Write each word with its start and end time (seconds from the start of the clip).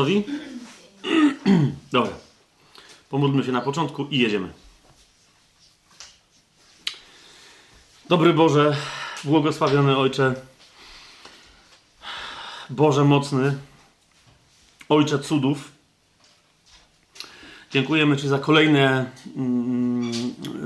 Gotowi? 0.00 0.24
Dobra. 1.92 2.12
Pomódlmy 3.10 3.44
się 3.44 3.52
na 3.52 3.60
początku 3.60 4.06
i 4.10 4.18
jedziemy. 4.18 4.52
Dobry 8.08 8.34
Boże, 8.34 8.76
błogosławiony 9.24 9.96
Ojcze, 9.96 10.34
Boże 12.70 13.04
mocny, 13.04 13.58
Ojcze 14.88 15.18
cudów. 15.18 15.72
Dziękujemy 17.70 18.16
Ci 18.16 18.28
za 18.28 18.38
kolejne 18.38 19.10
mm, 19.36 20.12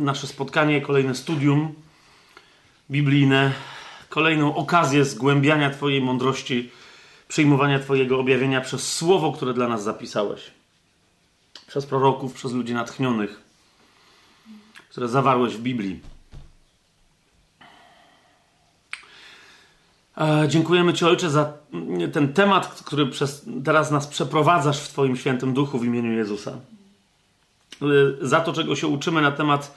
nasze 0.00 0.26
spotkanie, 0.26 0.80
kolejne 0.80 1.14
studium 1.14 1.74
biblijne, 2.90 3.52
kolejną 4.08 4.56
okazję 4.56 5.04
zgłębiania 5.04 5.70
Twojej 5.70 6.00
mądrości, 6.00 6.70
przyjmowania 7.34 7.78
Twojego 7.78 8.20
objawienia 8.20 8.60
przez 8.60 8.92
słowo, 8.92 9.32
które 9.32 9.54
dla 9.54 9.68
nas 9.68 9.82
zapisałeś. 9.82 10.50
Przez 11.66 11.86
proroków, 11.86 12.32
przez 12.34 12.52
ludzi 12.52 12.74
natchnionych, 12.74 13.40
które 14.88 15.08
zawarłeś 15.08 15.54
w 15.54 15.60
Biblii. 15.60 16.00
E, 20.18 20.48
dziękujemy 20.48 20.94
Ci, 20.94 21.04
Ojcze, 21.04 21.30
za 21.30 21.52
ten 22.12 22.32
temat, 22.32 22.82
który 22.84 23.06
przez, 23.06 23.46
teraz 23.64 23.90
nas 23.90 24.06
przeprowadzasz 24.06 24.80
w 24.80 24.88
Twoim 24.88 25.16
świętym 25.16 25.54
duchu 25.54 25.78
w 25.78 25.84
imieniu 25.84 26.12
Jezusa. 26.12 26.50
E, 26.50 27.86
za 28.20 28.40
to, 28.40 28.52
czego 28.52 28.76
się 28.76 28.86
uczymy 28.86 29.22
na 29.22 29.32
temat 29.32 29.74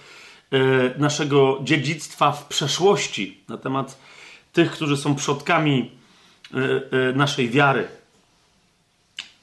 e, 0.51 0.99
naszego 0.99 1.59
dziedzictwa 1.63 2.31
w 2.31 2.47
przeszłości, 2.47 3.43
na 3.49 3.57
temat 3.57 3.97
tych, 4.53 4.71
którzy 4.71 4.97
są 4.97 5.15
przodkami 5.15 5.97
naszej 7.15 7.49
wiary. 7.49 7.87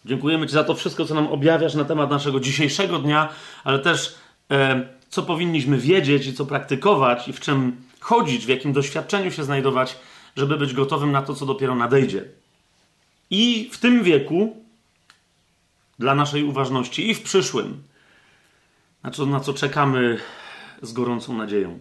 Dziękujemy 0.04 0.46
Ci 0.46 0.52
za 0.52 0.64
to 0.64 0.74
wszystko, 0.74 1.04
co 1.04 1.14
nam 1.14 1.26
objawiasz 1.26 1.74
na 1.74 1.84
temat 1.84 2.10
naszego 2.10 2.40
dzisiejszego 2.40 2.98
dnia, 2.98 3.28
ale 3.64 3.78
też 3.78 4.14
co 5.08 5.22
powinniśmy 5.22 5.78
wiedzieć 5.78 6.26
i 6.26 6.34
co 6.34 6.46
praktykować 6.46 7.28
i 7.28 7.32
w 7.32 7.40
czym 7.40 7.76
chodzić, 8.00 8.46
w 8.46 8.48
jakim 8.48 8.72
doświadczeniu 8.72 9.30
się 9.30 9.44
znajdować 9.44 9.96
żeby 10.36 10.56
być 10.56 10.72
gotowym 10.72 11.12
na 11.12 11.22
to, 11.22 11.34
co 11.34 11.46
dopiero 11.46 11.74
nadejdzie. 11.74 12.24
I 13.30 13.70
w 13.72 13.78
tym 13.78 14.02
wieku, 14.02 14.64
dla 15.98 16.14
naszej 16.14 16.44
uważności, 16.44 17.10
i 17.10 17.14
w 17.14 17.22
przyszłym, 17.22 17.82
na 19.02 19.10
co, 19.10 19.26
na 19.26 19.40
co 19.40 19.54
czekamy 19.54 20.18
z 20.82 20.92
gorącą 20.92 21.36
nadzieją. 21.36 21.78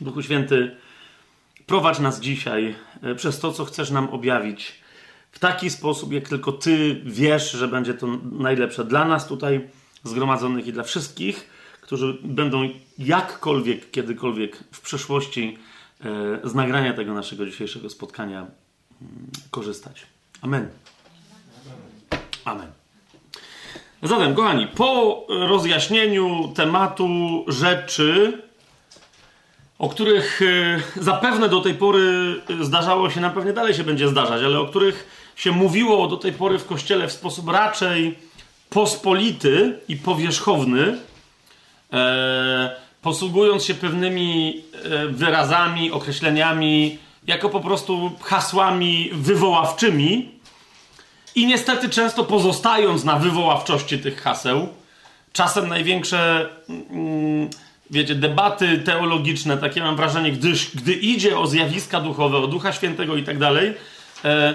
Duchu 0.00 0.22
Święty, 0.22 0.76
prowadź 1.66 1.98
nas 1.98 2.20
dzisiaj 2.20 2.74
e, 3.02 3.14
przez 3.14 3.40
to, 3.40 3.52
co 3.52 3.64
chcesz 3.64 3.90
nam 3.90 4.08
objawić, 4.08 4.80
w 5.32 5.38
taki 5.38 5.70
sposób, 5.70 6.12
jak 6.12 6.28
tylko 6.28 6.52
Ty 6.52 7.00
wiesz, 7.04 7.50
że 7.50 7.68
będzie 7.68 7.94
to 7.94 8.06
najlepsze 8.32 8.84
dla 8.84 9.04
nas 9.04 9.26
tutaj 9.26 9.68
zgromadzonych 10.04 10.66
i 10.66 10.72
dla 10.72 10.82
wszystkich, 10.82 11.50
którzy 11.80 12.18
będą 12.24 12.68
jakkolwiek, 12.98 13.90
kiedykolwiek 13.90 14.56
w 14.72 14.80
przyszłości 14.80 15.58
z 16.44 16.54
nagrania 16.54 16.94
tego 16.94 17.14
naszego 17.14 17.46
dzisiejszego 17.46 17.90
spotkania 17.90 18.38
mm, 18.38 18.50
korzystać. 19.50 20.06
Amen. 20.42 20.68
Amen. 22.44 22.72
Zatem, 24.02 24.34
kochani, 24.34 24.66
po 24.66 25.26
rozjaśnieniu 25.28 26.52
tematu 26.54 27.44
rzeczy, 27.48 28.42
o 29.78 29.88
których 29.88 30.42
e, 30.42 31.02
zapewne 31.02 31.48
do 31.48 31.60
tej 31.60 31.74
pory 31.74 32.34
zdarzało 32.60 33.10
się, 33.10 33.20
na 33.20 33.30
pewnie 33.30 33.52
dalej 33.52 33.74
się 33.74 33.84
będzie 33.84 34.08
zdarzać, 34.08 34.42
ale 34.42 34.60
o 34.60 34.66
których 34.66 35.06
się 35.36 35.52
mówiło 35.52 36.06
do 36.06 36.16
tej 36.16 36.32
pory 36.32 36.58
w 36.58 36.66
kościele 36.66 37.08
w 37.08 37.12
sposób 37.12 37.48
raczej 37.48 38.18
pospolity 38.70 39.78
i 39.88 39.96
powierzchowny, 39.96 40.98
e, 41.92 42.76
posługując 43.02 43.64
się 43.64 43.74
pewnymi 43.74 44.62
e, 44.84 45.06
wyrazami, 45.06 45.90
określeniami, 45.90 46.98
jako 47.26 47.48
po 47.48 47.60
prostu 47.60 48.12
hasłami 48.22 49.10
wywoławczymi 49.12 50.30
i 51.34 51.46
niestety 51.46 51.88
często 51.88 52.24
pozostając 52.24 53.04
na 53.04 53.16
wywoławczości 53.16 53.98
tych 53.98 54.22
haseł. 54.22 54.68
Czasem 55.32 55.68
największe, 55.68 56.48
mm, 56.68 57.50
wiecie, 57.90 58.14
debaty 58.14 58.78
teologiczne, 58.78 59.58
takie 59.58 59.80
mam 59.80 59.96
wrażenie, 59.96 60.32
gdyż, 60.32 60.70
gdy 60.74 60.92
idzie 60.92 61.38
o 61.38 61.46
zjawiska 61.46 62.00
duchowe, 62.00 62.38
o 62.38 62.46
Ducha 62.46 62.72
Świętego 62.72 63.16
i 63.16 63.22
tak 63.22 63.38
dalej, 63.38 63.74
e, 64.24 64.54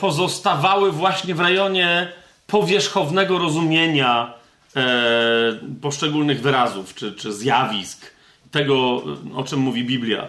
pozostawały 0.00 0.92
właśnie 0.92 1.34
w 1.34 1.40
rejonie 1.40 2.12
powierzchownego 2.46 3.38
rozumienia 3.38 4.34
e, 4.76 5.58
poszczególnych 5.80 6.40
wyrazów 6.40 6.94
czy, 6.94 7.12
czy 7.12 7.32
zjawisk, 7.32 8.10
tego, 8.50 9.02
o 9.34 9.44
czym 9.44 9.60
mówi 9.60 9.84
Biblia. 9.84 10.28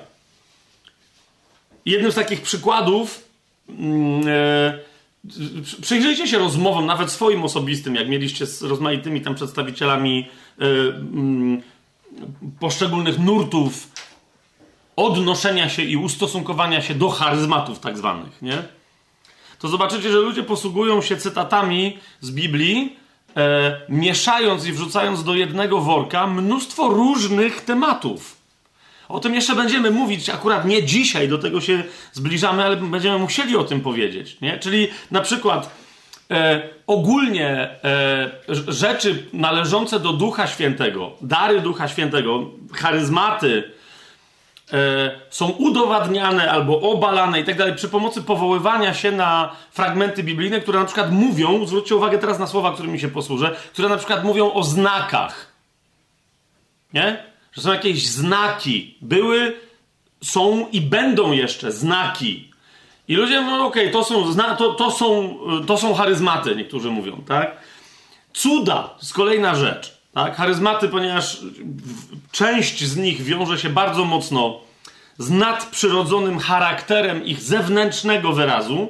Jednym 1.86 2.12
z 2.12 2.16
takich 2.16 2.42
przykładów, 2.42 3.24
mm, 3.70 4.22
e, 4.28 4.80
przyjrzyjcie 5.82 6.28
się 6.28 6.40
rozmowom, 6.40 6.86
nawet 6.86 7.12
swoim 7.12 7.44
osobistym, 7.44 7.96
jak 7.96 8.10
mieliście 8.10 8.46
z 8.46 8.62
rozmaitymi 8.62 9.22
tam 9.22 9.36
przedstawicielami 9.36 10.28
mm, 10.60 11.62
poszczególnych 12.60 13.20
nurtów 13.20 13.88
odnoszenia 14.96 15.70
się 15.70 15.84
i 15.84 15.98
ustosunkowania 15.98 16.82
się 16.82 16.96
do 16.96 17.10
charyzmatów 17.10 17.80
tak 17.80 17.98
zwanych, 17.98 18.42
nie? 18.42 18.64
To 19.60 19.68
zobaczycie, 19.68 20.12
że 20.12 20.18
ludzie 20.18 20.44
posługują 20.44 21.02
się 21.02 21.18
cytatami 21.18 21.98
z 22.22 22.32
Biblii, 22.32 22.96
e, 23.38 23.82
mieszając 23.90 24.66
i 24.66 24.74
wrzucając 24.74 25.24
do 25.24 25.36
jednego 25.36 25.82
worka 25.82 26.28
mnóstwo 26.28 26.90
różnych 26.90 27.62
tematów. 27.62 28.40
O 29.10 29.20
tym 29.20 29.36
jeszcze 29.36 29.56
będziemy 29.56 29.92
mówić, 29.92 30.30
akurat 30.30 30.66
nie 30.66 30.84
dzisiaj, 30.84 31.30
do 31.30 31.38
tego 31.38 31.62
się 31.62 31.84
zbliżamy, 32.14 32.64
ale 32.64 32.78
będziemy 32.78 33.20
musieli 33.20 33.56
o 33.56 33.64
tym 33.64 33.82
powiedzieć. 33.82 34.38
Nie? 34.42 34.60
Czyli 34.60 34.88
na 35.12 35.22
przykład 35.22 35.79
e, 36.32 36.62
ogólnie 36.88 37.50
e, 37.84 38.30
rzeczy 38.68 39.26
należące 39.34 40.00
do 40.00 40.14
Ducha 40.14 40.48
Świętego, 40.48 41.12
dary 41.22 41.62
Ducha 41.62 41.88
Świętego, 41.88 42.50
charyzmaty, 42.74 43.64
E, 44.74 45.12
są 45.30 45.50
udowadniane 45.50 46.52
albo 46.52 46.82
obalane 46.82 47.40
i 47.40 47.44
tak 47.44 47.58
dalej 47.58 47.76
przy 47.76 47.90
pomocy 47.90 48.22
powoływania 48.22 48.94
się 48.94 49.12
na 49.12 49.56
fragmenty 49.72 50.24
biblijne, 50.24 50.62
które 50.62 50.80
na 50.80 50.86
przykład 50.86 51.12
mówią, 51.12 51.66
zwróćcie 51.66 51.96
uwagę 51.96 52.18
teraz 52.18 52.40
na 52.40 52.48
słowa, 52.48 52.74
którymi 52.74 53.00
się 53.00 53.08
posłużę, 53.08 53.56
które 53.74 53.90
na 53.90 53.98
przykład 53.98 54.24
mówią 54.24 54.54
o 54.54 54.64
znakach. 54.64 55.52
Nie? 56.94 57.24
Że 57.52 57.62
są 57.62 57.72
jakieś 57.72 58.08
znaki. 58.08 58.98
Były, 59.02 59.58
są 60.24 60.68
i 60.72 60.82
będą 60.82 61.32
jeszcze 61.32 61.72
znaki. 61.72 62.49
I 63.10 63.16
ludzie 63.16 63.42
mówią, 63.42 63.66
okej, 63.66 63.90
okay, 63.90 63.94
to, 63.94 64.04
są, 64.04 64.36
to, 64.58 64.74
to, 64.74 64.92
są, 64.92 65.38
to 65.68 65.78
są 65.78 65.94
charyzmaty, 65.94 66.56
niektórzy 66.56 66.92
mówią, 66.92 67.24
tak? 67.28 67.58
Cuda, 68.34 68.90
jest 69.00 69.14
kolejna 69.14 69.56
rzecz. 69.56 69.98
Tak? 70.14 70.36
Charyzmaty, 70.36 70.90
ponieważ 70.90 71.38
część 72.32 72.84
z 72.84 72.98
nich 72.98 73.22
wiąże 73.24 73.60
się 73.60 73.70
bardzo 73.70 74.06
mocno 74.06 74.60
z 75.18 75.30
nadprzyrodzonym 75.30 76.40
charakterem 76.40 77.26
ich 77.26 77.42
zewnętrznego 77.42 78.34
wyrazu, 78.34 78.88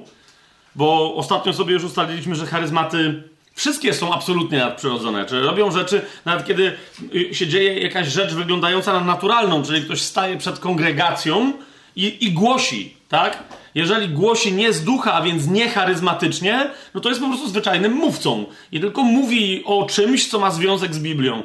bo 0.76 1.16
ostatnio 1.16 1.54
sobie 1.54 1.74
już 1.74 1.84
ustaliliśmy, 1.84 2.36
że 2.36 2.46
charyzmaty 2.46 3.24
wszystkie 3.54 3.94
są 3.94 4.14
absolutnie 4.14 4.58
nadprzyrodzone, 4.58 5.26
czyli 5.26 5.42
robią 5.42 5.72
rzeczy, 5.72 6.02
nawet 6.26 6.48
kiedy 6.48 6.78
y, 7.16 7.36
się 7.36 7.48
dzieje 7.48 7.80
jakaś 7.80 8.08
rzecz 8.08 8.34
wyglądająca 8.34 8.94
na 8.94 9.00
naturalną, 9.00 9.64
czyli 9.64 9.82
ktoś 9.82 10.02
staje 10.02 10.38
przed 10.38 10.60
kongregacją 10.60 11.54
i, 11.96 12.26
i 12.26 12.32
głosi, 12.32 12.96
tak? 13.10 13.44
Jeżeli 13.76 14.10
głosi 14.10 14.54
nie 14.54 14.74
z 14.74 14.84
ducha, 14.84 15.14
a 15.14 15.22
więc 15.22 15.48
nie 15.48 15.70
charyzmatycznie, 15.70 16.70
no 16.94 17.02
to 17.02 17.10
jest 17.10 17.22
po 17.22 17.28
prostu 17.28 17.50
zwyczajnym 17.50 17.94
mówcą. 17.94 18.46
I 18.72 18.80
tylko 18.80 19.04
mówi 19.04 19.64
o 19.66 19.86
czymś, 19.86 20.28
co 20.28 20.40
ma 20.40 20.52
związek 20.52 20.96
z 20.96 21.00
Biblią. 21.00 21.44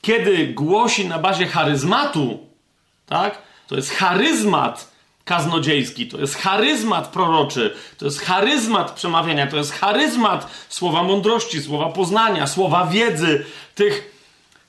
Kiedy 0.00 0.46
głosi 0.46 1.08
na 1.08 1.18
bazie 1.18 1.46
charyzmatu, 1.46 2.38
tak? 3.06 3.42
To 3.66 3.76
jest 3.76 3.90
charyzmat 3.90 4.92
kaznodziejski, 5.24 6.06
to 6.06 6.20
jest 6.20 6.36
charyzmat 6.36 7.08
proroczy, 7.08 7.74
to 7.98 8.04
jest 8.04 8.20
charyzmat 8.20 8.90
przemawiania, 8.90 9.46
to 9.46 9.56
jest 9.56 9.72
charyzmat 9.72 10.50
słowa 10.68 11.02
mądrości, 11.02 11.62
słowa 11.62 11.88
poznania, 11.88 12.46
słowa 12.46 12.86
wiedzy, 12.86 13.44
tych 13.74 14.18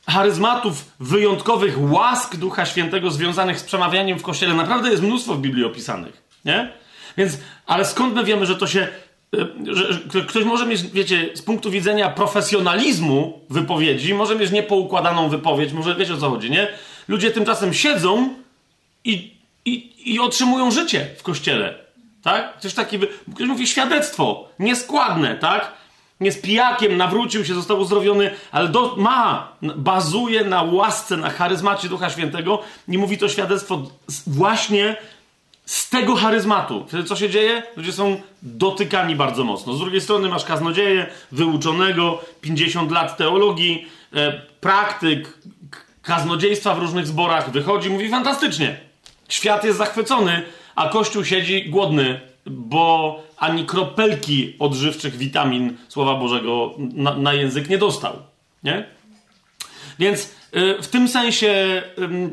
charyzmatów 0.08 0.86
wyjątkowych 1.00 1.92
łask 1.92 2.36
Ducha 2.36 2.66
Świętego 2.66 3.12
związanych 3.12 3.60
z 3.60 3.64
przemawianiem 3.64 4.20
w 4.20 4.24
Kościele. 4.24 4.54
Naprawdę 4.54 4.90
jest 4.90 5.04
mnóstwo 5.04 5.36
w 5.36 5.42
Biblii 5.42 5.66
opisanych, 5.66 6.22
nie? 6.46 6.74
Więc, 7.20 7.38
ale 7.66 7.86
skąd 7.86 8.16
my 8.16 8.24
wiemy, 8.24 8.46
że 8.46 8.56
to 8.56 8.68
się. 8.68 8.88
E, 9.36 9.48
że, 9.76 10.22
ktoś 10.28 10.44
może 10.44 10.66
mieć, 10.66 10.84
wiecie, 10.84 11.30
z 11.34 11.42
punktu 11.42 11.72
widzenia 11.72 12.10
profesjonalizmu 12.10 13.40
wypowiedzi, 13.50 14.14
może 14.14 14.36
mieć 14.36 14.52
niepoukładaną 14.52 15.30
wypowiedź, 15.30 15.74
może 15.74 15.96
wiecie 15.96 16.14
o 16.14 16.18
co 16.18 16.30
chodzi, 16.30 16.52
nie? 16.52 16.68
Ludzie 17.08 17.32
tymczasem 17.32 17.74
siedzą 17.74 18.30
i, 19.06 19.34
i, 19.66 19.92
i 20.14 20.20
otrzymują 20.20 20.72
życie 20.72 21.08
w 21.18 21.24
kościele. 21.24 21.76
Tak? 22.24 22.58
Ktoś 22.58 22.74
taki, 22.74 23.00
ktoś 23.36 23.48
mówi 23.48 23.68
świadectwo, 23.68 24.50
nieskładne, 24.60 25.36
tak? 25.36 25.72
jest 26.22 26.42
pijakiem, 26.42 26.98
nawrócił 26.98 27.46
się, 27.46 27.54
został 27.54 27.80
uzdrowiony, 27.80 28.32
ale 28.52 28.70
do, 28.70 28.96
ma, 28.98 29.52
bazuje 29.76 30.44
na 30.44 30.64
łasce, 30.64 31.18
na 31.18 31.30
charyzmacie 31.30 31.90
Ducha 31.90 32.10
Świętego 32.10 32.62
i 32.88 32.98
mówi 32.98 33.18
to 33.18 33.30
świadectwo 33.30 33.92
właśnie 34.28 34.96
z 35.70 35.90
tego 35.90 36.16
charyzmatu. 36.16 36.86
Wtedy 36.88 37.04
co 37.04 37.16
się 37.16 37.30
dzieje? 37.30 37.64
Ludzie 37.76 37.92
są 37.92 38.22
dotykani 38.42 39.16
bardzo 39.16 39.44
mocno. 39.44 39.74
Z 39.74 39.80
drugiej 39.80 40.02
strony 40.02 40.30
masz 40.30 40.46
kaznodzieję, 40.46 41.08
wyuczonego, 41.32 42.22
50 42.42 42.92
lat 42.92 43.18
teologii, 43.18 43.88
e, 44.14 44.42
praktyk, 44.62 45.38
kaznodziejstwa 46.02 46.76
w 46.76 46.80
różnych 46.80 47.08
zborach, 47.08 47.52
wychodzi, 47.52 47.90
mówi 47.90 48.10
fantastycznie. 48.10 48.80
Świat 49.28 49.64
jest 49.64 49.78
zachwycony, 49.78 50.44
a 50.76 50.90
Kościół 50.90 51.26
siedzi 51.26 51.70
głodny, 51.70 52.20
bo 52.46 53.16
ani 53.38 53.66
kropelki 53.66 54.56
odżywczych 54.60 55.18
witamin 55.18 55.78
Słowa 55.88 56.16
Bożego 56.16 56.74
na, 56.78 57.16
na 57.16 57.34
język 57.34 57.70
nie 57.70 57.78
dostał. 57.78 58.14
Nie? 58.64 58.86
Więc 60.00 60.32
w 60.82 60.88
tym 60.88 61.08
sensie 61.08 61.82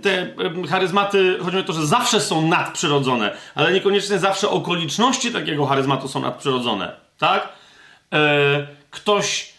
te 0.03 0.35
charyzmaty, 0.71 1.39
chodzi 1.45 1.59
o 1.59 1.63
to, 1.63 1.73
że 1.73 1.87
zawsze 1.87 2.21
są 2.21 2.49
nadprzyrodzone, 2.49 3.37
ale 3.55 3.73
niekoniecznie 3.73 4.19
zawsze 4.19 4.51
okoliczności 4.51 5.33
takiego 5.33 5.67
charyzmatu 5.67 6.09
są 6.09 6.21
nadprzyrodzone. 6.21 6.93
Tak? 7.19 7.49
E, 8.13 8.67
ktoś 8.91 9.53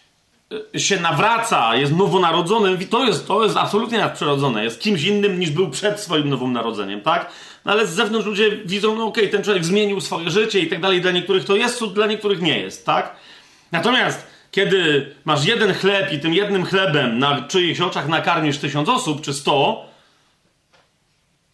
y, 0.76 0.80
się 0.80 1.00
nawraca, 1.00 1.76
jest 1.76 1.96
nowonarodzonym, 1.96 2.88
to 2.88 3.06
jest, 3.06 3.28
to 3.28 3.44
jest 3.44 3.58
absolutnie 3.58 3.98
nadprzyrodzone, 3.98 4.64
jest 4.64 4.82
kimś 4.82 5.04
innym 5.04 5.40
niż 5.40 5.50
był 5.50 5.70
przed 5.70 6.00
swoim 6.00 6.30
nowym 6.30 6.54
narodzeniem, 6.54 7.02
tak? 7.02 7.30
No 7.66 7.72
ale 7.72 7.88
z 7.88 7.90
zewnątrz 7.90 8.26
ludzie 8.26 8.58
widzą, 8.66 8.96
no 8.96 9.06
okej, 9.06 9.24
okay, 9.24 9.32
ten 9.32 9.44
człowiek 9.44 9.66
zmienił 9.66 10.02
swoje 10.02 10.30
życie 10.30 10.60
i 10.60 10.68
tak 10.68 10.82
dalej. 10.82 11.02
Dla 11.02 11.12
niektórych 11.12 11.46
to 11.46 11.56
jest 11.56 11.78
cud, 11.78 11.94
dla 11.94 12.08
niektórych 12.08 12.42
nie 12.42 12.60
jest, 12.60 12.86
tak? 12.86 13.16
Natomiast 13.72 14.28
kiedy 14.52 15.12
masz 15.26 15.46
jeden 15.46 15.74
chleb 15.74 16.14
i 16.14 16.20
tym 16.20 16.34
jednym 16.34 16.66
chlebem 16.66 17.20
na 17.20 17.42
czyichś 17.42 17.82
oczach 17.82 18.08
nakarmisz 18.08 18.58
tysiąc 18.58 18.90
osób, 18.90 19.22
czy 19.22 19.34
sto, 19.34 19.86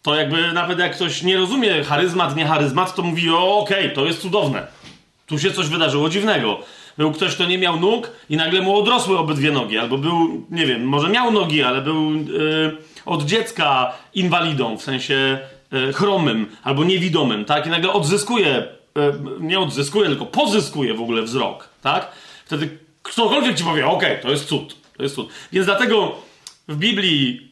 to 0.02 0.14
jakby 0.14 0.52
nawet 0.52 0.78
jak 0.78 0.94
ktoś 0.94 1.22
nie 1.22 1.36
rozumie 1.36 1.84
charyzmat, 1.84 2.36
nie 2.36 2.46
charyzmat, 2.46 2.94
to 2.94 3.02
mówi, 3.02 3.30
o 3.30 3.58
okej, 3.58 3.84
okay, 3.84 3.94
to 3.94 4.06
jest 4.06 4.20
cudowne. 4.20 4.66
Tu 5.26 5.38
się 5.38 5.50
coś 5.50 5.66
wydarzyło 5.66 6.08
dziwnego. 6.08 6.58
Był 6.98 7.12
ktoś, 7.12 7.34
kto 7.34 7.44
nie 7.44 7.58
miał 7.58 7.80
nóg 7.80 8.10
i 8.30 8.36
nagle 8.36 8.60
mu 8.60 8.78
odrosły 8.78 9.18
obydwie 9.18 9.52
nogi, 9.52 9.78
albo 9.78 9.98
był, 9.98 10.46
nie 10.50 10.66
wiem, 10.66 10.84
może 10.84 11.08
miał 11.08 11.32
nogi, 11.32 11.62
ale 11.62 11.80
był 11.80 12.12
yy, 12.12 12.76
od 13.06 13.24
dziecka 13.24 13.92
inwalidą, 14.14 14.76
w 14.76 14.82
sensie 14.82 15.38
E, 15.74 15.92
chromym 15.92 16.46
albo 16.62 16.84
niewidomym, 16.84 17.44
tak? 17.44 17.66
I 17.66 17.70
nagle 17.70 17.92
odzyskuje, 17.92 18.48
e, 18.56 18.66
nie 19.40 19.60
odzyskuje, 19.60 20.08
tylko 20.08 20.26
pozyskuje 20.26 20.94
w 20.94 21.00
ogóle 21.00 21.22
wzrok, 21.22 21.68
tak? 21.82 22.08
Wtedy 22.44 22.78
ktokolwiek 23.04 23.56
ci 23.56 23.64
powie, 23.64 23.86
okej, 23.86 24.10
okay, 24.10 24.22
to 24.22 24.30
jest 24.30 24.44
cud, 24.44 24.76
to 24.96 25.02
jest 25.02 25.14
cud. 25.14 25.28
Więc 25.52 25.66
dlatego 25.66 26.16
w 26.68 26.76
Biblii 26.76 27.48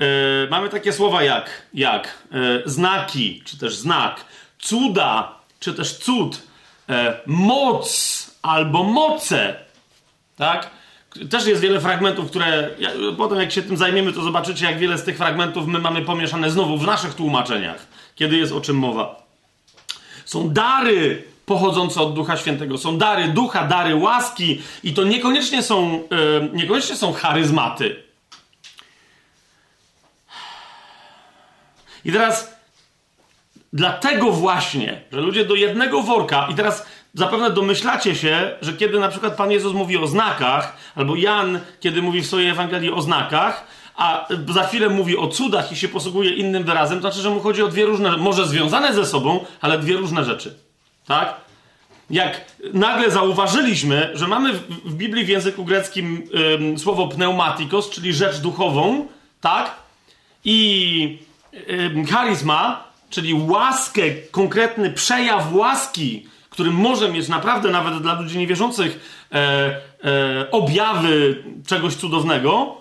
e, 0.46 0.50
mamy 0.50 0.68
takie 0.68 0.92
słowa 0.92 1.22
jak, 1.22 1.66
jak 1.74 2.18
e, 2.32 2.62
znaki, 2.64 3.42
czy 3.44 3.58
też 3.58 3.76
znak, 3.76 4.24
cuda, 4.58 5.34
czy 5.60 5.74
też 5.74 5.98
cud, 5.98 6.42
e, 6.88 7.20
moc 7.26 8.30
albo 8.42 8.84
moce, 8.84 9.54
tak? 10.36 10.70
Też 11.30 11.46
jest 11.46 11.60
wiele 11.60 11.80
fragmentów, 11.80 12.30
które. 12.30 12.70
Potem, 13.16 13.40
jak 13.40 13.52
się 13.52 13.62
tym 13.62 13.76
zajmiemy, 13.76 14.12
to 14.12 14.22
zobaczycie, 14.22 14.64
jak 14.64 14.78
wiele 14.78 14.98
z 14.98 15.04
tych 15.04 15.16
fragmentów 15.16 15.66
my 15.66 15.78
mamy 15.78 16.02
pomieszane 16.02 16.50
znowu 16.50 16.78
w 16.78 16.86
naszych 16.86 17.14
tłumaczeniach 17.14 17.86
kiedy 18.14 18.36
jest 18.36 18.52
o 18.52 18.60
czym 18.60 18.76
mowa. 18.76 19.26
Są 20.24 20.48
dary 20.48 21.24
pochodzące 21.46 22.00
od 22.00 22.14
Ducha 22.14 22.36
Świętego, 22.36 22.78
są 22.78 22.98
dary 22.98 23.28
ducha, 23.28 23.66
dary 23.66 23.94
łaski 23.96 24.62
i 24.82 24.94
to 24.94 25.04
niekoniecznie 25.04 25.62
są, 25.62 26.02
yy, 26.10 26.50
niekoniecznie 26.52 26.96
są 26.96 27.12
charyzmaty. 27.12 28.02
I 32.04 32.12
teraz 32.12 32.54
dlatego 33.72 34.32
właśnie, 34.32 35.02
że 35.12 35.20
ludzie 35.20 35.44
do 35.44 35.54
jednego 35.54 36.02
worka, 36.02 36.48
i 36.50 36.54
teraz 36.54 36.86
zapewne 37.14 37.50
domyślacie 37.50 38.14
się, 38.14 38.56
że 38.62 38.72
kiedy 38.72 39.00
na 39.00 39.08
przykład 39.08 39.36
Pan 39.36 39.50
Jezus 39.50 39.72
mówi 39.72 39.98
o 39.98 40.06
znakach, 40.06 40.76
albo 40.94 41.16
Jan, 41.16 41.60
kiedy 41.80 42.02
mówi 42.02 42.20
w 42.20 42.26
swojej 42.26 42.48
Ewangelii 42.48 42.90
o 42.90 43.02
znakach, 43.02 43.66
a 43.96 44.28
za 44.48 44.66
chwilę 44.66 44.88
mówi 44.88 45.16
o 45.16 45.28
cudach 45.28 45.72
i 45.72 45.76
się 45.76 45.88
posługuje 45.88 46.30
innym 46.30 46.64
wyrazem, 46.64 46.98
to 46.98 47.00
znaczy, 47.00 47.20
że 47.20 47.30
mu 47.30 47.40
chodzi 47.40 47.62
o 47.62 47.68
dwie 47.68 47.84
różne, 47.84 48.16
może 48.16 48.46
związane 48.46 48.94
ze 48.94 49.06
sobą, 49.06 49.44
ale 49.60 49.78
dwie 49.78 49.96
różne 49.96 50.24
rzeczy. 50.24 50.58
Tak? 51.12 51.34
Jak 52.10 52.40
nagle 52.74 53.10
zauważyliśmy, 53.10 54.10
że 54.14 54.28
mamy 54.28 54.52
w 54.84 54.94
Biblii 54.94 55.24
w 55.24 55.28
języku 55.28 55.64
greckim 55.64 56.28
ym, 56.54 56.78
słowo 56.78 57.08
pneumatikos, 57.08 57.90
czyli 57.90 58.12
rzecz 58.12 58.38
duchową, 58.40 59.06
tak? 59.40 59.76
I 60.44 61.18
ym, 61.70 62.06
charyzma, 62.06 62.84
czyli 63.10 63.34
łaskę, 63.34 64.02
konkretny 64.30 64.90
przejaw 64.90 65.52
łaski, 65.54 66.26
który 66.50 66.70
może 66.70 67.08
mieć 67.08 67.28
naprawdę 67.28 67.70
nawet 67.70 68.02
dla 68.02 68.20
ludzi 68.20 68.38
niewierzących 68.38 69.00
e, 69.32 69.36
e, 70.04 70.50
objawy 70.50 71.44
czegoś 71.66 71.94
cudownego, 71.94 72.76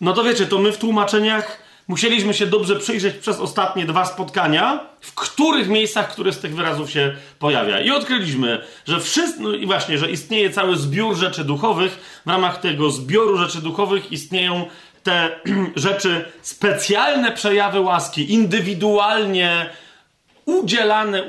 no 0.00 0.12
to 0.12 0.24
wiecie, 0.24 0.46
to 0.46 0.58
my 0.58 0.72
w 0.72 0.78
tłumaczeniach 0.78 1.65
musieliśmy 1.88 2.34
się 2.34 2.46
dobrze 2.46 2.76
przyjrzeć 2.76 3.16
przez 3.16 3.40
ostatnie 3.40 3.86
dwa 3.86 4.04
spotkania, 4.04 4.80
w 5.00 5.14
których 5.14 5.68
miejscach, 5.68 6.12
które 6.12 6.32
z 6.32 6.38
tych 6.38 6.56
wyrazów 6.56 6.90
się 6.90 7.16
pojawia. 7.38 7.80
I 7.80 7.90
odkryliśmy, 7.90 8.62
że 8.86 9.00
wszystko, 9.00 9.42
no 9.42 9.54
i 9.54 9.66
właśnie, 9.66 9.98
że 9.98 10.10
istnieje 10.10 10.50
cały 10.50 10.76
zbiór 10.76 11.16
rzeczy 11.16 11.44
duchowych. 11.44 12.22
W 12.26 12.30
ramach 12.30 12.60
tego 12.60 12.90
zbioru 12.90 13.38
rzeczy 13.38 13.62
duchowych 13.62 14.12
istnieją 14.12 14.66
te 15.02 15.40
rzeczy, 15.76 16.24
specjalne 16.42 17.32
przejawy 17.32 17.80
łaski, 17.80 18.32
indywidualnie 18.32 19.70
udzielane, 20.44 21.24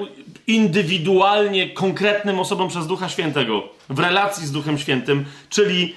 indywidualnie 0.47 1.69
konkretnym 1.69 2.39
osobom 2.39 2.69
przez 2.69 2.87
Ducha 2.87 3.09
Świętego, 3.09 3.63
w 3.89 3.99
relacji 3.99 4.47
z 4.47 4.51
Duchem 4.51 4.77
Świętym, 4.77 5.25
czyli 5.49 5.95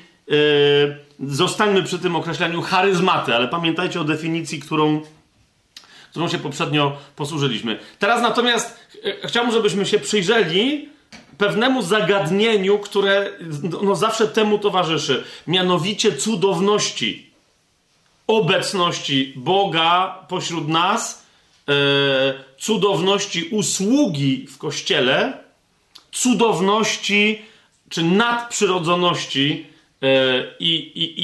zostańmy 1.26 1.82
przy 1.82 1.98
tym 1.98 2.16
określeniu 2.16 2.62
charyzmaty, 2.62 3.34
ale 3.34 3.48
pamiętajcie 3.48 4.00
o 4.00 4.04
definicji, 4.04 4.60
którą, 4.60 5.00
którą 6.10 6.28
się 6.28 6.38
poprzednio 6.38 6.96
posłużyliśmy. 7.16 7.78
Teraz 7.98 8.22
natomiast 8.22 8.80
e, 9.04 9.28
chciałbym, 9.28 9.52
żebyśmy 9.52 9.86
się 9.86 9.98
przyjrzeli 9.98 10.88
pewnemu 11.38 11.82
zagadnieniu, 11.82 12.78
które 12.78 13.30
no, 13.82 13.96
zawsze 13.96 14.28
temu 14.28 14.58
towarzyszy, 14.58 15.24
mianowicie 15.46 16.16
cudowności, 16.16 17.30
obecności 18.26 19.32
Boga 19.36 20.18
pośród 20.28 20.68
nas, 20.68 21.26
e, 21.68 21.72
cudowności 22.58 23.44
usługi 23.44 24.46
w 24.46 24.58
kościele, 24.58 25.38
cudowności 26.12 27.42
czy 27.88 28.02
nadprzyrodzoności 28.02 29.69
E, 29.69 29.69
i, 30.60 30.92
i, 30.94 31.14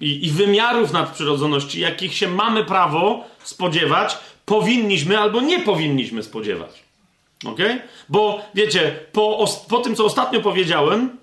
i, 0.00 0.26
i, 0.26 0.30
wymiarów 0.30 0.92
nadprzyrodzoności, 0.92 1.80
jakich 1.80 2.14
się 2.14 2.28
mamy 2.28 2.64
prawo 2.64 3.24
spodziewać, 3.42 4.18
powinniśmy 4.46 5.18
albo 5.18 5.40
nie 5.40 5.60
powinniśmy 5.60 6.22
spodziewać. 6.22 6.84
Ok? 7.44 7.58
Bo 8.08 8.42
wiecie, 8.54 8.96
po, 9.12 9.44
po 9.68 9.78
tym, 9.78 9.96
co 9.96 10.04
ostatnio 10.04 10.40
powiedziałem, 10.40 11.20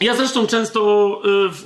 ja 0.00 0.16
zresztą 0.16 0.46
często, 0.46 1.20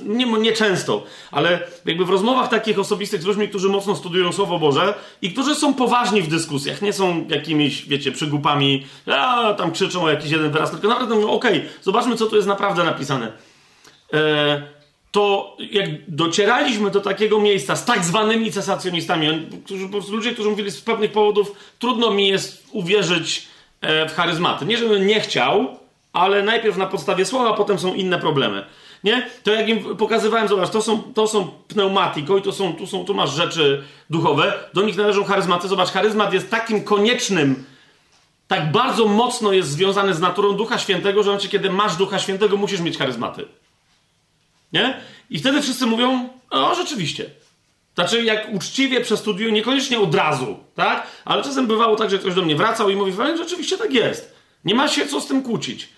y, 0.05 0.09
nie, 0.09 0.27
nie 0.27 0.53
często, 0.53 1.05
ale 1.31 1.61
jakby 1.85 2.05
w 2.05 2.11
rozmowach 2.11 2.49
takich 2.49 2.79
osobistych 2.79 3.23
z 3.23 3.25
ludźmi, 3.25 3.49
którzy 3.49 3.69
mocno 3.69 3.97
studiują 3.97 4.33
Słowo 4.33 4.59
Boże 4.59 4.95
i 5.23 5.33
którzy 5.33 5.55
są 5.55 5.75
poważni 5.75 6.23
w 6.23 6.29
dyskusjach, 6.29 6.83
nie 6.83 6.93
są 6.93 7.27
jakimiś, 7.29 7.89
wiecie, 7.89 8.13
przygupami, 8.13 8.87
a 9.07 9.55
tam 9.55 9.73
krzyczą 9.73 10.03
o 10.03 10.11
jakiś 10.11 10.31
jeden 10.31 10.51
wyraz, 10.51 10.71
tylko 10.71 10.89
naprawdę 10.89 11.15
mówią, 11.15 11.29
okej, 11.29 11.59
okay, 11.59 11.71
zobaczmy, 11.83 12.17
co 12.17 12.27
tu 12.27 12.37
jest 12.37 12.49
naprawdę 12.49 12.85
napisane. 12.85 13.33
E, 14.13 14.77
to 15.13 15.57
jak 15.59 15.89
docieraliśmy 16.09 16.91
do 16.91 17.01
takiego 17.01 17.41
miejsca 17.41 17.77
z 17.77 17.85
tak 17.85 18.05
zwanymi 18.05 18.53
cesacjonistami, 18.53 19.47
którzy, 19.65 19.89
ludzie, 20.11 20.33
którzy 20.33 20.51
mówili 20.51 20.71
z 20.71 20.81
pewnych 20.81 21.13
powodów, 21.13 21.53
trudno 21.79 22.11
mi 22.11 22.29
jest 22.29 22.67
uwierzyć 22.73 23.49
e, 23.81 24.09
w 24.09 24.15
charyzmaty. 24.15 24.67
Nie, 24.67 24.77
żebym 24.77 25.07
nie 25.07 25.21
chciał, 25.21 25.79
ale 26.13 26.43
najpierw 26.43 26.77
na 26.77 26.87
podstawie 26.87 27.25
słowa, 27.25 27.53
potem 27.53 27.79
są 27.79 27.95
inne 27.95 28.19
problemy. 28.19 28.65
Nie? 29.05 29.31
To 29.43 29.51
jak 29.51 29.69
im 29.69 29.97
pokazywałem, 29.97 30.49
zobacz, 30.49 30.71
to 30.71 30.83
są, 30.83 31.03
to 31.03 31.27
są 31.27 31.49
pneumatiko 31.69 32.39
i 32.39 32.43
to 32.43 32.53
są, 32.53 32.73
tu, 32.73 32.87
są, 32.87 33.05
tu 33.05 33.15
masz 33.15 33.35
rzeczy 33.35 33.83
duchowe, 34.11 34.53
do 34.75 34.83
nich 34.83 34.97
należą 34.97 35.25
charyzmaty. 35.25 35.69
Zobacz, 35.69 35.89
charyzmat 35.89 36.33
jest 36.33 36.51
takim 36.51 36.85
koniecznym, 36.85 37.65
tak 38.49 38.73
bardzo 38.73 39.07
mocno 39.07 39.53
jest 39.53 39.69
związany 39.69 40.15
z 40.15 40.21
naturą 40.21 40.53
Ducha 40.53 40.79
Świętego, 40.79 41.23
że 41.23 41.31
momencie, 41.31 41.49
kiedy 41.49 41.71
masz 41.71 41.97
Ducha 41.97 42.19
Świętego, 42.19 42.57
musisz 42.57 42.81
mieć 42.81 42.99
charyzmaty. 42.99 43.45
Nie? 44.77 45.01
I 45.31 45.39
wtedy 45.39 45.63
wszyscy 45.63 45.87
mówią, 45.87 46.29
o 46.51 46.75
rzeczywiście. 46.75 47.31
Znaczy, 47.95 48.23
jak 48.23 48.55
uczciwie 48.55 49.01
przestudiuję, 49.01 49.53
niekoniecznie 49.53 49.99
od 49.99 50.15
razu, 50.15 50.59
tak? 50.75 51.07
Ale 51.25 51.43
czasem 51.43 51.67
bywało 51.67 51.97
tak, 51.97 52.11
że 52.11 52.19
ktoś 52.19 52.35
do 52.35 52.43
mnie 52.43 52.57
wracał 52.57 52.91
i 52.91 52.97
mówi, 52.97 53.13
że 53.13 53.37
rzeczywiście 53.37 53.79
tak 53.79 53.93
jest. 53.93 54.35
Nie 54.65 54.75
ma 54.75 54.89
się 54.89 55.07
co 55.07 55.21
z 55.21 55.27
tym 55.27 55.43
kłócić. 55.43 55.89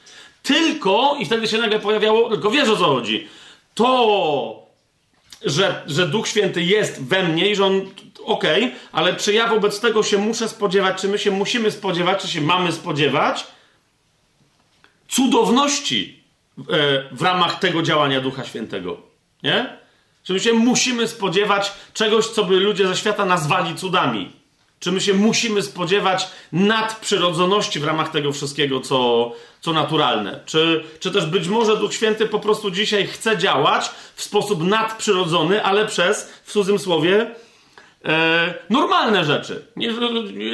Tylko, 0.43 1.17
i 1.21 1.27
wtedy 1.27 1.49
się 1.49 1.59
nagle 1.59 1.81
pojawiało, 1.81 2.29
tylko 2.29 2.51
wiesz 2.51 2.69
o 2.69 2.77
co 2.77 2.85
chodzi. 2.85 3.29
To, 3.75 4.67
że, 5.45 5.83
że 5.87 6.09
Duch 6.09 6.29
Święty 6.29 6.63
jest 6.63 7.03
we 7.03 7.23
mnie 7.23 7.51
i 7.51 7.57
że 7.57 7.65
on, 7.65 7.81
okej, 8.25 8.65
okay, 8.65 8.77
ale 8.93 9.17
czy 9.17 9.33
ja 9.33 9.49
wobec 9.49 9.81
tego 9.81 10.03
się 10.03 10.19
muszę 10.19 10.49
spodziewać, 10.49 11.01
czy 11.01 11.09
my 11.09 11.19
się 11.19 11.31
musimy 11.31 11.71
spodziewać, 11.71 12.23
czy 12.23 12.29
się 12.29 12.41
mamy 12.41 12.73
spodziewać 12.73 13.47
cudowności 15.09 16.18
w 17.13 17.23
ramach 17.23 17.59
tego 17.59 17.83
działania 17.83 18.21
Ducha 18.21 18.45
Świętego, 18.45 18.97
nie? 19.43 19.79
Czy 20.23 20.33
my 20.33 20.41
się 20.41 20.53
musimy 20.53 21.09
spodziewać 21.09 21.73
czegoś, 21.95 22.27
co 22.27 22.45
by 22.45 22.61
ludzie 22.61 22.87
ze 22.87 22.97
świata 22.97 23.25
nazwali 23.25 23.75
cudami? 23.75 24.33
Czy 24.81 24.93
my 24.93 25.01
się 25.01 25.15
musimy 25.15 25.63
spodziewać 25.63 26.29
nadprzyrodzoności 26.53 27.81
w 27.81 27.85
ramach 27.85 28.11
tego 28.11 28.33
wszystkiego, 28.33 28.81
co, 28.81 29.33
co 29.61 29.73
naturalne? 29.73 30.41
Czy, 30.47 30.85
czy 31.01 31.11
też 31.11 31.27
być 31.27 31.49
może 31.49 31.77
Duch 31.77 31.95
Święty 31.95 32.27
po 32.27 32.41
prostu 32.41 32.71
dzisiaj 32.71 33.07
chce 33.07 33.39
działać 33.39 33.91
w 34.15 34.23
sposób 34.23 34.63
nadprzyrodzony, 34.63 35.65
ale 35.65 35.87
przez, 35.87 36.33
w 36.45 36.53
cudzym 36.53 36.79
słowie, 36.79 37.31
e, 38.05 38.55
normalne 38.71 39.25
rzeczy. 39.25 39.67
Nie, 39.77 39.93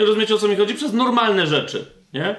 rozumiecie 0.06 0.34
o 0.34 0.38
co 0.38 0.49
mi 0.49 0.56
chodzi? 0.56 0.75
Przez 0.75 0.92
normalne 0.92 1.46
rzeczy, 1.46 1.87
nie? 2.12 2.37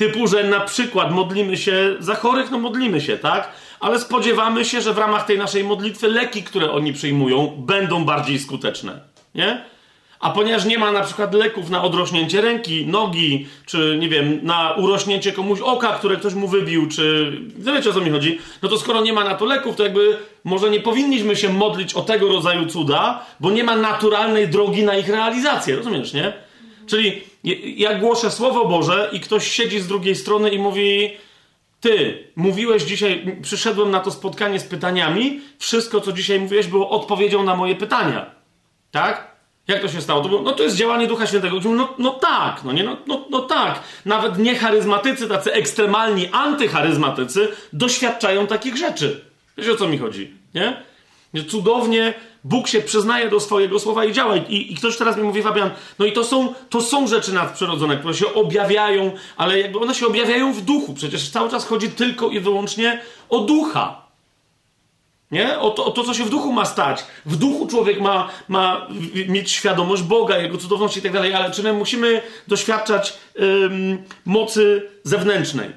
Typu, 0.00 0.26
że 0.26 0.44
na 0.44 0.60
przykład 0.60 1.12
modlimy 1.12 1.56
się 1.56 1.96
za 1.98 2.14
chorych, 2.14 2.50
no 2.50 2.58
modlimy 2.58 3.00
się, 3.00 3.16
tak? 3.16 3.52
Ale 3.80 4.00
spodziewamy 4.00 4.64
się, 4.64 4.80
że 4.80 4.94
w 4.94 4.98
ramach 4.98 5.26
tej 5.26 5.38
naszej 5.38 5.64
modlitwy 5.64 6.08
leki, 6.08 6.42
które 6.42 6.72
oni 6.72 6.92
przyjmują, 6.92 7.46
będą 7.58 8.04
bardziej 8.04 8.38
skuteczne, 8.38 9.00
nie? 9.34 9.64
A 10.20 10.30
ponieważ 10.30 10.64
nie 10.64 10.78
ma 10.78 10.92
na 10.92 11.00
przykład 11.00 11.34
leków 11.34 11.70
na 11.70 11.82
odrośnięcie 11.82 12.40
ręki, 12.40 12.86
nogi, 12.86 13.46
czy 13.66 13.96
nie 14.00 14.08
wiem, 14.08 14.40
na 14.42 14.72
urośnięcie 14.72 15.32
komuś 15.32 15.60
oka, 15.60 15.92
które 15.92 16.16
ktoś 16.16 16.34
mu 16.34 16.48
wybił, 16.48 16.88
czy. 16.88 17.32
No 17.58 17.72
wiecie 17.72 17.90
o 17.90 17.92
co 17.92 18.00
mi 18.00 18.10
chodzi? 18.10 18.38
No 18.62 18.68
to 18.68 18.78
skoro 18.78 19.00
nie 19.00 19.12
ma 19.12 19.24
na 19.24 19.34
to 19.34 19.44
leków, 19.44 19.76
to 19.76 19.82
jakby 19.82 20.16
może 20.44 20.70
nie 20.70 20.80
powinniśmy 20.80 21.36
się 21.36 21.48
modlić 21.48 21.94
o 21.94 22.02
tego 22.02 22.28
rodzaju 22.28 22.66
cuda, 22.66 23.24
bo 23.40 23.50
nie 23.50 23.64
ma 23.64 23.76
naturalnej 23.76 24.48
drogi 24.48 24.82
na 24.82 24.96
ich 24.96 25.08
realizację. 25.08 25.76
Rozumiesz, 25.76 26.12
nie? 26.12 26.32
Czyli 26.86 27.29
ja 27.76 27.98
głoszę 27.98 28.30
Słowo 28.30 28.64
Boże 28.64 29.10
i 29.12 29.20
ktoś 29.20 29.50
siedzi 29.50 29.80
z 29.80 29.86
drugiej 29.86 30.16
strony 30.16 30.50
i 30.50 30.58
mówi. 30.58 31.10
Ty, 31.80 32.24
mówiłeś 32.36 32.82
dzisiaj, 32.82 33.36
przyszedłem 33.42 33.90
na 33.90 34.00
to 34.00 34.10
spotkanie 34.10 34.60
z 34.60 34.64
pytaniami, 34.64 35.40
wszystko 35.58 36.00
co 36.00 36.12
dzisiaj 36.12 36.40
mówiłeś 36.40 36.66
było 36.66 36.90
odpowiedzią 36.90 37.42
na 37.42 37.56
moje 37.56 37.74
pytania. 37.74 38.30
Tak? 38.90 39.30
Jak 39.68 39.82
to 39.82 39.88
się 39.88 40.00
stało? 40.00 40.22
To 40.22 40.28
było, 40.28 40.42
no 40.42 40.52
to 40.52 40.62
jest 40.62 40.76
działanie 40.76 41.06
Ducha 41.06 41.26
Świętego. 41.26 41.56
No, 41.64 41.94
no 41.98 42.10
tak, 42.10 42.64
no 42.64 42.72
nie, 42.72 42.84
no, 42.84 42.96
no, 43.06 43.24
no 43.30 43.40
tak. 43.40 43.82
Nawet 44.06 44.38
nie 44.38 44.54
charyzmatycy, 44.54 45.28
tacy 45.28 45.52
ekstremalni 45.52 46.28
antycharyzmatycy 46.32 47.48
doświadczają 47.72 48.46
takich 48.46 48.76
rzeczy. 48.76 49.24
Wiecie 49.58 49.72
o 49.72 49.76
co 49.76 49.88
mi 49.88 49.98
chodzi, 49.98 50.34
nie? 50.54 50.82
Cudownie 51.48 52.14
Bóg 52.44 52.68
się 52.68 52.80
przyznaje 52.80 53.28
do 53.28 53.40
swojego 53.40 53.80
słowa 53.80 54.04
i 54.04 54.12
działa. 54.12 54.36
I, 54.36 54.72
I, 54.72 54.76
ktoś 54.76 54.96
teraz 54.96 55.16
mi 55.16 55.22
mówi, 55.22 55.42
Fabian, 55.42 55.70
no 55.98 56.06
i 56.06 56.12
to 56.12 56.24
są, 56.24 56.54
to 56.70 56.80
są 56.80 57.06
rzeczy 57.06 57.32
nadprzyrodzone, 57.32 57.96
które 57.96 58.14
się 58.14 58.34
objawiają, 58.34 59.12
ale 59.36 59.60
jakby 59.60 59.78
one 59.78 59.94
się 59.94 60.06
objawiają 60.06 60.52
w 60.52 60.60
duchu. 60.60 60.94
Przecież 60.94 61.30
cały 61.30 61.50
czas 61.50 61.66
chodzi 61.66 61.90
tylko 61.90 62.28
i 62.28 62.40
wyłącznie 62.40 63.00
o 63.28 63.38
ducha. 63.38 64.00
Nie? 65.30 65.58
O 65.58 65.70
to, 65.70 65.84
o 65.84 65.90
to, 65.90 66.04
co 66.04 66.14
się 66.14 66.24
w 66.24 66.30
duchu 66.30 66.52
ma 66.52 66.64
stać. 66.64 67.04
W 67.26 67.36
duchu 67.36 67.66
człowiek 67.66 68.00
ma, 68.00 68.28
ma 68.48 68.86
mieć 69.28 69.50
świadomość 69.50 70.02
Boga, 70.02 70.38
Jego 70.38 70.58
cudowności 70.58 70.98
i 70.98 71.02
tak 71.02 71.12
dalej, 71.12 71.34
ale 71.34 71.50
czy 71.50 71.62
my 71.62 71.72
musimy 71.72 72.22
doświadczać 72.48 73.18
ym, 73.40 74.04
mocy 74.24 74.90
zewnętrznej? 75.02 75.70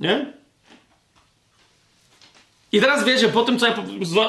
Nie? 0.00 0.35
I 2.76 2.80
teraz 2.80 3.04
wiecie, 3.04 3.28
po 3.28 3.42
tym, 3.42 3.58
co 3.58 3.66
ja, 3.66 3.74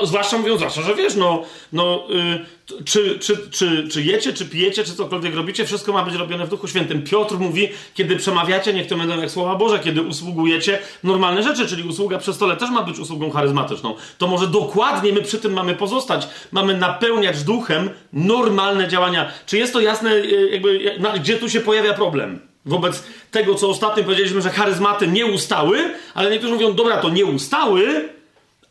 zwłaszcza 0.03 0.37
mówiąc, 0.37 0.59
zwłaszcza, 0.59 0.81
że 0.81 0.95
wiesz, 0.95 1.15
no, 1.15 1.43
no 1.73 2.07
y, 2.09 2.83
czy, 2.85 3.19
czy, 3.19 3.37
czy, 3.51 3.87
czy 3.87 4.03
jecie, 4.03 4.33
czy 4.33 4.45
pijecie, 4.45 4.83
czy 4.83 4.95
cokolwiek 4.95 5.35
robicie, 5.35 5.65
wszystko 5.65 5.93
ma 5.93 6.03
być 6.03 6.15
robione 6.15 6.45
w 6.45 6.49
Duchu 6.49 6.67
Świętym. 6.67 7.03
Piotr 7.03 7.35
mówi, 7.35 7.69
kiedy 7.93 8.15
przemawiacie, 8.15 8.73
niech 8.73 8.87
to 8.87 8.97
będą 8.97 9.21
jak 9.21 9.31
słowa 9.31 9.55
Boże, 9.55 9.79
kiedy 9.79 10.01
usługujecie 10.01 10.79
normalne 11.03 11.43
rzeczy, 11.43 11.67
czyli 11.67 11.83
usługa 11.83 12.17
przy 12.17 12.33
stole 12.33 12.57
też 12.57 12.69
ma 12.69 12.83
być 12.83 12.99
usługą 12.99 13.31
charyzmatyczną. 13.31 13.95
To 14.17 14.27
może 14.27 14.47
dokładnie 14.47 15.13
my 15.13 15.21
przy 15.21 15.37
tym 15.37 15.53
mamy 15.53 15.75
pozostać. 15.75 16.27
Mamy 16.51 16.77
napełniać 16.77 17.43
duchem 17.43 17.89
normalne 18.13 18.87
działania. 18.87 19.31
Czy 19.45 19.57
jest 19.57 19.73
to 19.73 19.79
jasne, 19.79 20.15
y, 20.15 20.49
jakby, 20.51 20.97
gdzie 21.19 21.37
tu 21.37 21.49
się 21.49 21.59
pojawia 21.59 21.93
problem? 21.93 22.39
Wobec 22.65 23.03
tego, 23.31 23.55
co 23.55 23.69
ostatnio 23.69 24.03
powiedzieliśmy, 24.03 24.41
że 24.41 24.49
charyzmaty 24.49 25.07
nie 25.07 25.25
ustały, 25.25 25.93
ale 26.13 26.31
niektórzy 26.31 26.53
mówią, 26.53 26.73
dobra, 26.73 26.97
to 26.97 27.09
nie 27.09 27.25
ustały, 27.25 28.16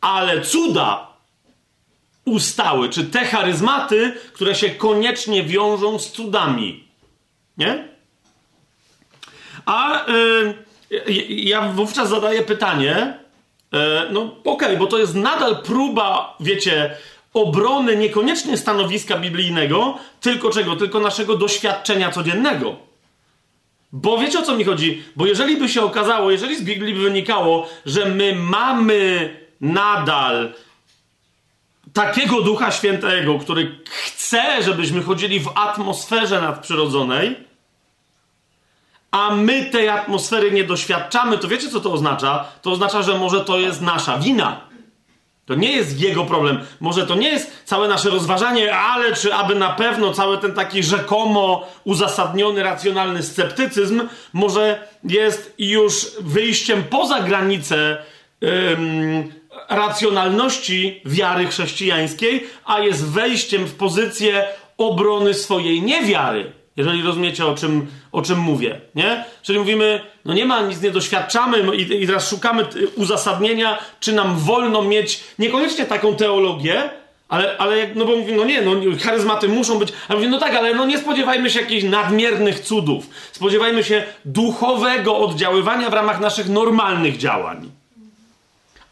ale 0.06 0.40
cuda 0.40 1.06
ustały, 2.24 2.88
czy 2.88 3.04
te 3.04 3.24
charyzmaty, 3.24 4.12
które 4.32 4.54
się 4.54 4.70
koniecznie 4.70 5.42
wiążą 5.42 5.98
z 5.98 6.12
cudami. 6.12 6.84
Nie? 7.58 7.88
A 9.66 10.06
y, 10.08 10.54
ja 11.28 11.60
wówczas 11.68 12.08
zadaję 12.08 12.42
pytanie, 12.42 13.18
y, 13.74 13.78
no 14.10 14.22
okej, 14.22 14.42
okay, 14.44 14.76
bo 14.76 14.86
to 14.86 14.98
jest 14.98 15.14
nadal 15.14 15.62
próba, 15.62 16.36
wiecie, 16.40 16.96
obrony 17.34 17.96
niekoniecznie 17.96 18.56
stanowiska 18.56 19.18
biblijnego, 19.18 19.98
tylko 20.20 20.50
czego? 20.50 20.76
Tylko 20.76 21.00
naszego 21.00 21.36
doświadczenia 21.36 22.10
codziennego. 22.10 22.76
Bo 23.92 24.18
wiecie 24.18 24.38
o 24.38 24.42
co 24.42 24.56
mi 24.56 24.64
chodzi? 24.64 25.02
Bo 25.16 25.26
jeżeli 25.26 25.56
by 25.56 25.68
się 25.68 25.82
okazało, 25.82 26.30
jeżeli 26.30 26.56
z 26.56 26.62
Biblii 26.62 26.94
by 26.94 27.00
wynikało, 27.00 27.68
że 27.86 28.04
my 28.04 28.34
mamy 28.34 29.30
nadal 29.60 30.52
takiego 31.92 32.42
Ducha 32.42 32.70
Świętego, 32.70 33.38
który 33.38 33.78
chce, 33.84 34.62
żebyśmy 34.62 35.02
chodzili 35.02 35.40
w 35.40 35.50
atmosferze 35.54 36.40
nadprzyrodzonej, 36.40 37.46
a 39.10 39.30
my 39.30 39.64
tej 39.64 39.88
atmosfery 39.88 40.52
nie 40.52 40.64
doświadczamy, 40.64 41.38
to 41.38 41.48
wiecie, 41.48 41.68
co 41.68 41.80
to 41.80 41.92
oznacza? 41.92 42.44
To 42.62 42.70
oznacza, 42.70 43.02
że 43.02 43.18
może 43.18 43.44
to 43.44 43.58
jest 43.58 43.80
nasza 43.80 44.18
wina. 44.18 44.60
To 45.46 45.54
nie 45.54 45.72
jest 45.72 46.00
jego 46.00 46.24
problem. 46.24 46.60
Może 46.80 47.06
to 47.06 47.14
nie 47.14 47.28
jest 47.28 47.62
całe 47.64 47.88
nasze 47.88 48.10
rozważanie, 48.10 48.76
ale 48.76 49.12
czy 49.12 49.34
aby 49.34 49.54
na 49.54 49.70
pewno 49.70 50.12
cały 50.12 50.38
ten 50.38 50.54
taki 50.54 50.82
rzekomo 50.82 51.68
uzasadniony, 51.84 52.62
racjonalny 52.62 53.22
sceptycyzm 53.22 54.08
może 54.32 54.88
jest 55.04 55.54
już 55.58 56.06
wyjściem 56.20 56.84
poza 56.90 57.20
granicę 57.20 57.98
racjonalności 59.68 61.00
wiary 61.04 61.46
chrześcijańskiej, 61.46 62.46
a 62.64 62.80
jest 62.80 63.06
wejściem 63.06 63.66
w 63.66 63.74
pozycję 63.74 64.44
obrony 64.78 65.34
swojej 65.34 65.82
niewiary. 65.82 66.52
Jeżeli 66.76 67.02
rozumiecie, 67.02 67.46
o 67.46 67.54
czym, 67.54 67.86
o 68.12 68.22
czym 68.22 68.38
mówię, 68.38 68.80
nie? 68.94 69.24
Czyli 69.42 69.58
mówimy, 69.58 70.00
no 70.24 70.34
nie 70.34 70.44
ma, 70.44 70.62
nic 70.62 70.82
nie 70.82 70.90
doświadczamy 70.90 71.62
no 71.62 71.72
i, 71.72 72.02
i 72.02 72.06
teraz 72.06 72.30
szukamy 72.30 72.64
uzasadnienia, 72.96 73.78
czy 74.00 74.12
nam 74.12 74.38
wolno 74.38 74.82
mieć 74.82 75.24
niekoniecznie 75.38 75.84
taką 75.84 76.16
teologię, 76.16 76.90
ale, 77.28 77.58
ale 77.58 77.88
no 77.94 78.04
bo 78.04 78.16
mówimy, 78.16 78.38
no 78.38 78.44
nie, 78.44 78.62
no 78.62 78.72
charyzmaty 79.04 79.48
muszą 79.48 79.78
być. 79.78 79.92
A 80.08 80.14
mówię, 80.14 80.28
no 80.28 80.38
tak, 80.38 80.54
ale 80.54 80.74
no 80.74 80.86
nie 80.86 80.98
spodziewajmy 80.98 81.50
się 81.50 81.60
jakichś 81.60 81.84
nadmiernych 81.84 82.60
cudów. 82.60 83.06
Spodziewajmy 83.32 83.84
się 83.84 84.04
duchowego 84.24 85.18
oddziaływania 85.18 85.90
w 85.90 85.92
ramach 85.92 86.20
naszych 86.20 86.48
normalnych 86.48 87.16
działań. 87.16 87.70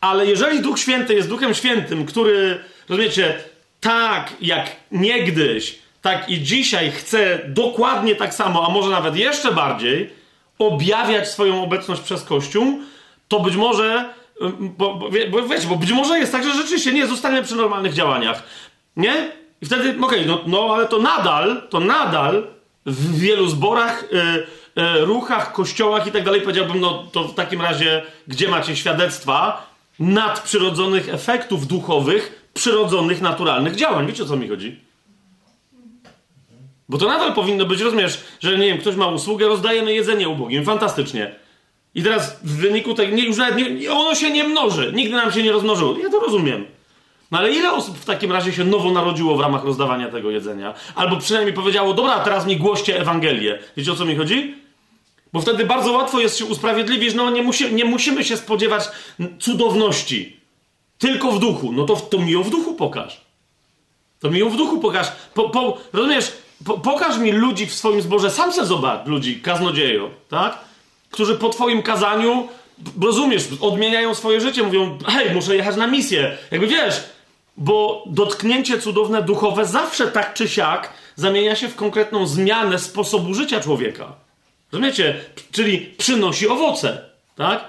Ale 0.05 0.27
jeżeli 0.27 0.61
Duch 0.61 0.79
Święty 0.79 1.15
jest 1.15 1.29
Duchem 1.29 1.55
Świętym, 1.55 2.07
który, 2.07 2.61
rozumiecie, 2.89 3.39
tak 3.81 4.33
jak 4.41 4.77
niegdyś, 4.93 5.79
tak 6.03 6.31
i 6.31 6.43
dzisiaj 6.43 6.91
chce 6.91 7.41
dokładnie 7.49 8.17
tak 8.17 8.35
samo, 8.35 8.67
a 8.67 8.71
może 8.71 8.91
nawet 8.91 9.17
jeszcze 9.17 9.53
bardziej, 9.53 10.11
objawiać 10.59 11.29
swoją 11.29 11.63
obecność 11.63 12.03
przez 12.03 12.23
Kościół, 12.23 12.81
to 13.29 13.41
być 13.41 13.57
może, 13.57 14.15
bo, 14.61 14.95
bo, 14.95 15.11
bo, 15.31 15.49
wiecie, 15.49 15.69
bo 15.69 15.77
być 15.77 15.93
może 15.93 16.19
jest 16.19 16.33
tak, 16.33 16.45
że 16.45 16.55
rzeczywiście 16.55 16.93
nie 16.93 17.07
zostanie 17.07 17.43
przy 17.43 17.57
normalnych 17.57 17.95
działaniach. 17.95 18.43
Nie? 18.97 19.33
I 19.63 19.67
wtedy, 19.67 19.91
okej, 19.91 20.03
okay, 20.03 20.27
no, 20.27 20.41
no 20.47 20.75
ale 20.75 20.87
to 20.87 20.99
nadal, 20.99 21.63
to 21.71 21.81
nadal 21.81 22.47
w 22.87 23.19
wielu 23.19 23.49
zborach, 23.49 24.05
y, 24.05 24.17
y, 24.81 25.05
ruchach, 25.05 25.53
kościołach 25.53 26.07
i 26.07 26.13
tak 26.13 26.25
dalej 26.25 26.41
powiedziałbym, 26.41 26.81
no 26.81 27.05
to 27.13 27.25
w 27.25 27.35
takim 27.35 27.61
razie, 27.61 28.03
gdzie 28.29 28.49
macie 28.49 28.77
świadectwa, 28.77 29.74
nadprzyrodzonych 29.99 31.09
efektów 31.09 31.67
duchowych, 31.67 32.51
przyrodzonych, 32.55 33.21
naturalnych 33.21 33.77
działań. 33.77 34.07
Wiecie 34.07 34.23
o 34.23 34.27
co 34.27 34.37
mi 34.37 34.49
chodzi? 34.49 34.81
Bo 36.89 36.99
to 36.99 37.09
nadal 37.09 37.35
powinno 37.35 37.67
być, 37.67 37.81
rozumiesz, 37.81 38.21
że 38.41 38.59
nie 38.59 38.67
wiem, 38.67 38.79
ktoś 38.79 38.97
ma 38.97 39.07
usługę, 39.07 39.47
rozdajemy 39.49 39.95
jedzenie 39.95 40.29
ubogim. 40.29 40.65
Fantastycznie. 40.65 41.35
I 41.95 42.03
teraz 42.03 42.41
w 42.43 42.57
wyniku 42.57 42.95
tego, 42.95 43.17
nie, 43.17 43.25
już 43.25 43.37
nawet 43.37 43.57
nie, 43.57 43.93
ono 43.93 44.15
się 44.15 44.31
nie 44.31 44.45
mnoży. 44.45 44.93
Nigdy 44.95 45.17
nam 45.17 45.33
się 45.33 45.43
nie 45.43 45.53
rozmnożyło. 45.53 45.99
Ja 45.99 46.11
to 46.11 46.21
rozumiem. 46.21 46.67
No 47.31 47.39
ale 47.39 47.53
ile 47.53 47.73
osób 47.73 47.99
w 47.99 48.05
takim 48.05 48.33
razie 48.33 48.53
się 48.53 48.65
nowo 48.65 48.91
narodziło 48.91 49.37
w 49.37 49.41
ramach 49.41 49.65
rozdawania 49.65 50.09
tego 50.09 50.31
jedzenia? 50.31 50.75
Albo 50.95 51.17
przynajmniej 51.17 51.55
powiedziało, 51.55 51.95
dobra, 51.95 52.19
teraz 52.21 52.47
mi 52.47 52.57
głoście 52.57 53.01
Ewangelię. 53.01 53.59
Wiecie 53.77 53.93
o 53.93 53.95
co 53.95 54.05
mi 54.05 54.17
chodzi? 54.17 54.63
Bo 55.35 55.41
wtedy 55.41 55.67
bardzo 55.67 55.93
łatwo 55.93 56.21
jest 56.21 56.38
się 56.38 56.45
usprawiedliwić, 56.45 57.14
no 57.14 57.31
nie, 57.31 57.43
musi, 57.43 57.75
nie 57.75 57.85
musimy 57.85 58.25
się 58.25 58.37
spodziewać 58.37 58.88
cudowności. 59.41 60.41
Tylko 60.99 61.33
w 61.33 61.38
duchu. 61.38 61.73
No 61.73 61.85
to, 61.85 61.97
to 61.97 62.19
mi 62.19 62.33
ją 62.33 62.43
w 62.43 62.50
duchu 62.50 62.75
pokaż. 62.75 63.21
To 64.21 64.31
mi 64.31 64.38
ją 64.38 64.50
w 64.50 64.57
duchu 64.57 64.79
pokaż. 64.79 65.12
Po, 65.35 65.49
po, 65.49 65.76
rozumiesz? 65.93 66.33
Po, 66.64 66.79
pokaż 66.79 67.19
mi 67.19 67.33
ludzi 67.33 67.67
w 67.67 67.75
swoim 67.75 68.03
zborze, 68.03 68.31
sam 68.31 68.53
se 68.53 68.67
zobacz 68.67 69.07
ludzi, 69.07 69.41
kaznodziejo, 69.41 70.11
tak? 70.29 70.59
Którzy 71.11 71.35
po 71.35 71.49
twoim 71.49 71.83
kazaniu, 71.83 72.49
rozumiesz, 73.03 73.49
odmieniają 73.61 74.14
swoje 74.14 74.41
życie, 74.41 74.62
mówią, 74.62 74.99
hej, 75.07 75.35
muszę 75.35 75.57
jechać 75.57 75.76
na 75.76 75.87
misję. 75.87 76.38
Jakby 76.50 76.67
wiesz, 76.67 77.05
bo 77.57 78.05
dotknięcie 78.07 78.81
cudowne 78.81 79.23
duchowe 79.23 79.67
zawsze 79.67 80.09
tak 80.09 80.35
czy 80.35 80.49
siak 80.49 80.93
zamienia 81.17 81.57
się 81.57 81.69
w 81.69 81.75
konkretną 81.75 82.26
zmianę 82.26 82.79
sposobu 82.79 83.35
życia 83.35 83.61
człowieka. 83.61 84.24
Rozumiecie? 84.75 85.21
Czyli 85.52 85.78
przynosi 85.78 86.49
owoce, 86.49 87.02
tak? 87.37 87.64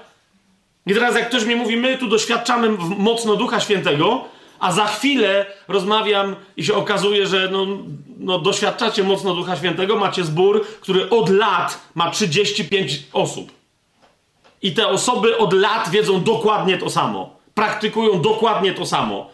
I 0.86 0.94
teraz 0.94 1.14
jak 1.14 1.28
ktoś 1.28 1.44
mi 1.44 1.56
mówi, 1.56 1.76
my 1.76 1.98
tu 1.98 2.08
doświadczamy 2.08 2.68
mocno 2.98 3.36
Ducha 3.36 3.60
Świętego, 3.60 4.24
a 4.58 4.72
za 4.72 4.86
chwilę 4.86 5.46
rozmawiam 5.68 6.36
i 6.56 6.64
się 6.64 6.74
okazuje, 6.74 7.26
że 7.26 7.48
no, 7.52 7.66
no, 8.18 8.38
doświadczacie 8.38 9.04
mocno 9.04 9.34
Ducha 9.34 9.56
Świętego, 9.56 9.96
macie 9.96 10.24
zbór, 10.24 10.66
który 10.80 11.10
od 11.10 11.28
lat 11.28 11.80
ma 11.94 12.10
35 12.10 13.02
osób. 13.12 13.52
I 14.62 14.72
te 14.72 14.88
osoby 14.88 15.38
od 15.38 15.52
lat 15.52 15.88
wiedzą 15.90 16.22
dokładnie 16.22 16.78
to 16.78 16.90
samo. 16.90 17.36
Praktykują 17.54 18.20
dokładnie 18.20 18.74
to 18.74 18.86
samo. 18.86 19.30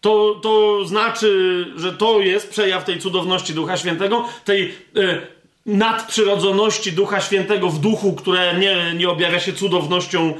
To, 0.00 0.40
to 0.42 0.84
znaczy, 0.84 1.66
że 1.76 1.92
to 1.92 2.20
jest 2.20 2.50
przejaw 2.50 2.84
tej 2.84 2.98
cudowności 2.98 3.54
Ducha 3.54 3.76
Świętego, 3.76 4.24
tej. 4.44 4.74
Yy, 4.94 5.39
nadprzyrodzoności 5.66 6.92
Ducha 6.92 7.20
Świętego 7.20 7.68
w 7.68 7.78
duchu, 7.78 8.12
które 8.12 8.58
nie, 8.58 8.94
nie 8.94 9.08
objawia 9.08 9.40
się 9.40 9.52
cudownością 9.52 10.28
e, 10.28 10.34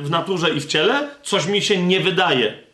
w 0.00 0.10
naturze 0.10 0.50
i 0.50 0.60
w 0.60 0.66
ciele, 0.66 1.10
coś 1.22 1.46
mi 1.46 1.62
się 1.62 1.82
nie 1.82 2.00
wydaje. 2.00 2.68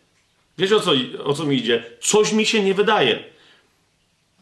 Wiecie 0.59 0.77
o 0.77 0.81
co, 0.81 0.93
o 1.25 1.35
co 1.35 1.45
mi 1.45 1.57
idzie? 1.57 1.83
Coś 2.01 2.33
mi 2.33 2.47
się 2.47 2.63
nie 2.63 2.75
wydaje. 2.75 3.35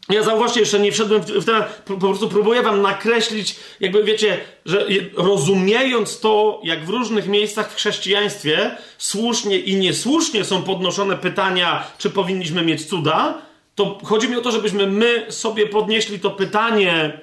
Ja 0.09 0.23
zauważcie, 0.23 0.59
jeszcze 0.59 0.79
nie 0.79 0.91
wszedłem 0.91 1.21
w 1.21 1.45
ten, 1.45 1.63
po, 1.85 1.93
po 1.93 1.99
prostu 1.99 2.29
próbuję 2.29 2.61
wam 2.61 2.81
nakreślić, 2.81 3.55
jakby 3.79 4.03
wiecie, 4.03 4.37
że 4.65 4.85
rozumiejąc 5.15 6.19
to, 6.19 6.61
jak 6.63 6.85
w 6.85 6.89
różnych 6.89 7.27
miejscach 7.27 7.71
w 7.71 7.75
chrześcijaństwie 7.75 8.77
słusznie 8.97 9.59
i 9.59 9.75
niesłusznie 9.75 10.45
są 10.45 10.63
podnoszone 10.63 11.17
pytania, 11.17 11.87
czy 11.97 12.09
powinniśmy 12.09 12.61
mieć 12.61 12.85
cuda, 12.85 13.41
to 13.75 13.97
chodzi 14.03 14.29
mi 14.29 14.35
o 14.35 14.41
to, 14.41 14.51
żebyśmy 14.51 14.87
my 14.87 15.25
sobie 15.29 15.67
podnieśli 15.67 16.19
to 16.19 16.31
pytanie 16.31 17.19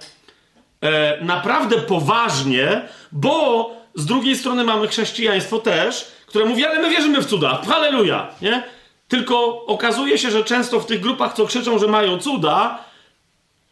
e, 0.81 1.25
naprawdę 1.25 1.79
poważnie, 1.79 2.89
bo 3.13 3.71
z 3.95 4.07
drugiej 4.07 4.37
strony 4.37 4.65
mamy 4.65 4.89
chrześcijaństwo 4.89 5.59
też, 5.59 6.13
które 6.27 6.45
mówi, 6.45 6.65
ale 6.65 6.83
my 6.83 6.91
wierzymy 6.91 7.23
w 7.23 7.27
cuda, 7.27 7.63
halleluja, 7.69 8.35
nie? 8.43 8.63
Tylko 9.09 9.67
okazuje 9.67 10.19
się, 10.19 10.31
że 10.31 10.45
często 10.45 10.81
w 10.81 10.87
tych 10.87 11.01
grupach, 11.01 11.35
co 11.35 11.47
krzyczą, 11.47 11.79
że 11.79 11.87
mają 11.87 12.19
cuda, 12.19 12.85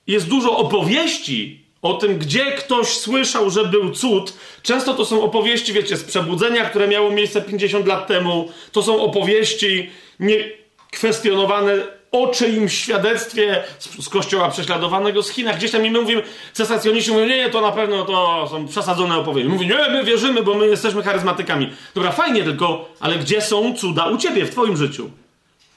jest 0.06 0.28
dużo 0.28 0.56
opowieści 0.56 1.68
o 1.82 1.94
tym, 1.94 2.18
gdzie 2.18 2.52
ktoś 2.52 2.88
słyszał, 2.88 3.50
że 3.50 3.64
był 3.64 3.90
cud. 3.90 4.32
Często 4.62 4.94
to 4.94 5.04
są 5.04 5.22
opowieści, 5.22 5.72
wiecie, 5.72 5.96
z 5.96 6.04
przebudzenia, 6.04 6.64
które 6.64 6.88
miało 6.88 7.10
miejsce 7.10 7.42
50 7.42 7.86
lat 7.86 8.06
temu. 8.06 8.48
To 8.72 8.82
są 8.82 9.02
opowieści 9.02 9.90
niekwestionowane 10.20 11.97
o 12.12 12.28
czyimś 12.28 12.78
świadectwie 12.78 13.64
z, 13.78 14.04
z 14.04 14.08
kościoła 14.08 14.50
prześladowanego 14.50 15.22
z 15.22 15.30
Chinach. 15.30 15.56
Gdzieś 15.56 15.70
tam 15.70 15.86
i 15.86 15.90
my 15.90 16.00
mówimy, 16.00 16.22
cesacjoniści 16.52 17.12
mówią, 17.12 17.26
nie, 17.26 17.36
nie, 17.36 17.50
to 17.50 17.60
na 17.60 17.72
pewno 17.72 18.04
to 18.04 18.48
są 18.50 18.68
przesadzone 18.68 19.16
opowieści. 19.16 19.50
Mówi, 19.50 19.66
nie, 19.66 19.88
my 19.90 20.04
wierzymy, 20.04 20.42
bo 20.42 20.54
my 20.54 20.66
jesteśmy 20.66 21.02
charyzmatykami. 21.02 21.70
Dobra, 21.94 22.12
fajnie 22.12 22.44
tylko, 22.44 22.88
ale 23.00 23.18
gdzie 23.18 23.40
są 23.40 23.74
cuda 23.74 24.06
u 24.06 24.18
ciebie 24.18 24.44
w 24.44 24.50
twoim 24.50 24.76
życiu? 24.76 25.10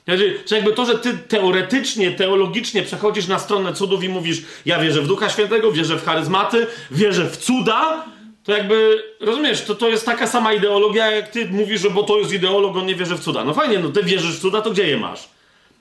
Że 0.07 0.55
jakby 0.55 0.73
to, 0.73 0.85
że 0.85 0.99
ty 0.99 1.17
teoretycznie, 1.17 2.11
teologicznie 2.11 2.83
przechodzisz 2.83 3.27
na 3.27 3.39
stronę 3.39 3.73
cudów 3.73 4.03
i 4.03 4.09
mówisz, 4.09 4.41
ja 4.65 4.79
wierzę 4.79 5.01
w 5.01 5.07
Ducha 5.07 5.29
Świętego, 5.29 5.71
wierzę 5.71 5.97
w 5.97 6.05
charyzmaty, 6.05 6.67
wierzę 6.91 7.25
w 7.25 7.37
cuda, 7.37 8.05
to 8.43 8.51
jakby, 8.51 9.03
rozumiesz, 9.19 9.61
to, 9.61 9.75
to 9.75 9.89
jest 9.89 10.05
taka 10.05 10.27
sama 10.27 10.53
ideologia, 10.53 11.11
jak 11.11 11.31
ty 11.31 11.49
mówisz, 11.51 11.81
że 11.81 11.89
bo 11.89 12.03
to 12.03 12.17
jest 12.17 12.33
ideolog, 12.33 12.77
on 12.77 12.85
nie 12.85 12.95
wierzy 12.95 13.15
w 13.15 13.19
cuda. 13.19 13.45
No 13.45 13.53
fajnie, 13.53 13.79
no 13.79 13.89
ty 13.89 14.03
wierzysz 14.03 14.37
w 14.37 14.41
cuda, 14.41 14.61
to 14.61 14.71
gdzie 14.71 14.87
je 14.87 14.97
masz? 14.97 15.29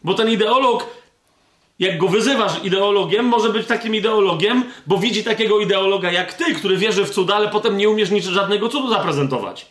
Bo 0.04 0.14
ten 0.14 0.30
ideolog, 0.30 0.86
jak 1.78 1.98
go 1.98 2.08
wyzywasz 2.08 2.64
ideologiem, 2.64 3.26
może 3.26 3.48
być 3.48 3.66
takim 3.66 3.94
ideologiem, 3.94 4.64
bo 4.86 4.98
widzi 4.98 5.24
takiego 5.24 5.60
ideologa 5.60 6.12
jak 6.12 6.34
ty, 6.34 6.54
który 6.54 6.76
wierzy 6.76 7.04
w 7.04 7.10
cuda, 7.10 7.34
ale 7.36 7.48
potem 7.48 7.76
nie 7.76 7.88
umiesz 7.88 8.10
nic 8.10 8.24
żadnego 8.24 8.68
cudu 8.68 8.88
zaprezentować. 8.88 9.66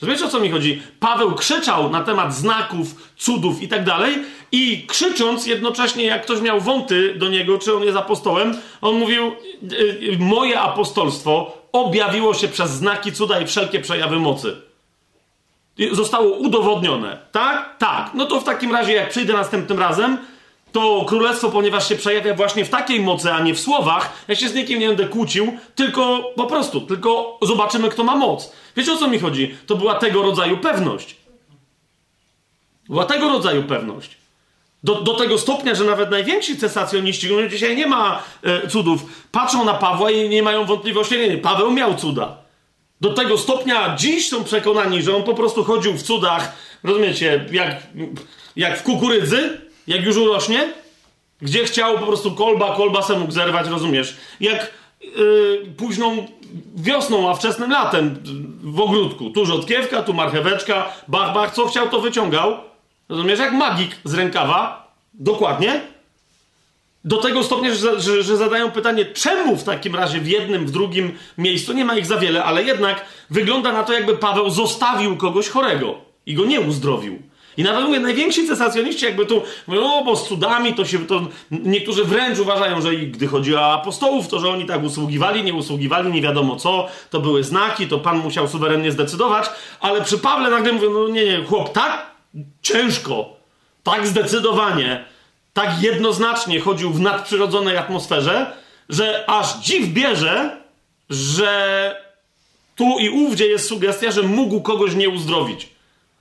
Rozumiesz 0.00 0.22
o 0.22 0.28
co 0.28 0.40
mi 0.40 0.50
chodzi? 0.50 0.82
Paweł 1.00 1.34
krzyczał 1.34 1.90
na 1.90 2.02
temat 2.02 2.34
znaków, 2.34 3.12
cudów 3.16 3.62
i 3.62 3.68
tak 3.68 3.84
dalej, 3.84 4.18
i 4.52 4.86
krzycząc 4.86 5.46
jednocześnie, 5.46 6.04
jak 6.04 6.22
ktoś 6.22 6.40
miał 6.40 6.60
wąty 6.60 7.14
do 7.14 7.28
niego, 7.28 7.58
czy 7.58 7.74
on 7.74 7.82
jest 7.82 7.96
apostołem, 7.96 8.56
on 8.80 8.94
mówił: 8.94 9.32
y, 9.72 9.76
y, 10.12 10.18
Moje 10.18 10.60
apostolstwo 10.60 11.58
objawiło 11.72 12.34
się 12.34 12.48
przez 12.48 12.70
znaki, 12.70 13.12
cuda 13.12 13.40
i 13.40 13.46
wszelkie 13.46 13.80
przejawy 13.80 14.18
mocy 14.18 14.56
zostało 15.92 16.36
udowodnione. 16.36 17.18
Tak? 17.32 17.78
Tak. 17.78 18.10
No 18.14 18.26
to 18.26 18.40
w 18.40 18.44
takim 18.44 18.72
razie, 18.72 18.92
jak 18.92 19.10
przyjdę 19.10 19.32
następnym 19.32 19.78
razem, 19.78 20.18
to 20.72 21.04
królestwo, 21.08 21.50
ponieważ 21.50 21.88
się 21.88 21.96
przejawia 21.96 22.34
właśnie 22.34 22.64
w 22.64 22.70
takiej 22.70 23.00
mocy, 23.00 23.32
a 23.32 23.40
nie 23.40 23.54
w 23.54 23.60
słowach, 23.60 24.12
ja 24.28 24.34
się 24.34 24.48
z 24.48 24.54
nikim 24.54 24.78
nie 24.78 24.88
będę 24.88 25.08
kłócił, 25.08 25.58
tylko 25.74 26.32
po 26.36 26.46
prostu, 26.46 26.80
tylko 26.80 27.38
zobaczymy, 27.42 27.88
kto 27.88 28.04
ma 28.04 28.16
moc. 28.16 28.52
Wiecie 28.76 28.92
o 28.92 28.96
co 28.96 29.08
mi 29.08 29.18
chodzi? 29.18 29.54
To 29.66 29.76
była 29.76 29.94
tego 29.94 30.22
rodzaju 30.22 30.58
pewność. 30.58 31.16
Była 32.88 33.04
tego 33.04 33.28
rodzaju 33.28 33.62
pewność. 33.62 34.16
Do, 34.84 34.94
do 34.94 35.14
tego 35.14 35.38
stopnia, 35.38 35.74
że 35.74 35.84
nawet 35.84 36.10
najwięksi 36.10 36.56
cesacjoniści, 36.56 37.28
no 37.32 37.48
dzisiaj 37.48 37.76
nie 37.76 37.86
ma 37.86 38.22
e, 38.42 38.68
cudów, 38.68 39.26
patrzą 39.32 39.64
na 39.64 39.74
Pawła 39.74 40.10
i 40.10 40.28
nie 40.28 40.42
mają 40.42 40.64
wątpliwości, 40.64 41.18
nie, 41.18 41.28
nie, 41.28 41.38
Paweł 41.38 41.70
miał 41.70 41.94
cuda. 41.94 42.43
Do 43.04 43.10
tego 43.10 43.38
stopnia 43.38 43.96
dziś 43.96 44.28
są 44.28 44.44
przekonani, 44.44 45.02
że 45.02 45.16
on 45.16 45.22
po 45.22 45.34
prostu 45.34 45.64
chodził 45.64 45.92
w 45.92 46.02
cudach, 46.02 46.52
rozumiecie, 46.84 47.46
jak, 47.52 47.76
jak 48.56 48.78
w 48.78 48.82
kukurydzy, 48.82 49.60
jak 49.86 50.04
już 50.04 50.16
urośnie, 50.16 50.72
gdzie 51.42 51.64
chciał 51.64 51.98
po 51.98 52.06
prostu 52.06 52.32
kolba, 52.32 52.76
kolba 52.76 53.02
se 53.02 53.18
mógł 53.18 53.32
zerwać, 53.32 53.68
rozumiesz? 53.68 54.16
Jak 54.40 54.72
yy, 55.00 55.72
późną 55.76 56.26
wiosną, 56.76 57.30
a 57.30 57.34
wczesnym 57.34 57.70
latem 57.70 58.22
w 58.62 58.80
ogródku. 58.80 59.30
Tu 59.30 59.46
rzodkiewka, 59.46 60.02
tu 60.02 60.14
marcheweczka, 60.14 60.92
bach, 61.08 61.34
bach, 61.34 61.54
co 61.54 61.66
chciał, 61.66 61.88
to 61.88 62.00
wyciągał. 62.00 62.56
Rozumiesz? 63.08 63.38
Jak 63.38 63.52
magik 63.52 63.96
z 64.04 64.14
rękawa. 64.14 64.92
Dokładnie. 65.14 65.80
Do 67.04 67.16
tego 67.16 67.42
stopnia, 67.42 67.74
że, 67.74 68.00
że, 68.00 68.22
że, 68.22 68.36
zadają 68.36 68.70
pytanie, 68.70 69.04
czemu 69.04 69.56
w 69.56 69.64
takim 69.64 69.94
razie 69.94 70.20
w 70.20 70.28
jednym, 70.28 70.66
w 70.66 70.70
drugim 70.70 71.12
miejscu, 71.38 71.72
nie 71.72 71.84
ma 71.84 71.96
ich 71.96 72.06
za 72.06 72.16
wiele, 72.16 72.44
ale 72.44 72.62
jednak 72.62 73.04
wygląda 73.30 73.72
na 73.72 73.82
to, 73.82 73.92
jakby 73.92 74.16
Paweł 74.16 74.50
zostawił 74.50 75.16
kogoś 75.16 75.48
chorego 75.48 75.94
i 76.26 76.34
go 76.34 76.44
nie 76.44 76.60
uzdrowił. 76.60 77.18
I 77.56 77.62
nawet 77.62 77.84
mówię, 77.84 78.00
najwięksi 78.00 78.48
cesacjoniści 78.48 79.04
jakby 79.04 79.26
tu 79.26 79.42
mówią, 79.66 79.92
o, 79.92 80.04
bo 80.04 80.16
z 80.16 80.28
cudami 80.28 80.74
to 80.74 80.84
się, 80.84 81.06
to 81.06 81.20
niektórzy 81.50 82.04
wręcz 82.04 82.38
uważają, 82.38 82.82
że 82.82 82.96
gdy 82.96 83.26
chodzi 83.26 83.54
o 83.54 83.72
apostołów, 83.72 84.28
to 84.28 84.38
że 84.38 84.48
oni 84.48 84.66
tak 84.66 84.82
usługiwali, 84.82 85.42
nie 85.42 85.54
usługiwali, 85.54 86.12
nie 86.12 86.22
wiadomo 86.22 86.56
co, 86.56 86.88
to 87.10 87.20
były 87.20 87.44
znaki, 87.44 87.86
to 87.86 87.98
Pan 87.98 88.18
musiał 88.18 88.48
suwerennie 88.48 88.92
zdecydować, 88.92 89.50
ale 89.80 90.02
przy 90.02 90.18
Pawle 90.18 90.50
nagle 90.50 90.72
mówią, 90.72 90.90
no 90.90 91.08
nie, 91.08 91.24
nie, 91.24 91.44
chłop, 91.44 91.72
tak 91.72 92.10
ciężko, 92.62 93.36
tak 93.82 94.06
zdecydowanie, 94.06 95.04
tak 95.54 95.82
jednoznacznie 95.82 96.60
chodził 96.60 96.90
w 96.90 97.00
nadprzyrodzonej 97.00 97.76
atmosferze, 97.76 98.52
że 98.88 99.24
aż 99.30 99.58
dziw 99.58 99.88
bierze, 99.88 100.56
że 101.10 102.04
tu 102.76 102.98
i 102.98 103.08
ówdzie 103.08 103.46
jest 103.46 103.68
sugestia, 103.68 104.10
że 104.10 104.22
mógł 104.22 104.60
kogoś 104.60 104.94
nie 104.94 105.08
uzdrowić. 105.08 105.68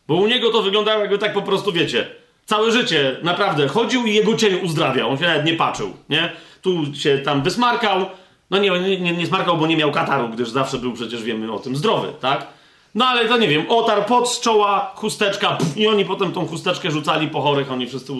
Bo 0.08 0.15
u 0.15 0.28
niego 0.28 0.52
to 0.52 0.62
wyglądało 0.62 1.02
jakby 1.02 1.17
tak 1.17 1.34
po 1.34 1.41
prostu, 1.41 1.72
wiecie, 1.72 2.08
całe 2.46 2.72
życie 2.72 3.17
naprawdę 3.24 3.67
chodził 3.67 4.06
i 4.06 4.13
jego 4.13 4.36
cień 4.36 4.65
uzdrawiał. 4.65 5.10
On 5.10 5.17
się 5.17 5.26
nawet 5.26 5.46
nie 5.46 5.54
patrzył, 5.54 5.93
nie? 6.10 6.32
Tu 6.62 6.96
się 6.96 7.17
tam 7.17 7.43
wysmarkał. 7.43 8.06
No 8.50 8.58
nie, 8.58 8.69
nie, 9.00 9.13
nie 9.13 9.28
smarkał, 9.28 9.58
bo 9.58 9.67
nie 9.67 9.78
miał 9.78 9.91
kataru, 9.91 10.30
gdyż 10.30 10.50
zawsze 10.50 10.78
był 10.78 10.93
przecież, 10.93 11.24
wiemy 11.24 11.52
o 11.52 11.60
tym, 11.60 11.76
zdrowy, 11.76 12.13
tak? 12.22 12.48
No 12.96 13.06
ale 13.06 13.28
to 13.28 13.38
nie 13.38 13.48
wiem, 13.48 13.65
otarł 13.69 14.04
pot 14.04 14.30
z 14.30 14.39
czoła, 14.39 14.91
chusteczka, 14.96 15.50
pff, 15.50 15.78
i 15.78 15.88
oni 15.88 16.06
potem 16.06 16.32
tą 16.32 16.48
chusteczkę 16.48 16.91
rzucali 16.91 17.28
po 17.28 17.41
chorych, 17.41 17.72
oni 17.72 17.88
wszyscy 17.88 18.13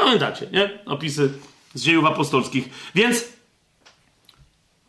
Pamiętacie, 0.00 0.46
nie? 0.52 0.70
Opisy 0.86 1.32
z 1.74 1.82
dziejów 1.82 2.04
apostolskich. 2.04 2.68
Więc 2.94 3.24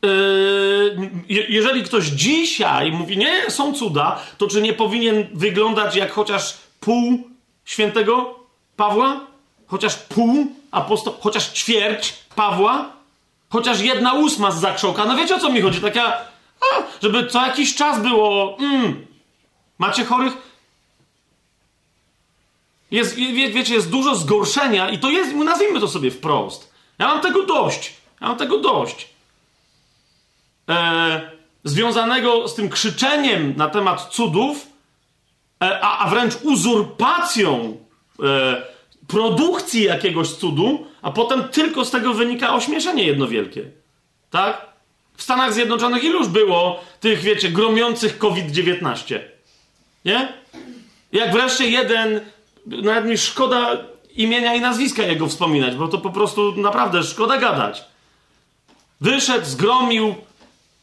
yy, 0.01 1.09
jeżeli 1.49 1.83
ktoś 1.83 2.05
dzisiaj 2.05 2.91
mówi, 2.91 3.17
nie, 3.17 3.51
są 3.51 3.73
cuda, 3.73 4.19
to 4.37 4.47
czy 4.47 4.61
nie 4.61 4.73
powinien 4.73 5.27
wyglądać 5.33 5.95
jak 5.95 6.11
chociaż 6.11 6.57
pół 6.79 7.29
świętego 7.65 8.39
Pawła? 8.75 9.19
Chociaż 9.67 9.95
pół 9.95 10.47
apostoł, 10.71 11.13
chociaż 11.19 11.51
ćwierć 11.51 12.13
Pawła? 12.35 12.91
Chociaż 13.49 13.81
jedna 13.81 14.13
ósma 14.13 14.51
z 14.51 14.59
zakrzoka? 14.59 15.05
No 15.05 15.15
wiecie 15.15 15.35
o 15.35 15.39
co 15.39 15.49
mi 15.49 15.61
chodzi? 15.61 15.81
Taka, 15.81 16.17
a, 16.61 16.83
żeby 17.01 17.27
co 17.27 17.45
jakiś 17.45 17.75
czas 17.75 18.01
było, 18.01 18.57
mm, 18.59 19.05
macie 19.77 20.05
chorych? 20.05 20.50
Jest, 22.91 23.15
wie, 23.15 23.49
wiecie, 23.49 23.73
jest 23.73 23.89
dużo 23.89 24.15
zgorszenia 24.15 24.89
i 24.89 24.99
to 24.99 25.09
jest, 25.09 25.35
nazwijmy 25.35 25.79
to 25.79 25.87
sobie 25.87 26.11
wprost. 26.11 26.73
Ja 26.99 27.07
mam 27.07 27.21
tego 27.21 27.45
dość. 27.45 27.93
Ja 28.21 28.27
mam 28.27 28.37
tego 28.37 28.57
dość. 28.57 29.09
E, 30.69 31.31
związanego 31.63 32.47
z 32.47 32.55
tym 32.55 32.69
krzyczeniem 32.69 33.53
na 33.57 33.69
temat 33.69 34.07
cudów, 34.09 34.67
e, 35.63 35.79
a, 35.81 35.97
a 35.97 36.09
wręcz 36.09 36.33
uzurpacją 36.43 37.77
e, 38.23 38.61
produkcji 39.07 39.83
jakiegoś 39.83 40.29
cudu, 40.29 40.87
a 41.01 41.11
potem 41.11 41.43
tylko 41.43 41.85
z 41.85 41.91
tego 41.91 42.13
wynika 42.13 42.53
ośmieszenie 42.55 43.03
jedno 43.03 43.27
wielkie. 43.27 43.65
Tak? 44.29 44.71
W 45.17 45.23
Stanach 45.23 45.53
Zjednoczonych 45.53 46.03
iluż 46.03 46.27
było 46.27 46.83
tych, 46.99 47.19
wiecie, 47.19 47.49
gromiących 47.49 48.17
COVID-19? 48.17 49.19
Nie? 50.05 50.33
Jak 51.11 51.33
wreszcie 51.33 51.69
jeden, 51.69 52.21
nawet 52.65 53.05
mi 53.05 53.17
szkoda 53.17 53.77
imienia 54.15 54.55
i 54.55 54.61
nazwiska 54.61 55.03
jego 55.03 55.27
wspominać, 55.27 55.75
bo 55.75 55.87
to 55.87 55.97
po 55.97 56.09
prostu 56.09 56.53
naprawdę 56.57 57.03
szkoda 57.03 57.37
gadać. 57.37 57.83
Wyszedł, 59.01 59.45
zgromił 59.45 60.15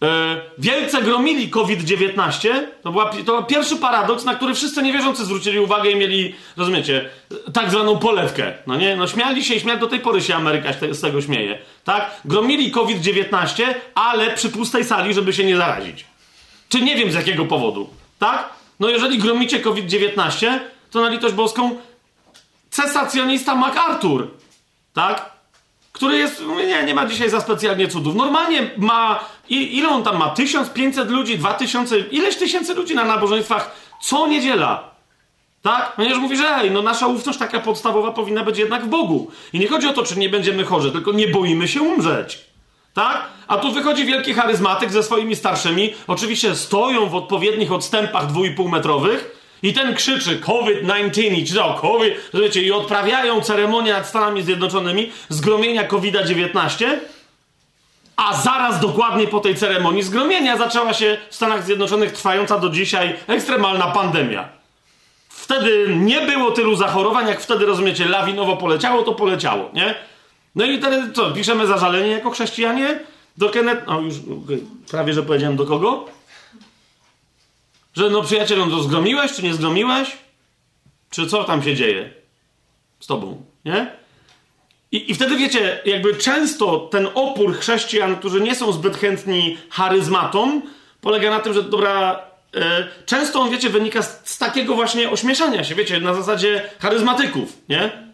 E, 0.02 0.40
wielce 0.58 1.02
gromili 1.02 1.48
COVID-19. 1.48 2.48
To, 2.82 2.92
była, 2.92 3.10
to 3.10 3.36
był 3.36 3.44
pierwszy 3.44 3.76
paradoks, 3.76 4.24
na 4.24 4.34
który 4.34 4.54
wszyscy 4.54 4.82
niewierzący 4.82 5.24
zwrócili 5.24 5.58
uwagę 5.58 5.90
i 5.90 5.96
mieli, 5.96 6.34
rozumiecie, 6.56 7.10
tak 7.52 7.70
zwaną 7.70 7.98
polewkę. 7.98 8.52
No 8.66 8.76
nie? 8.76 8.96
No 8.96 9.06
śmiali 9.06 9.44
się 9.44 9.54
i 9.54 9.60
śmiali, 9.60 9.80
do 9.80 9.86
tej 9.86 10.00
pory 10.00 10.22
się 10.22 10.34
Ameryka 10.34 10.68
z 10.92 11.00
tego 11.00 11.22
śmieje. 11.22 11.58
Tak? 11.84 12.20
Gromili 12.24 12.70
COVID-19, 12.70 13.62
ale 13.94 14.30
przy 14.34 14.48
pustej 14.48 14.84
sali, 14.84 15.14
żeby 15.14 15.32
się 15.32 15.44
nie 15.44 15.56
zarazić. 15.56 16.04
Czy 16.68 16.80
nie 16.80 16.96
wiem 16.96 17.12
z 17.12 17.14
jakiego 17.14 17.44
powodu. 17.44 17.90
Tak? 18.18 18.48
No 18.80 18.88
jeżeli 18.88 19.18
gromicie 19.18 19.60
COVID-19, 19.60 20.58
to 20.90 21.00
na 21.00 21.08
litość 21.08 21.34
boską 21.34 21.76
cesacjonista 22.70 23.54
MacArthur. 23.54 24.28
Tak? 24.94 25.38
który 25.98 26.18
jest, 26.18 26.42
nie, 26.66 26.84
nie 26.84 26.94
ma 26.94 27.06
dzisiaj 27.06 27.30
za 27.30 27.40
specjalnie 27.40 27.88
cudów. 27.88 28.14
Normalnie 28.14 28.70
ma, 28.76 29.24
ile 29.48 29.88
on 29.88 30.02
tam 30.02 30.18
ma? 30.18 30.30
1500 30.30 31.10
ludzi, 31.10 31.38
2000, 31.38 31.98
ileś 31.98 32.36
tysięcy 32.36 32.74
ludzi 32.74 32.94
na 32.94 33.04
nabożeństwach 33.04 33.76
co 34.02 34.26
niedziela. 34.26 34.90
Tak? 35.62 35.92
Ponieważ 35.96 36.18
mówi, 36.18 36.36
że 36.36 36.56
ej, 36.56 36.70
no 36.70 36.82
nasza 36.82 37.06
ufność 37.06 37.38
taka 37.38 37.60
podstawowa 37.60 38.10
powinna 38.10 38.44
być 38.44 38.58
jednak 38.58 38.84
w 38.84 38.88
Bogu. 38.88 39.30
I 39.52 39.58
nie 39.58 39.68
chodzi 39.68 39.86
o 39.86 39.92
to, 39.92 40.02
czy 40.02 40.18
nie 40.18 40.28
będziemy 40.28 40.64
chorzy, 40.64 40.92
tylko 40.92 41.12
nie 41.12 41.28
boimy 41.28 41.68
się 41.68 41.82
umrzeć. 41.82 42.40
Tak? 42.94 43.24
A 43.48 43.56
tu 43.56 43.72
wychodzi 43.72 44.04
wielki 44.04 44.34
charyzmatyk 44.34 44.92
ze 44.92 45.02
swoimi 45.02 45.36
starszymi. 45.36 45.94
Oczywiście 46.06 46.54
stoją 46.54 47.08
w 47.08 47.14
odpowiednich 47.14 47.72
odstępach 47.72 48.26
dwójpół 48.26 48.68
metrowych 48.68 49.37
i 49.62 49.72
ten 49.72 49.94
krzyczy 49.94 50.38
COVID-19 50.38 51.38
i 51.38 51.44
czytał 51.44 51.74
COVID, 51.74 52.14
wiecie, 52.34 52.62
i 52.62 52.72
odprawiają 52.72 53.40
ceremonię 53.40 53.92
nad 53.92 54.06
Stanami 54.08 54.42
Zjednoczonymi 54.42 55.12
zgromienia 55.28 55.84
COVID-19, 55.84 56.86
a 58.16 58.36
zaraz 58.36 58.80
dokładnie 58.80 59.26
po 59.26 59.40
tej 59.40 59.54
ceremonii 59.54 60.02
zgromienia 60.02 60.56
zaczęła 60.56 60.94
się 60.94 61.18
w 61.30 61.34
Stanach 61.34 61.64
Zjednoczonych 61.64 62.12
trwająca 62.12 62.58
do 62.58 62.70
dzisiaj 62.70 63.16
ekstremalna 63.26 63.86
pandemia. 63.86 64.48
Wtedy 65.28 65.86
nie 65.96 66.20
było 66.20 66.50
tylu 66.50 66.76
zachorowań, 66.76 67.28
jak 67.28 67.40
wtedy, 67.40 67.66
rozumiecie, 67.66 68.04
lawinowo 68.04 68.56
poleciało, 68.56 69.02
to 69.02 69.14
poleciało, 69.14 69.70
nie? 69.74 69.94
No 70.54 70.64
i 70.64 70.78
wtedy 70.78 71.12
co, 71.12 71.30
piszemy 71.30 71.66
zażalenie 71.66 72.10
jako 72.10 72.30
chrześcijanie? 72.30 73.00
Do 73.36 73.50
Kenneth... 73.50 73.86
No 73.86 74.00
już 74.00 74.14
prawie, 74.90 75.12
że 75.12 75.22
powiedziałem 75.22 75.56
do 75.56 75.66
kogo? 75.66 76.04
Że 77.98 78.10
no 78.10 78.22
przyjacielu, 78.22 78.70
to 78.70 78.82
zgromiłeś, 78.82 79.32
czy 79.32 79.42
nie 79.42 79.54
zgromiłeś? 79.54 80.08
Czy 81.10 81.26
co 81.26 81.44
tam 81.44 81.62
się 81.62 81.74
dzieje 81.74 82.10
z 83.00 83.06
tobą, 83.06 83.42
nie? 83.64 83.90
I, 84.92 85.10
I 85.10 85.14
wtedy 85.14 85.36
wiecie, 85.36 85.80
jakby 85.84 86.14
często 86.14 86.78
ten 86.78 87.08
opór 87.14 87.58
chrześcijan, 87.58 88.16
którzy 88.16 88.40
nie 88.40 88.54
są 88.54 88.72
zbyt 88.72 88.96
chętni 88.96 89.58
charyzmatom, 89.70 90.62
polega 91.00 91.30
na 91.30 91.40
tym, 91.40 91.54
że 91.54 91.62
dobra, 91.62 92.22
e, 92.54 92.88
często 93.06 93.40
on, 93.40 93.50
wiecie, 93.50 93.70
wynika 93.70 94.02
z, 94.02 94.30
z, 94.30 94.38
takiego 94.38 94.74
właśnie 94.74 95.10
ośmieszania 95.10 95.64
się, 95.64 95.74
wiecie, 95.74 96.00
na 96.00 96.14
zasadzie 96.14 96.70
charyzmatyków, 96.78 97.58
nie? 97.68 98.08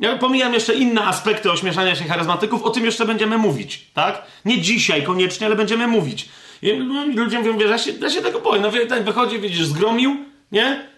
Ja 0.00 0.18
pomijam 0.18 0.54
jeszcze 0.54 0.74
inne 0.74 1.04
aspekty 1.04 1.50
ośmieszania 1.52 1.94
się 1.94 2.04
charyzmatyków, 2.04 2.62
o 2.62 2.70
tym 2.70 2.84
jeszcze 2.84 3.06
będziemy 3.06 3.38
mówić, 3.38 3.86
tak? 3.94 4.22
Nie 4.44 4.60
dzisiaj 4.60 5.02
koniecznie, 5.02 5.46
ale 5.46 5.56
będziemy 5.56 5.86
mówić. 5.86 6.28
I 6.62 6.72
ludzie 7.14 7.38
mówią, 7.38 7.58
wiesz, 7.58 7.70
ja 7.70 7.78
się, 7.78 7.92
ja 8.00 8.10
się 8.10 8.22
tego 8.22 8.40
boję. 8.40 8.60
No 8.60 8.70
ten 8.88 9.04
wychodzi, 9.04 9.38
widzisz, 9.38 9.66
zgromił, 9.66 10.16
nie? 10.52 10.88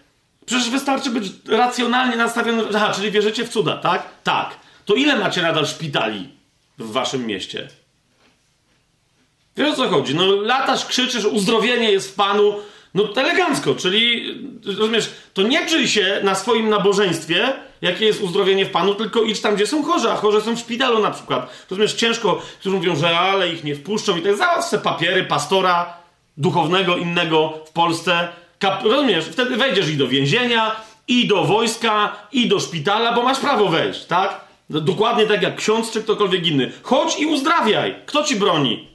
Przecież 0.45 0.69
wystarczy 0.69 1.09
być 1.09 1.31
racjonalnie 1.47 2.15
nastawiony. 2.15 2.63
Aha, 2.75 2.91
czyli 2.95 3.11
wierzycie 3.11 3.45
w 3.45 3.49
cuda, 3.49 3.77
tak? 3.77 4.09
Tak. 4.23 4.57
To 4.85 4.93
ile 4.93 5.15
macie 5.15 5.41
nadal 5.41 5.67
szpitali 5.67 6.29
w 6.77 6.91
waszym 6.91 7.25
mieście? 7.25 7.67
Wiesz 9.57 9.69
o 9.69 9.75
co 9.75 9.89
chodzi? 9.89 10.15
No 10.15 10.35
latasz, 10.35 10.85
krzyczysz, 10.85 11.25
uzdrowienie 11.25 11.91
jest 11.91 12.11
w 12.11 12.15
Panu, 12.15 12.55
no 12.93 13.09
elegancko, 13.15 13.75
czyli 13.75 14.35
rozumiesz, 14.65 15.09
to 15.33 15.41
nie 15.41 15.65
czyj 15.65 15.87
się 15.87 16.19
na 16.23 16.35
swoim 16.35 16.69
nabożeństwie, 16.69 17.53
jakie 17.83 18.05
jest 18.05 18.21
uzdrowienie 18.21 18.65
w 18.65 18.69
Panu, 18.69 18.95
tylko 18.95 19.21
idź 19.21 19.41
tam, 19.41 19.55
gdzie 19.55 19.67
są 19.67 19.83
chorzy, 19.83 20.11
a 20.11 20.15
chorzy 20.15 20.41
są 20.41 20.55
w 20.55 20.59
szpitalu 20.59 20.99
na 20.99 21.11
przykład. 21.11 21.65
Rozumiesz, 21.69 21.93
ciężko, 21.93 22.41
którzy 22.59 22.75
mówią, 22.75 22.95
że 22.95 23.19
ale 23.19 23.49
ich 23.49 23.63
nie 23.63 23.75
wpuszczą 23.75 24.17
i 24.17 24.21
tak 24.21 24.63
sobie 24.63 24.83
papiery 24.83 25.23
pastora 25.23 25.93
duchownego 26.37 26.97
innego 26.97 27.53
w 27.65 27.71
Polsce. 27.71 28.27
Kap 28.59 28.83
rozumiesz, 28.83 29.25
wtedy 29.25 29.57
wejdziesz 29.57 29.89
i 29.89 29.97
do 29.97 30.07
więzienia, 30.07 30.75
i 31.07 31.27
do 31.27 31.43
wojska, 31.43 32.15
i 32.31 32.47
do 32.47 32.59
szpitala, 32.59 33.13
bo 33.13 33.23
masz 33.23 33.39
prawo 33.39 33.67
wejść, 33.67 34.05
tak? 34.05 34.41
Dokładnie 34.69 35.25
tak 35.25 35.41
jak 35.41 35.55
ksiądz 35.55 35.91
czy 35.91 36.03
ktokolwiek 36.03 36.47
inny. 36.47 36.71
Chodź 36.83 37.19
i 37.19 37.25
uzdrawiaj. 37.25 37.95
Kto 38.05 38.23
ci 38.23 38.35
broni? 38.35 38.92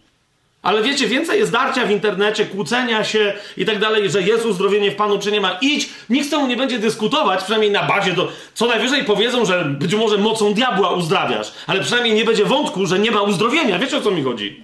Ale 0.63 0.83
wiecie, 0.83 1.07
więcej 1.07 1.39
jest 1.39 1.53
darcia 1.53 1.87
w 1.87 1.91
internecie, 1.91 2.47
kłócenia 2.47 3.05
się 3.05 3.35
i 3.57 3.65
tak 3.65 3.79
dalej, 3.79 4.11
że 4.11 4.23
jest 4.23 4.47
uzdrowienie 4.47 4.91
w 4.91 4.97
Panu, 4.97 5.19
czy 5.19 5.33
nie 5.33 5.41
ma. 5.41 5.59
Idź, 5.61 5.89
nikt 6.11 6.27
z 6.27 6.31
tobą 6.31 6.47
nie 6.47 6.57
będzie 6.57 6.79
dyskutować, 6.79 7.43
przynajmniej 7.43 7.71
na 7.71 7.83
bazie 7.83 8.13
do... 8.13 8.33
Co 8.55 8.67
najwyżej 8.67 9.05
powiedzą, 9.05 9.45
że 9.45 9.65
być 9.65 9.95
może 9.95 10.19
mocą 10.19 10.55
diabła 10.55 10.91
uzdrawiasz, 10.91 11.53
ale 11.67 11.81
przynajmniej 11.81 12.15
nie 12.15 12.25
będzie 12.25 12.45
wątku, 12.45 12.87
że 12.87 12.99
nie 12.99 13.11
ma 13.11 13.23
uzdrowienia. 13.23 13.79
Wiecie, 13.79 13.97
o 13.97 14.01
co 14.01 14.11
mi 14.11 14.23
chodzi? 14.23 14.63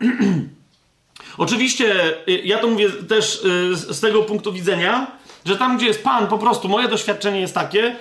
Oczywiście, 1.38 2.14
y, 2.28 2.40
ja 2.44 2.58
to 2.58 2.66
mówię 2.66 2.90
też 2.90 3.44
y, 3.44 3.76
z 3.76 4.00
tego 4.00 4.22
punktu 4.22 4.52
widzenia, 4.52 5.06
że 5.44 5.56
tam, 5.56 5.76
gdzie 5.76 5.86
jest 5.86 6.04
Pan, 6.04 6.26
po 6.26 6.38
prostu 6.38 6.68
moje 6.68 6.88
doświadczenie 6.88 7.40
jest 7.40 7.54
takie, 7.54 7.96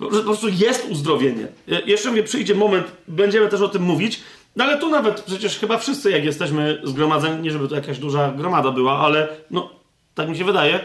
że 0.00 0.18
po 0.18 0.24
prostu 0.24 0.48
jest 0.48 0.86
uzdrowienie. 0.90 1.46
Y, 1.68 1.82
jeszcze 1.86 2.10
mnie 2.10 2.22
przyjdzie 2.22 2.54
moment, 2.54 2.86
będziemy 3.08 3.48
też 3.48 3.60
o 3.60 3.68
tym 3.68 3.82
mówić, 3.82 4.20
no 4.56 4.64
ale 4.64 4.78
tu 4.78 4.90
nawet 4.90 5.20
przecież 5.20 5.58
chyba 5.58 5.78
wszyscy, 5.78 6.10
jak 6.10 6.24
jesteśmy 6.24 6.80
zgromadzeni, 6.84 7.42
nie 7.42 7.50
żeby 7.50 7.68
to 7.68 7.74
jakaś 7.74 7.98
duża 7.98 8.32
gromada 8.32 8.70
była, 8.70 8.98
ale 8.98 9.28
no, 9.50 9.70
tak 10.14 10.28
mi 10.28 10.36
się 10.36 10.44
wydaje, 10.44 10.80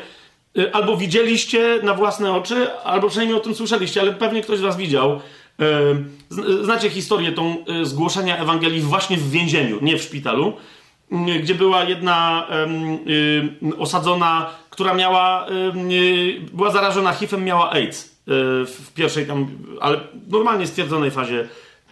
y, 0.58 0.74
albo 0.74 0.98
widzieliście 0.98 1.80
na 1.84 1.94
własne 1.94 2.34
oczy, 2.34 2.74
albo 2.84 3.08
przynajmniej 3.10 3.38
o 3.38 3.42
tym 3.42 3.56
słyszeliście, 3.56 4.02
ale 4.02 4.14
pewnie 4.14 4.42
ktoś 4.42 4.60
z 4.60 4.62
was 4.62 4.78
widział. 4.78 5.20
Y, 6.32 6.64
znacie 6.64 6.90
historię 6.90 7.32
tą 7.32 7.66
y, 7.82 7.86
zgłoszenia 7.86 8.38
Ewangelii 8.38 8.82
właśnie 8.82 9.18
w 9.18 9.32
więzieniu, 9.32 9.78
nie 9.82 9.98
w 9.98 10.02
szpitalu, 10.02 10.54
gdzie 11.42 11.56
była 11.56 11.84
jedna 11.84 12.48
osadzona, 13.78 14.50
która 14.70 14.94
miała, 14.94 15.48
była 16.54 16.72
zarażona 16.72 17.14
HIV-em, 17.14 17.44
miała 17.44 17.72
AIDS 17.72 18.16
w 18.66 18.94
pierwszej 18.96 19.26
tam, 19.26 19.48
ale 19.82 20.00
normalnie 20.28 20.68
stwierdzonej 20.68 21.12
fazie 21.12 21.48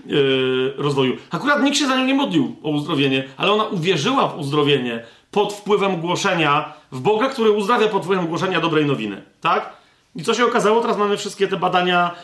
yy, 0.05 0.73
rozwoju. 0.77 1.17
Akurat 1.31 1.63
nikt 1.63 1.77
się 1.77 1.88
za 1.88 1.97
nią 1.97 2.05
nie 2.05 2.13
modlił 2.13 2.55
o 2.63 2.69
uzdrowienie, 2.69 3.23
ale 3.38 3.51
ona 3.51 3.63
uwierzyła 3.63 4.27
w 4.27 4.39
uzdrowienie 4.39 5.03
pod 5.31 5.53
wpływem 5.53 6.01
głoszenia 6.01 6.73
w 6.91 6.99
Boga, 6.99 7.29
który 7.29 7.51
uzdrawia 7.51 7.88
pod 7.88 8.03
wpływem 8.03 8.27
głoszenia 8.27 8.62
dobrej 8.62 8.85
nowiny. 8.85 9.21
Tak? 9.41 9.73
I 10.15 10.23
co 10.23 10.33
się 10.33 10.45
okazało? 10.45 10.81
Teraz 10.81 10.97
mamy 10.97 11.17
wszystkie 11.17 11.47
te 11.47 11.57
badania 11.57 12.15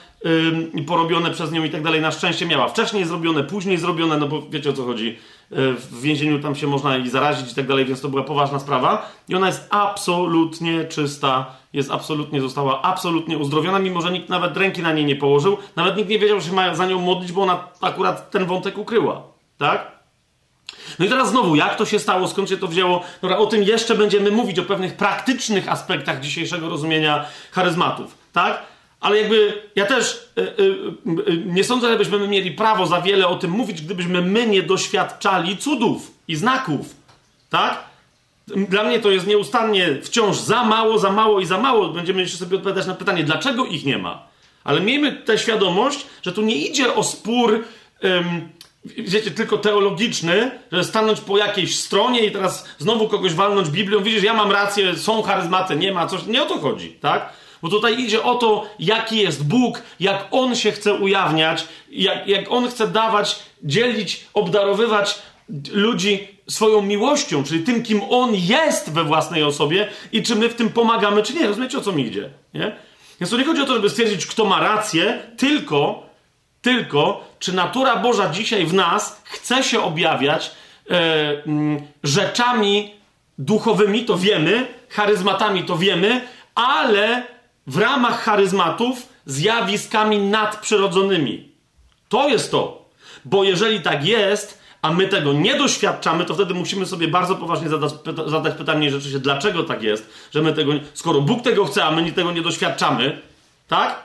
yy, 0.74 0.84
porobione 0.84 1.32
przez 1.32 1.52
nią 1.52 1.64
i 1.64 1.70
tak 1.70 1.84
dalej. 1.84 2.02
Na 2.02 2.12
szczęście 2.12 2.46
miała 2.46 2.68
wcześniej 2.68 3.06
zrobione, 3.06 3.44
później 3.44 3.78
zrobione, 3.78 4.18
no 4.18 4.28
bo 4.28 4.42
wiecie 4.50 4.70
o 4.70 4.74
co 4.74 4.84
chodzi. 4.84 5.18
Yy, 5.52 5.74
w 5.74 6.02
więzieniu 6.02 6.40
tam 6.40 6.56
się 6.56 6.68
można 6.68 6.98
i 6.98 7.10
zarazić 7.10 7.52
i 7.52 7.56
tak 7.56 7.68
dalej, 7.68 7.86
więc 7.86 8.02
to 8.02 8.10
była 8.10 8.24
poważna 8.24 8.60
sprawa. 8.60 9.10
I 9.30 9.36
ona 9.36 9.48
jest 9.48 9.68
absolutnie 9.70 10.86
czysta, 10.86 11.46
jest 11.74 11.92
absolutnie, 11.92 12.42
została 12.42 12.82
absolutnie 12.82 13.38
uzdrowiona, 13.38 13.80
mimo 13.80 14.02
że 14.02 14.12
nikt 14.12 14.30
nawet 14.30 14.58
ręki 14.58 14.82
na 14.82 14.94
niej 14.94 15.06
nie 15.06 15.16
położył. 15.16 15.58
Nawet 15.76 15.98
nikt 15.98 16.10
nie 16.10 16.20
wiedział, 16.20 16.40
że 16.40 16.48
się 16.48 16.56
ma 16.56 16.76
za 16.76 16.86
nią 16.86 17.02
modlić, 17.02 17.32
bo 17.32 17.42
ona 17.42 17.68
akurat 17.82 18.32
ten 18.32 18.46
wątek 18.46 18.78
ukryła. 18.78 19.22
Tak? 19.58 19.96
No 21.00 21.06
i 21.06 21.10
teraz 21.10 21.30
znowu, 21.30 21.56
jak 21.56 21.76
to 21.76 21.86
się 21.86 22.00
stało, 22.00 22.28
skąd 22.28 22.50
się 22.50 22.58
to 22.58 22.68
wzięło? 22.68 23.02
Dobra, 23.22 23.38
o 23.38 23.46
tym 23.46 23.64
jeszcze 23.64 23.96
będziemy 23.96 24.32
mówić, 24.32 24.60
o 24.60 24.64
pewnych 24.64 24.98
praktycznych 24.98 25.72
aspektach 25.72 26.20
dzisiejszego 26.20 26.70
rozumienia 26.70 27.26
charyzmatów. 27.52 28.18
tak? 28.34 28.75
Ale 29.06 29.18
jakby 29.18 29.62
ja 29.76 29.86
też 29.86 30.30
y, 30.38 30.42
y, 30.42 30.64
y, 31.32 31.44
nie 31.46 31.64
sądzę, 31.64 31.90
żebyśmy 31.90 32.28
mieli 32.28 32.52
prawo 32.52 32.86
za 32.88 33.02
wiele 33.02 33.28
o 33.28 33.36
tym 33.36 33.52
mówić, 33.52 33.82
gdybyśmy 33.82 34.22
my 34.22 34.48
nie 34.48 34.64
doświadczali 34.64 35.58
cudów 35.58 36.12
i 36.28 36.36
znaków, 36.36 36.96
tak? 37.50 37.84
Dla 38.48 38.84
mnie 38.84 39.00
to 39.00 39.12
jest 39.12 39.28
nieustannie 39.28 40.02
wciąż 40.04 40.38
za 40.38 40.64
mało, 40.64 41.00
za 41.00 41.12
mało 41.12 41.40
i 41.40 41.46
za 41.46 41.58
mało. 41.58 41.90
Będziemy 41.90 42.22
jeszcze 42.22 42.38
sobie 42.38 42.58
odpowiadać 42.58 42.88
na 42.88 42.94
pytanie, 42.94 43.24
dlaczego 43.24 43.66
ich 43.66 43.86
nie 43.86 43.98
ma. 43.98 44.28
Ale 44.64 44.82
miejmy 44.82 45.12
tę 45.12 45.38
świadomość, 45.38 46.06
że 46.22 46.32
tu 46.32 46.42
nie 46.42 46.56
idzie 46.56 46.96
o 46.96 47.04
spór, 47.04 47.64
um, 48.04 48.50
wiecie, 48.98 49.32
tylko 49.32 49.58
teologiczny, 49.58 50.52
że 50.72 50.84
stanąć 50.84 51.22
po 51.22 51.38
jakiejś 51.38 51.80
stronie 51.80 52.26
i 52.26 52.32
teraz 52.32 52.66
znowu 52.78 53.08
kogoś 53.08 53.34
walnąć 53.34 53.70
Biblią. 53.70 54.04
Widzisz, 54.04 54.24
ja 54.24 54.34
mam 54.34 54.52
rację, 54.52 54.96
są 54.96 55.22
charyzmaty, 55.22 55.76
nie 55.76 55.92
ma, 55.92 56.08
coś. 56.08 56.26
Nie 56.26 56.44
o 56.44 56.46
to 56.46 56.60
chodzi, 56.60 56.92
tak? 56.92 57.45
Bo 57.62 57.70
tutaj 57.70 58.00
idzie 58.00 58.24
o 58.24 58.36
to, 58.36 58.70
jaki 58.80 59.18
jest 59.18 59.48
Bóg, 59.48 59.82
jak 60.00 60.28
On 60.32 60.56
się 60.56 60.72
chce 60.72 60.94
ujawniać, 60.94 61.68
jak, 61.90 62.28
jak 62.28 62.52
On 62.52 62.68
chce 62.68 62.88
dawać, 62.88 63.40
dzielić, 63.64 64.26
obdarowywać 64.34 65.20
ludzi 65.72 66.28
swoją 66.50 66.82
miłością, 66.82 67.44
czyli 67.44 67.64
tym, 67.64 67.84
kim 67.84 68.02
On 68.10 68.30
jest 68.34 68.92
we 68.92 69.04
własnej 69.04 69.44
osobie 69.44 69.88
i 70.12 70.24
czy 70.24 70.36
my 70.36 70.50
w 70.50 70.56
tym 70.56 70.70
pomagamy, 70.70 71.24
czy 71.24 71.34
nie. 71.34 71.48
Rozumiecie, 71.48 71.78
o 71.78 71.82
co 71.82 71.92
mi 71.92 72.08
idzie, 72.08 72.30
nie? 72.54 72.76
Więc 73.20 73.30
tu 73.30 73.38
nie 73.38 73.46
chodzi 73.46 73.62
o 73.62 73.66
to, 73.66 73.74
żeby 73.74 73.90
stwierdzić, 73.90 74.26
kto 74.26 74.46
ma 74.46 74.60
rację, 74.60 75.22
tylko, 75.38 76.04
tylko, 76.62 77.24
czy 77.40 77.54
natura 77.54 77.96
Boża 77.96 78.30
dzisiaj 78.30 78.66
w 78.66 78.74
nas 78.74 79.22
chce 79.24 79.64
się 79.64 79.82
objawiać 79.82 80.52
e, 80.90 80.94
m, 81.46 81.82
rzeczami 82.04 82.94
duchowymi, 83.38 84.06
to 84.06 84.18
wiemy, 84.18 84.68
charyzmatami, 84.90 85.64
to 85.64 85.78
wiemy, 85.78 86.22
ale 86.56 87.24
w 87.68 87.78
ramach 87.78 88.24
charyzmatów 88.24 89.08
zjawiskami 89.26 90.20
nadprzyrodzonymi. 90.20 91.50
To 92.10 92.30
jest 92.30 92.52
to. 92.52 92.86
Bo 93.26 93.44
jeżeli 93.44 93.82
tak 93.82 94.06
jest, 94.06 94.62
a 94.82 94.94
my 94.94 95.08
tego 95.08 95.34
nie 95.34 95.58
doświadczamy, 95.58 96.26
to 96.26 96.34
wtedy 96.34 96.54
musimy 96.54 96.86
sobie 96.86 97.08
bardzo 97.08 97.36
poważnie 97.36 97.70
zadać, 97.70 97.94
pyta, 97.94 98.30
zadać 98.30 98.56
pytanie 98.56 98.92
rzeczywiście, 98.92 99.20
dlaczego 99.20 99.64
tak 99.64 99.84
jest, 99.84 100.10
że 100.34 100.42
my 100.42 100.54
tego, 100.54 100.72
skoro 100.94 101.22
Bóg 101.22 101.42
tego 101.42 101.66
chce, 101.66 101.86
a 101.86 101.92
my 101.92 102.12
tego 102.12 102.32
nie 102.32 102.42
doświadczamy, 102.42 103.22
tak? 103.68 104.04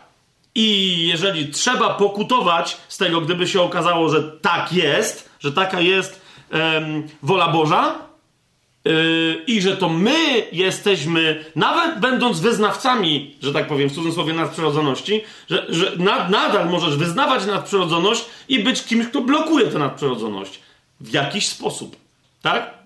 I 0.55 0.99
jeżeli 1.07 1.49
trzeba 1.49 1.95
pokutować 1.95 2.77
z 2.89 2.97
tego, 2.97 3.21
gdyby 3.21 3.49
się 3.49 3.63
okazało, 3.63 4.09
że 4.09 4.23
tak 4.23 4.73
jest, 4.73 5.31
że 5.41 5.53
taka 5.53 5.81
jest 5.81 6.21
um, 6.53 7.09
wola 7.23 7.49
Boża, 7.49 8.10
yy, 8.85 9.43
i 9.47 9.61
że 9.61 9.77
to 9.77 9.89
my 9.89 10.47
jesteśmy, 10.53 11.45
nawet 11.57 12.01
będąc 12.01 12.41
wyznawcami, 12.41 13.35
że 13.43 13.53
tak 13.53 13.67
powiem, 13.67 13.89
w 13.89 13.95
cudzysłowie 13.95 14.33
nadprzyrodzoności, 14.33 15.21
że, 15.51 15.67
że 15.69 15.93
nad, 15.97 16.31
nadal 16.31 16.71
możesz 16.71 16.97
wyznawać 16.97 17.47
nadprzyrodzoność 17.47 18.25
i 18.49 18.59
być 18.59 18.85
kimś, 18.85 19.07
kto 19.07 19.21
blokuje 19.21 19.67
tę 19.67 19.79
nadprzyrodzoność 19.79 20.61
w 21.01 21.13
jakiś 21.13 21.49
sposób. 21.49 21.97
Tak? 22.43 22.81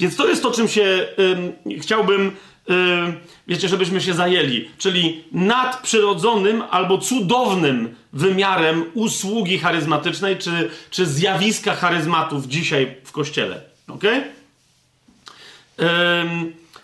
Więc 0.00 0.16
to 0.16 0.28
jest 0.28 0.42
to, 0.42 0.50
czym 0.50 0.68
się 0.68 1.06
ym, 1.18 1.52
chciałbym, 1.80 2.36
ym, 2.70 3.20
wiecie, 3.48 3.68
żebyśmy 3.68 4.00
się 4.00 4.14
zajęli. 4.14 4.68
Czyli 4.78 5.24
nadprzyrodzonym 5.32 6.62
albo 6.70 6.98
cudownym 6.98 7.94
wymiarem 8.12 8.84
usługi 8.94 9.58
charyzmatycznej, 9.58 10.38
czy, 10.38 10.70
czy 10.90 11.06
zjawiska 11.06 11.74
charyzmatów 11.74 12.46
dzisiaj 12.46 12.96
w 13.04 13.12
kościele. 13.12 13.60
Ok? 13.88 14.04
Ym, 14.04 14.22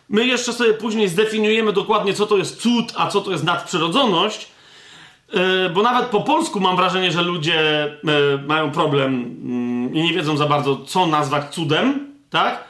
my 0.09 0.27
jeszcze 0.27 0.53
sobie 0.53 0.75
później 0.75 1.09
zdefiniujemy 1.09 1.73
dokładnie, 1.73 2.15
co 2.15 2.27
to 2.27 2.37
jest 2.37 2.61
cud, 2.61 2.93
a 2.97 3.09
co 3.09 3.21
to 3.21 3.31
jest 3.31 3.45
nadprzyrodzoność 3.45 4.49
E, 5.35 5.71
bo 5.71 5.83
nawet 5.83 6.07
po 6.07 6.21
polsku 6.21 6.61
mam 6.61 6.77
wrażenie, 6.77 7.13
że 7.13 7.23
ludzie 7.23 7.85
e, 7.85 7.97
mają 8.47 8.71
problem 8.71 9.37
mm, 9.45 9.95
i 9.95 10.03
nie 10.03 10.13
wiedzą 10.13 10.37
za 10.37 10.47
bardzo, 10.47 10.77
co 10.77 11.07
nazwać 11.07 11.55
cudem, 11.55 12.13
tak? 12.31 12.65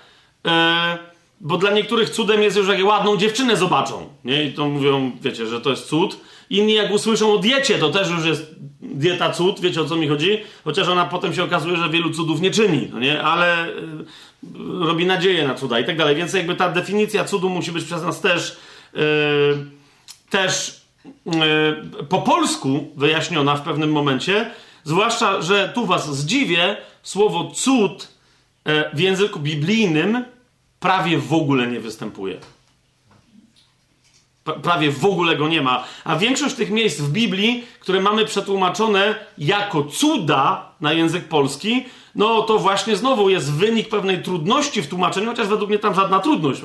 E, 0.47 0.99
bo 1.41 1.57
dla 1.57 1.71
niektórych 1.71 2.11
cudem 2.11 2.43
jest 2.43 2.57
już, 2.57 2.69
jak 2.69 2.85
ładną 2.85 3.17
dziewczynę 3.17 3.57
zobaczą, 3.57 4.09
nie? 4.25 4.45
I 4.45 4.53
to 4.53 4.69
mówią, 4.69 5.13
wiecie, 5.21 5.47
że 5.47 5.61
to 5.61 5.71
jest 5.71 5.89
cud. 5.89 6.21
Inni 6.51 6.75
jak 6.75 6.91
usłyszą 6.91 7.33
o 7.33 7.39
diecie, 7.39 7.79
to 7.79 7.91
też 7.91 8.11
już 8.11 8.25
jest 8.25 8.55
dieta 8.81 9.31
cud, 9.31 9.61
wiecie 9.61 9.81
o 9.81 9.85
co 9.85 9.97
mi 9.97 10.09
chodzi? 10.09 10.41
Chociaż 10.65 10.89
ona 10.89 11.05
potem 11.05 11.35
się 11.35 11.45
okazuje, 11.45 11.77
że 11.77 11.91
wielu 11.91 12.11
cudów 12.11 12.41
nie 12.41 12.51
czyni, 12.51 12.89
no 12.93 12.99
nie? 12.99 13.23
Ale 13.23 13.69
robi 14.81 15.07
nadzieję 15.07 15.49
na 15.49 15.55
cuda 15.55 15.81
i 15.81 15.85
tak 15.85 15.97
dalej. 15.97 16.17
Więc 16.17 16.33
jakby 16.33 16.55
ta 16.55 16.69
definicja 16.69 17.25
cudu 17.25 17.49
musi 17.49 17.73
być 17.73 17.85
przez 17.85 18.03
nas 18.03 18.21
też, 18.21 18.57
yy, 18.95 19.01
też 20.31 20.79
E, 21.27 22.05
po 22.09 22.19
polsku 22.19 22.93
wyjaśniona 22.97 23.57
w 23.57 23.63
pewnym 23.63 23.93
momencie, 23.93 24.51
zwłaszcza, 24.85 25.43
że 25.43 25.69
tu 25.75 25.87
was 25.87 26.17
zdziwię, 26.17 26.77
słowo 27.03 27.51
cud 27.51 28.19
w 28.95 29.01
języku 29.01 29.41
biblijnym 29.41 30.25
prawie 30.81 31.19
w 31.19 31.33
ogóle 31.33 31.67
nie 31.67 31.81
występuje. 31.81 32.41
Prawie 34.63 34.91
w 34.91 35.05
ogóle 35.05 35.37
go 35.37 35.49
nie 35.49 35.63
ma. 35.63 35.85
A 36.05 36.17
większość 36.17 36.55
tych 36.55 36.71
miejsc 36.71 37.01
w 37.01 37.13
Biblii, 37.13 37.65
które 37.81 38.01
mamy 38.01 38.25
przetłumaczone 38.25 39.15
jako 39.39 39.85
cuda 39.85 40.73
na 40.81 40.93
język 40.93 41.25
polski, 41.25 41.85
no 42.15 42.43
to 42.43 42.59
właśnie 42.59 42.97
znowu 42.97 43.31
jest 43.31 43.53
wynik 43.53 43.89
pewnej 43.89 44.23
trudności 44.23 44.83
w 44.83 44.89
tłumaczeniu, 44.89 45.31
chociaż 45.31 45.47
według 45.47 45.71
mnie 45.71 45.79
tam 45.79 45.95
żadna 45.95 46.21
trudność. 46.21 46.61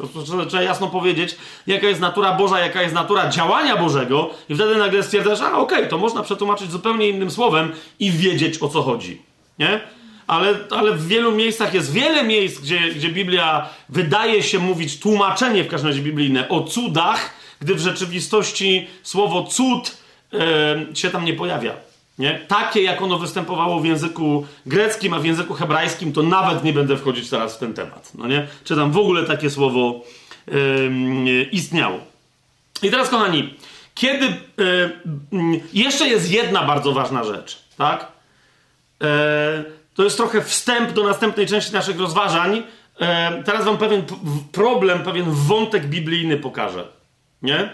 Trzeba 0.48 0.64
jasno 0.64 0.88
powiedzieć, 0.88 1.36
jaka 1.68 1.88
jest 1.88 2.02
natura 2.02 2.34
Boża, 2.34 2.60
jaka 2.60 2.82
jest 2.82 2.96
natura 2.96 3.30
działania 3.30 3.78
Bożego, 3.78 4.30
i 4.50 4.56
wtedy 4.56 4.76
nagle 4.76 5.04
stwierdzasz, 5.04 5.42
a 5.42 5.58
okej, 5.58 5.78
okay, 5.78 5.90
to 5.90 5.98
można 5.98 6.24
przetłumaczyć 6.24 6.72
zupełnie 6.72 7.10
innym 7.10 7.32
słowem 7.32 7.72
i 8.00 8.12
wiedzieć 8.12 8.62
o 8.62 8.70
co 8.70 8.82
chodzi. 8.82 9.22
Nie? 9.60 9.82
Ale, 10.28 10.58
ale 10.70 10.92
w 10.92 11.08
wielu 11.08 11.32
miejscach 11.32 11.74
jest 11.74 11.94
wiele 11.94 12.24
miejsc, 12.24 12.62
gdzie, 12.62 12.80
gdzie 12.80 13.10
Biblia 13.10 13.70
wydaje 13.90 14.44
się 14.44 14.60
mówić 14.60 15.00
tłumaczenie 15.00 15.64
w 15.64 15.68
każdym 15.68 15.90
razie 15.90 16.02
biblijne 16.02 16.50
o 16.50 16.62
cudach, 16.62 17.34
gdy 17.64 17.76
w 17.76 17.80
rzeczywistości 17.80 18.88
słowo 19.04 19.44
cud 19.44 19.98
się 20.94 21.10
tam 21.10 21.26
nie 21.26 21.34
pojawia. 21.34 21.74
Nie? 22.20 22.40
Takie, 22.48 22.84
jak 22.84 23.02
ono 23.02 23.20
występowało 23.20 23.80
w 23.80 23.86
języku 23.86 24.46
greckim, 24.66 25.14
a 25.14 25.20
w 25.20 25.26
języku 25.26 25.54
hebrajskim, 25.54 26.14
to 26.14 26.24
nawet 26.24 26.64
nie 26.64 26.74
będę 26.74 26.98
wchodzić 26.98 27.30
teraz 27.30 27.56
w 27.56 27.60
ten 27.60 27.74
temat. 27.74 28.12
No 28.16 28.28
nie? 28.28 28.48
Czy 28.64 28.76
tam 28.76 28.92
w 28.92 28.98
ogóle 28.98 29.24
takie 29.24 29.50
słowo 29.50 30.02
istniało. 31.52 32.00
I 32.84 32.92
teraz, 32.92 33.10
kochani, 33.10 33.54
kiedy. 33.96 34.26
Jeszcze 35.74 36.08
jest 36.08 36.32
jedna 36.32 36.64
bardzo 36.64 36.92
ważna 36.92 37.24
rzecz, 37.24 37.64
tak? 37.78 38.08
Yy, 39.02 39.08
to 39.96 40.04
jest 40.04 40.18
trochę 40.18 40.42
wstęp 40.42 40.92
do 40.92 41.04
następnej 41.04 41.48
części 41.48 41.74
naszych 41.74 42.00
rozważań. 42.00 42.64
teraz 43.46 43.66
wam 43.66 43.78
pewien 43.78 44.04
problem, 44.52 45.04
pewien 45.04 45.26
wątek 45.28 45.86
biblijny 45.86 46.38
pokażę. 46.38 46.88
Nie? 47.44 47.74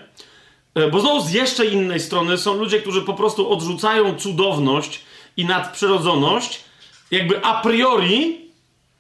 E, 0.75 0.91
bo 0.91 0.99
znowu 0.99 1.21
z 1.21 1.32
jeszcze 1.32 1.65
innej 1.65 1.99
strony 1.99 2.38
są 2.38 2.53
ludzie, 2.53 2.79
którzy 2.79 3.01
po 3.01 3.13
prostu 3.13 3.51
odrzucają 3.51 4.15
cudowność 4.15 5.01
i 5.38 5.45
nadprzyrodzoność, 5.45 6.63
jakby 7.12 7.45
a 7.45 7.62
priori 7.62 8.49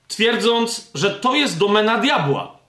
twierdząc, 0.07 0.91
że 0.95 1.11
to 1.11 1.35
jest 1.35 1.57
domena 1.57 1.97
diabła. 1.97 2.59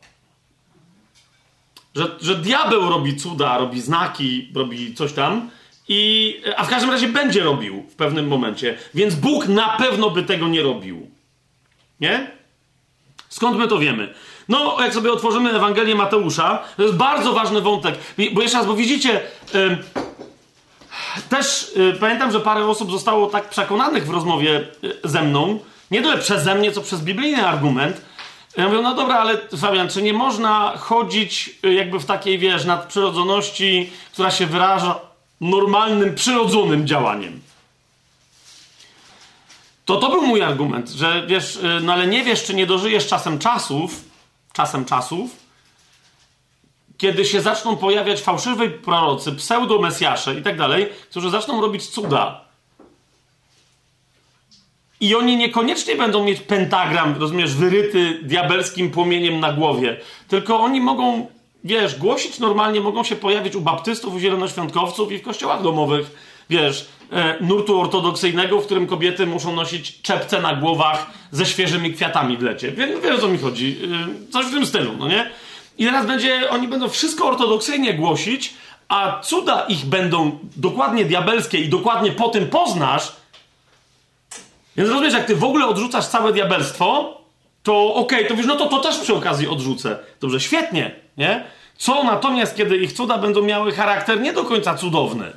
Że, 1.94 2.16
że 2.20 2.36
diabeł 2.36 2.88
robi 2.88 3.16
cuda, 3.16 3.58
robi 3.58 3.80
znaki, 3.80 4.52
robi 4.54 4.94
coś 4.94 5.12
tam, 5.12 5.50
i, 5.88 6.36
a 6.56 6.64
w 6.64 6.68
każdym 6.68 6.90
razie 6.90 7.08
będzie 7.08 7.42
robił 7.42 7.82
w 7.90 7.94
pewnym 7.94 8.28
momencie. 8.28 8.78
Więc 8.94 9.14
Bóg 9.14 9.48
na 9.48 9.68
pewno 9.68 10.10
by 10.10 10.22
tego 10.22 10.48
nie 10.48 10.62
robił. 10.62 11.10
Nie? 12.00 12.30
Skąd 13.28 13.58
my 13.58 13.68
to 13.68 13.78
wiemy? 13.78 14.14
No, 14.50 14.76
jak 14.80 14.94
sobie 14.94 15.12
otworzymy 15.12 15.50
Ewangelię 15.50 15.94
Mateusza, 15.94 16.62
to 16.76 16.82
jest 16.82 16.94
bardzo 16.94 17.32
ważny 17.32 17.60
wątek. 17.60 17.94
Bo 18.32 18.42
jeszcze 18.42 18.58
raz, 18.58 18.66
bo 18.66 18.74
widzicie, 18.74 19.20
yy, 19.54 19.78
też 21.28 21.72
yy, 21.76 21.92
pamiętam, 22.00 22.32
że 22.32 22.40
parę 22.40 22.66
osób 22.66 22.90
zostało 22.90 23.26
tak 23.26 23.48
przekonanych 23.48 24.06
w 24.06 24.10
rozmowie 24.10 24.68
yy, 24.82 24.98
ze 25.04 25.22
mną, 25.22 25.58
nie 25.90 26.02
tyle 26.02 26.18
przeze 26.18 26.54
mnie, 26.54 26.72
co 26.72 26.80
przez 26.80 27.00
biblijny 27.00 27.46
argument. 27.46 28.00
Ja 28.56 28.68
mówię, 28.68 28.82
no 28.82 28.94
dobra, 28.94 29.14
ale 29.14 29.38
Fabian, 29.56 29.88
czy 29.88 30.02
nie 30.02 30.12
można 30.12 30.72
chodzić 30.78 31.50
y, 31.64 31.74
jakby 31.74 31.98
w 31.98 32.04
takiej, 32.04 32.38
wiesz, 32.38 32.64
nadprzyrodzoności, 32.64 33.90
która 34.12 34.30
się 34.30 34.46
wyraża 34.46 35.00
normalnym, 35.40 36.14
przyrodzonym 36.14 36.86
działaniem? 36.86 37.40
To 39.84 39.96
to 39.96 40.10
był 40.10 40.22
mój 40.22 40.42
argument, 40.42 40.88
że 40.88 41.26
wiesz, 41.26 41.58
no 41.82 41.92
ale 41.92 42.06
nie 42.06 42.24
wiesz, 42.24 42.44
czy 42.44 42.54
nie 42.54 42.66
dożyjesz 42.66 43.06
czasem 43.06 43.38
czasów, 43.38 44.09
czasem 44.52 44.84
czasów, 44.84 45.30
kiedy 46.98 47.24
się 47.24 47.40
zaczną 47.40 47.76
pojawiać 47.76 48.20
fałszywi 48.20 48.70
prorocy, 48.70 49.32
pseudomesjasze 49.32 50.34
i 50.34 50.42
tak 50.42 50.58
dalej, 50.58 50.88
którzy 51.10 51.30
zaczną 51.30 51.60
robić 51.60 51.86
cuda. 51.86 52.44
I 55.00 55.14
oni 55.14 55.36
niekoniecznie 55.36 55.96
będą 55.96 56.24
mieć 56.24 56.40
pentagram, 56.40 57.16
rozumiesz, 57.20 57.54
wyryty 57.54 58.20
diabelskim 58.22 58.90
płomieniem 58.90 59.40
na 59.40 59.52
głowie, 59.52 60.00
tylko 60.28 60.60
oni 60.60 60.80
mogą 60.80 61.26
wiesz, 61.64 61.98
głosić 61.98 62.38
normalnie 62.38 62.80
mogą 62.80 63.04
się 63.04 63.16
pojawić 63.16 63.56
u 63.56 63.60
baptystów, 63.60 64.14
u 64.14 64.18
zielonoświątkowców 64.18 65.12
i 65.12 65.18
w 65.18 65.22
kościołach 65.22 65.62
domowych, 65.62 66.10
wiesz, 66.50 66.88
nurtu 67.40 67.80
ortodoksyjnego, 67.80 68.60
w 68.60 68.64
którym 68.64 68.86
kobiety 68.86 69.26
muszą 69.26 69.54
nosić 69.54 70.02
czepce 70.02 70.40
na 70.40 70.54
głowach 70.54 71.06
ze 71.32 71.46
świeżymi 71.46 71.94
kwiatami 71.94 72.36
w 72.36 72.42
lecie. 72.42 72.72
Wiesz, 72.72 72.90
wiesz 73.02 73.14
o 73.14 73.20
co 73.20 73.28
mi 73.28 73.38
chodzi? 73.38 73.78
E, 74.28 74.32
coś 74.32 74.46
w 74.46 74.50
tym 74.50 74.66
stylu, 74.66 74.92
no 74.98 75.08
nie? 75.08 75.30
I 75.78 75.84
teraz 75.84 76.06
będzie, 76.06 76.50
oni 76.50 76.68
będą 76.68 76.88
wszystko 76.88 77.28
ortodoksyjnie 77.28 77.94
głosić, 77.94 78.54
a 78.88 79.20
cuda 79.20 79.62
ich 79.68 79.86
będą 79.86 80.38
dokładnie 80.56 81.04
diabelskie 81.04 81.58
i 81.58 81.68
dokładnie 81.68 82.12
po 82.12 82.28
tym 82.28 82.46
poznasz. 82.46 83.12
Więc 84.76 84.90
rozumiesz, 84.90 85.14
jak 85.14 85.26
ty 85.26 85.36
w 85.36 85.44
ogóle 85.44 85.66
odrzucasz 85.66 86.06
całe 86.06 86.32
diabelstwo, 86.32 87.16
to 87.62 87.94
okej, 87.94 88.18
okay, 88.18 88.28
to 88.28 88.36
wiesz, 88.36 88.46
no 88.46 88.56
to 88.56 88.66
to 88.66 88.78
też 88.78 88.98
przy 88.98 89.14
okazji 89.14 89.48
odrzucę. 89.48 89.98
Dobrze, 90.20 90.40
świetnie, 90.40 90.94
nie? 91.16 91.44
Co 91.76 92.04
natomiast, 92.04 92.56
kiedy 92.56 92.76
ich 92.76 92.92
cuda 92.92 93.18
będą 93.18 93.42
miały 93.42 93.72
charakter 93.72 94.20
nie 94.20 94.32
do 94.32 94.44
końca 94.44 94.74
cudowny? 94.74 95.32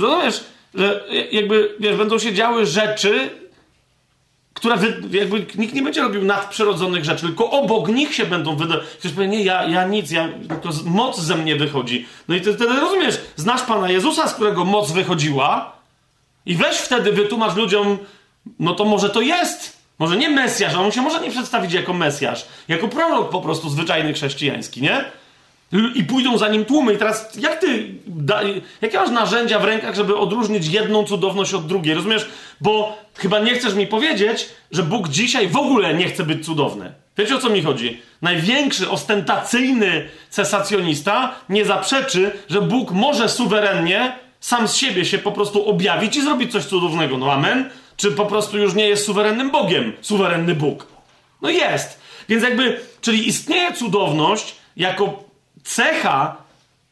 Rozumiesz, 0.00 0.44
że 0.74 1.04
jakby, 1.32 1.76
wiesz, 1.80 1.96
będą 1.96 2.18
się 2.18 2.34
działy 2.34 2.66
rzeczy, 2.66 3.30
które 4.54 4.76
wy, 4.76 5.02
jakby 5.10 5.46
nikt 5.54 5.74
nie 5.74 5.82
będzie 5.82 6.02
robił 6.02 6.24
nadprzyrodzonych 6.24 7.04
rzeczy, 7.04 7.26
tylko 7.26 7.50
obok 7.50 7.88
nich 7.88 8.14
się 8.14 8.26
będą 8.26 8.56
wydawać. 8.56 8.86
Ktoś 8.98 9.12
powie, 9.12 9.28
nie, 9.28 9.44
ja, 9.44 9.64
ja 9.64 9.84
nic, 9.84 10.10
ja, 10.10 10.28
to 10.62 10.70
moc 10.84 11.20
ze 11.20 11.36
mnie 11.36 11.56
wychodzi. 11.56 12.06
No 12.28 12.34
i 12.34 12.40
wtedy 12.40 12.66
rozumiesz, 12.80 13.20
znasz 13.36 13.62
Pana 13.62 13.90
Jezusa, 13.90 14.28
z 14.28 14.34
którego 14.34 14.64
moc 14.64 14.92
wychodziła 14.92 15.72
i 16.46 16.56
weź 16.56 16.76
wtedy 16.76 17.12
wytłumacz 17.12 17.56
ludziom, 17.56 17.98
no 18.58 18.74
to 18.74 18.84
może 18.84 19.10
to 19.10 19.20
jest, 19.20 19.76
może 19.98 20.16
nie 20.16 20.30
Mesjasz, 20.30 20.74
on 20.74 20.92
się 20.92 21.02
może 21.02 21.20
nie 21.20 21.30
przedstawić 21.30 21.72
jako 21.72 21.92
Mesjasz, 21.92 22.46
jako 22.68 22.88
prorok 22.88 23.30
po 23.30 23.40
prostu 23.40 23.70
zwyczajny 23.70 24.12
chrześcijański, 24.12 24.82
nie? 24.82 25.04
I 25.94 26.04
pójdą 26.04 26.38
za 26.38 26.48
nim 26.48 26.64
tłumy. 26.64 26.94
I 26.94 26.96
teraz, 26.96 27.36
jak 27.36 27.60
ty, 27.60 27.94
da, 28.06 28.40
jakie 28.80 28.98
masz 28.98 29.10
narzędzia 29.10 29.58
w 29.58 29.64
rękach, 29.64 29.94
żeby 29.94 30.16
odróżnić 30.16 30.66
jedną 30.66 31.04
cudowność 31.04 31.54
od 31.54 31.66
drugiej? 31.66 31.94
Rozumiesz? 31.94 32.28
Bo 32.60 32.98
chyba 33.18 33.38
nie 33.38 33.54
chcesz 33.54 33.74
mi 33.74 33.86
powiedzieć, 33.86 34.48
że 34.70 34.82
Bóg 34.82 35.08
dzisiaj 35.08 35.48
w 35.48 35.56
ogóle 35.56 35.94
nie 35.94 36.08
chce 36.08 36.24
być 36.24 36.44
cudowny. 36.44 36.92
Wiecie 37.18 37.36
o 37.36 37.38
co 37.38 37.50
mi 37.50 37.62
chodzi? 37.62 38.02
Największy, 38.22 38.90
ostentacyjny 38.90 40.08
cesacjonista 40.30 41.34
nie 41.48 41.64
zaprzeczy, 41.64 42.30
że 42.48 42.62
Bóg 42.62 42.90
może 42.90 43.28
suwerennie 43.28 44.12
sam 44.40 44.68
z 44.68 44.76
siebie 44.76 45.04
się 45.04 45.18
po 45.18 45.32
prostu 45.32 45.68
objawić 45.68 46.16
i 46.16 46.22
zrobić 46.22 46.52
coś 46.52 46.64
cudownego. 46.64 47.18
No 47.18 47.32
amen? 47.32 47.70
Czy 47.96 48.10
po 48.10 48.26
prostu 48.26 48.58
już 48.58 48.74
nie 48.74 48.88
jest 48.88 49.04
suwerennym 49.04 49.50
Bogiem? 49.50 49.92
Suwerenny 50.00 50.54
Bóg. 50.54 50.86
No 51.42 51.50
jest. 51.50 52.00
Więc 52.28 52.42
jakby, 52.42 52.80
czyli 53.00 53.28
istnieje 53.28 53.72
cudowność 53.72 54.54
jako 54.76 55.29
cecha 55.64 56.36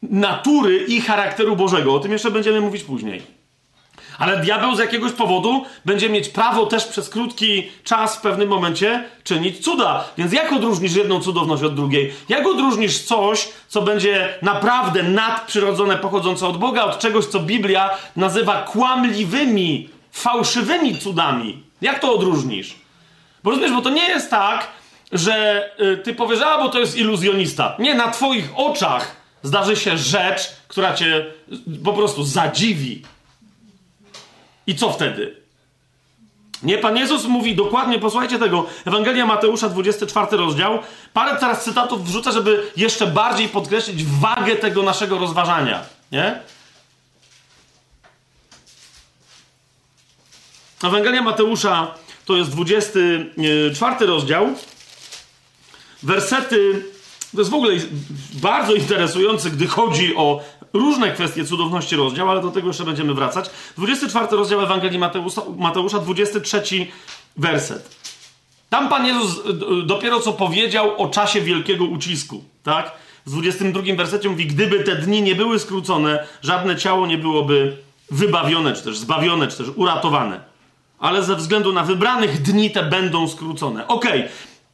natury 0.01 0.85
i 0.87 1.01
charakteru 1.01 1.55
Bożego. 1.55 1.95
O 1.95 1.99
tym 1.99 2.11
jeszcze 2.11 2.31
będziemy 2.31 2.61
mówić 2.61 2.83
później. 2.83 3.39
Ale 4.19 4.37
diabeł 4.37 4.75
z 4.75 4.79
jakiegoś 4.79 5.11
powodu 5.11 5.65
będzie 5.85 6.09
mieć 6.09 6.29
prawo 6.29 6.65
też 6.65 6.85
przez 6.85 7.09
krótki 7.09 7.71
czas 7.83 8.15
w 8.15 8.21
pewnym 8.21 8.49
momencie 8.49 9.03
czynić 9.23 9.63
cuda. 9.63 10.03
Więc 10.17 10.33
jak 10.33 10.53
odróżnisz 10.53 10.95
jedną 10.95 11.19
cudowność 11.19 11.63
od 11.63 11.75
drugiej? 11.75 12.13
Jak 12.29 12.47
odróżnisz 12.47 12.99
coś, 12.99 13.49
co 13.67 13.81
będzie 13.81 14.37
naprawdę 14.41 15.03
nadprzyrodzone, 15.03 15.97
pochodzące 15.97 16.47
od 16.47 16.57
Boga, 16.57 16.83
od 16.83 16.99
czegoś, 16.99 17.25
co 17.25 17.39
Biblia 17.39 17.89
nazywa 18.15 18.63
kłamliwymi, 18.63 19.89
fałszywymi 20.11 20.97
cudami? 20.97 21.63
Jak 21.81 21.99
to 21.99 22.13
odróżnisz? 22.13 22.75
Bo 23.43 23.49
rozumiesz, 23.49 23.71
bo 23.71 23.81
to 23.81 23.89
nie 23.89 24.07
jest 24.09 24.29
tak, 24.29 24.67
że 25.11 25.69
y, 25.79 25.97
ty 25.97 26.13
powiesz, 26.13 26.41
a 26.41 26.57
bo 26.57 26.69
to 26.69 26.79
jest 26.79 26.97
iluzjonista. 26.97 27.75
Nie, 27.79 27.95
na 27.95 28.11
twoich 28.11 28.49
oczach 28.55 29.15
zdarzy 29.43 29.75
się 29.75 29.97
rzecz, 29.97 30.41
która 30.67 30.93
cię 30.93 31.25
po 31.83 31.93
prostu 31.93 32.23
zadziwi. 32.23 33.03
I 34.67 34.75
co 34.75 34.91
wtedy? 34.91 35.35
Nie, 36.63 36.77
Pan 36.77 36.97
Jezus 36.97 37.25
mówi 37.25 37.55
dokładnie, 37.55 37.99
posłuchajcie 37.99 38.39
tego, 38.39 38.65
Ewangelia 38.85 39.25
Mateusza, 39.25 39.69
24 39.69 40.37
rozdział. 40.37 40.79
Parę 41.13 41.37
teraz 41.39 41.63
cytatów 41.63 42.05
wrzucę, 42.05 42.31
żeby 42.31 42.71
jeszcze 42.77 43.07
bardziej 43.07 43.49
podkreślić 43.49 44.03
wagę 44.03 44.55
tego 44.55 44.83
naszego 44.83 45.17
rozważania. 45.17 45.83
Nie? 46.11 46.39
Ewangelia 50.83 51.21
Mateusza 51.21 51.93
to 52.25 52.37
jest 52.37 52.49
24 52.51 54.05
rozdział. 54.05 54.47
Wersety, 56.03 56.85
to 57.31 57.41
jest 57.41 57.51
w 57.51 57.53
ogóle 57.53 57.73
bardzo 58.33 58.73
interesujące, 58.73 59.49
gdy 59.49 59.67
chodzi 59.67 60.15
o 60.15 60.41
różne 60.73 61.11
kwestie 61.11 61.45
cudowności 61.45 61.95
rozdział, 61.95 62.29
ale 62.29 62.41
do 62.41 62.51
tego 62.51 62.67
jeszcze 62.67 62.83
będziemy 62.83 63.13
wracać. 63.13 63.49
24 63.77 64.27
rozdział 64.31 64.61
Ewangelii 64.61 64.99
Mateusza, 64.99 65.41
Mateusza 65.57 65.99
23 65.99 66.61
werset. 67.37 67.95
Tam 68.69 68.89
Pan 68.89 69.05
Jezus 69.05 69.41
dopiero 69.85 70.19
co 70.19 70.33
powiedział 70.33 71.01
o 71.01 71.09
czasie 71.09 71.41
wielkiego 71.41 71.85
ucisku, 71.85 72.43
tak? 72.63 72.91
W 73.25 73.31
22 73.31 73.95
wersecie 73.95 74.29
mówi, 74.29 74.45
gdyby 74.45 74.83
te 74.83 74.95
dni 74.95 75.21
nie 75.21 75.35
były 75.35 75.59
skrócone, 75.59 76.27
żadne 76.41 76.75
ciało 76.75 77.07
nie 77.07 77.17
byłoby 77.17 77.77
wybawione, 78.11 78.73
czy 78.73 78.83
też 78.83 78.97
zbawione, 78.97 79.47
czy 79.47 79.57
też 79.57 79.67
uratowane. 79.75 80.39
Ale 80.99 81.23
ze 81.23 81.35
względu 81.35 81.73
na 81.73 81.83
wybranych 81.83 82.41
dni 82.41 82.71
te 82.71 82.83
będą 82.83 83.27
skrócone. 83.27 83.87
Okej. 83.87 84.19
Okay. 84.19 84.29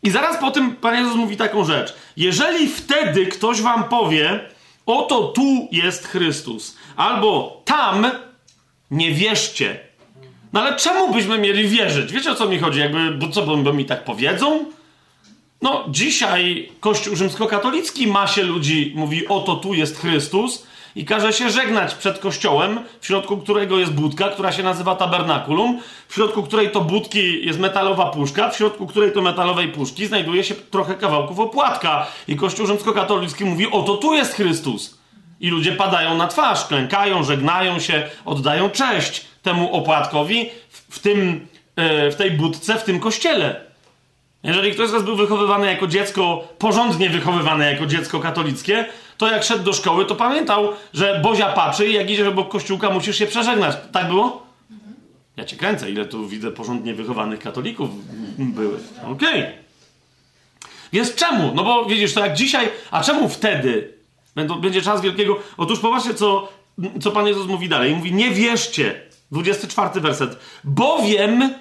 I 0.05 0.11
zaraz 0.11 0.37
po 0.37 0.51
tym 0.51 0.75
Pan 0.75 0.95
Jezus 0.95 1.15
mówi 1.15 1.37
taką 1.37 1.65
rzecz. 1.65 1.95
Jeżeli 2.17 2.67
wtedy 2.67 3.25
ktoś 3.25 3.61
wam 3.61 3.83
powie, 3.83 4.39
Oto 4.85 5.21
tu 5.21 5.67
jest 5.71 6.07
Chrystus. 6.07 6.77
Albo 6.95 7.61
tam 7.65 8.11
nie 8.91 9.11
wierzcie. 9.11 9.79
No 10.53 10.61
ale 10.61 10.75
czemu 10.75 11.13
byśmy 11.13 11.37
mieli 11.37 11.67
wierzyć? 11.67 12.11
Wiecie 12.11 12.31
o 12.31 12.35
co 12.35 12.49
mi 12.49 12.59
chodzi? 12.59 12.79
Jakby, 12.79 13.11
bo 13.11 13.29
co, 13.29 13.45
bo, 13.45 13.57
bo 13.57 13.73
mi 13.73 13.85
tak 13.85 14.03
powiedzą? 14.03 14.65
No, 15.61 15.85
dzisiaj 15.89 16.71
Kościół 16.79 17.15
rzymskokatolicki 17.15 18.07
ma 18.07 18.27
się 18.27 18.43
ludzi, 18.43 18.93
mówi, 18.95 19.27
oto 19.27 19.55
tu 19.55 19.73
jest 19.73 19.97
Chrystus, 19.97 20.67
i 20.95 21.05
każe 21.05 21.33
się 21.33 21.49
żegnać 21.49 21.95
przed 21.95 22.19
kościołem, 22.19 22.79
w 23.01 23.05
środku 23.05 23.37
którego 23.37 23.79
jest 23.79 23.93
budka, 23.93 24.29
która 24.29 24.51
się 24.51 24.63
nazywa 24.63 24.95
tabernakulum, 24.95 25.79
w 26.07 26.13
środku 26.13 26.43
której 26.43 26.71
to 26.71 26.81
budki 26.81 27.45
jest 27.45 27.59
metalowa 27.59 28.05
puszka, 28.05 28.49
w 28.49 28.57
środku 28.57 28.87
której 28.87 29.11
to 29.11 29.21
metalowej 29.21 29.67
puszki 29.67 30.07
znajduje 30.07 30.43
się 30.43 30.55
trochę 30.55 30.95
kawałków 30.95 31.39
opłatka. 31.39 32.07
I 32.27 32.35
Kościół 32.35 32.67
rzymskokatolicki 32.67 33.45
mówi, 33.45 33.67
oto 33.71 33.97
tu 33.97 34.13
jest 34.13 34.33
Chrystus. 34.33 34.97
I 35.39 35.49
ludzie 35.49 35.71
padają 35.71 36.17
na 36.17 36.27
twarz, 36.27 36.65
klękają, 36.65 37.23
żegnają 37.23 37.79
się, 37.79 38.03
oddają 38.25 38.69
cześć 38.69 39.25
temu 39.43 39.73
opłatkowi 39.73 40.49
w, 40.89 40.99
tym, 40.99 41.47
e, 41.75 42.11
w 42.11 42.15
tej 42.15 42.31
budce, 42.31 42.75
w 42.75 42.83
tym 42.83 42.99
kościele. 42.99 43.65
Jeżeli 44.43 44.71
ktoś 44.71 44.89
z 44.89 44.91
Was 44.91 45.03
był 45.03 45.15
wychowywany 45.15 45.67
jako 45.67 45.87
dziecko, 45.87 46.47
porządnie 46.57 47.09
wychowywany 47.09 47.71
jako 47.71 47.85
dziecko 47.85 48.19
katolickie, 48.19 48.85
to 49.17 49.31
jak 49.31 49.43
szedł 49.43 49.63
do 49.63 49.73
szkoły, 49.73 50.05
to 50.05 50.15
pamiętał, 50.15 50.69
że 50.93 51.19
Bozia 51.23 51.49
patrzy 51.49 51.87
i 51.87 51.93
jak 51.93 52.09
idziesz 52.09 52.27
obok 52.27 52.49
kościółka, 52.49 52.89
musisz 52.89 53.17
się 53.17 53.27
przeżegnać. 53.27 53.75
Tak 53.91 54.07
było? 54.07 54.45
Ja 55.37 55.45
cię 55.45 55.55
kręcę, 55.55 55.91
ile 55.91 56.05
tu 56.05 56.27
widzę 56.27 56.51
porządnie 56.51 56.93
wychowanych 56.93 57.39
katolików 57.39 57.89
były. 58.37 58.79
Okej. 59.03 59.41
Okay. 59.41 59.53
Więc 60.93 61.15
czemu? 61.15 61.51
No 61.55 61.63
bo 61.63 61.85
widzisz, 61.85 62.13
to 62.13 62.19
jak 62.19 62.35
dzisiaj, 62.35 62.69
a 62.91 63.03
czemu 63.03 63.29
wtedy 63.29 63.93
będzie 64.61 64.81
czas 64.81 65.01
wielkiego? 65.01 65.39
Otóż 65.57 65.79
popatrzcie, 65.79 66.13
co, 66.13 66.51
co 67.01 67.11
Pan 67.11 67.27
Jezus 67.27 67.47
mówi 67.47 67.69
dalej. 67.69 67.95
Mówi, 67.95 68.13
nie 68.13 68.31
wierzcie. 68.31 69.01
24 69.31 70.01
werset. 70.01 70.39
Bowiem 70.63 71.53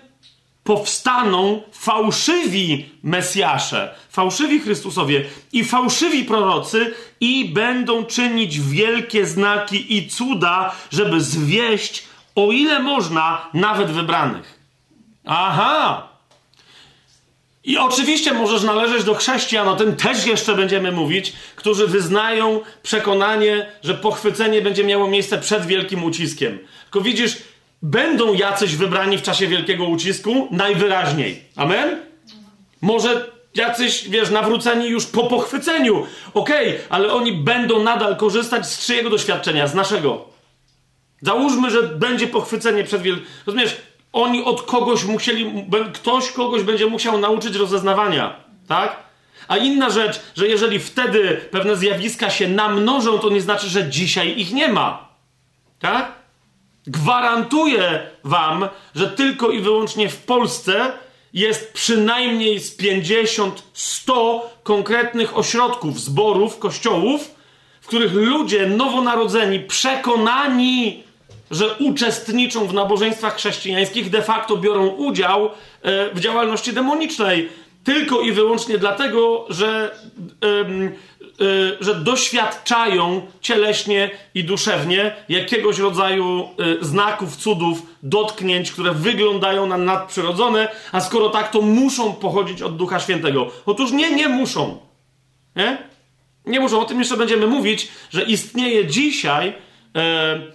powstaną 0.64 1.62
fałszywi 1.72 2.90
Mesjasze, 3.02 3.94
fałszywi 4.10 4.60
Chrystusowie 4.60 5.24
i 5.52 5.64
fałszywi 5.64 6.24
prorocy 6.24 6.94
i 7.20 7.48
będą 7.48 8.04
czynić 8.04 8.60
wielkie 8.60 9.26
znaki 9.26 9.96
i 9.96 10.08
cuda, 10.08 10.74
żeby 10.90 11.20
zwieść, 11.20 12.04
o 12.34 12.52
ile 12.52 12.78
można, 12.78 13.48
nawet 13.54 13.90
wybranych. 13.90 14.58
Aha! 15.24 16.08
I 17.64 17.78
oczywiście 17.78 18.32
możesz 18.32 18.62
należeć 18.62 19.04
do 19.04 19.14
chrześcijan, 19.14 19.68
o 19.68 19.76
tym 19.76 19.96
też 19.96 20.26
jeszcze 20.26 20.54
będziemy 20.54 20.92
mówić, 20.92 21.32
którzy 21.56 21.86
wyznają 21.86 22.60
przekonanie, 22.82 23.66
że 23.82 23.94
pochwycenie 23.94 24.62
będzie 24.62 24.84
miało 24.84 25.08
miejsce 25.08 25.38
przed 25.38 25.66
wielkim 25.66 26.04
uciskiem. 26.04 26.58
Tylko 26.84 27.00
widzisz, 27.00 27.36
Będą 27.84 28.34
jacyś 28.34 28.76
wybrani 28.76 29.18
w 29.18 29.22
czasie 29.22 29.46
wielkiego 29.46 29.84
ucisku? 29.84 30.48
Najwyraźniej. 30.50 31.42
Amen? 31.56 32.02
Może 32.80 33.30
jacyś, 33.54 34.08
wiesz, 34.08 34.30
nawróceni 34.30 34.88
już 34.88 35.06
po 35.06 35.24
pochwyceniu. 35.24 36.06
Okej, 36.34 36.68
okay, 36.68 36.80
ale 36.90 37.12
oni 37.12 37.32
będą 37.32 37.82
nadal 37.82 38.16
korzystać 38.16 38.66
z 38.66 38.86
czyjego 38.86 39.10
doświadczenia? 39.10 39.66
Z 39.66 39.74
naszego. 39.74 40.28
Załóżmy, 41.22 41.70
że 41.70 41.82
będzie 41.82 42.26
pochwycenie 42.26 42.84
przed 42.84 43.02
wielkim... 43.02 43.26
Rozumiesz? 43.46 43.76
Oni 44.12 44.44
od 44.44 44.62
kogoś 44.62 45.04
musieli... 45.04 45.66
Ktoś 45.94 46.32
kogoś 46.32 46.62
będzie 46.62 46.86
musiał 46.86 47.18
nauczyć 47.18 47.56
rozeznawania. 47.56 48.36
Tak? 48.68 48.96
A 49.48 49.56
inna 49.56 49.90
rzecz, 49.90 50.20
że 50.36 50.48
jeżeli 50.48 50.78
wtedy 50.78 51.40
pewne 51.50 51.76
zjawiska 51.76 52.30
się 52.30 52.48
namnożą, 52.48 53.18
to 53.18 53.30
nie 53.30 53.40
znaczy, 53.40 53.68
że 53.68 53.88
dzisiaj 53.88 54.40
ich 54.40 54.52
nie 54.52 54.68
ma. 54.68 55.08
Tak? 55.78 56.23
Gwarantuję 56.86 58.06
wam, 58.24 58.68
że 58.94 59.08
tylko 59.08 59.50
i 59.50 59.60
wyłącznie 59.60 60.08
w 60.08 60.22
Polsce 60.22 60.92
jest 61.32 61.72
przynajmniej 61.72 62.60
z 62.60 62.78
50-100 62.78 64.40
konkretnych 64.62 65.38
ośrodków, 65.38 66.00
zborów, 66.00 66.58
kościołów, 66.58 67.34
w 67.80 67.86
których 67.86 68.12
ludzie 68.12 68.66
nowonarodzeni, 68.66 69.60
przekonani, 69.60 71.02
że 71.50 71.74
uczestniczą 71.74 72.66
w 72.66 72.74
nabożeństwach 72.74 73.36
chrześcijańskich, 73.36 74.10
de 74.10 74.22
facto 74.22 74.56
biorą 74.56 74.86
udział 74.86 75.46
e, 75.46 75.50
w 76.14 76.20
działalności 76.20 76.72
demonicznej. 76.72 77.48
Tylko 77.84 78.20
i 78.20 78.32
wyłącznie 78.32 78.78
dlatego, 78.78 79.46
że, 79.48 79.96
że 81.80 81.94
doświadczają 81.94 83.26
cieleśnie 83.40 84.10
i 84.34 84.44
duszewnie 84.44 85.16
jakiegoś 85.28 85.78
rodzaju 85.78 86.48
yy, 86.58 86.78
znaków, 86.80 87.36
cudów, 87.36 87.82
dotknięć, 88.02 88.72
które 88.72 88.92
wyglądają 88.92 89.66
na 89.66 89.78
nadprzyrodzone, 89.78 90.68
a 90.92 91.00
skoro 91.00 91.28
tak, 91.28 91.50
to 91.50 91.60
muszą 91.60 92.12
pochodzić 92.12 92.62
od 92.62 92.76
Ducha 92.76 93.00
Świętego. 93.00 93.50
Otóż 93.66 93.92
nie, 93.92 94.14
nie 94.14 94.28
muszą. 94.28 94.78
Nie? 95.56 95.78
Nie 96.46 96.60
muszą. 96.60 96.80
O 96.80 96.84
tym 96.84 96.98
jeszcze 96.98 97.16
będziemy 97.16 97.46
mówić, 97.46 97.88
że 98.10 98.22
istnieje 98.22 98.86
dzisiaj 98.86 99.46
yy, 99.94 100.02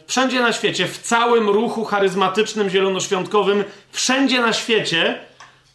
wszędzie 0.07 0.39
na 0.39 0.53
świecie, 0.53 0.88
w 0.88 0.97
całym 0.97 1.49
ruchu 1.49 1.86
charyzmatycznym, 1.86 2.69
zielonoświątkowym, 2.69 3.63
wszędzie 3.91 4.41
na 4.41 4.53
świecie 4.53 5.19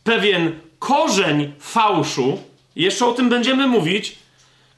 pewien 0.05 0.53
korzeń 0.79 1.53
fałszu, 1.59 2.39
jeszcze 2.77 3.07
o 3.07 3.13
tym 3.13 3.29
będziemy 3.29 3.67
mówić, 3.67 4.24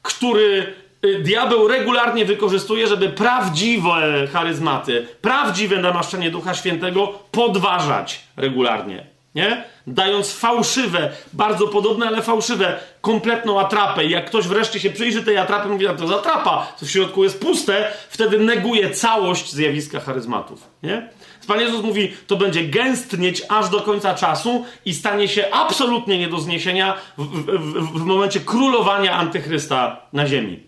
który 0.07 0.75
y, 1.05 1.19
diabeł 1.19 1.69
regularnie 1.69 2.25
wykorzystuje, 2.25 2.87
żeby 2.87 3.09
prawdziwe 3.09 4.27
charyzmaty, 4.33 5.07
prawdziwe 5.21 5.77
namaszczenie 5.77 6.31
Ducha 6.31 6.55
Świętego 6.55 7.19
podważać 7.31 8.21
regularnie. 8.37 9.07
Nie? 9.35 9.65
Dając 9.87 10.33
fałszywe, 10.33 11.13
bardzo 11.33 11.69
podobne, 11.69 12.07
ale 12.07 12.23
fałszywe, 12.23 12.79
kompletną 13.01 13.61
atrapę. 13.61 14.05
I 14.05 14.11
jak 14.11 14.27
ktoś 14.27 14.47
wreszcie 14.47 14.81
się 14.81 14.91
przyjrzy 14.91 15.23
tej 15.23 15.39
atrapy, 15.39 15.69
mówi, 15.69 15.87
a 15.87 15.95
to 15.95 16.07
za 16.07 16.17
atrapa, 16.17 16.73
to 16.81 16.87
w 16.87 16.91
środku 16.91 17.25
jest 17.25 17.41
puste, 17.41 17.93
wtedy 18.09 18.39
neguje 18.39 18.91
całość 18.91 19.53
zjawiska 19.53 20.01
charyzmatów. 20.01 20.71
Nie? 20.83 21.09
Pan 21.47 21.61
Jezus 21.61 21.83
mówi, 21.83 22.13
to 22.27 22.37
będzie 22.37 22.65
gęstnieć 22.65 23.43
aż 23.49 23.69
do 23.69 23.81
końca 23.81 24.15
czasu 24.15 24.65
i 24.85 24.95
stanie 24.95 25.29
się 25.29 25.51
absolutnie 25.51 26.19
nie 26.19 26.29
do 26.29 26.41
zniesienia 26.41 26.95
w, 27.19 27.25
w, 27.25 27.99
w 27.99 28.05
momencie 28.05 28.41
królowania 28.41 29.13
antychrysta 29.13 30.01
na 30.13 30.27
ziemi. 30.27 30.61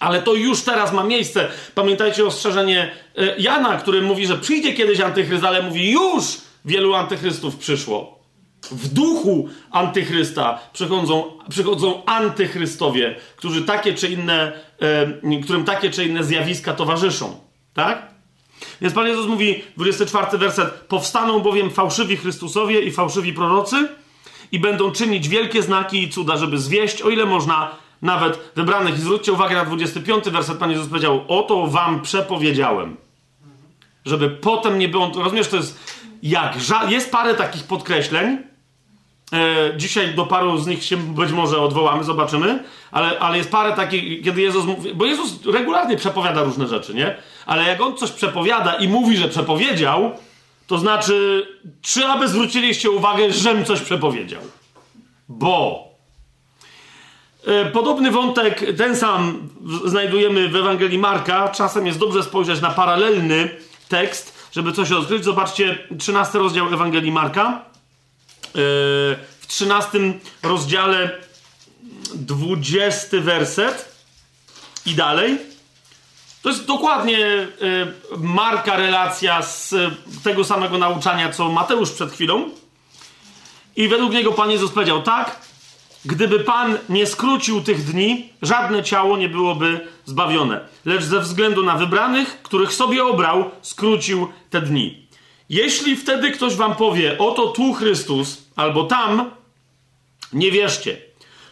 Ale 0.00 0.22
to 0.22 0.34
już 0.34 0.62
teraz 0.62 0.92
ma 0.92 1.04
miejsce. 1.04 1.48
Pamiętajcie 1.74 2.26
ostrzeżenie 2.26 2.90
e, 3.16 3.36
Jana, 3.38 3.76
który 3.76 4.02
mówi, 4.02 4.26
że 4.26 4.36
przyjdzie 4.38 4.72
kiedyś 4.72 5.00
antychryst, 5.00 5.44
ale 5.44 5.62
mówi 5.62 5.90
już 5.90 6.24
wielu 6.64 6.94
antychrystów 6.94 7.56
przyszło. 7.56 8.22
W 8.70 8.88
duchu 8.88 9.48
antychrysta 9.70 10.58
przychodzą, 10.72 11.38
przychodzą 11.48 12.04
antychrystowie, 12.04 13.16
którzy 13.36 13.62
takie 13.62 13.94
czy 13.94 14.08
inne, 14.08 14.52
e, 15.32 15.40
którym 15.42 15.64
takie 15.64 15.90
czy 15.90 16.04
inne 16.04 16.24
zjawiska 16.24 16.74
towarzyszą. 16.74 17.40
Tak? 17.74 18.12
Więc 18.80 18.94
Pan 18.94 19.06
Jezus 19.06 19.26
mówi, 19.26 19.62
24 19.76 20.38
werset, 20.38 20.70
powstaną 20.70 21.40
bowiem 21.40 21.70
fałszywi 21.70 22.16
Chrystusowie 22.16 22.80
i 22.80 22.90
fałszywi 22.90 23.32
prorocy 23.32 23.88
i 24.52 24.58
będą 24.58 24.90
czynić 24.90 25.28
wielkie 25.28 25.62
znaki 25.62 26.02
i 26.02 26.10
cuda, 26.10 26.36
żeby 26.36 26.58
zwieść, 26.58 27.02
o 27.02 27.10
ile 27.10 27.26
można, 27.26 27.70
nawet 28.02 28.52
wybranych. 28.56 28.98
I 28.98 29.00
zwróćcie 29.00 29.32
uwagę 29.32 29.54
na 29.54 29.64
25 29.64 30.24
werset, 30.24 30.58
Pan 30.58 30.70
Jezus 30.70 30.88
powiedział, 30.88 31.24
oto 31.28 31.66
wam 31.66 32.02
przepowiedziałem. 32.02 32.96
Żeby 34.04 34.30
potem 34.30 34.78
nie 34.78 34.88
było, 34.88 35.12
rozumiesz, 35.16 35.48
to 35.48 35.56
jest 35.56 36.02
jak 36.22 36.56
jest 36.88 37.10
parę 37.10 37.34
takich 37.34 37.64
podkreśleń, 37.64 38.38
E, 39.32 39.72
dzisiaj 39.76 40.14
do 40.14 40.26
paru 40.26 40.58
z 40.58 40.66
nich 40.66 40.84
się 40.84 40.96
być 40.96 41.32
może 41.32 41.60
odwołamy, 41.60 42.04
zobaczymy, 42.04 42.64
ale, 42.90 43.18
ale 43.18 43.38
jest 43.38 43.50
parę 43.50 43.72
takich, 43.72 44.24
kiedy 44.24 44.40
Jezus 44.40 44.64
mówi, 44.64 44.94
bo 44.94 45.06
Jezus 45.06 45.46
regularnie 45.46 45.96
przepowiada 45.96 46.42
różne 46.42 46.68
rzeczy, 46.68 46.94
nie? 46.94 47.16
Ale 47.46 47.64
jak 47.64 47.80
on 47.80 47.96
coś 47.96 48.10
przepowiada 48.10 48.74
i 48.74 48.88
mówi, 48.88 49.16
że 49.16 49.28
przepowiedział, 49.28 50.12
to 50.66 50.78
znaczy, 50.78 51.46
czy 51.82 52.06
aby 52.06 52.28
zwróciliście 52.28 52.90
uwagę, 52.90 53.32
żem 53.32 53.64
coś 53.64 53.80
przepowiedział? 53.80 54.42
Bo 55.28 55.84
e, 57.46 57.66
Podobny 57.66 58.10
wątek, 58.10 58.76
ten 58.76 58.96
sam 58.96 59.48
znajdujemy 59.84 60.48
w 60.48 60.56
Ewangelii 60.56 60.98
Marka. 60.98 61.48
Czasem 61.48 61.86
jest 61.86 61.98
dobrze 61.98 62.22
spojrzeć 62.22 62.60
na 62.60 62.70
paralelny 62.70 63.50
tekst, 63.88 64.48
żeby 64.52 64.72
coś 64.72 64.92
odkryć. 64.92 65.24
Zobaczcie, 65.24 65.78
13 65.98 66.38
rozdział 66.38 66.74
Ewangelii 66.74 67.12
Marka. 67.12 67.71
E, 68.52 68.58
w 69.40 69.46
13 69.46 69.98
rozdziale 70.42 71.10
20 72.14 73.20
werset 73.20 73.94
i 74.86 74.94
dalej. 74.94 75.38
To 76.42 76.48
jest 76.48 76.66
dokładnie 76.66 77.26
e, 77.26 77.46
marka 78.18 78.76
relacja 78.76 79.42
z 79.42 79.74
tego 80.24 80.44
samego 80.44 80.78
nauczania, 80.78 81.32
co 81.32 81.48
Mateusz 81.48 81.90
przed 81.90 82.12
chwilą. 82.12 82.50
I 83.76 83.88
według 83.88 84.12
niego 84.12 84.32
Pan 84.32 84.50
Jezus 84.50 84.70
powiedział 84.70 85.02
tak, 85.02 85.40
gdyby 86.04 86.40
Pan 86.40 86.78
nie 86.88 87.06
skrócił 87.06 87.60
tych 87.60 87.84
dni, 87.84 88.32
żadne 88.42 88.82
ciało 88.82 89.16
nie 89.16 89.28
byłoby 89.28 89.88
zbawione. 90.04 90.60
Lecz 90.84 91.02
ze 91.02 91.20
względu 91.20 91.62
na 91.62 91.76
wybranych, 91.76 92.42
których 92.42 92.72
sobie 92.72 93.04
obrał, 93.04 93.50
skrócił 93.62 94.28
te 94.50 94.60
dni. 94.60 95.06
Jeśli 95.48 95.96
wtedy 95.96 96.30
ktoś 96.30 96.54
wam 96.54 96.76
powie, 96.76 97.18
oto 97.18 97.46
tu 97.46 97.72
Chrystus, 97.72 98.41
albo 98.56 98.84
tam, 98.84 99.30
nie 100.32 100.50
wierzcie. 100.50 100.96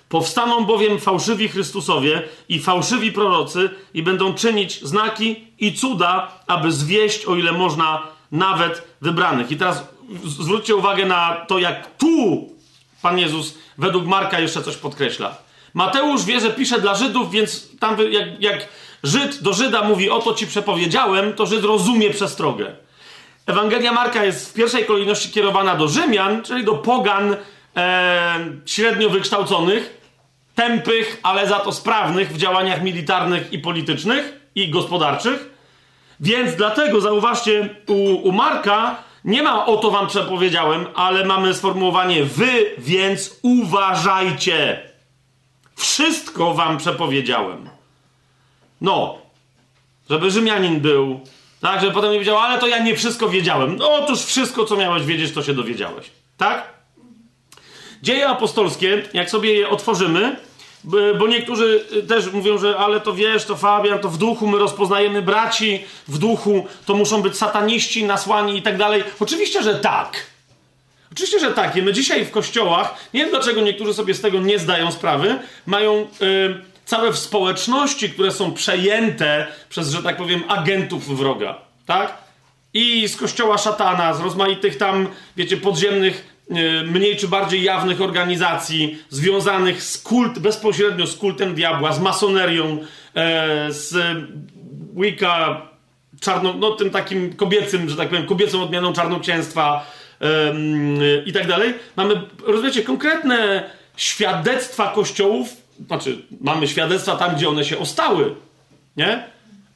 Powstaną 0.08 0.64
bowiem 0.64 0.98
fałszywi 0.98 1.48
Chrystusowie 1.48 2.22
i 2.48 2.60
fałszywi 2.60 3.12
prorocy 3.12 3.70
i 3.94 4.02
będą 4.02 4.34
czynić 4.34 4.82
znaki 4.82 5.46
i 5.58 5.72
cuda, 5.72 6.32
aby 6.46 6.72
zwieść, 6.72 7.24
o 7.24 7.36
ile 7.36 7.52
można, 7.52 8.02
nawet 8.32 8.82
wybranych. 9.00 9.50
I 9.50 9.56
teraz 9.56 9.84
zwróćcie 10.24 10.76
uwagę 10.76 11.06
na 11.06 11.44
to, 11.48 11.58
jak 11.58 11.96
tu 11.96 12.48
Pan 13.02 13.18
Jezus 13.18 13.58
według 13.78 14.06
Marka 14.06 14.40
jeszcze 14.40 14.62
coś 14.62 14.76
podkreśla. 14.76 15.36
Mateusz 15.74 16.24
wie, 16.24 16.40
że 16.40 16.50
pisze 16.50 16.80
dla 16.80 16.94
Żydów, 16.94 17.30
więc 17.30 17.78
tam 17.78 17.96
jak, 18.10 18.40
jak 18.40 18.68
Żyd 19.02 19.42
do 19.42 19.52
Żyda 19.52 19.82
mówi, 19.82 20.10
oto 20.10 20.34
ci 20.34 20.46
przepowiedziałem, 20.46 21.32
to 21.32 21.46
Żyd 21.46 21.64
rozumie 21.64 22.10
przestrogę. 22.10 22.76
Ewangelia 23.50 23.92
Marka 23.92 24.24
jest 24.24 24.50
w 24.50 24.54
pierwszej 24.54 24.84
kolejności 24.84 25.30
kierowana 25.30 25.76
do 25.76 25.88
Rzymian, 25.88 26.42
czyli 26.42 26.64
do 26.64 26.74
pogan 26.74 27.36
e, 27.76 28.38
średnio 28.66 29.10
wykształconych, 29.10 30.00
tępych, 30.54 31.20
ale 31.22 31.48
za 31.48 31.58
to 31.58 31.72
sprawnych 31.72 32.32
w 32.32 32.36
działaniach 32.36 32.82
militarnych 32.82 33.52
i 33.52 33.58
politycznych 33.58 34.40
i 34.54 34.70
gospodarczych. 34.70 35.50
Więc 36.20 36.54
dlatego 36.54 37.00
zauważcie, 37.00 37.68
u, 37.86 38.28
u 38.28 38.32
Marka 38.32 38.96
nie 39.24 39.42
ma 39.42 39.66
o 39.66 39.76
to 39.76 39.90
wam 39.90 40.06
przepowiedziałem, 40.06 40.86
ale 40.94 41.24
mamy 41.24 41.54
sformułowanie 41.54 42.24
wy, 42.24 42.70
więc 42.78 43.38
uważajcie. 43.42 44.90
Wszystko 45.76 46.54
wam 46.54 46.78
przepowiedziałem. 46.78 47.68
No, 48.80 49.18
żeby 50.10 50.30
Rzymianin 50.30 50.80
był 50.80 51.20
tak, 51.60 51.80
żeby 51.80 51.92
potem 51.92 52.12
nie 52.12 52.18
wiedział, 52.18 52.38
ale 52.38 52.58
to 52.58 52.66
ja 52.66 52.78
nie 52.78 52.96
wszystko 52.96 53.28
wiedziałem. 53.28 53.76
No 53.76 53.94
otóż 53.94 54.24
wszystko, 54.24 54.64
co 54.64 54.76
miałeś 54.76 55.04
wiedzieć, 55.04 55.32
to 55.32 55.42
się 55.42 55.54
dowiedziałeś. 55.54 56.06
Tak? 56.36 56.64
Dzieje 58.02 58.28
apostolskie, 58.28 59.02
jak 59.12 59.30
sobie 59.30 59.54
je 59.54 59.68
otworzymy, 59.68 60.36
bo 61.18 61.26
niektórzy 61.28 61.84
też 62.08 62.32
mówią, 62.32 62.58
że 62.58 62.76
ale 62.76 63.00
to 63.00 63.12
wiesz, 63.12 63.44
to 63.44 63.56
Fabian, 63.56 63.98
to 63.98 64.08
w 64.08 64.18
duchu 64.18 64.46
my 64.46 64.58
rozpoznajemy 64.58 65.22
braci, 65.22 65.84
w 66.08 66.18
duchu 66.18 66.66
to 66.86 66.94
muszą 66.94 67.22
być 67.22 67.36
sataniści, 67.36 68.04
nasłani 68.04 68.58
i 68.58 68.62
tak 68.62 68.76
dalej. 68.76 69.04
Oczywiście, 69.20 69.62
że 69.62 69.74
tak. 69.74 70.26
Oczywiście, 71.12 71.40
że 71.40 71.50
tak. 71.50 71.76
I 71.76 71.82
my 71.82 71.92
dzisiaj 71.92 72.24
w 72.24 72.30
kościołach, 72.30 72.94
nie 73.14 73.20
wiem 73.20 73.30
dlaczego 73.30 73.60
niektórzy 73.60 73.94
sobie 73.94 74.14
z 74.14 74.20
tego 74.20 74.40
nie 74.40 74.58
zdają 74.58 74.92
sprawy, 74.92 75.38
mają. 75.66 76.08
Yy, 76.20 76.69
całe 76.90 77.16
społeczności, 77.16 78.10
które 78.10 78.32
są 78.32 78.54
przejęte 78.54 79.46
przez, 79.68 79.90
że 79.90 80.02
tak 80.02 80.16
powiem, 80.16 80.42
agentów 80.48 81.18
wroga, 81.18 81.58
tak? 81.86 82.18
I 82.74 83.08
z 83.08 83.16
kościoła 83.16 83.58
szatana, 83.58 84.14
z 84.14 84.20
rozmaitych 84.20 84.76
tam, 84.76 85.08
wiecie, 85.36 85.56
podziemnych, 85.56 86.44
e, 86.50 86.54
mniej 86.84 87.16
czy 87.16 87.28
bardziej 87.28 87.62
jawnych 87.62 88.00
organizacji 88.00 88.98
związanych 89.08 89.82
z 89.82 89.98
kult, 89.98 90.38
bezpośrednio 90.38 91.06
z 91.06 91.16
kultem 91.16 91.54
diabła, 91.54 91.92
z 91.92 92.00
masonerią, 92.00 92.78
e, 93.14 93.72
z 93.72 93.94
Wicca, 94.96 95.62
czarno, 96.20 96.54
no 96.54 96.70
tym 96.70 96.90
takim 96.90 97.36
kobiecym, 97.36 97.88
że 97.88 97.96
tak 97.96 98.08
powiem, 98.08 98.26
kobiecą 98.26 98.62
odmianą 98.62 98.92
czarnoksięstwa 98.92 99.86
i 101.26 101.32
tak 101.32 101.46
dalej. 101.46 101.74
Mamy, 101.96 102.20
rozumiecie, 102.46 102.82
konkretne 102.82 103.70
świadectwa 103.96 104.88
kościołów, 104.88 105.59
znaczy 105.86 106.22
mamy 106.40 106.68
świadectwa 106.68 107.16
tam, 107.16 107.34
gdzie 107.36 107.48
one 107.48 107.64
się 107.64 107.78
ostały, 107.78 108.34
nie? 108.96 109.24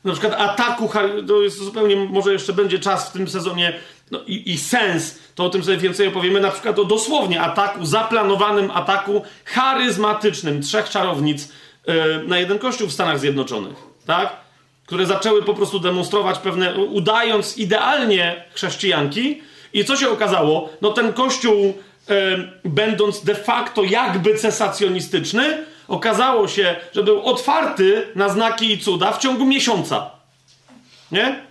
Na 0.04 0.12
przykład 0.12 0.34
ataku, 0.40 0.90
to 1.28 1.42
jest 1.42 1.58
zupełnie, 1.58 1.96
może 1.96 2.32
jeszcze 2.32 2.52
będzie 2.52 2.78
czas 2.78 3.08
w 3.08 3.12
tym 3.12 3.28
sezonie 3.28 3.72
no 4.10 4.20
i, 4.26 4.52
i, 4.52 4.58
sens, 4.58 5.18
to 5.34 5.44
o 5.44 5.50
tym 5.50 5.64
sobie 5.64 5.76
więcej 5.76 6.08
opowiemy, 6.08 6.40
na 6.40 6.50
przykład 6.50 6.78
o 6.78 6.84
dosłownie 6.84 7.40
ataku, 7.40 7.86
zaplanowanym 7.86 8.70
ataku 8.70 9.22
charyzmatycznym 9.44 10.62
trzech 10.62 10.88
czarownic 10.88 11.48
yy, 11.86 11.94
na 12.26 12.38
jeden 12.38 12.58
kościół 12.58 12.88
w 12.88 12.92
Stanach 12.92 13.18
Zjednoczonych, 13.18 13.76
tak? 14.06 14.36
Które 14.86 15.06
zaczęły 15.06 15.42
po 15.42 15.54
prostu 15.54 15.80
demonstrować 15.80 16.38
pewne, 16.38 16.74
udając 16.74 17.58
idealnie 17.58 18.44
chrześcijanki 18.54 19.42
i 19.72 19.84
co 19.84 19.96
się 19.96 20.08
okazało? 20.08 20.70
No 20.82 20.90
ten 20.90 21.12
kościół, 21.12 21.74
yy, 22.08 22.14
będąc 22.64 23.24
de 23.24 23.34
facto 23.34 23.84
jakby 23.84 24.34
cesacjonistyczny, 24.34 25.64
okazało 25.88 26.48
się, 26.48 26.76
że 26.94 27.02
był 27.02 27.22
otwarty 27.22 28.06
na 28.14 28.28
znaki 28.28 28.72
i 28.72 28.78
cuda 28.78 29.12
w 29.12 29.18
ciągu 29.18 29.44
miesiąca. 29.44 30.10
Nie? 31.12 31.44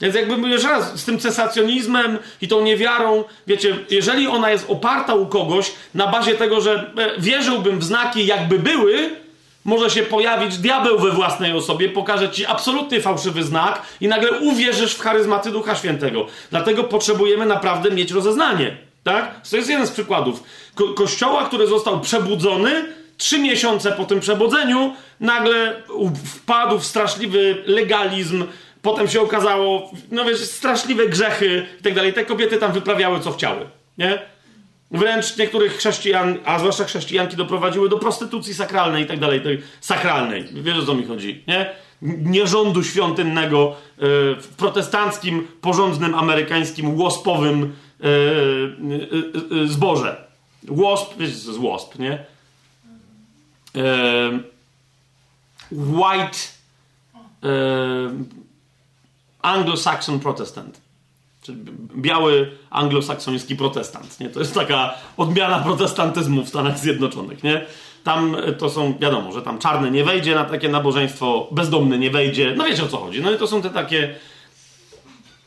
Więc 0.00 0.14
jakby 0.14 0.48
jeszcze 0.48 0.68
raz, 0.68 1.00
z 1.00 1.04
tym 1.04 1.18
cesacjonizmem 1.18 2.18
i 2.42 2.48
tą 2.48 2.62
niewiarą, 2.62 3.24
wiecie, 3.46 3.76
jeżeli 3.90 4.26
ona 4.26 4.50
jest 4.50 4.70
oparta 4.70 5.14
u 5.14 5.26
kogoś 5.26 5.72
na 5.94 6.06
bazie 6.06 6.34
tego, 6.34 6.60
że 6.60 6.92
e, 6.98 7.20
wierzyłbym 7.20 7.78
w 7.78 7.84
znaki 7.84 8.26
jakby 8.26 8.58
były, 8.58 9.10
może 9.64 9.90
się 9.90 10.02
pojawić 10.02 10.58
diabeł 10.58 10.98
we 10.98 11.10
własnej 11.10 11.52
osobie, 11.52 11.88
pokaże 11.88 12.30
ci 12.30 12.46
absolutnie 12.46 13.00
fałszywy 13.00 13.42
znak 13.42 13.82
i 14.00 14.08
nagle 14.08 14.30
uwierzysz 14.32 14.94
w 14.94 15.00
charyzmaty 15.00 15.50
Ducha 15.50 15.74
Świętego. 15.74 16.26
Dlatego 16.50 16.84
potrzebujemy 16.84 17.46
naprawdę 17.46 17.90
mieć 17.90 18.10
rozeznanie. 18.10 18.76
Tak? 19.04 19.48
To 19.50 19.56
jest 19.56 19.68
jeden 19.68 19.86
z 19.86 19.90
przykładów. 19.90 20.42
Ko 20.74 20.88
kościoła, 20.88 21.44
który 21.44 21.66
został 21.66 22.00
przebudzony, 22.00 22.84
trzy 23.20 23.38
miesiące 23.38 23.92
po 23.92 24.04
tym 24.04 24.20
przebudzeniu, 24.20 24.94
nagle 25.20 25.82
wpadł 26.24 26.78
w 26.78 26.84
straszliwy 26.84 27.62
legalizm, 27.66 28.44
Potem 28.82 29.08
się 29.08 29.20
okazało, 29.20 29.90
no 30.10 30.24
wiesz, 30.24 30.40
straszliwe 30.40 31.08
grzechy 31.08 31.66
i 31.80 31.82
tak 31.82 31.94
dalej. 31.94 32.12
Te 32.12 32.24
kobiety 32.24 32.56
tam 32.58 32.72
wyprawiały, 32.72 33.20
co 33.20 33.32
chciały, 33.32 33.66
nie? 33.98 34.18
Wręcz 34.90 35.36
niektórych 35.36 35.76
chrześcijan, 35.76 36.38
a 36.44 36.58
zwłaszcza 36.58 36.84
chrześcijanki, 36.84 37.36
doprowadziły 37.36 37.88
do 37.88 37.98
prostytucji 37.98 38.54
sakralnej 38.54 39.04
i 39.04 39.06
tak 39.06 39.18
dalej. 39.18 39.42
Sakralnej. 39.80 40.48
Wiesz, 40.52 40.78
o 40.78 40.86
co 40.86 40.94
mi 40.94 41.04
chodzi, 41.04 41.44
nie? 41.48 41.70
Nierządu 42.02 42.84
świątynnego 42.84 43.68
e, 43.68 43.74
w 44.40 44.48
protestanckim, 44.56 45.48
porządnym, 45.60 46.14
amerykańskim, 46.14 47.00
łospowym 47.00 47.72
e, 48.00 48.06
e, 48.06 49.68
zboże. 49.68 50.24
Łosp, 50.68 51.12
wiesz, 51.18 51.30
jest 51.30 51.58
łosp, 51.58 51.98
nie? 51.98 52.24
White 55.72 56.38
Anglo-Saxon 59.42 60.18
Protestant. 60.18 60.80
Czyli 61.42 61.58
biały 61.96 62.50
anglosaksoński 62.70 63.56
protestant. 63.56 64.20
Nie? 64.20 64.28
To 64.28 64.40
jest 64.40 64.54
taka 64.54 64.94
odmiana 65.16 65.58
protestantyzmu 65.58 66.44
w 66.44 66.48
Stanach 66.48 66.78
Zjednoczonych. 66.78 67.42
Nie? 67.42 67.66
Tam 68.04 68.36
to 68.58 68.70
są, 68.70 68.98
wiadomo, 68.98 69.32
że 69.32 69.42
tam 69.42 69.58
czarny 69.58 69.90
nie 69.90 70.04
wejdzie 70.04 70.34
na 70.34 70.44
takie 70.44 70.68
nabożeństwo, 70.68 71.48
bezdomny 71.50 71.98
nie 71.98 72.10
wejdzie. 72.10 72.54
No 72.56 72.64
wiecie 72.64 72.84
o 72.84 72.88
co 72.88 72.96
chodzi. 72.96 73.22
No 73.22 73.32
i 73.32 73.38
to 73.38 73.46
są 73.46 73.62
te 73.62 73.70
takie. 73.70 74.14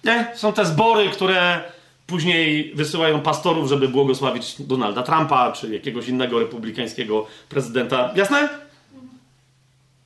Nie? 0.04 0.32
Są 0.36 0.54
te 0.54 0.66
zbory, 0.66 1.10
które 1.10 1.62
później 2.08 2.72
wysyłają 2.76 3.22
pastorów, 3.22 3.70
żeby 3.70 3.88
błogosławić 3.88 4.56
Donalda 4.62 5.04
Trumpa 5.04 5.52
czy 5.52 5.74
jakiegoś 5.74 6.08
innego 6.08 6.40
republikańskiego 6.40 7.28
prezydenta. 7.50 8.12
Jasne? 8.16 8.50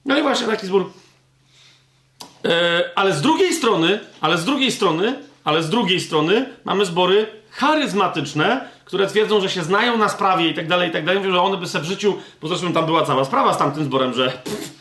No 0.06 0.20
i 0.20 0.22
właśnie 0.22 0.48
taki 0.48 0.68
zbór 0.68 0.92
E, 2.46 2.84
ale 2.96 3.14
z 3.14 3.22
drugiej 3.22 3.54
strony, 3.54 4.00
ale 4.22 4.38
z 4.38 4.46
drugiej 4.46 4.72
strony, 4.72 5.16
ale 5.44 5.64
z 5.64 5.70
drugiej 5.70 6.00
strony 6.00 6.46
mamy 6.66 6.86
zbory 6.86 7.28
charyzmatyczne, 7.52 8.70
które 8.86 9.08
twierdzą, 9.08 9.42
że 9.42 9.50
się 9.50 9.64
znają 9.64 9.98
na 9.98 10.10
sprawie 10.10 10.50
i 10.50 10.54
tak 10.54 10.68
dalej, 10.68 10.90
i 10.90 10.92
tak 10.92 11.06
dalej. 11.06 11.20
Mówią, 11.20 11.34
że 11.34 11.42
one 11.42 11.58
by 11.58 11.68
sobie 11.68 11.84
w 11.84 11.88
życiu, 11.88 12.18
bo 12.42 12.48
zresztą 12.48 12.74
tam 12.74 12.86
była 12.86 13.06
cała 13.06 13.26
sprawa 13.26 13.54
z 13.54 13.58
tamtym 13.58 13.84
zborem, 13.84 14.14
że 14.14 14.30
pff, 14.30 14.72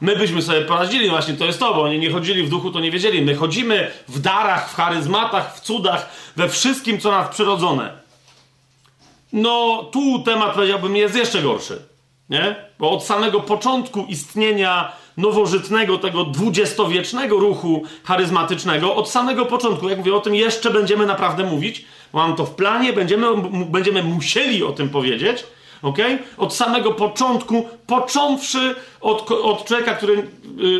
my 0.00 0.16
byśmy 0.16 0.42
sobie 0.42 0.60
poradzili, 0.60 1.10
właśnie 1.10 1.34
to 1.34 1.44
jest 1.44 1.58
to, 1.58 1.74
bo 1.74 1.82
oni 1.82 1.98
nie 1.98 2.10
chodzili 2.10 2.42
w 2.42 2.48
duchu, 2.48 2.70
to 2.70 2.80
nie 2.80 2.90
wiedzieli. 2.90 3.22
My 3.22 3.34
chodzimy 3.34 3.90
w 4.08 4.20
darach, 4.20 4.70
w 4.70 4.74
charyzmatach, 4.74 5.56
w 5.56 5.60
cudach, 5.60 6.08
we 6.36 6.48
wszystkim, 6.48 7.00
co 7.00 7.10
nadprzyrodzone. 7.10 7.92
No, 9.32 9.84
tu 9.92 10.18
temat, 10.18 10.54
powiedziałbym, 10.54 10.96
jest 10.96 11.16
jeszcze 11.16 11.42
gorszy. 11.42 11.82
Nie? 12.30 12.56
Bo 12.78 12.90
od 12.90 13.04
samego 13.04 13.40
początku 13.40 14.04
istnienia 14.08 14.92
nowożytnego, 15.16 15.98
tego 15.98 16.24
dwudziestowiecznego 16.24 17.38
ruchu 17.38 17.82
charyzmatycznego, 18.04 18.94
od 18.96 19.10
samego 19.10 19.46
początku, 19.46 19.88
jak 19.88 19.98
mówię, 19.98 20.14
o 20.14 20.20
tym 20.20 20.34
jeszcze 20.34 20.70
będziemy 20.70 21.06
naprawdę 21.06 21.44
mówić, 21.44 21.84
mam 22.12 22.36
to 22.36 22.44
w 22.44 22.54
planie, 22.54 22.92
będziemy, 22.92 23.26
będziemy 23.66 24.02
musieli 24.02 24.64
o 24.64 24.72
tym 24.72 24.88
powiedzieć, 24.88 25.44
ok? 25.82 25.98
Od 26.36 26.54
samego 26.54 26.92
początku, 26.92 27.68
począwszy 27.86 28.74
od, 29.00 29.30
od 29.30 29.64
człowieka, 29.64 29.94
który 29.94 30.12
y, 30.14 30.26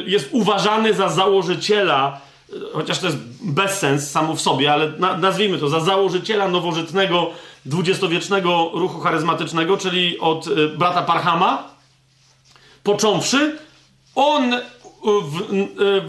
jest 0.06 0.28
uważany 0.32 0.94
za 0.94 1.08
założyciela, 1.08 2.20
y, 2.50 2.54
chociaż 2.72 2.98
to 2.98 3.06
jest 3.06 3.18
bezsens 3.42 4.10
samo 4.10 4.34
w 4.34 4.40
sobie, 4.40 4.72
ale 4.72 4.92
nazwijmy 5.18 5.58
to, 5.58 5.68
za 5.68 5.80
założyciela 5.80 6.48
nowożytnego, 6.48 7.30
dwudziestowiecznego 7.64 8.70
ruchu 8.74 9.00
charyzmatycznego, 9.00 9.76
czyli 9.76 10.18
od 10.18 10.46
y, 10.46 10.68
brata 10.68 11.02
Parhama, 11.02 11.68
począwszy, 12.82 13.58
on 14.14 14.54
w, 15.22 15.40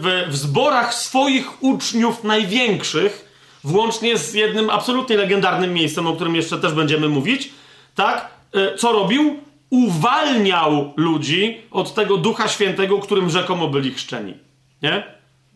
w, 0.00 0.24
w 0.28 0.36
zborach 0.36 0.94
swoich 0.94 1.62
uczniów 1.62 2.24
największych, 2.24 3.32
włącznie 3.64 4.18
z 4.18 4.34
jednym 4.34 4.70
absolutnie 4.70 5.16
legendarnym 5.16 5.74
miejscem, 5.74 6.06
o 6.06 6.12
którym 6.12 6.36
jeszcze 6.36 6.58
też 6.58 6.72
będziemy 6.72 7.08
mówić, 7.08 7.50
tak? 7.94 8.28
E, 8.54 8.74
co 8.74 8.92
robił? 8.92 9.40
Uwalniał 9.70 10.92
ludzi 10.96 11.60
od 11.70 11.94
tego 11.94 12.16
Ducha 12.16 12.48
Świętego, 12.48 12.98
którym 12.98 13.30
rzekomo 13.30 13.68
byli 13.68 13.94
chrzczeni. 13.94 14.34
Nie? 14.82 15.04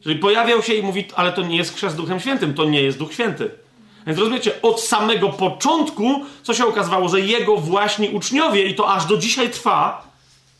Czyli 0.02 0.16
pojawiał 0.18 0.62
się 0.62 0.74
i 0.74 0.82
mówi, 0.82 1.04
ale 1.14 1.32
to 1.32 1.42
nie 1.42 1.56
jest 1.56 1.74
chrzest 1.74 1.96
Duchem 1.96 2.20
Świętym, 2.20 2.54
to 2.54 2.64
nie 2.64 2.82
jest 2.82 2.98
Duch 2.98 3.12
Święty. 3.12 3.50
Więc 4.06 4.18
rozumiecie, 4.18 4.62
od 4.62 4.80
samego 4.80 5.28
początku, 5.28 6.24
co 6.42 6.54
się 6.54 6.66
okazywało, 6.66 7.08
że 7.08 7.20
jego 7.20 7.56
właśnie 7.56 8.10
uczniowie, 8.10 8.62
i 8.62 8.74
to 8.74 8.92
aż 8.94 9.06
do 9.06 9.16
dzisiaj 9.16 9.50
trwa, 9.50 10.10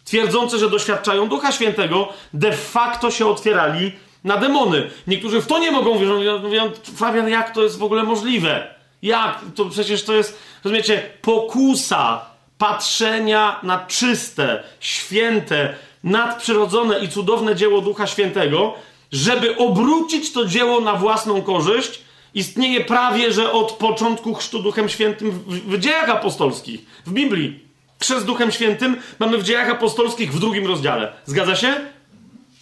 twierdzący, 0.04 0.58
że 0.58 0.70
doświadczają 0.70 1.28
Ducha 1.28 1.52
Świętego, 1.52 2.08
de 2.34 2.52
facto 2.52 3.10
się 3.10 3.26
otwierali 3.26 3.92
na 4.24 4.36
demony. 4.36 4.90
Niektórzy 5.06 5.40
w 5.40 5.46
to 5.46 5.58
nie 5.58 5.70
mogą 5.70 5.98
wierzyć. 5.98 6.42
Mówią, 6.42 6.70
Fabian, 6.96 7.28
jak 7.28 7.54
to 7.54 7.62
jest 7.62 7.78
w 7.78 7.82
ogóle 7.82 8.02
możliwe? 8.02 8.75
Jak? 9.02 9.40
To 9.54 9.64
przecież 9.64 10.04
to 10.04 10.12
jest, 10.14 10.38
rozumiecie, 10.64 11.10
pokusa 11.22 12.20
patrzenia 12.58 13.60
na 13.62 13.78
czyste, 13.78 14.62
święte, 14.80 15.74
nadprzyrodzone 16.04 16.98
i 16.98 17.08
cudowne 17.08 17.56
dzieło 17.56 17.80
Ducha 17.80 18.06
Świętego, 18.06 18.74
żeby 19.12 19.56
obrócić 19.56 20.32
to 20.32 20.44
dzieło 20.44 20.80
na 20.80 20.92
własną 20.92 21.42
korzyść, 21.42 22.00
istnieje 22.34 22.84
prawie, 22.84 23.32
że 23.32 23.52
od 23.52 23.72
początku 23.72 24.34
chrztu 24.34 24.62
Duchem 24.62 24.88
Świętym 24.88 25.30
w, 25.30 25.76
w 25.76 25.78
dziejach 25.78 26.08
apostolskich, 26.08 26.80
w 27.06 27.12
Biblii. 27.12 27.66
Chrzest 28.00 28.26
Duchem 28.26 28.52
Świętym 28.52 28.96
mamy 29.18 29.38
w 29.38 29.42
dziejach 29.42 29.70
apostolskich 29.70 30.32
w 30.32 30.38
drugim 30.38 30.66
rozdziale. 30.66 31.12
Zgadza 31.24 31.56
się? 31.56 31.74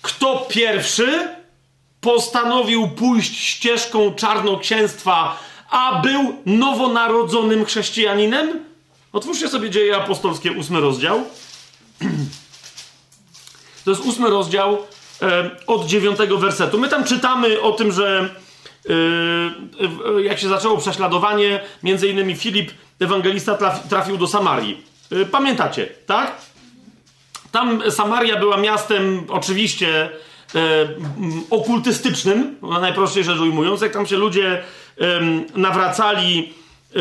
Kto 0.03 0.47
pierwszy 0.49 1.29
postanowił 2.01 2.89
pójść 2.89 3.39
ścieżką 3.39 4.15
czarnoksięstwa, 4.15 5.37
a 5.75 6.01
był 6.01 6.37
nowonarodzonym 6.47 7.65
chrześcijaninem? 7.65 8.65
Otwórzcie 9.13 9.49
sobie 9.49 9.71
dzieje 9.71 9.97
apostolskie, 9.97 10.53
ósmy 10.53 10.81
rozdział. 10.81 11.25
To 13.85 13.91
jest 13.91 14.03
ósmy 14.03 14.31
rozdział 14.31 14.79
e, 15.23 15.51
od 15.67 15.87
dziewiątego 15.87 16.39
wersetu. 16.39 16.79
My 16.79 16.89
tam 16.89 17.05
czytamy 17.05 17.61
o 17.61 17.73
tym, 17.73 17.93
że 17.93 18.35
e, 20.19 20.23
jak 20.23 20.39
się 20.39 20.49
zaczęło 20.49 20.79
prześladowanie, 20.79 21.61
między 21.83 22.09
innymi 22.09 22.37
Filip, 22.37 22.71
ewangelista, 23.01 23.55
trafił 23.89 24.17
do 24.17 24.27
Samarii. 24.27 24.85
Y, 25.13 25.27
pamiętacie, 25.27 25.89
tak? 26.07 26.37
Tam 27.53 27.91
Samaria 27.91 28.37
była 28.37 28.57
miastem 28.57 29.25
oczywiście 29.29 30.11
e, 30.55 30.59
okultystycznym, 31.51 32.57
najprościej 32.81 33.25
rzecz 33.25 33.39
ujmując. 33.39 33.81
Jak 33.81 33.93
tam 33.93 34.07
się 34.07 34.17
ludzie 34.17 34.53
e, 34.53 34.63
nawracali, 35.57 36.53
e, 36.97 37.01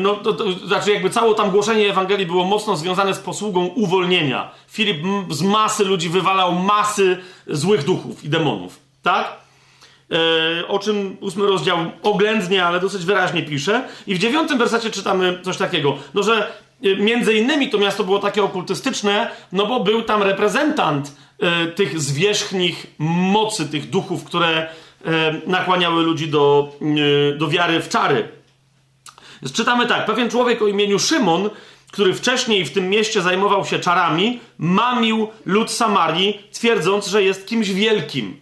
no, 0.00 0.14
to, 0.14 0.32
to, 0.32 0.52
znaczy 0.52 0.92
jakby 0.92 1.10
całe 1.10 1.34
tam 1.34 1.50
głoszenie 1.50 1.90
Ewangelii 1.90 2.26
było 2.26 2.44
mocno 2.44 2.76
związane 2.76 3.14
z 3.14 3.18
posługą 3.18 3.66
uwolnienia. 3.66 4.50
Filip 4.68 4.96
z 5.30 5.42
masy 5.42 5.84
ludzi 5.84 6.08
wywalał 6.08 6.52
masy 6.54 7.18
złych 7.46 7.84
duchów 7.84 8.24
i 8.24 8.28
demonów, 8.28 8.80
tak? 9.02 9.48
E, 10.12 10.68
o 10.68 10.78
czym 10.78 11.16
ósmy 11.20 11.46
rozdział 11.46 11.78
oględnie, 12.02 12.64
ale 12.64 12.80
dosyć 12.80 13.04
wyraźnie 13.04 13.42
pisze. 13.42 13.88
I 14.06 14.14
w 14.14 14.18
dziewiątym 14.18 14.58
wersacie 14.58 14.90
czytamy 14.90 15.38
coś 15.42 15.56
takiego, 15.56 15.96
no 16.14 16.22
że 16.22 16.52
y, 16.84 16.96
między 16.96 17.34
innymi 17.34 17.70
to 17.70 17.78
miasto 17.78 18.04
było 18.04 18.18
takie 18.18 18.42
okultystyczne, 18.42 19.30
no 19.52 19.66
bo 19.66 19.80
był 19.80 20.02
tam 20.02 20.22
reprezentant 20.22 21.12
y, 21.66 21.72
tych 21.72 22.00
zwierzchnich 22.00 22.86
mocy, 22.98 23.68
tych 23.68 23.90
duchów, 23.90 24.24
które 24.24 24.62
y, 24.62 24.68
nakłaniały 25.46 26.02
ludzi 26.02 26.28
do, 26.28 26.72
y, 27.32 27.38
do 27.38 27.48
wiary 27.48 27.80
w 27.80 27.88
czary. 27.88 28.28
Czytamy 29.54 29.86
tak, 29.86 30.06
pewien 30.06 30.30
człowiek 30.30 30.62
o 30.62 30.66
imieniu 30.66 30.98
Szymon, 30.98 31.50
który 31.92 32.14
wcześniej 32.14 32.64
w 32.64 32.72
tym 32.72 32.90
mieście 32.90 33.22
zajmował 33.22 33.64
się 33.64 33.78
czarami, 33.78 34.40
mamił 34.58 35.28
lud 35.46 35.70
Samarii, 35.70 36.40
twierdząc, 36.52 37.06
że 37.06 37.22
jest 37.22 37.46
kimś 37.46 37.70
wielkim. 37.70 38.40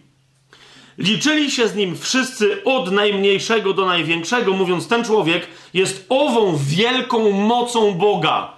Liczyli 0.97 1.51
się 1.51 1.67
z 1.67 1.75
nim 1.75 1.97
wszyscy 1.97 2.63
od 2.63 2.91
najmniejszego 2.91 3.73
do 3.73 3.85
największego, 3.85 4.53
mówiąc, 4.53 4.87
ten 4.87 5.05
człowiek 5.05 5.47
jest 5.73 6.05
ową 6.09 6.57
wielką 6.57 7.31
mocą 7.31 7.93
Boga. 7.93 8.53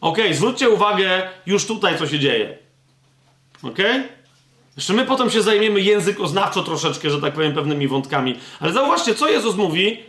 Ok, 0.00 0.18
zwróćcie 0.32 0.68
uwagę 0.70 1.28
już 1.46 1.66
tutaj, 1.66 1.98
co 1.98 2.06
się 2.06 2.18
dzieje. 2.18 2.58
Ok? 3.62 3.78
Jeszcze 4.76 4.92
my 4.92 5.04
potem 5.04 5.30
się 5.30 5.42
zajmiemy 5.42 5.80
językoznawczo 5.80 6.62
troszeczkę, 6.62 7.10
że 7.10 7.20
tak 7.20 7.34
powiem, 7.34 7.54
pewnymi 7.54 7.88
wątkami. 7.88 8.38
Ale 8.60 8.72
zauważcie, 8.72 9.14
co 9.14 9.28
Jezus 9.28 9.56
mówi, 9.56 10.02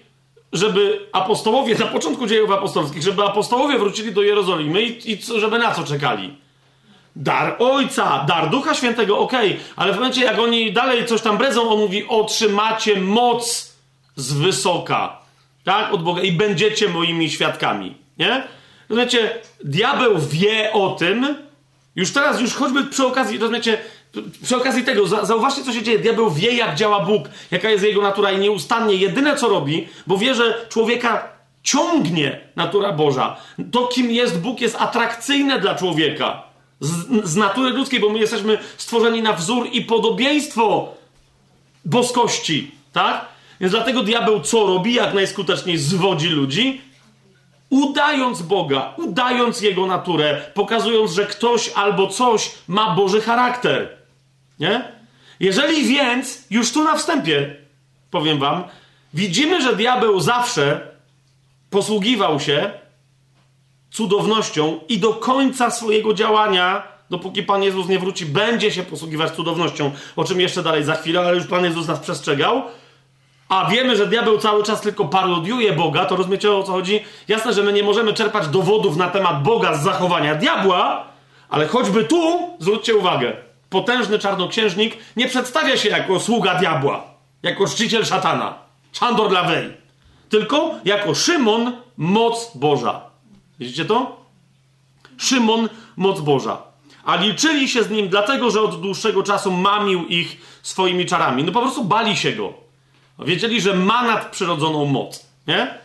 żeby 0.54 1.08
apostołowie, 1.12 1.76
na 1.76 1.86
początku 1.86 2.28
dziejów 2.28 2.52
apostolskich, 2.52 3.04
żeby 3.04 3.24
apostołowie 3.24 3.80
wrócili 3.80 4.12
do 4.12 4.22
Jerozolimy 4.22 4.82
i, 4.82 5.12
i 5.12 5.20
żeby 5.40 5.60
na 5.60 5.72
co 5.72 5.84
czekali? 5.84 6.38
Dar 7.16 7.56
Ojca, 7.60 8.26
dar 8.28 8.50
Ducha 8.50 8.74
Świętego, 8.74 9.20
okej, 9.20 9.50
okay. 9.50 9.64
ale 9.76 9.92
w 9.94 9.96
momencie 9.96 10.24
jak 10.24 10.40
oni 10.40 10.74
dalej 10.74 11.06
coś 11.06 11.22
tam 11.22 11.38
bredzą, 11.38 11.70
on 11.70 11.80
mówi, 11.80 12.08
otrzymacie 12.08 13.00
moc 13.00 13.74
z 14.16 14.34
wysoka, 14.34 15.18
tak, 15.64 15.94
od 15.94 16.04
Boga 16.04 16.22
i 16.22 16.32
będziecie 16.32 16.90
moimi 16.90 17.30
świadkami, 17.30 17.98
nie? 18.20 18.44
Rozumiecie, 18.90 19.42
diabeł 19.64 20.20
wie 20.20 20.74
o 20.74 20.90
tym, 20.90 21.36
już 21.96 22.14
teraz, 22.14 22.42
już 22.42 22.54
choćby 22.54 22.84
przy 22.84 23.08
okazji, 23.08 23.38
rozumiecie, 23.38 23.78
przy 24.44 24.58
okazji 24.58 24.84
tego, 24.84 25.08
zauważcie, 25.08 25.64
co 25.64 25.74
się 25.74 25.84
dzieje. 25.84 26.00
Diabeł 26.00 26.32
wie, 26.32 26.52
jak 26.52 26.76
działa 26.76 27.06
Bóg, 27.06 27.30
jaka 27.52 27.70
jest 27.70 27.84
jego 27.84 28.02
natura 28.02 28.32
i 28.32 28.40
nieustannie 28.40 28.96
jedyne, 28.96 29.36
co 29.36 29.50
robi, 29.50 29.88
bo 30.08 30.18
wie, 30.18 30.36
że 30.36 30.66
człowieka 30.70 31.30
ciągnie 31.64 32.40
natura 32.56 32.92
Boża. 32.92 33.38
To, 33.72 33.88
kim 33.88 34.12
jest 34.12 34.40
Bóg, 34.40 34.62
jest 34.62 34.76
atrakcyjne 34.76 35.60
dla 35.60 35.76
człowieka. 35.76 36.44
Z, 36.80 36.92
z 37.30 37.36
natury 37.36 37.70
ludzkiej, 37.70 38.00
bo 38.00 38.10
my 38.10 38.20
jesteśmy 38.20 38.58
stworzeni 38.78 39.22
na 39.22 39.34
wzór 39.34 39.68
i 39.72 39.82
podobieństwo 39.82 40.94
boskości, 41.86 42.72
tak? 42.94 43.26
Więc 43.62 43.74
dlatego 43.74 44.04
diabeł 44.04 44.40
co 44.40 44.66
robi? 44.66 44.94
Jak 44.94 45.14
najskuteczniej 45.14 45.78
zwodzi 45.78 46.30
ludzi, 46.30 46.82
udając 47.70 48.42
Boga, 48.42 48.94
udając 48.98 49.62
Jego 49.62 49.86
naturę, 49.86 50.42
pokazując, 50.54 51.12
że 51.12 51.26
ktoś 51.26 51.72
albo 51.76 52.08
coś 52.08 52.52
ma 52.68 52.96
Boży 52.96 53.22
charakter. 53.22 54.03
Nie? 54.64 54.92
Jeżeli 55.40 55.88
więc, 55.88 56.48
już 56.50 56.72
tu 56.72 56.84
na 56.84 56.96
wstępie 56.96 57.56
powiem 58.12 58.40
wam, 58.40 58.64
widzimy, 59.14 59.62
że 59.62 59.76
diabeł 59.76 60.20
zawsze 60.20 60.88
posługiwał 61.70 62.40
się 62.40 62.72
cudownością 63.92 64.80
i 64.90 65.00
do 65.00 65.14
końca 65.14 65.72
swojego 65.72 66.14
działania, 66.14 66.84
dopóki 67.10 67.44
Pan 67.44 67.64
Jezus 67.64 67.88
nie 67.88 68.00
wróci, 68.00 68.26
będzie 68.26 68.72
się 68.72 68.84
posługiwać 68.84 69.32
cudownością, 69.32 69.92
o 70.16 70.24
czym 70.24 70.42
jeszcze 70.42 70.64
dalej 70.64 70.84
za 70.84 70.96
chwilę, 70.96 71.20
ale 71.20 71.36
już 71.36 71.48
Pan 71.48 71.66
Jezus 71.66 71.88
nas 71.88 72.00
przestrzegał. 72.00 72.64
A 73.50 73.70
wiemy, 73.70 73.98
że 73.98 74.08
diabeł 74.08 74.38
cały 74.38 74.64
czas 74.64 74.82
tylko 74.82 75.06
parodiuje 75.06 75.74
Boga, 75.74 76.06
to 76.06 76.16
rozumiecie 76.16 76.52
o 76.52 76.64
co 76.64 76.72
chodzi? 76.72 77.04
Jasne, 77.28 77.54
że 77.54 77.64
my 77.64 77.74
nie 77.74 77.84
możemy 77.84 78.14
czerpać 78.14 78.48
dowodów 78.48 78.98
na 78.98 79.10
temat 79.10 79.44
Boga 79.44 79.76
z 79.76 79.84
zachowania 79.84 80.36
diabła, 80.36 81.06
ale 81.50 81.68
choćby 81.68 82.04
tu, 82.04 82.50
zwróćcie 82.60 82.96
uwagę, 82.96 83.34
potężny 83.74 84.20
czarnoksiężnik 84.20 84.98
nie 85.16 85.28
przedstawia 85.28 85.78
się 85.78 85.90
jako 85.90 86.20
sługa 86.20 86.56
diabła, 86.56 87.04
jako 87.44 87.68
czciciel 87.68 88.06
szatana, 88.06 88.60
Chandor 89.00 89.32
Lawej, 89.32 89.74
tylko 90.30 90.72
jako 90.86 91.16
Szymon, 91.16 91.74
moc 91.98 92.52
Boża. 92.56 93.02
Widzicie 93.60 93.86
to? 93.86 94.26
Szymon, 95.18 95.70
moc 95.98 96.22
Boża. 96.22 96.62
A 97.06 97.16
liczyli 97.16 97.70
się 97.70 97.84
z 97.84 97.90
nim 97.90 98.10
dlatego, 98.10 98.52
że 98.52 98.62
od 98.62 98.82
dłuższego 98.82 99.24
czasu 99.24 99.52
mamił 99.52 100.06
ich 100.06 100.38
swoimi 100.64 101.06
czarami. 101.06 101.44
No 101.44 101.52
po 101.52 101.62
prostu 101.62 101.84
bali 101.84 102.18
się 102.18 102.32
go. 102.32 102.54
Wiedzieli, 103.20 103.62
że 103.62 103.74
ma 103.74 104.04
nadprzyrodzoną 104.04 104.86
moc. 104.86 105.26
Nie? 105.48 105.78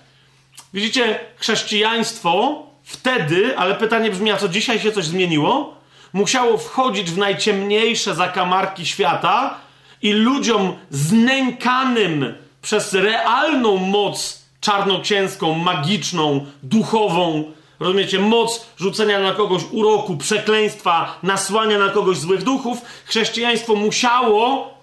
Widzicie, 0.74 1.20
chrześcijaństwo 1.36 2.62
wtedy, 2.82 3.58
ale 3.58 3.74
pytanie 3.74 4.10
brzmi, 4.10 4.30
a 4.30 4.36
co 4.36 4.48
dzisiaj 4.48 4.80
się 4.80 4.92
coś 4.92 5.04
zmieniło? 5.04 5.77
Musiało 6.12 6.58
wchodzić 6.58 7.10
w 7.10 7.18
najciemniejsze 7.18 8.14
zakamarki 8.14 8.86
świata 8.86 9.54
i 10.02 10.12
ludziom 10.12 10.76
znękanym 10.90 12.34
przez 12.62 12.94
realną 12.94 13.76
moc 13.76 14.42
czarnoksięską, 14.60 15.54
magiczną, 15.54 16.46
duchową, 16.62 17.52
rozumiecie, 17.80 18.18
moc 18.18 18.66
rzucenia 18.76 19.20
na 19.20 19.32
kogoś 19.32 19.62
uroku, 19.70 20.16
przekleństwa, 20.16 21.18
nasłania 21.22 21.78
na 21.78 21.88
kogoś 21.88 22.16
złych 22.16 22.42
duchów, 22.42 22.78
chrześcijaństwo 23.04 23.74
musiało, 23.74 24.74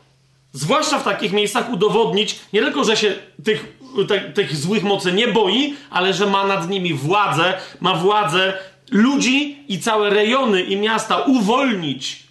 zwłaszcza 0.53 0.99
w 0.99 1.03
takich 1.03 1.33
miejscach, 1.33 1.69
udowodnić 1.69 2.39
nie 2.53 2.61
tylko, 2.61 2.83
że 2.83 2.97
się 2.97 3.13
tych, 3.43 3.77
te, 4.07 4.19
tych 4.19 4.55
złych 4.55 4.83
mocy 4.83 5.11
nie 5.11 5.27
boi, 5.27 5.75
ale 5.89 6.13
że 6.13 6.25
ma 6.25 6.47
nad 6.47 6.69
nimi 6.69 6.93
władzę, 6.93 7.53
ma 7.81 7.93
władzę 7.93 8.53
ludzi 8.91 9.57
i 9.67 9.79
całe 9.79 10.09
rejony 10.09 10.61
i 10.63 10.77
miasta 10.77 11.19
uwolnić 11.19 12.23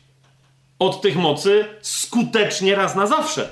od 0.78 1.02
tych 1.02 1.16
mocy 1.16 1.64
skutecznie 1.82 2.74
raz 2.74 2.96
na 2.96 3.06
zawsze. 3.06 3.48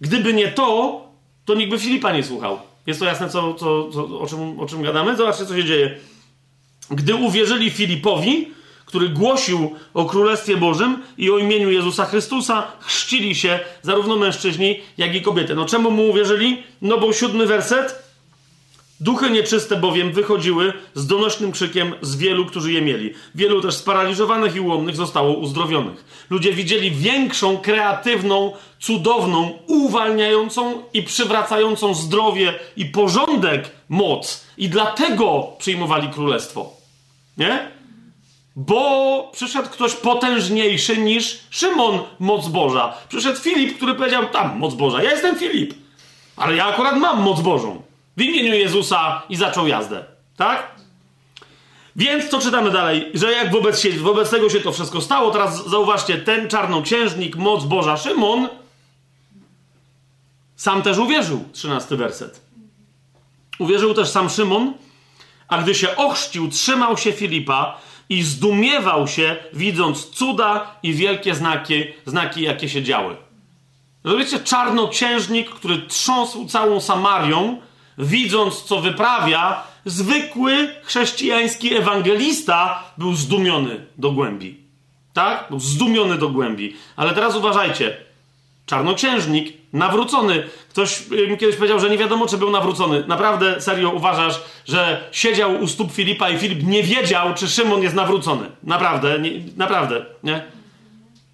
Gdyby 0.00 0.34
nie 0.34 0.48
to, 0.48 1.00
to 1.44 1.54
nikt 1.54 1.70
by 1.70 1.78
Filipa 1.78 2.12
nie 2.12 2.24
słuchał. 2.24 2.58
Jest 2.86 3.00
to 3.00 3.06
jasne, 3.06 3.28
co, 3.28 3.54
co, 3.54 3.90
co, 3.90 4.20
o, 4.20 4.26
czym, 4.26 4.60
o 4.60 4.66
czym 4.66 4.82
gadamy? 4.82 5.16
Zobaczcie, 5.16 5.46
co 5.46 5.56
się 5.56 5.64
dzieje. 5.64 5.98
Gdy 6.90 7.14
uwierzyli 7.14 7.70
Filipowi, 7.70 8.48
który 8.84 9.08
głosił 9.08 9.74
o 9.94 10.04
Królestwie 10.04 10.56
Bożym 10.56 11.02
i 11.18 11.30
o 11.30 11.38
imieniu 11.38 11.70
Jezusa 11.70 12.04
Chrystusa, 12.04 12.72
chrzcili 12.80 13.34
się 13.34 13.60
zarówno 13.82 14.16
mężczyźni, 14.16 14.80
jak 14.98 15.14
i 15.14 15.22
kobiety. 15.22 15.54
No 15.54 15.64
czemu 15.64 15.90
mu 15.90 16.10
uwierzyli? 16.10 16.62
No 16.82 16.98
bo 16.98 17.12
siódmy 17.12 17.46
werset 17.46 18.07
Duchy 19.00 19.30
nieczyste 19.30 19.76
bowiem 19.76 20.12
wychodziły 20.12 20.72
z 20.94 21.06
donośnym 21.06 21.52
krzykiem 21.52 21.94
z 22.02 22.16
wielu, 22.16 22.46
którzy 22.46 22.72
je 22.72 22.82
mieli. 22.82 23.14
Wielu 23.34 23.62
też 23.62 23.74
sparaliżowanych 23.74 24.56
i 24.56 24.60
ułomnych 24.60 24.96
zostało 24.96 25.36
uzdrowionych. 25.36 26.26
Ludzie 26.30 26.52
widzieli 26.52 26.90
większą, 26.90 27.58
kreatywną, 27.58 28.52
cudowną, 28.80 29.58
uwalniającą 29.66 30.82
i 30.92 31.02
przywracającą 31.02 31.94
zdrowie 31.94 32.54
i 32.76 32.84
porządek 32.84 33.70
moc. 33.88 34.44
I 34.56 34.68
dlatego 34.68 35.46
przyjmowali 35.58 36.08
królestwo. 36.08 36.72
Nie? 37.36 37.68
Bo 38.56 39.30
przyszedł 39.32 39.68
ktoś 39.68 39.94
potężniejszy 39.94 40.96
niż 40.96 41.38
Szymon, 41.50 41.98
moc 42.18 42.48
Boża. 42.48 42.94
Przyszedł 43.08 43.40
Filip, 43.40 43.76
który 43.76 43.94
powiedział: 43.94 44.26
Tam, 44.26 44.58
moc 44.58 44.74
Boża. 44.74 45.02
Ja 45.02 45.10
jestem 45.10 45.36
Filip, 45.36 45.74
ale 46.36 46.56
ja 46.56 46.66
akurat 46.66 46.96
mam 46.96 47.22
moc 47.22 47.40
Bożą 47.40 47.87
w 48.18 48.22
imieniu 48.22 48.54
Jezusa 48.54 49.22
i 49.28 49.36
zaczął 49.36 49.66
jazdę. 49.66 50.04
Tak? 50.36 50.70
Więc 51.96 52.28
co 52.28 52.40
czytamy 52.40 52.70
dalej? 52.70 53.10
Że 53.14 53.32
jak 53.32 53.52
wobec, 53.52 53.80
się, 53.80 53.90
wobec 53.90 54.30
tego 54.30 54.50
się 54.50 54.60
to 54.60 54.72
wszystko 54.72 55.00
stało, 55.00 55.30
teraz 55.30 55.68
zauważcie, 55.68 56.18
ten 56.18 56.48
czarnoksiężnik, 56.48 57.36
moc 57.36 57.64
Boża 57.64 57.96
Szymon, 57.96 58.48
sam 60.56 60.82
też 60.82 60.98
uwierzył. 60.98 61.44
Trzynasty 61.52 61.96
werset. 61.96 62.40
Uwierzył 63.58 63.94
też 63.94 64.08
sam 64.08 64.30
Szymon, 64.30 64.74
a 65.48 65.62
gdy 65.62 65.74
się 65.74 65.96
ochrzcił, 65.96 66.50
trzymał 66.50 66.96
się 66.96 67.12
Filipa 67.12 67.80
i 68.08 68.22
zdumiewał 68.22 69.08
się, 69.08 69.36
widząc 69.52 70.10
cuda 70.10 70.76
i 70.82 70.92
wielkie 70.92 71.34
znaki, 71.34 71.84
znaki 72.06 72.42
jakie 72.42 72.68
się 72.68 72.82
działy. 72.82 73.16
Rozumiecie, 74.04 74.40
czarnoksiężnik, 74.40 75.50
który 75.50 75.78
trząsł 75.78 76.46
całą 76.46 76.80
Samarią, 76.80 77.60
widząc, 77.98 78.62
co 78.62 78.80
wyprawia, 78.80 79.62
zwykły 79.84 80.74
chrześcijański 80.82 81.76
ewangelista 81.76 82.82
był 82.98 83.14
zdumiony 83.14 83.86
do 83.98 84.12
głębi. 84.12 84.56
Tak? 85.12 85.46
Był 85.50 85.60
zdumiony 85.60 86.18
do 86.18 86.28
głębi. 86.28 86.76
Ale 86.96 87.12
teraz 87.12 87.36
uważajcie. 87.36 87.96
Czarnoksiężnik, 88.66 89.56
nawrócony. 89.72 90.44
Ktoś 90.70 91.10
mi 91.10 91.38
kiedyś 91.38 91.56
powiedział, 91.56 91.80
że 91.80 91.90
nie 91.90 91.98
wiadomo, 91.98 92.26
czy 92.26 92.38
był 92.38 92.50
nawrócony. 92.50 93.04
Naprawdę, 93.06 93.60
serio 93.60 93.90
uważasz, 93.90 94.40
że 94.68 95.08
siedział 95.12 95.60
u 95.60 95.68
stóp 95.68 95.92
Filipa 95.92 96.30
i 96.30 96.38
Filip 96.38 96.62
nie 96.62 96.82
wiedział, 96.82 97.34
czy 97.34 97.48
Szymon 97.48 97.82
jest 97.82 97.94
nawrócony. 97.94 98.50
Naprawdę, 98.62 99.18
nie, 99.18 99.30
naprawdę, 99.56 100.06
nie? 100.24 100.42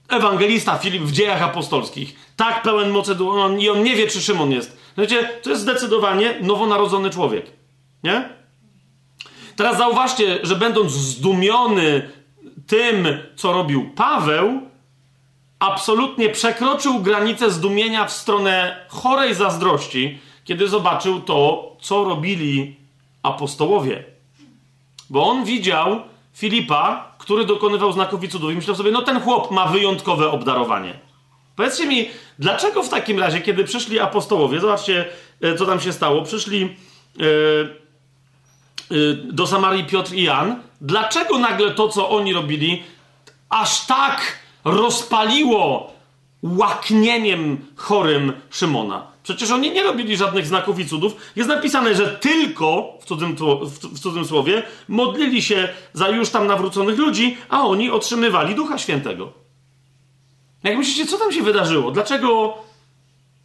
Ewangelista 0.08 0.78
Filip 0.78 1.02
w 1.02 1.12
dziejach 1.12 1.42
apostolskich. 1.42 2.14
Tak 2.36 2.62
pełen 2.62 2.90
mocy 2.90 3.16
i 3.58 3.68
on 3.68 3.82
nie 3.82 3.96
wie, 3.96 4.06
czy 4.06 4.20
Szymon 4.20 4.50
jest 4.52 4.83
Wiecie, 4.98 5.30
to 5.42 5.50
jest 5.50 5.62
zdecydowanie 5.62 6.34
nowonarodzony 6.42 7.10
człowiek. 7.10 7.46
Nie? 8.02 8.28
Teraz 9.56 9.78
zauważcie, 9.78 10.38
że 10.42 10.56
będąc 10.56 10.92
zdumiony 10.92 12.10
tym, 12.66 13.06
co 13.36 13.52
robił 13.52 13.90
Paweł, 13.96 14.60
absolutnie 15.58 16.28
przekroczył 16.28 17.00
granicę 17.00 17.50
zdumienia 17.50 18.04
w 18.04 18.12
stronę 18.12 18.86
chorej 18.88 19.34
zazdrości, 19.34 20.18
kiedy 20.44 20.68
zobaczył 20.68 21.20
to, 21.20 21.72
co 21.80 22.04
robili 22.04 22.76
apostołowie. 23.22 24.04
Bo 25.10 25.26
on 25.26 25.44
widział 25.44 26.00
Filipa, 26.34 27.14
który 27.18 27.44
dokonywał 27.44 27.92
znaków 27.92 28.24
i 28.24 28.28
cudów 28.28 28.52
i 28.52 28.54
myślał 28.54 28.76
sobie, 28.76 28.90
no 28.90 29.02
ten 29.02 29.20
chłop 29.20 29.50
ma 29.50 29.66
wyjątkowe 29.66 30.30
obdarowanie. 30.30 30.98
Powiedzcie 31.56 31.86
mi, 31.86 32.10
dlaczego 32.38 32.82
w 32.82 32.88
takim 32.88 33.18
razie, 33.18 33.40
kiedy 33.40 33.64
przyszli 33.64 34.00
apostołowie, 34.00 34.60
zobaczcie, 34.60 35.04
e, 35.40 35.56
co 35.56 35.66
tam 35.66 35.80
się 35.80 35.92
stało, 35.92 36.22
przyszli 36.22 36.76
yy, 37.16 37.76
yy, 38.90 39.14
do 39.32 39.46
Samarii 39.46 39.84
Piotr 39.84 40.12
i 40.12 40.22
Jan, 40.22 40.62
dlaczego 40.80 41.38
nagle 41.38 41.70
to, 41.70 41.88
co 41.88 42.10
oni 42.10 42.32
robili, 42.32 42.82
aż 43.48 43.86
tak 43.86 44.38
rozpaliło 44.64 45.92
łaknieniem 46.42 47.66
chorym 47.76 48.32
Szymona? 48.50 49.06
Przecież 49.22 49.50
oni 49.50 49.70
nie 49.70 49.82
robili 49.82 50.16
żadnych 50.16 50.46
znaków 50.46 50.78
i 50.78 50.86
cudów. 50.88 51.16
Jest 51.36 51.48
napisane, 51.48 51.94
że 51.94 52.06
tylko, 52.06 52.98
w 53.00 53.04
cudzym, 53.04 53.36
w 53.92 54.00
cudzym 54.00 54.24
słowie, 54.24 54.62
modlili 54.88 55.42
się 55.42 55.68
za 55.92 56.08
już 56.08 56.30
tam 56.30 56.46
nawróconych 56.46 56.98
ludzi, 56.98 57.36
a 57.48 57.62
oni 57.62 57.90
otrzymywali 57.90 58.54
Ducha 58.54 58.78
Świętego. 58.78 59.43
Jak 60.64 60.78
myślicie, 60.78 61.06
co 61.06 61.18
tam 61.18 61.32
się 61.32 61.42
wydarzyło? 61.42 61.90
Dlaczego? 61.90 62.58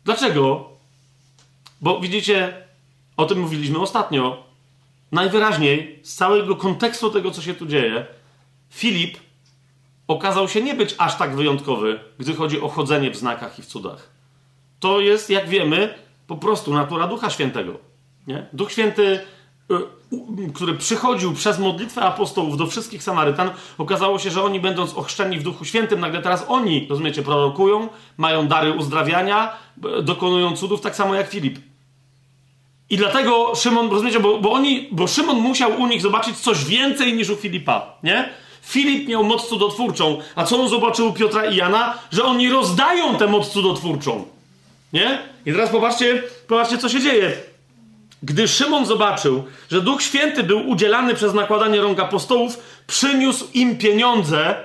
Dlaczego? 0.06 0.70
Bo 1.82 2.00
widzicie, 2.00 2.54
o 3.18 3.26
tym 3.26 3.40
mówiliśmy 3.40 3.80
ostatnio. 3.80 4.44
Najwyraźniej 5.12 6.00
z 6.04 6.16
całego 6.16 6.56
kontekstu 6.56 7.10
tego, 7.10 7.32
co 7.32 7.42
się 7.42 7.54
tu 7.54 7.66
dzieje, 7.66 8.06
Filip 8.70 9.18
okazał 10.08 10.50
się 10.50 10.62
nie 10.62 10.74
być 10.74 10.96
aż 10.98 11.18
tak 11.18 11.36
wyjątkowy, 11.36 12.00
gdy 12.20 12.36
chodzi 12.36 12.62
o 12.62 12.70
chodzenie 12.70 13.12
w 13.12 13.18
znakach 13.18 13.60
i 13.60 13.62
w 13.62 13.66
cudach. 13.66 14.10
To 14.80 15.00
jest, 15.00 15.30
jak 15.30 15.50
wiemy, 15.50 15.94
po 16.28 16.38
prostu 16.38 16.74
natura 16.74 17.08
Ducha 17.08 17.30
Świętego. 17.30 17.80
Nie? 18.28 18.48
Duch 18.54 18.72
Święty, 18.72 19.20
który 20.54 20.74
przychodził 20.74 21.34
przez 21.34 21.60
modlitwę 21.60 22.02
apostołów 22.02 22.58
do 22.58 22.68
wszystkich 22.68 23.04
Samarytan, 23.04 23.52
okazało 23.78 24.20
się, 24.20 24.32
że 24.32 24.44
oni, 24.44 24.60
będąc 24.60 24.94
ochrzczeni 24.94 25.40
w 25.40 25.44
Duchu 25.44 25.66
Świętym, 25.66 26.00
nagle 26.00 26.22
teraz 26.22 26.46
oni, 26.48 26.88
rozumiecie, 26.90 27.22
prorokują, 27.22 27.88
mają 28.18 28.48
dary 28.48 28.72
uzdrawiania, 28.72 29.52
dokonują 30.04 30.56
cudów, 30.58 30.82
tak 30.82 30.96
samo 30.96 31.16
jak 31.16 31.30
Filip. 31.30 31.60
I 32.90 32.98
dlatego 32.98 33.56
Szymon, 33.56 33.90
rozumiecie, 33.92 34.20
bo, 34.20 34.40
bo, 34.40 34.52
oni, 34.52 34.88
bo 34.92 35.08
Szymon 35.08 35.40
musiał 35.40 35.82
u 35.82 35.88
nich 35.88 36.02
zobaczyć 36.02 36.38
coś 36.38 36.66
więcej 36.66 37.14
niż 37.14 37.30
u 37.30 37.36
Filipa, 37.36 37.98
nie? 38.04 38.30
Filip 38.62 39.08
miał 39.08 39.24
moc 39.24 39.48
cudotwórczą, 39.48 40.20
a 40.36 40.44
co 40.44 40.62
on 40.62 40.70
zobaczył 40.70 41.08
u 41.08 41.14
Piotra 41.14 41.46
i 41.46 41.56
Jana? 41.56 41.94
Że 42.12 42.24
oni 42.24 42.50
rozdają 42.50 43.16
tę 43.16 43.28
moc 43.28 43.50
cudotwórczą. 43.50 44.26
Nie? 44.94 45.20
I 45.46 45.52
teraz 45.52 45.70
popatrzcie, 45.70 46.24
popatrzcie, 46.48 46.78
co 46.78 46.90
się 46.90 47.00
dzieje. 47.00 47.49
Gdy 48.24 48.48
Szymon 48.48 48.86
zobaczył, 48.86 49.44
że 49.72 49.82
Duch 49.82 50.02
Święty 50.02 50.44
był 50.44 50.70
udzielany 50.70 51.14
przez 51.14 51.34
nakładanie 51.34 51.82
rąk 51.82 52.00
apostołów, 52.00 52.58
przyniósł 52.88 53.48
im 53.54 53.78
pieniądze, 53.78 54.56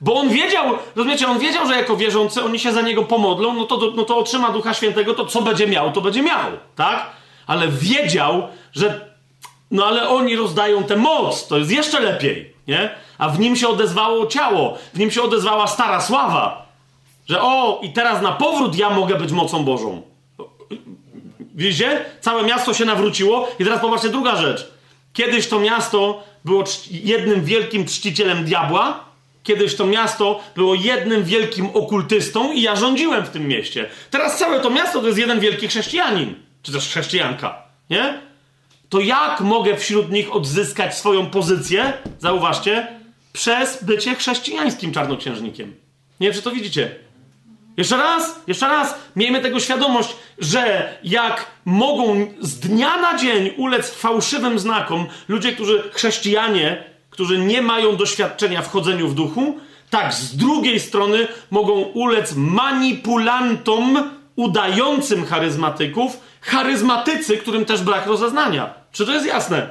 bo 0.00 0.14
on 0.14 0.28
wiedział, 0.28 0.78
rozumiecie, 0.96 1.28
on 1.28 1.38
wiedział, 1.38 1.66
że 1.66 1.76
jako 1.76 1.96
wierzący 1.96 2.42
oni 2.42 2.58
się 2.58 2.72
za 2.72 2.82
niego 2.82 3.02
pomodlą, 3.02 3.54
no 3.54 3.64
to, 3.64 3.92
no 3.96 4.04
to 4.04 4.16
otrzyma 4.16 4.50
Ducha 4.50 4.74
Świętego, 4.74 5.14
to 5.14 5.26
co 5.26 5.42
będzie 5.42 5.66
miał, 5.66 5.92
to 5.92 6.00
będzie 6.00 6.22
miał, 6.22 6.50
tak? 6.76 7.06
Ale 7.46 7.68
wiedział, 7.68 8.48
że 8.72 9.10
no 9.70 9.86
ale 9.86 10.08
oni 10.08 10.36
rozdają 10.36 10.84
tę 10.84 10.96
moc, 10.96 11.46
to 11.46 11.58
jest 11.58 11.70
jeszcze 11.70 12.00
lepiej, 12.00 12.54
nie? 12.68 12.90
A 13.18 13.28
w 13.28 13.40
nim 13.40 13.56
się 13.56 13.68
odezwało 13.68 14.26
ciało, 14.26 14.78
w 14.94 14.98
nim 14.98 15.10
się 15.10 15.22
odezwała 15.22 15.66
stara 15.66 16.00
sława. 16.00 16.66
Że 17.28 17.42
o, 17.42 17.80
i 17.82 17.92
teraz 17.92 18.22
na 18.22 18.32
powrót 18.32 18.76
ja 18.76 18.90
mogę 18.90 19.14
być 19.14 19.32
mocą 19.32 19.64
Bożą. 19.64 20.02
Widzicie? 21.60 22.04
Całe 22.20 22.42
miasto 22.42 22.74
się 22.74 22.84
nawróciło. 22.84 23.48
I 23.58 23.64
teraz 23.64 23.80
popatrzcie, 23.80 24.08
druga 24.08 24.36
rzecz. 24.36 24.70
Kiedyś 25.12 25.48
to 25.48 25.60
miasto 25.60 26.24
było 26.44 26.64
jednym 26.90 27.44
wielkim 27.44 27.86
czcicielem 27.86 28.44
diabła. 28.44 29.04
Kiedyś 29.42 29.76
to 29.76 29.86
miasto 29.86 30.40
było 30.56 30.74
jednym 30.74 31.24
wielkim 31.24 31.66
okultystą 31.66 32.52
i 32.52 32.62
ja 32.62 32.76
rządziłem 32.76 33.24
w 33.24 33.28
tym 33.28 33.48
mieście. 33.48 33.88
Teraz 34.10 34.38
całe 34.38 34.60
to 34.60 34.70
miasto 34.70 35.00
to 35.00 35.06
jest 35.06 35.18
jeden 35.18 35.40
wielki 35.40 35.68
chrześcijanin. 35.68 36.34
Czy 36.62 36.72
też 36.72 36.88
chrześcijanka. 36.88 37.62
Nie? 37.90 38.20
To 38.88 39.00
jak 39.00 39.40
mogę 39.40 39.76
wśród 39.76 40.10
nich 40.10 40.34
odzyskać 40.34 40.98
swoją 40.98 41.26
pozycję? 41.26 41.92
Zauważcie. 42.18 42.88
Przez 43.32 43.84
bycie 43.84 44.14
chrześcijańskim 44.14 44.92
czarnoksiężnikiem. 44.92 45.74
Nie 46.20 46.26
wiem, 46.26 46.36
czy 46.36 46.42
to 46.42 46.50
widzicie. 46.50 46.94
Jeszcze 47.80 47.96
raz, 47.96 48.40
jeszcze 48.46 48.68
raz, 48.68 48.94
miejmy 49.16 49.40
tego 49.40 49.60
świadomość, 49.60 50.16
że 50.38 50.94
jak 51.04 51.46
mogą 51.64 52.26
z 52.40 52.58
dnia 52.58 52.96
na 52.96 53.18
dzień 53.18 53.50
ulec 53.56 53.94
fałszywym 53.94 54.58
znakom 54.58 55.06
ludzie, 55.28 55.52
którzy 55.52 55.82
chrześcijanie, 55.92 56.84
którzy 57.10 57.38
nie 57.38 57.62
mają 57.62 57.96
doświadczenia 57.96 58.62
w 58.62 58.70
chodzeniu 58.70 59.08
w 59.08 59.14
duchu, 59.14 59.58
tak 59.90 60.14
z 60.14 60.36
drugiej 60.36 60.80
strony 60.80 61.28
mogą 61.50 61.72
ulec 61.72 62.34
manipulantom 62.36 64.10
udającym 64.36 65.26
charyzmatyków, 65.26 66.20
charyzmatycy, 66.40 67.36
którym 67.36 67.64
też 67.64 67.82
brak 67.82 68.06
rozeznania. 68.06 68.74
Czy 68.92 69.06
to 69.06 69.12
jest 69.12 69.26
jasne? 69.26 69.68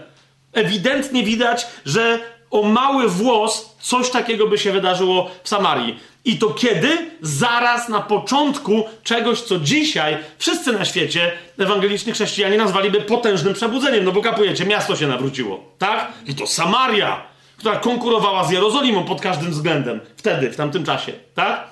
Ewidentnie 0.54 1.24
widać, 1.24 1.68
że 1.86 2.20
o 2.52 2.64
mały 2.64 3.10
włos 3.10 3.76
coś 3.80 4.10
takiego 4.10 4.48
by 4.48 4.58
się 4.58 4.72
wydarzyło 4.72 5.32
w 5.44 5.50
Samarii. 5.50 6.00
I 6.30 6.38
to 6.38 6.50
kiedy? 6.50 6.98
Zaraz 7.22 7.90
na 7.90 8.02
początku 8.02 8.84
czegoś, 9.04 9.42
co 9.42 9.60
dzisiaj 9.60 10.18
wszyscy 10.38 10.74
na 10.74 10.86
świecie, 10.86 11.32
ewangeliczni 11.58 12.14
chrześcijanie, 12.14 12.58
nazwaliby 12.58 13.02
potężnym 13.02 13.54
przebudzeniem. 13.54 14.06
No 14.06 14.12
bo 14.12 14.22
kapujecie, 14.22 14.66
miasto 14.66 14.96
się 14.96 15.08
nawróciło, 15.08 15.64
tak? 15.78 16.12
I 16.28 16.36
to 16.36 16.48
Samaria, 16.48 17.22
która 17.58 17.76
konkurowała 17.76 18.44
z 18.44 18.52
Jerozolimą 18.52 19.04
pod 19.04 19.22
każdym 19.22 19.52
względem. 19.52 20.00
Wtedy, 20.18 20.52
w 20.52 20.56
tamtym 20.56 20.86
czasie, 20.86 21.14
tak? 21.36 21.68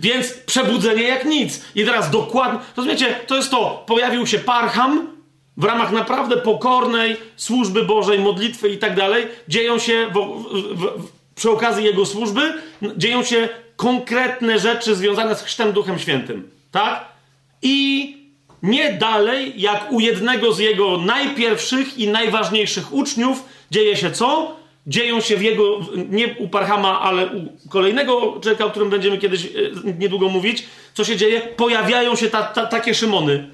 Więc 0.00 0.32
przebudzenie 0.32 1.02
jak 1.02 1.24
nic. 1.24 1.64
I 1.74 1.84
teraz 1.84 2.10
dokładnie, 2.10 2.60
rozumiecie, 2.76 3.14
to 3.26 3.36
jest 3.36 3.50
to, 3.50 3.84
pojawił 3.86 4.26
się 4.26 4.38
Parcham, 4.38 5.06
w 5.56 5.64
ramach 5.64 5.92
naprawdę 5.92 6.36
pokornej 6.36 7.16
służby 7.36 7.84
Bożej, 7.84 8.18
modlitwy 8.18 8.68
i 8.68 8.78
tak 8.78 8.96
dalej, 8.96 9.26
dzieją 9.48 9.78
się 9.78 10.06
w, 10.06 10.18
w, 10.74 11.02
w, 11.02 11.19
przy 11.40 11.50
okazji 11.50 11.84
jego 11.84 12.06
służby, 12.06 12.52
dzieją 12.96 13.24
się 13.24 13.48
konkretne 13.76 14.58
rzeczy 14.58 14.94
związane 14.94 15.36
z 15.36 15.42
chrztem 15.42 15.72
Duchem 15.72 15.98
Świętym. 15.98 16.50
Tak? 16.70 17.04
I 17.62 18.16
nie 18.62 18.92
dalej, 18.92 19.52
jak 19.56 19.92
u 19.92 20.00
jednego 20.00 20.52
z 20.52 20.58
jego 20.58 20.98
najpierwszych 20.98 21.98
i 21.98 22.08
najważniejszych 22.08 22.92
uczniów, 22.92 23.44
dzieje 23.70 23.96
się 23.96 24.10
co? 24.10 24.56
Dzieją 24.86 25.20
się 25.20 25.36
w 25.36 25.42
jego, 25.42 25.80
nie 26.10 26.34
u 26.38 26.48
Parchama, 26.48 27.00
ale 27.00 27.26
u 27.26 27.68
kolejnego 27.68 28.40
człowieka, 28.42 28.64
o 28.64 28.70
którym 28.70 28.90
będziemy 28.90 29.18
kiedyś 29.18 29.46
e, 29.46 29.48
niedługo 29.98 30.28
mówić, 30.28 30.64
co 30.94 31.04
się 31.04 31.16
dzieje? 31.16 31.40
Pojawiają 31.40 32.16
się 32.16 32.30
ta, 32.30 32.42
ta, 32.42 32.66
takie 32.66 32.94
Szymony. 32.94 33.48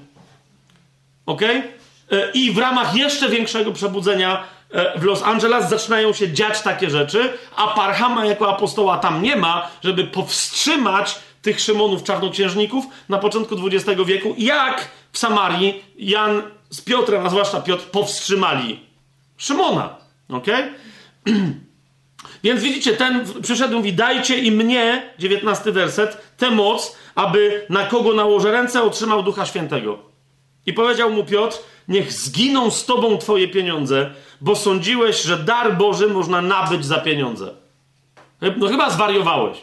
ok? 1.25 1.41
E, 1.41 2.31
I 2.33 2.51
w 2.51 2.57
ramach 2.57 2.95
jeszcze 2.95 3.29
większego 3.29 3.71
przebudzenia 3.71 4.56
w 4.97 5.03
Los 5.03 5.23
Angeles 5.23 5.69
zaczynają 5.69 6.13
się 6.13 6.33
dziać 6.33 6.61
takie 6.61 6.89
rzeczy, 6.89 7.33
a 7.55 7.67
Parhama 7.67 8.25
jako 8.25 8.49
apostoła 8.49 8.97
tam 8.97 9.21
nie 9.21 9.35
ma, 9.35 9.67
żeby 9.83 10.03
powstrzymać 10.03 11.15
tych 11.41 11.59
Szymonów 11.59 12.03
czarnoksiężników 12.03 12.85
na 13.09 13.17
początku 13.17 13.55
XX 13.67 14.01
wieku, 14.05 14.35
jak 14.37 14.87
w 15.11 15.17
Samarii 15.17 15.83
Jan 15.97 16.41
z 16.69 16.81
Piotrem, 16.81 17.25
a 17.25 17.29
zwłaszcza 17.29 17.61
Piotr, 17.61 17.83
powstrzymali 17.83 18.79
Szymona. 19.37 19.95
Ok? 20.29 20.47
Więc 22.43 22.61
widzicie, 22.61 22.93
ten 22.93 23.25
przyszedł 23.41 23.83
i 23.83 23.93
dajcie 23.93 24.37
i 24.37 24.51
mnie, 24.51 25.13
19 25.19 25.71
werset, 25.71 26.17
tę 26.37 26.51
moc, 26.51 26.97
aby 27.15 27.65
na 27.69 27.85
kogo 27.85 28.13
nałożę 28.13 28.51
ręce, 28.51 28.83
otrzymał 28.83 29.23
Ducha 29.23 29.45
Świętego. 29.45 29.99
I 30.65 30.73
powiedział 30.73 31.09
mu 31.09 31.23
Piotr, 31.23 31.57
niech 31.87 32.13
zginą 32.13 32.71
z 32.71 32.85
tobą 32.85 33.17
twoje 33.17 33.47
pieniądze, 33.47 34.09
bo 34.41 34.55
sądziłeś, 34.55 35.21
że 35.21 35.37
dar 35.37 35.77
Boży 35.77 36.07
można 36.07 36.41
nabyć 36.41 36.85
za 36.85 36.97
pieniądze. 36.97 37.53
No 38.57 38.67
chyba 38.67 38.89
zwariowałeś. 38.89 39.57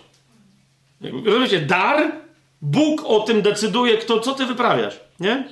Rozumiecie, 1.25 1.61
dar, 1.61 2.13
Bóg 2.63 3.05
o 3.05 3.21
tym 3.21 3.43
decyduje, 3.43 3.99
kto, 3.99 4.21
co 4.21 4.35
ty 4.35 4.47
wyprawiasz, 4.47 5.01
nie? 5.21 5.49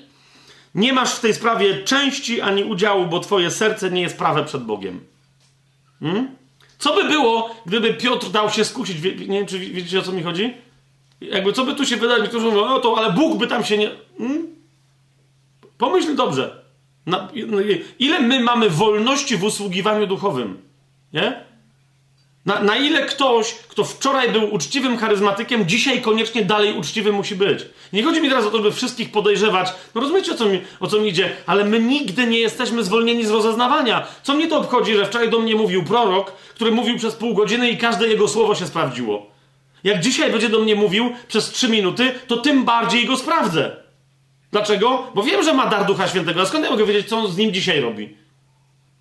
Nie 0.75 0.93
masz 0.93 1.15
w 1.15 1.21
tej 1.21 1.35
sprawie 1.35 1.85
części 1.85 2.41
ani 2.41 2.65
udziału, 2.65 3.07
bo 3.07 3.21
twoje 3.21 3.51
serce 3.51 3.91
nie 3.91 4.03
jest 4.03 4.19
prawe 4.19 4.45
przed 4.45 4.63
Bogiem. 4.63 5.01
Hmm? 6.01 6.37
Co 6.79 6.95
by 6.95 7.05
było, 7.05 7.55
gdyby 7.67 7.95
Piotr 7.95 8.31
dał 8.31 8.51
się 8.51 8.65
skusić? 8.65 9.03
Nie 9.03 9.39
wiem, 9.39 9.47
czy 9.47 9.59
widzicie, 9.59 9.99
o 9.99 10.03
co 10.03 10.13
mi 10.13 10.23
chodzi? 10.23 10.55
Jakby, 11.21 11.53
co 11.53 11.65
by 11.65 11.75
tu 11.75 11.87
się 11.87 11.97
wydarzyło? 11.97 12.23
Niektórzy 12.23 12.47
mówią, 12.47 12.67
no 12.67 12.81
to, 12.81 12.99
ale 12.99 13.13
Bóg 13.13 13.39
by 13.39 13.47
tam 13.47 13.65
się 13.65 13.79
nie... 13.79 13.91
Hmm? 14.19 14.47
Pomyśl 15.79 16.17
dobrze. 16.17 16.62
Na, 17.07 17.29
no 17.47 17.59
ile 17.99 18.21
my 18.21 18.41
mamy 18.41 18.71
wolności 18.71 19.37
w 19.37 19.45
usługiwaniu 19.45 20.07
duchowym? 20.07 20.63
Nie? 21.13 21.45
Na, 22.47 22.61
na, 22.61 22.77
ile 22.77 23.07
ktoś, 23.07 23.55
kto 23.55 23.85
wczoraj 23.85 24.31
był 24.31 24.55
uczciwym 24.55 24.97
charyzmatykiem, 24.97 25.69
dzisiaj 25.69 26.03
koniecznie 26.03 26.45
dalej 26.45 26.79
uczciwy 26.79 27.13
musi 27.13 27.35
być. 27.35 27.67
Nie 27.93 28.03
chodzi 28.03 28.21
mi 28.21 28.29
teraz 28.29 28.47
o 28.47 28.51
to, 28.51 28.59
by 28.59 28.73
wszystkich 28.73 29.13
podejrzewać. 29.13 29.69
No 29.95 30.01
rozumiecie, 30.01 30.33
o 30.33 30.35
co, 30.35 30.47
mi, 30.47 30.61
o 30.81 30.87
co 30.87 31.01
mi 31.01 31.09
idzie, 31.09 31.37
ale 31.47 31.65
my 31.65 31.81
nigdy 31.81 32.27
nie 32.27 32.39
jesteśmy 32.39 32.85
zwolnieni 32.85 33.27
z 33.27 33.31
rozeznawania. 33.31 34.07
Co 34.23 34.35
mnie 34.35 34.49
to 34.49 34.59
obchodzi, 34.59 34.95
że 34.95 35.07
wczoraj 35.07 35.31
do 35.31 35.39
mnie 35.39 35.55
mówił 35.55 35.85
prorok, 35.85 36.33
który 36.33 36.71
mówił 36.71 36.99
przez 36.99 37.15
pół 37.15 37.35
godziny 37.35 37.71
i 37.71 37.79
każde 37.79 38.09
jego 38.09 38.29
słowo 38.29 38.55
się 38.55 38.67
sprawdziło. 38.67 39.27
Jak 39.85 40.01
dzisiaj 40.01 40.31
będzie 40.31 40.49
do 40.49 40.59
mnie 40.59 40.77
mówił 40.77 41.13
przez 41.29 41.51
trzy 41.51 41.69
minuty, 41.69 42.15
to 42.27 42.37
tym 42.37 42.65
bardziej 42.65 43.07
go 43.07 43.17
sprawdzę. 43.17 43.82
Dlaczego? 44.53 45.07
Bo 45.15 45.23
wiem, 45.23 45.43
że 45.43 45.55
ma 45.55 45.67
dar 45.67 45.87
Ducha 45.87 46.09
Świętego. 46.09 46.41
A 46.41 46.47
skąd 46.47 46.65
ja 46.65 46.71
mogę 46.71 46.87
wiedzieć, 46.87 47.09
co 47.09 47.19
on 47.19 47.33
z 47.33 47.37
nim 47.37 47.53
dzisiaj 47.53 47.81
robi? 47.81 48.17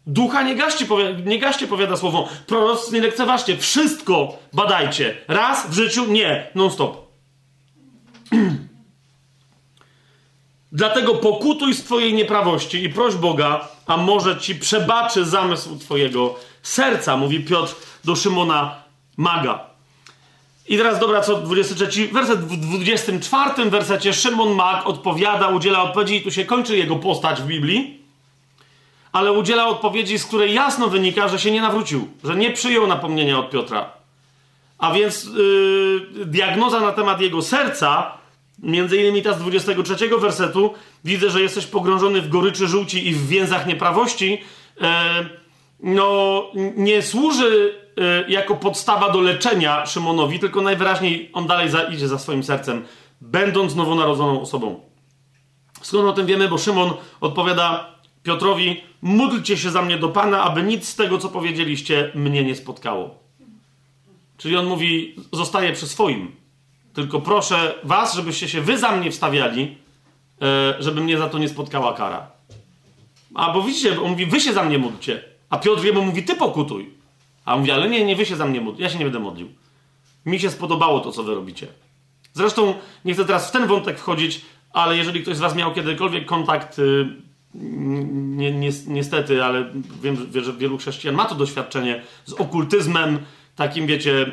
Ducha 0.08 0.44
nie 0.44 0.56
gaście, 0.56 0.86
nie 1.26 1.40
gaście 1.40 1.68
powiada 1.68 1.98
słowo. 1.98 2.30
Proroc 2.48 2.92
nie 2.92 3.02
lekceważcie. 3.02 3.58
Wszystko 3.58 4.40
badajcie. 4.54 5.18
Raz 5.28 5.70
w 5.70 5.74
życiu 5.74 6.06
nie. 6.06 6.48
Non 6.56 6.72
stop. 6.72 7.12
Dlatego 10.72 11.16
pokutuj 11.16 11.74
z 11.74 11.84
twojej 11.84 12.14
nieprawości 12.14 12.84
i 12.84 12.90
proś 12.90 13.16
Boga, 13.16 13.68
a 13.88 13.98
może 13.98 14.40
ci 14.40 14.56
przebaczy 14.56 15.26
zamysł 15.26 15.80
twojego 15.80 16.36
serca, 16.62 17.18
mówi 17.18 17.40
Piotr 17.40 17.76
do 18.04 18.16
Szymona 18.16 18.84
Maga. 19.18 19.71
I 20.72 20.78
teraz 20.78 21.00
dobra, 21.00 21.22
co 21.22 21.38
23 21.38 22.08
werset, 22.08 22.40
w 22.40 22.58
24 22.58 23.70
wersecie 23.70 24.14
Szymon 24.14 24.56
Mag 24.56 24.88
odpowiada, 24.88 25.48
udziela 25.48 25.84
odpowiedzi 25.84 26.16
i 26.16 26.22
tu 26.22 26.32
się 26.32 26.46
kończy 26.46 26.78
jego 26.78 26.96
postać 26.96 27.42
w 27.42 27.46
Biblii 27.46 28.02
ale 29.12 29.32
udziela 29.32 29.68
odpowiedzi, 29.68 30.20
z 30.20 30.26
której 30.26 30.54
jasno 30.54 30.88
wynika, 30.88 31.28
że 31.28 31.40
się 31.40 31.52
nie 31.52 31.62
nawrócił, 31.62 32.08
że 32.24 32.36
nie 32.36 32.52
przyjął 32.52 32.88
napomnienia 32.88 33.40
od 33.40 33.50
Piotra. 33.50 33.94
A 34.78 34.94
więc 34.94 35.26
yy, 35.26 36.26
diagnoza 36.26 36.80
na 36.80 36.92
temat 36.92 37.22
jego 37.22 37.42
serca, 37.42 38.12
między 38.60 38.98
innymi 38.98 39.22
ta 39.22 39.34
z 39.34 39.40
23 39.40 40.10
wersetu, 40.20 40.74
widzę, 41.06 41.30
że 41.30 41.42
jesteś 41.42 41.66
pogrążony 41.66 42.22
w 42.22 42.30
goryczy 42.30 42.68
żółci 42.68 43.08
i 43.08 43.14
w 43.14 43.28
więzach 43.28 43.68
nieprawości, 43.68 44.42
yy, 44.82 44.88
no 45.84 46.44
nie 46.76 47.02
służy 47.02 47.81
jako 48.28 48.56
podstawa 48.56 49.10
do 49.10 49.22
leczenia 49.22 49.86
Szymonowi, 49.86 50.40
tylko 50.40 50.62
najwyraźniej 50.62 51.30
on 51.34 51.48
dalej 51.48 51.70
za, 51.70 51.84
idzie 51.84 52.08
za 52.08 52.20
swoim 52.20 52.44
sercem, 52.44 52.86
będąc 53.22 53.76
nowonarodzoną 53.76 54.42
osobą. 54.42 54.80
Skąd 55.82 56.10
o 56.10 56.14
tym 56.14 56.26
wiemy? 56.26 56.48
Bo 56.48 56.58
Szymon 56.58 56.94
odpowiada 57.22 57.96
Piotrowi: 58.24 58.84
módlcie 59.02 59.58
się 59.58 59.72
za 59.72 59.82
mnie 59.82 59.98
do 59.98 60.10
Pana, 60.10 60.44
aby 60.44 60.64
nic 60.64 60.88
z 60.88 60.96
tego, 60.96 61.18
co 61.18 61.30
powiedzieliście, 61.30 62.12
mnie 62.16 62.44
nie 62.44 62.56
spotkało. 62.56 63.20
Czyli 64.38 64.58
on 64.58 64.66
mówi: 64.66 65.16
zostaje 65.34 65.74
przy 65.74 65.88
swoim. 65.88 66.36
Tylko 66.94 67.22
proszę 67.22 67.74
was, 67.84 68.16
żebyście 68.16 68.50
się 68.50 68.62
wy 68.62 68.78
za 68.78 68.92
mnie 68.92 69.12
wstawiali, 69.12 69.78
e, 70.42 70.76
żeby 70.80 71.02
mnie 71.02 71.18
za 71.18 71.30
to 71.30 71.38
nie 71.38 71.50
spotkała 71.50 71.94
kara. 71.94 72.32
A 73.36 73.54
bo 73.54 73.62
widzicie, 73.62 74.02
on 74.02 74.12
mówi: 74.12 74.26
wy 74.26 74.40
się 74.40 74.54
za 74.54 74.64
mnie 74.64 74.78
módlcie. 74.78 75.24
A 75.50 75.58
Piotr 75.58 75.86
jemu 75.86 76.06
mówi: 76.06 76.24
ty 76.24 76.36
pokutuj. 76.36 77.01
A 77.46 77.58
mówi: 77.58 77.72
ale 77.72 77.90
nie, 77.90 78.06
nie 78.06 78.16
wy 78.16 78.26
się 78.26 78.36
za 78.36 78.46
mnie 78.46 78.62
módl. 78.62 78.82
Ja 78.82 78.90
się 78.90 78.98
nie 78.98 79.06
będę 79.06 79.20
modlił. 79.20 79.48
Mi 80.26 80.40
się 80.40 80.50
spodobało 80.50 81.00
to, 81.00 81.12
co 81.12 81.24
wy 81.24 81.36
robicie. 81.36 81.68
Zresztą 82.34 82.74
nie 83.06 83.14
chcę 83.14 83.26
teraz 83.26 83.48
w 83.48 83.52
ten 83.52 83.68
wątek 83.68 84.00
wchodzić, 84.00 84.42
ale 84.74 84.98
jeżeli 84.98 85.22
ktoś 85.22 85.38
z 85.38 85.40
was 85.40 85.56
miał 85.56 85.74
kiedykolwiek 85.74 86.26
kontakt 86.26 86.80
y, 86.80 87.06
ni, 87.56 88.52
ni, 88.52 88.70
niestety, 88.88 89.44
ale 89.44 89.66
wiem, 90.02 90.28
że 90.34 90.54
wielu 90.54 90.78
chrześcijan 90.78 91.16
ma 91.16 91.26
to 91.26 91.36
doświadczenie 91.36 92.02
z 92.26 92.34
okultyzmem, 92.34 93.20
takim, 93.56 93.88
wiecie, 93.88 94.32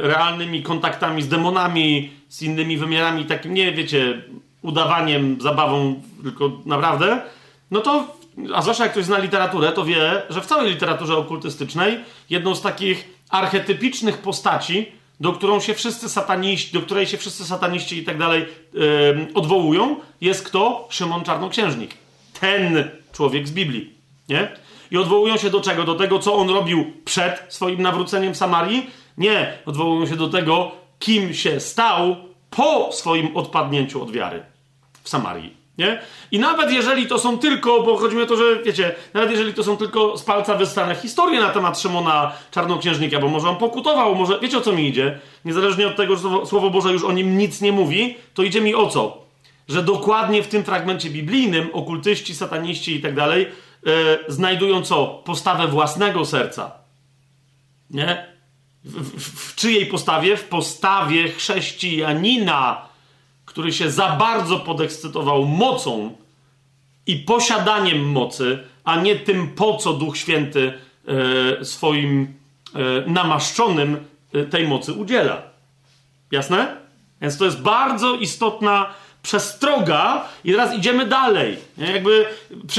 realnymi 0.00 0.62
kontaktami 0.62 1.22
z 1.22 1.28
demonami, 1.28 2.10
z 2.28 2.42
innymi 2.42 2.76
wymiarami, 2.76 3.24
takim, 3.24 3.54
nie, 3.54 3.72
wiecie, 3.72 4.22
udawaniem, 4.62 5.40
zabawą, 5.40 6.02
tylko 6.22 6.52
naprawdę, 6.66 7.22
no 7.70 7.80
to, 7.80 8.15
a 8.54 8.62
zwłaszcza 8.62 8.82
jak 8.82 8.92
ktoś 8.92 9.04
zna 9.04 9.18
literaturę, 9.18 9.72
to 9.72 9.84
wie, 9.84 10.22
że 10.30 10.40
w 10.40 10.46
całej 10.46 10.70
literaturze 10.70 11.16
okultystycznej 11.16 11.98
jedną 12.30 12.54
z 12.54 12.62
takich 12.62 13.08
archetypicznych 13.30 14.18
postaci, 14.18 14.92
do, 15.20 15.32
którą 15.32 15.60
się 15.60 15.74
wszyscy 15.74 16.08
sataniści, 16.08 16.72
do 16.72 16.82
której 16.82 17.06
się 17.06 17.16
wszyscy 17.18 17.44
sataniści 17.44 17.98
i 17.98 18.04
tak 18.04 18.18
dalej 18.18 18.46
odwołują, 19.34 19.96
jest 20.20 20.46
kto? 20.46 20.88
Szymon 20.90 21.24
Czarnoksiężnik 21.24 21.94
ten 22.40 22.90
człowiek 23.12 23.48
z 23.48 23.52
Biblii. 23.52 23.94
Nie? 24.28 24.48
I 24.90 24.98
odwołują 24.98 25.36
się 25.36 25.50
do 25.50 25.60
czego? 25.60 25.84
Do 25.84 25.94
tego, 25.94 26.18
co 26.18 26.34
on 26.34 26.50
robił 26.50 26.92
przed 27.04 27.44
swoim 27.48 27.82
nawróceniem 27.82 28.34
w 28.34 28.36
Samarii? 28.36 28.90
Nie. 29.18 29.58
Odwołują 29.66 30.06
się 30.06 30.16
do 30.16 30.28
tego, 30.28 30.72
kim 30.98 31.34
się 31.34 31.60
stał 31.60 32.16
po 32.50 32.92
swoim 32.92 33.36
odpadnięciu 33.36 34.02
od 34.02 34.10
wiary 34.10 34.42
w 35.02 35.08
Samarii. 35.08 35.55
Nie? 35.78 36.00
I 36.30 36.38
nawet 36.38 36.72
jeżeli 36.72 37.06
to 37.06 37.18
są 37.18 37.38
tylko, 37.38 37.82
bo 37.82 37.96
chodzi 37.96 38.16
mi 38.16 38.22
o 38.22 38.26
to, 38.26 38.36
że 38.36 38.62
wiecie, 38.62 38.94
nawet 39.14 39.30
jeżeli 39.30 39.54
to 39.54 39.64
są 39.64 39.76
tylko 39.76 40.18
z 40.18 40.22
palca 40.22 40.54
wystane 40.54 40.94
historie 40.94 41.40
na 41.40 41.50
temat 41.50 41.80
Szymona 41.80 42.32
Czarnoksiężnika, 42.50 43.18
bo 43.18 43.28
może 43.28 43.48
on 43.48 43.56
pokutował, 43.56 44.14
może, 44.14 44.38
wiecie 44.40 44.58
o 44.58 44.60
co 44.60 44.72
mi 44.72 44.88
idzie? 44.88 45.18
Niezależnie 45.44 45.86
od 45.86 45.96
tego, 45.96 46.16
że 46.16 46.46
Słowo 46.46 46.70
Boże 46.70 46.92
już 46.92 47.04
o 47.04 47.12
nim 47.12 47.38
nic 47.38 47.60
nie 47.60 47.72
mówi, 47.72 48.16
to 48.34 48.42
idzie 48.42 48.60
mi 48.60 48.74
o 48.74 48.86
co? 48.86 49.26
że 49.68 49.82
dokładnie 49.82 50.42
w 50.42 50.48
tym 50.48 50.64
fragmencie 50.64 51.10
biblijnym 51.10 51.68
okultyści, 51.72 52.34
sataniści 52.34 52.96
i 52.96 53.00
tak 53.00 53.14
dalej 53.14 53.46
znajdują 54.28 54.82
co? 54.82 55.22
Postawę 55.24 55.68
własnego 55.68 56.24
serca. 56.24 56.72
Nie? 57.90 58.26
W, 58.84 59.20
w, 59.20 59.50
w 59.52 59.54
czyjej 59.54 59.86
postawie? 59.86 60.36
W 60.36 60.44
postawie 60.44 61.28
chrześcijanina, 61.28 62.88
który 63.56 63.72
się 63.72 63.90
za 63.90 64.08
bardzo 64.08 64.58
podekscytował 64.58 65.44
mocą 65.44 66.16
i 67.06 67.16
posiadaniem 67.16 68.10
mocy, 68.10 68.58
a 68.84 69.00
nie 69.00 69.16
tym, 69.16 69.48
po 69.48 69.76
co 69.76 69.92
Duch 69.92 70.16
Święty 70.16 70.72
e, 71.60 71.64
swoim 71.64 72.34
e, 72.74 73.10
namaszczonym 73.10 74.04
e, 74.34 74.44
tej 74.44 74.68
mocy 74.68 74.92
udziela. 74.92 75.42
Jasne? 76.30 76.76
Więc 77.20 77.38
to 77.38 77.44
jest 77.44 77.60
bardzo 77.60 78.14
istotna 78.14 78.86
przestroga 79.22 80.28
i 80.44 80.52
teraz 80.52 80.74
idziemy 80.74 81.06
dalej. 81.06 81.56
Nie? 81.78 81.92
Jakby 81.92 82.26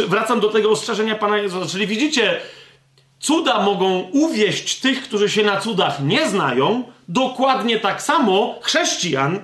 wracam 0.08 0.40
do 0.40 0.50
tego 0.50 0.72
ostrzeżenia 0.72 1.16
Pana 1.16 1.38
Jezusa. 1.38 1.72
Czyli 1.72 1.88
widzicie, 1.88 2.40
cuda 3.20 3.62
mogą 3.62 4.00
uwieść 4.00 4.80
tych, 4.80 5.04
którzy 5.04 5.30
się 5.30 5.44
na 5.44 5.62
cudach 5.62 6.04
nie 6.04 6.30
znają, 6.30 6.84
dokładnie 7.08 7.80
tak 7.80 8.02
samo 8.02 8.60
chrześcijan, 8.62 9.40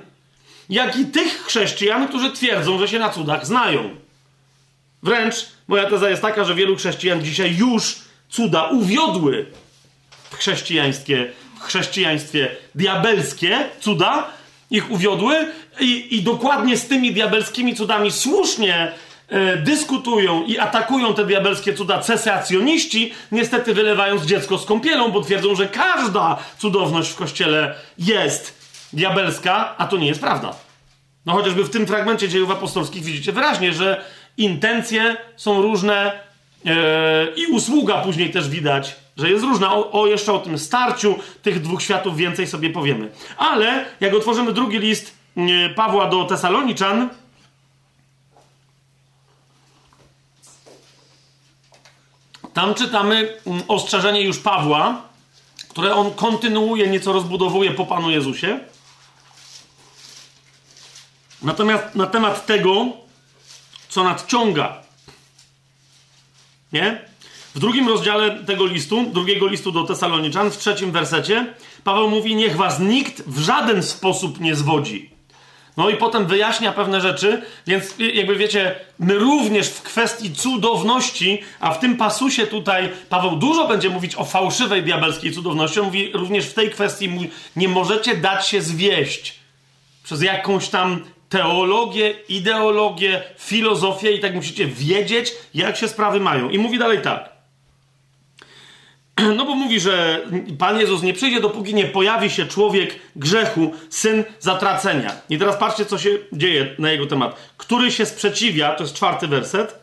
jak 0.73 0.95
i 0.95 1.05
tych 1.05 1.45
chrześcijan, 1.45 2.07
którzy 2.07 2.31
twierdzą, 2.31 2.79
że 2.79 2.87
się 2.87 2.99
na 2.99 3.09
cudach 3.09 3.45
znają. 3.45 3.89
Wręcz 5.03 5.35
moja 5.67 5.89
teza 5.89 6.09
jest 6.09 6.21
taka, 6.21 6.43
że 6.43 6.55
wielu 6.55 6.75
chrześcijan 6.75 7.23
dzisiaj 7.23 7.55
już 7.55 7.95
cuda 8.29 8.63
uwiodły 8.63 9.45
w 10.31 10.35
chrześcijaństwie, 10.35 11.31
w 11.59 11.63
chrześcijaństwie 11.63 12.55
diabelskie 12.75 13.69
cuda, 13.79 14.29
ich 14.71 14.91
uwiodły 14.91 15.35
i, 15.79 16.15
i 16.15 16.21
dokładnie 16.21 16.77
z 16.77 16.87
tymi 16.87 17.13
diabelskimi 17.13 17.75
cudami 17.75 18.11
słusznie 18.11 18.91
e, 19.27 19.57
dyskutują 19.57 20.43
i 20.43 20.57
atakują 20.57 21.13
te 21.13 21.25
diabelskie 21.25 21.73
cuda 21.73 21.99
cesacjoniści, 21.99 23.13
niestety 23.31 23.73
wylewając 23.73 24.25
dziecko 24.25 24.57
z 24.57 24.65
kąpielą, 24.65 25.11
bo 25.11 25.21
twierdzą, 25.21 25.55
że 25.55 25.67
każda 25.67 26.37
cudowność 26.57 27.09
w 27.09 27.15
kościele 27.15 27.75
jest 27.97 28.62
diabelska, 28.93 29.77
a 29.77 29.87
to 29.87 29.97
nie 29.97 30.07
jest 30.07 30.21
prawda. 30.21 30.55
No 31.25 31.33
chociażby 31.33 31.63
w 31.63 31.69
tym 31.69 31.87
fragmencie 31.87 32.29
dziejów 32.29 32.51
apostolskich 32.51 33.03
widzicie 33.03 33.31
wyraźnie, 33.31 33.73
że 33.73 34.05
intencje 34.37 35.17
są 35.35 35.61
różne 35.61 36.19
yy, 36.65 36.73
i 37.35 37.45
usługa 37.45 37.97
później 37.97 38.31
też 38.31 38.49
widać 38.49 38.95
że 39.17 39.29
jest 39.29 39.43
różna. 39.43 39.73
O, 39.73 39.91
o, 39.91 40.07
jeszcze 40.07 40.33
o 40.33 40.39
tym 40.39 40.59
starciu 40.59 41.15
tych 41.41 41.61
dwóch 41.61 41.81
światów 41.81 42.17
więcej 42.17 42.47
sobie 42.47 42.69
powiemy. 42.69 43.11
Ale 43.37 43.85
jak 43.99 44.13
otworzymy 44.13 44.53
drugi 44.53 44.79
list 44.79 45.15
Pawła 45.75 46.09
do 46.09 46.23
Tesaloniczan, 46.23 47.09
tam 52.53 52.73
czytamy 52.73 53.33
mm, 53.47 53.63
ostrzeżenie 53.67 54.21
już 54.21 54.39
Pawła, 54.39 55.01
które 55.69 55.95
on 55.95 56.11
kontynuuje, 56.11 56.87
nieco 56.87 57.13
rozbudowuje 57.13 57.71
po 57.71 57.85
Panu 57.85 58.09
Jezusie. 58.09 58.59
Natomiast 61.43 61.95
na 61.95 62.07
temat 62.07 62.45
tego, 62.45 62.85
co 63.89 64.03
nadciąga. 64.03 64.81
Nie? 66.73 67.01
W 67.55 67.59
drugim 67.59 67.87
rozdziale 67.87 68.43
tego 68.43 68.65
listu, 68.65 69.03
drugiego 69.11 69.47
listu 69.47 69.71
do 69.71 69.83
Tesaloniczan, 69.83 70.51
w 70.51 70.57
trzecim 70.57 70.91
wersecie, 70.91 71.53
Paweł 71.83 72.09
mówi: 72.09 72.35
Niech 72.35 72.55
was 72.55 72.79
nikt 72.79 73.21
w 73.27 73.39
żaden 73.39 73.83
sposób 73.83 74.39
nie 74.39 74.55
zwodzi. 74.55 75.13
No 75.77 75.89
i 75.89 75.97
potem 75.97 76.25
wyjaśnia 76.25 76.71
pewne 76.71 77.01
rzeczy, 77.01 77.41
więc 77.67 77.95
jakby 78.13 78.35
wiecie, 78.35 78.75
my 78.99 79.15
również 79.15 79.67
w 79.67 79.81
kwestii 79.81 80.35
cudowności, 80.35 81.41
a 81.59 81.71
w 81.71 81.79
tym 81.79 81.97
pasusie 81.97 82.47
tutaj 82.47 82.89
Paweł 83.09 83.35
dużo 83.35 83.67
będzie 83.67 83.89
mówić 83.89 84.15
o 84.15 84.25
fałszywej 84.25 84.83
diabelskiej 84.83 85.31
cudowności. 85.31 85.79
On 85.79 85.85
mówi 85.85 86.11
również 86.13 86.45
w 86.45 86.53
tej 86.53 86.69
kwestii 86.69 87.29
nie 87.55 87.67
możecie 87.67 88.17
dać 88.17 88.47
się 88.47 88.61
zwieść 88.61 89.35
przez 90.03 90.21
jakąś 90.21 90.69
tam 90.69 91.03
teologię, 91.33 92.13
ideologię, 92.29 93.21
filozofię 93.37 94.11
i 94.11 94.19
tak 94.19 94.35
musicie 94.35 94.65
wiedzieć, 94.65 95.31
jak 95.53 95.77
się 95.77 95.87
sprawy 95.87 96.19
mają. 96.19 96.49
I 96.49 96.59
mówi 96.59 96.79
dalej 96.79 97.01
tak. 97.01 97.29
No 99.35 99.45
bo 99.45 99.55
mówi, 99.55 99.79
że 99.79 100.25
Pan 100.59 100.79
Jezus 100.79 101.01
nie 101.01 101.13
przyjdzie, 101.13 101.41
dopóki 101.41 101.73
nie 101.73 101.85
pojawi 101.85 102.29
się 102.29 102.45
człowiek 102.45 102.99
grzechu, 103.15 103.73
syn 103.89 104.23
zatracenia. 104.39 105.11
I 105.29 105.37
teraz 105.37 105.57
patrzcie, 105.57 105.85
co 105.85 105.97
się 105.97 106.09
dzieje 106.33 106.75
na 106.79 106.91
jego 106.91 107.05
temat. 107.05 107.35
Który 107.57 107.91
się 107.91 108.05
sprzeciwia, 108.05 108.75
to 108.75 108.83
jest 108.83 108.95
czwarty 108.95 109.27
werset, 109.27 109.79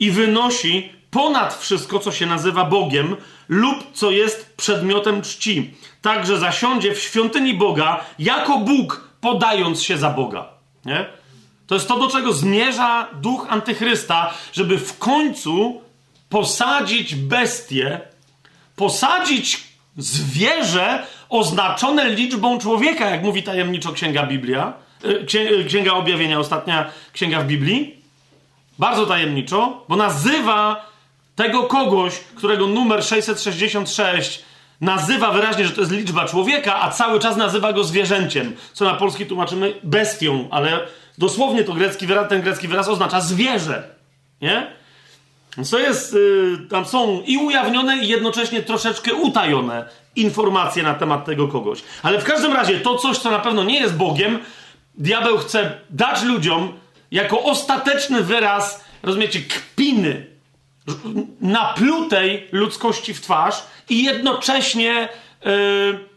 i 0.00 0.10
wynosi 0.10 0.92
ponad 1.10 1.54
wszystko, 1.54 1.98
co 1.98 2.12
się 2.12 2.26
nazywa 2.26 2.64
Bogiem, 2.64 3.16
lub 3.48 3.92
co 3.92 4.10
jest 4.10 4.56
przedmiotem 4.56 5.22
czci. 5.22 5.74
Także 6.02 6.38
zasiądzie 6.38 6.94
w 6.94 6.98
świątyni 6.98 7.54
Boga 7.54 8.04
jako 8.18 8.58
Bóg, 8.58 9.08
podając 9.20 9.82
się 9.82 9.96
za 9.96 10.10
Boga. 10.10 10.53
Nie? 10.84 11.06
To 11.66 11.74
jest 11.74 11.88
to, 11.88 11.98
do 11.98 12.08
czego 12.08 12.32
zmierza 12.32 13.08
duch 13.14 13.46
antychrysta, 13.48 14.34
żeby 14.52 14.78
w 14.78 14.98
końcu 14.98 15.80
posadzić 16.28 17.14
bestię, 17.14 18.00
posadzić 18.76 19.64
zwierzę 19.96 21.06
oznaczone 21.28 22.10
liczbą 22.10 22.58
człowieka, 22.58 23.10
jak 23.10 23.22
mówi 23.22 23.42
tajemniczo 23.42 23.92
Księga 23.92 24.26
Biblia, 24.26 24.72
e, 25.04 25.08
e, 25.60 25.64
Księga 25.64 25.92
Objawienia, 25.92 26.38
ostatnia 26.38 26.90
księga 27.12 27.40
w 27.40 27.46
Biblii. 27.46 27.94
Bardzo 28.78 29.06
tajemniczo, 29.06 29.84
bo 29.88 29.96
nazywa 29.96 30.90
tego 31.36 31.62
kogoś, 31.62 32.18
którego 32.34 32.66
numer 32.66 33.04
666 33.04 34.44
nazywa 34.84 35.30
wyraźnie, 35.30 35.66
że 35.66 35.72
to 35.72 35.80
jest 35.80 35.92
liczba 35.92 36.24
człowieka, 36.24 36.80
a 36.80 36.90
cały 36.90 37.20
czas 37.20 37.36
nazywa 37.36 37.72
go 37.72 37.84
zwierzęciem, 37.84 38.56
co 38.72 38.84
na 38.84 38.94
polski 38.94 39.26
tłumaczymy 39.26 39.74
bestią, 39.82 40.48
ale 40.50 40.80
dosłownie 41.18 41.64
to 41.64 41.72
grecki 41.72 42.06
wyraz, 42.06 42.28
ten 42.28 42.42
grecki 42.42 42.68
wyraz 42.68 42.88
oznacza 42.88 43.20
zwierzę. 43.20 43.82
Nie? 44.40 44.66
Co 45.64 45.78
jest, 45.78 46.12
yy, 46.12 46.58
tam 46.70 46.84
są 46.84 47.22
i 47.26 47.36
ujawnione, 47.36 47.96
i 47.96 48.08
jednocześnie 48.08 48.62
troszeczkę 48.62 49.14
utajone 49.14 49.88
informacje 50.16 50.82
na 50.82 50.94
temat 50.94 51.24
tego 51.24 51.48
kogoś. 51.48 51.82
Ale 52.02 52.20
w 52.20 52.24
każdym 52.24 52.52
razie 52.52 52.80
to 52.80 52.96
coś, 52.96 53.18
co 53.18 53.30
na 53.30 53.38
pewno 53.38 53.64
nie 53.64 53.80
jest 53.80 53.96
Bogiem, 53.96 54.38
diabeł 54.94 55.38
chce 55.38 55.78
dać 55.90 56.22
ludziom 56.22 56.72
jako 57.10 57.42
ostateczny 57.42 58.22
wyraz, 58.22 58.84
rozumiecie, 59.02 59.40
kpiny, 59.40 60.33
naplutej 61.40 62.48
ludzkości 62.52 63.14
w 63.14 63.20
twarz 63.20 63.62
i 63.88 64.04
jednocześnie 64.04 65.08
yy, 65.44 65.50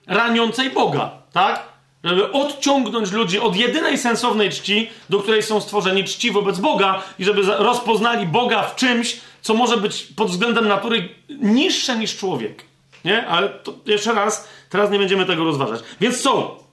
raniącej 0.07 0.70
Boga, 0.70 1.11
tak? 1.34 1.63
Żeby 2.03 2.32
odciągnąć 2.32 3.11
ludzi 3.11 3.39
od 3.39 3.55
jedynej 3.55 3.97
sensownej 3.97 4.49
czci, 4.49 4.89
do 5.09 5.20
której 5.20 5.43
są 5.43 5.61
stworzeni 5.61 6.03
czci 6.03 6.32
wobec 6.32 6.59
Boga 6.59 7.03
i 7.20 7.24
żeby 7.24 7.41
rozpoznali 7.41 8.28
Boga 8.28 8.63
w 8.63 8.76
czymś, 8.76 9.20
co 9.41 9.53
może 9.53 9.78
być 9.78 10.03
pod 10.03 10.30
względem 10.30 10.68
natury 10.68 11.09
niższe 11.30 11.97
niż 11.97 12.18
człowiek. 12.18 12.65
Nie? 13.05 13.28
Ale 13.28 13.49
to 13.49 13.74
jeszcze 13.86 14.13
raz, 14.13 14.47
teraz 14.70 14.91
nie 14.91 14.99
będziemy 14.99 15.26
tego 15.26 15.43
rozważać. 15.43 15.82
Więc 16.01 16.22
co? 16.22 16.63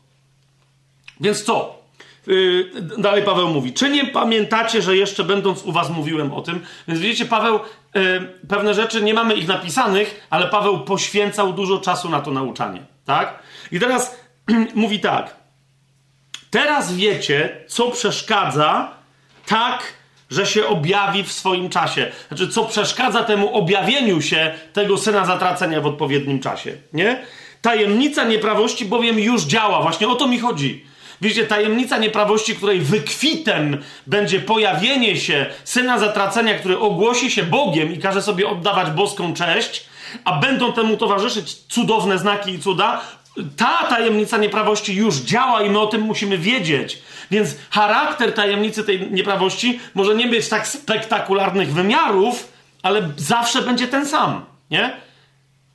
Więc 1.20 1.42
co? 1.42 1.78
Yy, 2.26 2.70
dalej 2.98 3.22
Paweł 3.22 3.48
mówi. 3.48 3.72
Czy 3.72 3.90
nie 3.90 4.06
pamiętacie, 4.06 4.82
że 4.82 4.96
jeszcze 4.96 5.24
będąc 5.24 5.62
u 5.62 5.72
was 5.72 5.90
mówiłem 5.90 6.32
o 6.32 6.42
tym? 6.42 6.60
Więc 6.88 7.00
widzicie, 7.00 7.24
Paweł, 7.24 7.60
pewne 8.48 8.74
rzeczy 8.74 9.02
nie 9.02 9.14
mamy 9.14 9.34
ich 9.34 9.48
napisanych, 9.48 10.26
ale 10.30 10.46
Paweł 10.46 10.80
poświęcał 10.80 11.52
dużo 11.52 11.78
czasu 11.78 12.08
na 12.08 12.20
to 12.20 12.30
nauczanie. 12.30 12.82
Tak? 13.04 13.38
I 13.72 13.80
teraz 13.80 14.16
mówi 14.74 15.00
tak. 15.00 15.36
Teraz 16.50 16.94
wiecie, 16.94 17.64
co 17.68 17.90
przeszkadza 17.90 18.90
tak, 19.46 19.82
że 20.30 20.46
się 20.46 20.66
objawi 20.66 21.24
w 21.24 21.32
swoim 21.32 21.68
czasie. 21.68 22.12
Znaczy, 22.28 22.48
co 22.48 22.64
przeszkadza 22.64 23.24
temu 23.24 23.54
objawieniu 23.54 24.22
się 24.22 24.54
tego 24.72 24.98
syna 24.98 25.24
zatracenia 25.24 25.80
w 25.80 25.86
odpowiednim 25.86 26.40
czasie. 26.40 26.76
Nie? 26.92 27.24
Tajemnica 27.62 28.24
nieprawości 28.24 28.84
bowiem 28.84 29.18
już 29.18 29.42
działa. 29.42 29.82
Właśnie 29.82 30.08
o 30.08 30.14
to 30.14 30.26
mi 30.26 30.38
chodzi. 30.38 30.84
Widzicie, 31.24 31.46
tajemnica 31.46 31.98
nieprawości, 31.98 32.56
której 32.56 32.80
wykwitem 32.80 33.82
będzie 34.06 34.40
pojawienie 34.40 35.16
się 35.16 35.46
syna 35.64 35.98
zatracenia, 35.98 36.58
który 36.58 36.78
ogłosi 36.78 37.30
się 37.30 37.42
Bogiem 37.42 37.92
i 37.92 37.98
każe 37.98 38.22
sobie 38.22 38.48
oddawać 38.48 38.90
boską 38.90 39.34
cześć, 39.34 39.86
a 40.24 40.38
będą 40.38 40.72
temu 40.72 40.96
towarzyszyć 40.96 41.54
cudowne 41.54 42.18
znaki 42.18 42.50
i 42.50 42.58
cuda, 42.58 43.00
ta 43.56 43.86
tajemnica 43.88 44.38
nieprawości 44.38 44.94
już 44.94 45.16
działa 45.16 45.62
i 45.62 45.70
my 45.70 45.78
o 45.78 45.86
tym 45.86 46.00
musimy 46.00 46.38
wiedzieć. 46.38 46.98
Więc 47.30 47.56
charakter 47.70 48.32
tajemnicy 48.32 48.84
tej 48.84 49.10
nieprawości 49.10 49.80
może 49.94 50.14
nie 50.14 50.26
mieć 50.26 50.48
tak 50.48 50.68
spektakularnych 50.68 51.72
wymiarów, 51.72 52.52
ale 52.82 53.10
zawsze 53.16 53.62
będzie 53.62 53.88
ten 53.88 54.06
sam, 54.06 54.44
nie? 54.70 54.96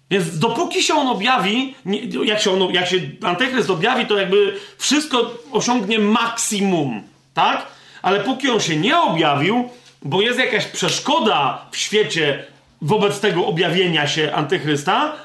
Więc 0.09 0.39
dopóki 0.39 0.83
się 0.83 0.93
on 0.93 1.07
objawi, 1.07 1.75
jak 2.23 2.41
się, 2.41 2.51
on, 2.51 2.73
jak 2.73 2.87
się 2.87 2.97
antychryst 3.23 3.69
objawi, 3.69 4.05
to 4.05 4.17
jakby 4.17 4.59
wszystko 4.77 5.31
osiągnie 5.51 5.99
maksimum, 5.99 7.03
tak? 7.33 7.65
Ale 8.01 8.19
póki 8.19 8.49
on 8.49 8.59
się 8.59 8.75
nie 8.75 8.97
objawił, 8.97 9.69
bo 10.01 10.21
jest 10.21 10.39
jakaś 10.39 10.65
przeszkoda 10.65 11.65
w 11.71 11.77
świecie 11.77 12.45
wobec 12.81 13.19
tego 13.19 13.45
objawienia 13.45 14.07
się 14.07 14.33
antychrysta, 14.33 15.15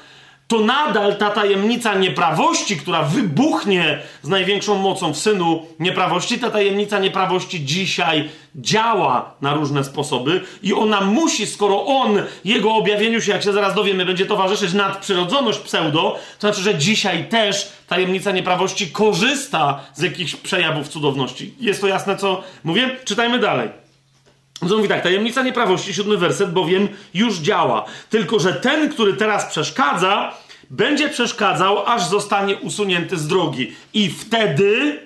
to 0.47 0.59
nadal 0.59 1.15
ta 1.15 1.29
tajemnica 1.29 1.95
nieprawości, 1.95 2.77
która 2.77 3.03
wybuchnie 3.03 3.99
z 4.21 4.27
największą 4.27 4.75
mocą 4.75 5.13
w 5.13 5.17
synu 5.17 5.65
nieprawości, 5.79 6.39
ta 6.39 6.51
tajemnica 6.51 6.99
nieprawości 6.99 7.65
dzisiaj 7.65 8.29
działa 8.55 9.33
na 9.41 9.53
różne 9.53 9.83
sposoby 9.83 10.41
i 10.63 10.73
ona 10.73 11.01
musi, 11.01 11.47
skoro 11.47 11.85
on, 11.85 12.21
jego 12.45 12.73
objawieniu 12.73 13.21
się, 13.21 13.31
jak 13.31 13.43
się 13.43 13.53
zaraz 13.53 13.75
dowiemy, 13.75 14.05
będzie 14.05 14.25
towarzyszyć 14.25 14.73
nadprzyrodzoność 14.73 15.59
pseudo, 15.59 16.19
to 16.39 16.47
znaczy, 16.47 16.61
że 16.61 16.75
dzisiaj 16.75 17.29
też 17.29 17.71
tajemnica 17.87 18.31
nieprawości 18.31 18.91
korzysta 18.91 19.79
z 19.93 20.01
jakichś 20.01 20.35
przejawów 20.35 20.87
cudowności. 20.87 21.53
Jest 21.59 21.81
to 21.81 21.87
jasne, 21.87 22.17
co 22.17 22.43
mówię? 22.63 22.95
Czytajmy 23.05 23.39
dalej. 23.39 23.84
On 24.61 24.69
mówi 24.69 24.89
tak, 24.89 25.03
tajemnica 25.03 25.43
nieprawości, 25.43 25.93
siódmy 25.93 26.17
werset, 26.17 26.53
bowiem 26.53 26.87
już 27.13 27.37
działa. 27.37 27.85
Tylko, 28.09 28.39
że 28.39 28.53
ten, 28.53 28.89
który 28.89 29.13
teraz 29.13 29.45
przeszkadza, 29.45 30.33
będzie 30.69 31.09
przeszkadzał, 31.09 31.85
aż 31.85 32.05
zostanie 32.05 32.55
usunięty 32.57 33.17
z 33.17 33.27
drogi. 33.27 33.75
I 33.93 34.09
wtedy, 34.09 34.99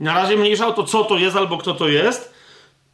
na 0.00 0.14
razie 0.14 0.36
mniejsza 0.36 0.66
o 0.66 0.72
to, 0.72 0.84
co 0.84 1.04
to 1.04 1.18
jest 1.18 1.36
albo 1.36 1.58
kto 1.58 1.74
to 1.74 1.88
jest, 1.88 2.34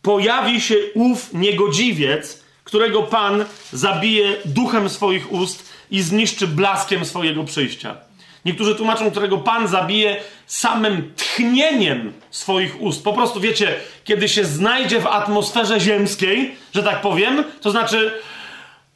pojawi 0.02 0.60
się 0.60 0.74
ów 0.94 1.32
niegodziwiec, 1.32 2.44
którego 2.64 3.02
Pan 3.02 3.44
zabije 3.72 4.36
duchem 4.44 4.88
swoich 4.88 5.32
ust 5.32 5.72
i 5.90 6.02
zniszczy 6.02 6.46
blaskiem 6.46 7.04
swojego 7.04 7.44
przyjścia. 7.44 7.96
Niektórzy 8.44 8.74
tłumaczą, 8.74 9.10
którego 9.10 9.38
Pan 9.38 9.68
zabije 9.68 10.16
samym 10.46 11.12
tchnieniem 11.16 12.12
swoich 12.30 12.82
ust. 12.82 13.04
Po 13.04 13.12
prostu 13.12 13.40
wiecie, 13.40 13.74
kiedy 14.04 14.28
się 14.28 14.44
znajdzie 14.44 15.00
w 15.00 15.06
atmosferze 15.06 15.80
ziemskiej, 15.80 16.54
że 16.74 16.82
tak 16.82 17.00
powiem, 17.00 17.44
to 17.60 17.70
znaczy 17.70 18.12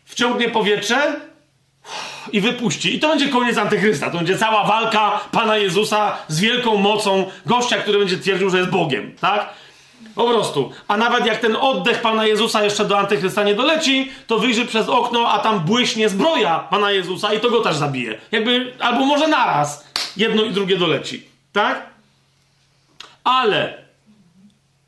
wciągnie 0.04 0.48
powietrze 0.48 1.20
i 2.32 2.40
wypuści. 2.40 2.96
I 2.96 3.00
to 3.00 3.08
będzie 3.08 3.28
koniec 3.28 3.58
antychrysta. 3.58 4.10
To 4.10 4.16
będzie 4.16 4.38
cała 4.38 4.64
walka 4.64 5.20
Pana 5.32 5.56
Jezusa 5.56 6.16
z 6.28 6.40
wielką 6.40 6.76
mocą 6.76 7.30
gościa, 7.46 7.76
który 7.76 7.98
będzie 7.98 8.18
twierdził, 8.18 8.50
że 8.50 8.58
jest 8.58 8.70
Bogiem. 8.70 9.16
Tak? 9.20 9.48
Po 10.14 10.24
prostu. 10.24 10.72
A 10.88 10.96
nawet 10.96 11.26
jak 11.26 11.38
ten 11.38 11.56
oddech 11.56 12.00
Pana 12.00 12.26
Jezusa 12.26 12.64
jeszcze 12.64 12.84
do 12.84 12.98
Antychrysta 12.98 13.44
nie 13.44 13.54
doleci, 13.54 14.12
to 14.26 14.38
wyjrzy 14.38 14.66
przez 14.66 14.88
okno, 14.88 15.28
a 15.28 15.38
tam 15.38 15.60
błyśnie 15.60 16.08
zbroja 16.08 16.58
Pana 16.70 16.90
Jezusa 16.90 17.34
i 17.34 17.40
to 17.40 17.50
go 17.50 17.60
też 17.60 17.76
zabije. 17.76 18.20
Jakby, 18.32 18.72
albo 18.78 19.06
może 19.06 19.28
naraz 19.28 19.84
jedno 20.16 20.42
i 20.42 20.50
drugie 20.50 20.76
doleci. 20.76 21.26
Tak? 21.52 21.86
Ale 23.24 23.84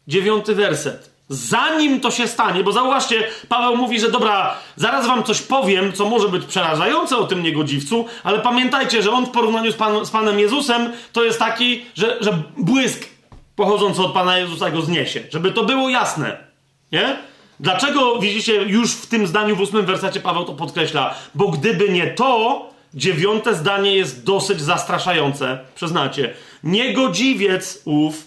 dziewiąty 0.09 0.55
werset. 0.55 1.17
Zanim 1.29 2.01
to 2.01 2.11
się 2.11 2.29
stanie, 2.29 2.65
bo 2.65 2.73
zauważcie, 2.73 3.29
Paweł 3.49 3.77
mówi, 3.77 4.01
że 4.01 4.11
dobra, 4.11 4.57
zaraz 4.77 5.07
wam 5.07 5.25
coś 5.25 5.43
powiem, 5.43 5.93
co 5.93 6.09
może 6.09 6.29
być 6.29 6.45
przerażające 6.45 7.17
o 7.17 7.27
tym 7.27 7.43
niegodziwcu, 7.43 8.07
ale 8.25 8.39
pamiętajcie, 8.39 9.03
że 9.03 9.11
on 9.11 9.27
w 9.27 9.31
porównaniu 9.31 9.73
z, 9.73 9.75
Pan, 9.75 10.07
z 10.07 10.11
Panem 10.11 10.39
Jezusem 10.41 10.93
to 11.13 11.25
jest 11.25 11.39
taki, 11.39 11.85
że, 11.95 12.17
że 12.21 12.43
błysk 12.57 13.16
pochodzący 13.57 14.03
od 14.03 14.13
Pana 14.13 14.39
Jezusa 14.39 14.71
go 14.71 14.83
zniesie. 14.83 15.23
Żeby 15.31 15.53
to 15.53 15.65
było 15.65 15.89
jasne. 15.89 16.37
Nie? 16.93 17.17
Dlaczego, 17.61 18.19
widzicie, 18.19 18.55
już 18.55 18.93
w 18.93 19.07
tym 19.07 19.27
zdaniu 19.27 19.57
w 19.57 19.61
ósmym 19.61 19.87
wersecie 19.87 20.21
Paweł 20.21 20.45
to 20.45 20.53
podkreśla? 20.53 21.15
Bo 21.35 21.49
gdyby 21.49 21.89
nie 21.89 22.07
to, 22.07 22.71
dziewiąte 22.95 23.55
zdanie 23.55 23.97
jest 23.97 24.25
dosyć 24.25 24.61
zastraszające. 24.61 25.59
Przyznacie. 25.75 26.35
Niegodziwiec 26.65 27.83
ów, 27.85 28.25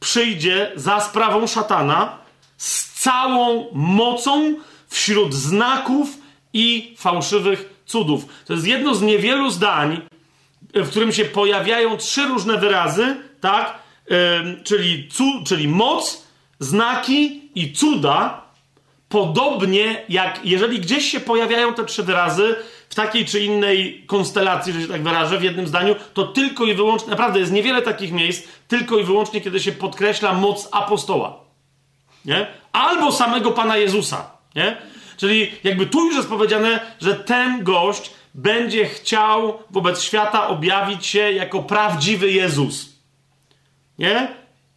przyjdzie 0.00 0.72
za 0.76 1.00
sprawą 1.00 1.46
szatana 1.46 2.18
z 2.56 3.00
całą 3.00 3.66
mocą 3.72 4.54
wśród 4.88 5.34
znaków 5.34 6.08
i 6.52 6.94
fałszywych 6.98 7.74
cudów. 7.86 8.24
To 8.46 8.52
jest 8.52 8.66
jedno 8.66 8.94
z 8.94 9.02
niewielu 9.02 9.50
zdań, 9.50 10.00
w 10.74 10.90
którym 10.90 11.12
się 11.12 11.24
pojawiają 11.24 11.96
trzy 11.96 12.26
różne 12.26 12.58
wyrazy, 12.58 13.16
tak? 13.40 13.78
Czyli, 14.64 15.08
cu, 15.08 15.24
czyli 15.46 15.68
moc, 15.68 16.26
znaki 16.60 17.50
i 17.54 17.72
cuda. 17.72 18.48
Podobnie 19.08 20.04
jak 20.08 20.40
jeżeli 20.44 20.80
gdzieś 20.80 21.10
się 21.10 21.20
pojawiają 21.20 21.74
te 21.74 21.84
trzy 21.84 22.02
wyrazy 22.02 22.56
w 22.88 22.94
takiej 22.94 23.24
czy 23.24 23.40
innej 23.40 24.04
konstelacji, 24.06 24.72
że 24.72 24.80
się 24.80 24.88
tak 24.88 25.02
wyrażę, 25.02 25.38
w 25.38 25.42
jednym 25.42 25.66
zdaniu, 25.66 25.96
to 26.14 26.24
tylko 26.24 26.64
i 26.64 26.74
wyłącznie, 26.74 27.10
naprawdę 27.10 27.40
jest 27.40 27.52
niewiele 27.52 27.82
takich 27.82 28.12
miejsc, 28.12 28.48
tylko 28.68 28.98
i 28.98 29.04
wyłącznie, 29.04 29.40
kiedy 29.40 29.60
się 29.60 29.72
podkreśla 29.72 30.32
moc 30.32 30.68
apostoła. 30.72 31.40
Nie? 32.24 32.46
Albo 32.72 33.12
samego 33.12 33.50
Pana 33.50 33.76
Jezusa. 33.76 34.30
Nie? 34.54 34.76
Czyli 35.16 35.50
jakby 35.64 35.86
tu 35.86 36.04
już 36.06 36.16
jest 36.16 36.28
powiedziane, 36.28 36.80
że 37.00 37.14
ten 37.14 37.64
gość 37.64 38.10
będzie 38.34 38.86
chciał 38.86 39.58
wobec 39.70 40.02
świata 40.02 40.48
objawić 40.48 41.06
się 41.06 41.32
jako 41.32 41.62
prawdziwy 41.62 42.32
Jezus. 42.32 42.87
Nie? 43.98 44.28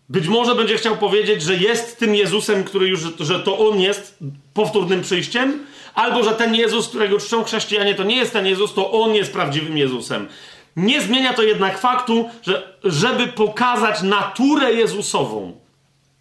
Być 0.10 0.28
może 0.28 0.56
będzie 0.56 0.78
chciał 0.78 0.98
powiedzieć, 0.98 1.42
że 1.42 1.56
jest 1.56 2.00
tym 2.00 2.16
Jezusem, 2.16 2.64
który 2.64 2.88
już, 2.88 3.00
że 3.20 3.40
to 3.40 3.70
on 3.70 3.80
jest 3.80 4.18
powtórnym 4.54 5.02
przyjściem, 5.02 5.66
albo 5.96 6.24
że 6.24 6.32
ten 6.32 6.56
Jezus, 6.56 6.88
którego 6.88 7.20
czczą 7.20 7.44
chrześcijanie, 7.44 7.96
to 7.96 8.04
nie 8.04 8.16
jest 8.16 8.34
ten 8.34 8.46
Jezus, 8.46 8.74
to 8.74 8.92
on 8.92 9.16
jest 9.16 9.34
prawdziwym 9.34 9.78
Jezusem. 9.78 10.28
Nie 10.76 11.02
zmienia 11.02 11.34
to 11.34 11.44
jednak 11.44 11.78
faktu, 11.78 12.30
że 12.42 12.78
żeby 12.84 13.28
pokazać 13.28 14.02
naturę 14.02 14.74
Jezusową. 14.74 15.54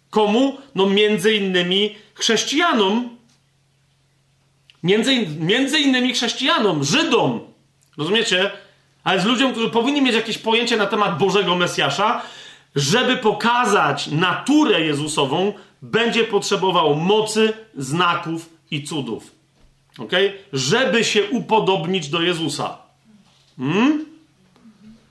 Komu? 0.09 0.57
No 0.75 0.85
między 0.85 1.33
innymi 1.33 1.95
chrześcijanom, 2.13 3.09
Między, 4.83 5.27
między 5.39 5.79
innymi 5.79 6.13
chrześcijanom, 6.13 6.83
Żydom. 6.83 7.39
Rozumiecie? 7.97 8.51
Ale 9.03 9.21
z 9.21 9.25
ludziom, 9.25 9.51
którzy 9.51 9.69
powinni 9.69 10.01
mieć 10.01 10.15
jakieś 10.15 10.37
pojęcie 10.37 10.77
na 10.77 10.85
temat 10.85 11.17
Bożego 11.17 11.55
Mesjasza, 11.55 12.21
żeby 12.75 13.17
pokazać 13.17 14.07
naturę 14.07 14.81
Jezusową, 14.81 15.53
będzie 15.81 16.23
potrzebował 16.23 16.95
mocy, 16.95 17.53
znaków 17.77 18.49
i 18.71 18.83
cudów. 18.83 19.31
Ok? 19.99 20.11
Żeby 20.53 21.03
się 21.03 21.29
upodobnić 21.29 22.09
do 22.09 22.21
Jezusa. 22.21 22.77
Hmm? 23.57 24.05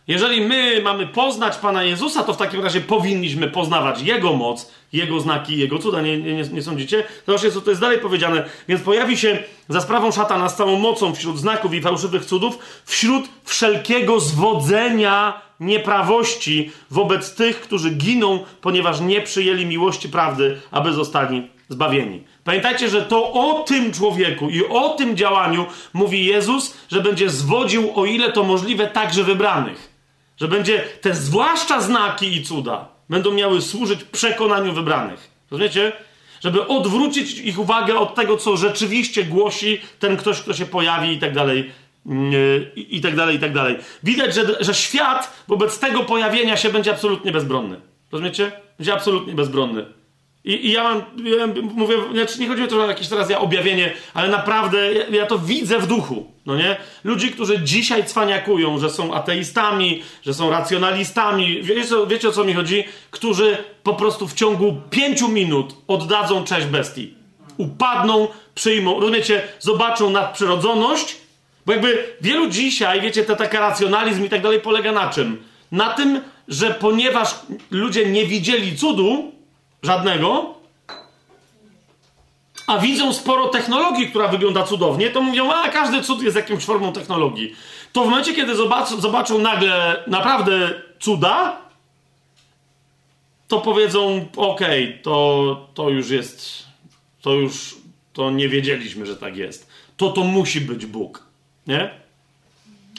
Jeżeli 0.09 0.41
my 0.41 0.81
mamy 0.83 1.07
poznać 1.07 1.57
Pana 1.57 1.83
Jezusa, 1.83 2.23
to 2.23 2.35
w 2.35 2.37
takim 2.37 2.63
razie 2.63 2.81
powinniśmy 2.81 3.49
poznawać 3.49 4.03
Jego 4.03 4.33
moc, 4.33 4.73
Jego 4.93 5.21
znaki, 5.21 5.59
Jego 5.59 5.79
cuda. 5.79 6.01
Nie, 6.01 6.19
nie, 6.19 6.43
nie 6.53 6.63
sądzicie? 6.63 7.05
Zobaczcie, 7.27 7.53
co 7.53 7.61
to 7.61 7.71
jest 7.71 7.81
dalej 7.81 7.99
powiedziane. 7.99 8.45
Więc 8.69 8.83
pojawi 8.83 9.17
się 9.17 9.39
za 9.69 9.81
sprawą 9.81 10.13
szatana 10.13 10.49
z 10.49 10.57
całą 10.57 10.79
mocą 10.79 11.15
wśród 11.15 11.39
znaków 11.39 11.75
i 11.75 11.81
fałszywych 11.81 12.25
cudów, 12.25 12.59
wśród 12.85 13.29
wszelkiego 13.45 14.21
zwodzenia 14.21 15.41
nieprawości 15.61 16.71
wobec 16.91 17.35
tych, 17.35 17.61
którzy 17.61 17.91
giną, 17.91 18.45
ponieważ 18.61 19.01
nie 19.01 19.21
przyjęli 19.21 19.67
miłości 19.67 20.09
prawdy, 20.09 20.61
aby 20.71 20.93
zostali 20.93 21.49
zbawieni. 21.69 22.25
Pamiętajcie, 22.45 22.89
że 22.89 23.03
to 23.03 23.33
o 23.33 23.63
tym 23.63 23.93
człowieku 23.93 24.51
i 24.51 24.65
o 24.65 24.89
tym 24.89 25.17
działaniu 25.17 25.67
mówi 25.93 26.25
Jezus, 26.25 26.77
że 26.89 27.01
będzie 27.01 27.31
zwodził, 27.31 27.93
o 27.95 28.07
ile 28.07 28.33
to 28.33 28.45
możliwe, 28.45 28.87
także 28.87 29.25
wybranych. 29.25 29.91
Że 30.37 30.49
będzie 30.49 30.85
te 31.01 31.15
zwłaszcza 31.15 31.81
znaki 31.81 32.37
i 32.37 32.43
cuda 32.43 32.89
będą 33.11 33.33
miały 33.33 33.63
służyć 33.63 34.05
przekonaniu 34.05 34.73
wybranych. 34.73 35.31
Rozumiecie? 35.51 35.93
Żeby 36.41 36.67
odwrócić 36.67 37.39
ich 37.39 37.59
uwagę 37.59 37.99
od 37.99 38.15
tego, 38.15 38.37
co 38.37 38.57
rzeczywiście 38.57 39.25
głosi 39.25 39.81
ten 39.99 40.17
ktoś, 40.17 40.41
kto 40.41 40.55
się 40.55 40.67
pojawi 40.67 41.13
i 41.13 41.19
tak 41.19 41.35
dalej. 41.35 41.71
Mm, 42.07 42.33
I 42.77 43.01
tak 43.01 43.17
dalej, 43.17 43.37
i 43.37 43.39
tak 43.39 43.53
dalej. 43.53 43.77
Widać, 44.03 44.35
że, 44.35 44.43
że 44.61 44.75
świat 44.75 45.45
wobec 45.49 45.79
tego 45.79 46.05
pojawienia 46.05 46.57
się 46.57 46.69
będzie 46.69 46.91
absolutnie 46.91 47.33
bezbronny. 47.33 47.81
Rozumiecie? 48.13 48.53
Będzie 48.79 48.95
absolutnie 48.95 49.35
bezbronny. 49.35 49.87
I, 50.45 50.67
I, 50.67 50.73
ja 50.73 50.85
mam, 50.85 51.03
ja 51.25 51.47
mówię, 51.63 51.97
znaczy 52.13 52.41
nie 52.41 52.49
chodzi 52.49 52.63
o 52.63 52.67
to, 52.67 52.81
że 52.81 52.87
jakieś 52.87 53.09
teraz 53.09 53.31
ja 53.31 53.39
objawienie, 53.39 53.93
ale 54.15 54.29
naprawdę 54.29 54.93
ja, 54.93 55.05
ja, 55.07 55.27
to 55.27 55.39
widzę 55.39 55.79
w 55.79 55.87
duchu, 55.87 56.33
no 56.47 56.57
nie? 56.57 56.77
Ludzi, 57.05 57.31
którzy 57.31 57.59
dzisiaj 57.59 58.05
cwaniakują, 58.05 58.79
że 58.79 58.91
są 58.91 59.15
ateistami, 59.15 60.03
że 60.23 60.35
są 60.35 60.51
racjonalistami, 60.51 61.63
wiecie, 61.63 61.95
wiecie 62.09 62.29
o 62.29 62.33
co 62.33 62.45
mi 62.45 62.55
chodzi? 62.55 62.85
Którzy 63.11 63.57
po 63.83 63.95
prostu 63.95 64.29
w 64.29 64.35
ciągu 64.35 64.77
pięciu 64.91 65.29
minut 65.29 65.75
oddadzą 65.89 66.45
cześć 66.45 66.67
bestii. 66.67 67.15
Upadną, 67.57 68.29
przyjmą, 68.55 69.01
rozumiecie? 69.01 69.43
Zobaczą 69.59 70.11
nadprzyrodzoność, 70.11 71.17
bo 71.67 71.73
jakby 71.73 72.15
wielu 72.21 72.51
dzisiaj, 72.51 73.01
wiecie, 73.01 73.25
te 73.25 73.37
taki 73.37 73.57
racjonalizm 73.57 74.25
i 74.25 74.29
tak 74.29 74.43
dalej 74.43 74.61
polega 74.61 74.93
na 74.93 75.11
czym? 75.11 75.43
Na 75.73 75.93
tym, 75.93 76.21
że 76.49 76.71
ponieważ 76.71 77.35
ludzie 77.71 78.07
nie 78.07 78.27
widzieli 78.27 78.77
cudu, 78.77 79.33
Żadnego. 79.83 80.55
A 82.67 82.79
widzą 82.79 83.13
sporo 83.13 83.49
technologii, 83.49 84.11
która 84.11 84.29
wygląda 84.29 84.63
cudownie, 84.63 85.11
to 85.11 85.23
mówią, 85.23 85.53
a 85.53 85.69
każdy 85.69 86.03
cud 86.03 86.23
jest 86.23 86.37
jakąś 86.37 86.65
formą 86.65 86.93
technologii. 86.93 87.55
To 87.93 88.03
w 88.05 88.09
momencie, 88.09 88.35
kiedy 88.35 88.57
zobaczą, 88.57 89.01
zobaczą 89.01 89.39
nagle 89.39 90.05
naprawdę 90.07 90.83
cuda, 91.01 91.61
to 93.49 93.61
powiedzą, 93.61 94.27
okej, 94.37 94.89
okay, 94.89 95.03
to, 95.03 95.69
to 95.75 95.91
już 95.91 96.11
jest, 96.11 96.67
to 97.23 97.33
już, 97.33 97.77
to 98.13 98.31
nie 98.31 98.49
wiedzieliśmy, 98.49 99.07
że 99.07 99.17
tak 99.17 99.37
jest. 99.37 99.71
To 99.97 100.11
to 100.11 100.25
musi 100.25 100.61
być 100.61 100.87
Bóg, 100.87 101.27
nie? 101.67 101.91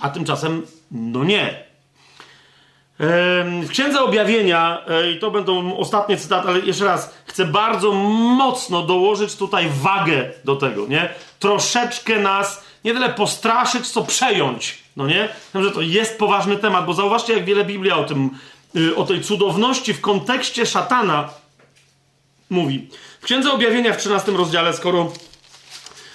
A 0.01 0.09
tymczasem, 0.09 0.67
no 0.91 1.23
nie. 1.23 1.70
W 3.63 3.69
Księdze 3.69 4.01
Objawienia, 4.01 4.81
e, 4.87 5.11
i 5.11 5.19
to 5.19 5.31
będą 5.31 5.77
ostatnie 5.77 6.17
cytaty, 6.17 6.47
ale 6.47 6.59
jeszcze 6.59 6.85
raz, 6.85 7.13
chcę 7.25 7.45
bardzo 7.45 7.91
mocno 8.37 8.81
dołożyć 8.81 9.35
tutaj 9.35 9.69
wagę 9.81 10.29
do 10.43 10.55
tego, 10.55 10.87
nie? 10.87 11.09
Troszeczkę 11.39 12.19
nas 12.19 12.63
nie 12.83 12.93
tyle 12.93 13.09
postraszyć, 13.09 13.87
co 13.87 14.03
przejąć, 14.03 14.77
no 14.95 15.07
nie? 15.07 15.29
Że 15.55 15.71
to 15.71 15.81
jest 15.81 16.19
poważny 16.19 16.57
temat, 16.57 16.85
bo 16.85 16.93
zauważcie, 16.93 17.33
jak 17.33 17.45
wiele 17.45 17.65
Biblia 17.65 17.97
o 17.97 18.03
tym, 18.03 18.29
y, 18.75 18.95
o 18.95 19.03
tej 19.03 19.21
cudowności 19.21 19.93
w 19.93 20.01
kontekście 20.01 20.65
szatana 20.65 21.29
mówi. 22.49 22.87
W 23.21 23.25
Księdze 23.25 23.51
Objawienia 23.51 23.93
w 23.93 23.97
13 23.97 24.31
rozdziale, 24.31 24.73
skoro 24.73 25.11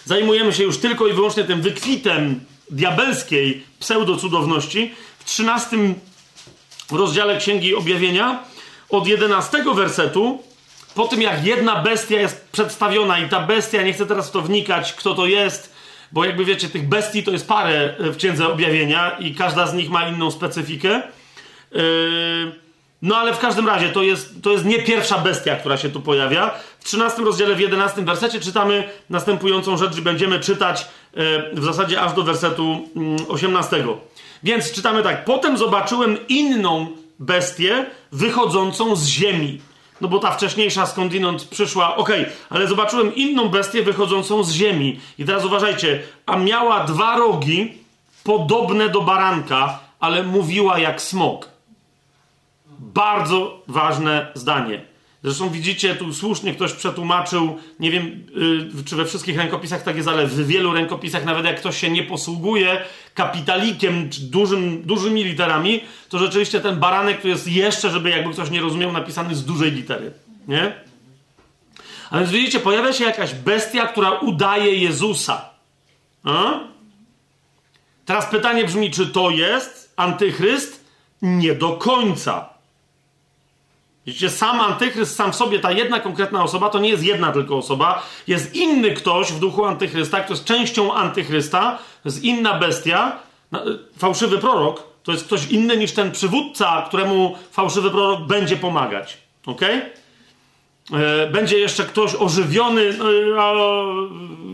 zajmujemy 0.04 0.52
się 0.52 0.62
już 0.62 0.78
tylko 0.78 1.06
i 1.06 1.12
wyłącznie 1.12 1.44
tym 1.44 1.62
wykwitem 1.62 2.40
diabelskiej 2.70 3.64
pseudocudowności, 3.78 4.94
w 5.18 5.24
13 5.24 5.76
w 6.88 6.92
rozdziale 6.92 7.36
Księgi 7.36 7.74
Objawienia 7.74 8.42
od 8.90 9.06
11 9.06 9.64
wersetu, 9.74 10.42
po 10.94 11.08
tym 11.08 11.22
jak 11.22 11.46
jedna 11.46 11.82
bestia 11.82 12.20
jest 12.20 12.48
przedstawiona 12.52 13.18
i 13.18 13.28
ta 13.28 13.40
bestia, 13.40 13.82
nie 13.82 13.92
chcę 13.92 14.06
teraz 14.06 14.28
w 14.28 14.32
to 14.32 14.42
wnikać, 14.42 14.92
kto 14.92 15.14
to 15.14 15.26
jest, 15.26 15.74
bo 16.12 16.24
jakby 16.24 16.44
wiecie, 16.44 16.68
tych 16.68 16.88
bestii 16.88 17.22
to 17.22 17.30
jest 17.30 17.48
parę 17.48 17.94
w 17.98 18.16
Księdze 18.16 18.48
Objawienia 18.48 19.10
i 19.10 19.34
każda 19.34 19.66
z 19.66 19.74
nich 19.74 19.90
ma 19.90 20.08
inną 20.08 20.30
specyfikę. 20.30 21.02
Yy, 21.72 21.82
no 23.02 23.16
ale 23.16 23.34
w 23.34 23.38
każdym 23.38 23.66
razie 23.66 23.88
to 23.88 24.02
jest, 24.02 24.42
to 24.42 24.50
jest 24.50 24.64
nie 24.64 24.78
pierwsza 24.78 25.18
bestia, 25.18 25.56
która 25.56 25.76
się 25.76 25.90
tu 25.90 26.00
pojawia. 26.00 26.50
W 26.80 26.84
13 26.84 27.22
rozdziale, 27.22 27.54
w 27.54 27.60
11 27.60 28.02
wersecie 28.02 28.40
czytamy 28.40 28.88
następującą 29.10 29.76
rzecz 29.76 29.98
i 29.98 30.02
będziemy 30.02 30.40
czytać 30.40 30.86
yy, 31.14 31.50
w 31.52 31.64
zasadzie 31.64 32.00
aż 32.00 32.12
do 32.12 32.22
wersetu 32.22 32.88
18. 33.28 33.84
Więc 34.42 34.72
czytamy 34.72 35.02
tak. 35.02 35.24
Potem 35.24 35.58
zobaczyłem 35.58 36.18
inną 36.28 36.86
bestię 37.18 37.86
wychodzącą 38.12 38.96
z 38.96 39.06
ziemi. 39.06 39.60
No 40.00 40.08
bo 40.08 40.18
ta 40.18 40.30
wcześniejsza 40.30 40.86
skądinąd 40.86 41.44
przyszła, 41.44 41.96
okej, 41.96 42.20
okay, 42.20 42.32
ale 42.50 42.68
zobaczyłem 42.68 43.14
inną 43.14 43.48
bestię 43.48 43.82
wychodzącą 43.82 44.44
z 44.44 44.52
ziemi. 44.52 45.00
I 45.18 45.24
teraz 45.24 45.44
uważajcie, 45.44 46.02
a 46.26 46.36
miała 46.36 46.84
dwa 46.84 47.16
rogi, 47.16 47.78
podobne 48.24 48.88
do 48.88 49.00
baranka, 49.00 49.78
ale 50.00 50.22
mówiła 50.22 50.78
jak 50.78 51.02
smok. 51.02 51.48
Bardzo 52.78 53.62
ważne 53.68 54.32
zdanie. 54.34 54.95
Zresztą 55.26 55.50
widzicie, 55.50 55.94
tu 55.94 56.14
słusznie 56.14 56.54
ktoś 56.54 56.72
przetłumaczył, 56.72 57.58
nie 57.80 57.90
wiem 57.90 58.26
yy, 58.74 58.84
czy 58.84 58.96
we 58.96 59.04
wszystkich 59.04 59.36
rękopisach 59.36 59.82
tak 59.82 59.96
jest, 59.96 60.08
ale 60.08 60.26
w 60.26 60.46
wielu 60.46 60.72
rękopisach, 60.72 61.24
nawet 61.24 61.44
jak 61.44 61.60
ktoś 61.60 61.80
się 61.80 61.90
nie 61.90 62.02
posługuje 62.02 62.84
kapitalikiem, 63.14 64.10
czy 64.10 64.20
dużym, 64.20 64.82
dużymi 64.82 65.24
literami, 65.24 65.80
to 66.08 66.18
rzeczywiście 66.18 66.60
ten 66.60 66.76
baranek 66.76 67.20
tu 67.20 67.28
jest 67.28 67.48
jeszcze, 67.48 67.90
żeby 67.90 68.10
jakby 68.10 68.32
ktoś 68.32 68.50
nie 68.50 68.60
rozumiał, 68.60 68.92
napisany 68.92 69.34
z 69.34 69.44
dużej 69.44 69.72
litery. 69.72 70.12
Nie? 70.48 70.72
A 72.10 72.18
więc 72.18 72.30
widzicie, 72.30 72.60
pojawia 72.60 72.92
się 72.92 73.04
jakaś 73.04 73.34
bestia, 73.34 73.86
która 73.86 74.10
udaje 74.10 74.74
Jezusa. 74.74 75.50
A? 76.24 76.60
Teraz 78.04 78.26
pytanie 78.26 78.64
brzmi, 78.64 78.90
czy 78.90 79.06
to 79.06 79.30
jest 79.30 79.92
antychryst? 79.96 80.84
Nie 81.22 81.54
do 81.54 81.72
końca. 81.72 82.55
Widzicie, 84.06 84.30
sam 84.30 84.60
antychryst, 84.60 85.16
sam 85.16 85.32
w 85.32 85.36
sobie, 85.36 85.58
ta 85.58 85.72
jedna 85.72 86.00
konkretna 86.00 86.42
osoba, 86.42 86.70
to 86.70 86.78
nie 86.78 86.88
jest 86.88 87.04
jedna 87.04 87.32
tylko 87.32 87.56
osoba. 87.56 88.02
Jest 88.26 88.54
inny 88.54 88.90
ktoś 88.90 89.32
w 89.32 89.38
duchu 89.38 89.64
antychrysta, 89.64 90.20
kto 90.20 90.32
jest 90.32 90.44
częścią 90.44 90.94
antychrysta, 90.94 91.78
to 92.02 92.08
jest 92.08 92.24
inna 92.24 92.58
bestia, 92.58 93.18
fałszywy 93.98 94.38
prorok, 94.38 94.82
to 95.02 95.12
jest 95.12 95.24
ktoś 95.24 95.46
inny 95.46 95.76
niż 95.76 95.92
ten 95.92 96.12
przywódca, 96.12 96.84
któremu 96.88 97.36
fałszywy 97.50 97.90
prorok 97.90 98.26
będzie 98.26 98.56
pomagać. 98.56 99.18
Ok? 99.46 99.62
E, 99.62 99.90
będzie 101.30 101.58
jeszcze 101.58 101.84
ktoś 101.84 102.14
ożywiony, 102.14 102.98
no, 103.36 103.84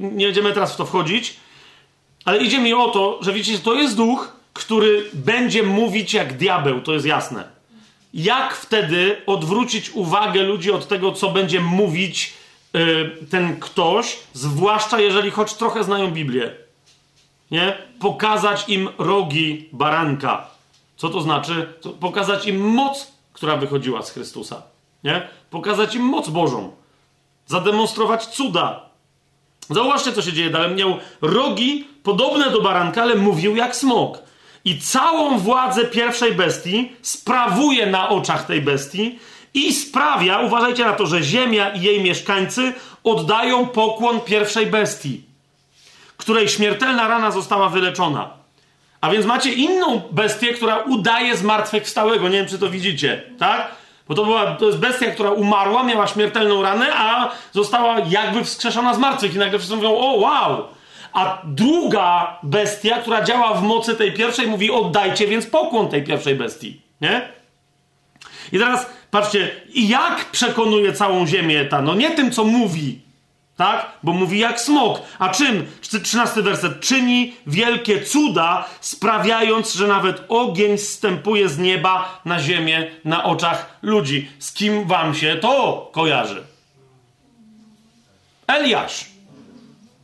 nie 0.01 0.27
będziemy 0.27 0.53
teraz 0.53 0.75
w 0.75 0.77
to 0.77 0.85
wchodzić, 0.85 1.37
ale 2.25 2.39
idzie 2.39 2.59
mi 2.59 2.75
o 2.75 2.89
to, 2.89 3.19
że 3.23 3.33
widzicie, 3.33 3.59
to 3.59 3.75
jest 3.75 3.97
duch, 3.97 4.33
który 4.53 5.05
będzie 5.13 5.63
mówić 5.63 6.15
jak 6.15 6.37
diabeł, 6.37 6.81
to 6.81 6.93
jest 6.93 7.07
jasne. 7.07 7.62
Jak 8.15 8.55
wtedy 8.55 9.23
odwrócić 9.27 9.91
uwagę 9.91 10.43
ludzi 10.43 10.73
od 10.73 10.89
tego, 10.89 11.13
co 11.13 11.31
będzie 11.31 11.61
mówić 11.61 12.35
yy, 12.73 13.17
ten 13.31 13.61
ktoś, 13.61 14.19
zwłaszcza 14.33 15.01
jeżeli 15.01 15.31
choć 15.31 15.55
trochę 15.55 15.85
znają 15.85 16.11
Biblię? 16.11 16.51
Nie? 17.51 17.77
Pokazać 18.01 18.69
im 18.69 18.89
rogi 18.99 19.69
baranka. 19.73 20.47
Co 20.97 21.09
to 21.09 21.21
znaczy? 21.21 21.75
To 21.81 21.91
pokazać 21.91 22.47
im 22.47 22.61
moc, 22.61 23.13
która 23.33 23.57
wychodziła 23.57 24.03
z 24.03 24.11
Chrystusa. 24.11 24.63
Nie? 25.05 25.29
Pokazać 25.51 25.95
im 25.95 26.03
moc 26.03 26.29
Bożą. 26.29 26.73
Zademonstrować 27.47 28.27
cuda. 28.27 28.81
Zauważcie, 29.71 30.13
co 30.13 30.23
się 30.23 30.33
dzieje 30.33 30.51
dalej. 30.51 30.75
Miał 30.75 30.97
rogi 31.21 31.89
podobne 32.03 32.51
do 32.51 32.63
baranka, 32.63 33.03
ale 33.03 33.15
mówił 33.15 33.57
jak 33.57 33.77
smok 33.77 34.19
i 34.65 34.81
całą 34.81 35.39
władzę 35.39 35.85
pierwszej 35.85 36.33
bestii 36.33 36.97
sprawuje 37.03 37.87
na 37.87 38.09
oczach 38.09 38.47
tej 38.47 38.61
bestii 38.61 39.19
i 39.55 39.73
sprawia, 39.73 40.39
uważajcie 40.39 40.85
na 40.85 40.93
to, 40.93 41.07
że 41.07 41.23
ziemia 41.23 41.71
i 41.71 41.83
jej 41.83 42.03
mieszkańcy 42.03 42.73
oddają 43.05 43.67
pokłon 43.67 44.21
pierwszej 44.21 44.67
bestii, 44.67 45.23
której 46.17 46.49
śmiertelna 46.49 47.09
rana 47.09 47.31
została 47.31 47.69
wyleczona. 47.69 48.31
A 49.01 49.11
więc 49.11 49.27
macie 49.27 49.53
inną 49.53 50.03
bestię, 50.11 50.55
która 50.55 50.77
udaje 50.77 51.37
zmartwychwstałego. 51.37 52.29
Nie 52.29 52.37
wiem, 52.39 52.49
czy 52.49 52.59
to 52.59 52.71
widzicie, 52.71 53.23
tak? 53.39 53.69
Bo 54.09 54.15
to, 54.15 54.25
była, 54.25 54.47
to 54.57 54.67
jest 54.67 54.79
bestia, 54.79 55.11
która 55.11 55.31
umarła, 55.31 55.83
miała 55.83 56.07
śmiertelną 56.07 56.63
ranę, 56.63 56.87
a 56.95 57.31
została 57.53 57.97
jakby 58.09 58.45
wskrzeszona 58.45 58.95
z 58.95 58.99
martwych. 58.99 59.35
I 59.35 59.39
nagle 59.39 59.59
wszyscy 59.59 59.77
mówią, 59.77 59.97
o 59.97 60.13
wow! 60.13 60.65
A 61.13 61.43
druga 61.45 62.39
bestia, 62.43 62.99
która 62.99 63.25
działa 63.25 63.55
w 63.55 63.63
mocy 63.63 63.95
tej 63.95 64.13
pierwszej, 64.13 64.47
mówi: 64.47 64.71
oddajcie 64.71 65.27
więc 65.27 65.47
pokłon 65.47 65.89
tej 65.89 66.05
pierwszej 66.05 66.35
bestii. 66.35 66.81
Nie? 67.01 67.29
I 68.53 68.59
teraz 68.59 68.87
patrzcie, 69.11 69.51
jak 69.75 70.31
przekonuje 70.31 70.93
całą 70.93 71.27
ziemię 71.27 71.65
ta? 71.65 71.83
No 71.83 71.95
nie 71.95 72.11
tym, 72.11 72.31
co 72.31 72.45
mówi, 72.45 73.01
tak? 73.57 73.87
Bo 74.03 74.13
mówi 74.13 74.39
jak 74.39 74.61
smok. 74.61 75.03
A 75.19 75.29
czym? 75.29 75.67
13 76.03 76.43
werset. 76.43 76.81
Czyni 76.81 77.35
wielkie 77.47 78.03
cuda, 78.05 78.69
sprawiając, 78.81 79.75
że 79.75 79.87
nawet 79.87 80.25
ogień 80.29 80.79
zstępuje 80.79 81.49
z 81.49 81.59
nieba 81.59 82.21
na 82.25 82.41
ziemię 82.41 82.91
na 83.05 83.25
oczach 83.25 83.79
ludzi. 83.83 84.29
Z 84.39 84.53
kim 84.53 84.85
wam 84.85 85.15
się 85.15 85.37
to 85.37 85.91
kojarzy? 85.93 86.43
Eliasz. 88.47 89.05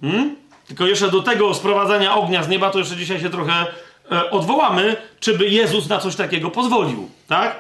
Hmm? 0.01 0.38
Tylko 0.69 0.87
jeszcze 0.87 1.11
do 1.11 1.23
tego 1.23 1.55
sprowadzania 1.55 2.15
ognia 2.15 2.43
z 2.43 2.49
nieba, 2.49 2.71
to 2.71 2.79
jeszcze 2.79 2.97
dzisiaj 2.97 3.21
się 3.21 3.31
trochę 3.31 3.67
e, 4.13 4.31
odwołamy, 4.31 4.97
czy 5.21 5.39
by 5.39 5.49
Jezus 5.49 5.89
na 5.89 5.99
coś 5.99 6.17
takiego 6.17 6.51
pozwolił, 6.51 7.11
tak? 7.29 7.57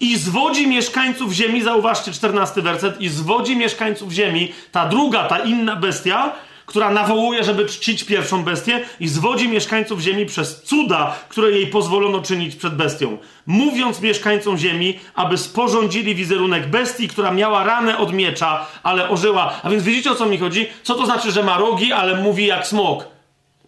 I 0.00 0.16
zwodzi 0.16 0.66
mieszkańców 0.66 1.32
ziemi, 1.32 1.62
zauważcie 1.62 2.12
14 2.12 2.62
werset, 2.62 3.00
i 3.00 3.08
zwodzi 3.08 3.56
mieszkańców 3.56 4.12
ziemi, 4.12 4.52
ta 4.72 4.88
druga, 4.88 5.24
ta 5.24 5.38
inna 5.38 5.76
bestia, 5.76 6.32
która 6.72 6.90
nawołuje, 6.90 7.44
żeby 7.44 7.66
czcić 7.66 8.04
pierwszą 8.04 8.44
bestię 8.44 8.80
i 9.00 9.08
zwodzi 9.08 9.48
mieszkańców 9.48 10.00
ziemi 10.00 10.26
przez 10.26 10.62
cuda, 10.62 11.14
które 11.28 11.50
jej 11.50 11.66
pozwolono 11.66 12.22
czynić 12.22 12.56
przed 12.56 12.74
bestią. 12.74 13.18
Mówiąc 13.46 14.00
mieszkańcom 14.00 14.58
ziemi, 14.58 14.98
aby 15.14 15.38
sporządzili 15.38 16.14
wizerunek 16.14 16.66
bestii, 16.66 17.08
która 17.08 17.30
miała 17.30 17.64
ranę 17.64 17.98
od 17.98 18.12
miecza, 18.12 18.66
ale 18.82 19.08
ożyła. 19.08 19.60
A 19.62 19.70
więc 19.70 19.82
widzicie 19.82 20.10
o 20.10 20.14
co 20.14 20.26
mi 20.26 20.38
chodzi? 20.38 20.66
Co 20.82 20.94
to 20.94 21.06
znaczy, 21.06 21.32
że 21.32 21.42
ma 21.42 21.58
rogi, 21.58 21.92
ale 21.92 22.22
mówi 22.22 22.46
jak 22.46 22.66
smok? 22.66 23.06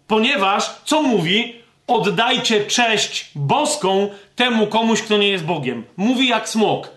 Ponieważ, 0.07 0.69
co 0.85 1.01
mówi? 1.01 1.55
Oddajcie 1.87 2.65
cześć 2.65 3.31
boską 3.35 4.09
temu 4.35 4.67
komuś, 4.67 5.01
kto 5.01 5.17
nie 5.17 5.29
jest 5.29 5.45
Bogiem. 5.45 5.83
Mówi 5.97 6.27
jak 6.27 6.49
smok. 6.49 6.89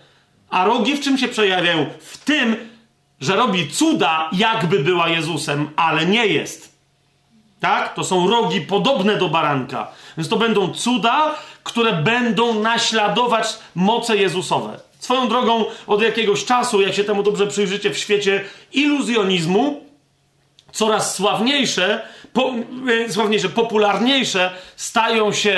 A 0.49 0.65
rogi 0.65 0.95
w 0.95 1.01
czym 1.01 1.17
się 1.17 1.27
przejawiają? 1.27 1.85
W 1.99 2.17
tym, 2.17 2.68
że 3.21 3.35
robi 3.35 3.69
cuda, 3.69 4.29
jakby 4.33 4.79
była 4.79 5.09
Jezusem, 5.09 5.69
ale 5.75 6.05
nie 6.05 6.27
jest. 6.27 6.79
Tak? 7.59 7.93
To 7.93 8.03
są 8.03 8.29
rogi 8.29 8.61
podobne 8.61 9.15
do 9.15 9.29
baranka. 9.29 9.87
Więc 10.17 10.29
to 10.29 10.37
będą 10.37 10.73
cuda, 10.73 11.35
które 11.63 11.93
będą 11.93 12.59
naśladować 12.61 13.47
moce 13.75 14.17
Jezusowe. 14.17 14.79
Swoją 14.99 15.27
drogą, 15.27 15.65
od 15.87 16.01
jakiegoś 16.01 16.45
czasu, 16.45 16.81
jak 16.81 16.93
się 16.93 17.03
temu 17.03 17.23
dobrze 17.23 17.47
przyjrzycie 17.47 17.89
w 17.89 17.97
świecie 17.97 18.45
iluzjonizmu, 18.73 19.83
coraz 20.71 21.15
sławniejsze, 21.15 22.01
po, 22.33 22.53
e, 23.05 23.11
sławniejsze, 23.11 23.49
popularniejsze 23.49 24.51
stają 24.75 25.33
się 25.33 25.51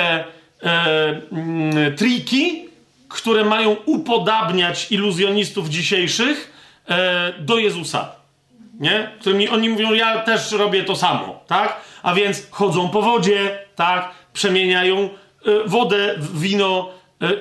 e, 0.62 1.20
mm, 1.32 1.96
triki, 1.96 2.64
które 3.08 3.44
mają 3.44 3.76
upodabniać 3.86 4.92
iluzjonistów 4.92 5.68
dzisiejszych 5.68 6.51
e, 6.92 7.32
do 7.38 7.58
Jezusa. 7.58 8.22
Nie? 8.80 9.10
Oni 9.52 9.68
mówią, 9.68 9.92
ja 9.92 10.18
też 10.18 10.52
robię 10.52 10.84
to 10.84 10.96
samo, 10.96 11.40
tak? 11.46 11.80
A 12.02 12.14
więc 12.14 12.50
chodzą 12.50 12.88
po 12.88 13.02
wodzie, 13.02 13.58
tak? 13.76 14.10
Przemieniają 14.32 14.98
e, 14.98 15.08
wodę 15.66 16.14
w 16.18 16.40
wino, 16.40 16.90
e, 17.22 17.26
e, 17.26 17.34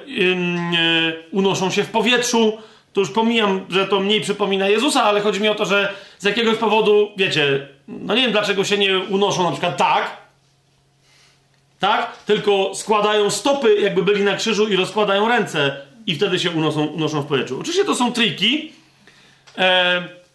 unoszą 1.32 1.72
się 1.72 1.84
w 1.84 1.90
powietrzu. 1.90 2.58
To 2.94 3.00
już 3.02 3.12
pomijam, 3.12 3.66
że 3.70 3.88
to 3.88 4.00
mniej 4.00 4.22
przypomina 4.22 4.68
Jezusa, 4.68 5.04
ale 5.04 5.22
chodzi 5.22 5.42
mi 5.42 5.48
o 5.50 5.56
to, 5.56 5.66
że 5.66 5.94
z 6.20 6.24
jakiegoś 6.24 6.58
powodu, 6.58 7.12
wiecie, 7.18 7.68
no 7.88 8.16
nie 8.16 8.22
wiem 8.22 8.32
dlaczego 8.32 8.64
się 8.64 8.78
nie 8.78 9.00
unoszą 9.00 9.44
na 9.44 9.52
przykład 9.52 9.78
tak, 9.78 10.18
tak? 11.80 12.18
Tylko 12.26 12.76
składają 12.76 13.30
stopy, 13.30 13.76
jakby 13.76 14.04
byli 14.04 14.24
na 14.24 14.36
krzyżu 14.36 14.68
i 14.68 14.76
rozkładają 14.76 15.28
ręce 15.28 15.78
i 16.08 16.16
wtedy 16.16 16.40
się 16.40 16.52
unoszą, 16.52 16.86
unoszą 16.86 17.22
w 17.22 17.26
powietrzu. 17.26 17.60
Oczywiście 17.60 17.86
to 17.86 17.96
są 17.96 18.12
triki, 18.12 18.72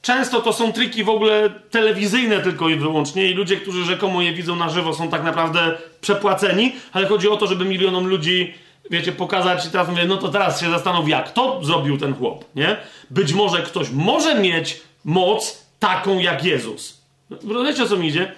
często 0.03 0.41
to 0.41 0.53
są 0.53 0.73
triki 0.73 1.05
w 1.05 1.09
ogóle 1.09 1.51
telewizyjne 1.71 2.41
tylko 2.41 2.69
i 2.69 2.77
wyłącznie 2.77 3.31
i 3.31 3.35
ludzie, 3.35 3.57
którzy 3.57 3.85
rzekomo 3.85 4.23
je 4.23 4.33
widzą 4.33 4.57
na 4.57 4.69
żywo 4.69 4.95
są 4.95 5.09
tak 5.09 5.25
naprawdę 5.25 5.79
przepłaceni, 6.01 6.73
ale 6.93 7.07
chodzi 7.07 7.29
o 7.29 7.37
to, 7.37 7.47
żeby 7.47 7.65
milionom 7.65 8.07
ludzi 8.07 8.55
wiecie, 8.91 9.13
pokazać 9.13 9.67
i 9.67 9.71
teraz 9.71 9.89
mówię, 9.89 10.05
no 10.05 10.17
to 10.17 10.29
teraz 10.29 10.61
się 10.61 10.71
zastanów, 10.71 11.09
jak 11.09 11.33
to 11.33 11.61
zrobił 11.65 11.99
ten 11.99 12.15
chłop, 12.15 12.45
nie? 12.55 12.77
Być 13.11 13.33
może 13.33 13.63
ktoś 13.63 13.91
może 13.91 14.35
mieć 14.35 14.81
moc 15.05 15.67
taką 15.79 16.19
jak 16.19 16.45
Jezus. 16.45 17.01
Wiecie, 17.67 17.83
o 17.83 17.87
co 17.87 17.97
mi 17.97 18.09
idzie? 18.09 18.33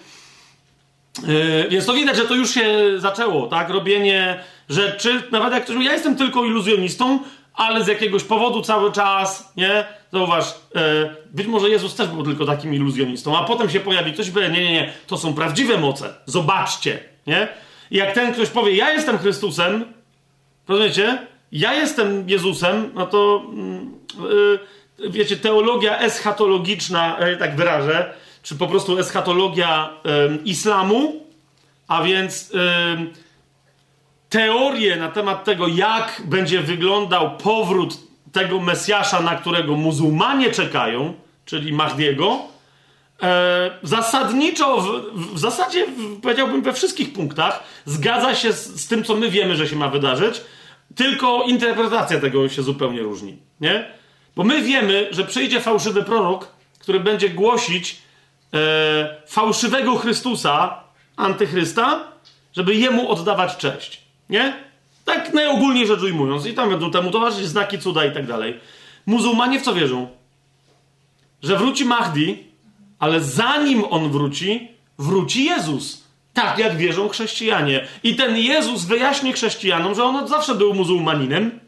Yy, 1.27 1.69
więc 1.71 1.87
to 1.87 1.93
widać, 1.93 2.17
że 2.17 2.25
to 2.25 2.35
już 2.35 2.55
się 2.55 2.65
zaczęło, 2.97 3.47
tak? 3.47 3.71
Robienie 3.71 4.41
rzeczy, 4.69 5.23
nawet 5.31 5.53
jak 5.53 5.65
ktoś 5.65 5.75
mówi, 5.75 5.87
ja 5.87 5.93
jestem 5.93 6.17
tylko 6.17 6.45
iluzjonistą, 6.45 7.19
ale 7.59 7.85
z 7.85 7.89
jakiegoś 7.89 8.25
powodu 8.25 8.63
cały 8.63 8.93
czas, 8.93 9.53
nie? 9.57 9.85
Zauważ, 10.13 10.55
e, 10.75 11.17
być 11.31 11.47
może 11.47 11.69
Jezus 11.69 11.95
też 11.95 12.09
był 12.09 12.25
tylko 12.25 12.47
takim 12.47 12.75
iluzjonistą, 12.75 13.39
a 13.39 13.45
potem 13.45 13.71
się 13.71 13.81
pojawi 13.81 14.13
ktoś 14.13 14.31
powie, 14.31 14.49
nie, 14.49 14.61
nie, 14.61 14.73
nie, 14.73 14.93
to 15.07 15.19
są 15.19 15.35
prawdziwe 15.35 15.79
moce, 15.79 16.15
zobaczcie, 16.27 16.99
nie? 17.27 17.49
I 17.91 17.97
jak 17.97 18.15
ten 18.15 18.33
ktoś 18.33 18.49
powie, 18.49 18.77
ja 18.77 18.93
jestem 18.93 19.19
Chrystusem, 19.19 19.85
rozumiecie? 20.69 21.27
Ja 21.53 21.75
jestem 21.75 22.29
Jezusem, 22.29 22.91
no 22.95 23.07
to, 23.07 23.43
yy, 24.99 25.11
wiecie, 25.11 25.37
teologia 25.37 25.99
eschatologiczna, 25.99 27.17
yy, 27.21 27.37
tak 27.37 27.57
wyrażę, 27.57 28.15
czy 28.43 28.55
po 28.55 28.67
prostu 28.67 28.99
eschatologia 28.99 29.91
islamu, 30.45 31.27
a 31.89 32.03
więc 32.03 32.53
teorie 34.29 34.97
na 34.97 35.09
temat 35.09 35.45
tego, 35.45 35.69
jak 35.69 36.23
będzie 36.25 36.61
wyglądał 36.61 37.37
powrót 37.37 37.97
tego 38.33 38.61
Mesjasza, 38.61 39.21
na 39.21 39.37
którego 39.37 39.77
muzułmanie 39.77 40.51
czekają, 40.51 41.15
czyli 41.45 41.73
Mahdiego, 41.73 42.39
e, 43.23 43.71
zasadniczo, 43.83 44.81
w, 44.81 45.35
w 45.35 45.39
zasadzie 45.39 45.87
powiedziałbym 46.23 46.63
we 46.63 46.73
wszystkich 46.73 47.13
punktach, 47.13 47.63
zgadza 47.85 48.35
się 48.35 48.53
z, 48.53 48.81
z, 48.81 48.89
tym, 48.89 49.05
co 49.05 49.15
my 49.15 49.31
wiemy, 49.31 49.57
że 49.57 49.69
się 49.69 49.77
ma 49.77 49.89
wydarzyć, 49.89 50.41
tylko 50.95 51.43
interpretacja 51.43 52.21
tego 52.21 52.49
się 52.49 52.63
zupełnie 52.63 53.01
różni, 53.01 53.37
nie? 53.61 53.89
Bo 54.37 54.45
my 54.45 54.63
wiemy, 54.63 55.09
że 55.11 55.25
przyjdzie 55.25 55.61
fałszywy 55.61 56.03
prorok, 56.03 56.49
który 56.79 57.01
będzie 57.01 57.29
głosić 57.29 57.97
e, 58.55 59.23
fałszywego 59.27 59.97
Chrystusa, 59.97 60.81
antychrysta, 61.17 62.05
żeby 62.53 62.75
jemu 62.75 63.11
oddawać 63.11 63.57
cześć. 63.57 64.08
Nie? 64.31 64.57
Tak 65.05 65.35
najogólniej 65.35 65.87
rzecz 65.87 66.03
ujmując. 66.03 66.47
I 66.47 66.55
tam 66.55 66.71
będą 66.71 66.91
temu 66.91 67.11
towarzyszyć 67.11 67.49
znaki, 67.49 67.79
cuda 67.79 68.05
i 68.05 68.13
tak 68.13 68.27
dalej. 68.27 68.61
Muzułmanie 69.07 69.61
w 69.61 69.63
co 69.63 69.75
wierzą? 69.75 70.09
Że 71.43 71.57
wróci 71.57 71.85
Mahdi, 71.85 72.45
ale 72.99 73.21
zanim 73.21 73.85
on 73.91 74.11
wróci, 74.11 74.69
wróci 74.99 75.45
Jezus. 75.45 76.03
Tak 76.35 76.59
jak 76.59 76.77
wierzą 76.77 77.09
chrześcijanie. 77.09 77.87
I 78.03 78.17
ten 78.17 78.37
Jezus 78.37 78.85
wyjaśni 78.85 79.33
chrześcijanom, 79.33 79.95
że 79.95 80.05
on 80.05 80.17
od 80.17 80.29
zawsze 80.29 80.55
był 80.55 80.75
muzułmaninem. 80.75 81.61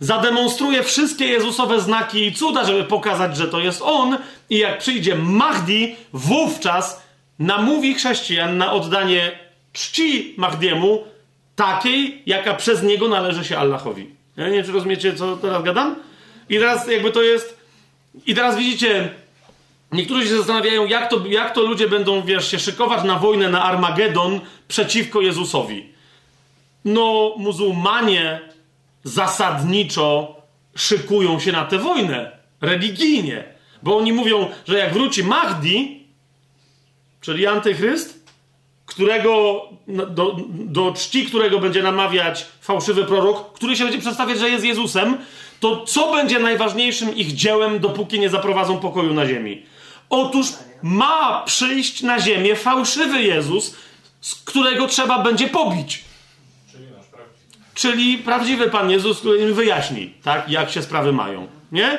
Zademonstruje 0.00 0.82
wszystkie 0.82 1.24
Jezusowe 1.24 1.80
znaki 1.80 2.26
i 2.26 2.32
cuda, 2.32 2.64
żeby 2.64 2.84
pokazać, 2.84 3.36
że 3.36 3.48
to 3.48 3.60
jest 3.60 3.82
on. 3.82 4.18
I 4.50 4.58
jak 4.58 4.78
przyjdzie 4.78 5.14
Mahdi, 5.14 5.96
wówczas 6.12 7.02
namówi 7.38 7.94
chrześcijan 7.94 8.58
na 8.58 8.72
oddanie 8.72 9.38
czci 9.72 10.34
Mahdiemu, 10.36 11.04
takiej, 11.56 12.22
jaka 12.26 12.54
przez 12.54 12.82
niego 12.82 13.08
należy 13.08 13.44
się 13.44 13.58
Allahowi. 13.58 14.06
Ja 14.36 14.48
nie 14.48 14.52
wiem, 14.52 14.64
czy 14.64 14.72
rozumiecie, 14.72 15.14
co 15.14 15.36
teraz 15.36 15.62
gadam? 15.62 15.96
I 16.48 16.58
teraz 16.58 16.88
jakby 16.88 17.12
to 17.12 17.22
jest... 17.22 17.62
I 18.26 18.34
teraz 18.34 18.56
widzicie, 18.56 19.10
niektórzy 19.92 20.28
się 20.28 20.36
zastanawiają, 20.36 20.86
jak 20.86 21.10
to, 21.10 21.26
jak 21.26 21.54
to 21.54 21.62
ludzie 21.62 21.88
będą, 21.88 22.22
wiesz, 22.22 22.50
się 22.50 22.58
szykować 22.58 23.04
na 23.04 23.18
wojnę, 23.18 23.48
na 23.48 23.62
Armagedon 23.62 24.40
przeciwko 24.68 25.20
Jezusowi. 25.20 25.92
No, 26.84 27.34
muzułmanie 27.38 28.40
zasadniczo 29.04 30.36
szykują 30.76 31.40
się 31.40 31.52
na 31.52 31.64
tę 31.64 31.78
wojnę. 31.78 32.30
Religijnie. 32.60 33.44
Bo 33.82 33.96
oni 33.96 34.12
mówią, 34.12 34.50
że 34.68 34.78
jak 34.78 34.92
wróci 34.92 35.24
Mahdi, 35.24 36.06
czyli 37.20 37.46
antychryst, 37.46 38.21
którego, 38.92 39.62
do, 39.88 40.36
do 40.52 40.92
czci 40.92 41.26
którego 41.26 41.58
będzie 41.58 41.82
namawiać 41.82 42.46
fałszywy 42.60 43.04
prorok, 43.04 43.52
który 43.52 43.76
się 43.76 43.84
będzie 43.84 43.98
przedstawiać, 43.98 44.38
że 44.38 44.50
jest 44.50 44.64
Jezusem, 44.64 45.16
to 45.60 45.84
co 45.84 46.12
będzie 46.12 46.38
najważniejszym 46.38 47.16
ich 47.16 47.34
dziełem, 47.34 47.78
dopóki 47.78 48.20
nie 48.20 48.30
zaprowadzą 48.30 48.78
pokoju 48.78 49.14
na 49.14 49.26
ziemi? 49.26 49.62
Otóż 50.10 50.46
ma 50.82 51.42
przyjść 51.46 52.02
na 52.02 52.20
ziemię 52.20 52.56
fałszywy 52.56 53.22
Jezus, 53.22 53.74
z 54.20 54.34
którego 54.34 54.88
trzeba 54.88 55.18
będzie 55.18 55.48
pobić. 55.48 56.04
Czyli 57.74 58.18
prawdziwy 58.18 58.70
Pan 58.70 58.90
Jezus, 58.90 59.18
który 59.18 59.38
im 59.38 59.54
wyjaśni, 59.54 60.14
tak, 60.22 60.48
jak 60.48 60.70
się 60.70 60.82
sprawy 60.82 61.12
mają. 61.12 61.46
Nie? 61.72 61.98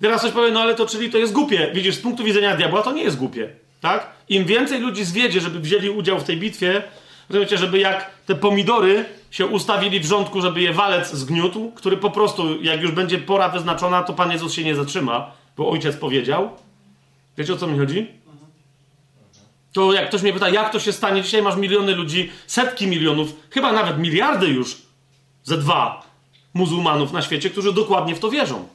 Teraz 0.00 0.20
ktoś 0.20 0.32
powie, 0.32 0.50
no 0.50 0.60
ale 0.60 0.74
to 0.74 0.86
czyli 0.86 1.10
to 1.10 1.18
jest 1.18 1.32
głupie. 1.32 1.70
Widzisz, 1.74 1.94
z 1.94 2.00
punktu 2.00 2.24
widzenia 2.24 2.56
diabła 2.56 2.82
to 2.82 2.92
nie 2.92 3.02
jest 3.02 3.16
głupie. 3.16 3.50
Tak? 3.86 4.06
Im 4.28 4.44
więcej 4.44 4.80
ludzi 4.80 5.04
zwiedzie, 5.04 5.40
żeby 5.40 5.60
wzięli 5.60 5.90
udział 5.90 6.20
w 6.20 6.24
tej 6.24 6.36
bitwie, 6.36 6.82
rozumiecie, 7.28 7.58
żeby 7.58 7.78
jak 7.78 8.10
te 8.26 8.34
pomidory 8.34 9.04
się 9.30 9.46
ustawili 9.46 10.00
w 10.00 10.06
rządku, 10.06 10.40
żeby 10.40 10.60
je 10.60 10.72
walec 10.72 11.12
zgniótł, 11.12 11.72
który 11.74 11.96
po 11.96 12.10
prostu, 12.10 12.62
jak 12.62 12.80
już 12.80 12.90
będzie 12.90 13.18
pora 13.18 13.48
wyznaczona, 13.48 14.02
to 14.02 14.12
Pan 14.12 14.32
Jezus 14.32 14.52
się 14.52 14.64
nie 14.64 14.74
zatrzyma, 14.74 15.30
bo 15.56 15.70
Ojciec 15.70 15.96
powiedział. 15.96 16.50
Wiecie 17.38 17.52
o 17.52 17.56
co 17.56 17.66
mi 17.66 17.78
chodzi? 17.78 18.06
To 19.72 19.92
jak 19.92 20.08
ktoś 20.08 20.22
mnie 20.22 20.32
pyta, 20.32 20.48
jak 20.48 20.72
to 20.72 20.80
się 20.80 20.92
stanie, 20.92 21.22
dzisiaj 21.22 21.42
masz 21.42 21.56
miliony 21.56 21.94
ludzi, 21.94 22.30
setki 22.46 22.86
milionów, 22.86 23.36
chyba 23.50 23.72
nawet 23.72 23.98
miliardy 23.98 24.46
już, 24.46 24.76
ze 25.44 25.58
dwa 25.58 26.02
muzułmanów 26.54 27.12
na 27.12 27.22
świecie, 27.22 27.50
którzy 27.50 27.72
dokładnie 27.72 28.14
w 28.14 28.18
to 28.20 28.30
wierzą. 28.30 28.68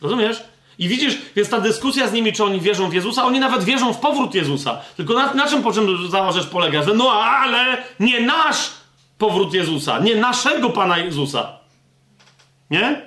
Rozumiesz? 0.00 0.55
I 0.78 0.88
widzisz, 0.88 1.18
więc 1.36 1.48
ta 1.48 1.60
dyskusja 1.60 2.08
z 2.08 2.12
nimi, 2.12 2.32
czy 2.32 2.44
oni 2.44 2.60
wierzą 2.60 2.90
w 2.90 2.94
Jezusa, 2.94 3.24
oni 3.24 3.40
nawet 3.40 3.64
wierzą 3.64 3.92
w 3.92 3.98
powrót 3.98 4.34
Jezusa. 4.34 4.80
Tylko 4.96 5.14
na, 5.14 5.34
na 5.34 5.48
czym 5.48 5.62
po 5.62 5.72
czym 5.72 6.10
cała 6.10 6.32
rzecz 6.32 6.46
polega? 6.46 6.82
Że 6.82 6.94
no 6.94 7.12
ale 7.12 7.82
nie 8.00 8.20
nasz 8.20 8.70
powrót 9.18 9.54
Jezusa, 9.54 9.98
nie 9.98 10.16
naszego 10.16 10.70
Pana 10.70 10.98
Jezusa. 10.98 11.58
Nie? 12.70 13.06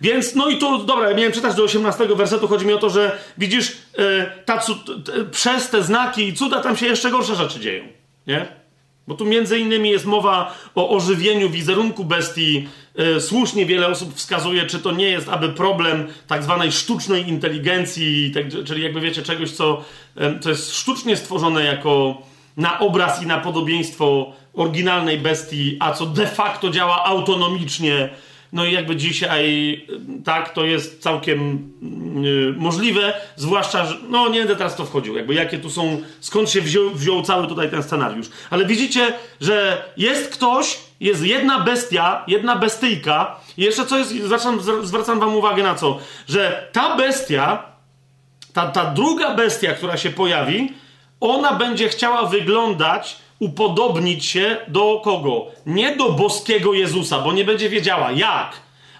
Więc, 0.00 0.34
no 0.34 0.48
i 0.48 0.58
tu, 0.58 0.84
dobra, 0.84 1.14
miałem 1.14 1.32
czytać 1.32 1.54
do 1.54 1.62
18 1.62 2.06
wersetu, 2.06 2.48
chodzi 2.48 2.66
mi 2.66 2.72
o 2.72 2.78
to, 2.78 2.90
że 2.90 3.18
widzisz, 3.38 3.72
yy, 3.98 4.30
ta, 4.44 4.60
przez 5.30 5.70
te 5.70 5.82
znaki 5.82 6.28
i 6.28 6.34
cuda 6.34 6.60
tam 6.60 6.76
się 6.76 6.86
jeszcze 6.86 7.10
gorsze 7.10 7.34
rzeczy 7.34 7.60
dzieją. 7.60 7.84
Nie? 8.26 8.46
Bo 9.06 9.14
tu 9.14 9.24
między 9.24 9.58
innymi 9.58 9.90
jest 9.90 10.04
mowa 10.04 10.54
o 10.74 10.90
ożywieniu 10.90 11.50
wizerunku 11.50 12.04
bestii. 12.04 12.68
E, 12.98 13.20
słusznie 13.20 13.66
wiele 13.66 13.86
osób 13.86 14.14
wskazuje, 14.14 14.66
czy 14.66 14.78
to 14.78 14.92
nie 14.92 15.08
jest 15.08 15.28
aby 15.28 15.48
problem 15.48 16.06
tak 16.26 16.42
zwanej 16.42 16.72
sztucznej 16.72 17.28
inteligencji, 17.28 18.30
tak, 18.34 18.64
czyli 18.64 18.82
jakby 18.82 19.00
wiecie, 19.00 19.22
czegoś, 19.22 19.50
co, 19.50 19.84
co 20.40 20.48
jest 20.50 20.74
sztucznie 20.74 21.16
stworzone 21.16 21.64
jako 21.64 22.22
na 22.56 22.78
obraz 22.78 23.22
i 23.22 23.26
na 23.26 23.38
podobieństwo 23.38 24.32
oryginalnej 24.54 25.18
bestii, 25.18 25.76
a 25.80 25.92
co 25.92 26.06
de 26.06 26.26
facto 26.26 26.70
działa 26.70 27.04
autonomicznie 27.04 28.08
no 28.54 28.64
i 28.64 28.72
jakby 28.72 28.96
dzisiaj 28.96 29.86
tak, 30.24 30.52
to 30.52 30.64
jest 30.64 31.02
całkiem 31.02 31.70
yy, 32.22 32.54
możliwe, 32.56 33.14
zwłaszcza, 33.36 33.86
że, 33.86 33.96
no 34.08 34.28
nie 34.28 34.38
będę 34.38 34.56
teraz 34.56 34.76
to 34.76 34.84
wchodził, 34.84 35.16
jakby 35.16 35.34
jakie 35.34 35.58
tu 35.58 35.70
są, 35.70 36.02
skąd 36.20 36.50
się 36.50 36.60
wziął, 36.60 36.90
wziął 36.90 37.22
cały 37.22 37.46
tutaj 37.46 37.70
ten 37.70 37.82
scenariusz. 37.82 38.26
Ale 38.50 38.66
widzicie, 38.66 39.12
że 39.40 39.84
jest 39.96 40.32
ktoś, 40.32 40.78
jest 41.00 41.22
jedna 41.22 41.60
bestia, 41.60 42.24
jedna 42.26 42.56
bestyjka 42.56 43.36
i 43.56 43.62
jeszcze 43.62 43.86
co 43.86 43.98
jest, 43.98 44.10
zwracam, 44.10 44.60
zwracam 44.82 45.20
wam 45.20 45.36
uwagę 45.36 45.62
na 45.62 45.74
co, 45.74 45.98
że 46.28 46.68
ta 46.72 46.96
bestia, 46.96 47.62
ta, 48.52 48.66
ta 48.66 48.84
druga 48.84 49.34
bestia, 49.34 49.74
która 49.74 49.96
się 49.96 50.10
pojawi, 50.10 50.72
ona 51.20 51.52
będzie 51.52 51.88
chciała 51.88 52.26
wyglądać 52.26 53.23
upodobnić 53.44 54.24
się 54.24 54.56
do 54.68 55.00
kogo? 55.04 55.46
Nie 55.66 55.96
do 55.96 56.12
boskiego 56.12 56.74
Jezusa, 56.74 57.18
bo 57.18 57.32
nie 57.32 57.44
będzie 57.44 57.68
wiedziała 57.68 58.12
jak, 58.12 58.52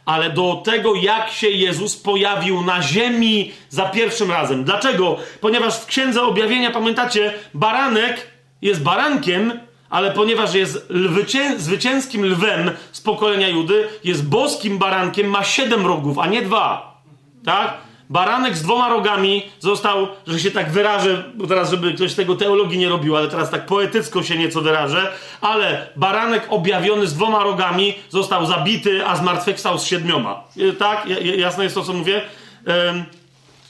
ale 0.07 0.31
do 0.31 0.63
tego, 0.65 0.95
jak 0.95 1.31
się 1.31 1.49
Jezus 1.49 1.97
pojawił 1.97 2.63
na 2.63 2.83
ziemi 2.83 3.53
za 3.69 3.85
pierwszym 3.85 4.31
razem. 4.31 4.65
Dlaczego? 4.65 5.17
Ponieważ 5.41 5.81
w 5.81 5.87
Księdze 5.87 6.23
Objawienia, 6.23 6.71
pamiętacie, 6.71 7.33
baranek 7.55 8.27
jest 8.63 8.83
barankiem, 8.83 9.61
ale 9.91 10.11
ponieważ 10.11 10.55
jest 10.55 10.91
lwycie, 10.91 11.59
zwycięskim 11.59 12.25
lwem 12.25 12.71
z 12.93 13.01
pokolenia 13.01 13.49
Judy, 13.49 13.89
jest 14.05 14.29
boskim 14.29 14.79
barankiem, 14.79 15.27
ma 15.27 15.45
siedem 15.45 15.87
rogów, 15.87 16.19
a 16.19 16.27
nie 16.27 16.43
dwa. 16.43 17.01
Tak? 17.45 17.84
Baranek 18.11 18.57
z 18.57 18.63
dwoma 18.63 18.89
rogami 18.89 19.43
został, 19.61 20.09
że 20.27 20.41
się 20.41 20.51
tak 20.51 20.71
wyrażę, 20.71 21.25
bo 21.35 21.47
teraz, 21.47 21.71
żeby 21.71 21.95
ktoś 21.95 22.13
z 22.13 22.15
tego 22.15 22.37
teologii 22.37 22.79
nie 22.79 22.89
robił, 22.89 23.17
ale 23.17 23.29
teraz 23.29 23.51
tak 23.51 23.67
poetycko 23.67 24.23
się 24.23 24.39
nieco 24.39 24.61
wyrażę, 24.61 25.13
ale 25.41 25.89
baranek 25.97 26.47
objawiony 26.49 27.07
z 27.07 27.15
dwoma 27.15 27.45
rogami 27.45 27.95
został 28.11 28.47
zabity, 28.47 29.07
a 29.07 29.17
zmartwychwstał 29.17 29.79
z 29.79 29.85
siedmioma. 29.85 30.45
E, 30.59 30.73
tak? 30.73 31.07
Jasne 31.37 31.65
jest 31.65 31.75
to, 31.75 31.83
co 31.83 31.93
mówię? 31.93 32.23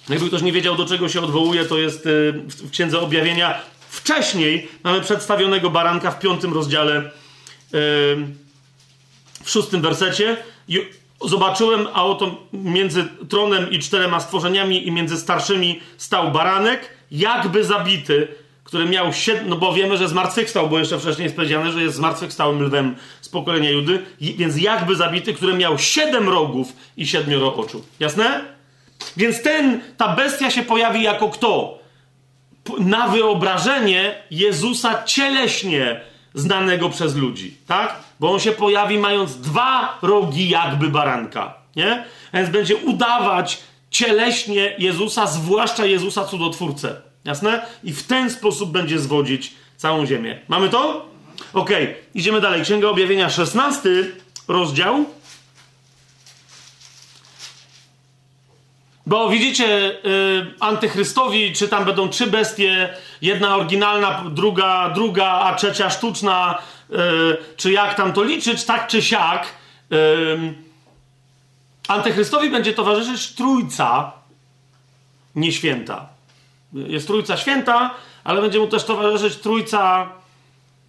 Jakby 0.09 0.29
ktoś 0.29 0.43
nie 0.43 0.53
wiedział, 0.53 0.77
do 0.77 0.87
czego 0.87 1.09
się 1.09 1.21
odwołuje, 1.21 1.65
to 1.65 1.79
jest 1.79 2.07
e, 2.07 2.11
w 2.49 2.71
Księdze 2.71 3.01
Objawienia. 3.01 3.55
Wcześniej 3.89 4.69
mamy 4.85 5.01
przedstawionego 5.01 5.71
baranka 5.71 6.11
w 6.11 6.19
piątym 6.19 6.55
rozdziale, 6.55 7.11
w 9.45 9.51
szóstym 9.51 9.81
wersecie. 9.81 10.37
Zobaczyłem, 11.25 11.87
a 11.95 12.05
oto 12.05 12.37
między 12.53 13.05
tronem 13.29 13.71
i 13.71 13.79
czterema 13.79 14.21
stworzeniami 14.21 14.87
i 14.87 14.93
między 14.93 15.17
starszymi 15.17 15.81
stał 15.97 16.31
baranek, 16.31 16.91
jakby 17.11 17.65
zabity, 17.65 18.29
który 18.65 18.85
miał 18.85 19.13
siedem, 19.13 19.49
no 19.49 19.57
bo 19.57 19.73
wiemy, 19.73 19.97
że 19.97 20.09
zmartwychwstał, 20.09 20.69
bo 20.69 20.79
jeszcze 20.79 20.99
wcześniej 20.99 21.25
jest 21.25 21.37
powiedziane, 21.37 21.73
że 21.73 21.83
jest 21.83 21.97
zmartwychwstałym 21.97 22.63
lwem 22.63 22.97
z 23.21 23.29
pokolenia 23.29 23.71
Judy, 23.71 24.05
więc 24.21 24.57
jakby 24.57 24.97
zabity, 24.97 25.35
który 25.35 25.55
miał 25.55 25.79
siedem 25.79 26.29
rogów 26.29 26.73
i 26.97 27.07
siedmioro 27.07 27.55
oczu. 27.55 27.85
Jasne? 28.01 28.45
Więc 29.17 29.43
ten, 29.43 29.81
ta 29.97 30.17
bestia 30.17 30.51
się 30.51 30.63
pojawi 30.63 31.03
jako 31.03 31.29
kto? 31.29 31.79
Na 32.79 33.09
wyobrażenie 33.09 34.15
Jezusa 34.31 35.05
cieleśnie 35.05 36.01
znanego 36.35 36.91
przez 36.91 37.17
ludzi, 37.17 37.57
tak? 37.67 37.97
Bo 38.21 38.33
on 38.33 38.41
się 38.41 38.53
pojawi 38.53 38.99
mając 38.99 39.37
dwa 39.37 39.99
rogi 40.03 40.49
jakby 40.49 40.89
baranka, 40.89 41.55
nie? 41.77 42.05
Więc 42.35 42.51
będzie 42.51 42.77
udawać 42.77 43.59
cieleśnie 43.91 44.75
Jezusa, 44.79 45.27
zwłaszcza 45.27 45.87
Jezusa 45.87 46.25
cudotwórcę. 46.25 47.01
Jasne? 47.25 47.67
I 47.85 47.93
w 47.93 48.03
ten 48.03 48.31
sposób 48.31 48.73
będzie 48.73 48.99
zwodzić 48.99 49.55
całą 49.77 50.07
ziemię. 50.07 50.41
Mamy 50.49 50.69
to? 50.69 51.09
Ok, 51.53 51.71
idziemy 52.15 52.41
dalej. 52.41 52.63
Księga 52.63 52.89
Objawienia, 52.89 53.31
16 53.31 53.91
rozdział. 54.49 55.05
Bo 59.07 59.29
widzicie, 59.29 59.67
yy, 60.05 60.55
antychrystowi, 60.61 61.53
czy 61.53 61.69
tam 61.69 61.85
będą 61.85 62.09
trzy 62.09 62.27
bestie, 62.27 62.95
jedna 63.25 63.57
oryginalna, 63.57 64.25
druga, 64.31 64.91
druga, 64.91 65.27
a 65.27 65.55
trzecia 65.55 65.91
sztuczna, 65.91 66.59
yy, 66.91 66.99
czy 67.57 67.73
jak 67.73 67.95
tam 67.95 68.13
to 68.13 68.23
liczyć, 68.23 68.65
tak 68.65 68.87
czy 68.87 69.03
siak. 69.03 69.47
Yy, 69.91 70.55
antychrystowi 71.89 72.51
będzie 72.51 72.73
towarzyszyć 72.73 73.35
trójca 73.35 74.13
nieświęta. 75.35 76.09
Jest 76.73 77.07
trójca 77.07 77.37
święta, 77.37 77.91
ale 78.25 78.41
będzie 78.41 78.59
mu 78.59 78.67
też 78.67 78.85
towarzyszyć 78.85 79.37
trójca 79.37 80.09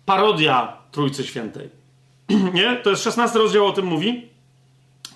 parodia 0.06 0.74
Trójcy 0.92 1.24
Świętej. 1.24 1.70
Nie? 2.54 2.76
To 2.76 2.90
jest 2.90 3.04
16 3.04 3.40
rozdział 3.40 3.66
o 3.66 3.72
tym 3.72 3.86
mówi. 3.86 4.30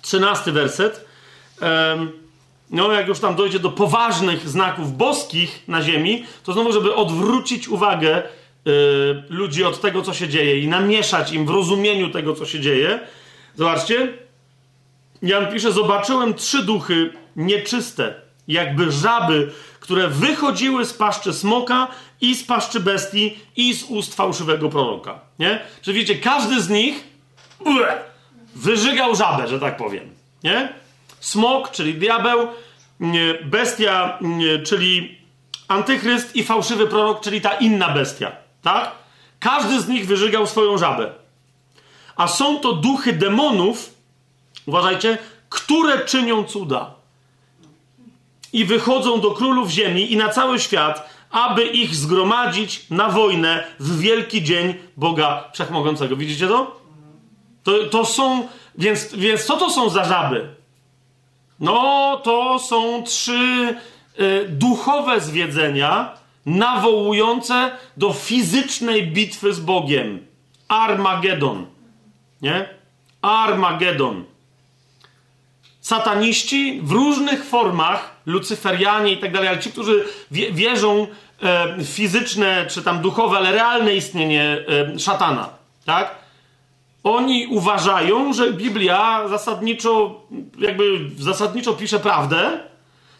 13 0.02 0.52
werset. 0.52 1.06
No, 2.70 2.92
jak 2.92 3.08
już 3.08 3.20
tam 3.20 3.34
dojdzie 3.34 3.58
do 3.58 3.70
poważnych 3.70 4.48
znaków 4.48 4.96
boskich 4.96 5.62
na 5.68 5.82
ziemi, 5.82 6.24
to 6.44 6.52
znowu, 6.52 6.72
żeby 6.72 6.94
odwrócić 6.94 7.68
uwagę 7.68 8.22
yy, 8.64 8.72
ludzi 9.28 9.64
od 9.64 9.80
tego, 9.80 10.02
co 10.02 10.14
się 10.14 10.28
dzieje 10.28 10.58
i 10.58 10.68
namieszać 10.68 11.32
im 11.32 11.46
w 11.46 11.50
rozumieniu 11.50 12.10
tego, 12.10 12.34
co 12.34 12.46
się 12.46 12.60
dzieje. 12.60 13.00
Zobaczcie. 13.56 14.12
Jan 15.22 15.52
pisze: 15.52 15.72
Zobaczyłem 15.72 16.34
trzy 16.34 16.64
duchy 16.64 17.12
nieczyste, 17.36 18.14
jakby 18.48 18.92
żaby, 18.92 19.52
które 19.80 20.08
wychodziły 20.08 20.84
z 20.84 20.92
paszczy 20.92 21.32
smoka 21.32 21.88
i 22.20 22.34
z 22.34 22.44
paszczy 22.44 22.80
bestii 22.80 23.38
i 23.56 23.74
z 23.74 23.84
ust 23.84 24.14
fałszywego 24.14 24.68
proroka. 24.68 25.20
Nie? 25.38 25.60
Że 25.82 25.92
wiecie, 25.92 26.14
każdy 26.14 26.60
z 26.60 26.68
nich 26.68 27.04
ue, 27.58 27.86
wyżygał 28.54 29.16
żabę, 29.16 29.48
że 29.48 29.60
tak 29.60 29.76
powiem. 29.76 30.10
Nie? 30.44 30.79
Smok, 31.20 31.70
czyli 31.70 31.94
diabeł, 31.94 32.48
bestia, 33.44 34.18
czyli 34.64 35.18
antychryst 35.68 36.36
i 36.36 36.44
fałszywy 36.44 36.86
prorok, 36.86 37.20
czyli 37.20 37.40
ta 37.40 37.52
inna 37.52 37.88
bestia. 37.88 38.32
Tak? 38.62 38.90
Każdy 39.40 39.80
z 39.80 39.88
nich 39.88 40.06
wyżygał 40.06 40.46
swoją 40.46 40.78
żabę. 40.78 41.12
A 42.16 42.28
są 42.28 42.58
to 42.58 42.72
duchy 42.72 43.12
demonów, 43.12 43.94
uważajcie, 44.66 45.18
które 45.48 46.04
czynią 46.04 46.44
cuda. 46.44 46.94
I 48.52 48.64
wychodzą 48.64 49.20
do 49.20 49.30
królów 49.30 49.70
ziemi 49.70 50.12
i 50.12 50.16
na 50.16 50.28
cały 50.28 50.60
świat, 50.60 51.10
aby 51.30 51.64
ich 51.64 51.96
zgromadzić 51.96 52.86
na 52.90 53.08
wojnę 53.08 53.64
w 53.80 53.98
wielki 53.98 54.42
dzień 54.42 54.74
Boga 54.96 55.50
Wszechmogącego. 55.52 56.16
Widzicie 56.16 56.48
to? 56.48 56.80
To, 57.62 57.84
to 57.84 58.04
są. 58.04 58.48
Więc, 58.78 59.14
więc 59.14 59.44
co 59.44 59.56
to 59.56 59.70
są 59.70 59.90
za 59.90 60.04
żaby? 60.04 60.59
No, 61.60 62.20
to 62.24 62.58
są 62.58 63.02
trzy 63.02 63.74
y, 64.20 64.46
duchowe 64.48 65.20
zwiedzenia 65.20 66.14
nawołujące 66.46 67.70
do 67.96 68.12
fizycznej 68.12 69.06
bitwy 69.06 69.54
z 69.54 69.60
Bogiem. 69.60 70.26
Armagedon. 70.68 71.66
Nie? 72.42 72.68
Armagedon. 73.22 74.24
Sataniści 75.80 76.80
w 76.82 76.90
różnych 76.90 77.44
formach, 77.44 78.16
lucyferianie 78.26 79.12
i 79.12 79.18
tak 79.18 79.32
dalej, 79.32 79.48
ale 79.48 79.58
ci, 79.58 79.72
którzy 79.72 80.04
wie, 80.30 80.52
wierzą 80.52 81.06
e, 81.42 81.76
w 81.76 81.88
fizyczne 81.88 82.66
czy 82.68 82.82
tam 82.82 83.00
duchowe, 83.02 83.36
ale 83.36 83.52
realne 83.52 83.94
istnienie 83.94 84.58
e, 84.94 84.98
szatana, 84.98 85.48
tak? 85.84 86.19
Oni 87.04 87.46
uważają, 87.46 88.32
że 88.32 88.52
Biblia 88.52 89.28
zasadniczo, 89.28 90.20
jakby 90.58 91.10
zasadniczo 91.18 91.72
pisze 91.72 92.00
prawdę, 92.00 92.60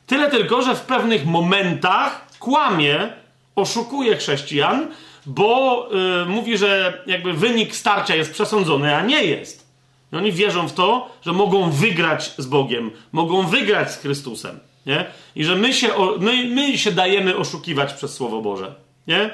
tyle 0.06 0.30
tylko, 0.30 0.62
że 0.62 0.74
w 0.74 0.80
pewnych 0.80 1.26
momentach 1.26 2.26
kłamie, 2.38 3.12
oszukuje 3.56 4.16
chrześcijan, 4.16 4.88
bo 5.26 5.88
yy, 5.90 6.26
mówi, 6.26 6.58
że 6.58 7.02
jakby 7.06 7.32
wynik 7.32 7.76
starcia 7.76 8.14
jest 8.14 8.32
przesądzony, 8.32 8.96
a 8.96 9.02
nie 9.02 9.24
jest. 9.24 9.70
I 10.12 10.16
oni 10.16 10.32
wierzą 10.32 10.68
w 10.68 10.72
to, 10.72 11.10
że 11.22 11.32
mogą 11.32 11.70
wygrać 11.70 12.32
z 12.38 12.46
Bogiem, 12.46 12.90
mogą 13.12 13.46
wygrać 13.46 13.92
z 13.92 13.96
Chrystusem, 13.96 14.58
nie? 14.86 15.04
I 15.36 15.44
że 15.44 15.56
my 15.56 15.72
się, 15.72 15.88
my, 16.18 16.44
my 16.44 16.78
się 16.78 16.92
dajemy 16.92 17.36
oszukiwać 17.36 17.92
przez 17.92 18.14
Słowo 18.14 18.42
Boże, 18.42 18.74
nie? 19.06 19.30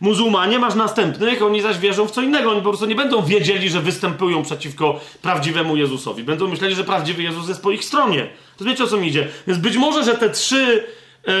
Muzułmanie 0.00 0.58
masz 0.58 0.74
następnych, 0.74 1.42
oni 1.42 1.62
zaś 1.62 1.78
wierzą 1.78 2.06
w 2.06 2.10
co 2.10 2.22
innego. 2.22 2.50
Oni 2.50 2.60
po 2.60 2.68
prostu 2.68 2.86
nie 2.86 2.94
będą 2.94 3.22
wiedzieli, 3.22 3.68
że 3.70 3.80
występują 3.80 4.42
przeciwko 4.42 5.00
prawdziwemu 5.22 5.76
Jezusowi. 5.76 6.24
Będą 6.24 6.48
myśleli, 6.48 6.74
że 6.74 6.84
prawdziwy 6.84 7.22
Jezus 7.22 7.48
jest 7.48 7.62
po 7.62 7.70
ich 7.70 7.84
stronie. 7.84 8.28
To 8.56 8.64
wiecie 8.64 8.84
o 8.84 8.86
co 8.86 8.96
mi 8.96 9.08
idzie. 9.08 9.28
Więc 9.46 9.58
być 9.58 9.76
może, 9.76 10.04
że 10.04 10.14
te 10.14 10.30
trzy, 10.30 10.84
yy, 11.26 11.32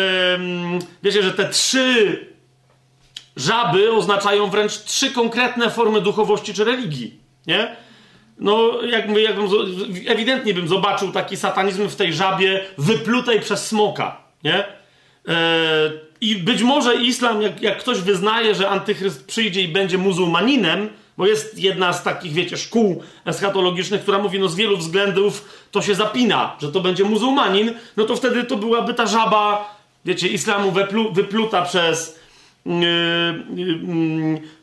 wiecie, 1.02 1.22
że 1.22 1.32
te 1.32 1.48
trzy 1.48 2.26
żaby 3.36 3.92
oznaczają 3.92 4.50
wręcz 4.50 4.78
trzy 4.78 5.10
konkretne 5.10 5.70
formy 5.70 6.00
duchowości 6.00 6.54
czy 6.54 6.64
religii. 6.64 7.20
Nie? 7.46 7.76
No, 8.38 8.82
jakby, 8.82 9.22
jakbym, 9.22 9.48
ewidentnie 10.06 10.54
bym 10.54 10.68
zobaczył 10.68 11.12
taki 11.12 11.36
satanizm 11.36 11.88
w 11.88 11.96
tej 11.96 12.12
żabie 12.12 12.64
wyplutej 12.78 13.40
przez 13.40 13.66
smoka. 13.66 14.20
Nie? 14.44 14.64
Yy, 15.26 16.05
i 16.20 16.36
być 16.36 16.62
może 16.62 16.94
islam, 16.94 17.42
jak, 17.42 17.62
jak 17.62 17.78
ktoś 17.78 17.98
wyznaje, 17.98 18.54
że 18.54 18.68
antychryst 18.68 19.26
przyjdzie 19.26 19.62
i 19.62 19.68
będzie 19.68 19.98
muzułmaninem, 19.98 20.88
bo 21.18 21.26
jest 21.26 21.58
jedna 21.58 21.92
z 21.92 22.02
takich, 22.02 22.32
wiecie, 22.32 22.56
szkół 22.56 23.02
eschatologicznych, 23.24 24.02
która 24.02 24.18
mówi, 24.18 24.38
no 24.38 24.48
z 24.48 24.54
wielu 24.54 24.76
względów 24.76 25.48
to 25.70 25.82
się 25.82 25.94
zapina, 25.94 26.56
że 26.60 26.72
to 26.72 26.80
będzie 26.80 27.04
muzułmanin, 27.04 27.72
no 27.96 28.04
to 28.04 28.16
wtedy 28.16 28.44
to 28.44 28.56
byłaby 28.56 28.94
ta 28.94 29.06
żaba, 29.06 29.74
wiecie, 30.04 30.28
islamu 30.28 30.70
wyplu, 30.70 31.12
wypluta 31.12 31.62
przez 31.62 32.18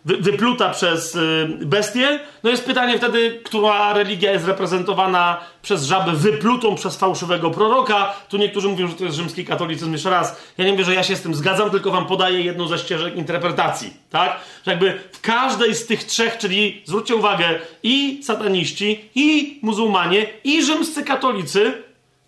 wypluta 0.06 0.70
przez 0.70 1.18
bestię. 1.62 2.20
No 2.44 2.50
jest 2.50 2.66
pytanie 2.66 2.98
wtedy, 2.98 3.40
która 3.44 3.94
religia 3.94 4.32
jest 4.32 4.48
reprezentowana 4.48 5.40
przez 5.62 5.86
żabę 5.86 6.12
wyplutą 6.12 6.76
przez 6.76 6.96
fałszywego 6.96 7.52
proroka. 7.52 8.14
Tu 8.30 8.38
niektórzy 8.38 8.68
mówią, 8.68 8.88
że 8.88 8.94
to 8.94 9.04
jest 9.04 9.18
rzymski 9.18 9.46
katolicyzm. 9.46 9.92
Jeszcze 9.92 10.10
raz, 10.10 10.42
ja 10.58 10.66
nie 10.66 10.72
mówię, 10.72 10.84
że 10.84 10.94
ja 10.94 11.04
się 11.04 11.16
z 11.16 11.22
tym 11.22 11.36
zgadzam, 11.36 11.70
tylko 11.70 11.92
wam 11.92 12.06
podaję 12.06 12.42
jedną 12.42 12.68
ze 12.68 12.78
ścieżek 12.78 13.16
interpretacji. 13.16 13.94
Tak? 14.10 14.40
Że 14.66 14.72
jakby 14.72 15.00
w 15.12 15.22
każdej 15.22 15.76
z 15.76 15.86
tych 15.86 16.04
trzech, 16.04 16.38
czyli 16.38 16.82
zwróćcie 16.86 17.16
uwagę, 17.16 17.60
i 17.84 18.24
sataniści, 18.24 19.10
i 19.16 19.60
muzułmanie, 19.62 20.28
i 20.44 20.64
rzymscy 20.64 21.04
katolicy, 21.04 21.74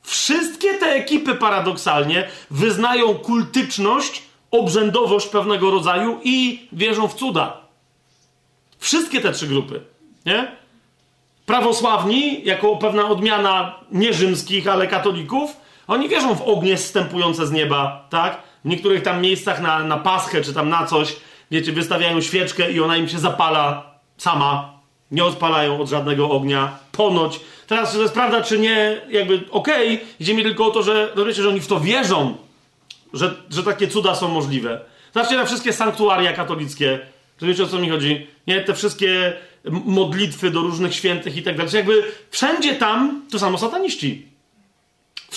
wszystkie 0.03 0.73
te 0.73 0.85
ekipy 0.85 1.35
paradoksalnie 1.35 2.27
wyznają 2.51 3.13
kultyczność 3.13 4.23
obrzędowość 4.59 5.27
pewnego 5.27 5.71
rodzaju 5.71 6.19
i 6.23 6.67
wierzą 6.71 7.07
w 7.07 7.13
cuda. 7.13 7.57
Wszystkie 8.79 9.21
te 9.21 9.31
trzy 9.31 9.47
grupy, 9.47 9.81
nie? 10.25 10.51
Prawosławni, 11.45 12.45
jako 12.45 12.75
pewna 12.75 13.09
odmiana 13.09 13.79
nie 13.91 14.13
rzymskich, 14.13 14.67
ale 14.67 14.87
katolików, 14.87 15.57
oni 15.87 16.09
wierzą 16.09 16.35
w 16.35 16.41
ognie 16.41 16.77
zstępujące 16.77 17.47
z 17.47 17.51
nieba, 17.51 18.07
tak? 18.09 18.41
W 18.65 18.67
niektórych 18.67 19.03
tam 19.03 19.21
miejscach 19.21 19.61
na, 19.61 19.83
na 19.83 19.97
paschę 19.97 20.41
czy 20.41 20.53
tam 20.53 20.69
na 20.69 20.85
coś, 20.85 21.15
wiecie, 21.51 21.71
wystawiają 21.71 22.21
świeczkę 22.21 22.71
i 22.71 22.79
ona 22.79 22.97
im 22.97 23.09
się 23.09 23.19
zapala 23.19 23.83
sama. 24.17 24.75
Nie 25.11 25.25
odpalają 25.25 25.79
od 25.81 25.89
żadnego 25.89 26.29
ognia. 26.29 26.77
Ponoć. 26.91 27.39
Teraz, 27.67 27.89
czy 27.89 27.95
to 27.95 28.01
jest 28.01 28.13
prawda, 28.13 28.41
czy 28.41 28.59
nie, 28.59 29.01
jakby 29.09 29.43
okej, 29.51 29.95
okay, 29.95 30.07
idzie 30.19 30.33
mi 30.33 30.43
tylko 30.43 30.65
o 30.65 30.71
to, 30.71 30.83
że, 30.83 31.09
no 31.15 31.31
że 31.31 31.49
oni 31.49 31.59
w 31.59 31.67
to 31.67 31.79
wierzą, 31.79 32.37
że, 33.15 33.35
że 33.49 33.63
takie 33.63 33.87
cuda 33.87 34.15
są 34.15 34.27
możliwe. 34.27 34.79
Zobaczcie 35.13 35.35
na 35.35 35.45
wszystkie 35.45 35.73
sanktuaria 35.73 36.33
katolickie. 36.33 36.99
To 37.37 37.45
wiecie 37.45 37.63
o 37.63 37.67
co 37.67 37.79
mi 37.79 37.89
chodzi? 37.89 38.27
Nie, 38.47 38.61
te 38.61 38.73
wszystkie 38.73 39.33
modlitwy 39.69 40.51
do 40.51 40.61
różnych 40.61 40.95
świętych 40.95 41.37
i 41.37 41.43
tak 41.43 41.57
dalej. 41.57 41.71
Jakby 41.73 42.03
wszędzie 42.31 42.75
tam 42.75 43.21
to 43.31 43.39
samo 43.39 43.57
sataniści. 43.57 44.25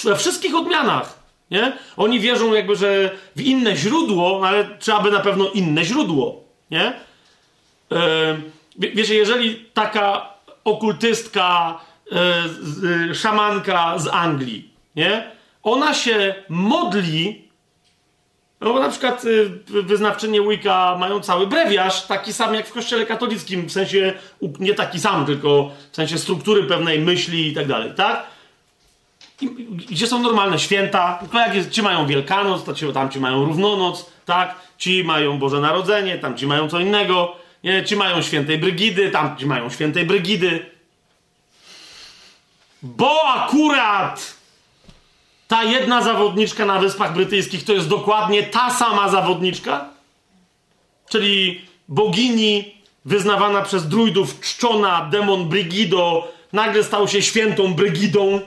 We 0.04 0.16
wszystkich 0.16 0.54
odmianach. 0.54 1.18
Nie? 1.50 1.72
Oni 1.96 2.20
wierzą 2.20 2.54
jakby, 2.54 2.76
że 2.76 3.10
w 3.36 3.40
inne 3.40 3.76
źródło, 3.76 4.48
ale 4.48 4.78
trzeba 4.78 5.00
by 5.00 5.10
na 5.10 5.20
pewno 5.20 5.50
inne 5.50 5.84
źródło. 5.84 6.44
Nie? 6.70 6.92
Yy, 7.90 8.92
wiecie, 8.94 9.14
jeżeli 9.14 9.64
taka 9.74 10.34
okultystka, 10.64 11.80
yy, 13.08 13.14
szamanka 13.14 13.98
z 13.98 14.08
Anglii, 14.08 14.70
nie? 14.96 15.30
Ona 15.62 15.94
się 15.94 16.34
modli 16.48 17.47
no 18.60 18.72
bo 18.72 18.80
na 18.80 18.88
przykład 18.88 19.24
y, 19.24 19.50
wyznawczynie 19.82 20.42
Wicca 20.42 20.96
mają 20.98 21.20
cały 21.20 21.46
brewiarz, 21.46 22.06
taki 22.06 22.32
sam 22.32 22.54
jak 22.54 22.66
w 22.66 22.72
kościele 22.72 23.06
katolickim, 23.06 23.68
w 23.68 23.72
sensie 23.72 24.14
nie 24.60 24.74
taki 24.74 25.00
sam, 25.00 25.26
tylko 25.26 25.70
w 25.92 25.96
sensie 25.96 26.18
struktury 26.18 26.62
pewnej 26.62 27.00
myśli 27.00 27.48
i 27.48 27.54
tak 27.54 27.66
dalej, 27.66 27.92
tak? 27.96 28.26
Gdzie 29.90 30.06
są 30.06 30.22
normalne 30.22 30.58
święta, 30.58 31.18
tylko 31.20 31.38
jak 31.38 31.54
jest, 31.54 31.70
ci 31.70 31.82
mają 31.82 32.06
Wielkanoc, 32.06 32.64
to 32.64 32.74
ci, 32.74 32.92
tam 32.92 33.10
ci 33.10 33.20
mają 33.20 33.44
Równonoc, 33.44 34.10
tak? 34.24 34.54
Ci 34.78 35.04
mają 35.04 35.38
Boże 35.38 35.60
Narodzenie, 35.60 36.18
tam 36.18 36.36
ci 36.36 36.46
mają 36.46 36.68
co 36.68 36.80
innego, 36.80 37.36
nie? 37.64 37.84
Ci 37.84 37.96
mają 37.96 38.22
Świętej 38.22 38.58
Brygidy, 38.58 39.10
tam 39.10 39.36
ci 39.36 39.46
mają 39.46 39.70
Świętej 39.70 40.06
Brygidy. 40.06 40.66
Bo 42.82 43.22
akurat 43.24 44.37
ta 45.48 45.64
jedna 45.64 46.02
zawodniczka 46.02 46.66
na 46.66 46.78
Wyspach 46.78 47.14
Brytyjskich 47.14 47.64
to 47.64 47.72
jest 47.72 47.88
dokładnie 47.88 48.42
ta 48.42 48.70
sama 48.70 49.08
zawodniczka? 49.08 49.88
Czyli 51.08 51.60
bogini 51.88 52.74
wyznawana 53.04 53.62
przez 53.62 53.88
druidów 53.88 54.40
czczona 54.40 55.08
demon 55.10 55.48
Brygido 55.48 56.32
nagle 56.52 56.84
stał 56.84 57.08
się 57.08 57.22
świętą 57.22 57.74
Brygidą 57.74 58.40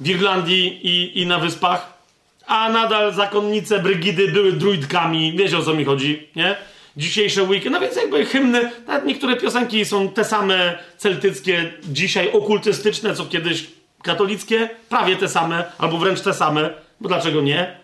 w 0.00 0.08
Irlandii 0.08 0.80
i, 0.82 1.20
i 1.20 1.26
na 1.26 1.38
Wyspach, 1.38 1.98
a 2.46 2.68
nadal 2.68 3.14
zakonnice 3.14 3.78
Brygidy 3.78 4.28
były 4.28 4.52
druidkami, 4.52 5.32
wiecie 5.36 5.58
o 5.58 5.62
co 5.62 5.74
mi 5.74 5.84
chodzi, 5.84 6.28
nie? 6.36 6.56
dzisiejsze 6.96 7.42
weekend. 7.42 7.72
No 7.72 7.80
więc 7.80 7.96
jakby 7.96 8.26
hymny, 8.26 8.70
nawet 8.86 9.04
niektóre 9.04 9.36
piosenki 9.36 9.84
są 9.84 10.08
te 10.08 10.24
same 10.24 10.78
celtyckie, 10.96 11.72
dzisiaj 11.82 12.32
okultystyczne, 12.32 13.14
co 13.14 13.26
kiedyś 13.26 13.66
katolickie, 14.04 14.70
prawie 14.88 15.16
te 15.16 15.28
same, 15.28 15.72
albo 15.78 15.98
wręcz 15.98 16.20
te 16.20 16.34
same, 16.34 16.70
bo 17.00 17.08
dlaczego 17.08 17.40
nie? 17.40 17.76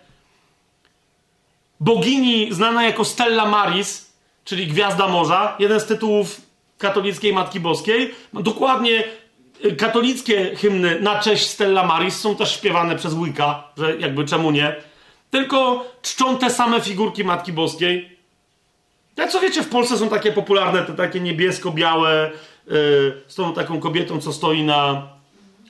Bogini 1.81 2.55
znana 2.55 2.85
jako 2.85 3.05
Stella 3.05 3.47
Maris, 3.47 4.13
czyli 4.45 4.67
Gwiazda 4.67 5.09
Morza, 5.09 5.57
jeden 5.59 5.81
z 5.81 5.87
tytułów 5.87 6.41
katolickiej 6.79 7.33
Matki 7.33 7.61
Boskiej, 7.61 8.15
dokładnie 8.33 9.05
y, 9.65 9.77
katolickie 9.77 10.57
hymny 10.57 11.01
na 11.01 11.19
cześć 11.19 11.47
Stella 11.47 11.87
Maris 11.87 12.21
są 12.21 12.37
też 12.37 12.55
śpiewane 12.55 12.97
przez 12.97 13.15
Wicca, 13.15 13.65
że 13.77 13.97
jakby 13.97 14.25
czemu 14.25 14.51
nie. 14.51 14.77
Tylko 15.31 15.87
czczą 16.03 16.39
te 16.39 16.51
same 16.51 16.81
figurki 16.81 17.25
Matki 17.25 17.53
Boskiej. 17.53 18.19
Jak 19.17 19.31
co 19.31 19.41
wiecie, 19.41 19.63
w 19.63 19.69
Polsce 19.69 19.99
są 19.99 20.09
takie 20.09 20.33
popularne, 20.33 20.83
te 20.83 20.93
takie 20.93 21.21
niebiesko-białe, 21.21 22.31
yy, 22.67 22.75
z 23.29 23.35
tą 23.35 23.53
taką 23.55 23.81
kobietą, 23.81 24.21
co 24.21 24.33
stoi 24.33 24.63
na 24.63 25.09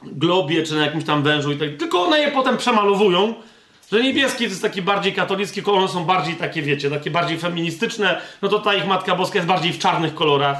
globie, 0.02 0.62
czy 0.62 0.74
na 0.74 0.84
jakimś 0.84 1.04
tam 1.04 1.22
wężu 1.22 1.52
i 1.52 1.56
tak. 1.56 1.76
Tylko 1.78 2.02
one 2.02 2.20
je 2.20 2.30
potem 2.30 2.56
przemalowują, 2.56 3.34
że 3.92 4.02
niebieski 4.02 4.44
to 4.44 4.50
jest 4.50 4.62
taki 4.62 4.82
bardziej 4.82 5.12
katolicki, 5.12 5.62
kolor, 5.62 5.80
one 5.80 5.88
są 5.88 6.04
bardziej 6.04 6.34
takie, 6.34 6.62
wiecie, 6.62 6.90
takie 6.90 7.10
bardziej 7.10 7.38
feministyczne, 7.38 8.20
no 8.42 8.48
to 8.48 8.58
ta 8.58 8.74
ich 8.74 8.86
Matka 8.86 9.16
Boska 9.16 9.38
jest 9.38 9.48
bardziej 9.48 9.72
w 9.72 9.78
czarnych 9.78 10.14
kolorach. 10.14 10.56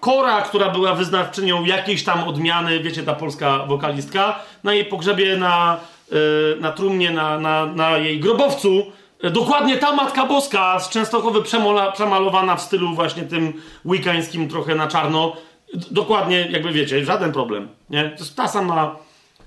Kora, 0.00 0.42
która 0.42 0.68
była 0.68 0.94
wyznawczynią 0.94 1.64
jakiejś 1.64 2.04
tam 2.04 2.28
odmiany, 2.28 2.80
wiecie, 2.80 3.02
ta 3.02 3.14
polska 3.14 3.58
wokalistka, 3.58 4.38
na 4.64 4.74
jej 4.74 4.84
pogrzebie, 4.84 5.36
na, 5.36 5.80
yy, 6.10 6.56
na 6.60 6.72
trumnie, 6.72 7.10
na, 7.10 7.38
na, 7.38 7.66
na 7.66 7.98
jej 7.98 8.20
grobowcu, 8.20 8.92
yy, 9.22 9.30
dokładnie 9.30 9.76
ta 9.76 9.92
Matka 9.92 10.26
Boska 10.26 10.80
z 10.80 10.88
Częstochowy 10.88 11.42
przemola, 11.42 11.92
przemalowana 11.92 12.56
w 12.56 12.62
stylu 12.62 12.94
właśnie 12.94 13.22
tym 13.22 13.62
wikańskim, 13.84 14.48
trochę 14.48 14.74
na 14.74 14.88
czarno, 14.88 15.36
dokładnie, 15.74 16.48
jakby 16.50 16.72
wiecie, 16.72 17.04
żaden 17.04 17.32
problem, 17.32 17.68
nie? 17.90 18.04
To 18.10 18.18
jest 18.18 18.36
ta 18.36 18.48
sama, 18.48 18.96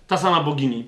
ta 0.07 0.17
sama 0.17 0.43
bogini. 0.43 0.85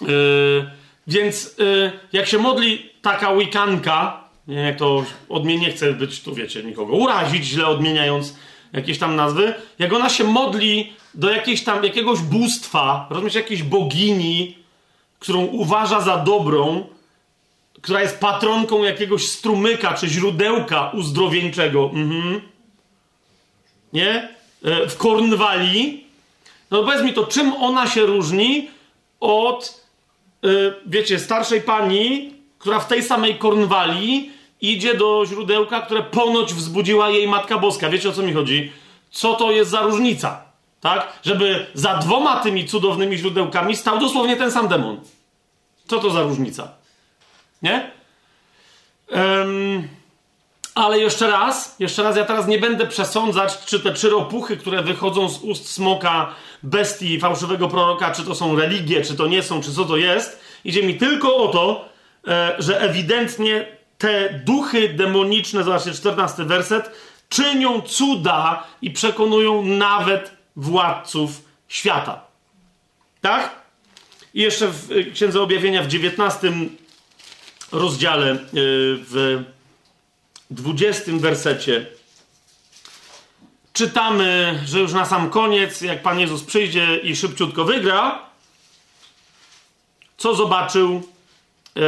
Yy, 0.00 0.70
więc 1.06 1.58
yy, 1.58 1.92
jak 2.12 2.26
się 2.26 2.38
modli 2.38 2.90
taka 3.02 3.36
wikanka, 3.36 4.24
nie, 4.48 4.56
jak 4.56 4.76
to 4.76 5.04
odmienię, 5.28 5.66
nie 5.66 5.72
chcę 5.72 5.92
być 5.92 6.22
tu, 6.22 6.34
wiecie, 6.34 6.62
nikogo 6.62 6.92
urazić, 6.92 7.44
źle 7.44 7.66
odmieniając 7.66 8.36
jakieś 8.72 8.98
tam 8.98 9.16
nazwy. 9.16 9.54
Jak 9.78 9.92
ona 9.92 10.08
się 10.08 10.24
modli 10.24 10.92
do 11.14 11.30
jakiejś 11.30 11.64
tam, 11.64 11.84
jakiegoś 11.84 12.18
bóstwa, 12.20 13.06
rozumiesz, 13.10 13.34
jakiejś 13.34 13.62
bogini, 13.62 14.58
którą 15.18 15.44
uważa 15.44 16.00
za 16.00 16.16
dobrą, 16.16 16.86
która 17.82 18.02
jest 18.02 18.20
patronką 18.20 18.82
jakiegoś 18.82 19.28
strumyka 19.28 19.94
czy 19.94 20.08
źródełka 20.08 20.90
uzdrowieńczego, 20.90 21.90
mhm. 21.94 22.40
Nie? 23.92 24.28
E, 24.64 24.88
w 24.88 24.96
Kornwalii. 24.96 26.06
No 26.70 26.82
powiedz 26.82 27.02
mi 27.02 27.12
to, 27.12 27.26
czym 27.26 27.52
ona 27.54 27.86
się 27.86 28.06
różni 28.06 28.70
od, 29.20 29.86
yy, 30.42 30.74
wiecie, 30.86 31.18
starszej 31.18 31.60
pani, 31.60 32.34
która 32.58 32.80
w 32.80 32.88
tej 32.88 33.02
samej 33.02 33.34
Kornwalii 33.34 34.30
idzie 34.60 34.94
do 34.94 35.24
źródełka, 35.26 35.80
które 35.80 36.02
ponoć 36.02 36.54
wzbudziła 36.54 37.10
jej 37.10 37.28
Matka 37.28 37.58
Boska. 37.58 37.88
Wiecie 37.88 38.08
o 38.08 38.12
co 38.12 38.22
mi 38.22 38.32
chodzi? 38.32 38.72
Co 39.10 39.34
to 39.34 39.50
jest 39.50 39.70
za 39.70 39.80
różnica? 39.80 40.42
Tak? 40.80 41.12
Żeby 41.22 41.66
za 41.74 41.94
dwoma 41.94 42.36
tymi 42.36 42.68
cudownymi 42.68 43.18
źródełkami 43.18 43.76
stał 43.76 43.98
dosłownie 43.98 44.36
ten 44.36 44.50
sam 44.50 44.68
demon. 44.68 45.00
Co 45.86 45.98
to 45.98 46.10
za 46.10 46.22
różnica? 46.22 46.68
Nie? 47.62 47.90
Um, 49.10 49.88
ale 50.74 50.98
jeszcze 50.98 51.30
raz, 51.30 51.76
jeszcze 51.78 52.02
raz, 52.02 52.16
ja 52.16 52.24
teraz 52.24 52.46
nie 52.46 52.58
będę 52.58 52.86
przesądzać, 52.86 53.58
czy 53.64 53.80
te 53.80 53.92
trzy 53.92 54.10
ropuchy, 54.10 54.56
które 54.56 54.82
wychodzą 54.82 55.28
z 55.28 55.42
ust 55.42 55.70
smoka, 55.70 56.34
bestii, 56.62 57.20
fałszywego 57.20 57.68
proroka, 57.68 58.10
czy 58.10 58.22
to 58.22 58.34
są 58.34 58.56
religie, 58.56 59.04
czy 59.04 59.16
to 59.16 59.26
nie 59.26 59.42
są, 59.42 59.62
czy 59.62 59.72
co 59.72 59.84
to 59.84 59.96
jest. 59.96 60.40
Idzie 60.64 60.82
mi 60.82 60.94
tylko 60.94 61.36
o 61.36 61.48
to, 61.48 61.92
E, 62.28 62.56
że 62.58 62.80
ewidentnie 62.80 63.66
te 63.98 64.42
duchy 64.44 64.88
demoniczne, 64.88 65.64
zobaczcie, 65.64 65.92
14 65.92 66.44
werset, 66.44 66.90
czynią 67.28 67.82
cuda 67.82 68.66
i 68.82 68.90
przekonują 68.90 69.64
nawet 69.64 70.30
władców 70.56 71.42
świata. 71.68 72.24
Tak? 73.20 73.50
I 74.34 74.40
jeszcze 74.42 74.68
w 74.68 74.88
Księdze 75.14 75.42
Objawienia 75.42 75.82
w 75.82 75.86
19 75.86 76.52
rozdziale, 77.72 78.30
e, 78.30 78.38
w 78.54 79.42
20 80.54 81.12
wersecie 81.12 81.86
czytamy, 83.72 84.60
że 84.66 84.80
już 84.80 84.92
na 84.92 85.04
sam 85.04 85.30
koniec, 85.30 85.80
jak 85.80 86.02
Pan 86.02 86.20
Jezus 86.20 86.44
przyjdzie 86.44 86.96
i 86.96 87.16
szybciutko 87.16 87.64
wygra, 87.64 88.18
co 90.16 90.34
zobaczył? 90.34 91.02
E, 91.76 91.80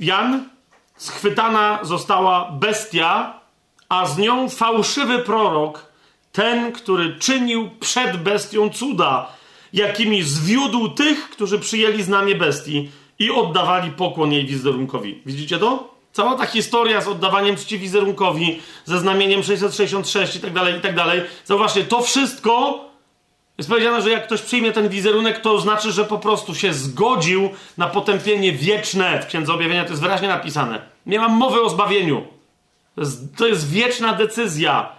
Jan, 0.00 0.48
schwytana 0.96 1.78
została 1.82 2.52
bestia, 2.52 3.40
a 3.88 4.06
z 4.06 4.18
nią 4.18 4.48
fałszywy 4.48 5.18
prorok, 5.18 5.86
ten, 6.32 6.72
który 6.72 7.16
czynił 7.18 7.70
przed 7.80 8.16
bestią 8.16 8.70
cuda, 8.70 9.32
jakimi 9.72 10.22
zwiódł 10.22 10.88
tych, 10.88 11.30
którzy 11.30 11.58
przyjęli 11.58 12.02
znamie 12.02 12.34
bestii 12.34 12.90
i 13.18 13.30
oddawali 13.30 13.90
pokłon 13.90 14.32
jej 14.32 14.46
wizerunkowi. 14.46 15.22
Widzicie 15.26 15.58
to? 15.58 15.94
Cała 16.12 16.34
ta 16.34 16.46
historia 16.46 17.00
z 17.00 17.08
oddawaniem 17.08 17.56
czci 17.56 17.78
wizerunkowi, 17.78 18.62
ze 18.84 18.98
znamieniem 18.98 19.42
666 19.42 20.36
i 20.36 20.40
tak 20.40 20.52
dalej, 20.52 20.78
i 20.78 20.80
tak 20.80 20.94
dalej. 20.94 21.22
Zauważcie, 21.44 21.84
to 21.84 22.02
wszystko 22.02 22.80
jest 23.58 23.70
powiedziane, 23.70 24.02
że 24.02 24.10
jak 24.10 24.26
ktoś 24.26 24.42
przyjmie 24.42 24.72
ten 24.72 24.88
wizerunek, 24.88 25.40
to 25.40 25.60
znaczy, 25.60 25.92
że 25.92 26.04
po 26.04 26.18
prostu 26.18 26.54
się 26.54 26.72
zgodził 26.72 27.50
na 27.78 27.86
potępienie 27.86 28.52
wieczne. 28.52 29.22
W 29.22 29.26
Księdze 29.26 29.52
Objawienia 29.52 29.84
to 29.84 29.90
jest 29.90 30.02
wyraźnie 30.02 30.28
napisane. 30.28 30.82
Nie 31.06 31.18
mam 31.18 31.32
mowy 31.32 31.62
o 31.62 31.68
zbawieniu. 31.68 32.26
To 32.94 33.00
jest, 33.00 33.36
to 33.36 33.46
jest 33.46 33.70
wieczna 33.70 34.12
decyzja. 34.12 34.92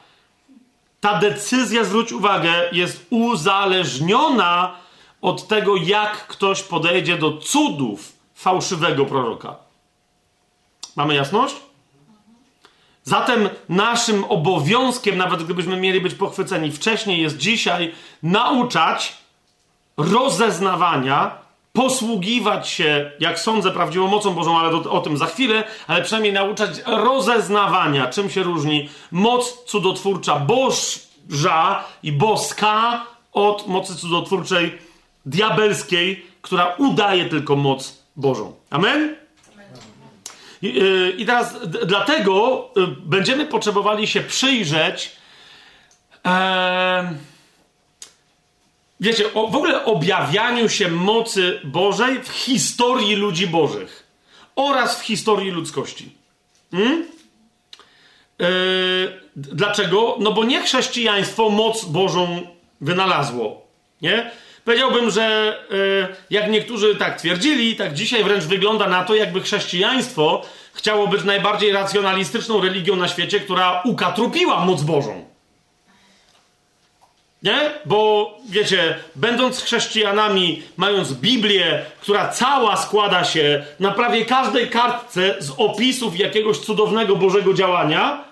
Ta 1.00 1.18
decyzja, 1.20 1.84
zwróć 1.84 2.12
uwagę, 2.12 2.54
jest 2.72 3.06
uzależniona 3.10 4.76
od 5.22 5.48
tego, 5.48 5.76
jak 5.76 6.28
ktoś 6.28 6.64
podejdzie 6.64 7.18
do 7.18 7.38
cudów 7.38 8.14
fałszywego 8.34 9.06
proroka. 9.06 9.63
Mamy 10.96 11.16
jasność? 11.16 11.56
Zatem 13.04 13.50
naszym 13.70 14.24
obowiązkiem, 14.24 15.18
nawet 15.18 15.44
gdybyśmy 15.44 15.78
mieli 15.78 16.02
być 16.02 16.14
pochwyceni 16.14 16.72
wcześniej, 16.72 17.22
jest 17.22 17.38
dzisiaj 17.38 17.94
nauczać 18.24 19.14
rozeznawania, 19.98 21.44
posługiwać 21.74 22.70
się, 22.70 23.12
jak 23.20 23.40
sądzę, 23.40 23.72
prawdziwą 23.72 24.08
mocą 24.08 24.34
Bożą, 24.34 24.60
ale 24.60 24.72
do, 24.72 24.92
o 24.92 25.02
tym 25.02 25.18
za 25.18 25.26
chwilę, 25.26 25.64
ale 25.88 26.02
przynajmniej 26.02 26.34
nauczać 26.34 26.70
rozeznawania, 26.86 28.08
czym 28.08 28.30
się 28.30 28.44
różni 28.44 28.90
moc 29.12 29.64
cudotwórcza 29.64 30.40
Boża 30.40 31.84
i 32.04 32.12
boska 32.12 33.06
od 33.34 33.68
mocy 33.68 33.96
cudotwórczej 33.96 34.78
diabelskiej, 35.26 36.26
która 36.42 36.76
udaje 36.78 37.26
tylko 37.26 37.56
moc 37.56 38.04
Bożą. 38.16 38.54
Amen? 38.70 39.23
I, 40.64 40.82
y, 40.82 41.14
I 41.18 41.26
teraz 41.26 41.56
dlatego 41.86 42.70
y, 42.78 42.88
będziemy 42.88 43.46
potrzebowali 43.46 44.08
się 44.08 44.22
przyjrzeć. 44.22 45.12
E, 46.26 47.14
wiecie, 49.00 49.34
o, 49.34 49.48
w 49.48 49.56
ogóle 49.56 49.86
objawianiu 49.86 50.70
się 50.70 50.88
mocy 50.88 51.60
Bożej 51.64 52.24
w 52.24 52.30
historii 52.30 53.16
ludzi 53.16 53.48
Bożych 53.48 54.08
oraz 54.56 55.00
w 55.00 55.04
historii 55.04 55.52
ludzkości. 55.52 56.16
Hmm? 56.72 57.06
E, 58.42 58.46
dlaczego? 59.36 60.18
No 60.20 60.32
bo 60.32 60.44
nie 60.44 60.62
chrześcijaństwo 60.62 61.50
moc 61.50 61.86
Bożą 61.86 62.48
wynalazło. 62.82 63.68
Nie? 64.02 64.32
Powiedziałbym, 64.66 65.12
że 65.12 65.58
y, 65.72 66.16
jak 66.30 66.50
niektórzy 66.50 66.96
tak 66.96 67.20
twierdzili, 67.20 67.76
tak 67.76 67.94
dzisiaj 67.94 68.24
wręcz 68.24 68.44
wygląda 68.44 68.88
na 68.88 69.04
to, 69.04 69.16
jakby 69.16 69.42
chrześcijaństwo 69.42 70.42
chciało 70.74 71.08
być 71.08 71.24
najbardziej 71.24 71.72
racjonalistyczną 71.72 72.62
religią 72.62 72.96
na 72.96 73.08
świecie, 73.08 73.40
która 73.40 73.82
ukatrupiła 73.86 74.66
moc 74.66 74.82
Bożą. 74.84 75.26
Nie? 77.44 77.72
Bo 77.86 78.32
wiecie, 78.50 78.98
będąc 79.16 79.64
chrześcijanami, 79.64 80.64
mając 80.78 81.14
Biblię, 81.14 81.86
która 82.02 82.30
cała 82.30 82.78
składa 82.78 83.24
się 83.24 83.66
na 83.80 83.92
prawie 83.92 84.26
każdej 84.26 84.70
kartce 84.70 85.36
z 85.40 85.52
opisów 85.58 86.20
jakiegoś 86.20 86.58
cudownego 86.58 87.16
Bożego 87.16 87.54
działania, 87.54 88.24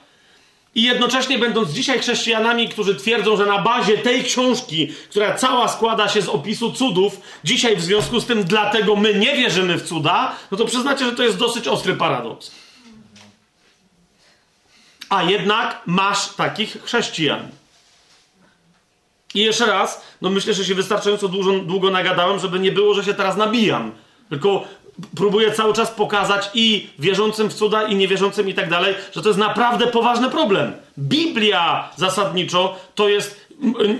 i 0.76 0.84
jednocześnie 0.84 1.40
będąc 1.40 1.72
dzisiaj 1.72 2.00
chrześcijanami, 2.00 2.70
którzy 2.70 2.96
twierdzą, 2.96 3.38
że 3.38 3.46
na 3.46 3.62
bazie 3.62 3.98
tej 3.98 4.24
książki, 4.24 4.88
która 5.10 5.36
cała 5.36 5.68
składa 5.68 6.10
się 6.10 6.22
z 6.22 6.30
opisu 6.30 6.72
cudów, 6.72 7.22
dzisiaj 7.44 7.76
w 7.76 7.82
związku 7.82 8.20
z 8.20 8.26
tym 8.26 8.44
dlatego 8.44 8.96
my 8.96 9.14
nie 9.14 9.36
wierzymy 9.36 9.78
w 9.78 9.88
cuda, 9.88 10.36
no 10.52 10.58
to 10.58 10.66
przyznacie, 10.66 11.06
że 11.06 11.12
to 11.12 11.24
jest 11.24 11.38
dosyć 11.38 11.68
ostry 11.68 11.96
paradoks. 11.96 12.52
A 15.10 15.24
jednak 15.24 15.82
masz 15.86 16.28
takich 16.28 16.84
chrześcijan. 16.84 17.50
I 19.34 19.40
jeszcze 19.40 19.66
raz, 19.66 20.02
no 20.22 20.30
myślę, 20.30 20.54
że 20.54 20.66
się 20.66 20.76
wystarczająco 20.76 21.28
długo, 21.28 21.60
długo 21.60 21.92
nagadałem, 21.92 22.40
żeby 22.40 22.60
nie 22.60 22.72
było, 22.72 22.94
że 22.94 23.04
się 23.04 23.14
teraz 23.14 23.38
nabijam. 23.38 23.92
Tylko 24.30 24.64
próbuję 25.16 25.52
cały 25.52 25.74
czas 25.74 25.92
pokazać 25.92 26.50
i 26.54 26.90
wierzącym 27.00 27.50
w 27.50 27.54
cuda, 27.54 27.84
i 27.84 27.96
niewierzącym 27.96 28.50
i 28.50 28.54
tak 28.54 28.70
dalej, 28.70 28.96
że 29.16 29.22
to 29.22 29.30
jest 29.30 29.40
naprawdę 29.40 29.88
poważny 29.88 30.30
problem. 30.30 30.74
Biblia 31.00 31.90
zasadniczo 31.96 32.76
to 32.96 33.10
jest, 33.10 33.48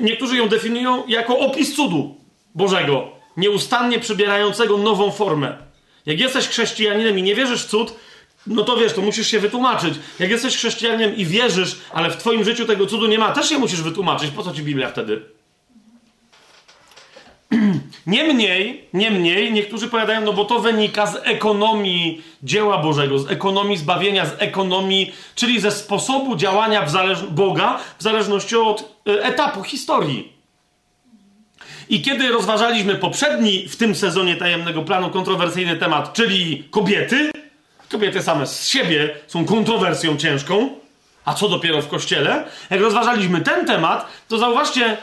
niektórzy 0.02 0.38
ją 0.38 0.50
definiują 0.50 1.04
jako 1.08 1.40
opis 1.40 1.76
cudu 1.76 2.16
Bożego, 2.56 3.08
nieustannie 3.38 4.00
przybierającego 4.00 4.78
nową 4.78 5.12
formę. 5.12 5.58
Jak 6.06 6.20
jesteś 6.20 6.48
chrześcijaninem 6.48 7.20
i 7.20 7.24
nie 7.24 7.36
wierzysz 7.36 7.64
w 7.64 7.70
cud, 7.70 7.94
no 8.48 8.64
to 8.64 8.78
wiesz, 8.78 8.94
to 8.94 9.02
musisz 9.02 9.28
się 9.28 9.40
wytłumaczyć. 9.40 9.94
Jak 10.20 10.30
jesteś 10.30 10.58
chrześcijaninem 10.58 11.16
i 11.16 11.26
wierzysz, 11.26 11.76
ale 11.94 12.10
w 12.10 12.18
twoim 12.18 12.44
życiu 12.44 12.66
tego 12.66 12.86
cudu 12.86 13.08
nie 13.08 13.20
ma, 13.20 13.32
też 13.32 13.50
się 13.50 13.58
musisz 13.58 13.82
wytłumaczyć. 13.82 14.32
Po 14.32 14.44
co 14.44 14.54
ci 14.54 14.64
Biblia 14.64 14.90
wtedy? 14.90 15.22
Niemniej, 18.08 18.88
niemniej, 18.94 19.54
niektórzy 19.54 19.88
powiadają, 19.88 20.22
no 20.22 20.34
bo 20.34 20.46
to 20.46 20.60
wynika 20.60 21.08
z 21.08 21.16
ekonomii 21.24 22.22
dzieła 22.44 22.78
Bożego, 22.78 23.20
z 23.20 23.32
ekonomii 23.32 23.78
zbawienia, 23.78 24.26
z 24.26 24.36
ekonomii, 24.38 25.14
czyli 25.36 25.60
ze 25.60 25.72
sposobu 25.72 26.36
działania 26.36 26.86
w 26.86 27.32
Boga 27.32 27.80
w 28.00 28.04
zależności 28.04 28.56
od 28.56 29.02
y, 29.08 29.24
etapu 29.24 29.64
historii. 29.64 30.34
I 31.90 32.02
kiedy 32.02 32.32
rozważaliśmy 32.32 32.96
poprzedni 32.96 33.68
w 33.68 33.76
tym 33.76 33.96
sezonie 33.96 34.36
tajemnego 34.36 34.82
planu 34.82 35.10
kontrowersyjny 35.10 35.78
temat, 35.78 36.14
czyli 36.14 36.64
kobiety, 36.72 37.32
kobiety 37.90 38.22
same 38.24 38.48
z 38.48 38.68
siebie 38.68 39.16
są 39.28 39.46
kontrowersją 39.46 40.18
ciężką, 40.18 40.70
a 41.26 41.34
co 41.34 41.50
dopiero 41.50 41.82
w 41.82 41.88
kościele, 41.88 42.46
jak 42.70 42.82
rozważaliśmy 42.82 43.42
ten 43.42 43.66
temat, 43.66 44.08
to 44.28 44.38
zauważcie, 44.38 44.98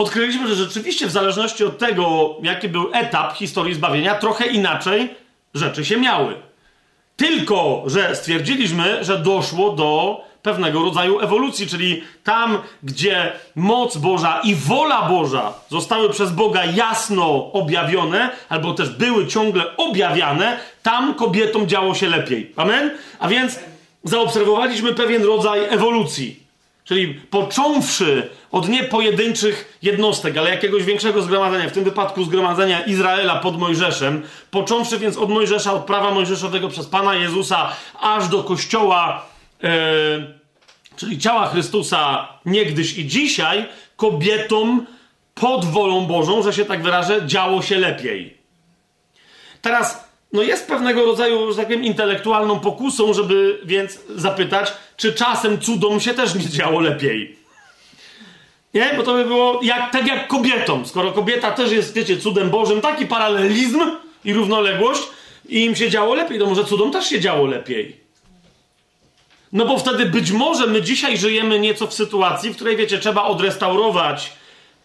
odkryliśmy, 0.00 0.48
że 0.48 0.54
rzeczywiście 0.54 1.06
w 1.06 1.10
zależności 1.10 1.64
od 1.64 1.78
tego, 1.78 2.36
jaki 2.42 2.68
był 2.68 2.90
etap 2.92 3.36
historii 3.36 3.74
zbawienia, 3.74 4.14
trochę 4.14 4.46
inaczej 4.46 5.14
rzeczy 5.54 5.84
się 5.84 5.96
miały. 5.96 6.34
Tylko, 7.16 7.82
że 7.86 8.16
stwierdziliśmy, 8.16 9.04
że 9.04 9.18
doszło 9.18 9.72
do 9.72 10.20
pewnego 10.42 10.82
rodzaju 10.82 11.20
ewolucji, 11.20 11.66
czyli 11.66 12.02
tam, 12.24 12.58
gdzie 12.82 13.32
moc 13.56 13.96
Boża 13.96 14.40
i 14.44 14.54
wola 14.54 15.02
Boża 15.02 15.52
zostały 15.68 16.10
przez 16.10 16.32
Boga 16.32 16.64
jasno 16.64 17.52
objawione, 17.52 18.30
albo 18.48 18.74
też 18.74 18.90
były 18.90 19.26
ciągle 19.26 19.76
objawiane, 19.76 20.58
tam 20.82 21.14
kobietom 21.14 21.68
działo 21.68 21.94
się 21.94 22.08
lepiej. 22.08 22.52
Amen? 22.56 22.90
A 23.18 23.28
więc 23.28 23.58
zaobserwowaliśmy 24.04 24.94
pewien 24.94 25.24
rodzaj 25.24 25.64
ewolucji. 25.64 26.39
Czyli 26.90 27.14
począwszy 27.14 28.30
od 28.52 28.68
nie 28.68 28.84
pojedynczych 28.84 29.78
jednostek, 29.82 30.36
ale 30.36 30.50
jakiegoś 30.50 30.84
większego 30.84 31.22
zgromadzenia, 31.22 31.68
w 31.68 31.72
tym 31.72 31.84
wypadku 31.84 32.24
zgromadzenia 32.24 32.80
Izraela 32.80 33.36
pod 33.36 33.58
Mojżeszem, 33.58 34.22
począwszy 34.50 34.98
więc 34.98 35.16
od 35.16 35.30
Mojżesza, 35.30 35.72
od 35.72 35.84
prawa 35.84 36.10
mojżeszowego 36.14 36.68
przez 36.68 36.86
Pana 36.86 37.14
Jezusa, 37.14 37.72
aż 38.00 38.28
do 38.28 38.44
kościoła, 38.44 39.26
e, 39.64 39.70
czyli 40.96 41.18
ciała 41.18 41.46
Chrystusa 41.46 42.28
niegdyś 42.46 42.98
i 42.98 43.06
dzisiaj, 43.06 43.68
kobietom 43.96 44.86
pod 45.34 45.64
wolą 45.64 46.06
Bożą, 46.06 46.42
że 46.42 46.52
się 46.52 46.64
tak 46.64 46.82
wyrażę, 46.82 47.26
działo 47.26 47.62
się 47.62 47.78
lepiej. 47.78 48.38
Teraz 49.62 50.09
no 50.32 50.42
jest 50.42 50.68
pewnego 50.68 51.04
rodzaju, 51.04 51.52
że 51.52 51.56
tak 51.56 51.70
intelektualną 51.70 52.60
pokusą, 52.60 53.14
żeby 53.14 53.60
więc 53.64 53.98
zapytać, 54.16 54.72
czy 54.96 55.12
czasem 55.12 55.60
cudom 55.60 56.00
się 56.00 56.14
też 56.14 56.34
nie 56.34 56.48
działo 56.48 56.80
lepiej. 56.80 57.36
Nie? 58.74 58.94
Bo 58.96 59.02
to 59.02 59.14
by 59.14 59.24
było 59.24 59.60
jak, 59.62 59.92
tak 59.92 60.06
jak 60.06 60.28
kobietom. 60.28 60.86
Skoro 60.86 61.12
kobieta 61.12 61.50
też 61.50 61.72
jest, 61.72 61.94
wiecie, 61.94 62.16
cudem 62.16 62.50
Bożym, 62.50 62.80
taki 62.80 63.06
paralelizm 63.06 63.80
i 64.24 64.34
równoległość 64.34 65.02
i 65.48 65.64
im 65.64 65.76
się 65.76 65.90
działo 65.90 66.14
lepiej, 66.14 66.38
to 66.38 66.46
może 66.46 66.64
cudom 66.64 66.92
też 66.92 67.06
się 67.06 67.20
działo 67.20 67.46
lepiej. 67.46 67.96
No 69.52 69.66
bo 69.66 69.78
wtedy 69.78 70.06
być 70.06 70.30
może 70.30 70.66
my 70.66 70.82
dzisiaj 70.82 71.18
żyjemy 71.18 71.60
nieco 71.60 71.86
w 71.86 71.94
sytuacji, 71.94 72.50
w 72.50 72.56
której, 72.56 72.76
wiecie, 72.76 72.98
trzeba 72.98 73.24
odrestaurować 73.24 74.32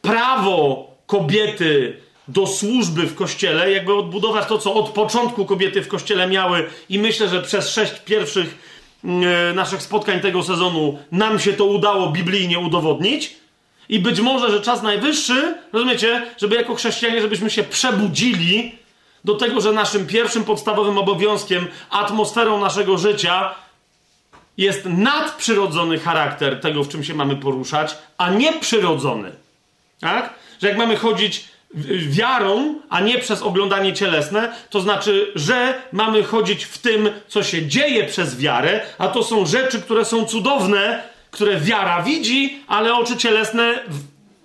prawo 0.02 0.88
kobiety 1.06 1.98
do 2.28 2.48
służby 2.48 3.02
w 3.02 3.16
kościele, 3.16 3.72
jakby 3.72 3.94
odbudować 3.94 4.48
to, 4.48 4.58
co 4.58 4.74
od 4.74 4.90
początku 4.90 5.46
kobiety 5.46 5.82
w 5.82 5.88
kościele 5.88 6.28
miały, 6.28 6.70
i 6.90 7.00
myślę, 7.00 7.30
że 7.30 7.42
przez 7.42 7.70
sześć 7.70 7.94
pierwszych 8.06 8.56
mm, 9.04 9.56
naszych 9.56 9.82
spotkań 9.82 10.20
tego 10.20 10.44
sezonu 10.44 11.00
nam 11.12 11.40
się 11.40 11.54
to 11.54 11.66
udało 11.66 12.10
biblijnie 12.10 12.60
udowodnić. 12.60 13.36
I 13.90 14.00
być 14.00 14.20
może, 14.20 14.52
że 14.52 14.62
czas 14.62 14.84
najwyższy, 14.84 15.56
rozumiecie, 15.74 16.26
żeby 16.38 16.56
jako 16.56 16.76
chrześcijanie, 16.76 17.22
żebyśmy 17.22 17.50
się 17.50 17.64
przebudzili 17.64 18.76
do 19.26 19.36
tego, 19.36 19.62
że 19.62 19.72
naszym 19.72 20.08
pierwszym 20.08 20.44
podstawowym 20.44 20.98
obowiązkiem, 20.98 21.68
atmosferą 21.90 22.60
naszego 22.60 22.98
życia 22.98 23.56
jest 24.58 24.86
nadprzyrodzony 24.86 26.00
charakter 26.00 26.62
tego, 26.62 26.84
w 26.84 26.90
czym 26.90 27.04
się 27.04 27.14
mamy 27.14 27.36
poruszać, 27.36 27.98
a 28.18 28.30
nie 28.30 28.54
przyrodzony. 28.54 29.32
Tak? 30.00 30.34
Że 30.62 30.68
jak 30.68 30.78
mamy 30.78 30.96
chodzić 30.96 31.48
wiarą, 32.10 32.76
a 32.90 33.00
nie 33.00 33.20
przez 33.20 33.42
oglądanie 33.42 33.94
cielesne, 33.94 34.54
to 34.70 34.82
znaczy, 34.82 35.32
że 35.36 35.82
mamy 35.92 36.24
chodzić 36.24 36.66
w 36.66 36.78
tym, 36.78 37.10
co 37.28 37.44
się 37.44 37.68
dzieje 37.68 38.04
przez 38.04 38.38
wiarę, 38.38 38.82
a 38.98 39.08
to 39.08 39.24
są 39.24 39.46
rzeczy, 39.46 39.82
które 39.82 40.06
są 40.06 40.26
cudowne, 40.26 41.04
które 41.32 41.60
wiara 41.60 42.02
widzi, 42.02 42.60
ale 42.68 42.96
oczy 42.96 43.18
cielesne 43.18 43.80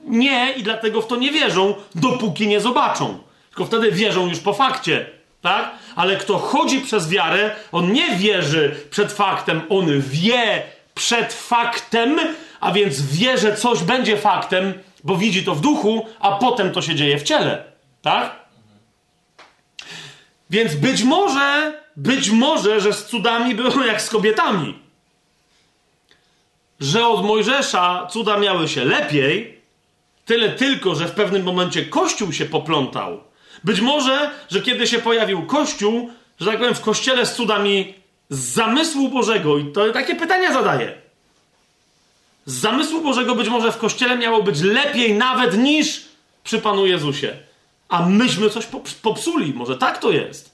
nie 0.04 0.52
i 0.52 0.62
dlatego 0.62 1.02
w 1.02 1.06
to 1.06 1.16
nie 1.16 1.30
wierzą, 1.32 1.74
dopóki 1.94 2.46
nie 2.46 2.60
zobaczą. 2.60 3.18
Tylko 3.48 3.64
wtedy 3.64 3.92
wierzą 3.92 4.28
już 4.28 4.38
po 4.38 4.52
fakcie, 4.52 5.06
tak? 5.40 5.70
Ale 5.96 6.16
kto 6.16 6.38
chodzi 6.38 6.80
przez 6.80 7.08
wiarę, 7.08 7.50
on 7.72 7.92
nie 7.92 8.16
wierzy 8.16 8.76
przed 8.90 9.12
faktem, 9.12 9.62
on 9.68 9.86
wie 10.00 10.62
przed 10.94 11.32
faktem, 11.32 12.18
a 12.60 12.72
więc 12.72 13.02
wie, 13.02 13.38
że 13.38 13.56
coś 13.56 13.82
będzie 13.82 14.16
faktem, 14.16 14.74
bo 15.04 15.16
widzi 15.16 15.44
to 15.44 15.54
w 15.54 15.60
duchu, 15.60 16.06
a 16.20 16.32
potem 16.32 16.72
to 16.72 16.82
się 16.82 16.94
dzieje 16.94 17.18
w 17.18 17.22
ciele. 17.22 17.64
Tak? 18.02 18.36
Więc 20.50 20.74
być 20.74 21.02
może, 21.02 21.80
być 21.96 22.30
może, 22.30 22.80
że 22.80 22.92
z 22.92 23.06
cudami 23.06 23.54
było 23.54 23.84
jak 23.84 24.02
z 24.02 24.10
kobietami. 24.10 24.78
Że 26.80 27.06
od 27.06 27.24
Mojżesza 27.24 28.06
cuda 28.10 28.36
miały 28.36 28.68
się 28.68 28.84
lepiej, 28.84 29.60
tyle 30.24 30.48
tylko, 30.48 30.94
że 30.94 31.06
w 31.06 31.12
pewnym 31.12 31.42
momencie 31.42 31.84
Kościół 31.84 32.32
się 32.32 32.44
poplątał. 32.44 33.20
Być 33.64 33.80
może, 33.80 34.30
że 34.50 34.62
kiedy 34.62 34.86
się 34.86 34.98
pojawił 34.98 35.46
Kościół, 35.46 36.10
że 36.40 36.46
tak 36.46 36.58
powiem, 36.58 36.74
w 36.74 36.80
kościele 36.80 37.26
z 37.26 37.34
cudami 37.34 37.94
z 38.28 38.38
zamysłu 38.38 39.08
Bożego, 39.08 39.58
i 39.58 39.72
to 39.72 39.92
takie 39.92 40.14
pytania 40.14 40.52
zadaję 40.52 41.09
z 42.46 42.54
zamysłu 42.54 43.00
Bożego 43.00 43.34
być 43.34 43.48
może 43.48 43.72
w 43.72 43.78
kościele 43.78 44.18
miało 44.18 44.42
być 44.42 44.60
lepiej 44.60 45.14
nawet 45.14 45.58
niż 45.58 46.04
przy 46.44 46.58
Panu 46.58 46.86
Jezusie. 46.86 47.36
A 47.88 48.06
myśmy 48.06 48.50
coś 48.50 48.66
popsuli. 49.02 49.54
Może 49.54 49.76
tak 49.76 49.98
to 49.98 50.10
jest. 50.10 50.50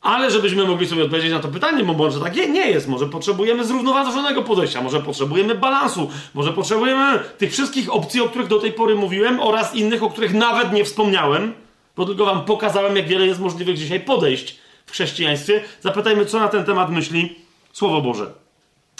Ale 0.00 0.30
żebyśmy 0.30 0.64
mogli 0.64 0.86
sobie 0.86 1.04
odpowiedzieć 1.04 1.32
na 1.32 1.40
to 1.40 1.48
pytanie, 1.48 1.84
bo 1.84 1.92
może 1.92 2.20
tak 2.20 2.36
nie 2.36 2.70
jest. 2.70 2.88
Może 2.88 3.06
potrzebujemy 3.06 3.64
zrównoważonego 3.64 4.42
podejścia, 4.42 4.82
może 4.82 5.00
potrzebujemy 5.00 5.54
balansu, 5.54 6.10
może 6.34 6.52
potrzebujemy 6.52 7.18
tych 7.38 7.52
wszystkich 7.52 7.94
opcji, 7.94 8.20
o 8.20 8.28
których 8.28 8.48
do 8.48 8.58
tej 8.58 8.72
pory 8.72 8.94
mówiłem, 8.94 9.40
oraz 9.40 9.74
innych, 9.74 10.02
o 10.02 10.10
których 10.10 10.34
nawet 10.34 10.72
nie 10.72 10.84
wspomniałem, 10.84 11.54
bo 11.96 12.06
tylko 12.06 12.24
wam 12.24 12.44
pokazałem, 12.44 12.96
jak 12.96 13.08
wiele 13.08 13.26
jest 13.26 13.40
możliwych 13.40 13.78
dzisiaj 13.78 14.00
podejść 14.00 14.58
w 14.86 14.92
chrześcijaństwie. 14.92 15.64
Zapytajmy, 15.80 16.26
co 16.26 16.40
na 16.40 16.48
ten 16.48 16.64
temat 16.64 16.90
myśli 16.90 17.36
Słowo 17.72 18.00
Boże. 18.00 18.32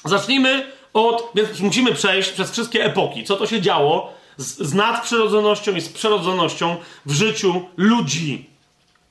Zacznijmy 0.05 0.67
od, 0.95 1.31
więc 1.35 1.61
musimy 1.61 1.93
przejść 1.93 2.31
przez 2.31 2.51
wszystkie 2.51 2.85
epoki. 2.85 3.25
Co 3.25 3.37
to 3.37 3.47
się 3.47 3.61
działo 3.61 4.13
z, 4.37 4.59
z 4.59 4.75
nadprzyrodzonością 4.75 5.77
i 5.77 5.81
z 5.81 5.89
przyrodzonością 5.89 6.77
w 7.07 7.13
życiu 7.13 7.63
ludzi. 7.77 8.47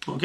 Ok? 0.08 0.24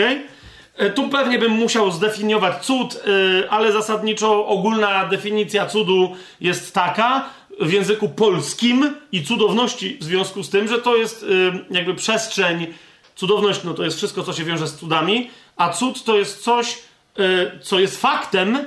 E, 0.76 0.90
tu 0.90 1.08
pewnie 1.08 1.38
bym 1.38 1.52
musiał 1.52 1.90
zdefiniować 1.90 2.64
cud, 2.64 2.94
yy, 3.06 3.50
ale 3.50 3.72
zasadniczo 3.72 4.46
ogólna 4.46 5.06
definicja 5.06 5.66
cudu 5.66 6.16
jest 6.40 6.74
taka 6.74 7.28
w 7.60 7.72
języku 7.72 8.08
polskim 8.08 8.94
i 9.12 9.24
cudowności 9.24 9.98
w 10.00 10.04
związku 10.04 10.42
z 10.42 10.50
tym, 10.50 10.68
że 10.68 10.78
to 10.78 10.96
jest 10.96 11.22
yy, 11.22 11.64
jakby 11.70 11.94
przestrzeń, 11.94 12.66
cudowność 13.14 13.60
no 13.64 13.74
to 13.74 13.84
jest 13.84 13.96
wszystko, 13.96 14.22
co 14.22 14.32
się 14.32 14.44
wiąże 14.44 14.66
z 14.66 14.76
cudami, 14.76 15.30
a 15.56 15.70
cud 15.70 16.04
to 16.04 16.18
jest 16.18 16.42
coś, 16.42 16.78
co 17.62 17.78
jest 17.78 18.00
faktem, 18.00 18.58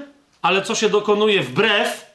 ale 0.41 0.61
co 0.61 0.75
się 0.75 0.89
dokonuje 0.89 1.43
wbrew 1.43 2.08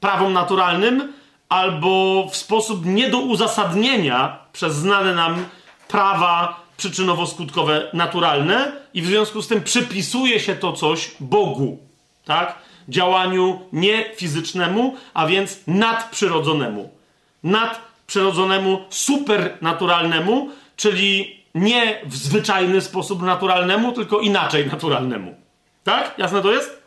prawom 0.00 0.32
naturalnym, 0.32 1.12
albo 1.48 2.26
w 2.30 2.36
sposób 2.36 2.86
nie 2.86 3.10
do 3.10 3.18
uzasadnienia 3.18 4.38
przez 4.52 4.74
znane 4.74 5.14
nam 5.14 5.44
prawa 5.88 6.60
przyczynowo-skutkowe 6.78 7.80
naturalne 7.92 8.72
i 8.94 9.02
w 9.02 9.06
związku 9.06 9.42
z 9.42 9.48
tym 9.48 9.62
przypisuje 9.62 10.40
się 10.40 10.54
to 10.54 10.72
coś 10.72 11.10
Bogu. 11.20 11.78
Tak? 12.24 12.68
działaniu 12.88 13.60
niefizycznemu, 13.72 14.96
a 15.14 15.26
więc 15.26 15.60
nadprzyrodzonemu. 15.66 16.90
Nadprzyrodzonemu, 17.42 18.84
supernaturalnemu, 18.90 20.50
czyli 20.76 21.40
nie 21.54 22.00
w 22.04 22.16
zwyczajny 22.16 22.80
sposób 22.80 23.22
naturalnemu, 23.22 23.92
tylko 23.92 24.20
inaczej 24.20 24.66
naturalnemu. 24.66 25.34
Tak? 25.84 26.14
Jasne 26.18 26.42
to 26.42 26.52
jest? 26.52 26.82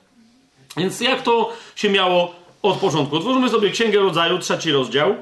Więc 0.78 1.02
jak 1.02 1.22
to 1.22 1.54
się 1.76 1.90
miało 1.90 2.36
od 2.62 2.78
początku? 2.78 3.16
Otworzymy 3.16 3.50
sobie 3.50 3.70
Księgę 3.70 4.00
Rodzaju, 4.00 4.40
trzeci 4.40 4.72
rozdział, 4.72 5.16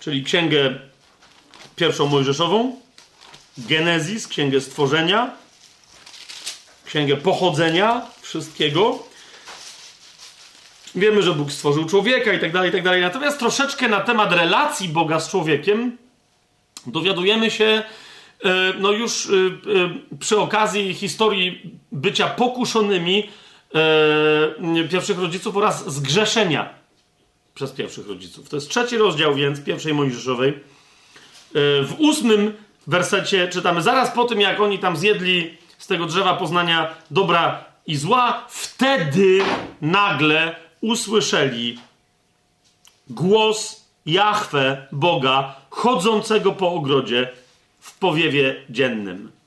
czyli 0.00 0.24
Księgę 0.24 0.78
pierwszą 1.76 2.06
Mojżeszową, 2.06 2.80
Genezis, 3.58 4.28
Księgę 4.28 4.60
Stworzenia, 4.60 5.30
Księgę 6.84 7.16
Pochodzenia 7.16 8.06
wszystkiego. 8.20 9.08
Wiemy, 10.94 11.22
że 11.22 11.34
Bóg 11.34 11.52
stworzył 11.52 11.84
człowieka 11.84 12.32
i 12.32 12.40
tak 12.40 12.52
dalej, 12.52 12.68
i 12.68 12.72
tak 12.72 12.82
dalej. 12.82 13.02
Natomiast 13.02 13.38
troszeczkę 13.38 13.88
na 13.88 14.00
temat 14.00 14.32
relacji 14.32 14.88
Boga 14.88 15.20
z 15.20 15.30
człowiekiem 15.30 15.96
dowiadujemy 16.86 17.50
się 17.50 17.82
E, 18.44 18.72
no 18.78 18.92
już 18.92 19.26
e, 19.26 19.30
e, 19.30 20.16
przy 20.18 20.38
okazji 20.38 20.94
historii 20.94 21.70
bycia 21.92 22.28
pokuszonymi 22.28 23.28
pierwszych 24.90 25.18
rodziców 25.18 25.56
oraz 25.56 25.92
zgrzeszenia 25.94 26.68
przez 27.54 27.72
pierwszych 27.72 28.08
rodziców. 28.08 28.48
To 28.48 28.56
jest 28.56 28.68
trzeci 28.68 28.96
rozdział 28.96 29.34
więc 29.34 29.64
pierwszej 29.64 29.94
Mojżeszowej. 29.94 30.58
W 31.54 31.94
ósmym 31.98 32.52
wersecie 32.86 33.48
czytamy, 33.48 33.82
zaraz 33.82 34.10
po 34.10 34.24
tym 34.24 34.40
jak 34.40 34.60
oni 34.60 34.78
tam 34.78 34.96
zjedli 34.96 35.58
z 35.78 35.86
tego 35.86 36.06
drzewa 36.06 36.34
poznania 36.34 36.94
dobra 37.10 37.64
i 37.86 37.96
zła, 37.96 38.44
wtedy 38.48 39.38
nagle 39.80 40.56
usłyszeli 40.80 41.78
głos 43.10 43.84
Jahwe, 44.06 44.86
Boga, 44.92 45.54
chodzącego 45.70 46.52
po 46.52 46.72
ogrodzie 46.72 47.28
w 47.80 47.98
powiewie 47.98 48.64
dziennym. 48.70 49.37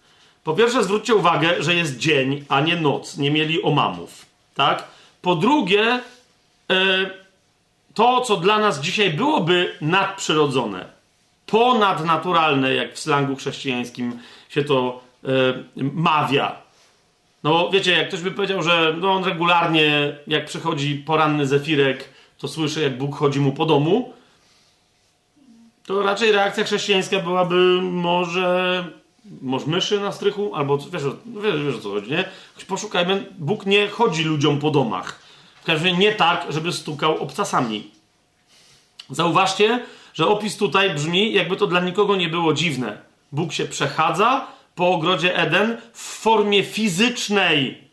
Po 0.43 0.53
pierwsze, 0.53 0.84
zwróćcie 0.84 1.15
uwagę, 1.15 1.63
że 1.63 1.76
jest 1.76 1.97
dzień, 1.97 2.45
a 2.49 2.61
nie 2.61 2.76
noc. 2.76 3.18
Nie 3.18 3.31
mieli 3.31 3.63
omamów. 3.63 4.26
Tak? 4.55 4.88
Po 5.22 5.35
drugie, 5.35 5.99
e, 6.72 7.09
to, 7.93 8.22
co 8.22 8.38
dla 8.38 8.59
nas 8.59 8.81
dzisiaj 8.81 9.09
byłoby 9.13 9.77
nadprzyrodzone, 9.81 10.85
ponadnaturalne, 11.45 12.73
jak 12.73 12.93
w 12.93 12.99
slangu 12.99 13.35
chrześcijańskim 13.35 14.19
się 14.49 14.63
to 14.63 15.03
e, 15.23 15.27
mawia. 15.76 16.55
No 17.43 17.69
wiecie, 17.69 17.91
jak 17.91 18.07
ktoś 18.07 18.22
by 18.22 18.31
powiedział, 18.31 18.63
że 18.63 18.95
no, 18.97 19.11
on 19.11 19.23
regularnie, 19.23 20.15
jak 20.27 20.45
przychodzi 20.45 20.95
poranny 20.95 21.47
zefirek, 21.47 22.09
to 22.38 22.47
słyszy, 22.47 22.81
jak 22.81 22.97
Bóg 22.97 23.15
chodzi 23.15 23.39
mu 23.39 23.51
po 23.51 23.65
domu, 23.65 24.13
to 25.85 26.03
raczej 26.03 26.31
reakcja 26.31 26.63
chrześcijańska 26.63 27.19
byłaby 27.19 27.80
może 27.81 28.84
może 29.41 29.68
myszy 29.68 29.99
na 29.99 30.11
strychu, 30.11 30.56
albo 30.56 30.77
wiesz, 30.77 31.03
wiesz, 31.43 31.64
wiesz 31.65 31.76
o 31.76 31.80
co 31.80 31.89
chodzi, 31.89 32.11
nie? 32.11 32.26
Poszukajmy, 32.68 33.26
Bóg 33.39 33.65
nie 33.65 33.88
chodzi 33.88 34.23
ludziom 34.23 34.60
po 34.60 34.72
domach. 34.72 35.19
W 35.61 35.65
każdym 35.65 35.88
razie 35.88 35.98
nie 35.98 36.11
tak, 36.11 36.45
żeby 36.49 36.73
stukał 36.73 37.18
obcasami. 37.18 37.91
Zauważcie, 39.10 39.85
że 40.14 40.27
opis 40.27 40.57
tutaj 40.57 40.95
brzmi, 40.95 41.34
jakby 41.34 41.56
to 41.56 41.68
dla 41.68 41.80
nikogo 41.80 42.15
nie 42.15 42.30
było 42.30 42.53
dziwne. 42.53 42.98
Bóg 43.31 43.53
się 43.53 43.65
przechadza 43.65 44.48
po 44.76 44.91
ogrodzie 44.91 45.38
Eden 45.38 45.77
w 45.93 46.02
formie 46.02 46.64
fizycznej. 46.64 47.90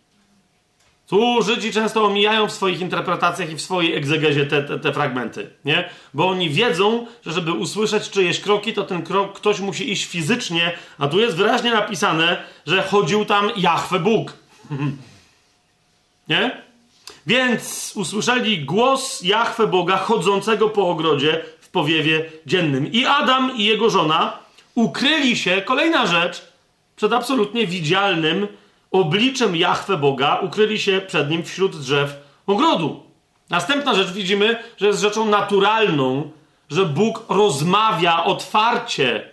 Tu 1.08 1.42
Żydzi 1.42 1.72
często 1.72 2.04
omijają 2.04 2.48
w 2.48 2.52
swoich 2.52 2.80
interpretacjach 2.80 3.50
i 3.50 3.56
w 3.56 3.60
swojej 3.60 3.96
egzegezie 3.96 4.46
te, 4.46 4.62
te, 4.62 4.78
te, 4.78 4.92
fragmenty, 4.92 5.50
nie? 5.64 5.88
Bo 6.14 6.28
oni 6.28 6.50
wiedzą, 6.50 7.06
że 7.26 7.32
żeby 7.32 7.52
usłyszeć 7.52 8.10
czyjeś 8.10 8.40
kroki, 8.40 8.72
to 8.72 8.84
ten 8.84 9.02
krok 9.02 9.36
ktoś 9.36 9.60
musi 9.60 9.92
iść 9.92 10.04
fizycznie, 10.04 10.72
a 10.98 11.08
tu 11.08 11.20
jest 11.20 11.36
wyraźnie 11.36 11.70
napisane, 11.70 12.42
że 12.66 12.82
chodził 12.82 13.24
tam 13.24 13.50
Jahwe 13.56 14.00
Bóg. 14.00 14.32
nie? 16.28 16.62
Więc 17.26 17.92
usłyszeli 17.94 18.64
głos 18.64 19.22
Jahwe 19.22 19.66
Boga 19.66 19.96
chodzącego 19.96 20.68
po 20.68 20.88
ogrodzie 20.88 21.44
w 21.60 21.68
powiewie 21.68 22.24
dziennym. 22.46 22.92
I 22.92 23.04
Adam 23.04 23.56
i 23.56 23.64
jego 23.64 23.90
żona 23.90 24.38
ukryli 24.74 25.36
się, 25.36 25.62
kolejna 25.62 26.06
rzecz, 26.06 26.52
przed 26.96 27.12
absolutnie 27.12 27.66
widzialnym 27.66 28.48
obliczem 28.90 29.56
Jahwe 29.56 29.96
Boga 29.96 30.38
ukryli 30.42 30.78
się 30.78 31.00
przed 31.00 31.30
nim 31.30 31.44
wśród 31.44 31.76
drzew 31.76 32.16
ogrodu. 32.46 33.02
Następna 33.50 33.94
rzecz 33.94 34.10
widzimy, 34.10 34.62
że 34.76 34.86
jest 34.86 35.00
rzeczą 35.00 35.24
naturalną, 35.24 36.30
że 36.70 36.84
Bóg 36.86 37.24
rozmawia 37.28 38.24
otwarcie 38.24 39.28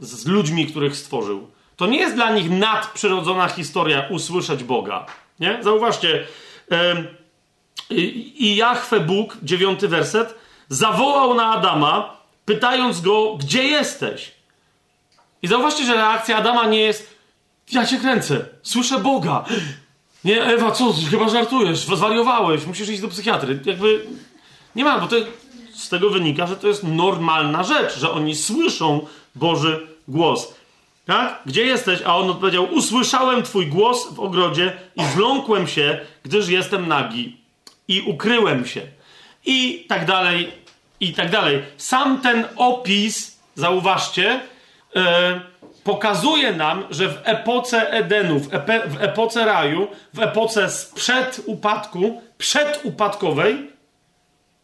z 0.00 0.26
ludźmi, 0.26 0.66
których 0.66 0.96
stworzył. 0.96 1.50
To 1.76 1.86
nie 1.86 1.98
jest 1.98 2.14
dla 2.14 2.30
nich 2.30 2.50
nadprzyrodzona 2.50 3.48
historia 3.48 4.06
usłyszeć 4.10 4.64
Boga. 4.64 5.06
Nie? 5.40 5.58
Zauważcie. 5.60 6.26
I 7.90 8.56
Jahwe 8.56 9.00
Bóg, 9.00 9.36
dziewiąty 9.42 9.88
werset, 9.88 10.34
zawołał 10.68 11.34
na 11.34 11.46
Adama, 11.54 12.16
pytając 12.44 13.00
go, 13.00 13.34
gdzie 13.34 13.64
jesteś? 13.64 14.32
I 15.42 15.46
zauważcie, 15.46 15.84
że 15.84 15.94
reakcja 15.94 16.36
Adama 16.36 16.66
nie 16.66 16.80
jest 16.80 17.13
ja 17.72 17.86
cię 17.86 17.98
kręcę. 17.98 18.46
Słyszę 18.62 18.98
Boga. 18.98 19.44
Nie, 20.24 20.42
Ewa, 20.42 20.70
co? 20.70 20.94
Chyba 21.10 21.28
żartujesz. 21.28 21.78
Zwariowałeś. 21.78 22.66
Musisz 22.66 22.88
iść 22.88 23.00
do 23.00 23.08
psychiatry. 23.08 23.60
Jakby... 23.64 24.06
Nie 24.76 24.84
ma, 24.84 24.98
bo 24.98 25.06
to 25.06 25.16
z 25.74 25.88
tego 25.88 26.10
wynika, 26.10 26.46
że 26.46 26.56
to 26.56 26.68
jest 26.68 26.84
normalna 26.84 27.62
rzecz, 27.62 27.98
że 27.98 28.10
oni 28.10 28.34
słyszą 28.34 29.06
Boży 29.34 29.86
głos. 30.08 30.54
Tak? 31.06 31.42
Gdzie 31.46 31.64
jesteś? 31.64 32.02
A 32.02 32.16
on 32.16 32.30
odpowiedział: 32.30 32.74
Usłyszałem 32.74 33.42
Twój 33.42 33.66
głos 33.66 34.14
w 34.14 34.20
ogrodzie 34.20 34.76
i 34.96 35.04
zląkłem 35.04 35.66
się, 35.66 36.00
gdyż 36.22 36.48
jestem 36.48 36.88
nagi. 36.88 37.36
I 37.88 38.00
ukryłem 38.00 38.66
się. 38.66 38.82
I 39.46 39.86
tak 39.88 40.06
dalej, 40.06 40.52
i 41.00 41.12
tak 41.12 41.30
dalej. 41.30 41.62
Sam 41.76 42.20
ten 42.20 42.44
opis, 42.56 43.38
zauważcie, 43.54 44.40
yy, 44.94 45.02
pokazuje 45.84 46.52
nam, 46.52 46.84
że 46.90 47.08
w 47.08 47.18
epoce 47.24 47.90
Edenu, 47.90 48.40
w, 48.40 48.54
epe, 48.54 48.88
w 48.88 49.02
epoce 49.02 49.44
raju, 49.44 49.88
w 50.14 50.18
epoce 50.18 50.70
sprzed 50.70 51.40
upadku, 51.46 52.22
przedupadkowej, 52.38 53.70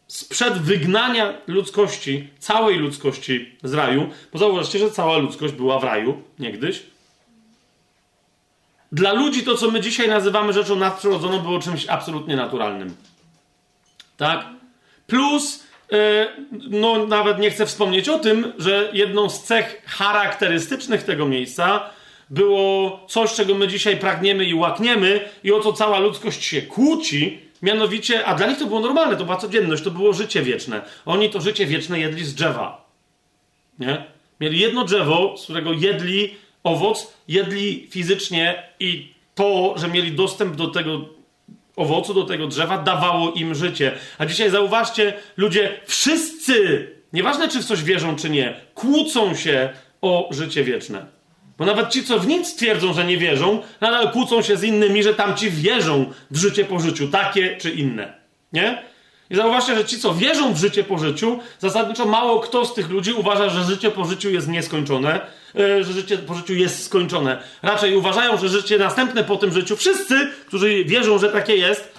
sprzed 0.07 0.53
wygnania 0.53 1.33
ludzkości, 1.47 2.29
całej 2.39 2.77
ludzkości 2.77 3.55
z 3.63 3.73
raju, 3.73 4.09
bo 4.33 4.39
zauważcie, 4.39 4.79
że 4.79 4.91
cała 4.91 5.17
ludzkość 5.17 5.53
była 5.53 5.79
w 5.79 5.83
raju 5.83 6.21
niegdyś. 6.39 6.83
Dla 8.91 9.13
ludzi 9.13 9.43
to, 9.43 9.57
co 9.57 9.71
my 9.71 9.81
dzisiaj 9.81 10.09
nazywamy 10.09 10.53
rzeczą 10.53 10.75
nadprzyrodzoną, 10.75 11.39
było 11.39 11.59
czymś 11.59 11.87
absolutnie 11.87 12.35
naturalnym. 12.35 12.95
Tak? 14.17 14.45
Plus 15.07 15.63
no 16.69 17.05
nawet 17.05 17.39
nie 17.39 17.51
chcę 17.51 17.65
wspomnieć 17.65 18.09
o 18.09 18.19
tym, 18.19 18.53
że 18.57 18.89
jedną 18.93 19.29
z 19.29 19.43
cech 19.43 19.81
charakterystycznych 19.85 21.03
tego 21.03 21.25
miejsca 21.25 21.89
było 22.29 22.99
coś, 23.09 23.33
czego 23.33 23.55
my 23.55 23.67
dzisiaj 23.67 23.97
pragniemy 23.97 24.45
i 24.45 24.53
łakniemy 24.53 25.29
i 25.43 25.51
o 25.51 25.59
co 25.59 25.73
cała 25.73 25.99
ludzkość 25.99 26.43
się 26.43 26.61
kłóci, 26.61 27.39
mianowicie, 27.61 28.25
a 28.25 28.35
dla 28.35 28.47
nich 28.47 28.57
to 28.57 28.65
było 28.65 28.79
normalne, 28.79 29.17
to 29.17 29.25
była 29.25 29.37
codzienność, 29.37 29.83
to 29.83 29.91
było 29.91 30.13
życie 30.13 30.41
wieczne. 30.41 30.81
Oni 31.05 31.29
to 31.29 31.41
życie 31.41 31.65
wieczne 31.65 31.99
jedli 31.99 32.25
z 32.25 32.35
drzewa. 32.35 32.85
Nie? 33.79 34.03
Mieli 34.41 34.59
jedno 34.59 34.83
drzewo, 34.83 35.37
z 35.37 35.43
którego 35.43 35.73
jedli 35.73 36.35
owoc, 36.63 37.13
jedli 37.27 37.87
fizycznie 37.89 38.63
i 38.79 39.13
to, 39.35 39.73
że 39.77 39.87
mieli 39.87 40.11
dostęp 40.11 40.55
do 40.55 40.67
tego 40.67 41.20
owocu 41.75 42.13
do 42.13 42.23
tego 42.23 42.47
drzewa 42.47 42.77
dawało 42.77 43.31
im 43.31 43.55
życie. 43.55 43.91
A 44.17 44.25
dzisiaj 44.25 44.49
zauważcie, 44.49 45.13
ludzie 45.37 45.79
wszyscy, 45.85 46.87
nieważne 47.13 47.47
czy 47.47 47.61
w 47.61 47.65
coś 47.65 47.83
wierzą, 47.83 48.15
czy 48.15 48.29
nie, 48.29 48.53
kłócą 48.75 49.35
się 49.35 49.69
o 50.01 50.29
życie 50.31 50.63
wieczne. 50.63 51.05
Bo 51.57 51.65
nawet 51.65 51.89
ci, 51.89 52.03
co 52.03 52.19
w 52.19 52.27
nic 52.27 52.55
twierdzą, 52.55 52.93
że 52.93 53.05
nie 53.05 53.17
wierzą, 53.17 53.61
nadal 53.81 54.11
kłócą 54.11 54.41
się 54.41 54.57
z 54.57 54.63
innymi, 54.63 55.03
że 55.03 55.13
tamci 55.13 55.51
wierzą 55.51 56.05
w 56.31 56.37
życie 56.37 56.65
po 56.65 56.79
życiu, 56.79 57.07
takie 57.07 57.57
czy 57.57 57.71
inne. 57.71 58.13
Nie? 58.53 58.83
I 59.29 59.35
zauważcie, 59.35 59.75
że 59.75 59.85
ci, 59.85 59.99
co 59.99 60.13
wierzą 60.13 60.53
w 60.53 60.57
życie 60.57 60.83
po 60.83 60.97
życiu, 60.97 61.39
zasadniczo 61.59 62.05
mało 62.05 62.39
kto 62.39 62.65
z 62.65 62.73
tych 62.73 62.89
ludzi 62.89 63.13
uważa, 63.13 63.49
że 63.49 63.63
życie 63.63 63.91
po 63.91 64.05
życiu 64.05 64.29
jest 64.29 64.47
nieskończone, 64.47 65.21
że 65.55 65.93
życie 65.93 66.17
po 66.17 66.35
życiu 66.35 66.53
jest 66.53 66.85
skończone. 66.85 67.43
Raczej 67.61 67.95
uważają, 67.95 68.37
że 68.37 68.49
życie 68.49 68.77
następne 68.77 69.23
po 69.23 69.35
tym 69.35 69.51
życiu, 69.51 69.75
wszyscy, 69.75 70.31
którzy 70.47 70.83
wierzą, 70.83 71.17
że 71.19 71.29
takie 71.29 71.55
jest, 71.55 71.93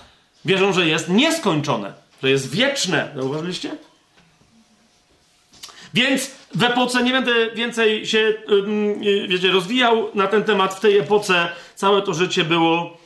wierzą, 0.44 0.72
że 0.72 0.86
jest 0.86 1.08
nieskończone, 1.08 1.92
że 2.22 2.30
jest 2.30 2.50
wieczne. 2.50 3.08
Zauważyliście? 3.16 3.70
Więc 5.94 6.30
w 6.54 6.62
epoce, 6.62 7.02
nie 7.02 7.12
będę 7.12 7.50
więcej 7.50 8.06
się, 8.06 8.34
wiecie, 9.28 9.50
rozwijał 9.50 10.08
na 10.14 10.26
ten 10.26 10.44
temat, 10.44 10.74
w 10.74 10.80
tej 10.80 10.98
epoce 10.98 11.48
całe 11.74 12.02
to 12.02 12.14
życie 12.14 12.44
było 12.44 13.01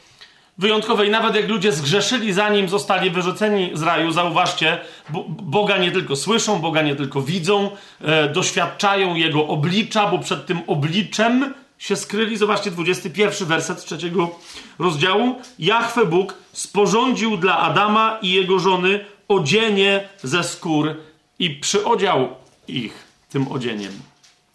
wyjątkowe 0.59 1.07
i 1.07 1.11
nawet 1.11 1.35
jak 1.35 1.49
ludzie 1.49 1.73
zgrzeszyli 1.73 2.33
zanim 2.33 2.69
zostali 2.69 3.11
wyrzuceni 3.11 3.70
z 3.74 3.83
raju, 3.83 4.11
zauważcie, 4.12 4.78
bo, 5.09 5.24
Boga 5.28 5.77
nie 5.78 5.93
tylko 5.93 6.16
słyszą, 6.16 6.59
Boga 6.59 6.83
nie 6.83 6.97
tylko 6.97 7.23
widzą, 7.23 7.70
e, 8.01 8.28
doświadczają 8.28 9.15
Jego 9.15 9.47
oblicza, 9.47 10.07
bo 10.11 10.19
przed 10.19 10.47
tym 10.47 10.61
obliczem 10.66 11.55
się 11.78 11.97
skryli. 11.97 12.37
Zobaczcie, 12.37 12.70
21 12.70 13.49
werset 13.49 13.85
trzeciego 13.85 14.31
rozdziału. 14.78 15.35
Jachwę 15.59 16.05
Bóg 16.05 16.35
sporządził 16.53 17.37
dla 17.37 17.59
Adama 17.59 18.19
i 18.23 18.31
jego 18.31 18.59
żony 18.59 19.05
odzienie 19.28 20.09
ze 20.23 20.45
skór 20.45 20.97
i 21.39 21.51
przyodział 21.51 22.28
ich 22.69 23.05
tym 23.31 23.53
odzieniem. 23.53 23.93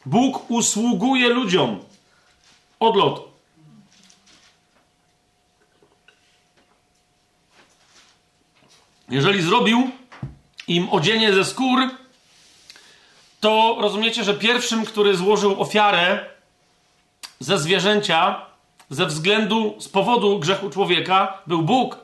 Bóg 0.06 0.52
usługuje 0.52 1.30
ludziom. 1.30 1.80
Odlot. 2.80 3.31
Jeżeli 9.12 9.42
zrobił 9.42 9.92
im 10.68 10.90
odzienie 10.90 11.34
ze 11.34 11.46
skór, 11.46 11.80
to 13.40 13.78
rozumiecie, 13.80 14.24
że 14.24 14.34
pierwszym, 14.34 14.86
który 14.86 15.18
złożył 15.18 15.62
ofiarę 15.62 16.26
ze 17.40 17.60
zwierzęcia 17.60 18.46
ze 18.90 19.06
względu, 19.06 19.76
z 19.80 19.88
powodu 19.90 20.40
grzechu 20.40 20.70
człowieka 20.70 21.42
był 21.48 21.62
Bóg, 21.62 21.98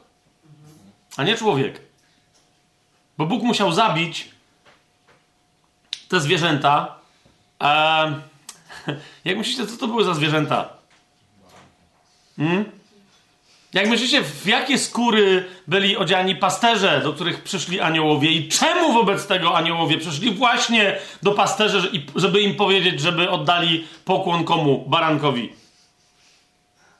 a 1.17 1.23
nie 1.23 1.35
człowiek. 1.35 1.81
Bo 3.17 3.25
Bóg 3.25 3.43
musiał 3.43 3.71
zabić 3.71 4.29
te 6.09 6.21
zwierzęta. 6.21 6.95
Eee, 7.59 8.13
jak 9.25 9.37
myślicie, 9.37 9.67
co 9.67 9.77
to 9.77 9.87
były 9.87 10.03
za 10.03 10.13
zwierzęta? 10.13 10.69
Hmm? 12.37 12.76
Jak 13.77 13.89
myślicie, 13.89 14.21
w 14.23 14.47
jakie 14.47 14.77
skóry 14.77 15.45
byli 15.67 15.97
odziani 15.97 16.35
pasterze, 16.35 17.01
do 17.03 17.13
których 17.13 17.43
przyszli 17.43 17.79
aniołowie 17.79 18.31
i 18.31 18.47
czemu 18.47 18.93
wobec 18.93 19.27
tego 19.27 19.55
aniołowie 19.55 19.97
przyszli 19.97 20.31
właśnie 20.31 20.97
do 21.23 21.31
pasterzy, 21.31 21.91
żeby 22.15 22.41
im 22.41 22.55
powiedzieć, 22.55 22.99
żeby 23.01 23.29
oddali 23.29 23.87
pokłon 24.05 24.43
komu? 24.43 24.85
Barankowi. 24.87 25.53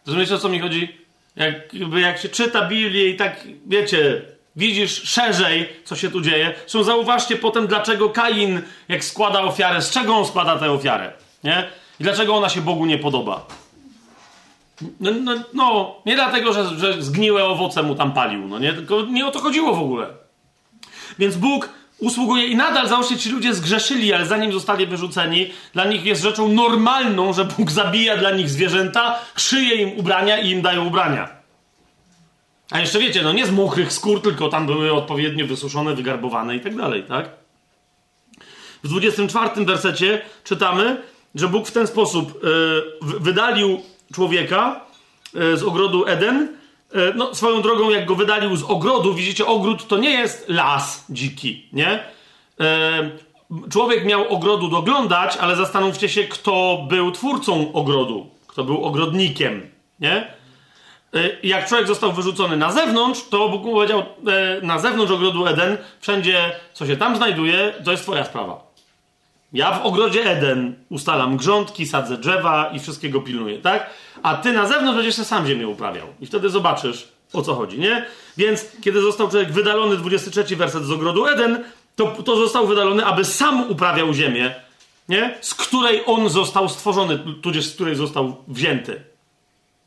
Rozumiecie, 0.05 0.35
o 0.35 0.39
co 0.39 0.49
mi 0.49 0.59
chodzi? 0.59 0.97
Jak 1.97 2.17
się 2.17 2.29
czyta 2.29 2.67
Biblię 2.67 3.09
i 3.09 3.15
tak, 3.15 3.47
wiecie, 3.65 4.21
widzisz 4.55 5.03
szerzej, 5.03 5.69
co 5.83 5.95
się 5.95 6.11
tu 6.11 6.21
dzieje, 6.21 6.53
są 6.67 6.83
zauważcie 6.83 7.35
potem, 7.35 7.67
dlaczego 7.67 8.09
Kain, 8.09 8.61
jak 8.89 9.03
składa 9.03 9.41
ofiarę, 9.41 9.81
z 9.81 9.89
czego 9.89 10.15
on 10.15 10.25
składa 10.25 10.59
tę 10.59 10.71
ofiarę, 10.71 11.13
nie? 11.43 11.67
I 11.99 12.03
dlaczego 12.03 12.35
ona 12.35 12.49
się 12.49 12.61
Bogu 12.61 12.85
nie 12.85 12.97
podoba. 12.97 13.47
No, 14.99 15.11
no, 15.11 15.35
no, 15.53 15.95
nie 16.05 16.15
dlatego, 16.15 16.53
że, 16.53 16.79
że 16.79 17.01
zgniłe 17.01 17.45
owoce 17.45 17.83
mu 17.83 17.95
tam 17.95 18.13
palił, 18.13 18.47
no 18.47 18.59
nie, 18.59 18.73
tylko 18.73 19.01
nie 19.01 19.25
o 19.25 19.31
to 19.31 19.39
chodziło 19.39 19.75
w 19.75 19.79
ogóle. 19.79 20.07
Więc 21.19 21.35
Bóg 21.35 21.69
usługuje 21.99 22.47
i 22.47 22.55
nadal, 22.55 22.87
załóżcie, 22.87 23.17
ci 23.17 23.29
ludzie 23.29 23.53
zgrzeszyli, 23.53 24.13
ale 24.13 24.25
zanim 24.25 24.51
zostali 24.53 24.87
wyrzuceni, 24.87 25.53
dla 25.73 25.85
nich 25.85 26.05
jest 26.05 26.21
rzeczą 26.21 26.49
normalną, 26.49 27.33
że 27.33 27.45
Bóg 27.45 27.71
zabija 27.71 28.17
dla 28.17 28.31
nich 28.31 28.49
zwierzęta, 28.49 29.19
szyje 29.35 29.75
im 29.75 29.99
ubrania 29.99 30.37
i 30.37 30.49
im 30.49 30.61
daje 30.61 30.81
ubrania. 30.81 31.29
A 32.71 32.79
jeszcze 32.79 32.99
wiecie, 32.99 33.21
no 33.21 33.33
nie 33.33 33.45
z 33.45 33.51
mokrych 33.51 33.93
skór, 33.93 34.21
tylko 34.21 34.49
tam 34.49 34.65
były 34.65 34.93
odpowiednio 34.93 35.47
wysuszone, 35.47 35.95
wygarbowane 35.95 36.55
i 36.55 36.59
tak 36.59 36.75
dalej, 36.75 37.03
tak? 37.03 37.29
W 38.83 38.87
24 38.87 39.65
wersecie 39.65 40.21
czytamy, 40.43 41.01
że 41.35 41.47
Bóg 41.47 41.67
w 41.67 41.71
ten 41.71 41.87
sposób 41.87 42.43
yy, 42.43 43.19
wydalił 43.19 43.81
człowieka 44.13 44.81
e, 45.35 45.57
z 45.57 45.63
ogrodu 45.63 46.05
Eden. 46.05 46.57
E, 46.93 47.13
no, 47.15 47.35
swoją 47.35 47.61
drogą, 47.61 47.89
jak 47.89 48.05
go 48.05 48.15
wydalił 48.15 48.55
z 48.55 48.63
ogrodu, 48.63 49.13
widzicie, 49.13 49.45
ogród 49.45 49.87
to 49.87 49.97
nie 49.97 50.09
jest 50.09 50.49
las 50.49 51.05
dziki, 51.09 51.69
nie? 51.73 52.03
E, 52.59 53.09
człowiek 53.69 54.05
miał 54.05 54.33
ogrodu 54.33 54.67
doglądać, 54.67 55.37
ale 55.37 55.55
zastanówcie 55.55 56.09
się, 56.09 56.23
kto 56.23 56.85
był 56.89 57.11
twórcą 57.11 57.73
ogrodu, 57.73 58.29
kto 58.47 58.63
był 58.63 58.85
ogrodnikiem, 58.85 59.69
nie? 59.99 60.37
Jak 61.43 61.67
człowiek 61.67 61.87
został 61.87 62.11
wyrzucony 62.11 62.57
na 62.57 62.71
zewnątrz, 62.71 63.21
to 63.29 63.49
Bóg 63.49 63.63
powiedział, 63.63 64.03
na 64.61 64.79
zewnątrz 64.79 65.11
ogrodu 65.11 65.47
Eden, 65.47 65.77
wszędzie, 65.99 66.51
co 66.73 66.85
się 66.85 66.97
tam 66.97 67.15
znajduje, 67.15 67.73
to 67.85 67.91
jest 67.91 68.03
twoja 68.03 68.25
sprawa. 68.25 68.66
Ja 69.57 69.71
w 69.79 69.85
ogrodzie 69.85 70.31
Eden 70.31 70.75
ustalam 70.89 71.37
grządki, 71.37 71.85
sadzę 71.85 72.17
drzewa 72.17 72.69
i 72.73 72.79
wszystkiego 72.79 73.21
pilnuję, 73.21 73.57
tak? 73.59 73.89
A 74.23 74.35
ty 74.35 74.53
na 74.53 74.67
zewnątrz 74.67 74.95
będziesz 74.95 75.15
sam 75.15 75.47
ziemię 75.47 75.67
uprawiał. 75.67 76.07
I 76.21 76.25
wtedy 76.25 76.49
zobaczysz, 76.49 77.07
o 77.33 77.41
co 77.41 77.55
chodzi, 77.55 77.79
nie? 77.79 78.05
Więc 78.37 78.65
kiedy 78.81 79.01
został 79.01 79.29
człowiek 79.29 79.51
wydalony, 79.51 79.97
23 79.97 80.55
werset 80.55 80.83
z 80.83 80.91
ogrodu 80.91 81.27
Eden, 81.27 81.63
to, 81.95 82.05
to 82.05 82.35
został 82.35 82.67
wydalony, 82.67 83.05
aby 83.05 83.25
sam 83.25 83.71
uprawiał 83.71 84.13
ziemię, 84.13 84.55
nie? 85.09 85.35
Z 85.41 85.53
której 85.53 86.01
on 86.05 86.29
został 86.29 86.69
stworzony, 86.69 87.19
tudzież 87.41 87.65
z 87.65 87.75
której 87.75 87.95
został 87.95 88.35
wzięty. 88.47 89.01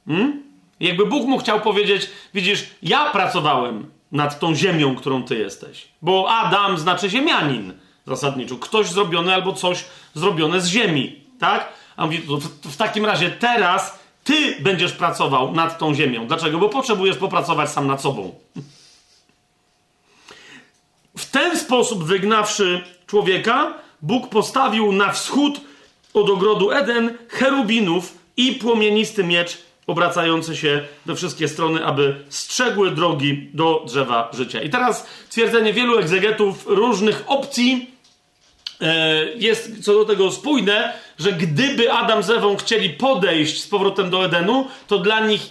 Hmm? 0.07 0.43
Jakby 0.81 1.07
Bóg 1.07 1.29
mu 1.29 1.39
chciał 1.39 1.61
powiedzieć, 1.61 2.11
widzisz, 2.35 2.67
ja 2.83 3.11
pracowałem 3.11 3.87
nad 4.13 4.41
tą 4.41 4.55
ziemią, 4.55 4.97
którą 4.97 5.23
ty 5.23 5.39
jesteś. 5.39 5.89
Bo 6.03 6.31
Adam 6.31 6.79
znaczy 6.79 7.11
ziemianin 7.11 7.73
zasadniczo. 8.11 8.57
Ktoś 8.57 8.87
zrobiony 8.87 9.35
albo 9.35 9.53
coś 9.53 9.85
zrobione 10.15 10.61
z 10.61 10.67
ziemi, 10.67 11.21
tak? 11.39 11.69
A 11.97 12.07
mówi, 12.07 12.19
w, 12.19 12.71
w 12.73 12.77
takim 12.77 13.07
razie 13.07 13.31
teraz 13.31 13.99
ty 14.25 14.57
będziesz 14.61 14.93
pracował 14.93 15.53
nad 15.53 15.79
tą 15.79 15.95
ziemią. 15.95 16.27
Dlaczego? 16.27 16.59
Bo 16.59 16.69
potrzebujesz 16.69 17.17
popracować 17.17 17.71
sam 17.71 17.87
nad 17.87 18.03
sobą. 18.03 18.35
W 21.17 21.31
ten 21.31 21.59
sposób 21.59 22.05
wygnawszy 22.05 22.85
człowieka, 23.07 23.75
Bóg 24.03 24.29
postawił 24.29 24.93
na 24.93 25.13
wschód 25.13 25.61
od 26.15 26.31
ogrodu 26.31 26.71
Eden 26.71 27.19
cherubinów 27.29 28.19
i 28.37 28.53
płomienisty 28.53 29.25
miecz 29.25 29.59
obracający 29.87 30.57
się 30.57 30.83
we 31.07 31.17
wszystkie 31.17 31.49
strony, 31.49 31.87
aby 31.87 32.25
strzegły 32.29 32.91
drogi 32.91 33.51
do 33.55 33.85
drzewa 33.87 34.31
życia. 34.33 34.63
I 34.63 34.71
teraz 34.71 35.07
twierdzenie 35.29 35.73
wielu 35.73 35.99
egzegetów 35.99 36.67
różnych 36.67 37.25
opcji 37.27 37.91
jest 39.37 39.85
co 39.85 39.95
do 39.95 40.05
tego 40.05 40.31
spójne, 40.31 40.93
że 41.19 41.33
gdyby 41.33 41.93
Adam 41.93 42.23
z 42.23 42.31
Ewą 42.31 42.57
chcieli 42.57 42.91
podejść 42.91 43.63
z 43.63 43.69
powrotem 43.69 44.11
do 44.11 44.25
Edenu, 44.25 44.67
to 44.87 44.99
dla 44.99 45.27
nich 45.27 45.43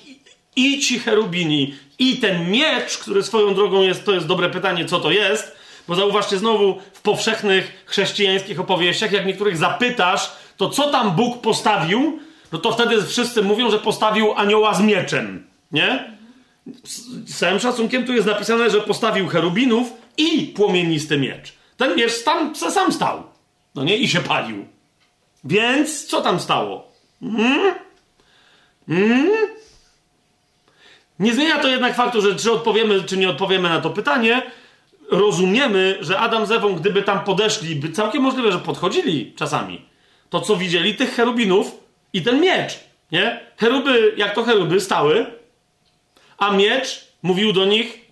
i 0.55 0.79
ci 0.79 0.99
cherubini, 0.99 1.75
i 1.99 2.17
ten 2.17 2.51
miecz, 2.51 2.97
który 2.97 3.23
swoją 3.23 3.53
drogą 3.53 3.81
jest, 3.81 4.05
to 4.05 4.13
jest 4.13 4.27
dobre 4.27 4.49
pytanie, 4.49 4.85
co 4.85 4.99
to 4.99 5.11
jest, 5.11 5.55
bo 5.87 5.95
zauważcie 5.95 6.37
znowu 6.37 6.79
w 6.93 7.01
powszechnych 7.01 7.83
chrześcijańskich 7.85 8.59
opowieściach, 8.59 9.11
jak 9.11 9.25
niektórych 9.25 9.57
zapytasz, 9.57 10.31
to 10.57 10.69
co 10.69 10.89
tam 10.89 11.11
Bóg 11.11 11.41
postawił, 11.41 12.19
no 12.51 12.59
to 12.59 12.71
wtedy 12.71 13.03
wszyscy 13.03 13.41
mówią, 13.41 13.71
że 13.71 13.79
postawił 13.79 14.33
anioła 14.33 14.73
z 14.73 14.81
mieczem, 14.81 15.47
nie? 15.71 16.13
Z 17.25 17.37
całym 17.37 17.59
szacunkiem 17.59 18.05
tu 18.05 18.13
jest 18.13 18.27
napisane, 18.27 18.69
że 18.69 18.81
postawił 18.81 19.27
cherubinów 19.27 19.93
i 20.17 20.41
płomienisty 20.55 21.17
miecz. 21.17 21.58
Ten 21.79 21.95
miecz 21.95 22.23
tam 22.23 22.55
sam 22.55 22.91
stał, 22.91 23.23
no 23.75 23.83
nie? 23.83 23.97
I 23.97 24.07
się 24.07 24.19
palił. 24.19 24.65
Więc 25.43 26.05
co 26.05 26.21
tam 26.21 26.39
stało? 26.39 26.91
Hmm? 27.21 27.75
Hmm? 28.87 29.29
Nie 31.19 31.33
zmienia 31.33 31.59
to 31.59 31.67
jednak 31.67 31.95
faktu, 31.95 32.21
że 32.21 32.35
czy 32.35 32.51
odpowiemy, 32.51 33.03
czy 33.03 33.17
nie 33.17 33.29
odpowiemy 33.29 33.69
na 33.69 33.81
to 33.81 33.89
pytanie, 33.89 34.41
rozumiemy, 35.11 35.97
że 36.01 36.19
Adam 36.19 36.45
z 36.45 36.51
Ewą, 36.51 36.75
gdyby 36.75 37.03
tam 37.03 37.23
podeszli, 37.23 37.75
by 37.75 37.89
całkiem 37.91 38.21
możliwe, 38.23 38.51
że 38.51 38.59
podchodzili 38.59 39.33
czasami, 39.35 39.85
to 40.29 40.41
co 40.41 40.55
widzieli 40.55 40.95
tych 40.95 41.15
cherubinów, 41.15 41.79
i 42.13 42.21
ten 42.21 42.41
miecz, 42.41 42.79
nie? 43.11 43.39
Cheruby, 43.57 44.13
jak 44.17 44.35
to 44.35 44.43
cheruby, 44.43 44.79
stały, 44.79 45.25
a 46.37 46.51
miecz 46.51 47.07
mówił 47.23 47.53
do 47.53 47.65
nich. 47.65 48.08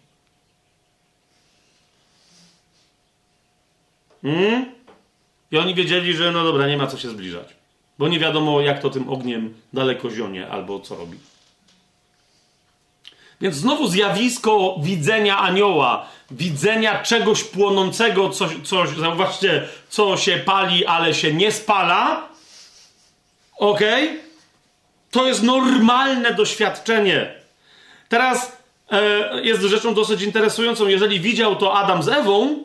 Hmm? 4.28 4.66
I 5.52 5.58
oni 5.58 5.76
wiedzieli, 5.76 6.14
że 6.14 6.32
no 6.32 6.44
dobra, 6.44 6.68
nie 6.68 6.78
ma 6.78 6.88
co 6.88 6.98
się 6.98 7.10
zbliżać. 7.10 7.48
Bo 8.00 8.08
nie 8.08 8.20
wiadomo, 8.20 8.62
jak 8.62 8.82
to 8.82 8.90
tym 8.90 9.10
ogniem 9.10 9.54
daleko 9.74 10.10
zionie 10.10 10.50
albo 10.50 10.80
co 10.80 10.96
robi. 10.96 11.18
Więc 13.42 13.56
znowu 13.56 13.88
zjawisko 13.88 14.76
widzenia 14.82 15.38
anioła, 15.38 16.08
widzenia 16.32 17.04
czegoś 17.04 17.44
płonącego, 17.44 18.30
coś, 18.30 18.52
coś, 18.64 18.90
zauważcie, 18.90 19.68
co 19.90 20.18
się 20.18 20.38
pali, 20.38 20.86
ale 20.86 21.14
się 21.14 21.34
nie 21.34 21.52
spala, 21.52 22.28
Ok? 23.58 23.80
To 25.12 25.28
jest 25.28 25.44
normalne 25.44 26.34
doświadczenie. 26.34 27.34
Teraz 28.10 28.58
e, 28.92 29.42
jest 29.42 29.62
rzeczą 29.62 29.94
dosyć 29.94 30.22
interesującą. 30.22 30.88
Jeżeli 30.88 31.20
widział 31.20 31.56
to 31.56 31.74
Adam 31.74 32.04
z 32.04 32.08
Ewą, 32.08 32.64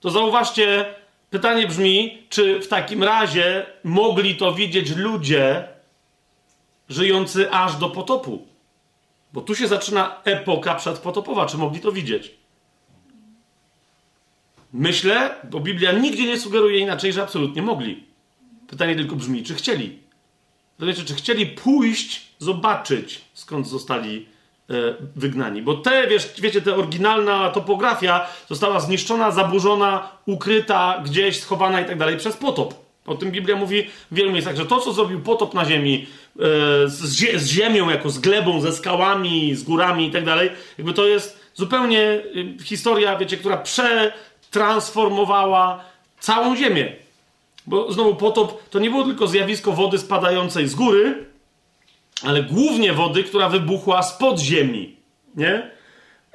to 0.00 0.10
zauważcie, 0.10 0.94
pytanie 1.30 1.66
brzmi, 1.66 2.22
czy 2.28 2.60
w 2.60 2.68
takim 2.68 3.02
razie 3.02 3.66
mogli 3.84 4.36
to 4.36 4.54
widzieć 4.54 4.96
ludzie 4.96 5.68
żyjący 6.88 7.50
aż 7.50 7.76
do 7.76 7.90
potopu? 7.90 8.46
Bo 9.32 9.40
tu 9.40 9.54
się 9.54 9.68
zaczyna 9.68 10.20
epoka 10.24 10.74
przedpotopowa. 10.74 11.46
Czy 11.46 11.58
mogli 11.58 11.80
to 11.80 11.92
widzieć? 11.92 12.34
Myślę, 14.72 15.34
bo 15.50 15.60
Biblia 15.60 15.92
nigdzie 15.92 16.26
nie 16.26 16.40
sugeruje 16.40 16.78
inaczej, 16.78 17.12
że 17.12 17.22
absolutnie 17.22 17.62
mogli. 17.62 18.04
Pytanie 18.68 18.96
tylko 18.96 19.16
brzmi, 19.16 19.42
czy 19.42 19.54
chcieli? 19.54 19.98
Wiecie, 20.78 21.04
czy 21.04 21.14
chcieli 21.14 21.46
pójść, 21.46 22.26
zobaczyć, 22.38 23.20
skąd 23.34 23.68
zostali 23.68 24.26
wygnani. 25.16 25.62
Bo 25.62 25.74
te, 25.74 26.06
wiesz, 26.06 26.34
wiecie, 26.38 26.62
ta 26.62 26.74
oryginalna 26.74 27.50
topografia 27.50 28.26
została 28.48 28.80
zniszczona, 28.80 29.30
zaburzona, 29.30 30.08
ukryta, 30.26 31.02
gdzieś 31.04 31.40
schowana 31.40 31.80
i 31.80 31.84
tak 31.84 31.98
dalej 31.98 32.16
przez 32.16 32.36
potop. 32.36 32.86
O 33.06 33.14
tym 33.14 33.30
Biblia 33.30 33.56
mówi 33.56 33.86
w 34.10 34.14
wielu 34.14 34.32
miejscach, 34.32 34.56
że 34.56 34.66
to, 34.66 34.80
co 34.80 34.92
zrobił 34.92 35.20
potop 35.20 35.54
na 35.54 35.64
ziemi, 35.64 36.06
e, 36.36 36.40
z 36.88 37.46
ziemią, 37.46 37.90
jako 37.90 38.10
z 38.10 38.18
glebą, 38.18 38.60
ze 38.60 38.72
skałami, 38.72 39.54
z 39.54 39.62
górami 39.62 40.06
i 40.06 40.10
tak 40.10 40.24
dalej, 40.24 40.50
jakby 40.78 40.92
to 40.92 41.06
jest 41.06 41.40
zupełnie 41.54 42.00
y, 42.00 42.56
historia, 42.64 43.18
wiecie, 43.18 43.36
która 43.36 43.56
przetransformowała 43.56 45.84
całą 46.20 46.56
ziemię. 46.56 46.92
Bo 47.66 47.92
znowu 47.92 48.14
potop 48.14 48.68
to 48.68 48.78
nie 48.78 48.90
było 48.90 49.04
tylko 49.04 49.26
zjawisko 49.26 49.72
wody 49.72 49.98
spadającej 49.98 50.68
z 50.68 50.74
góry, 50.74 51.24
ale 52.22 52.42
głównie 52.42 52.92
wody, 52.92 53.24
która 53.24 53.48
wybuchła 53.48 54.02
spod 54.02 54.40
ziemi. 54.40 54.96
Nie? 55.36 55.70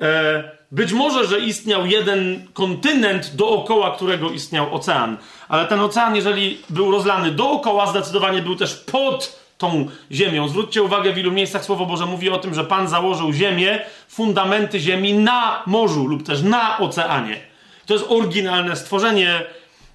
E, 0.02 0.52
być 0.72 0.94
może, 0.94 1.28
że 1.28 1.40
istniał 1.40 1.86
jeden 1.86 2.48
kontynent, 2.54 3.36
dookoła 3.36 3.96
którego 3.96 4.30
istniał 4.30 4.76
ocean, 4.76 5.18
ale 5.50 5.66
ten 5.66 5.80
ocean, 5.80 6.16
jeżeli 6.16 6.62
był 6.70 6.92
rozlany 6.92 7.32
dookoła, 7.32 7.88
zdecydowanie 7.88 8.42
był 8.42 8.56
też 8.56 8.76
pod 8.76 9.42
tą 9.58 9.88
ziemią. 10.12 10.48
Zwróćcie 10.48 10.84
uwagę, 10.84 11.14
w 11.14 11.18
ilu 11.18 11.32
miejscach 11.32 11.66
Słowo 11.66 11.86
Boże 11.86 12.06
mówi 12.06 12.30
o 12.30 12.38
tym, 12.38 12.54
że 12.54 12.64
Pan 12.64 12.88
założył 12.88 13.34
ziemię, 13.34 13.80
fundamenty 14.08 14.80
ziemi 14.80 15.14
na 15.14 15.64
morzu 15.66 16.08
lub 16.08 16.24
też 16.24 16.42
na 16.42 16.78
oceanie. 16.78 17.38
To 17.86 17.94
jest 17.94 18.06
oryginalne 18.10 18.76
stworzenie 18.76 19.42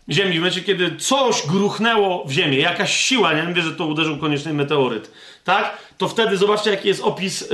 ziemi. 0.08 0.32
W 0.32 0.36
momencie, 0.36 0.62
kiedy 0.62 0.96
coś 0.96 1.46
gruchnęło 1.46 2.24
w 2.24 2.30
ziemię, 2.30 2.58
jakaś 2.58 2.96
siła, 2.96 3.32
nie 3.32 3.42
wiem, 3.42 3.62
że 3.62 3.72
to 3.72 3.86
uderzył 3.86 4.18
koniecznie 4.18 4.52
meteoryt, 4.52 5.10
tak? 5.46 5.78
To 5.98 6.08
wtedy 6.08 6.36
zobaczcie, 6.36 6.70
jaki 6.70 6.88
jest 6.88 7.02
opis 7.02 7.48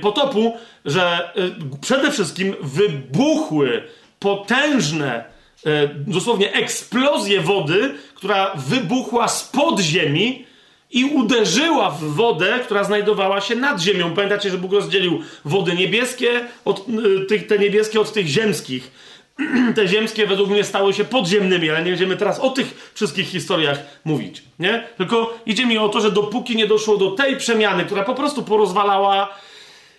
potopu, 0.00 0.56
że 0.84 1.32
y, 1.36 1.80
przede 1.80 2.10
wszystkim 2.10 2.54
wybuchły 2.62 3.82
potężne, 4.18 5.24
y, 5.66 5.70
dosłownie 5.94 6.52
eksplozje 6.52 7.40
wody, 7.40 7.94
która 8.14 8.52
wybuchła 8.56 9.28
spod 9.28 9.80
ziemi 9.80 10.46
i 10.90 11.04
uderzyła 11.04 11.90
w 11.90 12.00
wodę, 12.00 12.58
która 12.64 12.84
znajdowała 12.84 13.40
się 13.40 13.56
nad 13.56 13.80
ziemią. 13.80 14.14
Pamiętacie, 14.14 14.50
że 14.50 14.58
Bóg 14.58 14.72
rozdzielił 14.72 15.22
wody 15.44 15.74
niebieskie, 15.74 16.44
od, 16.64 16.86
y, 16.88 17.26
tych, 17.26 17.46
te 17.46 17.58
niebieskie 17.58 18.00
od 18.00 18.12
tych 18.12 18.26
ziemskich 18.26 18.90
te 19.76 19.88
ziemskie 19.88 20.26
według 20.26 20.50
mnie 20.50 20.64
stały 20.64 20.94
się 20.94 21.04
podziemnymi, 21.04 21.70
ale 21.70 21.82
nie 21.82 21.90
będziemy 21.90 22.16
teraz 22.16 22.40
o 22.40 22.50
tych 22.50 22.90
wszystkich 22.94 23.28
historiach 23.28 23.78
mówić, 24.04 24.42
nie? 24.58 24.88
Tylko 24.96 25.38
idzie 25.46 25.66
mi 25.66 25.78
o 25.78 25.88
to, 25.88 26.00
że 26.00 26.12
dopóki 26.12 26.56
nie 26.56 26.66
doszło 26.66 26.96
do 26.96 27.10
tej 27.10 27.36
przemiany, 27.36 27.84
która 27.84 28.04
po 28.04 28.14
prostu 28.14 28.42
porozwalała, 28.42 29.34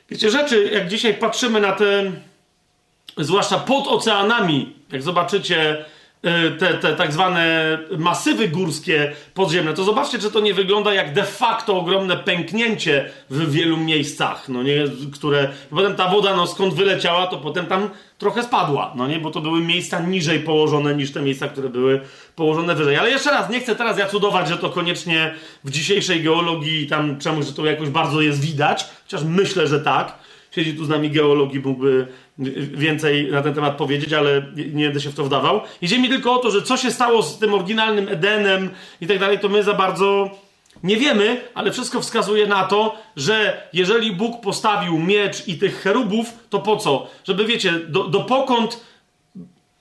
wiecie, 0.10 0.30
rzeczy, 0.30 0.70
jak 0.74 0.88
dzisiaj 0.88 1.14
patrzymy 1.14 1.61
na 1.61 1.72
te, 1.72 2.11
zwłaszcza 3.18 3.60
pod 3.60 3.88
oceanami, 3.88 4.74
jak 4.91 5.02
zobaczycie 5.02 5.86
te, 6.60 6.74
te 6.74 6.96
tak 6.96 7.14
zwane 7.14 7.78
masywy 7.98 8.48
górskie 8.48 9.12
podziemne, 9.34 9.74
to 9.74 9.84
zobaczcie, 9.84 10.20
czy 10.20 10.32
to 10.32 10.40
nie 10.40 10.54
wygląda 10.54 10.94
jak 10.94 11.14
de 11.14 11.24
facto 11.24 11.78
ogromne 11.78 12.18
pęknięcie 12.18 13.10
w 13.30 13.52
wielu 13.52 13.78
miejscach, 13.78 14.50
no 14.50 14.64
nie, 14.64 14.84
które, 15.14 15.50
potem 15.70 15.96
ta 15.96 16.10
woda, 16.10 16.36
no 16.36 16.48
skąd 16.48 16.74
wyleciała, 16.74 17.28
to 17.28 17.38
potem 17.38 17.66
tam 17.66 17.90
trochę 18.18 18.44
spadła, 18.44 18.94
no 18.96 19.08
nie, 19.08 19.20
bo 19.20 19.32
to 19.32 19.41
były 19.41 19.62
miejsca 19.62 20.00
niżej 20.00 20.40
położone 20.40 20.96
niż 20.96 21.12
te 21.12 21.22
miejsca, 21.22 21.48
które 21.48 21.70
były 21.70 22.02
położone 22.36 22.76
wyżej. 22.76 22.98
Ale 22.98 23.10
jeszcze 23.10 23.32
raz, 23.32 23.50
nie 23.50 23.60
chcę 23.60 23.76
teraz 23.76 23.98
ja 23.98 24.08
cudować, 24.08 24.48
że 24.48 24.58
to 24.58 24.70
koniecznie 24.70 25.34
w 25.64 25.72
dzisiejszej 25.72 26.24
geologii 26.24 26.88
tam 26.88 27.20
czemuś, 27.20 27.46
że 27.46 27.54
to 27.54 27.66
jakoś 27.66 27.90
bardzo 27.90 28.22
jest 28.22 28.41
widać, 28.41 28.86
chociaż 29.04 29.24
myślę, 29.24 29.68
że 29.68 29.80
tak. 29.80 30.19
Siedzi 30.52 30.74
tu 30.74 30.86
z 30.86 30.90
nami 30.90 31.10
geologii, 31.10 31.60
mógłby 31.60 32.08
więcej 32.74 33.32
na 33.32 33.42
ten 33.42 33.54
temat 33.54 33.78
powiedzieć, 33.78 34.14
ale 34.14 34.46
nie 34.74 34.86
będę 34.86 35.02
się 35.02 35.10
w 35.10 35.16
to 35.16 35.24
wdawał. 35.24 35.62
Idzie 35.82 36.00
mi 36.00 36.10
tylko 36.10 36.34
o 36.34 36.38
to, 36.38 36.52
że 36.52 36.62
co 36.62 36.78
się 36.78 36.92
stało 36.92 37.24
z 37.24 37.40
tym 37.40 37.54
oryginalnym 37.54 38.08
Edenem 38.08 38.70
i 39.02 39.08
tak 39.08 39.20
dalej, 39.20 39.40
to 39.40 39.50
my 39.50 39.64
za 39.64 39.74
bardzo 39.74 40.30
nie 40.84 40.98
wiemy, 40.98 41.42
ale 41.54 41.72
wszystko 41.72 42.02
wskazuje 42.02 42.48
na 42.48 42.64
to, 42.64 42.96
że 43.16 43.68
jeżeli 43.74 44.12
Bóg 44.12 44.42
postawił 44.42 45.00
miecz 45.00 45.48
i 45.48 45.58
tych 45.58 45.82
cherubów, 45.82 46.34
to 46.50 46.60
po 46.60 46.78
co? 46.78 47.08
Żeby, 47.24 47.46
wiecie, 47.46 47.74
do, 47.88 48.04
dopokąd 48.04 48.80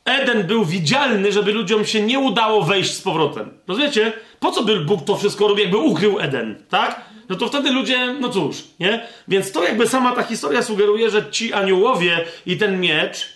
Eden 0.05 0.47
był 0.47 0.65
widzialny, 0.65 1.33
żeby 1.33 1.53
ludziom 1.53 1.85
się 1.85 2.03
nie 2.03 2.19
udało 2.19 2.63
wejść 2.63 2.95
z 2.95 3.03
powrotem. 3.03 3.51
Rozumiecie? 3.69 4.13
Po 4.41 4.53
co 4.53 4.63
by 4.63 4.81
Bóg 4.81 5.05
to 5.05 5.17
wszystko 5.17 5.49
robił, 5.49 5.63
jakby 5.63 5.79
ukrył 5.79 6.21
Eden, 6.21 6.63
tak? 6.69 7.08
No 7.29 7.37
to 7.37 7.49
wtedy 7.49 7.71
ludzie, 7.71 8.15
no 8.21 8.29
cóż, 8.29 8.65
nie? 8.81 9.07
Więc 9.29 9.53
to 9.53 9.65
jakby 9.65 9.89
sama 9.89 10.13
ta 10.17 10.23
historia 10.23 10.63
sugeruje, 10.63 11.11
że 11.11 11.31
ci 11.31 11.53
aniołowie 11.53 12.25
i 12.47 12.57
ten 12.57 12.81
miecz 12.81 13.33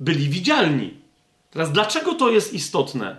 byli 0.00 0.28
widzialni. 0.28 0.94
Teraz 1.50 1.72
dlaczego 1.72 2.14
to 2.14 2.30
jest 2.30 2.54
istotne? 2.54 3.16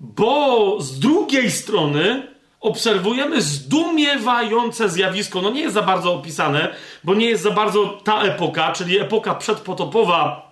Bo 0.00 0.76
z 0.80 0.98
drugiej 0.98 1.50
strony 1.50 2.26
obserwujemy 2.60 3.42
zdumiewające 3.42 4.88
zjawisko. 4.88 5.42
No 5.42 5.50
nie 5.50 5.60
jest 5.60 5.74
za 5.74 5.82
bardzo 5.82 6.14
opisane, 6.14 6.74
bo 7.04 7.14
nie 7.14 7.26
jest 7.26 7.42
za 7.42 7.50
bardzo 7.50 7.86
ta 8.04 8.22
epoka, 8.22 8.72
czyli 8.72 9.00
epoka 9.00 9.34
przedpotopowa 9.34 10.49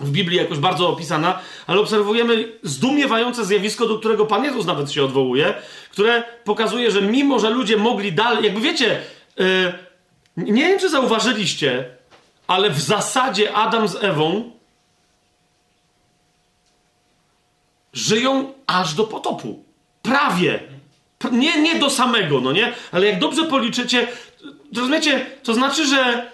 w 0.00 0.10
Biblii 0.10 0.38
jakoś 0.38 0.58
bardzo 0.58 0.88
opisana, 0.88 1.38
ale 1.66 1.80
obserwujemy 1.80 2.52
zdumiewające 2.62 3.44
zjawisko, 3.44 3.86
do 3.86 3.98
którego 3.98 4.26
Pan 4.26 4.44
Jezus 4.44 4.66
nawet 4.66 4.92
się 4.92 5.04
odwołuje, 5.04 5.54
które 5.90 6.22
pokazuje, 6.44 6.90
że 6.90 7.02
mimo, 7.02 7.38
że 7.38 7.50
ludzie 7.50 7.76
mogli 7.76 8.12
dalej, 8.12 8.44
jakby 8.44 8.60
wiecie, 8.60 9.00
yy, 9.36 9.72
nie 10.36 10.62
wiem, 10.62 10.78
czy 10.78 10.90
zauważyliście, 10.90 11.84
ale 12.46 12.70
w 12.70 12.80
zasadzie 12.80 13.54
Adam 13.54 13.88
z 13.88 14.04
Ewą 14.04 14.50
żyją 17.92 18.52
aż 18.66 18.94
do 18.94 19.04
potopu. 19.04 19.64
Prawie. 20.02 20.60
Nie, 21.32 21.62
nie 21.62 21.78
do 21.78 21.90
samego, 21.90 22.40
no 22.40 22.52
nie? 22.52 22.72
Ale 22.92 23.06
jak 23.06 23.18
dobrze 23.18 23.44
policzycie, 23.44 24.08
rozumiecie, 24.76 25.26
to 25.42 25.54
znaczy, 25.54 25.86
że 25.86 26.30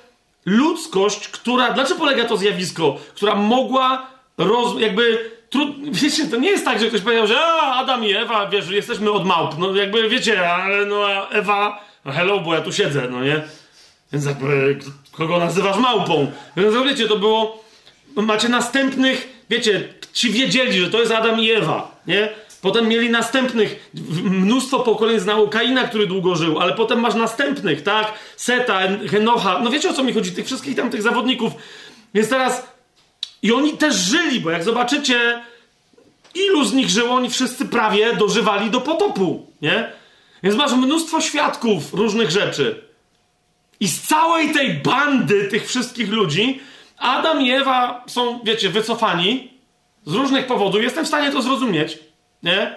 ludzkość, 0.46 1.28
która. 1.28 1.72
Dlaczego 1.72 2.00
polega 2.00 2.24
to 2.24 2.36
zjawisko? 2.36 2.96
Która 3.14 3.34
mogła 3.34 4.06
roz, 4.38 4.80
jakby. 4.80 5.30
Trud, 5.50 5.68
wiecie, 6.02 6.26
to 6.26 6.36
nie 6.36 6.50
jest 6.50 6.64
tak, 6.64 6.80
że 6.80 6.86
ktoś 6.86 7.00
powiedział, 7.00 7.26
że 7.26 7.40
a, 7.40 7.74
Adam 7.74 8.04
i 8.04 8.12
Ewa, 8.12 8.46
wiesz, 8.46 8.70
jesteśmy 8.70 9.10
od 9.10 9.26
małp. 9.26 9.58
No 9.58 9.74
jakby 9.74 10.08
wiecie, 10.08 10.52
ale 10.54 10.86
no 10.86 11.30
Ewa, 11.30 11.80
no 12.04 12.12
hello, 12.12 12.40
bo 12.40 12.54
ja 12.54 12.60
tu 12.60 12.72
siedzę, 12.72 13.08
no 13.10 13.24
nie? 13.24 13.42
Więc 14.12 14.24
jakby, 14.26 14.78
kogo 15.12 15.38
nazywasz 15.38 15.76
małpą? 15.76 16.32
Więc 16.56 16.74
wiecie, 16.86 17.08
to 17.08 17.16
było. 17.16 17.64
Macie 18.16 18.48
następnych, 18.48 19.44
wiecie, 19.50 19.94
ci 20.12 20.30
wiedzieli, 20.30 20.80
że 20.80 20.90
to 20.90 21.00
jest 21.00 21.12
Adam 21.12 21.40
i 21.40 21.50
Ewa, 21.50 21.90
nie? 22.06 22.28
Potem 22.64 22.88
mieli 22.88 23.10
następnych, 23.10 23.90
mnóstwo 24.24 24.80
pokoleń 24.80 25.20
znało 25.20 25.48
Kaina, 25.48 25.84
który 25.84 26.06
długo 26.06 26.36
żył, 26.36 26.60
ale 26.60 26.74
potem 26.74 27.00
masz 27.00 27.14
następnych, 27.14 27.82
tak? 27.82 28.12
Seta, 28.36 28.80
Henocha, 29.10 29.58
no 29.58 29.70
wiecie 29.70 29.90
o 29.90 29.92
co 29.92 30.04
mi 30.04 30.12
chodzi, 30.12 30.32
tych 30.32 30.46
wszystkich 30.46 30.76
tam 30.76 30.90
tych 30.90 31.02
zawodników. 31.02 31.52
Więc 32.14 32.28
teraz, 32.28 32.66
i 33.42 33.52
oni 33.52 33.72
też 33.72 33.94
żyli, 33.94 34.40
bo 34.40 34.50
jak 34.50 34.64
zobaczycie, 34.64 35.42
ilu 36.34 36.64
z 36.64 36.72
nich 36.72 36.88
żyło, 36.88 37.14
oni 37.14 37.30
wszyscy 37.30 37.64
prawie 37.64 38.16
dożywali 38.16 38.70
do 38.70 38.80
potopu, 38.80 39.46
nie? 39.62 39.92
Więc 40.42 40.56
masz 40.56 40.72
mnóstwo 40.72 41.20
świadków 41.20 41.94
różnych 41.94 42.30
rzeczy. 42.30 42.82
I 43.80 43.88
z 43.88 44.02
całej 44.02 44.52
tej 44.52 44.74
bandy 44.74 45.44
tych 45.44 45.66
wszystkich 45.66 46.08
ludzi, 46.08 46.60
Adam 46.96 47.42
i 47.42 47.50
Ewa 47.50 48.04
są, 48.06 48.40
wiecie, 48.44 48.70
wycofani 48.70 49.50
z 50.06 50.14
różnych 50.14 50.46
powodów. 50.46 50.82
Jestem 50.82 51.04
w 51.04 51.08
stanie 51.08 51.32
to 51.32 51.42
zrozumieć. 51.42 51.98
Nie? 52.44 52.74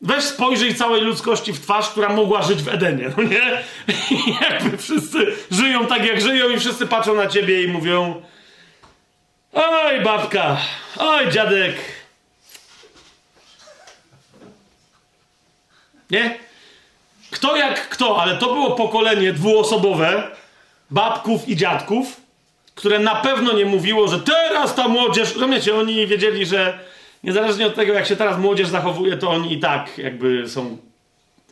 Weź 0.00 0.24
spojrzyj 0.24 0.74
całej 0.74 1.00
ludzkości 1.00 1.52
w 1.52 1.60
twarz, 1.60 1.88
która 1.88 2.08
mogła 2.08 2.42
żyć 2.42 2.62
w 2.62 2.68
Edenie, 2.68 3.10
no 3.16 3.22
nie? 3.22 3.62
I 4.10 4.34
jakby 4.50 4.78
wszyscy 4.78 5.18
żyją 5.50 5.86
tak, 5.86 6.04
jak 6.04 6.20
żyją 6.20 6.50
i 6.50 6.58
wszyscy 6.58 6.86
patrzą 6.86 7.14
na 7.14 7.26
ciebie 7.26 7.62
i 7.62 7.68
mówią 7.68 8.22
Oj, 9.52 10.00
babka! 10.00 10.56
Oj, 10.98 11.30
dziadek! 11.30 11.74
Nie? 16.10 16.38
Kto 17.30 17.56
jak 17.56 17.88
kto, 17.88 18.22
ale 18.22 18.36
to 18.36 18.46
było 18.46 18.70
pokolenie 18.70 19.32
dwuosobowe 19.32 20.30
babków 20.90 21.48
i 21.48 21.56
dziadków, 21.56 22.20
które 22.74 22.98
na 22.98 23.14
pewno 23.14 23.52
nie 23.52 23.64
mówiło, 23.64 24.08
że 24.08 24.20
teraz 24.20 24.74
ta 24.74 24.88
młodzież... 24.88 25.34
Rozumiecie, 25.34 25.76
oni 25.76 26.06
wiedzieli, 26.06 26.46
że 26.46 26.78
niezależnie 27.26 27.66
od 27.66 27.74
tego, 27.74 27.92
jak 27.92 28.06
się 28.06 28.16
teraz 28.16 28.38
młodzież 28.38 28.68
zachowuje, 28.68 29.16
to 29.16 29.30
oni 29.30 29.52
i 29.52 29.60
tak 29.60 29.98
jakby 29.98 30.48
są 30.48 30.76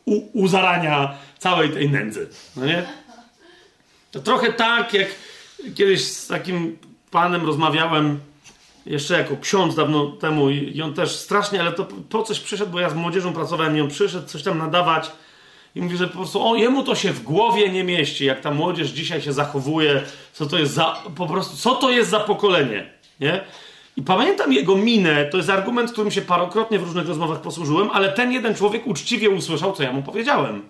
u, 0.05 0.43
u 0.43 0.49
zarania 0.49 1.15
całej 1.39 1.71
tej 1.71 1.91
nędzy. 1.91 2.29
No 2.57 2.67
nie? 2.67 2.87
To 4.11 4.21
trochę 4.21 4.53
tak, 4.53 4.95
jak 4.95 5.09
kiedyś 5.75 6.05
z 6.05 6.27
takim 6.27 6.79
panem 7.11 7.47
rozmawiałem, 7.47 8.21
jeszcze 8.87 9.19
jako 9.19 9.37
ksiądz 9.37 9.75
dawno 9.75 10.07
temu, 10.07 10.51
i 10.51 10.83
on 10.83 10.95
też 10.95 11.17
strasznie, 11.17 11.61
ale 11.61 11.73
to 11.73 11.85
po 11.85 12.23
coś 12.23 12.41
przyszedł, 12.41 12.73
bo 12.73 12.81
ja 12.81 12.91
z 12.91 12.95
młodzieżą 12.95 13.33
pracowałem 13.33 13.77
i 13.77 13.81
on 13.81 13.89
przyszedł 13.89 14.27
coś 14.27 14.43
tam 14.43 14.59
nadawać. 14.59 15.11
I 15.75 15.83
mówi, 15.83 15.97
że 15.97 16.09
po 16.09 16.15
prostu 16.15 16.49
o, 16.49 16.57
jemu 16.57 16.83
to 16.83 16.95
się 16.95 17.13
w 17.13 17.23
głowie 17.23 17.69
nie 17.69 17.85
mieści, 17.85 18.25
jak 18.25 18.41
ta 18.41 18.51
młodzież 18.51 18.91
dzisiaj 18.91 19.23
się 19.23 19.33
zachowuje, 19.33 20.03
co 20.33 20.47
to 20.47 20.59
jest 20.59 20.73
za, 20.73 21.03
po 21.17 21.27
prostu, 21.27 21.57
co 21.57 21.75
to 21.75 21.91
jest 21.91 22.11
za 22.11 22.21
pokolenie, 22.21 22.91
nie? 23.21 23.45
I 23.97 24.03
pamiętam 24.03 24.53
jego 24.53 24.77
minę, 24.77 25.25
to 25.25 25.37
jest 25.37 25.51
argument, 25.51 25.93
którym 25.93 26.11
się 26.11 26.23
parokrotnie 26.23 26.79
w 26.79 26.83
różnych 26.83 27.09
rozmowach 27.09 27.41
posłużyłem, 27.41 27.91
ale 27.91 28.13
ten 28.13 28.33
jeden 28.33 28.55
człowiek 28.55 28.87
uczciwie 28.87 29.31
usłyszał, 29.31 29.73
co 29.73 29.83
ja 29.83 29.93
mu 29.93 30.03
powiedziałem. 30.03 30.63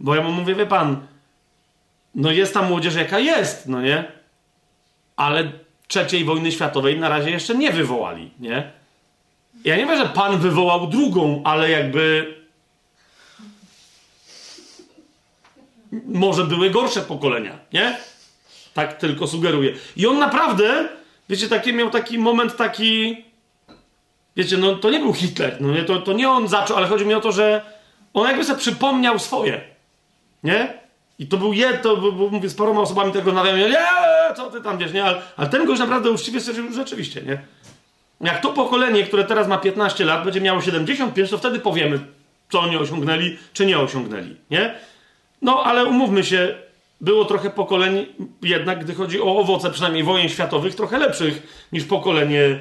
Bo 0.00 0.14
ja 0.14 0.22
mu 0.22 0.32
mówię, 0.32 0.54
wie 0.54 0.66
pan, 0.66 1.06
no 2.14 2.30
jest 2.30 2.54
ta 2.54 2.62
młodzież 2.62 2.94
jaka 2.94 3.18
jest, 3.18 3.68
no 3.68 3.82
nie? 3.82 4.04
Ale 5.16 5.52
trzeciej 5.88 6.24
wojny 6.24 6.52
światowej 6.52 6.98
na 6.98 7.08
razie 7.08 7.30
jeszcze 7.30 7.54
nie 7.54 7.72
wywołali, 7.72 8.30
nie? 8.40 8.72
Ja 9.64 9.76
nie 9.76 9.86
wiem, 9.86 9.98
że 9.98 10.06
pan 10.06 10.38
wywołał 10.38 10.86
drugą, 10.86 11.42
ale 11.44 11.70
jakby 11.70 12.34
może 16.06 16.44
były 16.44 16.70
gorsze 16.70 17.00
pokolenia, 17.00 17.58
nie? 17.72 17.96
Tak 18.74 18.98
tylko 18.98 19.26
sugeruję. 19.26 19.72
I 19.96 20.06
on 20.06 20.18
naprawdę, 20.18 20.88
wiecie, 21.28 21.48
taki, 21.48 21.72
miał 21.72 21.90
taki 21.90 22.18
moment 22.18 22.56
taki, 22.56 23.24
wiecie, 24.36 24.56
no 24.56 24.74
to 24.74 24.90
nie 24.90 25.00
był 25.00 25.14
Hitler, 25.14 25.56
no 25.60 25.72
nie? 25.72 25.84
To, 25.84 26.00
to 26.00 26.12
nie 26.12 26.30
on 26.30 26.48
zaczął, 26.48 26.76
ale 26.76 26.86
chodzi 26.86 27.06
mi 27.06 27.14
o 27.14 27.20
to, 27.20 27.32
że 27.32 27.62
on 28.14 28.26
jakby 28.26 28.44
sobie 28.44 28.58
przypomniał 28.58 29.18
swoje, 29.18 29.60
nie? 30.44 30.74
I 31.18 31.26
to 31.26 31.36
był 31.36 31.52
jed, 31.52 31.82
to 31.82 31.96
bo, 31.96 32.12
bo 32.12 32.28
mówię, 32.28 32.48
z 32.48 32.54
paroma 32.54 32.80
osobami 32.80 33.12
tego 33.12 33.24
rozmawiałem, 33.24 33.70
nie, 33.70 33.86
co 34.36 34.50
ty 34.50 34.60
tam 34.60 34.78
wiesz, 34.78 34.92
nie? 34.92 35.04
Ale, 35.04 35.22
ale 35.36 35.48
ten 35.48 35.64
gość 35.64 35.80
naprawdę 35.80 36.10
uczciwie 36.10 36.40
stwierdził, 36.40 36.72
rzeczywiście, 36.72 37.22
nie? 37.22 37.38
Jak 38.20 38.40
to 38.40 38.48
pokolenie, 38.48 39.02
które 39.02 39.24
teraz 39.24 39.48
ma 39.48 39.58
15 39.58 40.04
lat, 40.04 40.24
będzie 40.24 40.40
miało 40.40 40.60
75, 40.60 41.30
to 41.30 41.38
wtedy 41.38 41.58
powiemy, 41.58 42.00
co 42.52 42.60
oni 42.60 42.76
osiągnęli, 42.76 43.38
czy 43.52 43.66
nie 43.66 43.78
osiągnęli, 43.78 44.36
nie? 44.50 44.74
No, 45.42 45.62
ale 45.64 45.84
umówmy 45.84 46.24
się, 46.24 46.54
było 47.00 47.24
trochę 47.24 47.50
pokoleń, 47.50 48.06
jednak 48.42 48.84
gdy 48.84 48.94
chodzi 48.94 49.20
o 49.20 49.36
owoce, 49.38 49.70
przynajmniej 49.70 50.04
wojen 50.04 50.28
światowych, 50.28 50.74
trochę 50.74 50.98
lepszych 50.98 51.66
niż 51.72 51.84
pokolenie, 51.84 52.60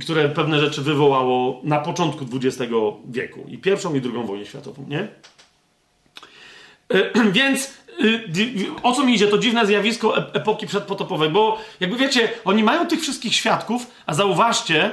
które 0.00 0.28
pewne 0.28 0.58
rzeczy 0.58 0.82
wywołało 0.82 1.60
na 1.64 1.80
początku 1.80 2.24
XX 2.34 2.72
wieku. 3.08 3.44
I 3.48 3.58
pierwszą, 3.58 3.94
i 3.94 4.00
drugą 4.00 4.26
wojnę 4.26 4.46
światową, 4.46 4.86
nie? 4.88 5.08
E, 6.88 7.30
więc 7.32 7.74
y, 8.04 8.66
o 8.82 8.92
co 8.92 9.04
mi 9.04 9.14
idzie? 9.14 9.26
To 9.26 9.38
dziwne 9.38 9.66
zjawisko 9.66 10.34
epoki 10.34 10.66
przedpotopowej, 10.66 11.30
bo 11.30 11.58
jakby 11.80 11.96
wiecie, 11.96 12.28
oni 12.44 12.62
mają 12.62 12.86
tych 12.86 13.00
wszystkich 13.00 13.34
świadków, 13.34 13.86
a 14.06 14.14
zauważcie, 14.14 14.90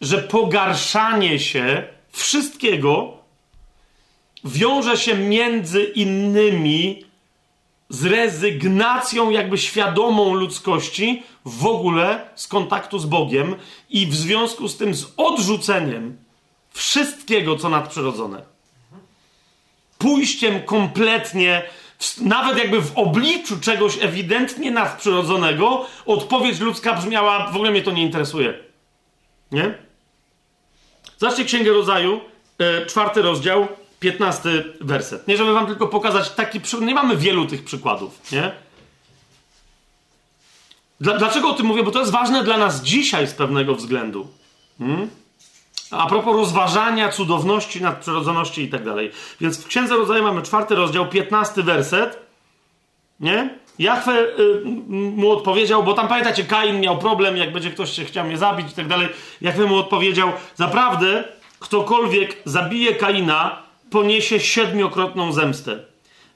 że 0.00 0.18
pogarszanie 0.18 1.38
się 1.38 1.82
wszystkiego 2.08 3.22
wiąże 4.44 4.96
się 4.96 5.14
między 5.14 5.84
innymi 5.84 7.04
z 7.92 8.04
rezygnacją 8.04 9.30
jakby 9.30 9.58
świadomą 9.58 10.34
ludzkości 10.34 11.22
w 11.44 11.66
ogóle 11.66 12.28
z 12.34 12.46
kontaktu 12.48 12.98
z 12.98 13.06
Bogiem 13.06 13.54
i 13.90 14.06
w 14.06 14.14
związku 14.14 14.68
z 14.68 14.76
tym 14.76 14.94
z 14.94 15.06
odrzuceniem 15.16 16.16
wszystkiego, 16.70 17.56
co 17.56 17.68
nadprzyrodzone. 17.68 18.42
Pójściem 19.98 20.62
kompletnie, 20.62 21.62
nawet 22.20 22.58
jakby 22.58 22.80
w 22.80 22.98
obliczu 22.98 23.60
czegoś 23.60 23.98
ewidentnie 24.00 24.70
nadprzyrodzonego, 24.70 25.86
odpowiedź 26.06 26.60
ludzka 26.60 26.94
brzmiała: 26.94 27.50
W 27.50 27.54
ogóle 27.54 27.70
mnie 27.70 27.82
to 27.82 27.90
nie 27.90 28.02
interesuje. 28.02 28.54
Nie? 29.52 29.74
Zobaczcie 31.18 31.44
Księgę 31.44 31.72
Rodzaju, 31.72 32.20
e, 32.58 32.86
czwarty 32.86 33.22
rozdział, 33.22 33.68
15 34.02 34.64
werset. 34.80 35.28
Nie, 35.28 35.36
żeby 35.36 35.52
wam 35.52 35.66
tylko 35.66 35.86
pokazać 35.86 36.30
taki 36.30 36.60
przykład. 36.60 36.88
Nie 36.88 36.94
mamy 36.94 37.16
wielu 37.16 37.46
tych 37.46 37.64
przykładów, 37.64 38.32
nie? 38.32 38.52
Dlaczego 41.00 41.48
o 41.48 41.52
tym 41.52 41.66
mówię? 41.66 41.82
Bo 41.82 41.90
to 41.90 41.98
jest 41.98 42.12
ważne 42.12 42.44
dla 42.44 42.58
nas 42.58 42.82
dzisiaj 42.82 43.26
z 43.26 43.32
pewnego 43.32 43.74
względu. 43.74 44.28
Hmm? 44.78 45.10
A 45.90 46.06
propos 46.06 46.36
rozważania 46.36 47.08
cudowności, 47.08 47.82
nadprzyrodzoności 47.82 48.62
i 48.62 48.68
tak 48.68 48.84
dalej. 48.84 49.10
Więc 49.40 49.64
w 49.64 49.66
Księdze 49.66 49.96
Rodzaju 49.96 50.24
mamy 50.24 50.42
czwarty 50.42 50.74
rozdział, 50.74 51.08
15 51.08 51.62
werset. 51.62 52.18
Nie? 53.20 53.58
Jachwę 53.78 54.12
y, 54.12 54.62
mu 54.90 55.30
odpowiedział, 55.30 55.82
bo 55.82 55.94
tam 55.94 56.08
pamiętacie, 56.08 56.44
Kain 56.44 56.80
miał 56.80 56.98
problem, 56.98 57.36
jak 57.36 57.52
będzie 57.52 57.70
ktoś 57.70 57.92
się 57.92 58.04
chciał 58.04 58.26
mnie 58.26 58.38
zabić 58.38 58.72
i 58.72 58.74
tak 58.74 58.88
dalej. 58.88 59.08
Jachwę 59.40 59.66
mu 59.66 59.76
odpowiedział, 59.76 60.32
zaprawdę 60.54 61.24
ktokolwiek 61.62 62.42
zabije 62.44 62.94
Kaina, 62.94 63.62
poniesie 63.92 64.40
siedmiokrotną 64.40 65.32
zemstę. 65.32 65.78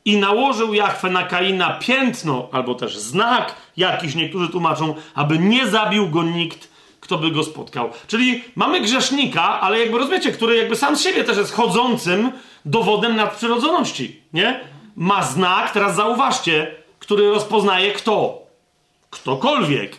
I 0.05 0.17
nałożył 0.17 0.75
Jachwę 0.75 1.11
na 1.11 1.23
Kaina 1.23 1.79
piętno, 1.81 2.49
albo 2.53 2.75
też 2.75 2.99
znak 2.99 3.55
jakiś, 3.77 4.15
niektórzy 4.15 4.49
tłumaczą, 4.49 4.95
aby 5.15 5.39
nie 5.39 5.67
zabił 5.67 6.09
go 6.09 6.23
nikt, 6.23 6.69
kto 7.01 7.19
by 7.19 7.31
go 7.31 7.45
spotkał. 7.45 7.91
Czyli 8.07 8.45
mamy 8.57 8.81
grzesznika, 8.81 9.61
ale 9.61 9.81
jakby 9.81 9.99
rozumiecie, 9.99 10.33
który 10.33 10.57
jakby 10.57 10.77
sam 10.77 10.97
z 10.97 11.03
siebie 11.03 11.25
też 11.25 11.37
jest 11.37 11.53
chodzącym 11.53 12.33
dowodem 12.65 13.17
nadprzyrodzoności, 13.17 14.21
nie? 14.33 14.61
Ma 14.97 15.23
znak, 15.23 15.73
teraz 15.73 15.97
zauważcie, 15.97 16.75
który 16.99 17.31
rozpoznaje 17.31 17.93
kto. 17.93 18.43
Ktokolwiek. 19.11 19.97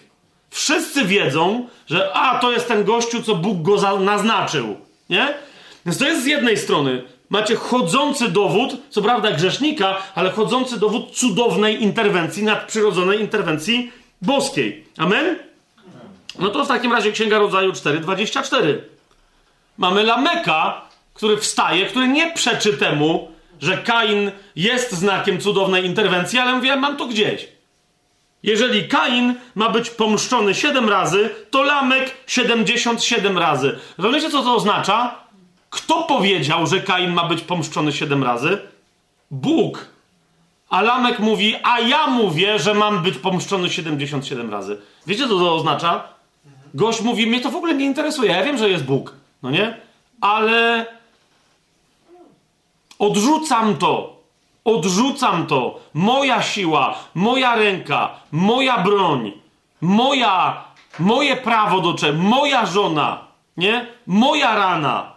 Wszyscy 0.49 1.05
wiedzą, 1.05 1.67
że 1.87 2.13
a, 2.13 2.39
to 2.39 2.51
jest 2.51 2.67
ten 2.67 2.83
gościu, 2.83 3.23
co 3.23 3.35
Bóg 3.35 3.61
go 3.61 3.99
naznaczył, 3.99 4.75
nie? 5.09 5.33
Więc 5.85 5.97
to 5.97 6.05
jest 6.05 6.23
z 6.23 6.25
jednej 6.25 6.57
strony 6.57 7.03
macie 7.29 7.55
chodzący 7.55 8.27
dowód, 8.27 8.77
co 8.89 9.01
prawda 9.01 9.31
grzesznika, 9.31 9.97
ale 10.15 10.31
chodzący 10.31 10.79
dowód 10.79 11.11
cudownej 11.11 11.83
interwencji, 11.83 12.43
nadprzyrodzonej 12.43 13.21
interwencji 13.21 13.91
boskiej. 14.21 14.85
Amen? 14.97 15.37
No 16.39 16.49
to 16.49 16.65
w 16.65 16.67
takim 16.67 16.93
razie 16.93 17.11
Księga 17.11 17.39
Rodzaju 17.39 17.71
4:24. 17.71 18.77
Mamy 19.77 20.03
Lameka, 20.03 20.81
który 21.13 21.37
wstaje, 21.37 21.85
który 21.85 22.07
nie 22.07 22.31
przeczy 22.33 22.77
temu, 22.77 23.31
że 23.61 23.77
Kain 23.77 24.31
jest 24.55 24.91
znakiem 24.91 25.41
cudownej 25.41 25.85
interwencji, 25.85 26.39
ale 26.39 26.53
mówię, 26.53 26.75
mam 26.75 26.97
to 26.97 27.05
gdzieś. 27.05 27.47
Jeżeli 28.43 28.87
Kain 28.87 29.35
ma 29.55 29.69
być 29.69 29.89
pomszczony 29.89 30.55
7 30.55 30.89
razy, 30.89 31.29
to 31.51 31.63
Lamek 31.63 32.17
77 32.27 33.37
razy. 33.37 33.79
Rozumiecie, 33.97 34.29
co 34.29 34.43
to 34.43 34.55
oznacza? 34.55 35.15
Kto 35.69 36.03
powiedział, 36.03 36.67
że 36.67 36.81
Kain 36.81 37.13
ma 37.13 37.27
być 37.27 37.41
pomszczony 37.41 37.93
siedem 37.93 38.23
razy? 38.23 38.57
Bóg. 39.31 39.85
A 40.69 40.81
Lamek 40.81 41.19
mówi, 41.19 41.55
a 41.63 41.79
ja 41.79 42.07
mówię, 42.07 42.59
że 42.59 42.73
mam 42.73 43.03
być 43.03 43.17
pomszczony 43.17 43.69
77 43.69 44.51
razy. 44.51 44.81
Wiecie, 45.07 45.27
co 45.27 45.39
to 45.39 45.55
oznacza? 45.55 46.03
Gość 46.73 47.01
mówi, 47.01 47.27
mnie 47.27 47.41
to 47.41 47.51
w 47.51 47.55
ogóle 47.55 47.73
nie 47.73 47.85
interesuje. 47.85 48.31
Ja 48.31 48.43
wiem, 48.43 48.57
że 48.57 48.69
jest 48.69 48.83
Bóg, 48.83 49.13
no 49.43 49.51
nie? 49.51 49.77
Ale 50.21 50.85
odrzucam 52.99 53.77
to. 53.77 54.17
Odrzucam 54.65 55.47
to. 55.47 55.79
Moja 55.93 56.41
siła, 56.41 56.95
moja 57.15 57.55
ręka, 57.55 58.09
moja 58.31 58.77
broń, 58.77 59.31
moja, 59.81 60.63
moje 60.99 61.35
prawo 61.37 61.79
do 61.79 61.93
czego, 61.93 62.19
moja 62.19 62.65
żona, 62.65 63.23
nie? 63.57 63.87
Moja 64.07 64.55
rana 64.55 65.16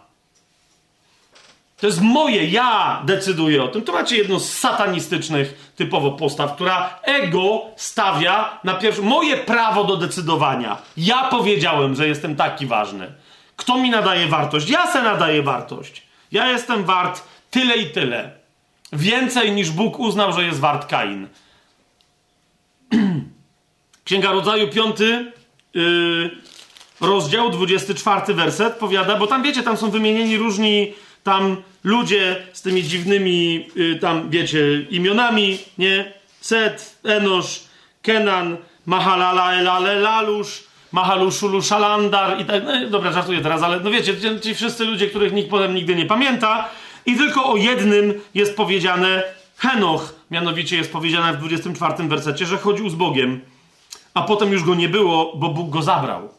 to 1.81 1.87
jest 1.87 2.01
moje, 2.01 2.45
ja 2.45 3.01
decyduję 3.05 3.63
o 3.63 3.67
tym. 3.67 3.81
To 3.81 3.93
macie 3.93 4.17
jedną 4.17 4.39
z 4.39 4.53
satanistycznych 4.53 5.71
typowo 5.75 6.11
postaw, 6.11 6.55
która 6.55 6.99
ego 7.03 7.61
stawia 7.75 8.59
na 8.63 8.73
pierwsze. 8.73 9.01
Moje 9.01 9.37
prawo 9.37 9.83
do 9.83 9.97
decydowania. 9.97 10.77
Ja 10.97 11.23
powiedziałem, 11.23 11.95
że 11.95 12.07
jestem 12.07 12.35
taki 12.35 12.65
ważny. 12.65 13.13
Kto 13.55 13.77
mi 13.77 13.89
nadaje 13.89 14.27
wartość? 14.27 14.69
Ja 14.69 14.91
se 14.93 15.01
nadaję 15.01 15.43
wartość. 15.43 16.07
Ja 16.31 16.51
jestem 16.51 16.83
wart 16.83 17.23
tyle 17.51 17.77
i 17.77 17.89
tyle. 17.89 18.31
Więcej 18.93 19.51
niż 19.51 19.71
Bóg 19.71 19.99
uznał, 19.99 20.33
że 20.33 20.43
jest 20.43 20.59
wart 20.59 20.85
Kain. 20.87 21.27
Księga 24.05 24.31
Rodzaju 24.31 24.67
5, 24.67 24.99
yy, 25.73 26.29
rozdział 27.01 27.49
24, 27.49 28.33
werset 28.33 28.73
powiada, 28.73 29.15
bo 29.15 29.27
tam 29.27 29.43
wiecie, 29.43 29.63
tam 29.63 29.77
są 29.77 29.91
wymienieni 29.91 30.37
różni 30.37 30.93
tam 31.23 31.57
ludzie 31.83 32.35
z 32.53 32.61
tymi 32.61 32.83
dziwnymi, 32.83 33.67
y, 33.77 33.99
tam 34.01 34.29
wiecie, 34.29 34.81
imionami, 34.89 35.57
nie? 35.77 36.13
Set, 36.41 36.97
Enosz, 37.03 37.63
Kenan, 38.01 38.57
Mahalala, 38.85 39.53
Elale, 39.53 40.01
i 42.39 42.45
tak, 42.45 42.63
no 42.63 42.89
dobra, 42.89 43.11
żartuję 43.11 43.41
teraz, 43.41 43.63
ale 43.63 43.79
no 43.79 43.91
wiecie, 43.91 44.17
ci, 44.17 44.39
ci 44.41 44.55
wszyscy 44.55 44.85
ludzie, 44.85 45.07
których 45.07 45.33
nikt 45.33 45.49
potem 45.49 45.75
nigdy 45.75 45.95
nie 45.95 46.05
pamięta 46.05 46.69
i 47.05 47.15
tylko 47.15 47.45
o 47.45 47.57
jednym 47.57 48.13
jest 48.33 48.57
powiedziane 48.57 49.23
Henoch, 49.57 50.15
mianowicie 50.31 50.77
jest 50.77 50.91
powiedziane 50.91 51.33
w 51.33 51.37
24 51.37 52.07
wersecie, 52.07 52.45
że 52.45 52.57
chodził 52.57 52.89
z 52.89 52.95
Bogiem, 52.95 53.41
a 54.13 54.21
potem 54.21 54.51
już 54.51 54.63
go 54.63 54.75
nie 54.75 54.89
było, 54.89 55.33
bo 55.35 55.49
Bóg 55.49 55.69
go 55.69 55.81
zabrał. 55.81 56.29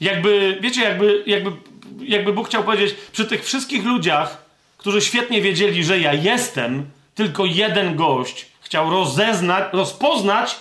Jakby, 0.00 0.58
wiecie, 0.60 0.82
jakby, 0.82 1.22
jakby, 1.26 1.50
jakby 2.00 2.32
Bóg 2.32 2.48
chciał 2.48 2.64
powiedzieć, 2.64 2.94
przy 3.12 3.24
tych 3.24 3.44
wszystkich 3.44 3.84
ludziach, 3.84 4.44
którzy 4.78 5.00
świetnie 5.00 5.42
wiedzieli, 5.42 5.84
że 5.84 5.98
ja 5.98 6.12
jestem, 6.12 6.86
tylko 7.14 7.44
jeden 7.44 7.96
gość 7.96 8.46
chciał 8.60 8.90
rozeznać, 8.90 9.64
rozpoznać 9.72 10.56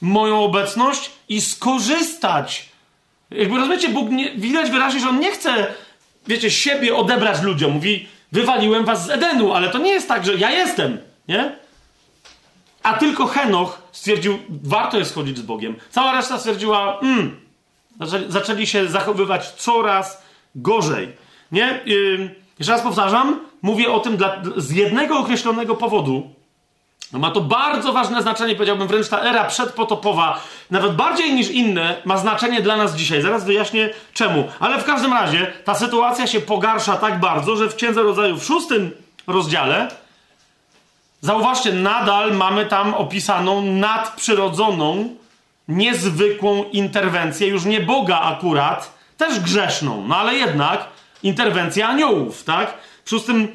moją 0.00 0.44
obecność 0.44 1.10
i 1.28 1.40
skorzystać. 1.40 2.68
Jakby 3.30 3.56
rozumiecie, 3.56 3.88
Bóg 3.88 4.10
nie, 4.10 4.30
widać 4.30 4.70
wyraźnie, 4.70 5.00
że 5.00 5.08
on 5.08 5.20
nie 5.20 5.30
chce, 5.30 5.74
wiecie, 6.26 6.50
siebie 6.50 6.96
odebrać 6.96 7.42
ludziom. 7.42 7.72
Mówi, 7.72 8.08
wywaliłem 8.32 8.84
was 8.84 9.06
z 9.06 9.10
Edenu, 9.10 9.52
ale 9.52 9.68
to 9.68 9.78
nie 9.78 9.90
jest 9.90 10.08
tak, 10.08 10.26
że 10.26 10.34
ja 10.34 10.50
jestem, 10.50 10.98
nie? 11.28 11.56
A 12.82 12.94
tylko 12.94 13.26
Henoch 13.26 13.82
stwierdził, 13.92 14.38
warto 14.48 14.98
jest 14.98 15.14
chodzić 15.14 15.38
z 15.38 15.42
Bogiem. 15.42 15.76
Cała 15.90 16.12
reszta 16.12 16.38
stwierdziła, 16.38 17.00
mm, 17.00 17.40
zaczęli, 18.28 18.66
się 18.66 18.88
zachowywać 18.88 19.50
coraz 19.50 20.22
gorzej. 20.54 21.12
Nie? 21.52 21.80
Yy, 21.86 22.34
jeszcze 22.58 22.72
raz 22.72 22.82
powtarzam, 22.82 23.40
mówię 23.62 23.92
o 23.92 24.00
tym 24.00 24.16
dla, 24.16 24.36
z 24.56 24.70
jednego 24.70 25.18
określonego 25.18 25.74
powodu. 25.74 26.30
Ma 27.12 27.30
to 27.30 27.40
bardzo 27.40 27.92
ważne 27.92 28.22
znaczenie, 28.22 28.54
powiedziałbym 28.54 28.88
wręcz 28.88 29.08
ta 29.08 29.20
era 29.20 29.44
przedpotopowa, 29.44 30.40
nawet 30.70 30.94
bardziej 30.94 31.34
niż 31.34 31.50
inne, 31.50 31.96
ma 32.04 32.16
znaczenie 32.16 32.60
dla 32.60 32.76
nas 32.76 32.94
dzisiaj. 32.94 33.22
Zaraz 33.22 33.44
wyjaśnię 33.44 33.90
czemu. 34.14 34.48
Ale 34.60 34.78
w 34.78 34.84
każdym 34.84 35.12
razie 35.12 35.52
ta 35.64 35.74
sytuacja 35.74 36.26
się 36.26 36.40
pogarsza 36.40 36.96
tak 36.96 37.20
bardzo, 37.20 37.56
że 37.56 37.68
w 37.68 37.76
Księdze 37.76 38.02
Rodzaju 38.02 38.36
w 38.36 38.44
szóstym 38.44 38.90
rozdziale 39.26 39.88
Zauważcie, 41.24 41.72
nadal 41.72 42.32
mamy 42.32 42.66
tam 42.66 42.94
opisaną 42.94 43.62
nadprzyrodzoną, 43.62 45.14
niezwykłą 45.68 46.64
interwencję, 46.64 47.48
już 47.48 47.64
nie 47.64 47.80
Boga 47.80 48.20
akurat, 48.20 48.94
też 49.26 49.40
grzeszną, 49.40 50.04
no 50.08 50.16
ale 50.16 50.34
jednak 50.34 50.88
interwencja 51.22 51.88
aniołów, 51.88 52.44
tak? 52.44 52.74
W 53.04 53.10
szóstym 53.10 53.48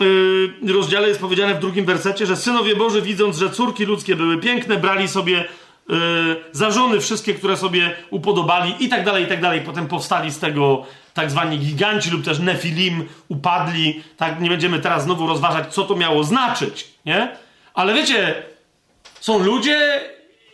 yy, 0.00 0.72
rozdziale 0.72 1.08
jest 1.08 1.20
powiedziane 1.20 1.54
w 1.54 1.58
drugim 1.58 1.84
wersecie, 1.84 2.26
że 2.26 2.36
synowie 2.36 2.76
Boży, 2.76 3.02
widząc, 3.02 3.36
że 3.36 3.50
córki 3.50 3.84
ludzkie 3.84 4.16
były 4.16 4.38
piękne, 4.38 4.76
brali 4.76 5.08
sobie 5.08 5.44
yy, 5.88 5.96
za 6.52 6.70
żony 6.70 7.00
wszystkie, 7.00 7.34
które 7.34 7.56
sobie 7.56 7.96
upodobali 8.10 8.74
i 8.80 8.88
tak 8.88 9.04
dalej, 9.04 9.24
i 9.24 9.26
tak 9.26 9.40
dalej. 9.40 9.60
Potem 9.60 9.88
powstali 9.88 10.30
z 10.30 10.38
tego 10.38 10.86
tak 11.14 11.30
zwani 11.30 11.58
giganci 11.58 12.10
lub 12.10 12.24
też 12.24 12.38
nefilim, 12.38 13.08
upadli. 13.28 14.02
Tak, 14.16 14.40
nie 14.40 14.50
będziemy 14.50 14.78
teraz 14.78 15.04
znowu 15.04 15.26
rozważać, 15.26 15.74
co 15.74 15.84
to 15.84 15.96
miało 15.96 16.24
znaczyć, 16.24 16.88
nie? 17.06 17.36
Ale 17.74 17.94
wiecie, 17.94 18.42
są 19.20 19.38
ludzie 19.38 20.00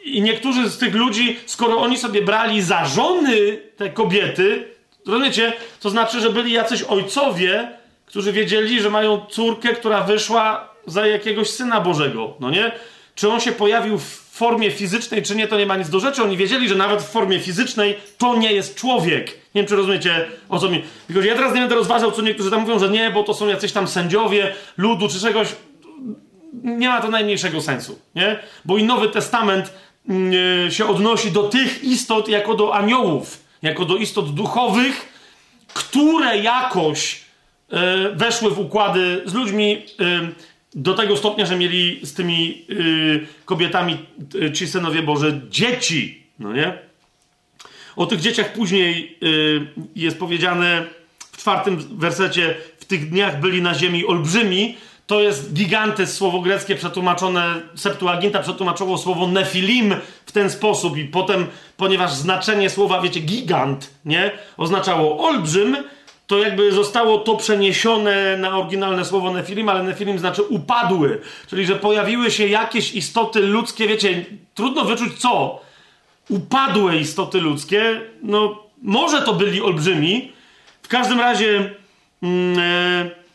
i 0.06 0.22
niektórzy 0.22 0.70
z 0.70 0.78
tych 0.78 0.94
ludzi, 0.94 1.38
skoro 1.46 1.78
oni 1.78 1.98
sobie 1.98 2.22
brali 2.22 2.62
za 2.62 2.84
żony 2.84 3.58
te 3.76 3.90
kobiety, 3.90 4.68
rozumiecie, 5.06 5.52
to 5.80 5.90
znaczy, 5.90 6.20
że 6.20 6.30
byli 6.30 6.52
jacyś 6.52 6.82
ojcowie, 6.82 7.68
którzy 8.06 8.32
wiedzieli, 8.32 8.80
że 8.80 8.90
mają 8.90 9.26
córkę, 9.30 9.68
która 9.68 10.02
wyszła 10.02 10.68
za 10.86 11.06
jakiegoś 11.06 11.50
syna 11.50 11.80
Bożego, 11.80 12.34
no 12.40 12.50
nie? 12.50 12.72
Czy 13.14 13.30
on 13.30 13.40
się 13.40 13.52
pojawił 13.52 13.98
w 13.98 14.26
formie 14.36 14.70
fizycznej, 14.70 15.22
czy 15.22 15.36
nie, 15.36 15.48
to 15.48 15.58
nie 15.58 15.66
ma 15.66 15.76
nic 15.76 15.88
do 15.88 16.00
rzeczy. 16.00 16.22
Oni 16.22 16.36
wiedzieli, 16.36 16.68
że 16.68 16.74
nawet 16.74 17.02
w 17.02 17.10
formie 17.10 17.40
fizycznej 17.40 17.96
to 18.18 18.36
nie 18.36 18.52
jest 18.52 18.74
człowiek. 18.74 19.26
Nie 19.26 19.62
wiem, 19.62 19.66
czy 19.66 19.76
rozumiecie, 19.76 20.26
o 20.48 20.58
co 20.58 20.68
mi... 20.68 20.84
Tylko 21.06 21.22
ja 21.22 21.34
teraz 21.34 21.54
nie 21.54 21.60
będę 21.60 21.74
rozważał, 21.74 22.12
co 22.12 22.22
niektórzy 22.22 22.50
tam 22.50 22.60
mówią, 22.60 22.78
że 22.78 22.88
nie, 22.88 23.10
bo 23.10 23.22
to 23.22 23.34
są 23.34 23.48
jacyś 23.48 23.72
tam 23.72 23.88
sędziowie 23.88 24.54
ludu, 24.76 25.08
czy 25.08 25.20
czegoś. 25.20 25.48
Nie 26.62 26.88
ma 26.88 27.00
to 27.00 27.10
najmniejszego 27.10 27.60
sensu, 27.60 27.98
nie? 28.14 28.38
Bo 28.64 28.78
i 28.78 28.84
Nowy 28.84 29.08
Testament 29.08 29.72
się 30.70 30.86
odnosi 30.86 31.30
do 31.32 31.42
tych 31.42 31.84
istot 31.84 32.28
jako 32.28 32.54
do 32.54 32.74
aniołów, 32.74 33.44
jako 33.62 33.84
do 33.84 33.96
istot 33.96 34.34
duchowych, 34.34 35.12
które 35.74 36.38
jakoś 36.38 37.20
yy, 37.70 37.78
weszły 38.14 38.50
w 38.50 38.58
układy 38.58 39.22
z 39.24 39.34
ludźmi... 39.34 39.82
Yy, 39.98 40.56
do 40.78 40.94
tego 40.94 41.16
stopnia, 41.16 41.46
że 41.46 41.56
mieli 41.56 42.00
z 42.02 42.14
tymi 42.14 42.64
yy, 42.68 43.26
kobietami 43.44 43.98
ci 44.54 44.66
synowie 44.66 45.02
Boże 45.02 45.40
dzieci, 45.50 46.22
no 46.38 46.52
nie? 46.52 46.78
O 47.96 48.06
tych 48.06 48.20
dzieciach 48.20 48.52
później 48.52 49.18
jest 49.96 50.18
powiedziane 50.18 50.84
w 51.32 51.38
czwartym 51.38 51.98
wersecie, 51.98 52.54
w 52.78 52.84
tych 52.84 53.10
dniach 53.10 53.40
byli 53.40 53.62
na 53.62 53.74
ziemi 53.74 54.06
olbrzymi, 54.06 54.76
to 55.06 55.20
jest 55.20 55.52
gigantes, 55.52 56.14
słowo 56.14 56.40
greckie 56.40 56.74
przetłumaczone, 56.74 57.62
Septuaginta 57.74 58.40
przetłumaczowo 58.40 58.98
słowo 58.98 59.26
nefilim 59.26 59.94
w 60.26 60.32
ten 60.32 60.50
sposób 60.50 60.96
i 60.96 61.04
potem, 61.04 61.46
ponieważ 61.76 62.14
znaczenie 62.14 62.70
słowa, 62.70 63.00
wiecie, 63.00 63.20
gigant, 63.20 63.90
nie? 64.04 64.30
Oznaczało 64.56 65.28
olbrzym, 65.28 65.76
to 66.26 66.38
jakby 66.38 66.72
zostało 66.72 67.18
to 67.18 67.36
przeniesione 67.36 68.36
na 68.36 68.58
oryginalne 68.58 69.04
słowo 69.04 69.32
nefilim, 69.32 69.68
ale 69.68 69.82
nefilim 69.82 70.18
znaczy 70.18 70.42
upadły. 70.42 71.20
Czyli, 71.46 71.66
że 71.66 71.76
pojawiły 71.76 72.30
się 72.30 72.46
jakieś 72.46 72.94
istoty 72.94 73.40
ludzkie, 73.40 73.88
wiecie, 73.88 74.24
trudno 74.54 74.84
wyczuć 74.84 75.18
co. 75.18 75.60
Upadłe 76.28 76.96
istoty 76.96 77.40
ludzkie, 77.40 78.00
no 78.22 78.62
może 78.82 79.22
to 79.22 79.34
byli 79.34 79.62
olbrzymi. 79.62 80.32
W 80.82 80.88
każdym 80.88 81.20
razie 81.20 81.70
mm, 82.22 82.58
e, 82.58 83.25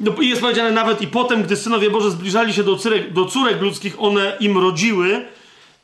no, 0.00 0.12
jest 0.20 0.40
powiedziane 0.40 0.70
nawet 0.70 1.02
i 1.02 1.06
potem, 1.06 1.42
gdy 1.42 1.56
synowie 1.56 1.90
Boże 1.90 2.10
zbliżali 2.10 2.52
się 2.52 2.64
do 2.64 2.76
córek, 2.76 3.12
do 3.12 3.24
córek 3.24 3.60
ludzkich, 3.60 4.02
one 4.02 4.36
im 4.40 4.58
rodziły. 4.58 5.26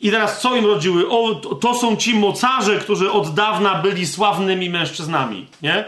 I 0.01 0.11
teraz 0.11 0.41
co 0.41 0.57
im 0.57 0.67
rodziły? 0.67 1.11
O, 1.11 1.35
to 1.35 1.75
są 1.75 1.97
ci 1.97 2.15
mocarze, 2.15 2.79
którzy 2.79 3.13
od 3.13 3.35
dawna 3.35 3.75
byli 3.75 4.07
sławnymi 4.07 4.71
mężczyznami, 4.71 5.47
nie? 5.63 5.85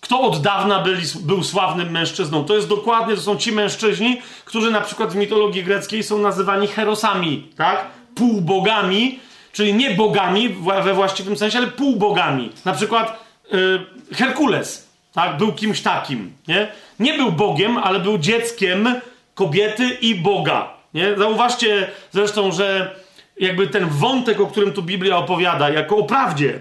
Kto 0.00 0.20
od 0.20 0.42
dawna 0.42 0.80
byli, 0.80 1.02
był 1.20 1.44
sławnym 1.44 1.90
mężczyzną? 1.90 2.44
To 2.44 2.56
jest 2.56 2.68
dokładnie, 2.68 3.14
to 3.14 3.20
są 3.20 3.36
ci 3.36 3.52
mężczyźni, 3.52 4.22
którzy 4.44 4.70
na 4.70 4.80
przykład 4.80 5.12
w 5.12 5.16
mitologii 5.16 5.64
greckiej 5.64 6.02
są 6.02 6.18
nazywani 6.18 6.66
herosami, 6.66 7.48
tak? 7.56 7.86
Półbogami, 8.14 9.18
czyli 9.52 9.74
nie 9.74 9.90
bogami 9.90 10.48
we 10.84 10.94
właściwym 10.94 11.36
sensie, 11.36 11.58
ale 11.58 11.66
półbogami. 11.66 12.52
Na 12.64 12.72
przykład 12.72 13.24
yy, 13.52 13.86
Herkules, 14.12 14.83
tak? 15.14 15.36
Był 15.36 15.52
kimś 15.52 15.82
takim, 15.82 16.32
nie? 16.48 16.68
Nie 17.00 17.14
był 17.14 17.32
Bogiem, 17.32 17.78
ale 17.78 18.00
był 18.00 18.18
dzieckiem 18.18 18.94
kobiety 19.34 19.88
i 19.88 20.14
Boga, 20.14 20.74
nie? 20.94 21.16
Zauważcie 21.18 21.90
zresztą, 22.12 22.52
że 22.52 22.96
jakby 23.40 23.66
ten 23.66 23.88
wątek, 23.88 24.40
o 24.40 24.46
którym 24.46 24.72
tu 24.72 24.82
Biblia 24.82 25.18
opowiada, 25.18 25.70
jako 25.70 25.96
o 25.96 26.04
prawdzie, 26.04 26.60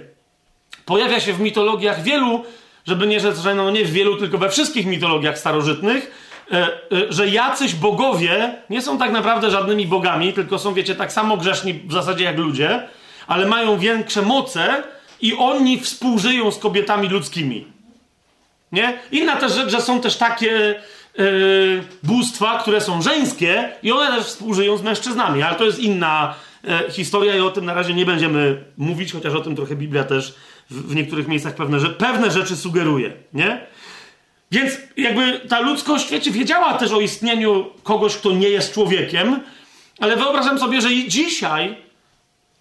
pojawia 0.86 1.20
się 1.20 1.34
w 1.34 1.40
mitologiach 1.40 2.04
wielu 2.04 2.44
żeby 2.88 3.08
nie 3.08 3.20
rzec, 3.20 3.40
że 3.40 3.56
no 3.56 3.72
nie 3.72 3.86
w 3.86 3.92
wielu, 3.92 4.18
tylko 4.18 4.38
we 4.38 4.50
wszystkich 4.50 4.86
mitologiach 4.86 5.40
starożytnych, 5.40 6.12
e, 6.52 6.56
e, 6.58 6.70
że 7.10 7.28
jacyś 7.28 7.76
bogowie 7.76 8.56
nie 8.70 8.82
są 8.82 8.98
tak 8.98 9.12
naprawdę 9.12 9.52
żadnymi 9.52 9.88
bogami, 9.88 10.34
tylko 10.34 10.60
są, 10.60 10.74
wiecie, 10.74 10.96
tak 10.96 11.12
samo 11.12 11.38
grzeszni 11.38 11.74
w 11.74 11.94
zasadzie 11.94 12.24
jak 12.24 12.38
ludzie, 12.38 12.88
ale 13.28 13.46
mają 13.46 13.78
większe 13.78 14.22
moce 14.22 14.84
i 15.22 15.34
oni 15.38 15.80
współżyją 15.80 16.52
z 16.52 16.60
kobietami 16.60 17.10
ludzkimi. 17.10 17.73
Nie? 18.74 19.00
Inna 19.12 19.36
też 19.36 19.54
rzecz, 19.54 19.70
że 19.70 19.82
są 19.82 20.02
też 20.02 20.18
takie 20.18 20.76
yy, 21.18 21.84
bóstwa, 22.04 22.60
które 22.60 22.82
są 22.82 23.02
żeńskie 23.02 23.70
i 23.84 23.92
one 23.92 24.08
też 24.08 24.26
współżyją 24.26 24.78
z 24.78 24.82
mężczyznami, 24.82 25.44
ale 25.44 25.56
to 25.56 25.64
jest 25.64 25.80
inna 25.80 26.36
yy, 26.64 26.92
historia 26.92 27.36
i 27.36 27.40
o 27.40 27.52
tym 27.52 27.66
na 27.66 27.74
razie 27.74 27.94
nie 27.94 28.06
będziemy 28.06 28.64
mówić, 28.78 29.14
chociaż 29.14 29.34
o 29.34 29.42
tym 29.42 29.56
trochę 29.56 29.76
Biblia 29.76 30.04
też 30.04 30.36
w, 30.70 30.96
niektórych 30.96 31.28
miejscach 31.28 31.56
pewne, 31.56 31.80
że, 31.80 31.90
pewne 31.90 32.32
rzeczy 32.32 32.56
sugeruje, 32.56 33.14
nie? 33.34 33.68
Więc 34.52 34.78
jakby 34.98 35.40
ta 35.40 35.60
ludzkość, 35.60 36.12
wiecie, 36.12 36.32
wiedziała 36.32 36.74
też 36.74 36.92
o 36.92 37.02
istnieniu 37.02 37.66
kogoś, 37.84 38.16
kto 38.16 38.32
nie 38.32 38.50
jest 38.50 38.74
człowiekiem, 38.74 39.40
ale 40.00 40.18
wyobrażam 40.18 40.60
sobie, 40.60 40.82
że 40.82 40.94
i 40.94 41.08
dzisiaj, 41.08 41.78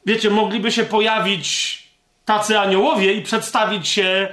wiecie, 0.07 0.31
mogliby 0.31 0.73
się 0.73 0.85
pojawić 0.85 1.83
tacy 2.25 2.59
aniołowie 2.59 3.13
i 3.13 3.23
przedstawić 3.23 3.89
się 3.89 4.29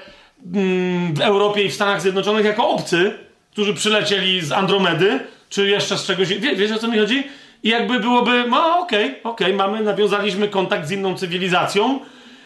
mm, 0.54 0.99
w 1.20 1.22
Europie 1.22 1.64
i 1.64 1.70
w 1.70 1.74
Stanach 1.74 2.02
Zjednoczonych 2.02 2.46
jako 2.46 2.70
obcy, 2.70 3.14
którzy 3.52 3.74
przylecieli 3.74 4.42
z 4.42 4.52
Andromedy, 4.52 5.20
czy 5.50 5.68
jeszcze 5.68 5.98
z 5.98 6.06
czegoś. 6.06 6.28
Wie, 6.28 6.56
wiecie 6.56 6.76
o 6.76 6.80
co 6.80 6.88
mi 6.88 7.00
chodzi? 7.00 7.24
I 7.64 7.70
jakby 7.70 8.00
byłoby, 8.00 8.46
no 8.50 8.80
okej, 8.80 9.06
okay, 9.06 9.32
okej, 9.32 9.48
okay, 9.48 9.54
mamy, 9.54 9.84
nawiązaliśmy 9.84 10.48
kontakt 10.48 10.88
z 10.88 10.92
inną 10.92 11.16
cywilizacją, 11.16 12.00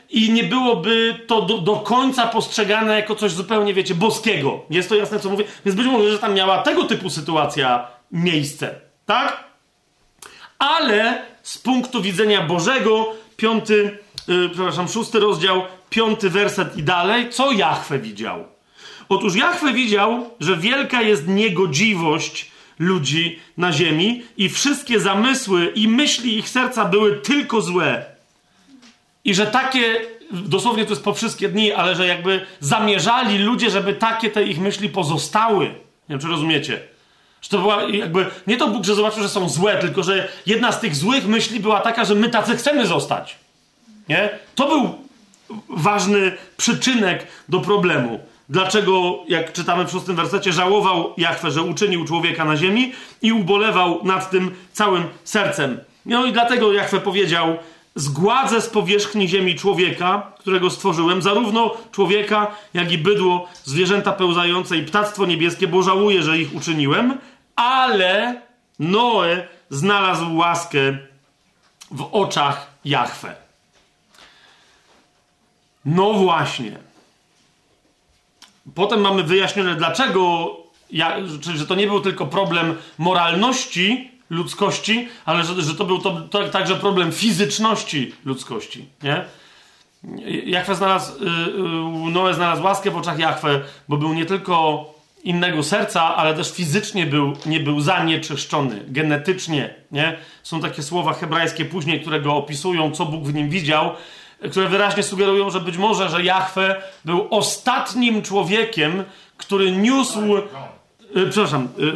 i 0.10 0.32
nie 0.32 0.44
byłoby 0.44 1.20
to 1.28 1.42
do, 1.42 1.58
do, 1.58 1.76
końca 1.76 2.28
postrzegane 2.28 2.96
jako 2.96 3.16
coś 3.16 3.32
zupełnie, 3.32 3.74
wiecie, 3.74 3.96
boskiego. 3.96 4.66
Jest 4.70 4.90
to 4.90 4.96
jasne, 4.96 5.20
co 5.20 5.30
mówię? 5.30 5.46
Więc 5.66 5.78
być 5.78 5.88
może, 5.88 6.12
że 6.12 6.20
tam 6.20 6.34
miała 6.34 6.58
tego 6.58 6.84
typu 6.84 7.10
sytuacja 7.10 7.88
miejsce, 8.12 8.76
tak? 9.06 9.44
Ale 10.60 11.22
z 11.44 11.58
punktu 11.58 12.02
widzenia 12.02 12.42
Bożego, 12.42 13.14
piąty, 13.38 13.98
yy, 14.28 14.50
przepraszam, 14.50 14.88
szósty 14.88 15.20
rozdział, 15.20 15.62
piąty 15.90 16.30
werset 16.30 16.78
i 16.78 16.84
dalej, 16.84 17.30
co 17.30 17.52
Jahwe 17.52 18.00
widział? 18.00 18.53
Otóż 19.10 19.36
Jahwe 19.36 19.74
widział, 19.74 20.30
że 20.40 20.58
wielka 20.58 21.02
jest 21.02 21.28
niegodziwość 21.28 22.52
ludzi 22.80 23.40
na 23.58 23.72
ziemi 23.72 24.24
i 24.38 24.50
wszystkie 24.50 25.00
zamysły 25.00 25.66
i 25.76 25.88
myśli 25.88 26.38
ich 26.38 26.50
serca 26.50 26.86
były 26.86 27.16
tylko 27.16 27.62
złe. 27.62 28.06
I 29.26 29.34
że 29.34 29.48
takie, 29.48 30.02
dosłownie 30.32 30.86
to 30.86 30.90
jest 30.90 31.04
po 31.04 31.14
wszystkie 31.14 31.50
dni, 31.50 31.72
ale 31.72 31.96
że 31.96 32.08
jakby 32.08 32.46
zamierzali 32.60 33.38
ludzie, 33.38 33.70
żeby 33.70 33.94
takie 33.94 34.30
te 34.30 34.44
ich 34.44 34.60
myśli 34.60 34.90
pozostały. 34.90 35.66
Nie 35.66 35.74
wiem, 36.10 36.20
czy 36.20 36.28
rozumiecie. 36.28 36.80
Że 37.42 37.50
to 37.50 37.58
była 37.58 37.84
jakby, 37.84 38.26
nie 38.48 38.58
to 38.58 38.68
Bóg, 38.68 38.86
że 38.86 38.96
zobaczył, 38.96 39.24
że 39.24 39.30
są 39.30 39.50
złe, 39.50 39.78
tylko 39.78 40.04
że 40.04 40.30
jedna 40.46 40.72
z 40.72 40.80
tych 40.80 40.96
złych 40.96 41.28
myśli 41.28 41.60
była 41.60 41.80
taka, 41.80 42.06
że 42.06 42.16
my 42.16 42.30
tacy 42.30 42.58
chcemy 42.58 42.88
zostać. 42.88 43.36
Nie? 44.10 44.30
To 44.56 44.68
był 44.68 44.98
ważny 45.70 46.38
przyczynek 46.58 47.28
do 47.50 47.60
problemu. 47.60 48.20
Dlaczego, 48.50 49.20
jak 49.28 49.54
czytamy 49.54 49.86
w 49.86 49.92
szóstym 49.92 50.16
wersecie, 50.16 50.54
żałował 50.54 51.14
Jachwę, 51.18 51.52
że 51.52 51.62
uczynił 51.62 52.06
człowieka 52.06 52.46
na 52.46 52.58
ziemi 52.58 52.94
i 53.22 53.32
ubolewał 53.32 54.00
nad 54.04 54.32
tym 54.32 54.52
całym 54.74 55.04
sercem. 55.24 55.80
No 56.06 56.26
i 56.26 56.34
dlatego 56.34 56.74
Jachwę 56.74 57.00
powiedział, 57.00 57.58
zgładzę 57.96 58.62
z 58.62 58.70
powierzchni 58.70 59.28
ziemi 59.28 59.56
człowieka, 59.56 60.32
którego 60.40 60.70
stworzyłem, 60.70 61.22
zarówno 61.22 61.78
człowieka, 61.92 62.48
jak 62.74 62.92
i 62.92 62.98
bydło, 62.98 63.50
zwierzęta 63.64 64.12
pełzające 64.12 64.78
i 64.78 64.84
ptactwo 64.84 65.26
niebieskie, 65.26 65.68
bo 65.68 65.84
żałuję, 65.84 66.24
że 66.24 66.38
ich 66.38 66.56
uczyniłem, 66.56 67.18
ale 67.56 68.42
Noe 68.80 69.48
znalazł 69.70 70.36
łaskę 70.36 70.98
w 71.92 72.08
oczach 72.12 72.68
Jachwę. 72.86 73.36
No 75.86 76.14
właśnie. 76.14 76.93
Potem 78.76 79.02
mamy 79.02 79.24
wyjaśnione, 79.24 79.76
dlaczego, 79.76 80.50
ja, 80.92 81.18
czyli, 81.42 81.58
że 81.58 81.68
to 81.68 81.76
nie 81.76 81.88
był 81.88 82.02
tylko 82.02 82.26
problem 82.26 82.76
moralności 82.98 84.12
ludzkości, 84.30 85.08
ale 85.26 85.44
że, 85.44 85.62
że 85.62 85.76
to 85.76 85.86
był 85.86 86.00
to, 86.00 86.22
to 86.22 86.50
także 86.50 86.76
problem 86.76 87.12
fizyczności 87.12 88.14
ludzkości. 88.26 88.86
Nie? 89.04 89.26
Jachwę 90.46 90.76
znalazł, 90.76 91.24
yy, 91.24 92.12
Noe 92.12 92.34
znalazł 92.34 92.64
łaskę 92.64 92.92
w 92.92 92.98
oczach 92.98 93.20
Jachwę, 93.20 93.62
bo 93.88 93.98
był 93.98 94.14
nie 94.14 94.26
tylko 94.26 94.86
innego 95.24 95.64
serca, 95.64 96.16
ale 96.16 96.34
też 96.34 96.52
fizycznie 96.52 97.06
był, 97.06 97.34
nie 97.46 97.60
był 97.60 97.82
zanieczyszczony, 97.82 98.84
genetycznie. 98.88 99.74
Nie? 99.92 100.18
Są 100.44 100.62
takie 100.62 100.84
słowa 100.84 101.14
hebrajskie 101.14 101.66
później, 101.66 102.02
które 102.02 102.22
go 102.22 102.36
opisują, 102.36 102.92
co 102.92 103.06
Bóg 103.06 103.24
w 103.24 103.34
nim 103.34 103.50
widział, 103.50 103.92
które 104.52 104.68
wyraźnie 104.70 105.04
sugerują, 105.04 105.50
że 105.50 105.60
być 105.60 105.78
może, 105.78 106.10
że 106.10 106.24
Jahwe 106.24 106.82
był 107.06 107.28
ostatnim 107.30 108.22
człowiekiem, 108.22 109.04
który 109.38 109.72
niósł. 109.72 110.38
Y, 111.18 111.30
przepraszam, 111.30 111.68
y, 111.80 111.94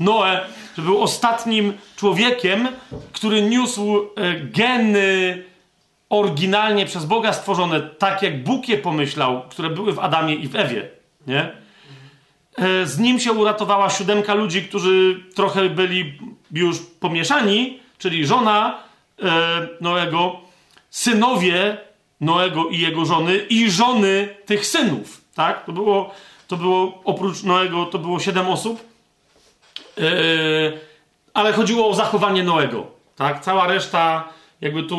Noe, 0.00 0.40
że 0.76 0.82
był 0.82 1.02
ostatnim 1.02 1.72
człowiekiem, 1.96 2.68
który 3.12 3.42
niósł 3.42 3.96
y, 3.96 4.04
geny 4.52 5.44
oryginalnie 6.08 6.86
przez 6.86 7.04
Boga 7.04 7.32
stworzone, 7.32 7.80
tak 7.80 8.22
jak 8.22 8.44
Bóg 8.44 8.68
je 8.68 8.78
pomyślał, 8.78 9.42
które 9.48 9.70
były 9.70 9.92
w 9.92 9.98
Adamie 9.98 10.34
i 10.34 10.48
w 10.48 10.56
Ewie. 10.56 10.88
Nie? 11.26 11.52
E, 12.56 12.86
z 12.86 12.98
nim 12.98 13.20
się 13.20 13.32
uratowała 13.32 13.90
siódemka 13.90 14.34
ludzi, 14.34 14.62
którzy 14.62 15.20
trochę 15.34 15.68
byli 15.68 16.18
już 16.52 16.76
pomieszani, 17.00 17.80
czyli 17.98 18.26
żona 18.26 18.78
e, 19.22 19.68
Noego, 19.80 20.40
synowie 20.94 21.76
Noego 22.20 22.68
i 22.68 22.78
jego 22.78 23.04
żony 23.04 23.36
i 23.36 23.70
żony 23.70 24.28
tych 24.46 24.66
synów. 24.66 25.20
Tak? 25.34 25.66
To 25.66 25.72
było, 25.72 26.14
to 26.48 26.56
było 26.56 27.00
oprócz 27.04 27.42
Noego, 27.42 27.86
to 27.86 27.98
było 27.98 28.20
siedem 28.20 28.48
osób. 28.48 28.84
Yy, 29.96 30.04
ale 31.34 31.52
chodziło 31.52 31.88
o 31.88 31.94
zachowanie 31.94 32.42
Noego. 32.42 32.86
Tak? 33.16 33.44
Cała 33.44 33.66
reszta 33.66 34.28
jakby 34.60 34.82
tu... 34.82 34.96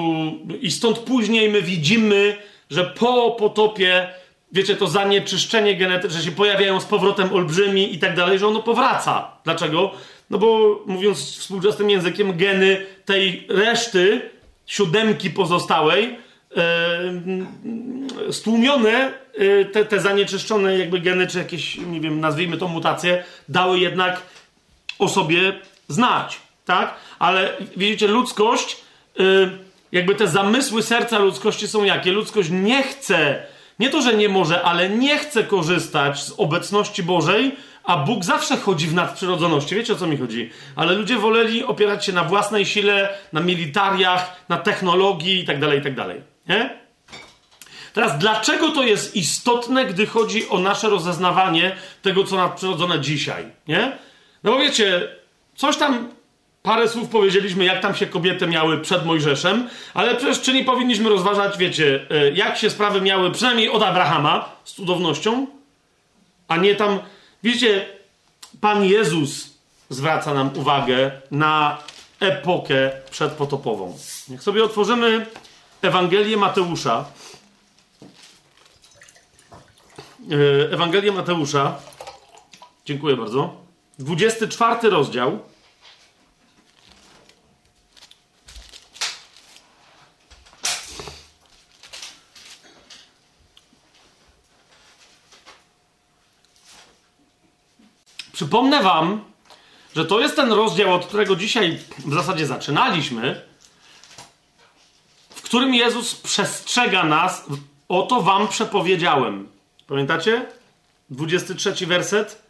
I 0.61 0.72
stąd 0.72 0.99
później 0.99 1.49
my 1.49 1.61
widzimy, 1.61 2.38
że 2.69 2.85
po 2.85 3.31
potopie 3.31 4.09
wiecie, 4.51 4.76
to 4.76 4.88
zanieczyszczenie 4.88 5.76
genetyczne, 5.76 6.19
że 6.19 6.26
się 6.26 6.31
pojawiają 6.31 6.80
z 6.80 6.85
powrotem 6.85 7.34
olbrzymi 7.34 7.95
i 7.95 7.99
tak 7.99 8.15
dalej, 8.15 8.39
że 8.39 8.47
ono 8.47 8.61
powraca. 8.61 9.31
Dlaczego? 9.43 9.91
No 10.30 10.38
bo 10.38 10.80
mówiąc 10.85 11.38
współczesnym 11.38 11.89
językiem, 11.89 12.38
geny 12.38 12.85
tej 13.05 13.47
reszty 13.49 14.30
siódemki 14.66 15.30
pozostałej, 15.30 16.18
e, 16.58 18.32
stłumione, 18.32 19.14
e, 19.34 19.66
te, 19.66 19.86
te 19.86 20.00
zanieczyszczone 20.00 20.78
jakby 20.78 21.00
geny, 21.00 21.28
czy 21.28 21.38
jakieś, 21.38 21.78
nie 21.78 22.02
wiem, 22.02 22.20
nazwijmy 22.20 22.58
to 22.58 22.68
mutacje, 22.68 23.24
dały 23.50 23.80
jednak 23.80 24.22
o 25.00 25.08
sobie 25.08 25.54
znać, 25.88 26.40
tak? 26.66 26.94
Ale 27.20 27.58
widzicie, 27.78 28.08
ludzkość, 28.08 28.78
e, 29.20 29.24
jakby 29.92 30.16
te 30.16 30.28
zamysły 30.28 30.84
serca 30.84 31.20
ludzkości 31.20 31.68
są 31.68 31.84
jakie? 31.84 32.12
Ludzkość 32.12 32.50
nie 32.52 32.84
chce, 32.84 33.44
nie 33.80 33.90
to, 33.90 34.02
że 34.02 34.14
nie 34.14 34.30
może, 34.30 34.62
ale 34.62 34.90
nie 34.90 35.18
chce 35.18 35.44
korzystać 35.44 36.24
z 36.24 36.34
obecności 36.38 37.04
Bożej, 37.04 37.56
a 37.86 37.98
Bóg 37.98 38.24
zawsze 38.24 38.57
chodzi 38.57 38.88
w 38.88 38.94
nadprzyrodzoności. 38.94 39.76
Wiecie 39.76 39.94
o 39.94 39.95
co 39.95 40.07
mi 40.07 40.18
chodzi? 40.18 40.49
Ale 40.76 40.94
ludzie 40.94 41.18
woleli 41.18 41.64
opierać 41.64 42.06
się 42.06 42.14
na 42.14 42.24
własnej 42.24 42.66
sile, 42.66 43.18
na 43.34 43.41
militariach, 43.41 44.45
na 44.49 44.57
technologii 44.57 45.40
itd., 45.40 45.68
tak 45.68 45.76
itd. 45.76 46.06
Tak 46.06 46.16
nie? 46.49 46.86
Teraz, 47.94 48.18
dlaczego 48.18 48.72
to 48.72 48.84
jest 48.84 49.16
istotne, 49.16 49.86
gdy 49.86 50.06
chodzi 50.06 50.49
o 50.49 50.60
nasze 50.60 50.90
rozeznawanie 50.90 51.76
tego, 52.02 52.24
co 52.24 52.36
nadprzyrodzone 52.36 52.99
dzisiaj? 52.99 53.45
Nie? 53.68 53.98
No 54.44 54.52
bo 54.52 54.57
wiecie, 54.57 55.07
coś 55.56 55.78
tam, 55.78 56.10
parę 56.64 56.88
słów 56.88 57.10
powiedzieliśmy, 57.10 57.66
jak 57.66 57.82
tam 57.82 57.95
się 57.95 58.06
kobiety 58.06 58.48
miały 58.48 58.82
przed 58.82 59.06
Mojżeszem, 59.06 59.70
ale 59.94 60.16
przecież 60.16 60.41
czy 60.41 60.53
nie 60.53 60.64
powinniśmy 60.64 61.10
rozważać, 61.10 61.57
wiecie, 61.57 62.06
e, 62.10 62.32
jak 62.32 62.57
się 62.57 62.70
sprawy 62.70 63.02
miały 63.02 63.32
przynajmniej 63.32 63.70
od 63.70 63.84
Abrahama 63.84 64.49
z 64.64 64.74
cudownością, 64.74 65.48
a 66.48 66.57
nie 66.57 66.76
tam 66.76 66.99
Widzicie, 67.45 67.85
Pan 68.61 68.84
Jezus 68.84 69.49
zwraca 69.89 70.34
nam 70.34 70.57
uwagę 70.57 71.11
na 71.31 71.77
epokę 72.19 72.91
przedpotopową. 73.11 73.97
Niech 74.30 74.43
sobie 74.43 74.63
otworzymy 74.63 75.26
Ewangelię 75.81 76.38
Mateusza. 76.38 77.05
E, 80.31 80.72
Ewangelię 80.73 81.11
Mateusza. 81.11 81.76
Dziękuję 82.85 83.15
bardzo. 83.15 83.55
24 83.99 84.89
rozdział. 84.89 85.39
Przypomnę 98.36 98.84
Wam, 98.84 99.24
że 99.95 100.06
to 100.06 100.20
jest 100.20 100.36
ten 100.36 100.52
rozdział, 100.52 100.94
od 100.94 101.06
którego 101.06 101.36
dzisiaj 101.36 101.80
w 102.06 102.14
zasadzie 102.14 102.45
zaczynaliśmy, 102.45 103.41
w 105.30 105.41
którym 105.41 105.74
Jezus 105.74 106.16
przestrzega 106.16 107.03
nas, 107.03 107.45
oto 107.90 108.22
Wam 108.22 108.48
przepowiedziałem. 108.48 109.48
Pamiętacie? 109.88 110.45
23 111.10 111.88
werset, 111.88 112.41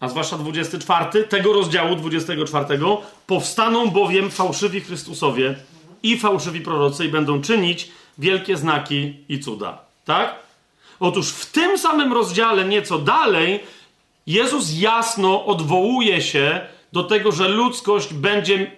a 0.00 0.08
zwłaszcza 0.08 0.38
24 0.38 1.24
tego 1.24 1.52
rozdziału 1.52 1.96
24. 1.96 2.78
Powstaną 3.26 3.86
bowiem 3.86 4.30
fałszywi 4.30 4.80
Chrystusowie 4.80 5.54
i 6.02 6.18
fałszywi 6.18 6.60
prorocy 6.60 7.04
i 7.04 7.08
będą 7.08 7.42
czynić 7.42 7.90
wielkie 8.18 8.56
znaki 8.56 9.16
i 9.28 9.40
cuda. 9.40 9.78
Tak? 10.04 10.34
Otóż 11.00 11.30
w 11.30 11.46
tym 11.46 11.78
samym 11.78 12.12
rozdziale, 12.12 12.64
nieco 12.64 12.98
dalej, 12.98 13.60
Jezus 14.28 14.80
jasno 14.80 15.44
odwołuje 15.44 16.22
się 16.22 16.60
do 16.92 17.04
tego, 17.04 17.32
że 17.32 17.48
ludzkość 17.48 18.14
będzie 18.14 18.70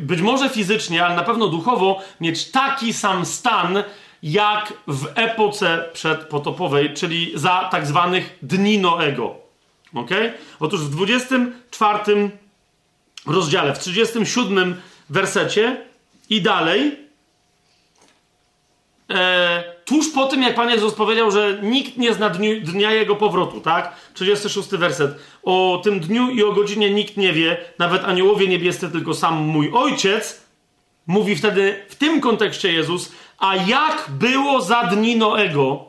być 0.00 0.20
może 0.20 0.48
fizycznie, 0.48 1.04
ale 1.06 1.16
na 1.16 1.22
pewno 1.22 1.48
duchowo 1.48 2.00
mieć 2.20 2.50
taki 2.50 2.92
sam 2.92 3.26
stan, 3.26 3.82
jak 4.22 4.72
w 4.86 5.06
epoce 5.14 5.88
przedpotopowej, 5.92 6.94
czyli 6.94 7.32
za 7.34 7.68
tak 7.70 7.86
zwanych 7.86 8.38
dni 8.42 8.78
Noego. 8.78 9.36
Ok? 9.94 10.10
Otóż 10.60 10.80
w 10.80 10.90
24 10.90 12.30
rozdziale, 13.26 13.74
w 13.74 13.78
37 13.78 14.80
wersecie 15.10 15.76
i 16.30 16.42
dalej, 16.42 16.98
e, 19.10 19.73
tuż 19.84 20.08
po 20.14 20.26
tym, 20.26 20.42
jak 20.42 20.54
Pan 20.54 20.70
Jezus 20.70 20.94
powiedział, 20.94 21.30
że 21.30 21.58
nikt 21.62 21.96
nie 21.96 22.14
zna 22.14 22.30
dniu, 22.30 22.60
dnia 22.60 22.92
Jego 22.92 23.16
powrotu, 23.16 23.60
tak? 23.60 23.96
36 24.14 24.68
werset. 24.68 25.14
O 25.42 25.80
tym 25.84 26.00
dniu 26.00 26.30
i 26.30 26.42
o 26.42 26.52
godzinie 26.52 26.90
nikt 26.90 27.16
nie 27.16 27.32
wie, 27.32 27.56
nawet 27.78 28.04
aniołowie 28.04 28.48
niebiescy, 28.48 28.90
tylko 28.90 29.14
sam 29.14 29.34
mój 29.34 29.70
Ojciec. 29.74 30.44
Mówi 31.06 31.36
wtedy 31.36 31.84
w 31.88 31.94
tym 31.94 32.20
kontekście 32.20 32.72
Jezus, 32.72 33.12
a 33.38 33.56
jak 33.56 34.06
było 34.08 34.60
za 34.60 34.82
dni 34.82 35.16
Noego, 35.16 35.84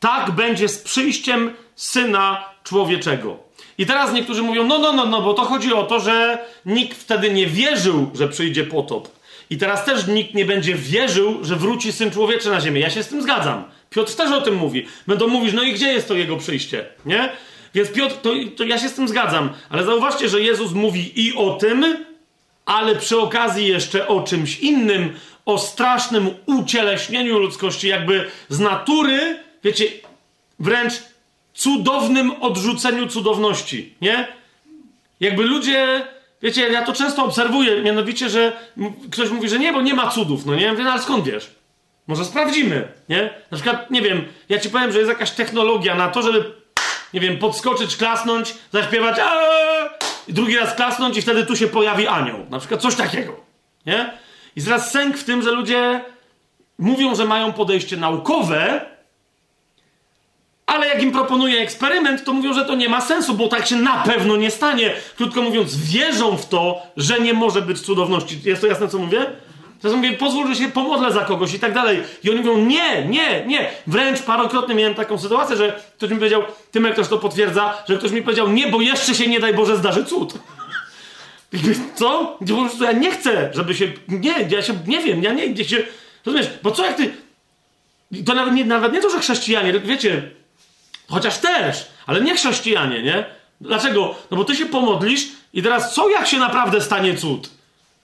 tak 0.00 0.30
będzie 0.30 0.68
z 0.68 0.78
przyjściem 0.78 1.54
Syna 1.74 2.44
Człowieczego. 2.64 3.36
I 3.78 3.86
teraz 3.86 4.12
niektórzy 4.12 4.42
mówią, 4.42 4.66
no, 4.66 4.78
no, 4.78 4.92
no, 4.92 5.06
no, 5.06 5.22
bo 5.22 5.34
to 5.34 5.44
chodzi 5.44 5.74
o 5.74 5.82
to, 5.82 6.00
że 6.00 6.38
nikt 6.66 6.98
wtedy 6.98 7.32
nie 7.32 7.46
wierzył, 7.46 8.10
że 8.14 8.28
przyjdzie 8.28 8.64
potop. 8.64 9.17
I 9.50 9.58
teraz 9.58 9.84
też 9.84 10.06
nikt 10.06 10.34
nie 10.34 10.44
będzie 10.44 10.74
wierzył, 10.74 11.44
że 11.44 11.56
wróci 11.56 11.92
Syn 11.92 12.10
Człowieczy 12.10 12.50
na 12.50 12.60
ziemię. 12.60 12.80
Ja 12.80 12.90
się 12.90 13.02
z 13.02 13.08
tym 13.08 13.22
zgadzam. 13.22 13.64
Piotr 13.90 14.14
też 14.14 14.32
o 14.32 14.40
tym 14.40 14.54
mówi. 14.54 14.86
Będą 15.06 15.28
mówić, 15.28 15.54
no 15.54 15.62
i 15.62 15.72
gdzie 15.72 15.92
jest 15.92 16.08
to 16.08 16.14
jego 16.14 16.36
przyjście? 16.36 16.86
Nie? 17.06 17.32
Więc 17.74 17.92
Piotr, 17.92 18.14
to, 18.16 18.30
to 18.56 18.64
ja 18.64 18.78
się 18.78 18.88
z 18.88 18.94
tym 18.94 19.08
zgadzam. 19.08 19.50
Ale 19.70 19.84
zauważcie, 19.84 20.28
że 20.28 20.40
Jezus 20.40 20.72
mówi 20.72 21.26
i 21.26 21.34
o 21.34 21.50
tym, 21.50 22.04
ale 22.66 22.96
przy 22.96 23.20
okazji 23.20 23.66
jeszcze 23.66 24.08
o 24.08 24.22
czymś 24.22 24.58
innym, 24.58 25.14
o 25.44 25.58
strasznym 25.58 26.30
ucieleśnieniu 26.46 27.38
ludzkości, 27.38 27.88
jakby 27.88 28.30
z 28.48 28.60
natury, 28.60 29.38
wiecie, 29.64 29.84
wręcz 30.58 30.92
cudownym 31.54 32.42
odrzuceniu 32.42 33.06
cudowności, 33.06 33.94
nie? 34.00 34.28
Jakby 35.20 35.42
ludzie, 35.42 36.06
wiecie, 36.42 36.68
ja 36.68 36.84
to 36.84 36.92
często 36.92 37.24
obserwuję, 37.24 37.82
mianowicie, 37.82 38.28
że 38.28 38.52
ktoś 39.12 39.30
mówi, 39.30 39.48
że 39.48 39.58
nie, 39.58 39.72
bo 39.72 39.82
nie 39.82 39.94
ma 39.94 40.10
cudów, 40.10 40.46
no 40.46 40.54
nie? 40.54 40.70
Mówię, 40.72 40.84
no 40.84 40.90
ale 40.92 41.02
skąd 41.02 41.24
wiesz? 41.24 41.50
Może 42.06 42.24
sprawdzimy, 42.24 42.88
nie? 43.08 43.30
Na 43.50 43.56
przykład, 43.56 43.90
nie 43.90 44.02
wiem, 44.02 44.24
ja 44.48 44.58
ci 44.58 44.70
powiem, 44.70 44.92
że 44.92 44.98
jest 44.98 45.08
jakaś 45.08 45.30
technologia 45.30 45.94
na 45.94 46.08
to, 46.08 46.22
żeby, 46.22 46.52
nie 47.14 47.20
wiem, 47.20 47.38
podskoczyć, 47.38 47.96
klasnąć, 47.96 48.54
zaśpiewać 48.72 49.16
i 50.28 50.32
drugi 50.32 50.56
raz 50.56 50.74
klasnąć 50.74 51.16
i 51.16 51.22
wtedy 51.22 51.46
tu 51.46 51.56
się 51.56 51.66
pojawi 51.66 52.06
anioł. 52.06 52.46
Na 52.50 52.58
przykład 52.58 52.80
coś 52.80 52.94
takiego, 52.94 53.36
nie? 53.86 54.12
I 54.56 54.60
zaraz 54.60 54.90
sęk 54.90 55.16
w 55.16 55.24
tym, 55.24 55.42
że 55.42 55.50
ludzie 55.50 56.00
mówią, 56.78 57.14
że 57.14 57.24
mają 57.24 57.52
podejście 57.52 57.96
naukowe, 57.96 58.86
ale 60.68 60.88
jak 60.88 61.02
im 61.02 61.12
proponuję 61.12 61.60
eksperyment, 61.60 62.24
to 62.24 62.32
mówią, 62.32 62.54
że 62.54 62.64
to 62.64 62.74
nie 62.74 62.88
ma 62.88 63.00
sensu, 63.00 63.34
bo 63.34 63.48
tak 63.48 63.66
się 63.66 63.76
na 63.76 64.02
pewno 64.02 64.36
nie 64.36 64.50
stanie. 64.50 64.92
Krótko 65.16 65.42
mówiąc, 65.42 65.76
wierzą 65.76 66.36
w 66.36 66.48
to, 66.48 66.82
że 66.96 67.20
nie 67.20 67.34
może 67.34 67.62
być 67.62 67.80
cudowności. 67.80 68.40
Jest 68.44 68.60
to 68.60 68.66
jasne, 68.66 68.88
co 68.88 68.98
mówię? 68.98 69.26
Teraz 69.82 69.96
mówię, 69.96 70.12
pozwól, 70.12 70.48
że 70.48 70.54
się 70.54 70.68
pomodlę 70.68 71.12
za 71.12 71.24
kogoś 71.24 71.54
i 71.54 71.58
tak 71.58 71.74
dalej. 71.74 72.02
I 72.24 72.30
oni 72.30 72.38
mówią, 72.38 72.58
nie, 72.58 73.04
nie, 73.04 73.46
nie. 73.46 73.70
Wręcz 73.86 74.22
parokrotnie 74.22 74.74
miałem 74.74 74.94
taką 74.94 75.18
sytuację, 75.18 75.56
że 75.56 75.80
ktoś 75.96 76.10
mi 76.10 76.16
powiedział, 76.16 76.42
Tymek 76.70 76.94
też 76.94 77.08
to 77.08 77.18
potwierdza, 77.18 77.74
że 77.88 77.98
ktoś 77.98 78.10
mi 78.10 78.22
powiedział, 78.22 78.50
nie, 78.50 78.68
bo 78.68 78.80
jeszcze 78.80 79.14
się 79.14 79.26
nie 79.26 79.40
daj 79.40 79.54
Boże 79.54 79.76
zdarzy 79.76 80.04
cud. 80.04 80.34
Co? 81.94 82.38
Po 82.48 82.54
prostu 82.54 82.84
ja 82.84 82.92
nie 82.92 83.10
chcę, 83.10 83.50
żeby 83.54 83.74
się. 83.74 83.92
Nie, 84.08 84.34
ja 84.50 84.62
się 84.62 84.74
nie 84.86 85.00
wiem, 85.00 85.22
ja 85.22 85.32
nie. 85.32 85.46
Ja 85.46 85.64
się, 85.64 85.76
rozumiesz? 86.26 86.46
Bo 86.62 86.70
co 86.70 86.84
jak 86.84 86.96
ty. 86.96 87.10
To 88.26 88.34
nawet 88.34 88.54
nie, 88.54 88.64
nawet 88.64 88.92
nie 88.92 89.00
to, 89.00 89.10
że 89.10 89.18
chrześcijanie, 89.18 89.72
wiecie, 89.72 90.30
chociaż 91.10 91.38
też, 91.38 91.86
ale 92.06 92.20
nie 92.20 92.36
chrześcijanie, 92.36 93.02
nie? 93.02 93.24
Dlaczego? 93.60 94.14
No 94.30 94.36
bo 94.36 94.44
ty 94.44 94.56
się 94.56 94.66
pomodlisz 94.66 95.26
i 95.54 95.62
teraz 95.62 95.94
co 95.94 96.08
jak 96.08 96.26
się 96.26 96.38
naprawdę 96.38 96.80
stanie 96.80 97.16
cud? 97.16 97.50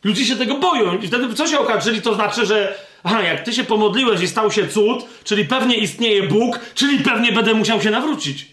Ludzie 0.05 0.25
się 0.25 0.37
tego 0.37 0.59
boją 0.59 0.99
i 0.99 1.09
wtedy 1.09 1.35
co 1.35 1.47
się 1.47 1.59
okaże? 1.59 1.81
Czyli 1.81 2.03
to 2.03 2.15
znaczy, 2.15 2.47
że 2.47 2.75
aha, 3.05 3.23
jak 3.23 3.45
ty 3.45 3.53
się 3.53 3.65
pomodliłeś 3.65 4.21
i 4.21 4.29
stał 4.29 4.51
się 4.51 4.69
cud, 4.69 5.05
czyli 5.25 5.45
pewnie 5.45 5.77
istnieje 5.77 6.23
Bóg, 6.23 6.61
czyli 6.75 6.99
pewnie 6.99 7.33
będę 7.33 7.55
musiał 7.55 7.83
się 7.83 7.91
nawrócić. 7.91 8.47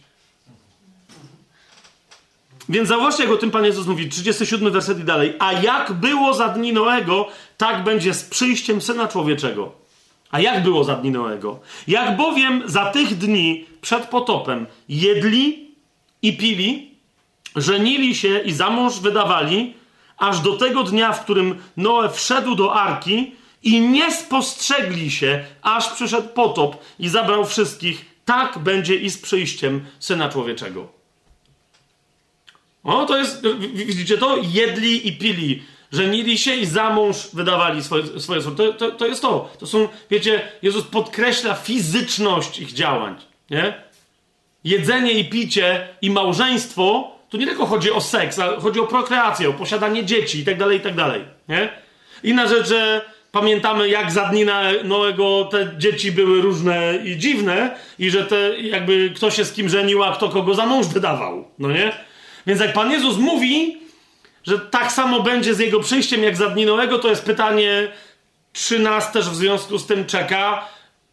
Więc 2.69 2.89
zauważcie, 2.89 3.23
jak 3.23 3.31
o 3.31 3.37
tym 3.37 3.51
Pan 3.51 3.65
Jezus 3.65 3.87
mówi, 3.87 4.09
37 4.09 4.71
werset 4.71 4.99
i 4.99 5.03
dalej. 5.03 5.35
A 5.39 5.53
jak 5.53 5.93
było 5.93 6.33
za 6.33 6.47
dni 6.47 6.73
Noego, 6.73 7.27
tak 7.57 7.83
będzie 7.83 8.13
z 8.13 8.23
przyjściem 8.23 8.81
Syna 8.81 9.07
Człowieczego. 9.07 9.80
A 10.31 10.39
jak 10.39 10.63
było 10.63 10.83
za 10.83 10.95
dni 10.95 11.11
Noego? 11.11 11.59
Jak 11.87 12.17
bowiem 12.17 12.63
za 12.65 12.91
tych 12.91 13.17
dni 13.17 13.65
przed 13.81 14.05
potopem 14.05 14.67
jedli 14.89 15.71
i 16.21 16.37
pili, 16.37 16.91
żenili 17.55 18.15
się 18.15 18.39
i 18.39 18.51
za 18.51 18.69
mąż 18.69 18.99
wydawali, 18.99 19.73
aż 20.17 20.39
do 20.39 20.57
tego 20.57 20.83
dnia, 20.83 21.13
w 21.13 21.23
którym 21.23 21.55
Noe 21.77 22.09
wszedł 22.09 22.55
do 22.55 22.73
arki 22.75 23.31
i 23.63 23.81
nie 23.81 24.11
spostrzegli 24.11 25.11
się, 25.11 25.45
aż 25.61 25.89
przyszedł 25.89 26.27
potop 26.27 26.83
i 26.99 27.09
zabrał 27.09 27.45
wszystkich, 27.45 28.05
tak 28.25 28.59
będzie 28.59 28.95
i 28.95 29.09
z 29.09 29.17
przyjściem 29.17 29.85
Syna 29.99 30.29
Człowieczego. 30.29 30.87
O, 32.83 33.05
to 33.05 33.17
jest, 33.17 33.43
widzicie 33.73 34.17
to? 34.17 34.37
Jedli 34.43 35.07
i 35.07 35.17
pili. 35.17 35.63
Żenili 35.91 36.37
się 36.37 36.55
i 36.55 36.65
za 36.65 36.89
mąż 36.89 37.15
wydawali 37.33 37.83
swoje, 37.83 38.19
swoje 38.19 38.41
słowo. 38.41 38.57
To, 38.57 38.73
to, 38.73 38.91
to 38.91 39.07
jest 39.07 39.21
to. 39.21 39.49
To 39.59 39.67
są, 39.67 39.87
wiecie, 40.09 40.41
Jezus 40.61 40.83
podkreśla 40.83 41.53
fizyczność 41.53 42.59
ich 42.59 42.73
działań. 42.73 43.15
Nie? 43.49 43.73
Jedzenie 44.63 45.11
i 45.11 45.29
picie 45.29 45.87
i 46.01 46.09
małżeństwo 46.09 47.11
to 47.31 47.37
nie 47.37 47.47
tylko 47.47 47.65
chodzi 47.65 47.91
o 47.91 48.01
seks, 48.01 48.39
ale 48.39 48.59
chodzi 48.59 48.79
o 48.79 48.87
prokreację, 48.87 49.49
o 49.49 49.53
posiadanie 49.53 50.05
dzieci 50.05 50.39
i 50.39 50.45
tak 50.45 50.57
dalej, 50.57 50.77
i 50.77 50.81
tak 50.81 50.95
dalej. 50.95 51.25
Inna 52.23 52.47
rzecz, 52.47 52.67
że 52.67 53.01
pamiętamy, 53.31 53.89
jak 53.89 54.11
za 54.11 54.25
dni 54.25 54.45
Noego 54.83 55.49
te 55.51 55.71
dzieci 55.77 56.11
były 56.11 56.41
różne 56.41 56.99
i 57.05 57.17
dziwne, 57.17 57.75
i 57.99 58.09
że 58.09 58.25
te, 58.25 58.59
jakby 58.59 59.11
kto 59.15 59.31
się 59.31 59.45
z 59.45 59.53
kim 59.53 59.69
żenił, 59.69 60.03
a 60.03 60.11
kto 60.15 60.29
kogo 60.29 60.53
za 60.53 60.65
mąż 60.65 60.87
wydawał. 60.87 61.47
No 61.59 61.71
nie? 61.71 61.91
Więc 62.47 62.61
jak 62.61 62.73
Pan 62.73 62.91
Jezus 62.91 63.17
mówi, 63.17 63.80
że 64.43 64.59
tak 64.59 64.91
samo 64.91 65.19
będzie 65.19 65.55
z 65.55 65.59
Jego 65.59 65.79
przyjściem 65.79 66.23
jak 66.23 66.37
za 66.37 66.47
dni 66.47 66.65
Noego, 66.65 66.99
to 66.99 67.09
jest 67.09 67.25
pytanie, 67.25 67.91
czy 68.53 68.79
nas 68.79 69.11
też 69.11 69.29
w 69.29 69.35
związku 69.35 69.77
z 69.77 69.85
tym 69.85 70.05
czeka 70.05 70.67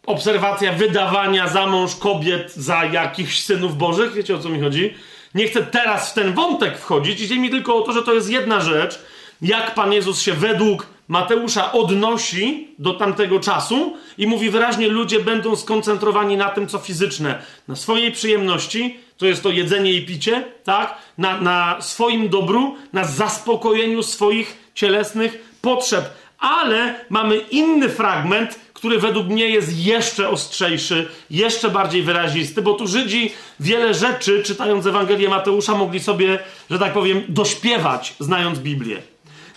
obserwacja 0.06 0.72
wydawania 0.72 1.48
za 1.48 1.66
mąż 1.66 1.96
kobiet 1.96 2.55
za 2.55 2.84
jakichś 2.84 3.40
synów 3.40 3.76
bożych? 3.76 4.12
Wiecie 4.12 4.34
o 4.34 4.38
co 4.38 4.48
mi 4.48 4.60
chodzi? 4.60 4.94
Nie 5.34 5.48
chcę 5.48 5.62
teraz 5.62 6.10
w 6.10 6.14
ten 6.14 6.34
wątek 6.34 6.78
wchodzić, 6.78 7.20
idzie 7.20 7.38
mi 7.38 7.50
tylko 7.50 7.76
o 7.76 7.82
to, 7.82 7.92
że 7.92 8.02
to 8.02 8.14
jest 8.14 8.30
jedna 8.30 8.60
rzecz, 8.60 8.98
jak 9.42 9.74
Pan 9.74 9.92
Jezus 9.92 10.20
się 10.20 10.32
według 10.32 10.86
Mateusza 11.09 11.72
odnosi 11.72 12.68
do 12.78 12.94
tamtego 12.94 13.40
czasu 13.40 13.96
i 14.18 14.26
mówi 14.26 14.50
wyraźnie, 14.50 14.88
ludzie 14.88 15.20
będą 15.20 15.56
skoncentrowani 15.56 16.36
na 16.36 16.48
tym, 16.48 16.68
co 16.68 16.78
fizyczne, 16.78 17.42
na 17.68 17.76
swojej 17.76 18.12
przyjemności, 18.12 19.00
to 19.18 19.26
jest 19.26 19.42
to 19.42 19.50
jedzenie 19.50 19.92
i 19.92 20.06
picie, 20.06 20.44
tak? 20.64 20.98
Na, 21.18 21.40
na 21.40 21.76
swoim 21.80 22.28
dobru, 22.28 22.76
na 22.92 23.04
zaspokojeniu 23.04 24.02
swoich 24.02 24.70
cielesnych 24.74 25.56
potrzeb. 25.60 26.04
Ale 26.38 27.00
mamy 27.10 27.36
inny 27.36 27.88
fragment, 27.88 28.60
który 28.72 28.98
według 28.98 29.26
mnie 29.26 29.48
jest 29.48 29.78
jeszcze 29.78 30.28
ostrzejszy, 30.28 31.08
jeszcze 31.30 31.70
bardziej 31.70 32.02
wyrazisty, 32.02 32.62
bo 32.62 32.74
tu 32.74 32.86
Żydzi 32.86 33.32
wiele 33.60 33.94
rzeczy, 33.94 34.42
czytając 34.42 34.86
Ewangelię 34.86 35.28
Mateusza, 35.28 35.74
mogli 35.74 36.00
sobie, 36.00 36.38
że 36.70 36.78
tak 36.78 36.92
powiem, 36.92 37.22
dośpiewać, 37.28 38.14
znając 38.20 38.58
Biblię. 38.58 39.02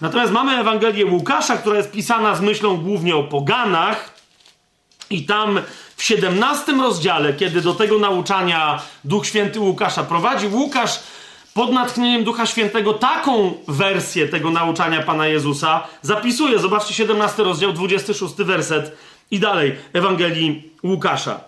Natomiast 0.01 0.31
mamy 0.31 0.51
Ewangelię 0.51 1.05
Łukasza, 1.05 1.57
która 1.57 1.77
jest 1.77 1.91
pisana 1.91 2.35
z 2.35 2.41
myślą 2.41 2.77
głównie 2.77 3.15
o 3.15 3.23
poganach, 3.23 4.21
i 5.11 5.25
tam 5.25 5.61
w 6.01 6.03
17 6.03 6.73
rozdziale, 6.73 7.33
kiedy 7.33 7.61
do 7.61 7.73
tego 7.73 7.99
nauczania 7.99 8.81
Duch 9.03 9.25
Święty 9.25 9.59
Łukasza 9.59 10.03
prowadzi, 10.03 10.47
Łukasz 10.47 10.99
pod 11.53 11.71
natchnieniem 11.71 12.23
Ducha 12.23 12.45
Świętego 12.45 12.93
taką 12.93 13.53
wersję 13.67 14.27
tego 14.27 14.49
nauczania 14.51 15.01
Pana 15.01 15.27
Jezusa 15.27 15.87
zapisuje. 16.01 16.59
Zobaczcie 16.59 16.93
17 16.93 17.43
rozdział, 17.43 17.73
26 17.73 18.35
werset 18.35 18.97
i 19.31 19.39
dalej 19.39 19.75
Ewangelii 19.93 20.71
Łukasza. 20.83 21.39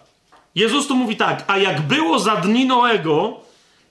Jezus 0.55 0.87
tu 0.87 0.95
mówi 0.95 1.15
tak, 1.15 1.43
a 1.47 1.57
jak 1.57 1.81
było 1.81 2.19
za 2.19 2.35
dni 2.35 2.65
Noego, 2.65 3.39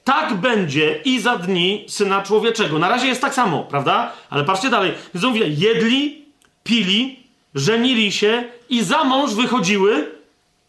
tak 0.04 0.34
będzie 0.34 1.00
i 1.04 1.20
za 1.20 1.36
dni 1.36 1.84
Syna 1.88 2.22
Człowieczego. 2.22 2.78
Na 2.78 2.88
razie 2.88 3.06
jest 3.06 3.20
tak 3.20 3.34
samo, 3.34 3.62
prawda? 3.62 4.12
Ale 4.30 4.44
patrzcie 4.44 4.70
dalej. 4.70 4.92
Jezus 5.14 5.30
mówi, 5.30 5.58
jedli, 5.58 6.24
pili, 6.64 7.20
żenili 7.54 8.12
się 8.12 8.44
i 8.68 8.82
za 8.82 9.04
mąż 9.04 9.34
wychodziły, 9.34 10.21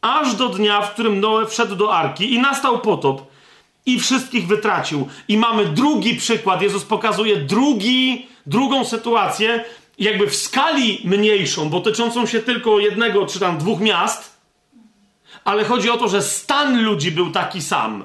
aż 0.04 0.36
do 0.36 0.50
dnia, 0.50 0.82
w 0.82 0.94
którym 0.94 1.20
Noe 1.20 1.46
wszedł 1.46 1.76
do 1.76 1.96
arki 1.96 2.34
i 2.34 2.40
nastał 2.40 2.80
potop 2.80 3.32
i 3.86 4.00
wszystkich 4.00 4.48
wytracił. 4.48 5.08
I 5.28 5.38
mamy 5.38 5.66
drugi 5.66 6.16
przykład. 6.16 6.62
Jezus 6.62 6.86
pokazuje 6.86 7.38
drugi, 7.38 8.28
drugą 8.46 8.86
sytuację, 8.86 9.66
jakby 10.00 10.28
w 10.28 10.36
skali 10.36 11.02
mniejszą, 11.04 11.70
bo 11.70 11.82
tyczącą 11.82 12.26
się 12.26 12.40
tylko 12.40 12.80
jednego 12.80 13.26
czy 13.26 13.40
tam 13.40 13.58
dwóch 13.58 13.80
miast, 13.80 14.38
ale 15.46 15.66
chodzi 15.66 15.90
o 15.90 15.98
to, 15.98 16.08
że 16.08 16.22
stan 16.22 16.84
ludzi 16.84 17.12
był 17.12 17.32
taki 17.32 17.62
sam. 17.62 18.04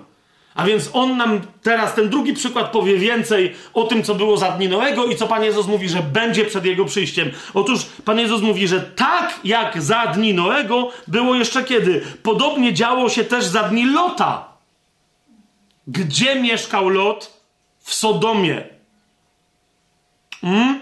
A 0.59 0.65
więc 0.65 0.91
on 0.93 1.17
nam 1.17 1.41
teraz, 1.63 1.95
ten 1.95 2.09
drugi 2.09 2.33
przykład 2.33 2.71
powie 2.71 2.99
więcej 2.99 3.55
o 3.75 3.85
tym, 3.85 4.03
co 4.03 4.15
było 4.15 4.37
za 4.37 4.51
dni 4.51 4.69
Noego 4.69 5.05
i 5.05 5.17
co 5.17 5.27
Pan 5.27 5.45
Jezus 5.45 5.67
mówi, 5.67 5.89
że 5.89 6.03
będzie 6.03 6.45
przed 6.45 6.65
Jego 6.65 6.85
przyjściem. 6.85 7.31
Otóż 7.55 7.87
Pan 8.05 8.19
Jezus 8.19 8.43
mówi, 8.43 8.69
że 8.69 8.81
tak 8.81 9.41
jak 9.45 9.83
za 9.83 10.07
dni 10.07 10.35
Noego 10.35 10.91
było 11.09 11.35
jeszcze 11.35 11.65
kiedy? 11.65 12.03
Podobnie 12.23 12.75
działo 12.75 13.09
się 13.09 13.25
też 13.25 13.45
za 13.45 13.63
dni 13.63 13.87
Lota. 13.87 14.49
Gdzie 15.87 16.41
mieszkał 16.41 16.89
Lot? 16.89 17.43
W 17.79 17.95
Sodomie. 17.95 18.65
Hmm? 20.41 20.81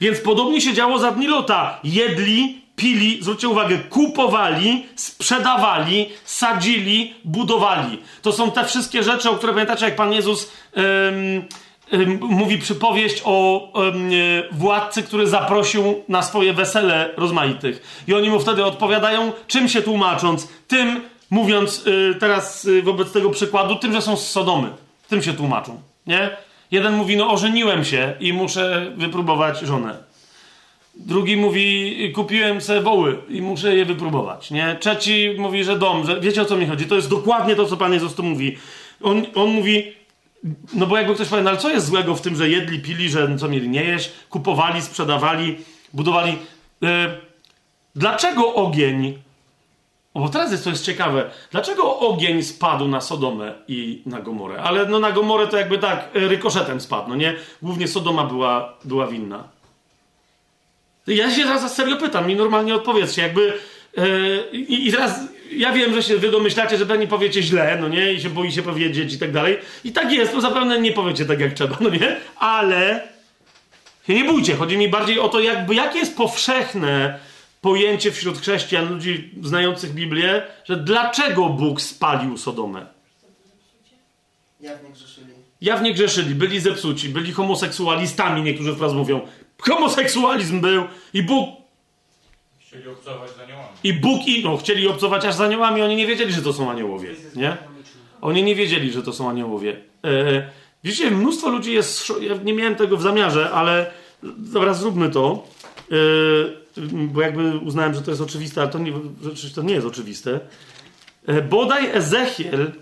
Więc 0.00 0.20
podobnie 0.20 0.60
się 0.60 0.74
działo 0.74 0.98
za 0.98 1.10
dni 1.10 1.26
Lota. 1.26 1.80
Jedli, 1.84 2.62
pili, 2.78 3.18
zwróćcie 3.22 3.48
uwagę, 3.48 3.78
kupowali, 3.78 4.86
sprzedawali, 4.96 6.08
sadzili, 6.24 7.14
budowali. 7.24 7.98
To 8.22 8.32
są 8.32 8.50
te 8.50 8.64
wszystkie 8.64 9.02
rzeczy, 9.02 9.30
o 9.30 9.34
które 9.34 9.52
pamiętacie, 9.52 9.84
jak 9.84 9.96
Pan 9.96 10.12
Jezus 10.12 10.50
mówi 12.20 12.58
przypowieść 12.58 13.22
o 13.24 13.68
władcy, 14.52 15.02
który 15.02 15.26
zaprosił 15.26 16.04
na 16.08 16.22
swoje 16.22 16.52
wesele 16.52 17.10
rozmaitych. 17.16 18.02
I 18.08 18.14
oni 18.14 18.30
mu 18.30 18.40
wtedy 18.40 18.64
odpowiadają, 18.64 19.32
czym 19.46 19.68
się 19.68 19.82
tłumacząc? 19.82 20.48
Tym, 20.68 21.00
mówiąc 21.30 21.86
y, 21.86 22.14
teraz 22.20 22.64
y, 22.64 22.82
wobec 22.82 23.12
tego 23.12 23.30
przykładu, 23.30 23.76
tym, 23.76 23.92
że 23.92 24.02
są 24.02 24.16
z 24.16 24.30
Sodomy. 24.30 24.68
Tym 25.08 25.22
się 25.22 25.32
tłumaczą, 25.32 25.80
nie? 26.06 26.30
Jeden 26.70 26.94
mówi, 26.94 27.16
no 27.16 27.30
ożeniłem 27.30 27.84
się 27.84 28.14
i 28.20 28.32
muszę 28.32 28.92
wypróbować 28.96 29.60
żonę. 29.60 30.07
Drugi 30.98 31.36
mówi, 31.36 32.12
kupiłem 32.14 32.60
sobie 32.60 32.80
woły 32.80 33.18
i 33.28 33.42
muszę 33.42 33.76
je 33.76 33.84
wypróbować, 33.84 34.50
nie? 34.50 34.76
Trzeci 34.80 35.34
mówi, 35.38 35.64
że 35.64 35.78
dom, 35.78 36.06
że 36.06 36.20
wiecie 36.20 36.42
o 36.42 36.44
co 36.44 36.56
mi 36.56 36.66
chodzi. 36.66 36.86
To 36.86 36.94
jest 36.94 37.10
dokładnie 37.10 37.56
to, 37.56 37.66
co 37.66 37.76
Pan 37.76 37.92
Jezus 37.92 38.14
tu 38.14 38.22
mówi. 38.22 38.56
On, 39.02 39.22
on 39.34 39.50
mówi, 39.50 39.92
no 40.74 40.86
bo 40.86 40.96
jakby 40.96 41.14
ktoś 41.14 41.28
powiedział, 41.28 41.44
no 41.44 41.50
ale 41.50 41.58
co 41.58 41.70
jest 41.70 41.86
złego 41.86 42.14
w 42.14 42.20
tym, 42.20 42.36
że 42.36 42.48
jedli, 42.48 42.80
pili, 42.80 43.08
że 43.08 43.36
co 43.38 43.48
mieli 43.48 43.68
nie 43.68 43.84
jeść, 43.84 44.10
kupowali, 44.30 44.82
sprzedawali, 44.82 45.56
budowali. 45.92 46.38
Yy, 46.80 46.88
dlaczego 47.94 48.54
ogień 48.54 49.18
bo 50.14 50.28
teraz 50.28 50.52
jest 50.52 50.64
to 50.64 50.70
jest 50.70 50.84
ciekawe. 50.84 51.30
Dlaczego 51.50 51.98
ogień 51.98 52.42
spadł 52.42 52.88
na 52.88 53.00
Sodomę 53.00 53.54
i 53.68 54.02
na 54.06 54.20
Gomorę? 54.20 54.62
Ale 54.62 54.86
no 54.86 54.98
na 54.98 55.12
Gomorę 55.12 55.46
to 55.46 55.56
jakby 55.56 55.78
tak 55.78 56.08
rykoszetem 56.14 56.80
spadł, 56.80 57.08
no 57.08 57.16
nie? 57.16 57.34
Głównie 57.62 57.88
Sodoma 57.88 58.24
była, 58.24 58.74
była 58.84 59.06
winna. 59.06 59.44
Ja 61.08 61.30
się 61.30 61.42
teraz 61.42 61.74
serio 61.74 61.96
pytam, 61.96 62.26
mi 62.26 62.36
normalnie 62.36 62.74
odpowiedzcie, 62.74 63.22
jakby... 63.22 63.52
Yy, 63.96 64.48
i, 64.52 64.88
I 64.88 64.92
teraz 64.92 65.20
ja 65.52 65.72
wiem, 65.72 65.94
że 65.94 66.02
się 66.02 66.16
wy 66.16 66.30
domyślacie, 66.30 66.78
że 66.78 66.86
pewnie 66.86 67.06
powiecie 67.06 67.42
źle, 67.42 67.78
no 67.80 67.88
nie? 67.88 68.12
I 68.12 68.20
się 68.20 68.30
boi 68.30 68.52
się 68.52 68.62
powiedzieć 68.62 69.14
i 69.14 69.18
tak 69.18 69.32
dalej. 69.32 69.58
I 69.84 69.92
tak 69.92 70.12
jest, 70.12 70.32
to 70.32 70.40
zapewne 70.40 70.80
nie 70.80 70.92
powiecie 70.92 71.24
tak 71.24 71.40
jak 71.40 71.52
trzeba, 71.54 71.76
no 71.80 71.90
nie? 71.90 72.16
Ale 72.36 73.08
się 74.06 74.14
nie 74.14 74.24
bójcie. 74.24 74.56
Chodzi 74.56 74.76
mi 74.76 74.88
bardziej 74.88 75.18
o 75.18 75.28
to, 75.28 75.40
jakby 75.40 75.74
jakie 75.74 75.98
jest 75.98 76.16
powszechne 76.16 77.18
pojęcie 77.60 78.12
wśród 78.12 78.38
chrześcijan, 78.38 78.88
ludzi 78.88 79.30
znających 79.42 79.94
Biblię, 79.94 80.42
że 80.64 80.76
dlaczego 80.76 81.48
Bóg 81.48 81.80
spalił 81.80 82.36
Sodomę? 82.36 82.86
Jawnie 84.60 84.90
grzeszyli. 84.90 85.32
Jawnie 85.60 85.94
grzeszyli, 85.94 86.34
byli 86.34 86.60
zepsuci, 86.60 87.08
byli 87.08 87.32
homoseksualistami, 87.32 88.42
niektórzy 88.42 88.74
wprost 88.74 88.94
mówią. 88.94 89.20
Homoseksualizm 89.60 90.60
był 90.60 90.84
i 91.14 91.22
Bóg 91.22 91.58
Chcieli 92.68 92.88
obcować 92.88 93.30
z 93.30 93.40
aniołami. 93.40 93.68
I 93.84 93.92
Bóg 93.92 94.26
i 94.26 94.44
no, 94.44 94.56
chcieli 94.56 94.88
obcować 94.88 95.24
aż 95.24 95.34
z 95.34 95.40
aniołami, 95.40 95.82
oni 95.82 95.96
nie 95.96 96.06
wiedzieli, 96.06 96.32
że 96.32 96.42
to 96.42 96.52
są 96.52 96.70
aniołowie, 96.70 97.14
nie? 97.36 97.56
Oni 98.20 98.42
nie 98.42 98.54
wiedzieli, 98.54 98.92
że 98.92 99.02
to 99.02 99.12
są 99.12 99.30
aniołowie. 99.30 99.76
E, 100.04 100.50
widzicie, 100.84 101.10
mnóstwo 101.10 101.48
ludzi 101.48 101.72
jest, 101.72 102.12
ja 102.20 102.34
nie 102.34 102.54
miałem 102.54 102.76
tego 102.76 102.96
w 102.96 103.02
zamiarze, 103.02 103.50
ale 103.50 103.90
dobra, 104.22 104.74
zróbmy 104.74 105.10
to. 105.10 105.46
E, 105.90 105.94
bo 106.92 107.22
jakby 107.22 107.58
uznałem, 107.58 107.94
że 107.94 108.02
to 108.02 108.10
jest 108.10 108.22
oczywiste, 108.22 108.60
ale 108.60 108.70
to 108.70 108.78
nie, 108.78 108.92
to 109.54 109.62
nie 109.62 109.74
jest 109.74 109.86
oczywiste. 109.86 110.40
E, 111.26 111.42
bodaj 111.42 111.90
Ezechiel 111.90 112.72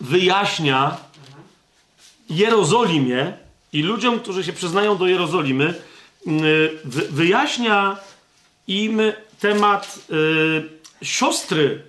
wyjaśnia 0.00 0.96
Jerozolimie 2.30 3.32
i 3.72 3.82
ludziom, 3.82 4.20
którzy 4.20 4.44
się 4.44 4.52
przyznają 4.52 4.96
do 4.96 5.06
Jerozolimy, 5.06 5.74
e, 6.26 6.30
wyjaśnia 7.10 7.96
im 8.66 9.00
temat 9.40 9.98
e, 10.10 11.04
siostry 11.04 11.82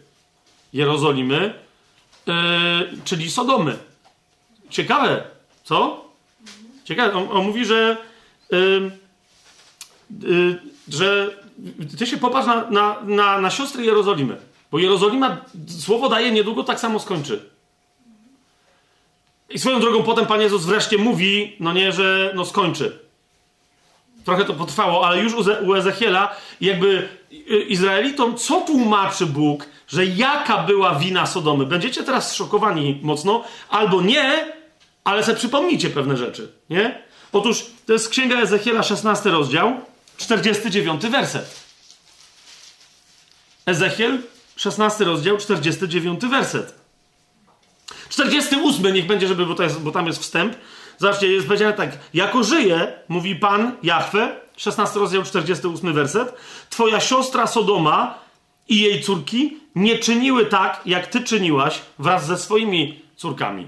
Jerozolimy, 0.73 1.53
czyli 3.05 3.31
Sodomy. 3.31 3.77
Ciekawe, 4.69 5.23
co? 5.63 6.05
Ciekawe. 6.83 7.13
On, 7.13 7.27
on 7.31 7.45
mówi, 7.45 7.65
że 7.65 7.97
Y, 10.23 10.59
że 10.87 11.37
ty 11.97 12.07
się 12.07 12.17
popatrz 12.17 12.47
na, 12.47 12.69
na, 12.69 13.01
na, 13.03 13.41
na 13.41 13.49
siostry 13.49 13.85
Jerozolimy. 13.85 14.37
Bo 14.71 14.79
Jerozolima, 14.79 15.37
słowo 15.79 16.09
daje, 16.09 16.31
niedługo 16.31 16.63
tak 16.63 16.79
samo 16.79 16.99
skończy. 16.99 17.49
I 19.53 19.59
swoją 19.59 19.79
drogą 19.79 20.03
potem 20.03 20.25
Pan 20.25 20.41
Jezus 20.41 20.65
wreszcie 20.65 20.97
mówi, 20.97 21.55
no 21.59 21.73
nie, 21.73 21.91
że 21.91 22.31
no 22.35 22.45
skończy. 22.45 22.99
Trochę 24.25 24.45
to 24.45 24.53
potrwało, 24.53 25.07
ale 25.07 25.19
już 25.19 25.33
u 25.67 25.75
Ezechiela 25.75 26.35
jakby 26.61 27.09
y, 27.31 27.35
Izraelitom, 27.61 28.37
co 28.37 28.61
tłumaczy 28.61 29.25
Bóg, 29.25 29.65
że 29.87 30.05
jaka 30.05 30.57
była 30.57 30.95
wina 30.95 31.25
Sodomy? 31.25 31.65
Będziecie 31.65 32.03
teraz 32.03 32.35
szokowani 32.35 32.99
mocno, 33.03 33.43
albo 33.69 34.01
nie, 34.01 34.53
ale 35.03 35.23
sobie 35.23 35.37
przypomnijcie 35.37 35.89
pewne 35.89 36.17
rzeczy, 36.17 36.51
nie? 36.69 37.01
Otóż 37.31 37.65
to 37.85 37.93
jest 37.93 38.09
Księga 38.09 38.41
Ezechiela, 38.41 38.83
16 38.83 39.29
rozdział. 39.29 39.73
49 40.17 41.01
werset. 41.07 41.61
Ezechiel, 43.65 44.21
16 44.55 45.05
rozdział, 45.05 45.37
49 45.37 46.21
werset. 46.25 46.80
48 48.11 48.93
niech 48.93 49.05
będzie, 49.05 49.27
żeby, 49.27 49.45
bo, 49.45 49.55
to 49.55 49.63
jest, 49.63 49.81
bo 49.81 49.91
tam 49.91 50.07
jest 50.07 50.19
wstęp. 50.19 50.55
Zobaczcie, 50.97 51.27
jest 51.27 51.47
powiedziane 51.47 51.73
tak. 51.73 51.89
Jako 52.13 52.43
żyje, 52.43 52.93
mówi 53.07 53.35
Pan 53.35 53.71
Jahwe, 53.83 54.35
16 54.57 54.99
rozdział, 54.99 55.23
48 55.23 55.93
werset. 55.93 56.33
Twoja 56.69 56.99
siostra 56.99 57.47
Sodoma 57.47 58.19
i 58.69 58.81
jej 58.81 59.01
córki 59.01 59.57
nie 59.75 59.97
czyniły 59.97 60.45
tak, 60.45 60.81
jak 60.85 61.07
ty 61.07 61.21
czyniłaś 61.21 61.79
wraz 61.99 62.25
ze 62.25 62.37
swoimi 62.37 62.99
córkami. 63.15 63.67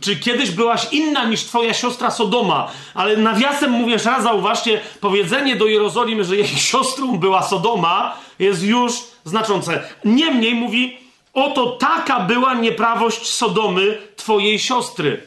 Czy 0.00 0.16
kiedyś 0.16 0.50
byłaś 0.50 0.92
inna 0.92 1.24
niż 1.24 1.44
twoja 1.44 1.74
siostra 1.74 2.10
Sodoma? 2.10 2.70
Ale 2.94 3.16
nawiasem 3.16 3.70
mówię, 3.70 3.96
raz 4.04 4.22
zauważcie, 4.22 4.80
powiedzenie 5.00 5.56
do 5.56 5.66
Jerozolimy, 5.66 6.24
że 6.24 6.36
jej 6.36 6.48
siostrą 6.68 7.18
była 7.18 7.42
Sodoma, 7.42 8.16
jest 8.38 8.62
już 8.62 8.92
znaczące. 9.24 9.82
Niemniej 10.04 10.54
mówi, 10.54 11.05
oto 11.36 11.66
taka 11.66 12.20
była 12.20 12.54
nieprawość 12.54 13.26
Sodomy, 13.26 13.98
twojej 14.16 14.58
siostry. 14.58 15.22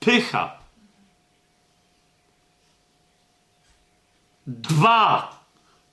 Pycha. 0.00 0.56
Dwa. 4.46 5.40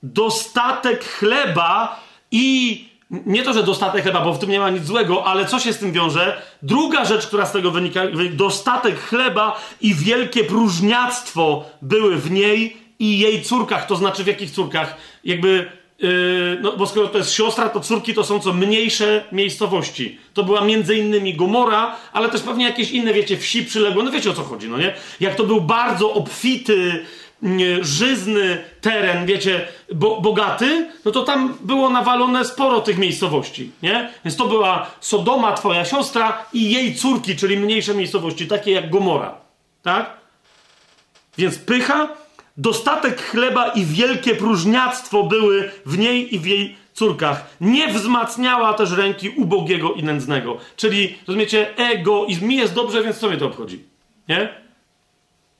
Dostatek 0.03 1.05
chleba 1.05 1.99
i 2.31 2.89
nie 3.09 3.43
to, 3.43 3.53
że 3.53 3.63
dostatek 3.63 4.03
chleba, 4.03 4.21
bo 4.21 4.33
w 4.33 4.39
tym 4.39 4.49
nie 4.49 4.59
ma 4.59 4.69
nic 4.69 4.85
złego, 4.85 5.25
ale 5.25 5.45
co 5.45 5.59
się 5.59 5.73
z 5.73 5.77
tym 5.77 5.91
wiąże? 5.91 6.41
Druga 6.61 7.05
rzecz, 7.05 7.27
która 7.27 7.45
z 7.45 7.51
tego 7.51 7.71
wynika, 7.71 8.01
dostatek 8.31 8.99
chleba 8.99 9.61
i 9.81 9.93
wielkie 9.95 10.43
próżniactwo 10.43 11.65
były 11.81 12.15
w 12.15 12.31
niej 12.31 12.77
i 12.99 13.19
jej 13.19 13.43
córkach, 13.43 13.85
to 13.85 13.95
znaczy 13.95 14.23
w 14.23 14.27
jakich 14.27 14.51
córkach? 14.51 14.95
Jakby, 15.23 15.71
no 16.61 16.77
bo 16.77 16.87
skoro 16.87 17.07
to 17.07 17.17
jest 17.17 17.31
siostra, 17.31 17.69
to 17.69 17.79
córki 17.79 18.13
to 18.13 18.23
są 18.23 18.39
co 18.39 18.53
mniejsze 18.53 19.23
miejscowości. 19.31 20.19
To 20.33 20.43
była 20.43 20.61
między 20.61 20.95
innymi 20.95 21.35
Gomora, 21.35 21.95
ale 22.13 22.29
też 22.29 22.41
pewnie 22.41 22.65
jakieś 22.65 22.91
inne, 22.91 23.13
wiecie, 23.13 23.37
wsi 23.37 23.65
przyległe, 23.65 24.03
no 24.03 24.11
wiecie 24.11 24.29
o 24.29 24.33
co 24.33 24.43
chodzi, 24.43 24.69
no 24.69 24.77
nie? 24.77 24.93
Jak 25.19 25.35
to 25.35 25.43
był 25.43 25.61
bardzo 25.61 26.13
obfity, 26.13 27.05
żyzny 27.81 28.63
teren, 28.81 29.25
wiecie, 29.25 29.67
bo, 29.95 30.21
bogaty, 30.21 30.91
no 31.05 31.11
to 31.11 31.23
tam 31.23 31.57
było 31.61 31.89
nawalone 31.89 32.45
sporo 32.45 32.81
tych 32.81 32.97
miejscowości, 32.97 33.71
nie? 33.83 34.09
Więc 34.25 34.37
to 34.37 34.45
była 34.45 34.91
Sodoma, 34.99 35.53
twoja 35.53 35.85
siostra 35.85 36.45
i 36.53 36.71
jej 36.71 36.95
córki, 36.95 37.35
czyli 37.35 37.57
mniejsze 37.57 37.93
miejscowości, 37.93 38.47
takie 38.47 38.71
jak 38.71 38.89
Gomora, 38.89 39.35
tak? 39.83 40.17
Więc 41.37 41.57
pycha, 41.57 42.07
dostatek 42.59 43.21
chleba 43.21 43.67
i 43.67 43.85
wielkie 43.85 44.35
próżniactwo 44.35 45.23
były 45.23 45.71
w 45.85 45.97
niej 45.97 46.35
i 46.35 46.39
w 46.39 46.45
jej 46.45 46.75
córkach. 46.93 47.55
Nie 47.61 47.93
wzmacniała 47.93 48.73
też 48.73 48.91
ręki 48.91 49.29
ubogiego 49.29 49.93
i 49.93 50.03
nędznego. 50.03 50.57
Czyli, 50.75 51.15
rozumiecie, 51.27 51.77
egoizm. 51.77 52.47
Mi 52.47 52.55
jest 52.55 52.73
dobrze, 52.73 53.03
więc 53.03 53.17
co 53.17 53.29
mnie 53.29 53.37
to 53.37 53.45
obchodzi? 53.45 53.83
Nie? 54.27 54.49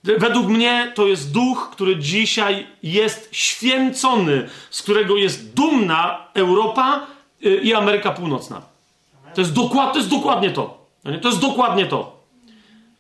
Według 0.04 0.48
mnie 0.48 0.92
to 0.96 1.08
jest 1.08 1.32
duch, 1.32 1.70
który 1.72 1.96
dzisiaj 1.96 2.68
jest 2.84 3.30
święcony, 3.32 4.50
z 4.70 4.82
którego 4.82 5.16
jest 5.16 5.54
dumna 5.54 6.28
Europa 6.34 7.08
y, 7.46 7.56
i 7.64 7.74
Ameryka 7.74 8.12
Północna. 8.12 8.62
To 9.36 9.42
jest, 9.42 9.54
dokład, 9.54 9.94
to 9.94 9.98
jest 9.98 10.10
dokładnie 10.10 10.52
to. 10.52 10.86
To 11.22 11.28
jest 11.28 11.42
dokładnie 11.42 11.86
to. 11.86 12.20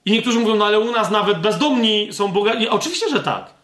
I 0.05 0.11
niektórzy 0.11 0.39
mówią, 0.39 0.55
no 0.55 0.65
ale 0.65 0.80
u 0.80 0.91
nas 0.91 1.11
nawet 1.11 1.39
bezdomni 1.39 2.07
są 2.11 2.27
bogaci. 2.27 2.69
Oczywiście, 2.69 3.09
że 3.09 3.19
tak. 3.19 3.59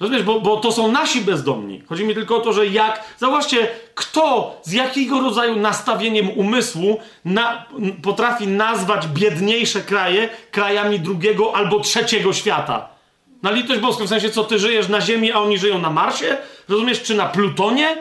Rozumiesz, 0.00 0.22
bo, 0.22 0.40
bo 0.40 0.56
to 0.56 0.72
są 0.72 0.92
nasi 0.92 1.20
bezdomni. 1.20 1.82
Chodzi 1.88 2.04
mi 2.04 2.14
tylko 2.14 2.36
o 2.36 2.40
to, 2.40 2.52
że 2.52 2.66
jak. 2.66 3.04
Zauważcie, 3.18 3.68
kto 3.94 4.56
z 4.62 4.72
jakiego 4.72 5.20
rodzaju 5.20 5.56
nastawieniem 5.56 6.30
umysłu 6.30 7.00
na, 7.24 7.66
potrafi 8.02 8.46
nazwać 8.46 9.06
biedniejsze 9.06 9.80
kraje 9.80 10.28
krajami 10.50 11.00
drugiego 11.00 11.56
albo 11.56 11.80
trzeciego 11.80 12.32
świata. 12.32 12.88
Na 13.42 13.50
litość 13.50 13.80
boską, 13.80 14.04
w 14.04 14.08
sensie 14.08 14.30
co 14.30 14.44
ty 14.44 14.58
żyjesz 14.58 14.88
na 14.88 15.00
Ziemi, 15.00 15.32
a 15.32 15.38
oni 15.38 15.58
żyją 15.58 15.78
na 15.78 15.90
Marsie? 15.90 16.36
rozumiesz, 16.68 17.02
czy 17.02 17.14
na 17.14 17.26
Plutonie? 17.26 17.96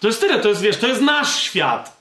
To 0.00 0.06
jest 0.06 0.20
tyle, 0.20 0.38
to 0.38 0.48
jest, 0.48 0.60
wiesz, 0.60 0.76
to 0.76 0.86
jest 0.86 1.00
nasz 1.00 1.42
świat. 1.42 1.96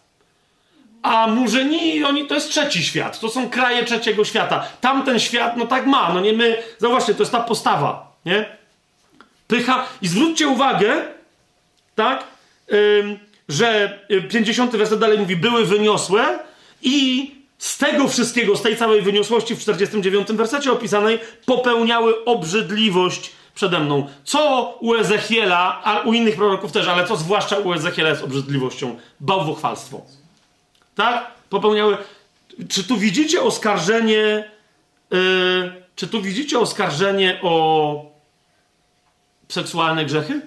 A 1.03 1.27
Murzyni, 1.27 2.03
oni, 2.03 2.27
to 2.27 2.35
jest 2.35 2.49
trzeci 2.49 2.83
świat. 2.83 3.19
To 3.19 3.29
są 3.29 3.49
kraje 3.49 3.83
trzeciego 3.83 4.25
świata. 4.25 4.67
Tamten 4.81 5.19
świat, 5.19 5.57
no 5.57 5.65
tak 5.65 5.85
ma. 5.85 6.13
No 6.13 6.19
nie 6.19 6.33
my, 6.33 6.63
zauważcie, 6.77 7.13
to 7.13 7.21
jest 7.21 7.31
ta 7.31 7.39
postawa, 7.39 8.11
nie? 8.25 8.57
Pycha. 9.47 9.85
I 10.01 10.07
zwróćcie 10.07 10.47
uwagę, 10.47 11.01
tak, 11.95 12.23
że 13.49 13.99
50 14.29 14.73
y, 14.73 14.77
werset 14.77 14.99
dalej 14.99 15.19
mówi, 15.19 15.35
były 15.35 15.65
wyniosłe 15.65 16.39
i 16.81 17.31
z 17.57 17.77
tego 17.77 18.07
wszystkiego, 18.07 18.55
z 18.57 18.61
tej 18.61 18.77
całej 18.77 19.01
wyniosłości 19.01 19.55
w 19.55 19.59
49 19.59 20.27
wersecie 20.27 20.71
opisanej, 20.71 21.19
popełniały 21.45 22.25
obrzydliwość 22.25 23.31
przede 23.55 23.79
mną. 23.79 24.07
Co 24.23 24.73
u 24.81 24.93
Ezechiela, 24.93 25.81
a 25.83 25.99
u 25.99 26.13
innych 26.13 26.35
proroków 26.35 26.71
też, 26.71 26.87
ale 26.87 27.07
co 27.07 27.17
zwłaszcza 27.17 27.57
u 27.57 27.73
Ezechiela 27.73 28.09
jest 28.09 28.23
obrzydliwością? 28.23 28.95
Bałwochwalstwo. 29.19 30.01
Tak? 30.95 31.31
Popełniały. 31.49 31.97
Czy 32.69 32.83
tu 32.83 32.97
widzicie 32.97 33.41
oskarżenie? 33.41 34.51
Yy, 35.11 35.83
czy 35.95 36.07
tu 36.07 36.21
widzicie 36.21 36.59
oskarżenie 36.59 37.39
o 37.41 38.12
seksualne 39.53 40.05
grzechy? 40.05 40.41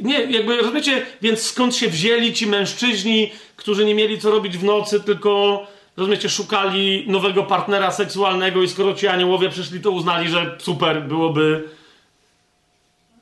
Nie, 0.00 0.20
jakby 0.20 0.56
rozumiecie, 0.56 1.06
więc 1.22 1.42
skąd 1.42 1.76
się 1.76 1.88
wzięli 1.88 2.32
ci 2.32 2.46
mężczyźni, 2.46 3.30
którzy 3.56 3.84
nie 3.84 3.94
mieli 3.94 4.20
co 4.20 4.30
robić 4.30 4.58
w 4.58 4.64
nocy, 4.64 5.00
tylko 5.00 5.66
rozumiecie, 5.96 6.28
szukali 6.28 7.04
nowego 7.08 7.42
partnera 7.42 7.90
seksualnego 7.90 8.62
i 8.62 8.68
skoro 8.68 8.94
ci 8.94 9.08
aniołowie 9.08 9.50
przyszli, 9.50 9.80
to 9.80 9.90
uznali, 9.90 10.28
że 10.28 10.56
super 10.58 11.02
byłoby. 11.02 11.68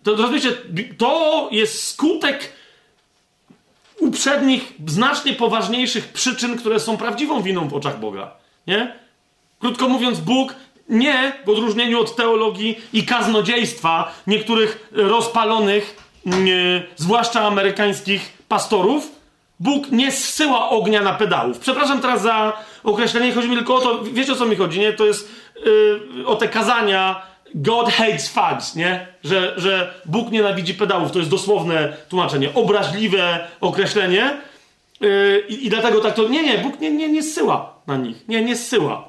To 0.03 0.17
rozumiecie, 0.17 0.53
to 0.99 1.49
jest 1.53 1.83
skutek 1.83 2.53
uprzednich, 4.01 4.75
znacznie 4.87 5.33
poważniejszych 5.33 6.09
przyczyn, 6.09 6.59
które 6.59 6.81
są 6.81 6.97
prawdziwą 6.97 7.43
winą 7.43 7.69
w 7.69 7.75
oczach 7.75 8.01
Boga. 8.01 8.31
Nie? 8.67 8.99
Krótko 9.61 9.89
mówiąc, 9.89 10.21
Bóg 10.21 10.55
nie, 10.89 11.33
w 11.47 11.49
odróżnieniu 11.49 12.01
od 12.01 12.17
teologii 12.17 12.79
i 12.93 13.07
kaznodziejstwa 13.07 14.15
niektórych 14.27 14.89
rozpalonych, 14.93 15.97
nie, 16.27 16.83
zwłaszcza 16.97 17.41
amerykańskich 17.41 18.39
pastorów, 18.49 19.19
Bóg 19.61 19.91
nie 19.91 20.13
zsyła 20.13 20.71
ognia 20.71 21.03
na 21.03 21.13
pedałów. 21.13 21.59
Przepraszam 21.59 22.01
teraz 22.01 22.23
za 22.23 22.53
określenie, 22.85 23.33
chodzi 23.33 23.49
mi 23.49 23.57
tylko 23.57 23.75
o 23.75 23.81
to, 23.81 24.03
wiecie 24.13 24.33
o 24.33 24.37
co 24.37 24.47
mi 24.47 24.57
chodzi, 24.57 24.81
nie? 24.81 24.93
To 24.93 25.07
jest 25.07 25.29
yy, 26.17 26.27
o 26.27 26.37
te 26.37 26.49
kazania 26.49 27.23
God 27.55 27.89
hates 27.89 28.29
fags, 28.29 28.75
nie? 28.75 29.07
Że, 29.25 29.55
że 29.57 29.95
Bóg 30.05 30.31
nienawidzi 30.31 30.75
pedałów. 30.75 31.13
To 31.13 31.19
jest 31.19 31.31
dosłowne 31.31 31.97
tłumaczenie, 32.09 32.55
obraźliwe 32.55 33.49
określenie. 33.61 34.41
Yy, 35.01 35.45
i, 35.49 35.71
dlatego 35.71 36.01
tak 36.01 36.15
to. 36.15 36.29
Nie, 36.29 36.43
nie, 36.43 36.59
Bóg 36.59 36.81
nie, 36.81 36.91
nie, 36.91 37.09
nie 37.09 37.23
zsyła 37.23 37.75
na 37.87 37.97
nich. 37.97 38.29
Nie, 38.29 38.43
nie 38.43 38.57
zsyła. 38.57 39.09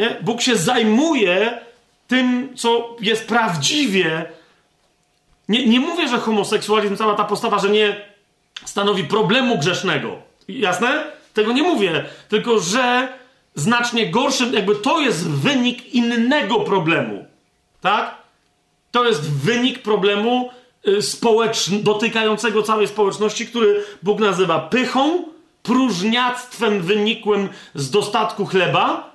Nie? 0.00 0.16
Bóg 0.20 0.40
się 0.40 0.56
zajmuje 0.56 1.60
tym, 2.08 2.48
co 2.56 2.96
jest 3.00 3.28
prawdziwie. 3.28 4.24
Nie, 5.48 5.66
nie 5.66 5.80
mówię, 5.80 6.08
że 6.08 6.18
homoseksualizm, 6.18 6.96
cała 6.96 7.14
ta 7.14 7.24
postawa, 7.24 7.58
że 7.58 7.68
nie 7.68 7.96
stanowi 8.64 9.04
problemu 9.04 9.58
grzesznego. 9.58 10.16
Jasne? 10.48 11.04
Tego 11.34 11.52
nie 11.52 11.62
mówię. 11.62 12.04
Tylko, 12.28 12.60
że 12.60 13.08
znacznie 13.54 14.10
gorszym, 14.10 14.54
jakby 14.54 14.76
to 14.76 15.00
jest 15.00 15.28
wynik 15.28 15.94
innego 15.94 16.60
problemu. 16.60 17.24
Tak? 17.80 18.14
To 18.90 19.04
jest 19.04 19.30
wynik 19.30 19.82
problemu 19.82 20.50
y, 20.88 20.98
społeczn- 20.98 21.82
dotykającego 21.82 22.62
całej 22.62 22.88
społeczności, 22.88 23.46
który 23.46 23.84
Bóg 24.02 24.20
nazywa 24.20 24.58
pychą, 24.58 25.24
próżniactwem 25.62 26.82
wynikłym 26.82 27.48
z 27.74 27.90
dostatku 27.90 28.46
chleba. 28.46 29.09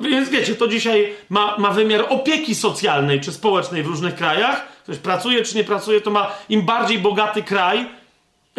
Więc 0.00 0.28
wiecie, 0.28 0.54
to 0.54 0.68
dzisiaj 0.68 1.12
ma, 1.28 1.58
ma 1.58 1.70
wymiar 1.70 2.06
opieki 2.08 2.54
socjalnej 2.54 3.20
czy 3.20 3.32
społecznej 3.32 3.82
w 3.82 3.86
różnych 3.86 4.14
krajach. 4.14 4.68
Ktoś 4.82 4.98
pracuje 4.98 5.42
czy 5.42 5.56
nie 5.56 5.64
pracuje, 5.64 6.00
to 6.00 6.10
ma 6.10 6.32
im 6.48 6.62
bardziej 6.62 6.98
bogaty 6.98 7.42
kraj, 7.42 7.86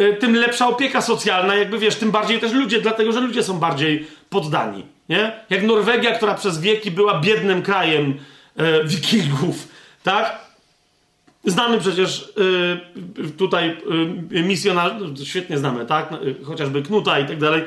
y, 0.00 0.16
tym 0.20 0.34
lepsza 0.34 0.68
opieka 0.68 1.00
socjalna, 1.00 1.54
jakby 1.54 1.78
wiesz, 1.78 1.96
tym 1.96 2.10
bardziej 2.10 2.40
też 2.40 2.52
ludzie, 2.52 2.80
dlatego 2.80 3.12
że 3.12 3.20
ludzie 3.20 3.42
są 3.42 3.58
bardziej 3.58 4.06
poddani. 4.30 4.84
Nie? 5.08 5.32
Jak 5.50 5.62
Norwegia, 5.62 6.14
która 6.14 6.34
przez 6.34 6.60
wieki 6.60 6.90
była 6.90 7.20
biednym 7.20 7.62
krajem 7.62 8.14
e, 8.56 8.84
wikingów, 8.84 9.68
tak? 10.02 10.38
Znamy 11.44 11.80
przecież 11.80 12.32
e, 13.26 13.30
tutaj 13.30 13.76
e, 14.34 14.42
misjonarzy, 14.42 15.26
świetnie 15.26 15.58
znamy, 15.58 15.86
tak? 15.86 16.10
No, 16.10 16.18
e, 16.18 16.44
chociażby 16.44 16.82
Knuta 16.82 17.18
i 17.18 17.26
tak 17.26 17.38
dalej, 17.38 17.62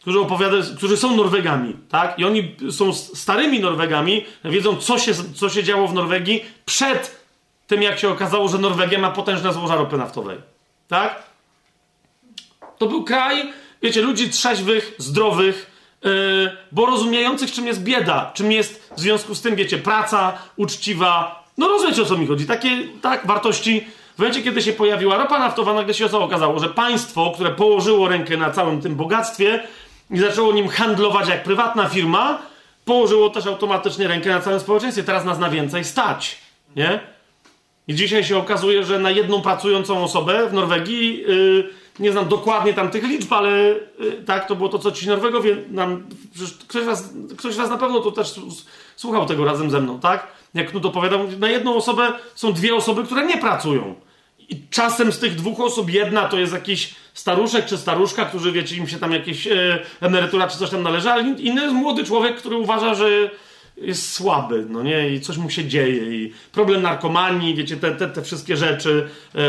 którzy 0.00 0.20
opowiadają, 0.20 0.62
którzy 0.76 0.96
są 0.96 1.16
Norwegami, 1.16 1.76
tak? 1.88 2.18
I 2.18 2.24
oni 2.24 2.56
są 2.70 2.92
starymi 2.92 3.60
Norwegami, 3.60 4.24
wiedzą, 4.44 4.76
co 4.76 4.98
się, 4.98 5.12
co 5.34 5.48
się 5.48 5.62
działo 5.62 5.88
w 5.88 5.94
Norwegii 5.94 6.44
przed 6.64 7.20
tym, 7.66 7.82
jak 7.82 7.98
się 7.98 8.08
okazało, 8.08 8.48
że 8.48 8.58
Norwegia 8.58 8.98
ma 8.98 9.10
potężne 9.10 9.52
złoża 9.52 9.76
ropy 9.76 9.96
naftowej, 9.96 10.38
tak? 10.88 11.22
To 12.78 12.86
był 12.86 13.04
kraj, 13.04 13.52
wiecie, 13.82 14.02
ludzi 14.02 14.30
trzeźwych, 14.30 14.94
zdrowych, 14.98 15.70
Yy, 16.04 16.50
bo 16.72 16.86
rozumiejących, 16.86 17.52
czym 17.52 17.66
jest 17.66 17.82
bieda, 17.82 18.30
czym 18.34 18.52
jest 18.52 18.92
w 18.96 19.00
związku 19.00 19.34
z 19.34 19.42
tym, 19.42 19.56
wiecie, 19.56 19.78
praca 19.78 20.38
uczciwa. 20.56 21.44
No 21.58 21.68
rozumiecie, 21.68 22.02
o 22.02 22.04
co 22.04 22.18
mi 22.18 22.26
chodzi. 22.26 22.46
Takie, 22.46 22.88
tak, 23.02 23.26
wartości. 23.26 23.86
W 24.14 24.18
momencie, 24.18 24.42
kiedy 24.42 24.62
się 24.62 24.72
pojawiła 24.72 25.16
ropa 25.16 25.38
naftowa, 25.38 25.74
nagle 25.74 25.94
się 25.94 26.18
okazało, 26.18 26.58
że 26.58 26.68
państwo, 26.68 27.32
które 27.34 27.50
położyło 27.50 28.08
rękę 28.08 28.36
na 28.36 28.50
całym 28.50 28.80
tym 28.80 28.94
bogactwie 28.94 29.62
i 30.10 30.18
zaczęło 30.18 30.52
nim 30.52 30.68
handlować 30.68 31.28
jak 31.28 31.42
prywatna 31.42 31.88
firma, 31.88 32.42
położyło 32.84 33.30
też 33.30 33.46
automatycznie 33.46 34.08
rękę 34.08 34.30
na 34.30 34.40
całym 34.40 34.60
społeczeństwie. 34.60 35.02
Teraz 35.02 35.24
nas 35.24 35.38
na 35.38 35.50
więcej 35.50 35.84
stać, 35.84 36.38
nie? 36.76 37.00
I 37.88 37.94
dzisiaj 37.94 38.24
się 38.24 38.38
okazuje, 38.38 38.84
że 38.84 38.98
na 38.98 39.10
jedną 39.10 39.42
pracującą 39.42 40.04
osobę 40.04 40.48
w 40.48 40.52
Norwegii 40.52 41.18
yy, 41.18 41.70
nie 41.98 42.12
znam 42.12 42.28
dokładnie 42.28 42.74
tam 42.74 42.90
tych 42.90 43.04
liczb, 43.04 43.32
ale 43.32 43.50
y, 43.50 44.22
tak, 44.26 44.48
to 44.48 44.56
było 44.56 44.68
to, 44.68 44.78
co 44.78 44.92
ci 44.92 45.08
Norwegowie 45.08 45.56
nam. 45.70 46.06
Ktoś 46.68 46.84
was, 46.84 47.12
ktoś 47.38 47.56
was 47.56 47.70
na 47.70 47.78
pewno 47.78 48.00
to 48.00 48.12
też 48.12 48.40
słuchał 48.96 49.26
tego 49.26 49.44
razem 49.44 49.70
ze 49.70 49.80
mną, 49.80 50.00
tak? 50.00 50.26
Jak 50.54 50.70
Knut 50.70 50.86
opowiadał, 50.86 51.20
na 51.38 51.48
jedną 51.48 51.74
osobę 51.74 52.12
są 52.34 52.52
dwie 52.52 52.74
osoby, 52.74 53.04
które 53.04 53.26
nie 53.26 53.38
pracują. 53.38 53.94
I 54.50 54.60
czasem 54.70 55.12
z 55.12 55.18
tych 55.18 55.34
dwóch 55.34 55.60
osób 55.60 55.90
jedna 55.90 56.28
to 56.28 56.38
jest 56.38 56.52
jakiś 56.52 56.94
staruszek 57.14 57.66
czy 57.66 57.78
staruszka, 57.78 58.24
którzy 58.24 58.52
wiecie, 58.52 58.76
im 58.76 58.88
się 58.88 58.98
tam 58.98 59.12
jakieś 59.12 59.46
e, 59.46 59.78
emerytura 60.00 60.48
czy 60.48 60.58
coś 60.58 60.70
tam 60.70 60.82
należy, 60.82 61.10
ale 61.10 61.22
inny 61.22 61.62
jest 61.62 61.74
młody 61.74 62.04
człowiek, 62.04 62.36
który 62.36 62.56
uważa, 62.56 62.94
że 62.94 63.30
jest 63.76 64.12
słaby, 64.12 64.66
no 64.68 64.82
nie, 64.82 65.10
i 65.10 65.20
coś 65.20 65.36
mu 65.36 65.50
się 65.50 65.64
dzieje, 65.64 66.16
i 66.16 66.32
problem 66.52 66.82
narkomanii, 66.82 67.54
wiecie, 67.54 67.76
te, 67.76 67.90
te, 67.90 68.08
te 68.08 68.22
wszystkie 68.22 68.56
rzeczy, 68.56 69.08
e, 69.34 69.40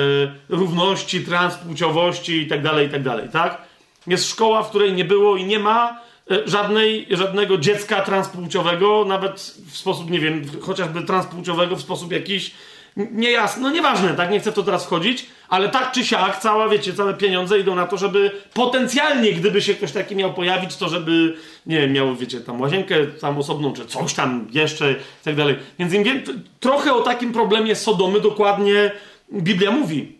równości, 0.50 1.26
transpłciowości 1.26 2.42
i 2.42 2.48
tak 2.48 2.62
dalej, 2.62 2.88
i 2.88 2.90
tak 2.90 3.04
dalej, 3.04 3.30
tak? 3.30 3.62
Jest 4.08 4.30
szkoła, 4.30 4.64
w 4.64 4.70
której 4.70 4.94
nie 4.94 5.06
było 5.06 5.38
i 5.38 5.46
nie 5.46 5.60
ma 5.60 6.02
e, 6.32 6.50
żadnej, 6.50 7.08
żadnego 7.12 7.58
dziecka 7.58 8.02
transpłciowego, 8.02 9.06
nawet 9.08 9.56
w 9.72 9.78
sposób, 9.78 10.10
nie 10.10 10.20
wiem, 10.20 10.44
chociażby 10.62 11.02
transpłciowego 11.02 11.76
w 11.76 11.82
sposób 11.82 12.12
jakiś 12.12 12.52
niejasny, 12.98 13.64
no 13.64 13.70
nieważne, 13.70 14.14
tak, 14.14 14.32
nie 14.32 14.40
chcę 14.40 14.52
w 14.52 14.56
to 14.56 14.64
teraz 14.64 14.86
wchodzić, 14.86 15.26
ale 15.50 15.70
tak 15.70 15.92
czy 15.92 16.06
siak, 16.06 16.40
cała, 16.40 16.70
wiecie, 16.70 16.94
całe 16.94 17.14
pieniądze 17.14 17.60
idą 17.60 17.76
na 17.76 17.88
to, 17.88 17.98
żeby 17.98 18.32
potencjalnie, 18.54 19.34
gdyby 19.34 19.62
się 19.62 19.74
ktoś 19.74 19.92
taki 19.92 20.16
miał 20.16 20.34
pojawić, 20.34 20.76
to 20.76 20.90
żeby, 20.90 21.36
nie 21.66 21.80
wiem, 21.80 21.92
miał, 21.92 22.16
wiecie, 22.16 22.42
tam 22.42 22.62
łazienkę 22.62 23.08
tam 23.08 23.38
osobną, 23.38 23.74
czy 23.74 23.86
coś 23.86 24.14
tam 24.14 24.48
jeszcze 24.52 24.92
i 24.92 25.24
tak 25.24 25.36
dalej. 25.36 25.56
Więc 25.80 25.94
im 25.94 26.04
wiem, 26.04 26.24
trochę 26.60 26.94
o 26.94 27.02
takim 27.02 27.34
problemie 27.34 27.76
Sodomy 27.76 28.20
dokładnie 28.20 28.92
Biblia 29.34 29.72
mówi. 29.72 30.16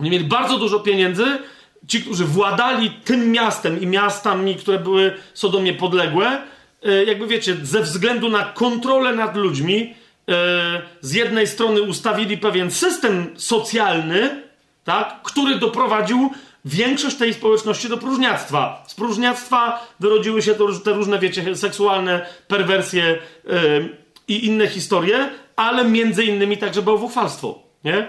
Oni 0.00 0.10
mieli 0.10 0.24
bardzo 0.24 0.58
dużo 0.58 0.80
pieniędzy, 0.80 1.24
ci, 1.88 2.00
którzy 2.00 2.24
władali 2.24 2.90
tym 2.90 3.32
miastem 3.32 3.80
i 3.80 3.86
miastami, 3.86 4.54
które 4.54 4.78
były 4.78 5.14
Sodomie 5.34 5.74
podległe, 5.74 6.42
e, 6.82 7.04
jakby 7.04 7.26
wiecie, 7.26 7.56
ze 7.62 7.80
względu 7.80 8.28
na 8.28 8.44
kontrolę 8.44 9.16
nad 9.16 9.36
ludźmi, 9.36 9.94
z 11.00 11.12
jednej 11.12 11.46
strony 11.46 11.82
ustawili 11.82 12.38
pewien 12.38 12.70
system 12.70 13.34
socjalny, 13.36 14.42
tak, 14.84 15.22
który 15.22 15.58
doprowadził 15.58 16.30
większość 16.64 17.16
tej 17.16 17.34
społeczności 17.34 17.88
do 17.88 17.96
próżniactwa. 17.96 18.84
Z 18.88 18.94
próżniactwa 18.94 19.86
wyrodziły 20.00 20.42
się 20.42 20.54
te 20.84 20.92
różne, 20.92 21.18
wiecie, 21.18 21.56
seksualne 21.56 22.26
perwersje 22.48 23.18
yy, 23.44 23.96
i 24.28 24.46
inne 24.46 24.68
historie, 24.68 25.28
ale 25.56 25.84
między 25.84 26.24
innymi 26.24 26.58
także 26.58 26.82
bałwochwalstwo, 26.82 27.62
nie? 27.84 28.08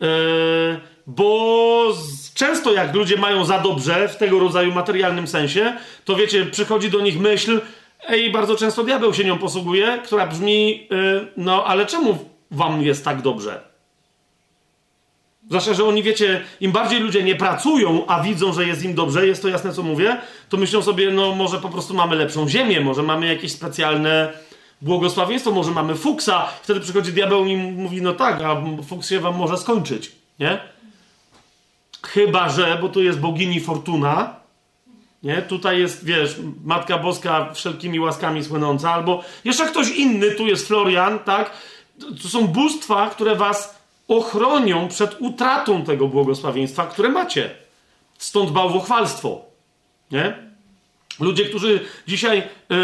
Yy, 0.00 0.08
bo 1.06 1.92
z, 1.92 2.34
często 2.34 2.72
jak 2.72 2.94
ludzie 2.94 3.16
mają 3.16 3.44
za 3.44 3.58
dobrze 3.58 4.08
w 4.08 4.16
tego 4.16 4.38
rodzaju 4.38 4.74
materialnym 4.74 5.26
sensie, 5.26 5.76
to 6.04 6.16
wiecie, 6.16 6.46
przychodzi 6.46 6.90
do 6.90 7.00
nich 7.00 7.20
myśl, 7.20 7.60
i 8.26 8.30
bardzo 8.30 8.56
często 8.56 8.84
diabeł 8.84 9.14
się 9.14 9.24
nią 9.24 9.38
posługuje, 9.38 9.98
która 10.04 10.26
brzmi, 10.26 10.86
yy, 10.90 11.28
no 11.36 11.64
ale 11.64 11.86
czemu 11.86 12.18
wam 12.50 12.82
jest 12.82 13.04
tak 13.04 13.22
dobrze? 13.22 13.74
Zwłaszcza, 15.48 15.74
że 15.74 15.84
oni, 15.84 16.02
wiecie, 16.02 16.44
im 16.60 16.72
bardziej 16.72 17.00
ludzie 17.00 17.22
nie 17.22 17.36
pracują, 17.36 18.06
a 18.06 18.22
widzą, 18.22 18.52
że 18.52 18.66
jest 18.66 18.84
im 18.84 18.94
dobrze, 18.94 19.26
jest 19.26 19.42
to 19.42 19.48
jasne, 19.48 19.72
co 19.72 19.82
mówię, 19.82 20.16
to 20.48 20.56
myślą 20.56 20.82
sobie, 20.82 21.10
no 21.10 21.34
może 21.34 21.58
po 21.58 21.68
prostu 21.68 21.94
mamy 21.94 22.16
lepszą 22.16 22.48
ziemię, 22.48 22.80
może 22.80 23.02
mamy 23.02 23.26
jakieś 23.26 23.52
specjalne 23.52 24.32
błogosławieństwo, 24.82 25.50
może 25.50 25.70
mamy 25.70 25.94
fuksa. 25.94 26.46
Wtedy 26.62 26.80
przychodzi 26.80 27.12
diabeł 27.12 27.44
i 27.44 27.56
mówi, 27.56 28.02
no 28.02 28.12
tak, 28.12 28.42
a 28.42 28.62
fuks 28.86 29.08
się 29.08 29.20
wam 29.20 29.36
może 29.36 29.56
skończyć, 29.56 30.12
nie? 30.38 30.58
Chyba, 32.02 32.48
że, 32.48 32.78
bo 32.80 32.88
tu 32.88 33.02
jest 33.02 33.20
bogini 33.20 33.60
Fortuna, 33.60 34.36
nie? 35.24 35.42
Tutaj 35.42 35.78
jest, 35.78 36.04
wiesz, 36.04 36.36
Matka 36.64 36.98
Boska 36.98 37.52
wszelkimi 37.54 38.00
łaskami 38.00 38.44
słynąca, 38.44 38.92
albo 38.92 39.24
jeszcze 39.44 39.66
ktoś 39.66 39.90
inny, 39.90 40.30
tu 40.30 40.46
jest 40.46 40.66
Florian, 40.66 41.18
tak? 41.18 41.50
To 42.22 42.28
są 42.28 42.46
bóstwa, 42.46 43.10
które 43.10 43.36
was 43.36 43.78
ochronią 44.08 44.88
przed 44.88 45.16
utratą 45.20 45.84
tego 45.84 46.08
błogosławieństwa, 46.08 46.86
które 46.86 47.08
macie. 47.08 47.50
Stąd 48.18 48.50
bałwochwalstwo, 48.50 49.44
nie? 50.10 50.44
Ludzie, 51.20 51.44
którzy 51.44 51.80
dzisiaj, 52.08 52.42
yy, 52.70 52.76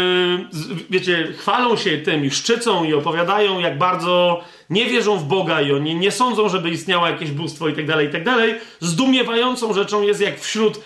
wiecie, 0.89 1.33
chwalą 1.37 1.77
się 1.77 1.97
tym 1.97 2.25
i 2.25 2.31
szczycą 2.31 2.83
i 2.83 2.93
opowiadają, 2.93 3.59
jak 3.59 3.77
bardzo 3.77 4.43
nie 4.69 4.85
wierzą 4.85 5.17
w 5.17 5.23
Boga 5.23 5.61
i 5.61 5.71
oni 5.71 5.95
nie 5.95 6.11
sądzą, 6.11 6.49
żeby 6.49 6.69
istniało 6.69 7.07
jakieś 7.07 7.31
bóstwo 7.31 7.67
i 7.67 7.73
tak 7.73 7.87
dalej, 7.87 8.07
i 8.07 8.11
tak 8.11 8.23
dalej. 8.23 8.55
Zdumiewającą 8.79 9.73
rzeczą 9.73 10.01
jest, 10.01 10.21
jak 10.21 10.39
wśród 10.39 10.81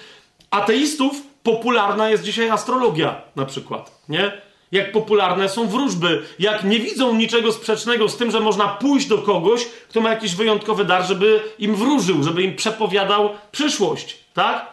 ateistów 0.51 1.21
popularna 1.45 2.09
jest 2.09 2.23
dzisiaj 2.23 2.49
astrologia, 2.49 3.21
na 3.35 3.45
przykład, 3.45 4.01
nie? 4.09 4.31
Jak 4.71 4.91
popularne 4.91 5.49
są 5.49 5.67
wróżby, 5.67 6.21
jak 6.39 6.63
nie 6.63 6.79
widzą 6.79 7.15
niczego 7.15 7.51
sprzecznego 7.51 8.09
z 8.09 8.17
tym, 8.17 8.31
że 8.31 8.39
można 8.39 8.67
pójść 8.67 9.07
do 9.07 9.17
kogoś, 9.17 9.65
kto 9.89 10.01
ma 10.01 10.09
jakiś 10.09 10.35
wyjątkowy 10.35 10.85
dar, 10.85 11.05
żeby 11.05 11.39
im 11.59 11.75
wróżył, 11.75 12.23
żeby 12.23 12.43
im 12.43 12.55
przepowiadał 12.55 13.29
przyszłość, 13.51 14.17
tak? 14.33 14.65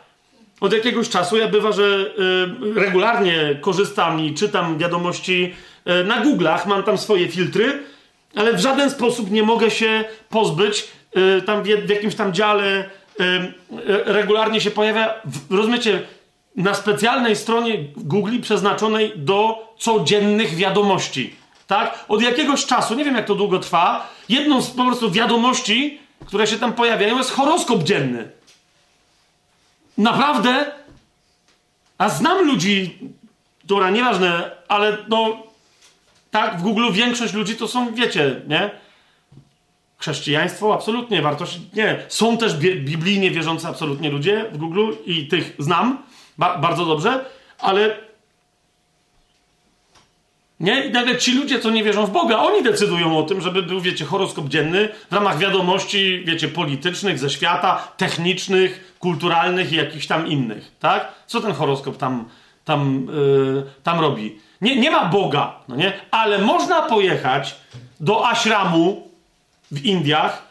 Od 0.61 0.73
jakiegoś 0.73 1.09
czasu 1.09 1.37
ja 1.37 1.49
bywa, 1.49 1.73
że 1.73 1.83
y, 1.83 2.81
regularnie 2.81 3.59
korzystam 3.61 4.21
i 4.21 4.35
czytam 4.35 4.79
wiadomości 4.79 5.55
y, 6.01 6.05
na 6.05 6.25
Google'ach, 6.25 6.67
mam 6.67 6.83
tam 6.83 6.99
swoje 6.99 7.29
filtry, 7.29 7.83
ale 8.35 8.53
w 8.53 8.61
żaden 8.61 8.91
sposób 8.91 9.31
nie 9.31 9.43
mogę 9.43 9.71
się 9.71 10.05
pozbyć. 10.29 10.89
Y, 11.17 11.43
tam 11.43 11.63
w, 11.63 11.67
w, 11.67 11.89
jakimś 11.89 12.15
tam 12.15 12.33
dziale 12.33 12.85
y, 13.21 13.25
y, 13.25 13.53
regularnie 14.07 14.61
się 14.61 14.71
pojawia, 14.71 15.15
w, 15.25 15.55
rozumiecie, 15.55 16.03
na 16.57 16.75
specjalnej 16.75 17.37
stronie 17.37 17.79
Google 17.97 18.41
przeznaczonej 18.41 19.13
do 19.17 19.69
codziennych 19.79 20.55
wiadomości. 20.55 21.35
Tak? 21.67 22.05
Od 22.09 22.23
jakiegoś 22.23 22.67
czasu, 22.67 22.95
nie 22.95 23.05
wiem 23.05 23.15
jak 23.15 23.27
to 23.27 23.35
długo 23.35 23.59
trwa, 23.59 24.09
jedną 24.29 24.63
z 24.63 24.71
po 24.71 24.85
prostu 24.85 25.11
wiadomości, 25.11 26.01
które 26.27 26.47
się 26.47 26.59
tam 26.59 26.73
pojawiają, 26.73 27.19
jest 27.19 27.31
horoskop 27.31 27.83
dzienny. 27.83 28.31
Naprawdę? 29.99 30.73
A 31.99 32.09
znam 32.09 32.47
ludzi, 32.47 32.99
która 33.65 33.91
nieważne, 33.91 34.51
ale 34.69 34.97
no 35.09 35.43
tak, 36.31 36.59
w 36.59 36.63
Google 36.63 36.93
większość 36.93 37.35
ludzi 37.35 37.57
to 37.57 37.69
są, 37.69 37.95
wiecie, 37.95 38.41
nie? 38.49 38.71
Chrześcijaństwo, 39.99 40.75
absolutnie, 40.75 41.23
wartość, 41.23 41.61
nie. 41.75 42.03
Są 42.09 42.39
też 42.39 42.55
biblijnie 42.59 43.31
wierzący 43.31 43.69
absolutnie 43.69 44.11
ludzie 44.11 44.51
w 44.53 44.59
Google 44.59 44.93
i 45.07 45.29
tych 45.29 45.55
znam 45.59 46.03
ba 46.43 46.59
bardzo 46.59 46.85
dobrze, 46.85 47.25
ale 47.59 47.97
nie? 50.61 50.87
I 50.87 50.91
nagle 50.91 51.19
ci 51.19 51.35
ludzie, 51.35 51.61
co 51.61 51.71
nie 51.71 51.85
wierzą 51.85 52.07
w 52.07 52.11
Boga, 52.11 52.39
oni 52.39 52.63
decydują 52.63 53.19
o 53.19 53.23
tym, 53.23 53.41
żeby 53.41 53.63
był, 53.63 53.81
wiecie, 53.81 54.05
horoskop 54.05 54.49
dzienny 54.49 54.89
w 55.11 55.15
ramach 55.15 55.39
wiadomości, 55.39 56.23
wiecie, 56.25 56.49
politycznych, 56.49 57.19
ze 57.19 57.31
świata, 57.31 57.89
technicznych, 57.97 58.95
kulturalnych 58.99 59.73
i 59.73 59.77
jakichś 59.77 60.07
tam 60.07 60.27
innych, 60.27 60.73
tak? 60.81 61.13
Co 61.27 61.41
ten 61.41 61.53
horoskop 61.53 61.97
tam, 61.97 62.29
tam, 62.65 63.07
yy, 63.15 63.65
tam 63.83 64.01
robi? 64.01 64.39
Nie, 64.61 64.77
nie 64.77 64.91
ma 64.91 65.05
Boga, 65.05 65.55
no 65.69 65.77
nie? 65.77 65.93
Ale 66.11 66.39
można 66.39 66.83
pojechać 66.83 67.57
do 68.01 68.29
ashramu 68.29 69.09
w 69.71 69.85
Indiach, 69.85 70.43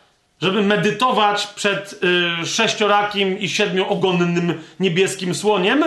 żeby 0.41 0.61
medytować 0.61 1.47
przed 1.47 2.03
yy, 2.39 2.45
sześciorakim 2.45 3.39
i 3.39 3.49
siedmioogonnym 3.49 4.53
niebieskim 4.79 5.35
słoniem, 5.35 5.83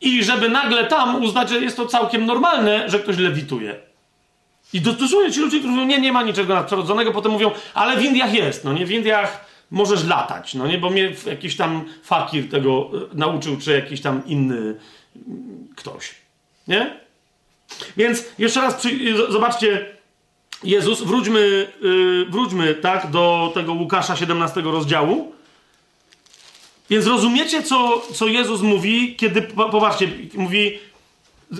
i 0.00 0.24
żeby 0.24 0.48
nagle 0.48 0.84
tam 0.84 1.22
uznać, 1.22 1.48
że 1.48 1.60
jest 1.60 1.76
to 1.76 1.86
całkiem 1.86 2.26
normalne, 2.26 2.90
że 2.90 2.98
ktoś 2.98 3.18
lewituje. 3.18 3.76
I 4.72 4.80
dosłownie 4.80 5.32
ci 5.32 5.40
ludzie, 5.40 5.58
którzy 5.58 5.74
mówią, 5.74 5.86
nie, 5.86 6.00
nie 6.00 6.12
ma 6.12 6.22
niczego 6.22 6.54
nadprzyrodzonego, 6.54 7.12
potem 7.12 7.32
mówią, 7.32 7.50
ale 7.74 7.96
w 7.96 8.04
Indiach 8.04 8.34
jest, 8.34 8.64
no 8.64 8.72
nie, 8.72 8.86
w 8.86 8.90
Indiach 8.90 9.44
możesz 9.70 10.04
latać, 10.04 10.54
no 10.54 10.66
nie, 10.66 10.78
bo 10.78 10.90
mnie 10.90 11.12
jakiś 11.26 11.56
tam 11.56 11.84
fakir 12.02 12.50
tego 12.50 12.90
e, 13.12 13.16
nauczył, 13.16 13.56
czy 13.56 13.72
jakiś 13.72 14.00
tam 14.00 14.22
inny 14.26 14.56
mm, 14.56 15.68
ktoś, 15.76 16.14
nie? 16.68 16.96
Więc 17.96 18.24
jeszcze 18.38 18.60
raz 18.60 18.74
przy, 18.74 19.16
zobaczcie, 19.32 19.86
Jezus, 20.64 21.02
wróćmy, 21.02 21.72
yy, 21.82 22.26
wróćmy 22.28 22.74
tak 22.74 23.10
do 23.10 23.50
tego 23.54 23.72
Łukasza 23.72 24.16
17 24.16 24.60
rozdziału. 24.60 25.32
Więc 26.90 27.06
rozumiecie, 27.06 27.62
co, 27.62 28.02
co 28.14 28.26
Jezus 28.26 28.62
mówi, 28.62 29.16
kiedy, 29.16 29.42
popatrzcie, 29.42 30.08
mówi, 30.34 30.78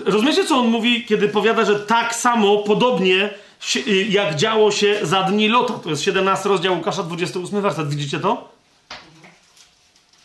rozumiecie, 0.05 0.45
co 0.45 0.57
on 0.57 0.67
mówi, 0.67 1.05
kiedy 1.05 1.29
powiada, 1.29 1.65
że 1.65 1.79
tak 1.79 2.15
samo, 2.15 2.57
podobnie, 2.57 3.29
y, 3.75 4.07
jak 4.09 4.35
działo 4.35 4.71
się 4.71 4.99
za 5.03 5.23
dni 5.23 5.47
Lota. 5.47 5.73
To 5.73 5.89
jest 5.89 6.03
17 6.03 6.49
rozdział 6.49 6.75
Łukasza, 6.75 7.03
28 7.03 7.61
werset. 7.61 7.89
Widzicie 7.89 8.19
to? 8.19 8.49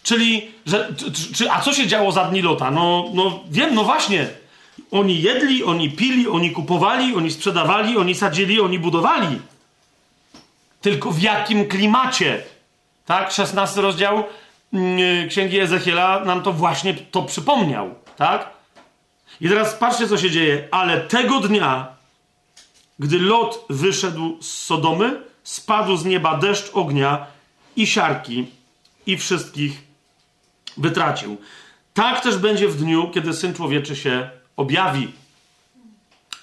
Czyli, 0.03 0.51
że, 0.67 0.95
czy, 1.35 1.51
a 1.51 1.61
co 1.61 1.73
się 1.73 1.87
działo 1.87 2.13
za 2.13 2.25
dni 2.25 2.43
Lota? 2.43 2.71
No, 2.71 3.05
no 3.15 3.41
wiem, 3.51 3.75
no 3.75 3.85
właśnie. 3.85 4.29
Oni 4.91 5.23
jedli, 5.23 5.65
oni 5.65 5.91
pili, 5.91 6.29
oni 6.29 6.51
kupowali, 6.51 7.17
oni 7.17 7.31
sprzedawali, 7.31 7.97
oni 7.97 8.15
sadzili, 8.15 8.61
oni 8.61 8.79
budowali. 8.79 9.41
Tylko 10.81 11.11
w 11.11 11.23
jakim 11.23 11.69
klimacie? 11.69 12.43
Tak? 13.07 13.33
16 13.33 13.81
rozdział 13.81 14.25
Mm, 14.75 15.29
księgi 15.29 15.61
Ezechiela 15.61 16.25
nam 16.25 16.43
to 16.43 16.53
właśnie 16.53 16.95
to 16.95 17.23
przypomniał, 17.23 17.95
tak? 18.17 18.51
I 19.41 19.49
teraz 19.49 19.75
patrzcie, 19.75 20.09
co 20.09 20.19
się 20.19 20.31
dzieje. 20.31 20.69
Ale 20.71 21.01
tego 21.01 21.41
dnia, 21.41 21.87
gdy 22.99 23.19
Lot 23.19 23.65
wyszedł 23.71 24.39
z 24.43 24.47
Sodomy, 24.47 25.21
spadł 25.43 25.97
z 25.97 26.05
nieba 26.05 26.37
deszcz 26.39 26.71
ognia 26.73 27.27
i 27.77 27.87
siarki 27.87 28.47
i 29.07 29.17
wszystkich 29.17 29.83
wytracił. 30.77 31.37
Tak 31.95 32.21
też 32.21 32.37
będzie 32.37 32.69
w 32.69 32.77
dniu, 32.77 33.11
kiedy 33.15 33.33
Syn 33.33 33.55
Człowieczy 33.55 33.97
się 33.97 34.31
objawi. 34.57 35.13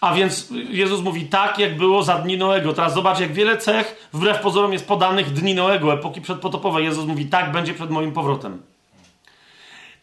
A 0.01 0.13
więc 0.13 0.47
Jezus 0.69 1.01
mówi 1.01 1.25
tak, 1.25 1.59
jak 1.59 1.77
było 1.77 2.03
za 2.03 2.15
dni 2.15 2.37
Noego. 2.37 2.73
Teraz 2.73 2.93
zobacz, 2.93 3.19
jak 3.19 3.33
wiele 3.33 3.57
cech 3.57 4.09
wbrew 4.13 4.39
pozorom 4.39 4.73
jest 4.73 4.87
podanych 4.87 5.33
dni 5.33 5.55
Noego, 5.55 5.93
epoki 5.93 6.21
przedpotopowej. 6.21 6.85
Jezus 6.85 7.05
mówi 7.05 7.25
tak, 7.25 7.51
będzie 7.51 7.73
przed 7.73 7.89
moim 7.89 8.11
powrotem. 8.11 8.61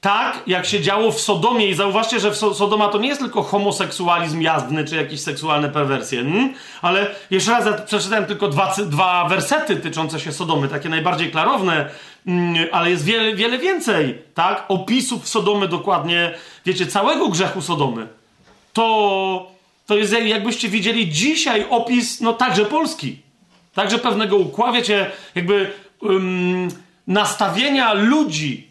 Tak, 0.00 0.42
jak 0.46 0.66
się 0.66 0.80
działo 0.80 1.12
w 1.12 1.20
Sodomie 1.20 1.66
i 1.66 1.74
zauważcie, 1.74 2.20
że 2.20 2.30
w 2.30 2.36
Sodoma 2.36 2.88
to 2.88 2.98
nie 2.98 3.08
jest 3.08 3.20
tylko 3.20 3.42
homoseksualizm 3.42 4.40
jazdny, 4.40 4.84
czy 4.84 4.96
jakieś 4.96 5.20
seksualne 5.20 5.68
perwersje, 5.68 6.22
hmm? 6.22 6.54
ale 6.82 7.14
jeszcze 7.30 7.50
raz 7.50 7.82
przeczytałem 7.82 8.26
tylko 8.26 8.48
dwa, 8.48 8.74
dwa 8.86 9.24
wersety 9.28 9.76
tyczące 9.76 10.20
się 10.20 10.32
Sodomy, 10.32 10.68
takie 10.68 10.88
najbardziej 10.88 11.30
klarowne, 11.30 11.90
ale 12.72 12.90
jest 12.90 13.04
wiele, 13.04 13.34
wiele 13.34 13.58
więcej, 13.58 14.18
tak, 14.34 14.64
opisów 14.68 15.28
Sodomy 15.28 15.68
dokładnie, 15.68 16.34
wiecie, 16.64 16.86
całego 16.86 17.28
grzechu 17.28 17.62
Sodomy. 17.62 18.06
To 18.72 19.58
to 19.88 19.96
jest 19.96 20.12
jakbyście 20.12 20.68
widzieli 20.68 21.08
dzisiaj 21.08 21.66
opis, 21.70 22.20
no 22.20 22.32
także 22.32 22.64
Polski. 22.64 23.22
Także 23.74 23.98
pewnego 23.98 24.36
układu, 24.36 24.72
wiecie, 24.72 25.10
jakby 25.34 25.70
um, 26.00 26.68
nastawienia 27.06 27.92
ludzi, 27.92 28.68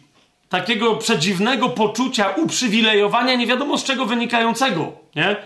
takiego 0.48 0.96
przedziwnego 0.96 1.68
poczucia 1.68 2.28
uprzywilejowania, 2.28 3.34
nie 3.34 3.46
wiadomo 3.46 3.78
z 3.78 3.84
czego 3.84 4.06
wynikającego, 4.06 4.92
nie? 5.16 5.36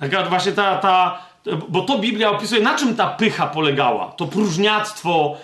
Taka 0.00 0.24
właśnie 0.24 0.52
ta, 0.52 0.76
ta, 0.76 1.22
bo 1.68 1.80
to 1.80 1.98
Biblia 1.98 2.30
opisuje, 2.30 2.62
na 2.62 2.78
czym 2.78 2.96
ta 2.96 3.06
pycha 3.06 3.46
polegała. 3.46 4.06
To 4.06 4.26
próżniactwo 4.26 5.36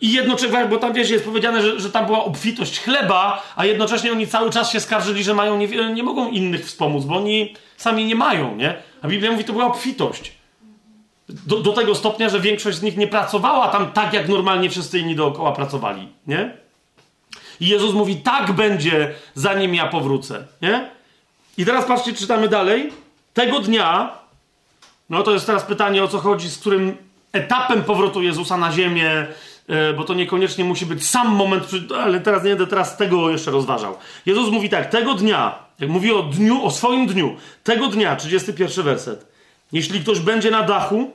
i 0.00 0.12
jednocześnie, 0.12 0.66
bo 0.70 0.76
tam 0.76 0.92
wiesz, 0.92 1.10
jest 1.10 1.24
powiedziane, 1.24 1.62
że, 1.62 1.80
że 1.80 1.90
tam 1.90 2.06
była 2.06 2.24
obfitość 2.24 2.80
chleba, 2.80 3.42
a 3.56 3.64
jednocześnie 3.64 4.12
oni 4.12 4.26
cały 4.26 4.50
czas 4.50 4.72
się 4.72 4.80
skarżyli, 4.80 5.24
że 5.24 5.34
mają 5.34 5.56
nie, 5.56 5.92
nie 5.94 6.02
mogą 6.02 6.30
innych 6.30 6.66
wspomóc, 6.66 7.04
bo 7.04 7.16
oni 7.16 7.54
sami 7.76 8.04
nie 8.04 8.14
mają, 8.14 8.56
nie? 8.56 8.74
A 9.02 9.08
Biblia 9.08 9.30
mówi, 9.32 9.44
to 9.44 9.52
była 9.52 9.66
obfitość. 9.66 10.32
Do, 11.28 11.60
do 11.60 11.72
tego 11.72 11.94
stopnia, 11.94 12.28
że 12.28 12.40
większość 12.40 12.78
z 12.78 12.82
nich 12.82 12.96
nie 12.96 13.06
pracowała 13.06 13.68
tam 13.68 13.92
tak, 13.92 14.12
jak 14.12 14.28
normalnie 14.28 14.70
wszyscy 14.70 14.98
inni 14.98 15.16
dookoła 15.16 15.52
pracowali, 15.52 16.08
nie? 16.26 16.56
I 17.60 17.68
Jezus 17.68 17.94
mówi, 17.94 18.16
tak 18.16 18.52
będzie, 18.52 19.14
zanim 19.34 19.74
ja 19.74 19.86
powrócę, 19.86 20.46
nie? 20.62 20.90
I 21.58 21.64
teraz 21.64 21.84
patrzcie, 21.84 22.12
czytamy 22.12 22.48
dalej. 22.48 22.92
Tego 23.34 23.60
dnia, 23.60 24.18
no 25.10 25.22
to 25.22 25.32
jest 25.32 25.46
teraz 25.46 25.62
pytanie, 25.62 26.04
o 26.04 26.08
co 26.08 26.18
chodzi, 26.18 26.50
z 26.50 26.58
którym 26.58 27.07
etapem 27.32 27.84
powrotu 27.84 28.22
Jezusa 28.22 28.56
na 28.56 28.72
ziemię 28.72 29.26
e, 29.68 29.92
bo 29.92 30.04
to 30.04 30.14
niekoniecznie 30.14 30.64
musi 30.64 30.86
być 30.86 31.06
sam 31.06 31.28
moment, 31.28 31.64
ale 32.02 32.20
teraz 32.20 32.44
nie 32.44 32.50
będę 32.50 32.66
teraz 32.66 32.96
tego 32.96 33.30
jeszcze 33.30 33.50
rozważał. 33.50 33.96
Jezus 34.26 34.50
mówi 34.50 34.68
tak, 34.68 34.90
tego 34.90 35.14
dnia, 35.14 35.58
jak 35.80 35.90
mówi 35.90 36.12
o 36.12 36.22
dniu, 36.22 36.64
o 36.64 36.70
swoim 36.70 37.06
dniu, 37.06 37.36
tego 37.64 37.88
dnia, 37.88 38.16
31 38.16 38.84
werset, 38.84 39.26
jeśli 39.72 40.00
ktoś 40.00 40.20
będzie 40.20 40.50
na 40.50 40.62
dachu, 40.62 41.10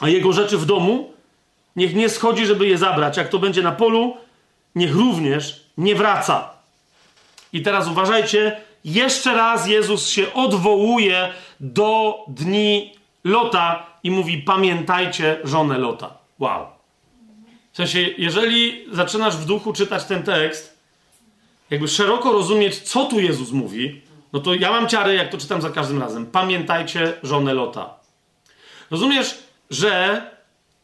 a 0.00 0.08
jego 0.08 0.32
rzeczy 0.32 0.58
w 0.58 0.66
domu, 0.66 1.12
niech 1.76 1.94
nie 1.94 2.08
schodzi, 2.08 2.46
żeby 2.46 2.66
je 2.66 2.78
zabrać. 2.78 3.16
Jak 3.16 3.28
to 3.28 3.38
będzie 3.38 3.62
na 3.62 3.72
polu, 3.72 4.16
niech 4.74 4.94
również 4.94 5.64
nie 5.78 5.94
wraca. 5.94 6.50
I 7.52 7.62
teraz 7.62 7.88
uważajcie, 7.88 8.60
jeszcze 8.84 9.34
raz 9.34 9.68
Jezus 9.68 10.08
się 10.08 10.34
odwołuje 10.34 11.28
do 11.60 12.18
dni 12.28 12.94
Lota 13.24 13.86
i 14.08 14.10
mówi: 14.10 14.38
Pamiętajcie 14.38 15.40
żonę 15.44 15.78
Lota. 15.78 16.18
Wow. 16.38 16.66
W 17.72 17.76
sensie, 17.76 18.00
jeżeli 18.18 18.86
zaczynasz 18.92 19.36
w 19.36 19.44
duchu 19.44 19.72
czytać 19.72 20.04
ten 20.04 20.22
tekst, 20.22 20.78
jakby 21.70 21.88
szeroko 21.88 22.32
rozumieć, 22.32 22.78
co 22.78 23.04
tu 23.04 23.20
Jezus 23.20 23.50
mówi, 23.50 24.02
no 24.32 24.40
to 24.40 24.54
ja 24.54 24.70
mam 24.70 24.88
ciary, 24.88 25.14
jak 25.14 25.30
to 25.30 25.38
czytam 25.38 25.62
za 25.62 25.70
każdym 25.70 26.00
razem. 26.00 26.26
Pamiętajcie 26.26 27.12
żonę 27.22 27.54
Lota. 27.54 27.94
Rozumiesz, 28.90 29.38
że 29.70 30.22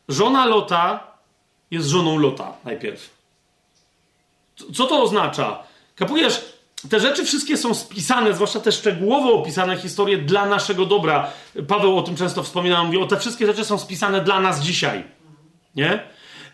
żona 0.08 0.46
Lota 0.46 1.06
jest 1.70 1.88
żoną 1.88 2.18
Lota 2.18 2.52
najpierw. 2.64 3.10
Co 4.74 4.86
to 4.86 5.02
oznacza? 5.02 5.62
Kapujesz, 5.96 6.53
te 6.90 7.00
rzeczy 7.00 7.24
wszystkie 7.24 7.56
są 7.56 7.74
spisane, 7.74 8.34
zwłaszcza 8.34 8.60
te 8.60 8.72
szczegółowo 8.72 9.34
opisane 9.34 9.76
historie 9.76 10.18
dla 10.18 10.46
naszego 10.46 10.86
dobra. 10.86 11.30
Paweł 11.68 11.98
o 11.98 12.02
tym 12.02 12.16
często 12.16 12.42
wspominał, 12.42 12.84
mówi, 12.84 12.98
o 12.98 13.06
te 13.06 13.16
wszystkie 13.16 13.46
rzeczy 13.46 13.64
są 13.64 13.78
spisane 13.78 14.20
dla 14.20 14.40
nas 14.40 14.60
dzisiaj. 14.60 15.04
Nie? 15.76 16.02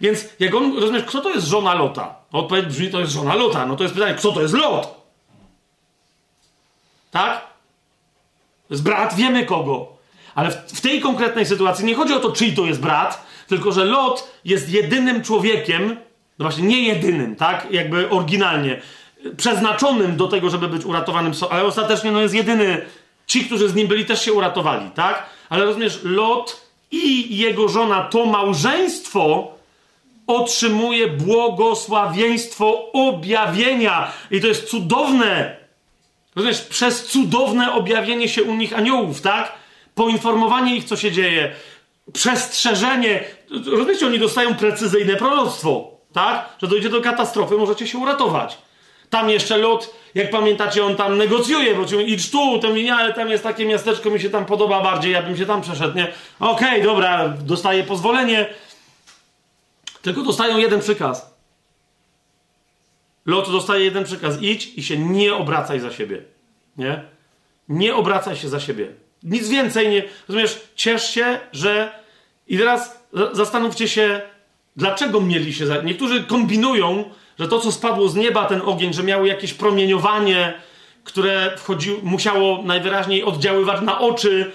Więc 0.00 0.25
jak 0.41 0.55
on, 0.55 0.78
rozumiesz, 0.78 1.05
kto 1.05 1.20
to 1.20 1.31
jest 1.31 1.47
żona 1.47 1.75
Lota? 1.75 2.15
Odpowiedź 2.33 2.67
brzmi, 2.67 2.91
to 2.91 3.00
jest 3.00 3.12
żona 3.12 3.34
Lota. 3.34 3.67
No 3.67 3.76
to 3.76 3.83
jest 3.83 3.94
pytanie, 3.94 4.15
kto 4.15 4.33
to 4.33 4.42
jest 4.42 4.55
Lot? 4.55 4.94
Tak? 7.10 7.41
Jest 8.70 8.83
brat, 8.83 9.15
wiemy 9.15 9.47
kogo. 9.47 9.89
Ale 10.34 10.50
w, 10.50 10.55
w 10.55 10.81
tej 10.81 11.00
konkretnej 11.00 11.47
sytuacji 11.47 11.84
nie 11.84 11.94
chodzi 11.94 12.15
o 12.15 12.20
to, 12.20 12.33
czyj 12.33 12.55
to 12.55 12.65
jest 12.65 12.81
brat, 12.81 13.26
tylko 13.49 13.73
że 13.73 13.84
Lot 13.84 14.31
jest 14.44 14.70
jedynym 14.70 15.23
człowiekiem, 15.23 15.97
no 16.39 16.44
właśnie 16.44 16.62
nie 16.65 16.83
jedynym, 16.83 17.36
tak? 17.36 17.67
Jakby 17.70 18.10
oryginalnie 18.10 18.81
przeznaczonym 19.36 20.16
do 20.16 20.28
tego, 20.28 20.50
żeby 20.50 20.68
być 20.68 20.84
uratowanym, 20.84 21.32
ale 21.50 21.65
ostatecznie 21.65 22.10
no 22.10 22.20
jest 22.20 22.34
jedyny. 22.34 22.86
Ci, 23.26 23.44
którzy 23.44 23.68
z 23.68 23.74
nim 23.74 23.89
byli, 23.89 24.07
też 24.07 24.24
się 24.24 24.32
uratowali, 24.32 24.90
tak? 24.90 25.26
Ale 25.49 25.65
rozumiesz, 25.65 26.00
Lot 26.05 26.60
i 26.90 27.36
jego 27.39 27.68
żona, 27.68 28.02
to 28.02 28.26
małżeństwo 28.26 29.55
otrzymuje 30.26 31.08
błogosławieństwo 31.08 32.92
objawienia. 32.92 34.12
I 34.31 34.40
to 34.40 34.47
jest 34.47 34.68
cudowne. 34.68 35.57
Rozumiesz, 36.36 36.60
przez 36.60 37.07
cudowne 37.07 37.73
objawienie 37.73 38.28
się 38.28 38.42
u 38.42 38.55
nich 38.55 38.78
aniołów, 38.78 39.20
tak? 39.20 39.52
Poinformowanie 39.94 40.76
ich, 40.76 40.84
co 40.84 40.97
się 40.97 41.12
dzieje. 41.12 41.52
Przestrzeżenie. 42.12 43.24
Rozumiecie, 43.66 44.07
oni 44.07 44.18
dostają 44.18 44.55
precyzyjne 44.55 45.16
proroctwo, 45.16 45.90
tak? 46.12 46.49
Że 46.62 46.68
dojdzie 46.68 46.89
do 46.89 47.00
katastrofy, 47.00 47.57
możecie 47.57 47.86
się 47.86 47.99
uratować. 47.99 48.58
Tam 49.10 49.30
jeszcze 49.30 49.56
Lot, 49.56 49.94
jak 50.14 50.30
pamiętacie, 50.30 50.84
on 50.84 50.97
tam 50.97 51.18
negocjuje, 51.18 51.74
bo 51.74 51.84
ci 51.84 52.12
idź 52.12 52.30
tu, 52.30 52.58
to 52.58 52.72
mi 52.72 52.84
nie, 52.84 52.94
ale 52.94 53.14
tam 53.14 53.28
jest 53.28 53.42
takie 53.42 53.66
miasteczko, 53.66 54.10
mi 54.10 54.20
się 54.20 54.30
tam 54.30 54.47
podoba 54.47 54.82
bardziej, 54.82 55.12
ja 55.12 55.22
bym 55.22 55.36
się 55.36 55.47
tam 55.47 55.62
przeszedł, 55.62 55.97
nie? 55.97 56.12
Okej, 56.40 56.68
okay, 56.68 56.82
dobra, 56.82 57.28
dostaję 57.28 57.84
pozwolenie. 57.84 58.47
Tylko 60.02 60.22
dostają 60.22 60.58
jeden 60.58 60.80
przykaz. 60.80 61.34
Lot 63.26 63.52
dostaje 63.52 63.84
jeden 63.84 64.05
przykaz. 64.05 64.42
Idź 64.42 64.78
i 64.78 64.82
się 64.82 64.98
nie 64.98 65.34
obracaj 65.34 65.80
za 65.80 65.92
siebie. 65.92 66.22
Nie? 66.76 67.02
Nie 67.68 67.94
obracaj 67.94 68.36
się 68.36 68.48
za 68.48 68.60
siebie. 68.60 68.89
Nic 69.22 69.48
więcej 69.48 69.89
nie... 69.89 70.02
Rozumiesz? 70.28 70.60
Ciesz 70.74 71.10
się, 71.10 71.40
że... 71.52 71.92
I 72.48 72.58
teraz 72.58 73.00
zastanówcie 73.32 73.89
się, 73.89 74.20
dlaczego 74.76 75.20
mieli 75.20 75.55
się... 75.55 75.66
Za... 75.66 75.82
Niektórzy 75.82 76.24
kombinują, 76.24 77.10
że 77.40 77.48
to, 77.48 77.60
co 77.60 77.72
spadło 77.72 78.08
z 78.08 78.16
nieba, 78.16 78.44
ten 78.44 78.62
ogień, 78.64 78.92
że 78.92 79.02
miało 79.02 79.26
jakieś 79.26 79.54
promieniowanie, 79.54 80.54
które 81.04 81.56
wchodzi, 81.56 81.96
musiało 82.02 82.62
najwyraźniej 82.62 83.24
oddziaływać 83.24 83.80
na 83.80 84.00
oczy. 84.00 84.52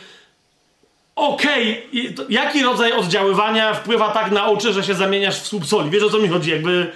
Okej, 1.16 1.84
okay. 2.14 2.26
jaki 2.30 2.64
rodzaj 2.64 2.92
oddziaływania 2.92 3.74
wpływa 3.74 4.10
tak 4.10 4.32
na 4.32 4.46
oczy, 4.46 4.74
że 4.74 4.84
się 4.84 4.94
zamieniasz 4.94 5.40
w 5.40 5.48
słup 5.48 5.66
soli? 5.66 5.90
Wiesz 5.90 6.04
o 6.04 6.10
co 6.10 6.20
mi 6.20 6.28
chodzi? 6.28 6.52
Jakby. 6.52 6.92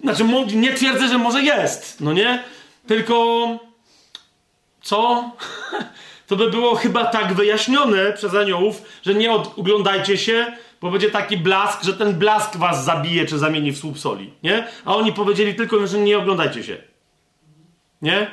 Znaczy, 0.00 0.24
nie 0.54 0.74
twierdzę, 0.74 1.08
że 1.08 1.18
może 1.18 1.42
jest, 1.42 2.00
no 2.00 2.12
nie? 2.12 2.44
Tylko. 2.86 3.46
Co? 4.82 5.30
To 6.26 6.36
by 6.36 6.50
było 6.50 6.74
chyba 6.74 7.04
tak 7.04 7.34
wyjaśnione 7.34 8.12
przez 8.12 8.34
aniołów, 8.34 8.82
że 9.02 9.14
nie 9.14 9.32
oglądajcie 9.32 10.18
się, 10.18 10.56
bo 10.80 10.90
będzie 10.90 11.10
taki 11.10 11.36
blask, 11.36 11.82
że 11.84 11.94
ten 11.94 12.18
blask 12.18 12.56
was 12.56 12.84
zabije, 12.84 13.26
czy 13.26 13.38
zamieni 13.38 13.72
w 13.72 13.78
słup 13.78 13.98
soli, 13.98 14.32
nie? 14.42 14.66
A 14.84 14.96
oni 14.96 15.12
powiedzieli 15.12 15.54
tylko, 15.54 15.86
że 15.86 15.98
nie 15.98 16.18
oglądajcie 16.18 16.64
się. 16.64 16.76
Nie? 18.02 18.30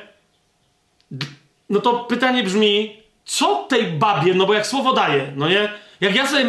No 1.70 1.80
to 1.80 1.94
pytanie 1.94 2.42
brzmi, 2.42 2.96
co 3.24 3.66
tej 3.68 3.84
babie, 3.84 4.34
no 4.34 4.46
bo 4.46 4.54
jak 4.54 4.66
słowo 4.66 4.92
daje, 4.92 5.32
no 5.36 5.48
nie? 5.48 5.72
Jak 6.00 6.14
ja 6.14 6.26
sobie, 6.26 6.44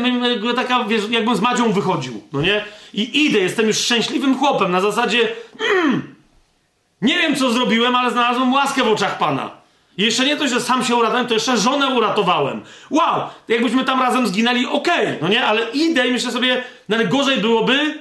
taka, 0.56 0.84
wiesz, 0.84 1.10
jakbym 1.10 1.36
z 1.36 1.42
Madzią 1.42 1.72
wychodził, 1.72 2.24
no 2.34 2.42
nie? 2.42 2.66
I 2.94 3.26
idę, 3.26 3.40
jestem 3.40 3.68
już 3.68 3.78
szczęśliwym 3.78 4.40
chłopem, 4.40 4.72
na 4.72 4.82
zasadzie, 4.82 5.28
mm, 5.60 6.16
nie 7.02 7.18
wiem 7.18 7.36
co 7.36 7.52
zrobiłem, 7.52 7.96
ale 7.96 8.12
znalazłem 8.12 8.54
łaskę 8.54 8.84
w 8.84 8.88
oczach 8.88 9.18
Pana. 9.18 9.59
Jeszcze 9.98 10.26
nie 10.26 10.38
to, 10.38 10.48
że 10.48 10.62
sam 10.62 10.86
się 10.86 10.96
uratowałem, 10.96 11.28
to 11.28 11.34
jeszcze 11.34 11.58
żonę 11.58 11.88
uratowałem. 11.88 12.62
Wow! 12.90 13.22
Jakbyśmy 13.48 13.86
tam 13.86 14.02
razem 14.02 14.28
zginęli, 14.28 14.66
okej, 14.66 15.08
okay, 15.08 15.18
no 15.22 15.28
nie? 15.28 15.46
Ale 15.46 15.70
idę 15.74 16.08
i 16.08 16.12
myślę 16.12 16.32
sobie, 16.32 16.64
nawet 16.90 17.10
gorzej 17.10 17.38
byłoby, 17.38 18.00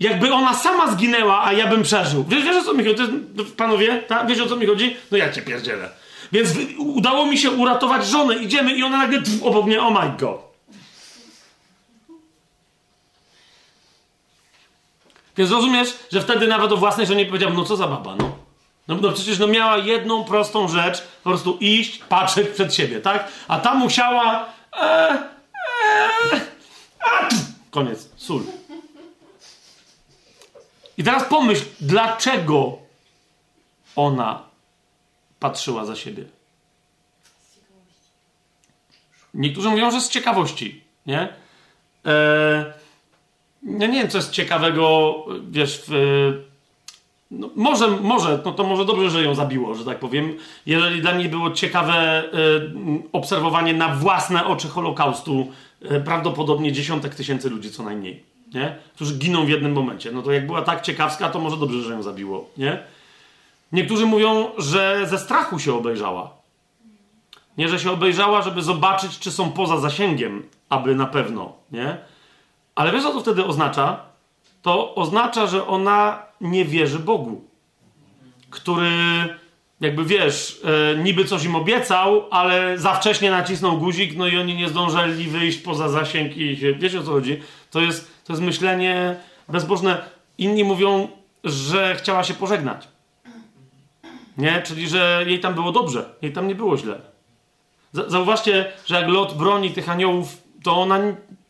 jakby 0.00 0.32
ona 0.32 0.54
sama 0.54 0.90
zginęła, 0.90 1.44
a 1.44 1.52
ja 1.52 1.66
bym 1.66 1.82
przeżył. 1.82 2.24
Wiesz, 2.28 2.44
wiesz 2.44 2.56
o 2.56 2.64
co 2.64 2.74
mi 2.74 2.84
chodzi? 2.84 3.02
Panowie, 3.56 4.02
tak? 4.08 4.26
Wiesz 4.26 4.40
o 4.40 4.46
co 4.46 4.56
mi 4.56 4.66
chodzi? 4.66 4.96
No 5.10 5.18
ja 5.18 5.32
cię 5.32 5.42
pierdzielę. 5.42 5.90
Więc 6.32 6.50
udało 6.78 7.26
mi 7.26 7.38
się 7.38 7.50
uratować 7.50 8.06
żonę. 8.06 8.36
Idziemy 8.36 8.72
i 8.72 8.82
ona 8.82 8.98
nagle 8.98 9.22
tf, 9.22 9.42
obok 9.42 9.66
mnie, 9.66 9.82
oh 9.82 10.04
my 10.04 10.12
god. 10.18 10.48
Więc 15.36 15.50
rozumiesz, 15.50 15.88
że 16.12 16.20
wtedy 16.20 16.46
nawet 16.46 16.72
o 16.72 16.76
własnej 16.76 17.06
żonie 17.06 17.26
powiedział, 17.26 17.52
no 17.54 17.64
co 17.64 17.76
za 17.76 17.88
baba, 17.88 18.16
no. 18.16 18.47
No, 18.88 18.96
no 18.96 19.12
przecież 19.12 19.38
no 19.38 19.46
miała 19.46 19.76
jedną 19.76 20.24
prostą 20.24 20.68
rzecz, 20.68 21.02
po 21.24 21.30
prostu 21.30 21.56
iść, 21.60 21.98
patrzeć 21.98 22.48
przed 22.48 22.74
siebie, 22.74 23.00
tak? 23.00 23.28
A 23.48 23.58
ta 23.58 23.74
musiała... 23.74 24.46
E, 24.72 24.82
e, 26.32 26.40
a, 27.00 27.28
koniec, 27.70 28.08
sól. 28.16 28.42
I 30.98 31.04
teraz 31.04 31.24
pomyśl, 31.24 31.64
dlaczego 31.80 32.78
ona 33.96 34.42
patrzyła 35.40 35.84
za 35.84 35.96
siebie. 35.96 36.24
Niektórzy 39.34 39.68
mówią, 39.68 39.90
że 39.90 40.00
z 40.00 40.08
ciekawości, 40.08 40.84
nie? 41.06 41.28
Eee, 42.04 42.64
ja 43.62 43.86
nie 43.86 44.00
wiem, 44.00 44.08
co 44.08 44.18
jest 44.18 44.30
ciekawego, 44.30 45.14
wiesz, 45.50 45.82
w, 45.88 46.47
no, 47.30 47.50
może, 47.56 47.88
może, 47.88 48.42
no 48.44 48.52
to 48.52 48.64
może 48.64 48.84
dobrze, 48.84 49.10
że 49.10 49.22
ją 49.22 49.34
zabiło, 49.34 49.74
że 49.74 49.84
tak 49.84 49.98
powiem. 49.98 50.34
Jeżeli 50.66 51.00
dla 51.00 51.12
niej 51.12 51.28
było 51.28 51.50
ciekawe 51.50 52.24
y, 52.24 52.30
obserwowanie 53.12 53.74
na 53.74 53.88
własne 53.88 54.46
oczy 54.46 54.68
Holokaustu, 54.68 55.52
y, 55.92 56.00
prawdopodobnie 56.00 56.72
dziesiątek 56.72 57.14
tysięcy 57.14 57.50
ludzi 57.50 57.70
co 57.70 57.82
najmniej, 57.82 58.22
nie? 58.54 58.76
Którzy 58.94 59.18
giną 59.18 59.44
w 59.44 59.48
jednym 59.48 59.72
momencie. 59.72 60.12
No 60.12 60.22
to 60.22 60.32
jak 60.32 60.46
była 60.46 60.62
tak 60.62 60.82
ciekawska, 60.82 61.28
to 61.28 61.38
może 61.38 61.56
dobrze, 61.56 61.82
że 61.82 61.92
ją 61.92 62.02
zabiło, 62.02 62.48
nie? 62.56 62.82
Niektórzy 63.72 64.06
mówią, 64.06 64.46
że 64.58 65.06
ze 65.06 65.18
strachu 65.18 65.58
się 65.58 65.74
obejrzała. 65.74 66.30
Nie, 67.58 67.68
że 67.68 67.78
się 67.78 67.90
obejrzała, 67.90 68.42
żeby 68.42 68.62
zobaczyć, 68.62 69.18
czy 69.18 69.30
są 69.30 69.52
poza 69.52 69.78
zasięgiem, 69.78 70.42
aby 70.68 70.94
na 70.94 71.06
pewno, 71.06 71.52
nie? 71.72 71.96
Ale 72.74 72.92
wiesz, 72.92 73.02
co 73.02 73.12
to 73.12 73.20
wtedy 73.20 73.44
oznacza? 73.44 74.00
To 74.62 74.94
oznacza, 74.94 75.46
że 75.46 75.66
ona 75.66 76.27
nie 76.40 76.64
wierzy 76.64 76.98
Bogu, 76.98 77.44
który, 78.50 78.90
jakby 79.80 80.04
wiesz, 80.04 80.60
e, 80.64 80.98
niby 81.02 81.24
coś 81.24 81.44
im 81.44 81.56
obiecał, 81.56 82.24
ale 82.30 82.78
za 82.78 82.94
wcześnie 82.94 83.30
nacisnął 83.30 83.78
guzik, 83.78 84.16
no 84.16 84.28
i 84.28 84.38
oni 84.38 84.54
nie 84.54 84.68
zdążyli 84.68 85.24
wyjść 85.24 85.58
poza 85.58 85.88
zasięg 85.88 86.36
i 86.36 86.56
się, 86.56 86.72
wiecie 86.72 87.00
o 87.00 87.02
co 87.02 87.10
chodzi? 87.10 87.40
To 87.70 87.80
jest, 87.80 88.24
to 88.24 88.32
jest 88.32 88.42
myślenie 88.42 89.16
bezbożne. 89.48 90.02
Inni 90.38 90.64
mówią, 90.64 91.08
że 91.44 91.96
chciała 91.96 92.24
się 92.24 92.34
pożegnać. 92.34 92.88
Nie? 94.38 94.62
Czyli, 94.62 94.88
że 94.88 95.24
jej 95.26 95.40
tam 95.40 95.54
było 95.54 95.72
dobrze, 95.72 96.14
jej 96.22 96.32
tam 96.32 96.48
nie 96.48 96.54
było 96.54 96.78
źle. 96.78 97.00
Zauważcie, 97.92 98.72
że 98.86 98.94
jak 98.94 99.08
Lot 99.08 99.36
broni 99.36 99.70
tych 99.70 99.88
aniołów, 99.88 100.42
to 100.62 100.76
ona 100.76 100.98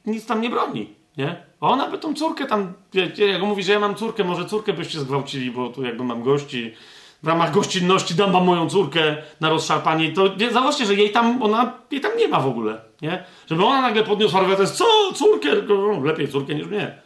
nic 0.06 0.26
tam 0.26 0.40
nie 0.40 0.50
broni. 0.50 0.94
Nie? 1.16 1.47
A 1.60 1.68
ona 1.68 1.90
by 1.90 1.98
tą 1.98 2.14
córkę 2.14 2.46
tam, 2.46 2.72
jak 3.16 3.42
mówi, 3.42 3.62
że 3.62 3.72
ja 3.72 3.80
mam 3.80 3.94
córkę, 3.94 4.24
może 4.24 4.44
córkę 4.44 4.72
byście 4.72 5.00
zgwałcili, 5.00 5.50
bo 5.50 5.68
tu 5.68 5.82
jakby 5.82 6.04
mam 6.04 6.22
gości. 6.22 6.74
W 7.22 7.26
ramach 7.26 7.52
gościnności 7.52 8.14
dam 8.14 8.32
wam 8.32 8.44
moją 8.44 8.68
córkę 8.68 9.16
na 9.40 9.48
rozszarpanie. 9.48 10.12
To 10.12 10.28
zauważcie, 10.52 10.86
że 10.86 10.94
jej 10.94 11.10
tam, 11.10 11.42
ona, 11.42 11.72
jej 11.90 12.00
tam 12.00 12.16
nie 12.18 12.28
ma 12.28 12.40
w 12.40 12.46
ogóle, 12.46 12.80
nie? 13.02 13.24
Żeby 13.50 13.64
ona 13.64 13.80
nagle 13.80 14.04
podniosła 14.04 14.40
rękę, 14.40 14.56
to 14.56 14.62
jest 14.62 14.74
co? 14.74 14.84
Córkę? 15.14 15.48
No, 15.68 16.00
lepiej 16.04 16.28
córkę 16.28 16.54
niż 16.54 16.66
mnie. 16.66 16.98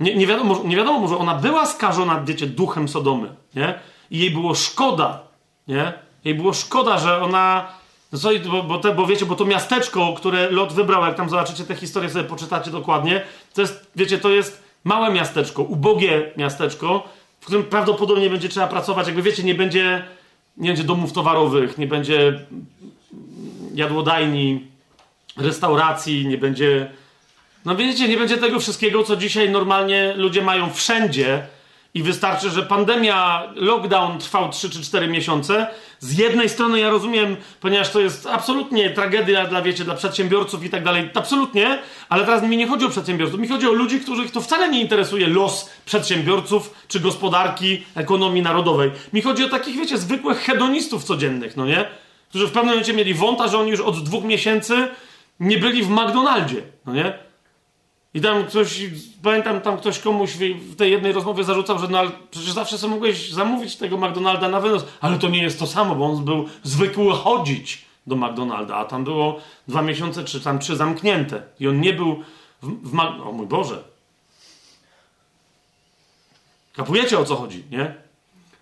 Nie, 0.00 0.14
nie, 0.14 0.26
wiadomo, 0.26 0.60
nie 0.64 0.76
wiadomo, 0.76 0.98
może 0.98 1.16
ona 1.16 1.34
była 1.34 1.66
skażona, 1.66 2.20
wiecie, 2.20 2.46
duchem 2.46 2.88
Sodomy, 2.88 3.34
nie? 3.54 3.78
I 4.10 4.18
jej 4.18 4.30
było 4.30 4.54
szkoda, 4.54 5.20
nie? 5.68 5.92
Jej 6.24 6.34
było 6.34 6.52
szkoda, 6.52 6.98
że 6.98 7.22
ona... 7.22 7.68
No 8.14 8.20
co, 8.20 8.28
bo, 8.50 8.62
bo, 8.62 8.78
te, 8.78 8.94
bo 8.94 9.06
wiecie, 9.06 9.26
bo 9.26 9.36
to 9.36 9.44
miasteczko, 9.44 10.14
które 10.16 10.50
Lot 10.50 10.72
wybrał, 10.72 11.04
jak 11.04 11.14
tam 11.14 11.30
zobaczycie 11.30 11.64
tę 11.64 11.74
historię, 11.74 12.10
sobie 12.10 12.24
poczytacie 12.24 12.70
dokładnie, 12.70 13.22
to 13.54 13.60
jest, 13.60 13.90
wiecie, 13.96 14.18
to 14.18 14.30
jest 14.30 14.62
małe 14.84 15.12
miasteczko, 15.12 15.62
ubogie 15.62 16.32
miasteczko, 16.36 17.08
w 17.40 17.46
którym 17.46 17.64
prawdopodobnie 17.64 18.30
będzie 18.30 18.48
trzeba 18.48 18.66
pracować, 18.66 19.06
jakby 19.06 19.22
wiecie, 19.22 19.42
nie 19.42 19.54
będzie, 19.54 20.04
nie 20.56 20.68
będzie 20.68 20.84
domów 20.84 21.12
towarowych, 21.12 21.78
nie 21.78 21.86
będzie 21.86 22.40
jadłodajni, 23.74 24.66
restauracji, 25.36 26.26
nie 26.26 26.38
będzie 26.38 26.90
no 27.64 27.76
wiecie, 27.76 28.08
nie 28.08 28.16
będzie 28.16 28.38
tego 28.38 28.60
wszystkiego, 28.60 29.04
co 29.04 29.16
dzisiaj 29.16 29.50
normalnie 29.50 30.14
ludzie 30.16 30.42
mają 30.42 30.72
wszędzie 30.72 31.46
i 31.94 32.02
wystarczy, 32.02 32.50
że 32.50 32.62
pandemia, 32.62 33.42
lockdown 33.54 34.18
trwał 34.18 34.50
3 34.50 34.70
czy 34.70 34.82
4 34.82 35.08
miesiące. 35.08 35.66
Z 36.00 36.18
jednej 36.18 36.48
strony 36.48 36.80
ja 36.80 36.90
rozumiem, 36.90 37.36
ponieważ 37.60 37.90
to 37.90 38.00
jest 38.00 38.26
absolutnie 38.26 38.90
tragedia 38.90 39.46
dla, 39.46 39.62
wiecie, 39.62 39.84
dla 39.84 39.94
przedsiębiorców 39.94 40.64
i 40.64 40.70
tak 40.70 40.84
dalej, 40.84 41.10
absolutnie, 41.14 41.78
ale 42.08 42.24
teraz 42.24 42.42
mi 42.42 42.56
nie 42.56 42.66
chodzi 42.66 42.86
o 42.86 42.88
przedsiębiorców, 42.88 43.40
mi 43.40 43.48
chodzi 43.48 43.68
o 43.68 43.72
ludzi, 43.72 44.00
których 44.00 44.30
to 44.30 44.40
wcale 44.40 44.68
nie 44.68 44.80
interesuje 44.80 45.26
los 45.26 45.70
przedsiębiorców 45.86 46.74
czy 46.88 47.00
gospodarki, 47.00 47.84
ekonomii 47.94 48.42
narodowej. 48.42 48.90
Mi 49.12 49.22
chodzi 49.22 49.44
o 49.44 49.48
takich, 49.48 49.76
wiecie, 49.76 49.98
zwykłych 49.98 50.38
hedonistów 50.38 51.04
codziennych, 51.04 51.56
no 51.56 51.66
nie? 51.66 51.84
Którzy 52.28 52.46
w 52.46 52.52
pewnym 52.52 52.70
momencie 52.70 52.92
mieli 52.92 53.14
wąta, 53.14 53.48
że 53.48 53.58
oni 53.58 53.70
już 53.70 53.80
od 53.80 54.04
dwóch 54.04 54.24
miesięcy 54.24 54.88
nie 55.40 55.58
byli 55.58 55.82
w 55.82 55.90
McDonaldzie, 55.90 56.62
no 56.86 56.92
nie? 56.92 57.18
I 58.14 58.20
tam 58.20 58.44
ktoś, 58.44 58.82
pamiętam, 59.22 59.60
tam 59.60 59.76
ktoś 59.76 59.98
komuś 59.98 60.32
w 60.32 60.76
tej 60.76 60.90
jednej 60.90 61.12
rozmowie 61.12 61.44
zarzucał, 61.44 61.78
że 61.78 61.88
no 61.88 61.98
ale 61.98 62.10
przecież 62.30 62.52
zawsze 62.52 62.78
sobie 62.78 62.92
mogłeś 62.92 63.30
zamówić 63.30 63.76
tego 63.76 63.96
McDonalda 63.96 64.48
na 64.48 64.60
wynos. 64.60 64.84
Ale 65.00 65.18
to 65.18 65.28
nie 65.28 65.42
jest 65.42 65.58
to 65.58 65.66
samo, 65.66 65.94
bo 65.94 66.06
on 66.06 66.24
był 66.24 66.48
zwykły 66.62 67.12
chodzić 67.12 67.84
do 68.06 68.16
McDonalda, 68.16 68.76
a 68.76 68.84
tam 68.84 69.04
było 69.04 69.40
dwa 69.68 69.82
miesiące 69.82 70.24
czy 70.24 70.40
tam 70.40 70.58
trzy 70.58 70.76
zamknięte. 70.76 71.42
I 71.60 71.68
on 71.68 71.80
nie 71.80 71.92
był 71.92 72.24
w, 72.62 72.90
w 72.90 72.98
O 72.98 73.32
mój 73.32 73.46
Boże. 73.46 73.84
Kapujecie 76.76 77.18
o 77.18 77.24
co 77.24 77.36
chodzi, 77.36 77.64
nie? 77.70 77.94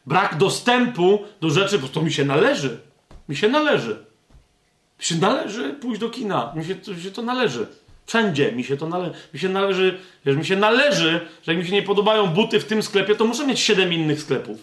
Brak 0.07 0.39
dostępu 0.39 1.23
do 1.41 1.51
rzeczy, 1.51 1.79
bo 1.79 1.89
to 1.89 2.03
mi 2.03 2.13
się 2.13 2.25
należy. 2.25 2.81
Mi 3.29 3.37
się 3.37 3.49
należy. 3.49 4.05
Mi 4.99 5.05
się 5.05 5.15
należy 5.15 5.75
pójść 5.75 6.01
do 6.01 6.11
kina. 6.11 6.53
Mi 6.57 6.65
się, 6.65 6.95
mi 6.95 7.03
się 7.03 7.11
to 7.11 7.23
należy. 7.23 7.67
Wszędzie 8.07 8.53
mi 8.53 8.65
się 8.65 8.77
to 8.77 8.89
należy. 8.89 9.13
Mi 9.35 9.41
się 9.41 9.49
należy, 9.49 9.99
wiesz, 10.25 10.37
mi 10.37 10.45
się 10.45 10.57
należy, 10.57 11.29
że 11.43 11.53
jak 11.53 11.63
mi 11.63 11.69
się 11.69 11.73
nie 11.73 11.83
podobają 11.83 12.27
buty 12.27 12.61
w 12.61 12.65
tym 12.65 12.83
sklepie, 12.83 13.15
to 13.15 13.25
muszę 13.25 13.47
mieć 13.47 13.61
siedem 13.61 13.93
innych 13.93 14.21
sklepów. 14.21 14.59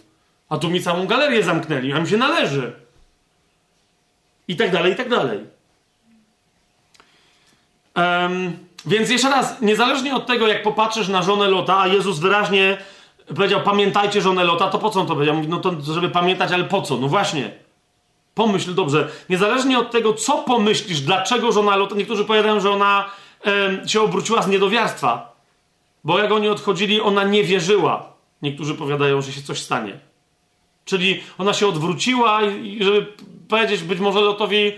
A 0.49 0.57
tu 0.57 0.69
mi 0.69 0.81
całą 0.81 1.07
galerię 1.07 1.43
zamknęli, 1.43 1.93
a 1.93 1.99
mi 1.99 2.07
się 2.07 2.17
należy. 2.17 2.71
I 4.47 4.55
tak 4.55 4.71
dalej, 4.71 4.93
i 4.93 4.95
tak 4.95 5.09
dalej. 5.09 5.39
Um, 7.95 8.57
więc 8.85 9.09
jeszcze 9.09 9.29
raz, 9.29 9.61
niezależnie 9.61 10.15
od 10.15 10.27
tego, 10.27 10.47
jak 10.47 10.63
popatrzysz 10.63 11.07
na 11.07 11.21
żonę 11.21 11.47
Lota, 11.47 11.79
a 11.79 11.87
Jezus 11.87 12.19
wyraźnie 12.19 12.77
powiedział, 13.35 13.61
pamiętajcie 13.61 14.21
żonę 14.21 14.43
Lota, 14.43 14.67
to 14.67 14.79
po 14.79 14.89
co 14.89 14.99
on 14.99 15.07
to 15.07 15.13
powiedział? 15.13 15.35
No 15.47 15.59
to, 15.59 15.81
żeby 15.81 16.09
pamiętać, 16.09 16.51
ale 16.51 16.63
po 16.63 16.81
co? 16.81 16.97
No 16.97 17.07
właśnie. 17.07 17.51
Pomyśl 18.35 18.73
dobrze. 18.73 19.07
Niezależnie 19.29 19.79
od 19.79 19.91
tego, 19.91 20.13
co 20.13 20.37
pomyślisz, 20.37 21.01
dlaczego 21.01 21.51
żona 21.51 21.75
Lota, 21.75 21.95
niektórzy 21.95 22.25
powiadają, 22.25 22.59
że 22.59 22.71
ona 22.71 23.09
się 23.87 24.01
obróciła 24.01 24.41
z 24.41 24.47
niedowiarstwa. 24.47 25.35
Bo 26.03 26.19
jak 26.19 26.31
oni 26.31 26.49
odchodzili, 26.49 27.01
ona 27.01 27.23
nie 27.23 27.43
wierzyła. 27.43 28.13
Niektórzy 28.41 28.75
powiadają, 28.75 29.21
że 29.21 29.31
się 29.31 29.41
coś 29.41 29.61
stanie. 29.61 29.99
Czyli 30.85 31.23
ona 31.37 31.53
się 31.53 31.67
odwróciła 31.67 32.41
i 32.43 32.83
żeby 32.83 33.05
powiedzieć 33.47 33.83
być 33.83 33.99
może 33.99 34.21
Lotowi, 34.21 34.73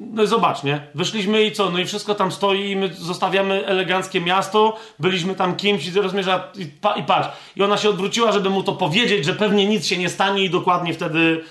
no 0.00 0.26
zobacz, 0.26 0.62
nie? 0.62 0.86
Wyszliśmy 0.94 1.44
i 1.44 1.52
co? 1.52 1.70
No 1.70 1.78
i 1.78 1.84
wszystko 1.84 2.14
tam 2.14 2.32
stoi 2.32 2.70
i 2.70 2.76
my 2.76 2.94
zostawiamy 2.94 3.66
eleganckie 3.66 4.20
miasto, 4.20 4.76
byliśmy 4.98 5.34
tam 5.34 5.56
kimś 5.56 5.86
i 5.86 6.00
rozmierza 6.00 6.48
i, 6.54 6.66
pa, 6.66 6.94
i 6.94 7.02
patrz. 7.02 7.28
I 7.56 7.62
ona 7.62 7.76
się 7.76 7.88
odwróciła, 7.88 8.32
żeby 8.32 8.50
mu 8.50 8.62
to 8.62 8.72
powiedzieć, 8.72 9.24
że 9.24 9.32
pewnie 9.32 9.66
nic 9.66 9.86
się 9.86 9.96
nie 9.96 10.08
stanie 10.08 10.44
i 10.44 10.50
dokładnie 10.50 10.94
wtedy... 10.94 11.44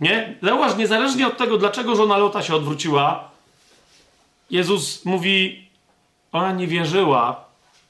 Nie? 0.00 0.34
Zauważ, 0.42 0.76
niezależnie 0.76 1.26
od 1.26 1.36
tego, 1.36 1.58
dlaczego 1.58 1.96
żona 1.96 2.18
Lota 2.18 2.42
się 2.42 2.54
odwróciła, 2.54 3.30
Jezus 4.50 5.04
mówi, 5.04 5.68
ona 6.32 6.52
nie 6.52 6.66
wierzyła, 6.66 7.44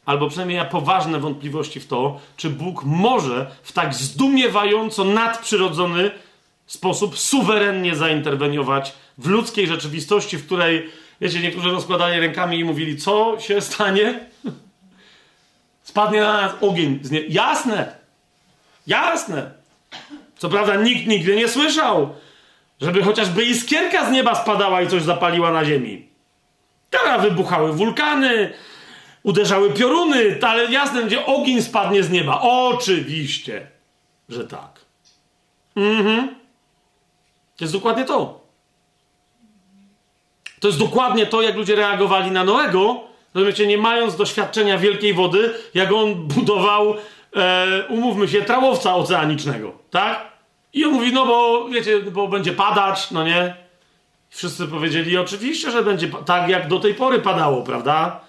albo 0.07 0.28
przynajmniej 0.28 0.57
miała 0.57 0.70
poważne 0.70 1.20
wątpliwości 1.20 1.81
w 1.81 1.86
to, 1.86 2.20
czy 2.36 2.50
Bóg 2.50 2.84
może 2.84 3.50
w 3.62 3.73
tak 3.73 3.94
zdumiewająco 3.94 5.05
nadprzyrodzony 5.05 6.10
sposób 6.66 7.18
suwerennie 7.18 7.97
zainterweniować 7.97 8.92
w 9.18 9.26
ludzkiej 9.26 9.66
rzeczywistości, 9.66 10.36
w 10.36 10.47
której, 10.47 10.91
wiecie, 11.20 11.41
niektórzy 11.41 11.70
rozkładali 11.70 12.20
rękami 12.20 12.58
i 12.58 12.65
mówili, 12.65 12.97
co 12.97 13.36
się 13.41 13.60
stanie? 13.60 14.20
Spadnie 15.83 16.20
na 16.20 16.33
nas 16.41 16.52
ogień. 16.60 17.00
Jasne! 17.28 17.94
Jasne! 18.86 19.50
Co 20.36 20.49
prawda 20.49 20.76
nikt 20.76 21.07
nigdy 21.07 21.36
nie 21.36 21.49
słyszał, 21.49 22.15
żeby 22.81 23.02
chociażby 23.02 23.44
iskierka 23.44 24.08
z 24.08 24.12
nieba 24.12 24.34
spadała 24.34 24.83
i 24.83 24.89
coś 24.89 25.02
zapaliła 25.02 25.52
na 25.52 25.65
ziemi. 25.65 26.14
Teraz 26.94 27.23
wybuchały 27.23 27.73
wulkany, 27.73 28.52
uderzały 29.23 29.70
pioruny, 29.70 30.39
ale 30.42 30.73
jasne, 30.73 31.02
gdzie 31.02 31.26
ogień 31.26 31.62
spadnie 31.62 32.02
z 32.02 32.10
nieba. 32.10 32.40
Oczywiście, 32.40 33.66
że 34.28 34.44
tak. 34.44 34.81
Mhm. 35.76 36.34
To 37.56 37.64
jest 37.64 37.73
dokładnie 37.73 38.05
to. 38.05 38.44
To 40.60 40.68
jest 40.68 40.78
dokładnie 40.78 41.26
to, 41.26 41.42
jak 41.42 41.56
ludzie 41.56 41.76
reagowali 41.76 42.31
na 42.31 42.44
Noego, 42.44 43.00
rozumiecie, 43.34 43.66
nie 43.66 43.78
mając 43.78 44.16
doświadczenia 44.16 44.78
wielkiej 44.78 45.14
wody, 45.14 45.55
jak 45.74 45.92
on 45.92 46.14
budował, 46.14 46.94
e, 47.36 47.86
umówmy 47.89 48.28
się, 48.28 48.42
trałowca 48.42 48.94
oceanicznego, 48.94 49.73
tak? 49.90 50.32
I 50.73 50.84
on 50.84 50.92
mówi, 50.92 51.12
no 51.12 51.26
bo, 51.26 51.68
wiecie, 51.68 52.00
bo 52.00 52.28
będzie 52.28 52.52
padać, 52.52 53.10
no 53.10 53.24
nie? 53.24 53.64
Wszyscy 54.34 54.66
powiedzieli, 54.66 55.18
oczywiście, 55.18 55.70
że 55.70 55.82
będzie 55.82 56.08
tak, 56.08 56.48
jak 56.48 56.68
do 56.68 56.80
tej 56.80 56.94
pory 56.94 57.20
padało, 57.20 57.62
prawda? 57.62 58.20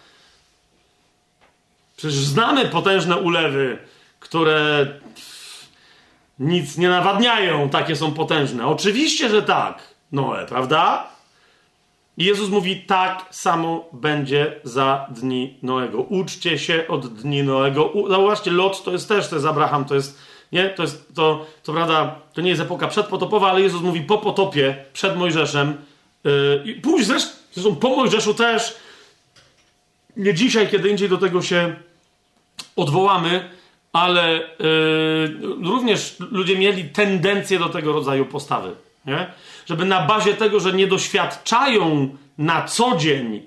Przecież 1.97 2.19
znamy 2.19 2.65
potężne 2.65 3.17
ulewy, 3.17 3.77
które 4.19 4.87
nic 6.39 6.77
nie 6.77 6.89
nawadniają, 6.89 7.69
takie 7.69 7.95
są 7.95 8.11
potężne. 8.11 8.67
Oczywiście, 8.67 9.29
że 9.29 9.41
tak, 9.41 9.93
Noe, 10.11 10.45
prawda? 10.45 11.07
I 12.17 12.25
Jezus 12.25 12.49
mówi, 12.49 12.81
tak 12.81 13.25
samo 13.31 13.85
będzie 13.93 14.59
za 14.63 15.07
dni 15.09 15.57
Noego. 15.63 16.01
Uczcie 16.01 16.59
się 16.59 16.85
od 16.87 17.13
dni 17.13 17.43
Noego. 17.43 17.93
Zauważcie, 18.09 18.51
Lot 18.51 18.83
to 18.83 18.91
jest 18.91 19.07
też, 19.07 19.27
to 19.27 19.35
jest 19.35 19.47
Abraham, 19.47 19.85
to 19.85 19.95
jest, 19.95 20.19
nie? 20.51 20.69
To 20.69 20.81
jest, 20.81 21.15
to, 21.15 21.45
to 21.63 21.73
prawda, 21.73 22.15
to 22.33 22.41
nie 22.41 22.49
jest 22.49 22.61
epoka 22.61 22.87
przedpotopowa, 22.87 23.49
ale 23.49 23.61
Jezus 23.61 23.81
mówi 23.81 24.01
po 24.01 24.17
potopie, 24.17 24.85
przed 24.93 25.17
Mojżeszem, 25.17 25.77
i 26.65 26.73
pójść 26.73 27.07
zresztą, 27.07 27.31
zresztą 27.53 27.75
po 27.75 27.89
Mojżeszu 27.89 28.33
też, 28.33 28.75
nie 30.17 30.33
dzisiaj, 30.33 30.67
kiedy 30.69 30.89
indziej 30.89 31.09
do 31.09 31.17
tego 31.17 31.41
się 31.41 31.75
odwołamy, 32.75 33.49
ale 33.93 34.33
yy, 34.33 35.69
również 35.69 36.15
ludzie 36.31 36.57
mieli 36.57 36.83
tendencję 36.83 37.59
do 37.59 37.69
tego 37.69 37.93
rodzaju 37.93 38.25
postawy. 38.25 38.75
Nie? 39.05 39.27
Żeby 39.65 39.85
na 39.85 40.01
bazie 40.01 40.33
tego, 40.33 40.59
że 40.59 40.73
nie 40.73 40.87
doświadczają 40.87 42.09
na 42.37 42.67
co 42.67 42.97
dzień 42.97 43.41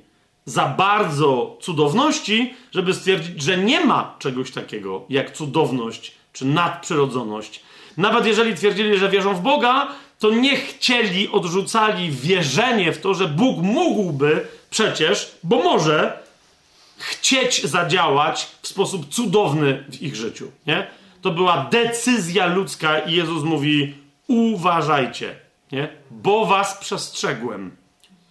za 0.45 0.67
bardzo 0.67 1.57
cudowności, 1.61 2.55
żeby 2.73 2.95
stwierdzić, 2.95 3.43
że 3.43 3.59
nie 3.59 3.85
ma 3.85 4.17
czegoś 4.19 4.51
takiego 4.51 5.05
jak 5.09 5.31
cudowność 5.31 6.13
czy 6.33 6.45
nadprzyrodzoność. 6.45 7.63
Nawet 7.97 8.27
jeżeli 8.27 8.55
twierdzili, 8.55 8.99
że 8.99 9.09
wierzą 9.09 9.35
w 9.35 9.41
Boga, 9.41 9.89
to 10.19 10.31
nie 10.31 10.57
chcieli, 10.57 11.29
odrzucali 11.29 12.11
wierzenie 12.11 12.93
w 12.93 13.01
to, 13.01 13.15
że 13.15 13.29
Bóg 13.29 13.59
mógłby 13.63 14.47
przecież, 14.71 15.35
bo 15.43 15.63
może, 15.63 16.19
chcieć 16.99 17.65
zadziałać 17.65 18.49
w 18.63 18.69
sposób 18.69 19.09
cudowny 19.09 19.85
w 19.89 20.03
ich 20.03 20.17
życiu. 20.17 20.51
Nie? 20.67 20.87
To 21.23 21.31
była 21.31 21.69
decyzja 21.71 22.47
ludzka 22.47 22.99
i 22.99 23.13
Jezus 23.13 23.45
mówi: 23.45 23.95
uważajcie, 24.27 25.37
nie? 25.73 25.89
bo 26.11 26.47
was 26.47 26.79
przestrzegłem. 26.79 27.77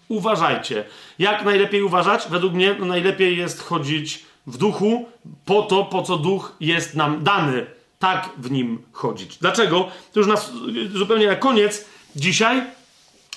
uważajcie. 0.08 0.84
Jak 1.20 1.46
najlepiej 1.46 1.82
uważać? 1.82 2.28
Według 2.30 2.54
mnie 2.54 2.76
no 2.80 2.86
najlepiej 2.86 3.38
jest 3.38 3.64
chodzić 3.64 4.26
w 4.48 4.58
duchu 4.58 5.06
po 5.46 5.62
to, 5.62 5.86
po 5.86 6.04
co 6.04 6.18
duch 6.18 6.56
jest 6.60 6.96
nam 6.96 7.24
dany. 7.24 7.66
Tak 8.00 8.30
w 8.38 8.52
nim 8.52 8.82
chodzić. 8.92 9.38
Dlaczego? 9.38 9.88
To 10.14 10.20
już 10.20 10.28
nas 10.28 10.52
zupełnie 10.94 11.28
na 11.28 11.36
koniec 11.36 11.86
dzisiaj, 12.16 12.64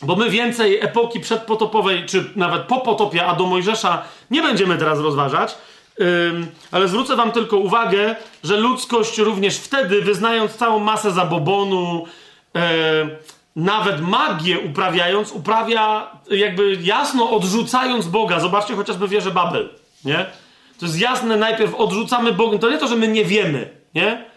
bo 0.03 0.17
my 0.17 0.31
więcej 0.31 0.81
epoki 0.81 1.21
przedpotopowej, 1.21 2.07
czy 2.07 2.25
nawet 2.37 2.63
po 2.63 2.81
potopie, 2.81 3.27
a 3.27 3.35
do 3.35 3.47
Mojżesza 3.47 4.03
nie 4.31 4.43
będziemy 4.43 4.79
teraz 4.79 4.99
rozważać. 4.99 5.55
Ale 6.71 6.89
zwrócę 6.89 7.17
Wam 7.17 7.33
tylko 7.33 7.57
uwagę, 7.57 8.17
że 8.45 8.57
ludzkość 8.57 9.19
również 9.19 9.59
wtedy, 9.59 10.03
wyznając 10.03 10.53
całą 10.53 10.79
masę 10.79 11.11
zabobonu, 11.11 12.07
yy, 12.55 12.61
nawet 13.57 14.01
magię 14.01 14.61
uprawiając, 14.61 15.33
uprawia 15.33 16.11
jakby 16.31 16.79
jasno 16.83 17.31
odrzucając 17.31 18.07
Boga. 18.07 18.41
Zobaczcie 18.41 18.77
chociażby 18.77 19.09
wieżę 19.09 19.31
Babel, 19.31 19.69
nie? 20.05 20.27
To 20.79 20.87
jest 20.87 21.01
jasne, 21.01 21.37
najpierw 21.37 21.75
odrzucamy 21.75 22.33
Boga. 22.33 22.59
To 22.59 22.71
nie 22.71 22.79
to, 22.79 22.89
że 22.89 22.97
my 22.97 23.09
nie 23.09 23.25
wiemy, 23.25 23.71
nie? 23.95 24.30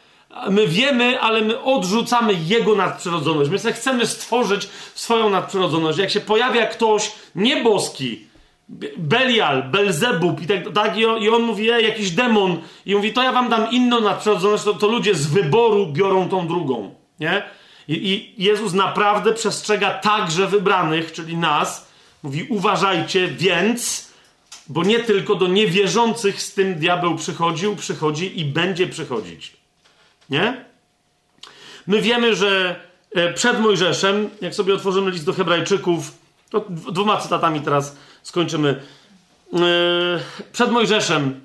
My 0.49 0.67
wiemy, 0.67 1.21
ale 1.21 1.41
my 1.41 1.63
odrzucamy 1.63 2.33
Jego 2.33 2.75
nadprzyrodzoność. 2.75 3.49
My 3.49 3.73
chcemy 3.73 4.07
stworzyć 4.07 4.69
swoją 4.95 5.29
nadprzyrodzoność. 5.29 5.97
Jak 5.97 6.09
się 6.09 6.21
pojawia 6.21 6.65
ktoś 6.65 7.11
nieboski, 7.35 8.27
Belial, 8.97 9.63
Belzebub 9.63 10.41
i 10.41 10.47
tak, 10.47 10.73
tak 10.73 10.97
i, 10.97 11.05
on, 11.05 11.21
i 11.21 11.29
on 11.29 11.41
mówi, 11.41 11.71
e, 11.71 11.81
jakiś 11.81 12.11
demon 12.11 12.61
i 12.85 12.95
mówi, 12.95 13.13
to 13.13 13.23
ja 13.23 13.31
wam 13.31 13.49
dam 13.49 13.71
inną 13.71 14.01
nadprzyrodzoność, 14.01 14.63
to, 14.63 14.73
to 14.73 14.87
ludzie 14.87 15.15
z 15.15 15.27
wyboru 15.27 15.87
biorą 15.87 16.29
tą 16.29 16.47
drugą, 16.47 16.95
nie? 17.19 17.43
I, 17.87 17.93
I 17.93 18.43
Jezus 18.43 18.73
naprawdę 18.73 19.33
przestrzega 19.33 19.91
także 19.91 20.47
wybranych, 20.47 21.11
czyli 21.11 21.37
nas, 21.37 21.87
mówi, 22.23 22.47
uważajcie, 22.49 23.27
więc, 23.27 24.11
bo 24.67 24.83
nie 24.83 24.99
tylko 24.99 25.35
do 25.35 25.47
niewierzących 25.47 26.41
z 26.41 26.53
tym 26.53 26.75
diabeł 26.75 27.15
przychodził, 27.15 27.75
przychodzi 27.75 28.39
i 28.39 28.45
będzie 28.45 28.87
przychodzić. 28.87 29.62
Nie? 30.29 30.65
My 31.87 32.01
wiemy, 32.01 32.35
że 32.35 32.75
e, 33.15 33.33
przed 33.33 33.59
Mojżeszem, 33.59 34.29
jak 34.41 34.55
sobie 34.55 34.73
otworzymy 34.73 35.11
list 35.11 35.25
do 35.25 35.33
Hebrajczyków, 35.33 36.11
to 36.49 36.65
dwoma 36.69 37.17
cytatami 37.17 37.61
teraz 37.61 37.95
skończymy. 38.23 38.83
E, 39.53 39.59
przed 40.51 40.71
Mojżeszem 40.71 41.41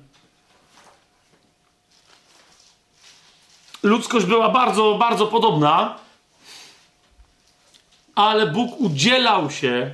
ludzkość 3.83 4.27
była 4.27 4.49
bardzo, 4.49 4.95
bardzo 4.95 5.27
podobna, 5.27 5.99
ale 8.15 8.47
Bóg 8.47 8.81
udzielał 8.81 9.51
się 9.51 9.91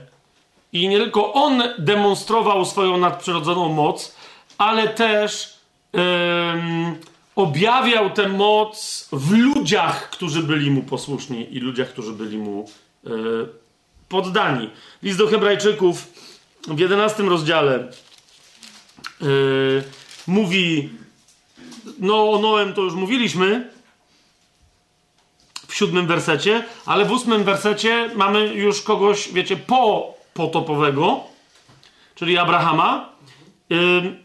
i 0.72 0.88
nie 0.88 0.98
tylko 0.98 1.32
On 1.32 1.62
demonstrował 1.78 2.64
swoją 2.64 2.96
nadprzyrodzoną 2.96 3.68
moc, 3.68 4.16
ale 4.58 4.88
też 4.88 5.58
yy, 5.92 6.00
objawiał 7.36 8.10
tę 8.10 8.28
moc 8.28 9.08
w 9.12 9.30
ludziach, 9.30 10.10
którzy 10.10 10.42
byli 10.42 10.70
Mu 10.70 10.82
posłuszni 10.82 11.56
i 11.56 11.60
ludziach, 11.60 11.88
którzy 11.88 12.12
byli 12.12 12.38
Mu 12.38 12.70
yy, 13.04 13.48
poddani. 14.08 14.70
List 15.02 15.18
do 15.18 15.26
Hebrajczyków 15.26 16.12
w 16.68 16.78
11 16.78 17.22
rozdziale 17.22 17.88
yy, 19.20 19.84
mówi, 20.26 20.90
no 21.98 22.30
o 22.30 22.38
Noem 22.38 22.74
to 22.74 22.82
już 22.82 22.94
mówiliśmy, 22.94 23.74
w 25.74 25.76
siódmym 25.76 26.06
wersecie, 26.06 26.64
ale 26.86 27.04
w 27.04 27.12
ósmym 27.12 27.44
wersecie 27.44 28.10
mamy 28.14 28.46
już 28.46 28.82
kogoś, 28.82 29.32
wiecie, 29.32 29.56
po 29.56 30.14
potopowego, 30.34 31.20
czyli 32.14 32.38
Abrahama. 32.38 33.13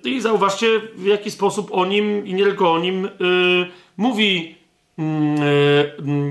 I 0.03 0.21
zauważcie, 0.21 0.81
w 0.95 1.05
jaki 1.05 1.31
sposób 1.31 1.69
o 1.71 1.85
nim 1.85 2.27
i 2.27 2.33
nie 2.33 2.43
tylko 2.43 2.73
o 2.73 2.79
nim 2.79 3.03
yy, 3.03 3.67
mówi 3.97 4.55
yy, 4.97 5.03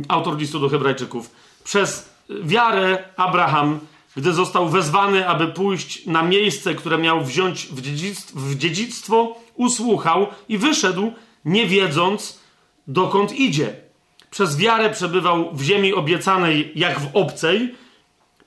autor 0.08 0.38
listu 0.38 0.60
do 0.60 0.68
Hebrajczyków. 0.68 1.30
Przez 1.64 2.14
wiarę 2.42 3.04
Abraham, 3.16 3.80
gdy 4.16 4.32
został 4.32 4.68
wezwany, 4.68 5.28
aby 5.28 5.46
pójść 5.46 6.06
na 6.06 6.22
miejsce, 6.22 6.74
które 6.74 6.98
miał 6.98 7.24
wziąć 7.24 7.66
w 7.66 7.80
dziedzictwo, 7.80 8.40
w 8.40 8.54
dziedzictwo 8.54 9.36
usłuchał 9.54 10.26
i 10.48 10.58
wyszedł, 10.58 11.12
nie 11.44 11.66
wiedząc, 11.66 12.40
dokąd 12.86 13.32
idzie 13.32 13.88
przez 14.30 14.56
wiarę 14.56 14.90
przebywał 14.90 15.50
w 15.52 15.62
ziemi 15.62 15.94
obiecanej 15.94 16.72
jak 16.74 17.00
w 17.00 17.16
obcej, 17.16 17.74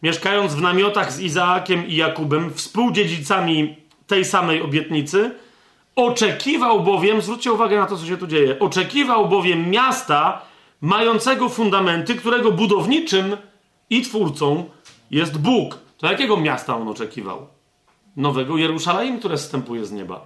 mieszkając 0.03 0.53
w 0.53 0.61
namiotach 0.61 1.13
z 1.13 1.19
Izaakiem 1.19 1.87
i 1.87 1.95
Jakubem, 1.95 2.53
współdziedzicami 2.53 3.75
tej 4.11 4.25
samej 4.25 4.61
obietnicy, 4.61 5.31
oczekiwał 5.95 6.83
bowiem, 6.83 7.21
zwróćcie 7.21 7.51
uwagę 7.51 7.77
na 7.77 7.85
to, 7.85 7.97
co 7.97 8.05
się 8.05 8.17
tu 8.17 8.27
dzieje, 8.27 8.59
oczekiwał 8.59 9.29
bowiem 9.29 9.69
miasta 9.69 10.41
mającego 10.81 11.49
fundamenty, 11.49 12.15
którego 12.15 12.51
budowniczym 12.51 13.37
i 13.89 14.01
twórcą 14.01 14.69
jest 15.11 15.37
Bóg. 15.37 15.79
To 15.97 16.11
jakiego 16.11 16.37
miasta 16.37 16.75
on 16.77 16.87
oczekiwał? 16.87 17.47
Nowego 18.17 18.57
Jerusalem, 18.57 19.19
które 19.19 19.37
zstępuje 19.37 19.85
z 19.85 19.91
nieba. 19.91 20.21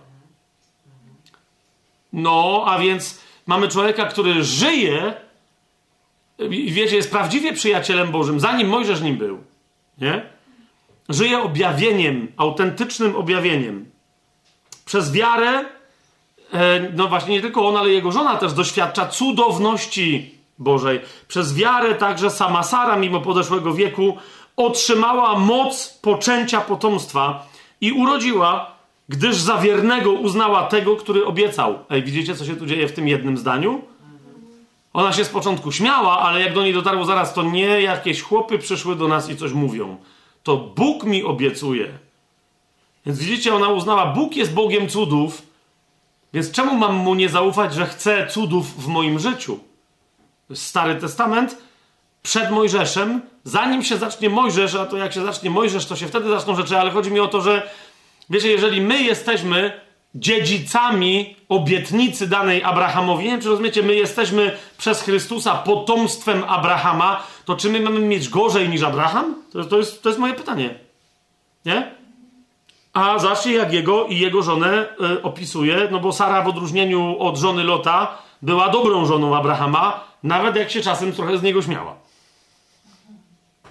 No, 2.13 2.63
a 2.67 2.79
więc 2.79 3.21
mamy 3.45 3.67
człowieka, 3.67 4.05
który 4.05 4.43
żyje 4.43 5.13
i 6.39 6.71
wiecie, 6.71 6.95
jest 6.95 7.11
prawdziwie 7.11 7.53
przyjacielem 7.53 8.11
Bożym, 8.11 8.39
zanim 8.39 8.67
Mojżesz 8.67 9.01
nim 9.01 9.17
był. 9.17 9.43
Nie? 9.97 10.34
Żyje 11.09 11.43
objawieniem, 11.43 12.27
autentycznym 12.37 13.15
objawieniem. 13.15 13.85
Przez 14.85 15.11
wiarę, 15.11 15.65
e, 16.53 16.79
no 16.95 17.07
właśnie 17.07 17.33
nie 17.33 17.41
tylko 17.41 17.67
on, 17.67 17.77
ale 17.77 17.89
jego 17.89 18.11
żona 18.11 18.35
też 18.35 18.53
doświadcza 18.53 19.07
cudowności 19.07 20.35
Bożej. 20.59 20.99
Przez 21.27 21.55
wiarę 21.55 21.95
także 21.95 22.29
sama 22.29 22.63
Sara, 22.63 22.95
mimo 22.95 23.21
podeszłego 23.21 23.73
wieku, 23.73 24.17
otrzymała 24.55 25.39
moc 25.39 25.99
poczęcia 26.01 26.61
potomstwa 26.61 27.47
i 27.81 27.91
urodziła, 27.91 28.71
gdyż 29.09 29.35
za 29.35 29.57
wiernego 29.57 30.11
uznała 30.11 30.63
tego, 30.63 30.95
który 30.95 31.25
obiecał. 31.25 31.79
Ej, 31.89 32.03
widzicie, 32.03 32.35
co 32.35 32.45
się 32.45 32.55
tu 32.55 32.65
dzieje 32.65 32.87
w 32.87 32.93
tym 32.93 33.07
jednym 33.07 33.37
zdaniu? 33.37 33.81
Ona 34.93 35.13
się 35.13 35.25
z 35.25 35.29
początku 35.29 35.71
śmiała, 35.71 36.19
ale 36.19 36.41
jak 36.41 36.53
do 36.53 36.63
niej 36.63 36.73
dotarło 36.73 37.05
zaraz, 37.05 37.33
to 37.33 37.43
nie 37.43 37.81
jakieś 37.81 38.21
chłopy 38.21 38.59
przyszły 38.59 38.95
do 38.95 39.07
nas 39.07 39.29
i 39.29 39.37
coś 39.37 39.51
mówią. 39.53 39.97
To 40.45 40.57
Bóg 40.57 41.03
mi 41.03 41.23
obiecuje. 41.23 41.87
Więc 43.05 43.19
widzicie, 43.19 43.55
ona 43.55 43.69
uznała, 43.69 44.05
Bóg 44.05 44.35
jest 44.35 44.53
Bogiem 44.53 44.89
cudów, 44.89 45.41
więc 46.33 46.51
czemu 46.51 46.75
mam 46.75 46.95
mu 46.95 47.15
nie 47.15 47.29
zaufać, 47.29 47.73
że 47.73 47.85
chce 47.85 48.27
cudów 48.27 48.83
w 48.83 48.87
moim 48.87 49.19
życiu? 49.19 49.59
Stary 50.53 50.95
Testament 50.95 51.57
przed 52.23 52.51
Mojżeszem, 52.51 53.21
zanim 53.43 53.83
się 53.83 53.97
zacznie 53.97 54.29
Mojżesz, 54.29 54.75
a 54.75 54.85
to 54.85 54.97
jak 54.97 55.13
się 55.13 55.25
zacznie 55.25 55.49
Mojżesz, 55.49 55.85
to 55.85 55.95
się 55.95 56.07
wtedy 56.07 56.29
zaczną 56.29 56.55
rzeczy, 56.55 56.79
ale 56.79 56.91
chodzi 56.91 57.11
mi 57.11 57.19
o 57.19 57.27
to, 57.27 57.41
że 57.41 57.69
wiecie, 58.29 58.51
jeżeli 58.51 58.81
my 58.81 59.03
jesteśmy 59.03 59.79
dziedzicami 60.15 61.35
obietnicy 61.49 62.27
danej 62.27 62.63
Abrahamowi. 62.63 63.23
Nie 63.23 63.31
wiem, 63.31 63.41
czy 63.41 63.49
rozumiecie, 63.49 63.83
my 63.83 63.95
jesteśmy 63.95 64.57
przez 64.77 65.01
Chrystusa 65.01 65.55
potomstwem 65.55 66.43
Abrahama, 66.47 67.23
to 67.45 67.55
czy 67.55 67.69
my 67.69 67.79
mamy 67.79 67.99
mieć 67.99 68.29
gorzej 68.29 68.69
niż 68.69 68.83
Abraham? 68.83 69.35
To, 69.51 69.63
to, 69.63 69.77
jest, 69.77 70.03
to 70.03 70.09
jest 70.09 70.19
moje 70.19 70.33
pytanie. 70.33 70.79
Nie? 71.65 71.95
A 72.93 73.19
zobaczcie, 73.19 73.51
jak 73.51 73.73
jego 73.73 74.05
i 74.05 74.19
jego 74.19 74.41
żonę 74.41 74.87
y, 75.15 75.21
opisuje, 75.21 75.87
no 75.91 75.99
bo 75.99 76.11
Sara 76.11 76.41
w 76.41 76.47
odróżnieniu 76.47 77.19
od 77.19 77.37
żony 77.37 77.63
Lota 77.63 78.17
była 78.41 78.69
dobrą 78.69 79.05
żoną 79.05 79.35
Abrahama, 79.35 80.03
nawet 80.23 80.55
jak 80.55 80.71
się 80.71 80.81
czasem 80.81 81.13
trochę 81.13 81.37
z 81.37 81.43
niego 81.43 81.61
śmiała. 81.61 81.95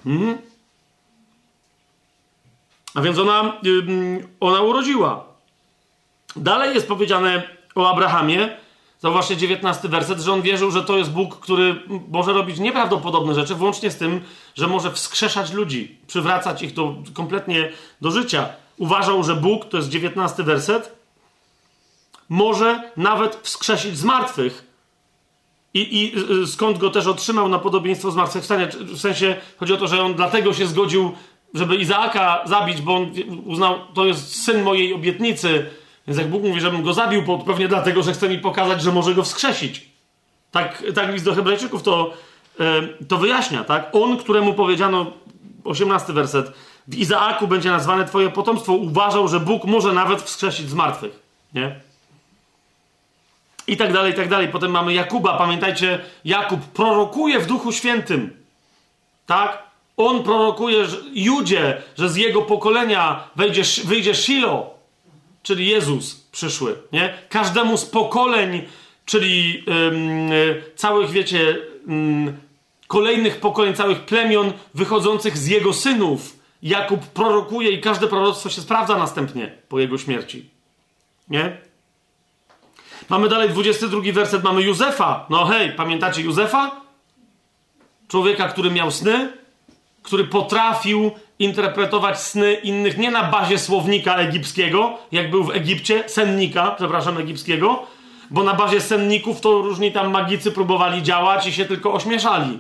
Mhm. 0.07 0.39
A 2.94 3.01
więc 3.01 3.19
ona, 3.19 3.53
y, 3.67 4.28
ona 4.41 4.61
urodziła. 4.61 5.25
Dalej 6.36 6.75
jest 6.75 6.89
powiedziane 6.89 7.43
o 7.75 7.91
Abrahamie, 7.91 8.57
zauważcie 9.05 9.36
19 9.36 9.89
werset, 9.89 10.20
że 10.20 10.33
on 10.33 10.42
wierzył, 10.42 10.70
że 10.70 10.84
to 10.84 10.97
jest 10.97 11.10
Bóg, 11.10 11.41
który 11.41 11.83
może 12.08 12.33
robić 12.33 12.58
nieprawdopodobne 12.58 13.34
rzeczy, 13.34 13.55
włącznie 13.55 13.91
z 13.91 13.97
tym, 13.97 14.20
że 14.55 14.66
może 14.66 14.92
wskrzeszać 14.92 15.52
ludzi, 15.52 15.99
przywracać 16.07 16.62
ich 16.62 16.74
do, 16.74 16.94
kompletnie 17.15 17.73
do 18.00 18.10
życia. 18.10 18.49
Uważał, 18.78 19.24
że 19.24 19.36
Bóg, 19.36 19.65
to 19.65 19.76
jest 19.76 19.89
19 19.89 20.42
werset, 20.42 20.92
może 22.28 22.91
nawet 22.97 23.36
wskrzesić 23.42 23.99
zmartwych. 23.99 24.65
I, 25.74 26.02
I 26.02 26.12
y, 26.42 26.47
skąd 26.47 26.78
go 26.78 26.91
też 26.91 27.07
otrzymał 27.07 27.49
na 27.49 27.58
podobieństwo 27.58 28.10
zmartwychwstania? 28.10 28.68
W 28.81 29.00
sensie 29.00 29.36
chodzi 29.57 29.73
o 29.73 29.76
to, 29.76 29.86
że 29.86 30.02
on 30.02 30.15
dlatego 30.15 30.55
się 30.55 30.66
zgodził, 30.66 31.12
żeby 31.55 31.76
Izaaka 31.76 32.42
zabić, 32.47 32.81
bo 32.81 32.97
on 32.97 33.12
uznał, 33.44 33.78
to 33.94 34.07
jest 34.07 34.44
syn 34.44 34.62
mojej 34.62 34.94
obietnicy, 34.94 35.70
więc 36.07 36.18
jak 36.18 36.28
Bóg 36.28 36.42
mówi, 36.42 36.60
żebym 36.60 36.83
go 36.83 36.94
zabił, 36.94 37.26
to 37.26 37.39
pewnie 37.39 37.68
dlatego, 37.68 38.02
że 38.02 38.12
chce 38.12 38.28
mi 38.28 38.39
pokazać, 38.39 38.83
że 38.83 38.92
może 38.92 39.15
go 39.15 39.23
wskrzesić. 39.23 39.89
Tak, 40.50 40.83
tak 40.94 41.12
list 41.12 41.24
do 41.24 41.34
Hebrajczyków 41.34 41.83
to, 41.83 42.12
e, 42.60 42.83
to 43.08 43.16
wyjaśnia, 43.16 43.65
tak? 43.65 43.89
On, 43.92 44.16
któremu 44.16 44.55
powiedziano, 44.55 45.07
18 45.65 46.12
werset, 46.12 46.52
W 46.89 46.94
Izaaku 46.94 47.47
będzie 47.47 47.70
nazwane 47.70 48.05
twoje 48.05 48.31
potomstwo. 48.31 48.73
Uważał, 48.73 49.28
że 49.28 49.41
Bóg 49.41 49.65
może 49.65 49.92
nawet 49.92 50.23
wskrzesić 50.23 50.68
z 50.68 50.74
martwych. 50.74 51.23
Nie? 51.55 51.81
I 53.66 53.76
tak 53.76 53.92
dalej, 53.92 54.12
i 54.12 54.16
tak 54.16 54.28
dalej. 54.28 54.49
Potem 54.49 54.70
mamy 54.70 54.94
Jakuba. 54.94 55.39
Pamiętajcie, 55.39 56.00
Jakub 56.24 56.60
prorokuje 56.60 57.41
w 57.41 57.47
Duchu 57.47 57.73
Świętym. 57.73 58.31
Tak? 59.26 59.62
On 59.97 60.23
prorokuje 60.23 60.86
Judzie, 61.15 61.83
że 61.99 62.08
z 62.08 62.16
jego 62.16 62.42
pokolenia 62.42 63.28
wejdzie, 63.36 63.62
wyjdzie 63.84 64.15
Shilo, 64.15 64.74
czyli 65.45 65.67
Jezus 65.67 66.15
przyszły. 66.33 66.77
Nie? 66.93 67.15
Każdemu 67.29 67.77
z 67.77 67.85
pokoleń, 67.85 68.63
czyli 69.05 69.65
ym, 69.69 70.31
całych, 70.77 71.11
wiecie, 71.11 71.57
ym, 71.89 72.37
kolejnych 72.87 73.41
pokoleń, 73.41 73.75
całych 73.75 74.01
plemion 74.01 74.53
wychodzących 74.75 75.39
z 75.39 75.47
jego 75.47 75.73
synów, 75.73 76.45
Jakub 76.63 77.07
prorokuje 77.07 77.71
i 77.71 77.81
każde 77.81 78.07
proroctwo 78.07 78.51
się 78.51 78.61
sprawdza 78.61 78.99
następnie 78.99 79.53
po 79.69 79.81
jego 79.81 79.99
śmierci. 79.99 80.51
Nie? 81.29 81.57
Mamy 83.09 83.29
dalej 83.29 83.49
22 83.49 84.01
werset, 84.13 84.45
mamy 84.45 84.63
Józefa. 84.63 85.27
No 85.31 85.45
hej, 85.45 85.73
pamiętacie 85.73 86.23
Józefa? 86.23 86.81
Człowieka, 88.09 88.49
który 88.49 88.71
miał 88.71 88.91
sny, 88.91 89.33
który 90.03 90.25
potrafił 90.25 91.11
interpretować 91.39 92.21
sny 92.21 92.55
innych 92.55 92.99
nie 92.99 93.11
na 93.11 93.25
bazie 93.25 93.59
słownika 93.59 94.17
egipskiego, 94.17 94.99
jak 95.13 95.31
był 95.31 95.45
w 95.45 95.51
Egipcie, 95.51 96.05
sennika, 96.07 96.71
przepraszam, 96.71 97.19
egipskiego, 97.19 97.87
bo 98.31 98.43
na 98.43 98.55
bazie 98.55 98.81
senników 98.81 99.41
to 99.41 99.63
różni 99.63 99.93
tam 99.93 100.11
magicy 100.11 100.53
próbowali 100.53 101.03
działać 101.03 101.47
i 101.47 101.53
się 101.53 101.65
tylko 101.65 101.93
ośmieszali. 101.93 102.59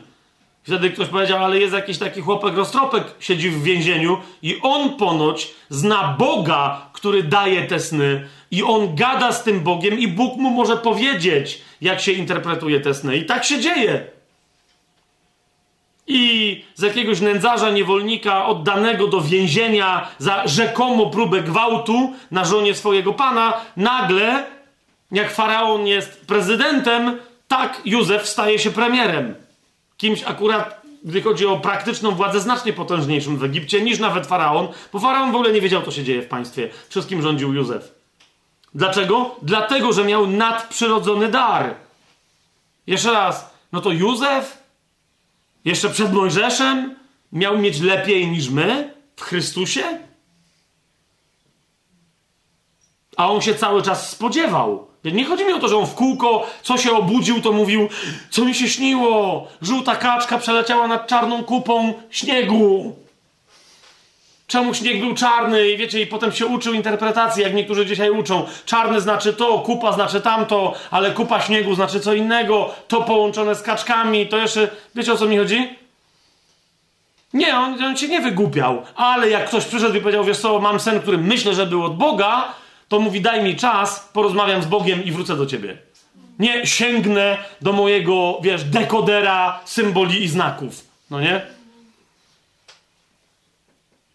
Wtedy 0.62 0.90
ktoś 0.90 1.08
powiedział, 1.08 1.44
ale 1.44 1.58
jest 1.58 1.74
jakiś 1.74 1.98
taki 1.98 2.20
chłopek 2.20 2.56
roztropek, 2.56 3.04
siedzi 3.20 3.50
w 3.50 3.62
więzieniu 3.62 4.18
i 4.42 4.58
on 4.62 4.96
ponoć 4.96 5.50
zna 5.68 6.16
Boga, 6.18 6.86
który 6.92 7.22
daje 7.22 7.62
te 7.62 7.80
sny 7.80 8.28
i 8.50 8.62
on 8.62 8.94
gada 8.94 9.32
z 9.32 9.42
tym 9.42 9.60
Bogiem 9.60 9.98
i 9.98 10.08
Bóg 10.08 10.36
mu 10.36 10.50
może 10.50 10.76
powiedzieć, 10.76 11.62
jak 11.80 12.00
się 12.00 12.12
interpretuje 12.12 12.80
te 12.80 12.94
sny. 12.94 13.16
I 13.16 13.24
tak 13.24 13.44
się 13.44 13.60
dzieje. 13.60 14.13
I 16.06 16.64
z 16.74 16.82
jakiegoś 16.82 17.20
nędzarza, 17.20 17.70
niewolnika 17.70 18.46
oddanego 18.46 19.06
do 19.06 19.20
więzienia 19.20 20.08
za 20.18 20.46
rzekomo 20.46 21.10
próbę 21.10 21.42
gwałtu 21.42 22.12
na 22.30 22.44
żonie 22.44 22.74
swojego 22.74 23.12
pana, 23.12 23.52
nagle, 23.76 24.46
jak 25.12 25.30
faraon 25.30 25.86
jest 25.86 26.26
prezydentem, 26.26 27.18
tak 27.48 27.80
Józef 27.84 28.28
staje 28.28 28.58
się 28.58 28.70
premierem. 28.70 29.34
Kimś 29.96 30.22
akurat, 30.22 30.82
gdy 31.04 31.22
chodzi 31.22 31.46
o 31.46 31.56
praktyczną 31.56 32.10
władzę, 32.10 32.40
znacznie 32.40 32.72
potężniejszym 32.72 33.36
w 33.38 33.44
Egipcie 33.44 33.80
niż 33.80 33.98
nawet 33.98 34.26
faraon, 34.26 34.68
bo 34.92 34.98
faraon 34.98 35.32
w 35.32 35.34
ogóle 35.34 35.52
nie 35.52 35.60
wiedział, 35.60 35.82
co 35.82 35.90
się 35.90 36.04
dzieje 36.04 36.22
w 36.22 36.28
państwie. 36.28 36.70
Wszystkim 36.88 37.22
rządził 37.22 37.54
Józef. 37.54 37.94
Dlaczego? 38.74 39.36
Dlatego, 39.42 39.92
że 39.92 40.04
miał 40.04 40.26
nadprzyrodzony 40.26 41.28
dar. 41.28 41.74
Jeszcze 42.86 43.12
raz, 43.12 43.54
no 43.72 43.80
to 43.80 43.92
Józef 43.92 44.63
jeszcze 45.64 45.90
przed 45.90 46.12
Mojżeszem 46.12 46.94
miał 47.32 47.58
mieć 47.58 47.80
lepiej 47.80 48.28
niż 48.28 48.48
my 48.48 48.94
w 49.16 49.22
Chrystusie? 49.22 49.82
A 53.16 53.30
on 53.30 53.40
się 53.40 53.54
cały 53.54 53.82
czas 53.82 54.10
spodziewał. 54.10 54.86
Nie 55.04 55.24
chodzi 55.24 55.44
mi 55.44 55.52
o 55.52 55.58
to, 55.58 55.68
że 55.68 55.76
on 55.76 55.86
w 55.86 55.94
kółko, 55.94 56.46
co 56.62 56.78
się 56.78 56.92
obudził, 56.92 57.40
to 57.40 57.52
mówił, 57.52 57.88
co 58.30 58.44
mi 58.44 58.54
się 58.54 58.68
śniło. 58.68 59.46
Żółta 59.62 59.96
kaczka 59.96 60.38
przeleciała 60.38 60.88
nad 60.88 61.06
czarną 61.06 61.44
kupą 61.44 61.94
śniegu. 62.10 62.96
Czemu 64.46 64.74
śnieg 64.74 65.00
był 65.00 65.14
czarny 65.14 65.68
i 65.68 65.76
wiecie, 65.76 66.00
i 66.00 66.06
potem 66.06 66.32
się 66.32 66.46
uczył 66.46 66.74
interpretacji, 66.74 67.42
jak 67.42 67.54
niektórzy 67.54 67.86
dzisiaj 67.86 68.10
uczą. 68.10 68.46
Czarny 68.66 69.00
znaczy 69.00 69.32
to, 69.32 69.58
kupa 69.58 69.92
znaczy 69.92 70.20
tamto, 70.20 70.74
ale 70.90 71.10
kupa 71.10 71.40
śniegu 71.40 71.74
znaczy 71.74 72.00
co 72.00 72.14
innego, 72.14 72.74
to 72.88 73.02
połączone 73.02 73.54
z 73.54 73.62
kaczkami, 73.62 74.26
to 74.26 74.38
jeszcze, 74.38 74.68
wiecie 74.94 75.12
o 75.12 75.16
co 75.16 75.26
mi 75.26 75.36
chodzi? 75.36 75.68
Nie, 77.34 77.56
on, 77.56 77.84
on 77.84 77.96
się 77.96 78.08
nie 78.08 78.20
wygłupiał, 78.20 78.82
ale 78.96 79.30
jak 79.30 79.48
ktoś 79.48 79.64
przyszedł 79.64 79.96
i 79.96 80.00
powiedział, 80.00 80.24
wiesz 80.24 80.38
co, 80.38 80.58
mam 80.58 80.80
sen, 80.80 81.00
który 81.00 81.18
myślę, 81.18 81.54
że 81.54 81.66
był 81.66 81.84
od 81.84 81.96
Boga, 81.96 82.54
to 82.88 83.00
mówi, 83.00 83.20
daj 83.20 83.44
mi 83.44 83.56
czas, 83.56 84.10
porozmawiam 84.12 84.62
z 84.62 84.66
Bogiem 84.66 85.04
i 85.04 85.12
wrócę 85.12 85.36
do 85.36 85.46
ciebie. 85.46 85.76
Nie 86.38 86.66
sięgnę 86.66 87.38
do 87.60 87.72
mojego, 87.72 88.38
wiesz, 88.42 88.64
dekodera 88.64 89.60
symboli 89.64 90.22
i 90.22 90.28
znaków. 90.28 90.84
No 91.10 91.20
nie? 91.20 91.53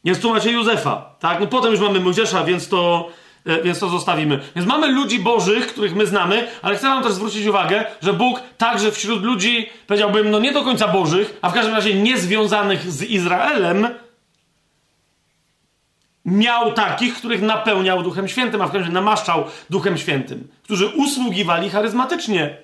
Więc 0.03 0.19
tu 0.19 0.29
macie 0.29 0.51
Józefa, 0.51 1.15
tak? 1.19 1.39
No 1.39 1.47
potem 1.47 1.71
już 1.71 1.79
mamy 1.79 1.99
Mojżesza, 1.99 2.43
więc 2.43 2.69
to, 2.69 3.09
e, 3.45 3.61
więc 3.61 3.79
to 3.79 3.89
zostawimy. 3.89 4.39
Więc 4.55 4.67
mamy 4.67 4.87
ludzi 4.87 5.19
bożych, 5.19 5.67
których 5.67 5.95
my 5.95 6.05
znamy, 6.05 6.47
ale 6.61 6.75
chcę 6.75 6.87
wam 6.87 7.03
też 7.03 7.11
zwrócić 7.11 7.47
uwagę, 7.47 7.85
że 8.01 8.13
Bóg 8.13 8.41
także 8.57 8.91
wśród 8.91 9.23
ludzi, 9.23 9.69
powiedziałbym, 9.87 10.31
no 10.31 10.39
nie 10.39 10.51
do 10.51 10.63
końca 10.63 10.87
bożych, 10.87 11.37
a 11.41 11.49
w 11.49 11.53
każdym 11.53 11.75
razie 11.75 11.93
niezwiązanych 11.93 12.91
z 12.91 13.03
Izraelem, 13.03 13.87
miał 16.25 16.73
takich, 16.73 17.15
których 17.15 17.41
napełniał 17.41 18.03
Duchem 18.03 18.27
Świętym, 18.27 18.61
a 18.61 18.67
w 18.67 18.71
każdym 18.71 18.81
razie 18.81 18.93
namaszczał 18.93 19.45
Duchem 19.69 19.97
Świętym, 19.97 20.47
którzy 20.63 20.87
usługiwali 20.87 21.69
charyzmatycznie. 21.69 22.57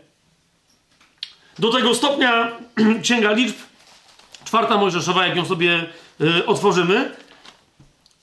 Do 1.59 1.72
tego 1.72 1.95
stopnia 1.95 2.51
Księga 3.03 3.31
Liczb, 3.31 3.55
czwarta 4.45 4.77
Mojżeszowa, 4.77 5.27
jak 5.27 5.35
ją 5.35 5.45
sobie 5.45 5.85
y, 6.22 6.45
otworzymy, 6.45 7.11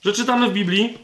że 0.04 0.12
czytamy 0.12 0.48
w 0.48 0.52
Biblii, 0.52 0.98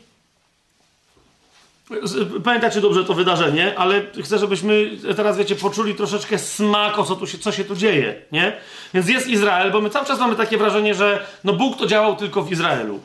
pamiętacie 2.45 2.81
dobrze 2.81 3.05
to 3.05 3.15
wydarzenie, 3.15 3.79
ale 3.79 4.03
chcę, 4.25 4.39
żebyśmy 4.39 4.91
teraz, 5.17 5.39
wiecie, 5.39 5.57
poczuli 5.57 5.95
troszeczkę 5.95 6.39
smak, 6.39 6.99
o 6.99 7.05
co, 7.05 7.17
tu 7.17 7.27
się, 7.27 7.39
co 7.39 7.53
się 7.53 7.65
tu 7.65 7.77
dzieje, 7.77 8.23
nie? 8.33 8.53
Więc 8.95 9.09
jest 9.09 9.27
Izrael, 9.27 9.73
bo 9.73 9.81
my 9.81 9.91
cały 9.91 10.07
czas 10.07 10.19
mamy 10.19 10.37
takie 10.37 10.59
wrażenie, 10.59 10.95
że 10.95 11.27
no 11.45 11.53
Bóg 11.53 11.79
to 11.79 11.87
działał 11.87 12.17
tylko 12.17 12.43
w 12.43 12.53
Izraelu, 12.53 13.01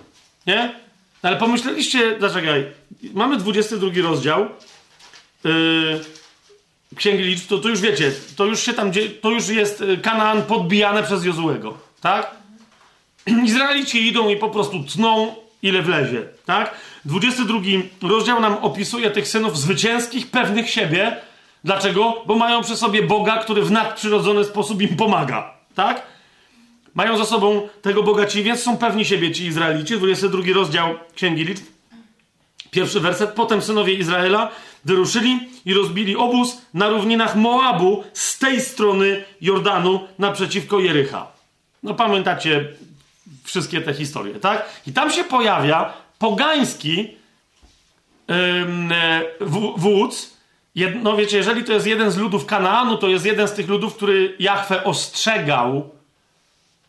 nie? 0.47 0.75
No 1.23 1.30
ale 1.30 1.38
pomyśleliście, 1.38 2.17
zaczekaj, 2.19 2.65
mamy 3.13 3.38
22 3.38 3.89
rozdział 4.01 4.47
yy, 5.43 5.99
Księgi 6.95 7.23
Liczb, 7.23 7.47
to, 7.47 7.57
to 7.57 7.69
już 7.69 7.81
wiecie, 7.81 8.11
to 8.35 8.45
już 8.45 8.59
się 8.59 8.73
tam, 8.73 8.91
to 9.22 9.31
już 9.31 9.47
jest 9.47 9.81
y, 9.81 9.97
Kanaan 9.97 10.43
podbijane 10.43 11.03
przez 11.03 11.25
Jozułego, 11.25 11.77
tak? 12.01 12.35
Izraelici 13.45 14.07
idą 14.07 14.30
i 14.30 14.38
po 14.38 14.49
prostu 14.49 14.83
tną 14.83 15.35
ile 15.64 15.82
wlezie, 15.82 16.22
tak? 16.45 16.75
22 17.06 17.59
rozdział 18.01 18.42
nam 18.42 18.56
opisuje 18.56 19.11
tych 19.11 19.27
synów 19.27 19.58
zwycięskich, 19.58 20.32
pewnych 20.32 20.69
siebie. 20.69 21.17
Dlaczego? 21.64 22.24
Bo 22.25 22.35
mają 22.35 22.61
przy 22.61 22.77
sobie 22.77 23.03
Boga, 23.03 23.38
który 23.38 23.61
w 23.61 23.72
nadprzyrodzony 23.72 24.43
sposób 24.43 24.82
im 24.82 24.95
pomaga, 24.95 25.53
tak? 25.75 26.03
Mają 26.93 27.17
za 27.17 27.25
sobą 27.25 27.69
tego 27.82 28.03
Boga 28.03 28.25
ci, 28.25 28.43
więc 28.43 28.64
są 28.64 28.77
pewni 28.77 29.06
siebie 29.06 29.32
ci 29.32 29.45
Izraelici. 29.45 29.98
22 29.98 30.53
rozdział 30.53 30.95
Księgi 31.16 31.43
Liczb. 31.43 31.64
Pierwszy 32.72 33.00
werset. 33.00 33.30
Potem 33.30 33.61
synowie 33.61 33.93
Izraela 33.93 34.51
wyruszyli 34.85 35.40
i 35.66 35.74
rozbili 35.74 36.16
obóz 36.16 36.61
na 36.74 36.90
równinach 36.90 37.35
Moabu 37.35 38.03
z 38.14 38.40
tej 38.40 38.61
strony 38.61 39.24
Jordanu 39.42 40.00
naprzeciwko 40.19 40.80
Jericha. 40.80 41.27
No 41.83 41.93
pamiętacie 41.93 42.66
wszystkie 43.43 43.81
te 43.81 43.93
historie, 43.93 44.39
tak? 44.39 44.65
I 44.87 44.93
tam 44.93 45.11
się 45.11 45.23
pojawia 45.23 45.93
pogański 46.19 47.17
yy, 48.27 48.35
wódz. 49.77 50.37
no 51.01 51.17
wiecie, 51.17 51.37
jeżeli 51.37 51.63
to 51.63 51.73
jest 51.73 51.87
jeden 51.87 52.11
z 52.11 52.17
ludów 52.17 52.45
Kanaanu, 52.45 52.97
to 52.97 53.07
jest 53.07 53.25
jeden 53.25 53.47
z 53.47 53.53
tych 53.53 53.69
ludów, 53.69 53.95
który 53.95 54.35
Jahwe 54.39 54.83
ostrzegał 54.83 55.89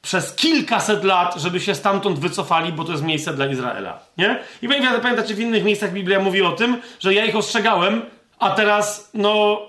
przez 0.05 0.34
kilkaset 0.34 1.05
lat, 1.05 1.34
żeby 1.36 1.60
się 1.60 1.74
stamtąd 1.74 2.18
wycofali, 2.18 2.73
bo 2.73 2.84
to 2.84 2.92
jest 2.92 3.05
miejsce 3.05 3.34
dla 3.34 3.47
Izraela. 3.47 3.98
Nie? 4.18 4.40
I 4.62 4.68
pamiętacie, 5.02 5.34
w 5.34 5.40
innych 5.40 5.64
miejscach 5.64 5.92
Biblia 5.92 6.20
mówi 6.20 6.42
o 6.42 6.52
tym, 6.52 6.81
że 7.00 7.14
ja 7.14 7.24
ich 7.24 7.36
ostrzegałem, 7.36 8.02
a 8.39 8.50
teraz, 8.50 9.10
no, 9.14 9.60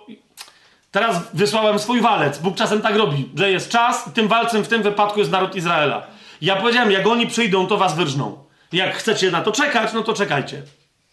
teraz 0.91 1.17
wysłałem 1.33 1.79
swój 1.79 2.01
walec. 2.01 2.37
Bóg 2.37 2.55
czasem 2.55 2.81
tak 2.81 2.95
robi, 2.95 3.29
że 3.35 3.51
jest 3.51 3.69
czas 3.69 4.09
tym 4.13 4.27
walcem 4.27 4.63
w 4.63 4.67
tym 4.67 4.83
wypadku 4.83 5.19
jest 5.19 5.31
naród 5.31 5.55
Izraela. 5.55 6.07
Ja 6.45 6.56
powiedziałem, 6.56 6.91
jak 6.91 7.07
oni 7.07 7.27
przyjdą, 7.27 7.67
to 7.67 7.77
was 7.77 7.95
wyrżną. 7.95 8.43
Jak 8.72 8.95
chcecie 8.95 9.32
na 9.32 9.41
to 9.41 9.51
czekać, 9.51 9.93
no 9.93 10.03
to 10.03 10.14
czekajcie. 10.14 10.61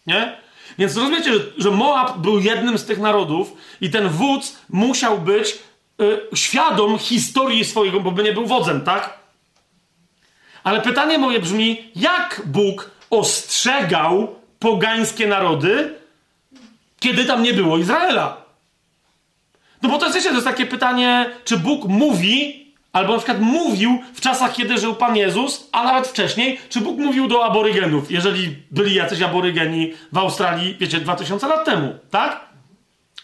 Nie? 0.06 0.36
Więc 0.78 0.96
rozumiecie, 0.96 1.32
że, 1.32 1.40
że 1.58 1.70
Moab 1.70 2.18
był 2.18 2.40
jednym 2.40 2.78
z 2.78 2.84
tych 2.84 2.98
narodów 2.98 3.52
i 3.80 3.90
ten 3.90 4.08
wódz 4.08 4.56
musiał 4.68 5.18
być 5.18 5.58
y, 6.00 6.20
świadom 6.34 6.98
historii 6.98 7.64
swojego, 7.64 8.00
bo 8.00 8.10
by 8.10 8.22
nie 8.22 8.32
był 8.32 8.46
wodzem, 8.46 8.80
tak? 8.80 9.18
Ale 10.64 10.80
pytanie 10.80 11.18
moje 11.18 11.40
brzmi, 11.40 11.90
jak 11.96 12.42
Bóg 12.46 12.90
ostrzegał 13.10 14.34
pogańskie 14.58 15.26
narody, 15.26 15.94
kiedy 17.00 17.24
tam 17.24 17.42
nie 17.42 17.54
było 17.54 17.78
Izraela? 17.78 18.42
No 19.82 19.88
bo 19.88 19.98
to 19.98 20.06
jest, 20.06 20.28
to 20.28 20.34
jest 20.34 20.46
takie 20.46 20.66
pytanie, 20.66 21.30
czy 21.44 21.58
Bóg 21.58 21.84
mówi, 21.84 22.61
Albo 22.92 23.12
na 23.12 23.18
przykład 23.18 23.40
mówił 23.40 24.02
w 24.14 24.20
czasach, 24.20 24.52
kiedy 24.52 24.78
żył 24.78 24.94
Pan 24.94 25.16
Jezus, 25.16 25.68
a 25.72 25.84
nawet 25.84 26.08
wcześniej, 26.08 26.58
czy 26.68 26.80
Bóg 26.80 26.98
mówił 26.98 27.28
do 27.28 27.44
aborygenów, 27.44 28.10
jeżeli 28.10 28.56
byli 28.70 28.94
jacyś 28.94 29.22
aborygeni 29.22 29.92
w 30.12 30.18
Australii, 30.18 30.76
wiecie, 30.80 31.00
2000 31.00 31.48
lat 31.48 31.64
temu, 31.64 31.94
tak? 32.10 32.40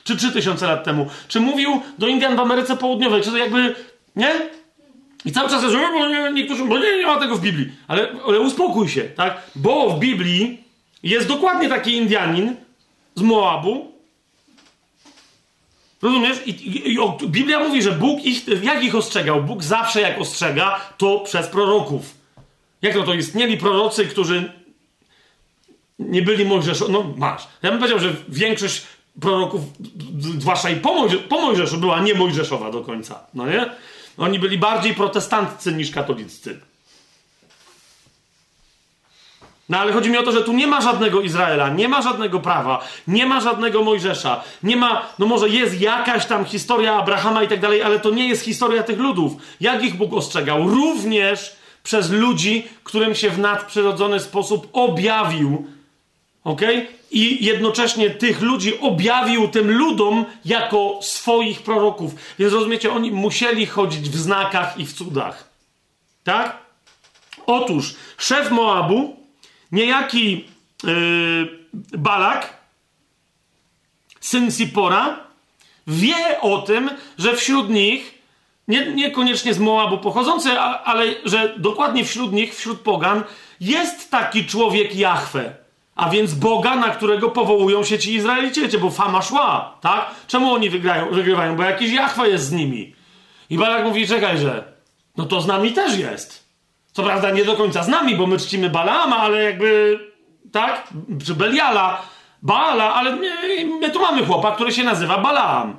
Czy 0.04 0.16
3000 0.16 0.66
lat 0.66 0.84
temu? 0.84 1.06
Czy 1.28 1.40
mówił 1.40 1.82
do 1.98 2.08
Indian 2.08 2.36
w 2.36 2.40
Ameryce 2.40 2.76
Południowej? 2.76 3.22
Czy 3.22 3.30
to 3.30 3.36
jakby, 3.36 3.74
nie? 4.16 4.32
I 5.24 5.32
cały 5.32 5.50
czas 5.50 5.62
jest, 5.62 5.76
niektórzy, 6.34 6.64
bo 6.64 6.78
nie, 6.78 6.98
nie 6.98 7.06
ma 7.06 7.20
tego 7.20 7.36
w 7.36 7.40
Biblii. 7.40 7.72
Ale, 7.88 8.08
ale 8.26 8.40
uspokój 8.40 8.88
się, 8.88 9.02
tak? 9.02 9.42
Bo 9.56 9.90
w 9.90 9.98
Biblii 9.98 10.64
jest 11.02 11.28
dokładnie 11.28 11.68
taki 11.68 11.96
Indianin 11.96 12.56
z 13.14 13.22
Moabu, 13.22 13.92
Rozumiesz? 16.02 16.46
I, 16.46 16.50
i, 16.50 16.92
i 16.92 16.98
o, 16.98 17.18
Biblia 17.22 17.58
mówi, 17.58 17.82
że 17.82 17.92
Bóg 17.92 18.24
ich, 18.24 18.46
jak 18.62 18.84
ich 18.84 18.94
ostrzegał? 18.94 19.42
Bóg 19.42 19.62
zawsze 19.62 20.00
jak 20.00 20.20
ostrzega, 20.20 20.80
to 20.98 21.20
przez 21.20 21.46
proroków. 21.46 22.14
Jak 22.82 22.94
to, 22.94 23.02
to 23.02 23.14
istnieli 23.14 23.56
prorocy, 23.56 24.06
którzy 24.06 24.52
nie 25.98 26.22
byli 26.22 26.44
Mojżeszowi? 26.44 26.92
No 26.92 27.14
masz. 27.16 27.48
Ja 27.62 27.70
bym 27.70 27.78
powiedział, 27.78 28.00
że 28.00 28.14
większość 28.28 28.82
proroków, 29.20 29.60
zwłaszcza 30.38 30.70
i 30.70 30.76
po 31.28 31.40
Mojżeszu, 31.40 31.78
była 31.78 32.00
nie 32.00 32.14
Mojżeszowa 32.14 32.70
do 32.70 32.80
końca. 32.80 33.26
No 33.34 33.46
nie? 33.46 33.70
Oni 34.18 34.38
byli 34.38 34.58
bardziej 34.58 34.94
protestanccy 34.94 35.72
niż 35.72 35.90
katoliccy. 35.90 36.60
No 39.68 39.78
ale 39.78 39.92
chodzi 39.92 40.10
mi 40.10 40.18
o 40.18 40.22
to, 40.22 40.32
że 40.32 40.44
tu 40.44 40.52
nie 40.52 40.66
ma 40.66 40.80
żadnego 40.80 41.20
Izraela, 41.20 41.68
nie 41.68 41.88
ma 41.88 42.02
żadnego 42.02 42.40
prawa, 42.40 42.84
nie 43.08 43.26
ma 43.26 43.40
żadnego 43.40 43.82
Mojżesza, 43.82 44.44
nie 44.62 44.76
ma, 44.76 45.08
no 45.18 45.26
może 45.26 45.48
jest 45.48 45.80
jakaś 45.80 46.26
tam 46.26 46.44
historia 46.44 46.94
Abrahama 46.94 47.42
i 47.42 47.48
tak 47.48 47.60
dalej, 47.60 47.82
ale 47.82 48.00
to 48.00 48.10
nie 48.10 48.28
jest 48.28 48.44
historia 48.44 48.82
tych 48.82 48.98
ludów. 48.98 49.32
Jak 49.60 49.84
ich 49.84 49.96
Bóg 49.96 50.12
ostrzegał? 50.12 50.68
Również 50.68 51.56
przez 51.82 52.10
ludzi, 52.10 52.68
którym 52.84 53.14
się 53.14 53.30
w 53.30 53.38
nadprzyrodzony 53.38 54.20
sposób 54.20 54.68
objawił, 54.72 55.66
ok? 56.44 56.60
I 57.10 57.44
jednocześnie 57.44 58.10
tych 58.10 58.40
ludzi 58.40 58.80
objawił 58.80 59.48
tym 59.48 59.70
ludom 59.70 60.24
jako 60.44 60.98
swoich 61.02 61.62
proroków. 61.62 62.14
Więc 62.38 62.52
rozumiecie, 62.52 62.92
oni 62.92 63.12
musieli 63.12 63.66
chodzić 63.66 64.10
w 64.10 64.16
znakach 64.16 64.78
i 64.78 64.86
w 64.86 64.92
cudach. 64.92 65.48
Tak? 66.24 66.56
Otóż 67.46 67.94
szef 68.18 68.50
Moabu, 68.50 69.16
niejaki 69.72 70.44
yy, 70.84 71.58
Balak, 71.98 72.56
syn 74.20 74.52
Sipora, 74.52 75.20
wie 75.86 76.40
o 76.40 76.62
tym, 76.62 76.90
że 77.18 77.36
wśród 77.36 77.70
nich, 77.70 78.18
nie, 78.68 78.86
niekoniecznie 78.86 79.54
z 79.54 79.58
Moabu 79.58 79.98
pochodzący, 79.98 80.60
a, 80.60 80.82
ale 80.84 81.04
że 81.24 81.54
dokładnie 81.58 82.04
wśród 82.04 82.32
nich, 82.32 82.54
wśród 82.54 82.80
pogan, 82.80 83.24
jest 83.60 84.10
taki 84.10 84.46
człowiek 84.46 84.96
Jahwe. 84.96 85.56
A 85.96 86.10
więc 86.10 86.34
Boga, 86.34 86.76
na 86.76 86.88
którego 86.88 87.30
powołują 87.30 87.84
się 87.84 87.98
ci 87.98 88.14
Izraelicie, 88.14 88.78
bo 88.78 88.90
fama 88.90 89.22
szła, 89.22 89.78
tak? 89.80 90.10
Czemu 90.26 90.52
oni 90.52 90.70
wygrają, 90.70 91.10
wygrywają? 91.10 91.56
Bo 91.56 91.62
jakiś 91.62 91.92
Jahwe 91.92 92.28
jest 92.28 92.44
z 92.44 92.52
nimi. 92.52 92.94
I 93.50 93.58
Balak 93.58 93.84
mówi, 93.84 94.06
czekaj, 94.06 94.38
że 94.38 94.72
no 95.16 95.24
to 95.24 95.40
z 95.40 95.46
nami 95.46 95.72
też 95.72 95.98
jest. 95.98 96.47
Co 96.98 97.04
prawda 97.04 97.30
nie 97.30 97.44
do 97.44 97.56
końca 97.56 97.82
z 97.82 97.88
nami, 97.88 98.16
bo 98.16 98.26
my 98.26 98.38
czcimy 98.38 98.70
Balaama, 98.70 99.16
ale 99.16 99.42
jakby, 99.42 100.00
tak? 100.52 100.88
Czy 101.26 101.34
Beliala, 101.34 102.02
Baala, 102.42 102.94
ale 102.94 103.16
my, 103.16 103.30
my 103.80 103.90
tu 103.90 104.00
mamy 104.00 104.26
chłopa, 104.26 104.52
który 104.54 104.72
się 104.72 104.84
nazywa 104.84 105.18
Balaam. 105.18 105.76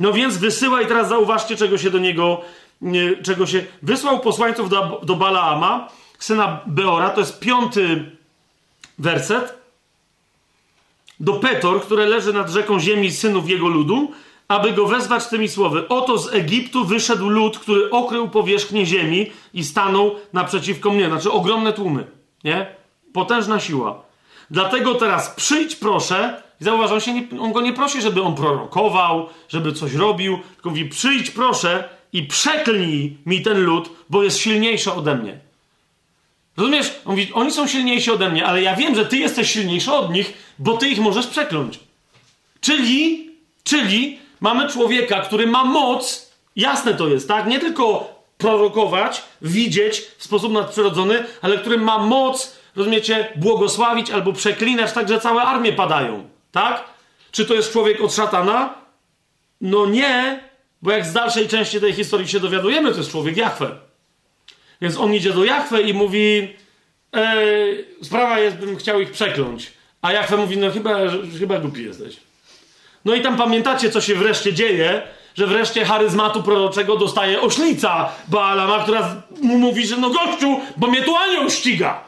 No 0.00 0.12
więc 0.12 0.36
wysyła 0.36 0.82
i 0.82 0.86
teraz 0.86 1.08
zauważcie, 1.08 1.56
czego 1.56 1.78
się 1.78 1.90
do 1.90 1.98
niego, 1.98 2.40
czego 3.22 3.46
się... 3.46 3.64
Wysłał 3.82 4.20
posłańców 4.20 4.68
do, 4.68 5.00
do 5.02 5.16
Balaama, 5.16 5.88
syna 6.18 6.60
Beora, 6.66 7.10
to 7.10 7.20
jest 7.20 7.40
piąty 7.40 8.10
werset, 8.98 9.58
do 11.20 11.32
Petor, 11.32 11.82
które 11.82 12.06
leży 12.06 12.32
nad 12.32 12.50
rzeką 12.50 12.80
ziemi 12.80 13.12
synów 13.12 13.48
jego 13.48 13.68
ludu, 13.68 14.12
aby 14.48 14.72
go 14.72 14.86
wezwać 14.86 15.26
tymi 15.26 15.48
słowy. 15.48 15.88
Oto 15.88 16.18
z 16.18 16.34
Egiptu 16.34 16.84
wyszedł 16.84 17.28
lud, 17.28 17.58
który 17.58 17.90
okrył 17.90 18.28
powierzchnię 18.28 18.86
ziemi 18.86 19.30
i 19.54 19.64
stanął 19.64 20.14
naprzeciwko 20.32 20.90
mnie. 20.90 21.06
Znaczy 21.06 21.32
ogromne 21.32 21.72
tłumy, 21.72 22.06
nie? 22.44 22.66
Potężna 23.12 23.60
siła. 23.60 24.02
Dlatego 24.50 24.94
teraz 24.94 25.30
przyjdź 25.30 25.76
proszę, 25.76 26.42
i 26.60 26.64
zauważ, 26.64 26.90
on, 26.90 27.00
się 27.00 27.12
nie, 27.12 27.26
on 27.40 27.52
go 27.52 27.60
nie 27.60 27.72
prosi, 27.72 28.02
żeby 28.02 28.22
on 28.22 28.34
prorokował, 28.34 29.28
żeby 29.48 29.72
coś 29.72 29.94
robił, 29.94 30.38
tylko 30.54 30.70
mówi 30.70 30.84
przyjdź 30.84 31.30
proszę 31.30 31.88
i 32.12 32.22
przeklnij 32.22 33.16
mi 33.26 33.42
ten 33.42 33.64
lud, 33.64 33.90
bo 34.10 34.22
jest 34.22 34.38
silniejszy 34.38 34.92
ode 34.92 35.14
mnie. 35.14 35.38
Rozumiesz? 36.56 36.92
On 37.04 37.12
mówi, 37.12 37.32
oni 37.32 37.52
są 37.52 37.66
silniejsi 37.66 38.10
ode 38.10 38.30
mnie, 38.30 38.46
ale 38.46 38.62
ja 38.62 38.76
wiem, 38.76 38.94
że 38.94 39.06
ty 39.06 39.16
jesteś 39.16 39.50
silniejszy 39.50 39.92
od 39.92 40.12
nich, 40.12 40.34
bo 40.58 40.76
ty 40.76 40.88
ich 40.88 40.98
możesz 40.98 41.26
przekląć. 41.26 41.80
Czyli, 42.60 43.30
czyli 43.64 44.18
mamy 44.44 44.68
człowieka, 44.68 45.20
który 45.20 45.46
ma 45.46 45.64
moc, 45.64 46.32
jasne 46.56 46.94
to 46.94 47.08
jest, 47.08 47.28
tak? 47.28 47.46
Nie 47.46 47.58
tylko 47.58 48.14
prorokować, 48.38 49.22
widzieć 49.42 50.00
w 50.18 50.24
sposób 50.24 50.52
nadprzyrodzony, 50.52 51.24
ale 51.42 51.58
który 51.58 51.78
ma 51.78 51.98
moc, 51.98 52.56
rozumiecie, 52.76 53.32
błogosławić 53.36 54.10
albo 54.10 54.32
przeklinać 54.32 54.92
tak, 54.92 55.08
że 55.08 55.20
całe 55.20 55.42
armie 55.42 55.72
padają, 55.72 56.28
tak? 56.52 56.84
Czy 57.30 57.46
to 57.46 57.54
jest 57.54 57.72
człowiek 57.72 58.00
od 58.00 58.14
szatana? 58.14 58.74
No 59.60 59.86
nie, 59.86 60.40
bo 60.82 60.92
jak 60.92 61.06
z 61.06 61.12
dalszej 61.12 61.48
części 61.48 61.80
tej 61.80 61.92
historii 61.92 62.28
się 62.28 62.40
dowiadujemy, 62.40 62.90
to 62.92 62.98
jest 62.98 63.10
człowiek 63.10 63.36
Jachwę. 63.36 63.70
Więc 64.80 64.96
on 64.96 65.14
idzie 65.14 65.32
do 65.32 65.44
Jachwę 65.44 65.82
i 65.82 65.94
mówi: 65.94 66.56
Sprawa 68.02 68.38
jest, 68.38 68.56
bym 68.56 68.76
chciał 68.76 69.00
ich 69.00 69.10
przekląć. 69.10 69.72
A 70.02 70.12
Jachwę 70.12 70.36
mówi: 70.36 70.56
No 70.56 70.70
chyba, 70.70 70.96
chyba 71.38 71.58
głupi 71.58 71.84
jesteś. 71.84 72.16
No 73.04 73.14
i 73.14 73.20
tam 73.20 73.36
pamiętacie, 73.36 73.90
co 73.90 74.00
się 74.00 74.14
wreszcie 74.14 74.52
dzieje, 74.52 75.02
że 75.34 75.46
wreszcie 75.46 75.84
charyzmatu 75.84 76.42
proroczego 76.42 76.96
dostaje 76.96 77.40
oślica 77.40 78.08
Baalama, 78.28 78.82
która 78.82 79.16
mu 79.42 79.58
mówi, 79.58 79.86
że 79.86 79.96
no 79.96 80.10
gościu, 80.10 80.60
bo 80.76 80.86
mnie 80.86 81.02
tu 81.02 81.16
anioł 81.16 81.50
ściga. 81.50 82.00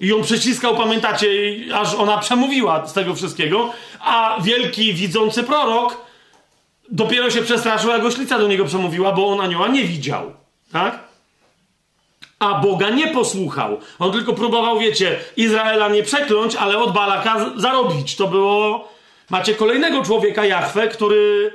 I 0.00 0.06
ją 0.06 0.22
przyciskał, 0.22 0.76
pamiętacie, 0.76 1.28
aż 1.74 1.94
ona 1.94 2.18
przemówiła 2.18 2.86
z 2.86 2.92
tego 2.92 3.14
wszystkiego, 3.14 3.72
a 4.00 4.36
wielki 4.42 4.94
widzący 4.94 5.42
prorok 5.42 5.96
dopiero 6.88 7.30
się 7.30 7.42
przestraszył, 7.42 7.90
jak 7.90 8.04
oślica 8.04 8.38
do 8.38 8.48
niego 8.48 8.64
przemówiła, 8.64 9.12
bo 9.12 9.28
on 9.28 9.40
anioła 9.40 9.68
nie 9.68 9.84
widział. 9.84 10.32
Tak? 10.72 11.10
a 12.40 12.54
Boga 12.54 12.90
nie 12.90 13.08
posłuchał. 13.08 13.80
On 13.98 14.12
tylko 14.12 14.32
próbował, 14.32 14.78
wiecie, 14.78 15.18
Izraela 15.36 15.88
nie 15.88 16.02
przekląć, 16.02 16.56
ale 16.56 16.78
od 16.78 16.92
Balaka 16.92 17.50
zarobić. 17.56 18.16
To 18.16 18.26
było. 18.26 18.88
Macie 19.30 19.54
kolejnego 19.54 20.02
człowieka 20.02 20.44
Jachwę, 20.44 20.88
który 20.88 21.52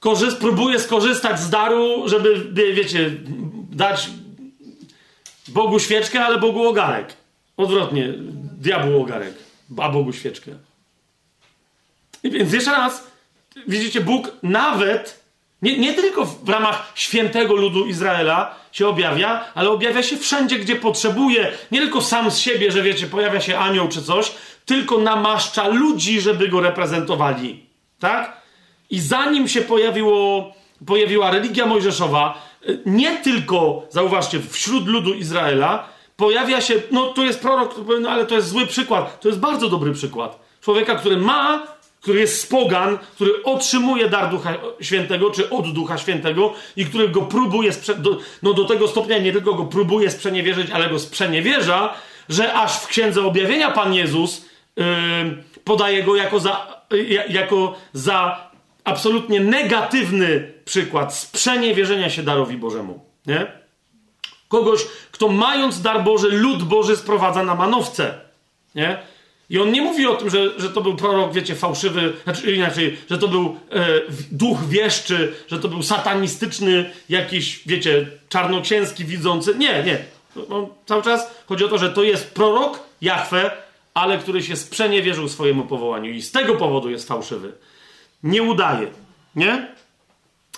korzyst, 0.00 0.38
próbuje 0.38 0.80
skorzystać 0.80 1.40
z 1.40 1.50
daru, 1.50 2.08
żeby, 2.08 2.44
wiecie, 2.74 3.10
dać 3.70 4.10
Bogu 5.48 5.80
świeczkę, 5.80 6.24
ale 6.24 6.38
Bogu 6.38 6.68
ogarek. 6.68 7.16
Odwrotnie, 7.56 8.14
diabłu 8.58 9.02
ogarek, 9.02 9.34
a 9.78 9.88
Bogu 9.88 10.12
świeczkę. 10.12 10.50
I 12.22 12.30
więc 12.30 12.52
jeszcze 12.52 12.70
raz, 12.70 13.06
widzicie, 13.66 14.00
Bóg 14.00 14.32
nawet 14.42 15.24
nie, 15.62 15.78
nie 15.78 15.94
tylko 15.94 16.24
w 16.24 16.48
ramach 16.48 16.92
świętego 16.94 17.54
ludu 17.54 17.86
Izraela 17.86 18.54
się 18.72 18.88
objawia, 18.88 19.44
ale 19.54 19.70
objawia 19.70 20.02
się 20.02 20.16
wszędzie, 20.16 20.58
gdzie 20.58 20.76
potrzebuje. 20.76 21.52
Nie 21.70 21.80
tylko 21.80 22.02
sam 22.02 22.30
z 22.30 22.38
siebie, 22.38 22.70
że 22.70 22.82
wiecie, 22.82 23.06
pojawia 23.06 23.40
się 23.40 23.58
anioł 23.58 23.88
czy 23.88 24.02
coś, 24.02 24.32
tylko 24.64 24.98
namaszcza 24.98 25.68
ludzi, 25.68 26.20
żeby 26.20 26.48
go 26.48 26.60
reprezentowali. 26.60 27.66
Tak? 27.98 28.42
I 28.90 29.00
zanim 29.00 29.48
się 29.48 29.60
pojawiło, 29.60 30.52
pojawiła 30.86 31.30
religia 31.30 31.66
mojżeszowa, 31.66 32.42
nie 32.86 33.16
tylko, 33.16 33.82
zauważcie, 33.90 34.40
wśród 34.50 34.88
ludu 34.88 35.14
Izraela, 35.14 35.88
pojawia 36.16 36.60
się, 36.60 36.74
no 36.90 37.12
to 37.12 37.24
jest 37.24 37.40
prorok, 37.40 37.74
no 38.00 38.10
ale 38.10 38.26
to 38.26 38.34
jest 38.34 38.48
zły 38.48 38.66
przykład. 38.66 39.20
To 39.20 39.28
jest 39.28 39.40
bardzo 39.40 39.68
dobry 39.68 39.92
przykład. 39.92 40.38
Człowieka, 40.60 40.94
który 40.94 41.16
ma 41.16 41.74
który 42.04 42.20
jest 42.20 42.40
spogan, 42.40 42.98
który 43.14 43.42
otrzymuje 43.42 44.08
dar 44.08 44.30
Ducha 44.30 44.54
Świętego, 44.80 45.30
czy 45.30 45.50
od 45.50 45.72
Ducha 45.72 45.98
Świętego 45.98 46.52
i 46.76 46.86
który 46.86 47.08
go 47.08 47.22
próbuje, 47.22 47.70
do, 47.96 48.18
no 48.42 48.52
do 48.52 48.64
tego 48.64 48.88
stopnia 48.88 49.18
nie 49.18 49.32
tylko 49.32 49.54
go 49.54 49.64
próbuje 49.64 50.10
sprzeniewierzyć, 50.10 50.70
ale 50.70 50.90
go 50.90 50.98
sprzeniewierza, 50.98 51.94
że 52.28 52.52
aż 52.52 52.76
w 52.76 52.86
Księdze 52.86 53.26
Objawienia 53.26 53.70
Pan 53.70 53.94
Jezus 53.94 54.44
podaje 55.64 56.02
go 56.02 56.16
jako 56.16 56.40
za, 56.40 56.84
jako 57.28 57.76
za 57.92 58.50
absolutnie 58.84 59.40
negatywny 59.40 60.52
przykład 60.64 61.14
sprzeniewierzenia 61.14 62.10
się 62.10 62.22
darowi 62.22 62.56
Bożemu. 62.56 63.04
Nie? 63.26 63.46
Kogoś, 64.48 64.86
kto 65.12 65.28
mając 65.28 65.82
dar 65.82 66.04
Boży, 66.04 66.28
lud 66.28 66.62
Boży 66.62 66.96
sprowadza 66.96 67.42
na 67.42 67.54
manowce. 67.54 68.14
Nie? 68.74 68.98
I 69.50 69.58
on 69.58 69.72
nie 69.72 69.82
mówi 69.82 70.06
o 70.06 70.14
tym, 70.14 70.30
że, 70.30 70.60
że 70.60 70.70
to 70.70 70.80
był 70.80 70.96
prorok, 70.96 71.32
wiecie, 71.32 71.54
fałszywy, 71.54 72.12
znaczy 72.24 72.52
inaczej, 72.52 72.96
że 73.10 73.18
to 73.18 73.28
był 73.28 73.56
e, 73.72 73.86
duch 74.32 74.68
wieszczy, 74.68 75.34
że 75.48 75.58
to 75.58 75.68
był 75.68 75.82
satanistyczny, 75.82 76.90
jakiś, 77.08 77.62
wiecie, 77.66 78.06
czarnoksięski 78.28 79.04
widzący. 79.04 79.54
Nie, 79.54 79.82
nie. 79.82 79.98
On 80.50 80.66
cały 80.86 81.02
czas 81.02 81.30
chodzi 81.46 81.64
o 81.64 81.68
to, 81.68 81.78
że 81.78 81.90
to 81.90 82.02
jest 82.02 82.34
prorok, 82.34 82.80
Jahwe, 83.00 83.50
ale 83.94 84.18
który 84.18 84.42
się 84.42 84.56
sprzeniewierzył 84.56 85.28
swojemu 85.28 85.64
powołaniu 85.64 86.10
i 86.10 86.22
z 86.22 86.32
tego 86.32 86.54
powodu 86.54 86.90
jest 86.90 87.08
fałszywy. 87.08 87.52
Nie 88.22 88.42
udaje, 88.42 88.86
nie? 89.36 89.74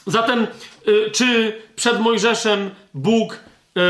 Zatem, 0.07 0.47
y, 0.89 1.11
czy 1.11 1.61
przed 1.77 2.01
Mojżeszem 2.01 2.71
Bóg 2.95 3.35
y, 3.35 3.81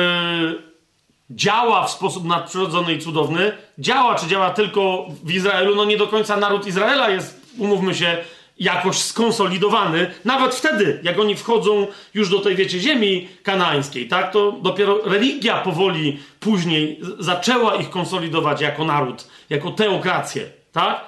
działa 1.31 1.86
w 1.86 1.91
sposób 1.91 2.25
nadprzyrodzony 2.25 2.94
i 2.94 2.99
cudowny? 2.99 3.52
Działa, 3.78 4.15
czy 4.15 4.26
działa 4.26 4.50
tylko 4.50 5.07
w 5.25 5.33
Izraelu? 5.33 5.75
No 5.75 5.84
nie 5.84 5.97
do 5.97 6.07
końca 6.07 6.36
naród 6.36 6.66
Izraela 6.66 7.10
jest, 7.10 7.41
umówmy 7.58 7.94
się, 7.94 8.25
jakoś 8.58 8.98
skonsolidowany. 8.98 10.10
Nawet 10.24 10.54
wtedy, 10.54 11.00
jak 11.02 11.20
oni 11.20 11.36
wchodzą 11.36 11.86
już 12.14 12.28
do 12.28 12.38
tej, 12.38 12.56
wiecie, 12.56 12.80
ziemi 12.80 13.28
kanańskiej, 13.42 14.08
tak? 14.08 14.32
To 14.32 14.52
dopiero 14.52 15.00
religia 15.04 15.58
powoli 15.58 16.18
później 16.40 17.00
zaczęła 17.18 17.74
ich 17.74 17.90
konsolidować 17.90 18.60
jako 18.60 18.84
naród, 18.84 19.28
jako 19.50 19.70
teokrację, 19.70 20.50
tak? 20.72 21.04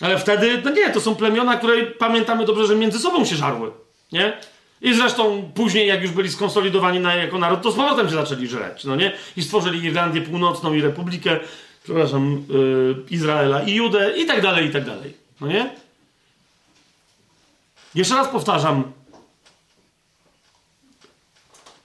Ale 0.00 0.18
wtedy, 0.18 0.62
no 0.64 0.70
nie, 0.70 0.90
to 0.90 1.00
są 1.00 1.14
plemiona, 1.14 1.56
które 1.56 1.86
pamiętamy 1.86 2.44
dobrze, 2.44 2.66
że 2.66 2.76
między 2.76 2.98
sobą 2.98 3.24
się 3.24 3.36
żarły, 3.36 3.70
nie? 4.12 4.32
I 4.80 4.94
zresztą 4.94 5.50
później, 5.54 5.88
jak 5.88 6.02
już 6.02 6.10
byli 6.10 6.30
skonsolidowani 6.30 7.00
na, 7.00 7.14
jako 7.14 7.38
naród, 7.38 7.62
to 7.62 7.72
z 7.72 7.74
powrotem 7.74 8.08
się 8.08 8.14
zaczęli 8.14 8.46
żreć, 8.46 8.84
no 8.84 8.96
nie? 8.96 9.12
I 9.36 9.42
stworzyli 9.42 9.84
Irlandię 9.84 10.20
Północną 10.20 10.74
i 10.74 10.80
Republikę, 10.80 11.40
przepraszam, 11.84 12.44
yy, 12.48 12.96
Izraela 13.10 13.62
i 13.62 13.74
Judę 13.74 14.12
i 14.16 14.26
tak 14.26 14.40
dalej, 14.42 14.66
i 14.66 14.70
tak 14.70 14.84
dalej, 14.84 15.12
no 15.40 15.46
nie? 15.46 15.81
Jeszcze 17.94 18.14
raz 18.14 18.28
powtarzam, 18.28 18.92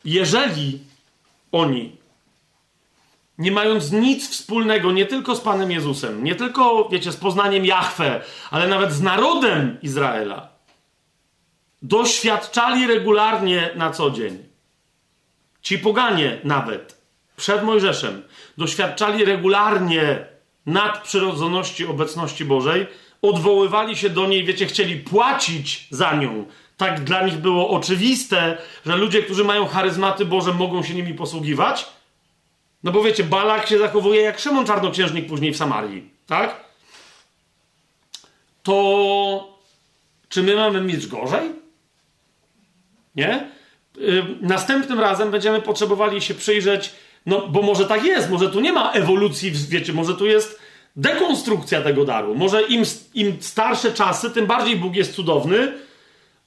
jeżeli 0.05 0.79
oni, 1.51 1.95
nie 3.37 3.51
mając 3.51 3.91
nic 3.91 4.29
wspólnego 4.29 4.91
nie 4.91 5.05
tylko 5.05 5.35
z 5.35 5.41
Panem 5.41 5.71
Jezusem, 5.71 6.23
nie 6.23 6.35
tylko, 6.35 6.89
wiecie, 6.89 7.11
z 7.11 7.17
poznaniem 7.17 7.65
Jahwe, 7.65 8.21
ale 8.51 8.67
nawet 8.67 8.91
z 8.91 9.01
narodem 9.01 9.77
Izraela, 9.81 10.49
doświadczali 11.81 12.87
regularnie 12.87 13.69
na 13.75 13.91
co 13.91 14.11
dzień. 14.11 14.43
Ci 15.61 15.79
poganie 15.79 16.39
nawet 16.43 17.01
przed 17.35 17.63
Mojżeszem 17.63 18.23
doświadczali 18.57 19.25
regularnie 19.25 20.25
nadprzyrodzoności 20.65 21.85
obecności 21.85 22.45
Bożej, 22.45 22.87
odwoływali 23.21 23.97
się 23.97 24.09
do 24.09 24.27
niej, 24.27 24.45
wiecie, 24.45 24.65
chcieli 24.65 24.95
płacić 24.99 25.87
za 25.91 26.15
nią. 26.15 26.45
Tak 26.77 27.03
dla 27.03 27.25
nich 27.25 27.37
było 27.37 27.69
oczywiste, 27.69 28.57
że 28.85 28.97
ludzie, 28.97 29.23
którzy 29.23 29.43
mają 29.43 29.65
charyzmaty 29.65 30.25
Boże, 30.25 30.53
mogą 30.53 30.83
się 30.83 30.93
nimi 30.93 31.13
posługiwać. 31.13 31.85
No 32.83 32.91
bo 32.91 33.03
wiecie, 33.03 33.23
Balak 33.23 33.67
się 33.67 33.79
zachowuje 33.79 34.21
jak 34.21 34.39
Szymon 34.39 34.65
Czarnoksiężnik 34.65 35.27
później 35.27 35.53
w 35.53 35.57
Samarii, 35.57 36.09
tak? 36.27 36.65
To 38.63 39.57
czy 40.29 40.43
my 40.43 40.55
mamy 40.55 40.81
mieć 40.81 41.07
gorzej? 41.07 41.51
Nie? 43.15 43.49
Yy, 43.97 44.25
następnym 44.41 44.99
razem 44.99 45.31
będziemy 45.31 45.61
potrzebowali 45.61 46.21
się 46.21 46.33
przyjrzeć, 46.33 46.93
no 47.25 47.47
bo 47.47 47.61
może 47.61 47.85
tak 47.85 48.03
jest, 48.03 48.29
może 48.29 48.49
tu 48.49 48.59
nie 48.59 48.73
ma 48.73 48.91
ewolucji, 48.91 49.51
wiecie, 49.51 49.93
może 49.93 50.15
tu 50.15 50.25
jest 50.25 50.59
dekonstrukcja 50.97 51.81
tego 51.81 52.05
daru. 52.05 52.35
Może 52.35 52.61
im, 52.61 52.83
im 53.13 53.37
starsze 53.39 53.93
czasy, 53.93 54.31
tym 54.31 54.45
bardziej 54.45 54.75
Bóg 54.75 54.95
jest 54.95 55.13
cudowny, 55.13 55.73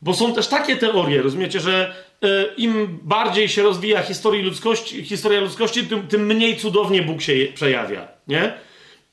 bo 0.02 0.14
są 0.14 0.34
też 0.34 0.48
takie 0.48 0.76
teorie, 0.76 1.22
rozumiecie, 1.22 1.60
że 1.60 1.94
y, 2.24 2.28
im 2.56 2.98
bardziej 3.02 3.48
się 3.48 3.62
rozwija 3.62 4.02
historia 4.02 4.44
ludzkości, 4.44 5.04
historia 5.04 5.40
ludzkości 5.40 5.86
tym, 5.86 6.08
tym 6.08 6.26
mniej 6.26 6.56
cudownie 6.56 7.02
Bóg 7.02 7.22
się 7.22 7.32
przejawia, 7.54 8.08
nie? 8.28 8.52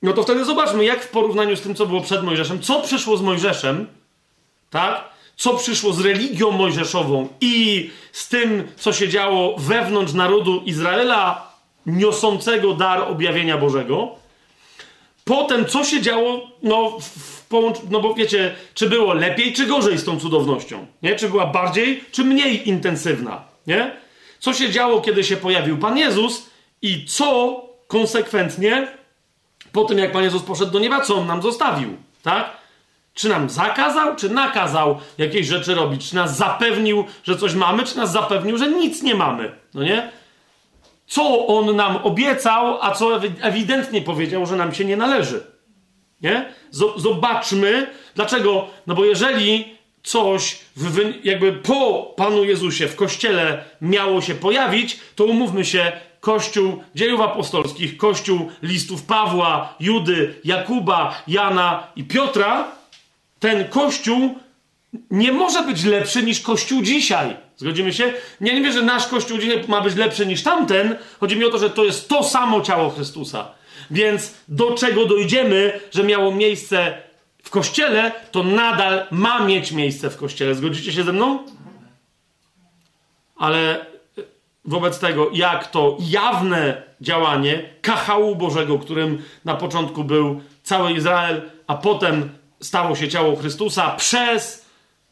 No 0.01 0.13
to 0.13 0.23
wtedy 0.23 0.45
zobaczmy, 0.45 0.85
jak 0.85 1.03
w 1.03 1.09
porównaniu 1.09 1.55
z 1.55 1.61
tym, 1.61 1.75
co 1.75 1.85
było 1.85 2.01
przed 2.01 2.23
Mojżeszem, 2.23 2.61
co 2.61 2.81
przyszło 2.81 3.17
z 3.17 3.21
Mojżeszem, 3.21 3.87
tak? 4.69 5.03
Co 5.35 5.53
przyszło 5.53 5.93
z 5.93 6.01
religią 6.01 6.51
mojżeszową 6.51 7.27
i 7.41 7.89
z 8.11 8.29
tym, 8.29 8.67
co 8.75 8.93
się 8.93 9.09
działo 9.09 9.55
wewnątrz 9.57 10.13
narodu 10.13 10.61
Izraela, 10.65 11.53
niosącego 11.85 12.73
dar 12.73 13.01
objawienia 13.01 13.57
Bożego, 13.57 14.15
Potem, 15.27 15.65
co 15.65 15.83
się 15.83 16.01
działo, 16.01 16.47
no, 16.63 16.97
no 17.89 17.99
bo 17.99 18.13
wiecie, 18.13 18.55
czy 18.73 18.89
było 18.89 19.13
lepiej, 19.13 19.53
czy 19.53 19.65
gorzej 19.65 19.97
z 19.97 20.03
tą 20.03 20.19
cudownością, 20.19 20.85
nie? 21.03 21.15
Czy 21.15 21.29
była 21.29 21.45
bardziej, 21.45 22.03
czy 22.11 22.23
mniej 22.23 22.69
intensywna, 22.69 23.41
nie? 23.67 23.91
Co 24.39 24.53
się 24.53 24.69
działo, 24.69 25.01
kiedy 25.01 25.23
się 25.23 25.37
pojawił 25.37 25.77
Pan 25.77 25.97
Jezus 25.97 26.49
i 26.81 27.05
co 27.05 27.61
konsekwentnie 27.87 28.87
po 29.71 29.85
tym, 29.85 29.97
jak 29.97 30.11
Pan 30.11 30.23
Jezus 30.23 30.43
poszedł 30.43 30.71
do 30.71 30.79
nieba, 30.79 31.01
co 31.01 31.15
On 31.15 31.27
nam 31.27 31.41
zostawił, 31.41 31.97
tak? 32.23 32.57
Czy 33.13 33.29
nam 33.29 33.49
zakazał, 33.49 34.15
czy 34.15 34.29
nakazał 34.29 34.99
jakieś 35.17 35.47
rzeczy 35.47 35.75
robić? 35.75 36.09
Czy 36.09 36.15
nas 36.15 36.37
zapewnił, 36.37 37.05
że 37.23 37.37
coś 37.37 37.53
mamy, 37.53 37.83
czy 37.83 37.97
nas 37.97 38.11
zapewnił, 38.11 38.57
że 38.57 38.67
nic 38.67 39.03
nie 39.03 39.15
mamy, 39.15 39.51
no 39.73 39.83
nie? 39.83 40.11
Co 41.07 41.47
on 41.47 41.75
nam 41.75 41.97
obiecał, 41.97 42.77
a 42.81 42.91
co 42.91 43.19
ewidentnie 43.41 44.01
powiedział, 44.01 44.45
że 44.45 44.55
nam 44.55 44.73
się 44.73 44.85
nie 44.85 44.97
należy. 44.97 45.43
Nie? 46.21 46.53
Zobaczmy, 46.95 47.87
dlaczego. 48.15 48.67
No 48.87 48.95
bo 48.95 49.05
jeżeli 49.05 49.77
coś 50.03 50.59
w, 50.75 51.13
jakby 51.23 51.53
po 51.53 52.13
Panu 52.17 52.43
Jezusie 52.43 52.87
w 52.87 52.95
kościele 52.95 53.63
miało 53.81 54.21
się 54.21 54.35
pojawić, 54.35 54.99
to 55.15 55.25
umówmy 55.25 55.65
się, 55.65 55.91
Kościół 56.19 56.83
dziejów 56.95 57.21
apostolskich, 57.21 57.97
Kościół 57.97 58.51
listów 58.63 59.03
Pawła, 59.03 59.75
Judy, 59.79 60.39
Jakuba, 60.43 61.23
Jana 61.27 61.87
i 61.95 62.03
Piotra, 62.03 62.71
ten 63.39 63.67
Kościół 63.67 64.35
nie 65.11 65.31
może 65.31 65.63
być 65.63 65.83
lepszy 65.83 66.23
niż 66.23 66.41
Kościół 66.41 66.81
dzisiaj. 66.81 67.46
Zgodzimy 67.57 67.93
się? 67.93 68.13
Nie, 68.41 68.53
nie 68.53 68.61
wiem, 68.61 68.73
że 68.73 68.81
nasz 68.81 69.07
Kościół 69.07 69.37
ma 69.67 69.81
być 69.81 69.95
lepszy 69.95 70.25
niż 70.25 70.43
tamten. 70.43 70.95
Chodzi 71.19 71.35
mi 71.35 71.45
o 71.45 71.49
to, 71.49 71.57
że 71.57 71.69
to 71.69 71.83
jest 71.83 72.09
to 72.09 72.23
samo 72.23 72.61
ciało 72.61 72.89
Chrystusa. 72.89 73.51
Więc 73.91 74.33
do 74.47 74.71
czego 74.71 75.05
dojdziemy, 75.05 75.79
że 75.91 76.03
miało 76.03 76.31
miejsce 76.31 76.97
w 77.43 77.49
Kościele, 77.49 78.11
to 78.31 78.43
nadal 78.43 79.07
ma 79.11 79.39
mieć 79.39 79.71
miejsce 79.71 80.09
w 80.09 80.17
Kościele. 80.17 80.55
Zgodzicie 80.55 80.91
się 80.91 81.03
ze 81.03 81.13
mną? 81.13 81.39
Ale 83.35 83.85
wobec 84.65 84.99
tego, 84.99 85.29
jak 85.33 85.67
to 85.67 85.97
jawne 85.99 86.83
działanie 87.01 87.69
kachału 87.81 88.35
Bożego, 88.35 88.79
którym 88.79 89.23
na 89.45 89.55
początku 89.55 90.03
był 90.03 90.41
cały 90.63 90.91
Izrael, 90.91 91.41
a 91.67 91.75
potem 91.75 92.29
stało 92.61 92.95
się 92.95 93.09
ciało 93.09 93.35
Chrystusa 93.35 93.91
przez 93.91 94.65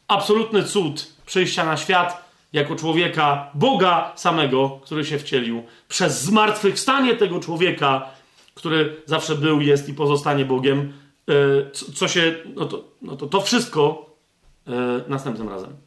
absolutny 0.08 0.64
cud 0.64 1.06
przyjścia 1.26 1.64
na 1.64 1.76
świat, 1.76 2.25
jako 2.56 2.76
człowieka, 2.76 3.50
Boga 3.54 4.12
samego, 4.16 4.80
który 4.84 5.04
się 5.04 5.18
wcielił, 5.18 5.62
przez 5.88 6.22
zmartwychwstanie 6.22 7.14
tego 7.14 7.40
człowieka, 7.40 8.10
który 8.54 8.96
zawsze 9.06 9.34
był, 9.34 9.60
jest 9.60 9.88
i 9.88 9.94
pozostanie 9.94 10.44
Bogiem, 10.44 10.92
e, 11.28 11.70
co 11.94 12.08
się, 12.08 12.34
no 12.54 12.66
to, 12.66 12.84
no 13.02 13.16
to, 13.16 13.26
to 13.26 13.40
wszystko 13.40 14.10
e, 14.66 14.70
następnym 15.08 15.48
razem. 15.48 15.85